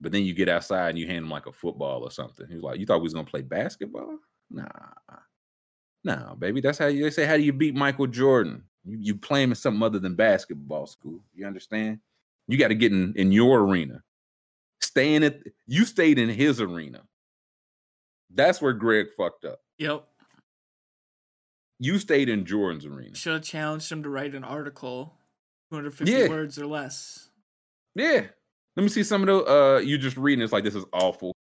but 0.00 0.12
then 0.12 0.24
you 0.24 0.34
get 0.34 0.48
outside 0.48 0.90
and 0.90 0.98
you 0.98 1.06
hand 1.06 1.24
him 1.24 1.30
like 1.30 1.46
a 1.46 1.52
football 1.52 2.02
or 2.02 2.10
something. 2.10 2.46
He's 2.48 2.62
like, 2.62 2.78
"You 2.78 2.86
thought 2.86 2.98
we 2.98 3.04
was 3.04 3.14
gonna 3.14 3.26
play 3.26 3.42
basketball? 3.42 4.18
Nah, 4.50 4.68
nah, 6.04 6.34
baby. 6.34 6.60
That's 6.60 6.78
how 6.78 6.86
you 6.86 7.04
they 7.04 7.10
say. 7.10 7.26
How 7.26 7.36
do 7.36 7.42
you 7.42 7.52
beat 7.52 7.74
Michael 7.74 8.06
Jordan? 8.06 8.64
You, 8.84 8.98
you 9.00 9.14
play 9.14 9.42
him 9.42 9.52
in 9.52 9.56
something 9.56 9.82
other 9.82 9.98
than 9.98 10.14
basketball 10.14 10.86
school. 10.86 11.20
You 11.34 11.46
understand? 11.46 12.00
You 12.48 12.58
got 12.58 12.68
to 12.68 12.74
get 12.74 12.92
in 12.92 13.14
in 13.16 13.32
your 13.32 13.60
arena. 13.60 14.02
Staying 14.80 15.24
at 15.24 15.38
you 15.66 15.84
stayed 15.84 16.18
in 16.18 16.28
his 16.28 16.60
arena. 16.60 17.02
That's 18.34 18.60
where 18.60 18.72
Greg 18.72 19.08
fucked 19.16 19.44
up. 19.44 19.60
Yep. 19.78 20.04
You 21.78 21.98
stayed 21.98 22.28
in 22.28 22.44
Jordan's 22.44 22.86
arena. 22.86 23.14
Should 23.14 23.32
have 23.32 23.42
challenged 23.42 23.90
him 23.90 24.02
to 24.04 24.08
write 24.08 24.34
an 24.34 24.44
article, 24.44 25.14
250 25.70 26.12
yeah. 26.12 26.28
words 26.28 26.58
or 26.58 26.66
less. 26.66 27.28
Yeah, 27.94 28.26
let 28.76 28.82
me 28.82 28.88
see 28.88 29.02
some 29.02 29.22
of 29.22 29.26
the 29.26 29.52
uh 29.52 29.78
you 29.78 29.98
just 29.98 30.16
reading 30.16 30.42
it's 30.42 30.52
like 30.52 30.64
this 30.64 30.74
is 30.74 30.84
awful. 30.92 31.34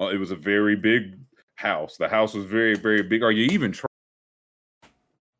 Uh, 0.00 0.08
it 0.08 0.18
was 0.18 0.30
a 0.30 0.36
very 0.36 0.76
big 0.76 1.18
house. 1.58 1.96
The 1.96 2.08
house 2.08 2.34
was 2.34 2.44
very, 2.44 2.74
very 2.74 3.02
big. 3.02 3.22
Are 3.22 3.32
you 3.32 3.46
even 3.46 3.72
trying? 3.72 3.88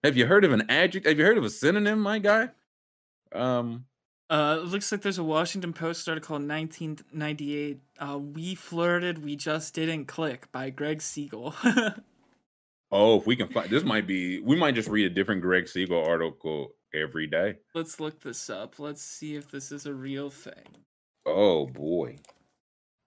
Have 0.05 0.17
you 0.17 0.27
heard 0.27 0.45
of 0.45 0.53
an 0.53 0.69
adjective? 0.69 1.11
Have 1.11 1.19
you 1.19 1.25
heard 1.25 1.39
of 1.39 1.45
a 1.45 1.51
synonym, 1.51 2.01
my 2.01 2.19
guy? 2.19 2.51
Um 3.33 3.87
uh, 4.31 4.59
it 4.61 4.67
looks 4.67 4.93
like 4.93 5.01
there's 5.01 5.17
a 5.17 5.25
Washington 5.25 5.73
Post 5.73 6.07
article 6.07 6.37
in 6.37 6.47
1998. 6.47 7.81
Uh, 7.99 8.19
we 8.19 8.55
flirted, 8.55 9.25
we 9.25 9.37
just 9.37 9.73
didn't 9.73 10.05
click 10.05 10.53
by 10.53 10.69
Greg 10.69 11.01
Siegel. 11.01 11.55
oh, 12.93 13.17
if 13.17 13.27
we 13.27 13.37
can 13.37 13.49
find 13.49 13.71
this, 13.71 13.85
might 13.85 14.07
be 14.07 14.41
we 14.41 14.55
might 14.55 14.75
just 14.75 14.91
read 14.91 15.11
a 15.11 15.15
different 15.15 15.41
Greg 15.41 15.67
Siegel 15.67 16.05
article 16.05 16.73
every 16.95 17.27
day. 17.27 17.57
Let's 17.75 18.01
look 18.01 18.21
this 18.21 18.51
up. 18.51 18.79
Let's 18.79 19.03
see 19.03 19.35
if 19.35 19.51
this 19.51 19.73
is 19.73 19.87
a 19.87 19.95
real 19.95 20.29
thing. 20.29 20.77
Oh 21.25 21.67
boy. 21.67 22.17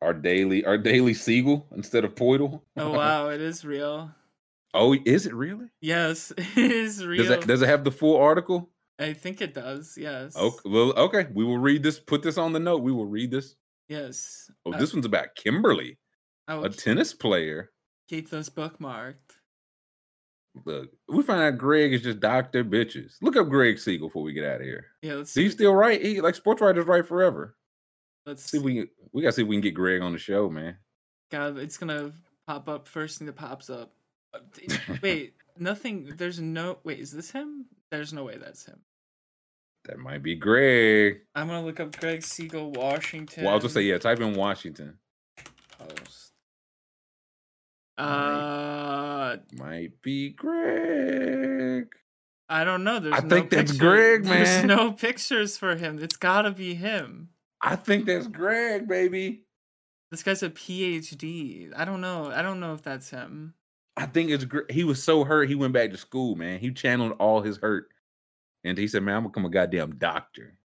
Our 0.02 0.14
daily 0.14 0.66
our 0.66 0.78
daily 0.78 1.14
Siegel 1.14 1.68
instead 1.76 2.04
of 2.04 2.16
Poeltl. 2.16 2.62
oh 2.78 2.92
wow, 2.98 3.30
it 3.30 3.42
is 3.42 3.64
real. 3.64 4.12
Oh, 4.74 4.96
is 5.06 5.26
it 5.26 5.34
really? 5.34 5.68
Yes, 5.82 6.32
it 6.38 6.58
is 6.58 7.06
real. 7.06 7.24
Does 7.24 7.32
it, 7.32 7.48
does 7.48 7.62
it 7.62 7.70
have 7.70 7.84
the 7.84 7.92
full 7.92 8.18
article? 8.18 8.70
I 9.00 9.14
think 9.14 9.42
it 9.42 9.54
does. 9.54 9.98
Yes. 9.98 10.36
Okay. 10.36 10.70
Well, 10.70 10.94
okay. 10.94 11.28
We 11.34 11.44
will 11.44 11.58
read 11.58 11.84
this. 11.84 12.00
Put 12.00 12.22
this 12.24 12.38
on 12.38 12.54
the 12.54 12.60
note. 12.60 12.84
We 12.84 12.92
will 12.92 13.06
read 13.06 13.32
this. 13.32 13.56
Yes. 13.90 14.50
Oh, 14.66 14.74
uh, 14.74 14.78
this 14.78 14.94
one's 14.94 15.06
about 15.06 15.36
Kimberly, 15.36 15.98
a 16.48 16.70
tennis 16.70 17.14
player. 17.14 17.72
Keep 18.08 18.30
those 18.30 18.50
bookmarked. 18.50 19.16
Look, 20.66 20.90
we 21.08 21.24
find 21.24 21.42
out 21.42 21.58
Greg 21.58 21.94
is 21.94 22.02
just 22.02 22.20
Doctor 22.20 22.64
Bitches. 22.64 23.16
Look 23.22 23.38
up 23.38 23.50
Greg 23.50 23.80
Siegel 23.80 24.10
before 24.10 24.24
we 24.24 24.34
get 24.34 24.46
out 24.46 24.62
of 24.62 24.68
here. 24.68 24.88
Yeah, 25.02 25.16
let's 25.16 25.32
see. 25.32 25.44
He's 25.44 25.54
still 25.54 25.74
right. 25.74 26.02
He 26.02 26.22
like 26.22 26.36
sports 26.36 26.62
writers 26.62 26.86
right 26.86 27.06
forever. 27.06 27.56
Let's 28.26 28.44
see 28.44 28.58
if 28.58 28.64
we 28.64 28.88
we 29.12 29.22
gotta 29.22 29.34
see 29.34 29.42
if 29.42 29.48
we 29.48 29.56
can 29.56 29.62
get 29.62 29.74
Greg 29.74 30.02
on 30.02 30.12
the 30.12 30.20
show, 30.20 30.50
man. 30.50 30.78
God, 31.32 31.58
it's 31.58 31.78
gonna 31.78 32.12
pop 32.48 32.70
up 32.70 32.88
first 32.88 33.18
thing 33.18 33.28
that 33.28 33.36
pops 33.36 33.70
up. 33.70 33.94
Uh, 34.34 34.40
wait, 35.02 35.34
nothing. 35.58 36.14
There's 36.18 36.40
no. 36.40 36.80
Wait, 36.84 37.00
is 37.00 37.12
this 37.12 37.32
him? 37.32 37.66
There's 37.90 38.14
no 38.14 38.24
way 38.24 38.38
that's 38.38 38.66
him. 38.66 38.80
That 39.86 39.98
might 39.98 40.22
be 40.22 40.36
Greg. 40.36 41.22
I'm 41.34 41.48
gonna 41.48 41.66
look 41.66 41.80
up 41.80 41.98
Greg 42.00 42.22
Siegel, 42.22 42.72
Washington. 42.72 43.46
Well, 43.46 43.54
I'll 43.54 43.60
just 43.60 43.74
say 43.74 43.82
yeah. 43.82 43.98
Type 43.98 44.20
in 44.20 44.36
Washington. 44.36 45.00
Post. 45.80 46.34
Uh, 47.98 49.38
might 49.54 50.00
be 50.02 50.30
Greg. 50.30 51.88
I 52.48 52.64
don't 52.64 52.84
know. 52.84 53.00
There's 53.00 53.16
I 53.16 53.22
no 53.22 53.30
think 53.30 53.50
that's 53.50 53.72
Greg, 53.72 54.26
man. 54.26 54.44
There's 54.44 54.66
no 54.66 54.92
pictures 54.92 55.58
for 55.58 55.76
him. 55.76 55.98
It's 56.00 56.18
gotta 56.18 56.52
be 56.52 56.76
him. 56.76 57.30
I 57.62 57.76
think 57.76 58.06
that's 58.06 58.28
Greg, 58.28 58.88
baby. 58.88 59.44
This 60.10 60.24
guy's 60.24 60.44
a 60.44 60.50
PhD. 60.50 61.72
I 61.76 61.86
don't 61.86 62.02
know. 62.02 62.32
I 62.32 62.42
don't 62.42 62.60
know 62.60 62.74
if 62.74 62.82
that's 62.82 63.10
him. 63.10 63.54
I 63.96 64.06
think 64.06 64.30
it's 64.30 64.46
great. 64.46 64.72
He 64.72 64.84
was 64.84 65.02
so 65.04 65.24
hurt, 65.24 65.50
he 65.50 65.56
went 65.56 65.74
back 65.74 65.92
to 65.92 65.98
school, 65.98 66.36
man. 66.36 66.60
He 66.60 66.72
channeled 66.72 67.14
all 67.20 67.42
his 67.42 67.58
hurt. 67.58 67.90
And 68.64 68.78
he 68.78 68.88
said, 68.88 69.04
Man, 69.04 69.16
I'm 69.16 69.24
gonna 69.24 69.30
become 69.30 69.46
a 69.46 69.50
goddamn 69.50 69.96
doctor. 69.98 70.58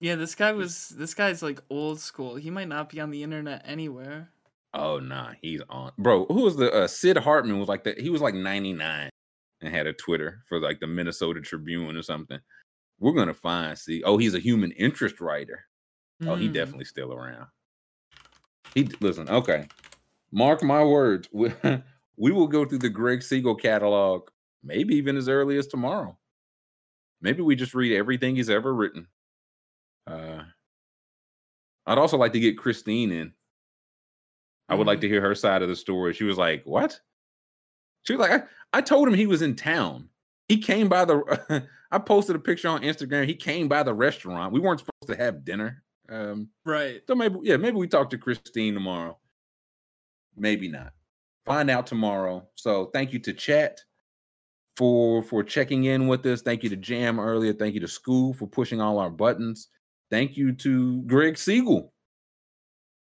Yeah, 0.00 0.16
this 0.16 0.34
guy 0.34 0.52
was 0.52 0.88
this 0.90 1.14
guy's 1.14 1.42
like 1.42 1.62
old 1.70 2.00
school. 2.00 2.36
He 2.36 2.50
might 2.50 2.68
not 2.68 2.90
be 2.90 3.00
on 3.00 3.10
the 3.10 3.22
internet 3.22 3.62
anywhere. 3.64 4.30
Oh 4.74 4.98
nah, 4.98 5.32
he's 5.40 5.62
on. 5.70 5.92
Bro, 5.98 6.26
who 6.26 6.42
was 6.42 6.56
the 6.56 6.72
uh, 6.72 6.86
Sid 6.86 7.16
Hartman 7.16 7.58
was 7.58 7.68
like 7.68 7.84
that? 7.84 7.98
He 7.98 8.10
was 8.10 8.20
like 8.20 8.34
99 8.34 9.08
and 9.62 9.74
had 9.74 9.86
a 9.86 9.92
Twitter 9.92 10.42
for 10.46 10.60
like 10.60 10.80
the 10.80 10.86
Minnesota 10.86 11.40
Tribune 11.40 11.96
or 11.96 12.02
something. 12.02 12.40
We're 12.98 13.12
gonna 13.12 13.34
find 13.34 13.78
see. 13.78 14.02
Oh, 14.02 14.18
he's 14.18 14.34
a 14.34 14.40
human 14.40 14.72
interest 14.72 15.20
writer. 15.20 15.64
Mm. 16.22 16.28
Oh, 16.28 16.34
he 16.34 16.46
hmm. 16.46 16.52
definitely 16.52 16.84
still 16.84 17.12
around. 17.12 17.46
He 18.74 18.88
listen, 19.00 19.28
okay. 19.28 19.68
Mark 20.32 20.62
my 20.62 20.82
words. 20.82 21.28
We, 21.32 21.52
we 22.16 22.32
will 22.32 22.48
go 22.48 22.64
through 22.64 22.78
the 22.78 22.88
Greg 22.88 23.22
Siegel 23.22 23.54
catalog, 23.54 24.28
maybe 24.62 24.94
even 24.96 25.16
as 25.16 25.28
early 25.28 25.58
as 25.58 25.66
tomorrow. 25.66 26.16
Maybe 27.20 27.42
we 27.42 27.56
just 27.56 27.74
read 27.74 27.96
everything 27.96 28.36
he's 28.36 28.50
ever 28.50 28.74
written. 28.74 29.06
Uh, 30.06 30.42
I'd 31.86 31.98
also 31.98 32.16
like 32.16 32.32
to 32.32 32.40
get 32.40 32.58
Christine 32.58 33.12
in. 33.12 33.32
I 34.68 34.74
would 34.74 34.84
mm. 34.84 34.88
like 34.88 35.00
to 35.02 35.08
hear 35.08 35.20
her 35.20 35.34
side 35.34 35.62
of 35.62 35.68
the 35.68 35.76
story. 35.76 36.12
She 36.12 36.24
was 36.24 36.38
like, 36.38 36.62
"What?" 36.64 37.00
She 38.02 38.14
was 38.14 38.20
like, 38.20 38.42
"I, 38.42 38.78
I 38.78 38.80
told 38.80 39.08
him 39.08 39.14
he 39.14 39.26
was 39.26 39.42
in 39.42 39.54
town. 39.54 40.08
He 40.48 40.58
came 40.58 40.88
by 40.88 41.04
the. 41.04 41.66
I 41.92 41.98
posted 41.98 42.36
a 42.36 42.40
picture 42.40 42.68
on 42.68 42.82
Instagram. 42.82 43.26
He 43.26 43.34
came 43.34 43.68
by 43.68 43.82
the 43.82 43.94
restaurant. 43.94 44.52
We 44.52 44.60
weren't 44.60 44.80
supposed 44.80 45.08
to 45.08 45.16
have 45.16 45.44
dinner. 45.44 45.84
Um, 46.08 46.48
right. 46.64 47.00
So 47.06 47.14
maybe, 47.14 47.38
yeah, 47.42 47.56
maybe 47.56 47.76
we 47.76 47.88
talk 47.88 48.10
to 48.10 48.18
Christine 48.18 48.74
tomorrow. 48.74 49.18
Maybe 50.36 50.68
not. 50.68 50.92
Find 51.44 51.70
out 51.70 51.86
tomorrow. 51.86 52.46
So 52.54 52.86
thank 52.86 53.12
you 53.12 53.18
to 53.20 53.32
chat 53.32 53.80
for 54.76 55.22
for 55.22 55.42
checking 55.42 55.84
in 55.84 56.06
with 56.06 56.26
us. 56.26 56.42
Thank 56.42 56.62
you 56.62 56.70
to 56.70 56.76
Jam 56.76 57.18
earlier. 57.18 57.52
Thank 57.52 57.74
you 57.74 57.80
to 57.80 57.88
School 57.88 58.34
for 58.34 58.46
pushing 58.46 58.80
all 58.80 58.98
our 58.98 59.10
buttons. 59.10 59.68
Thank 60.10 60.36
you 60.36 60.52
to 60.52 61.02
Greg 61.02 61.38
Siegel 61.38 61.92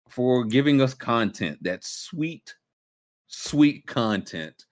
for 0.09 0.45
giving 0.45 0.81
us 0.81 0.95
content. 0.95 1.59
That 1.63 1.85
sweet, 1.85 2.55
sweet 3.27 3.87
content. 3.87 4.65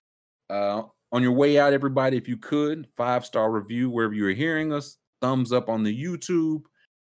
Uh, 0.49 0.83
on 1.13 1.23
your 1.23 1.33
way 1.33 1.59
out, 1.59 1.73
everybody, 1.73 2.17
if 2.17 2.29
you 2.29 2.37
could, 2.37 2.89
five 2.97 3.25
star 3.25 3.51
review 3.51 3.91
wherever 3.91 4.15
you're 4.15 4.31
hearing 4.31 4.73
us, 4.73 4.99
thumbs 5.21 5.53
up 5.53 5.69
on 5.69 5.83
the 5.83 6.05
YouTube, 6.05 6.63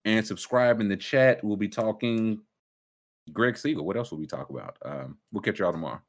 and 0.06 0.26
subscribe 0.26 0.80
in 0.80 0.88
the 0.88 0.98
chat. 0.98 1.44
We'll 1.44 1.58
be 1.58 1.68
talking 1.68 2.42
Greg 3.34 3.58
Siegel. 3.58 3.86
What 3.86 3.98
else 3.98 4.12
will 4.12 4.20
we 4.20 4.28
talk 4.28 4.50
about? 4.50 4.78
Um, 4.86 5.18
we'll 5.32 5.42
catch 5.42 5.60
y'all 5.60 5.72
tomorrow. 5.72 6.02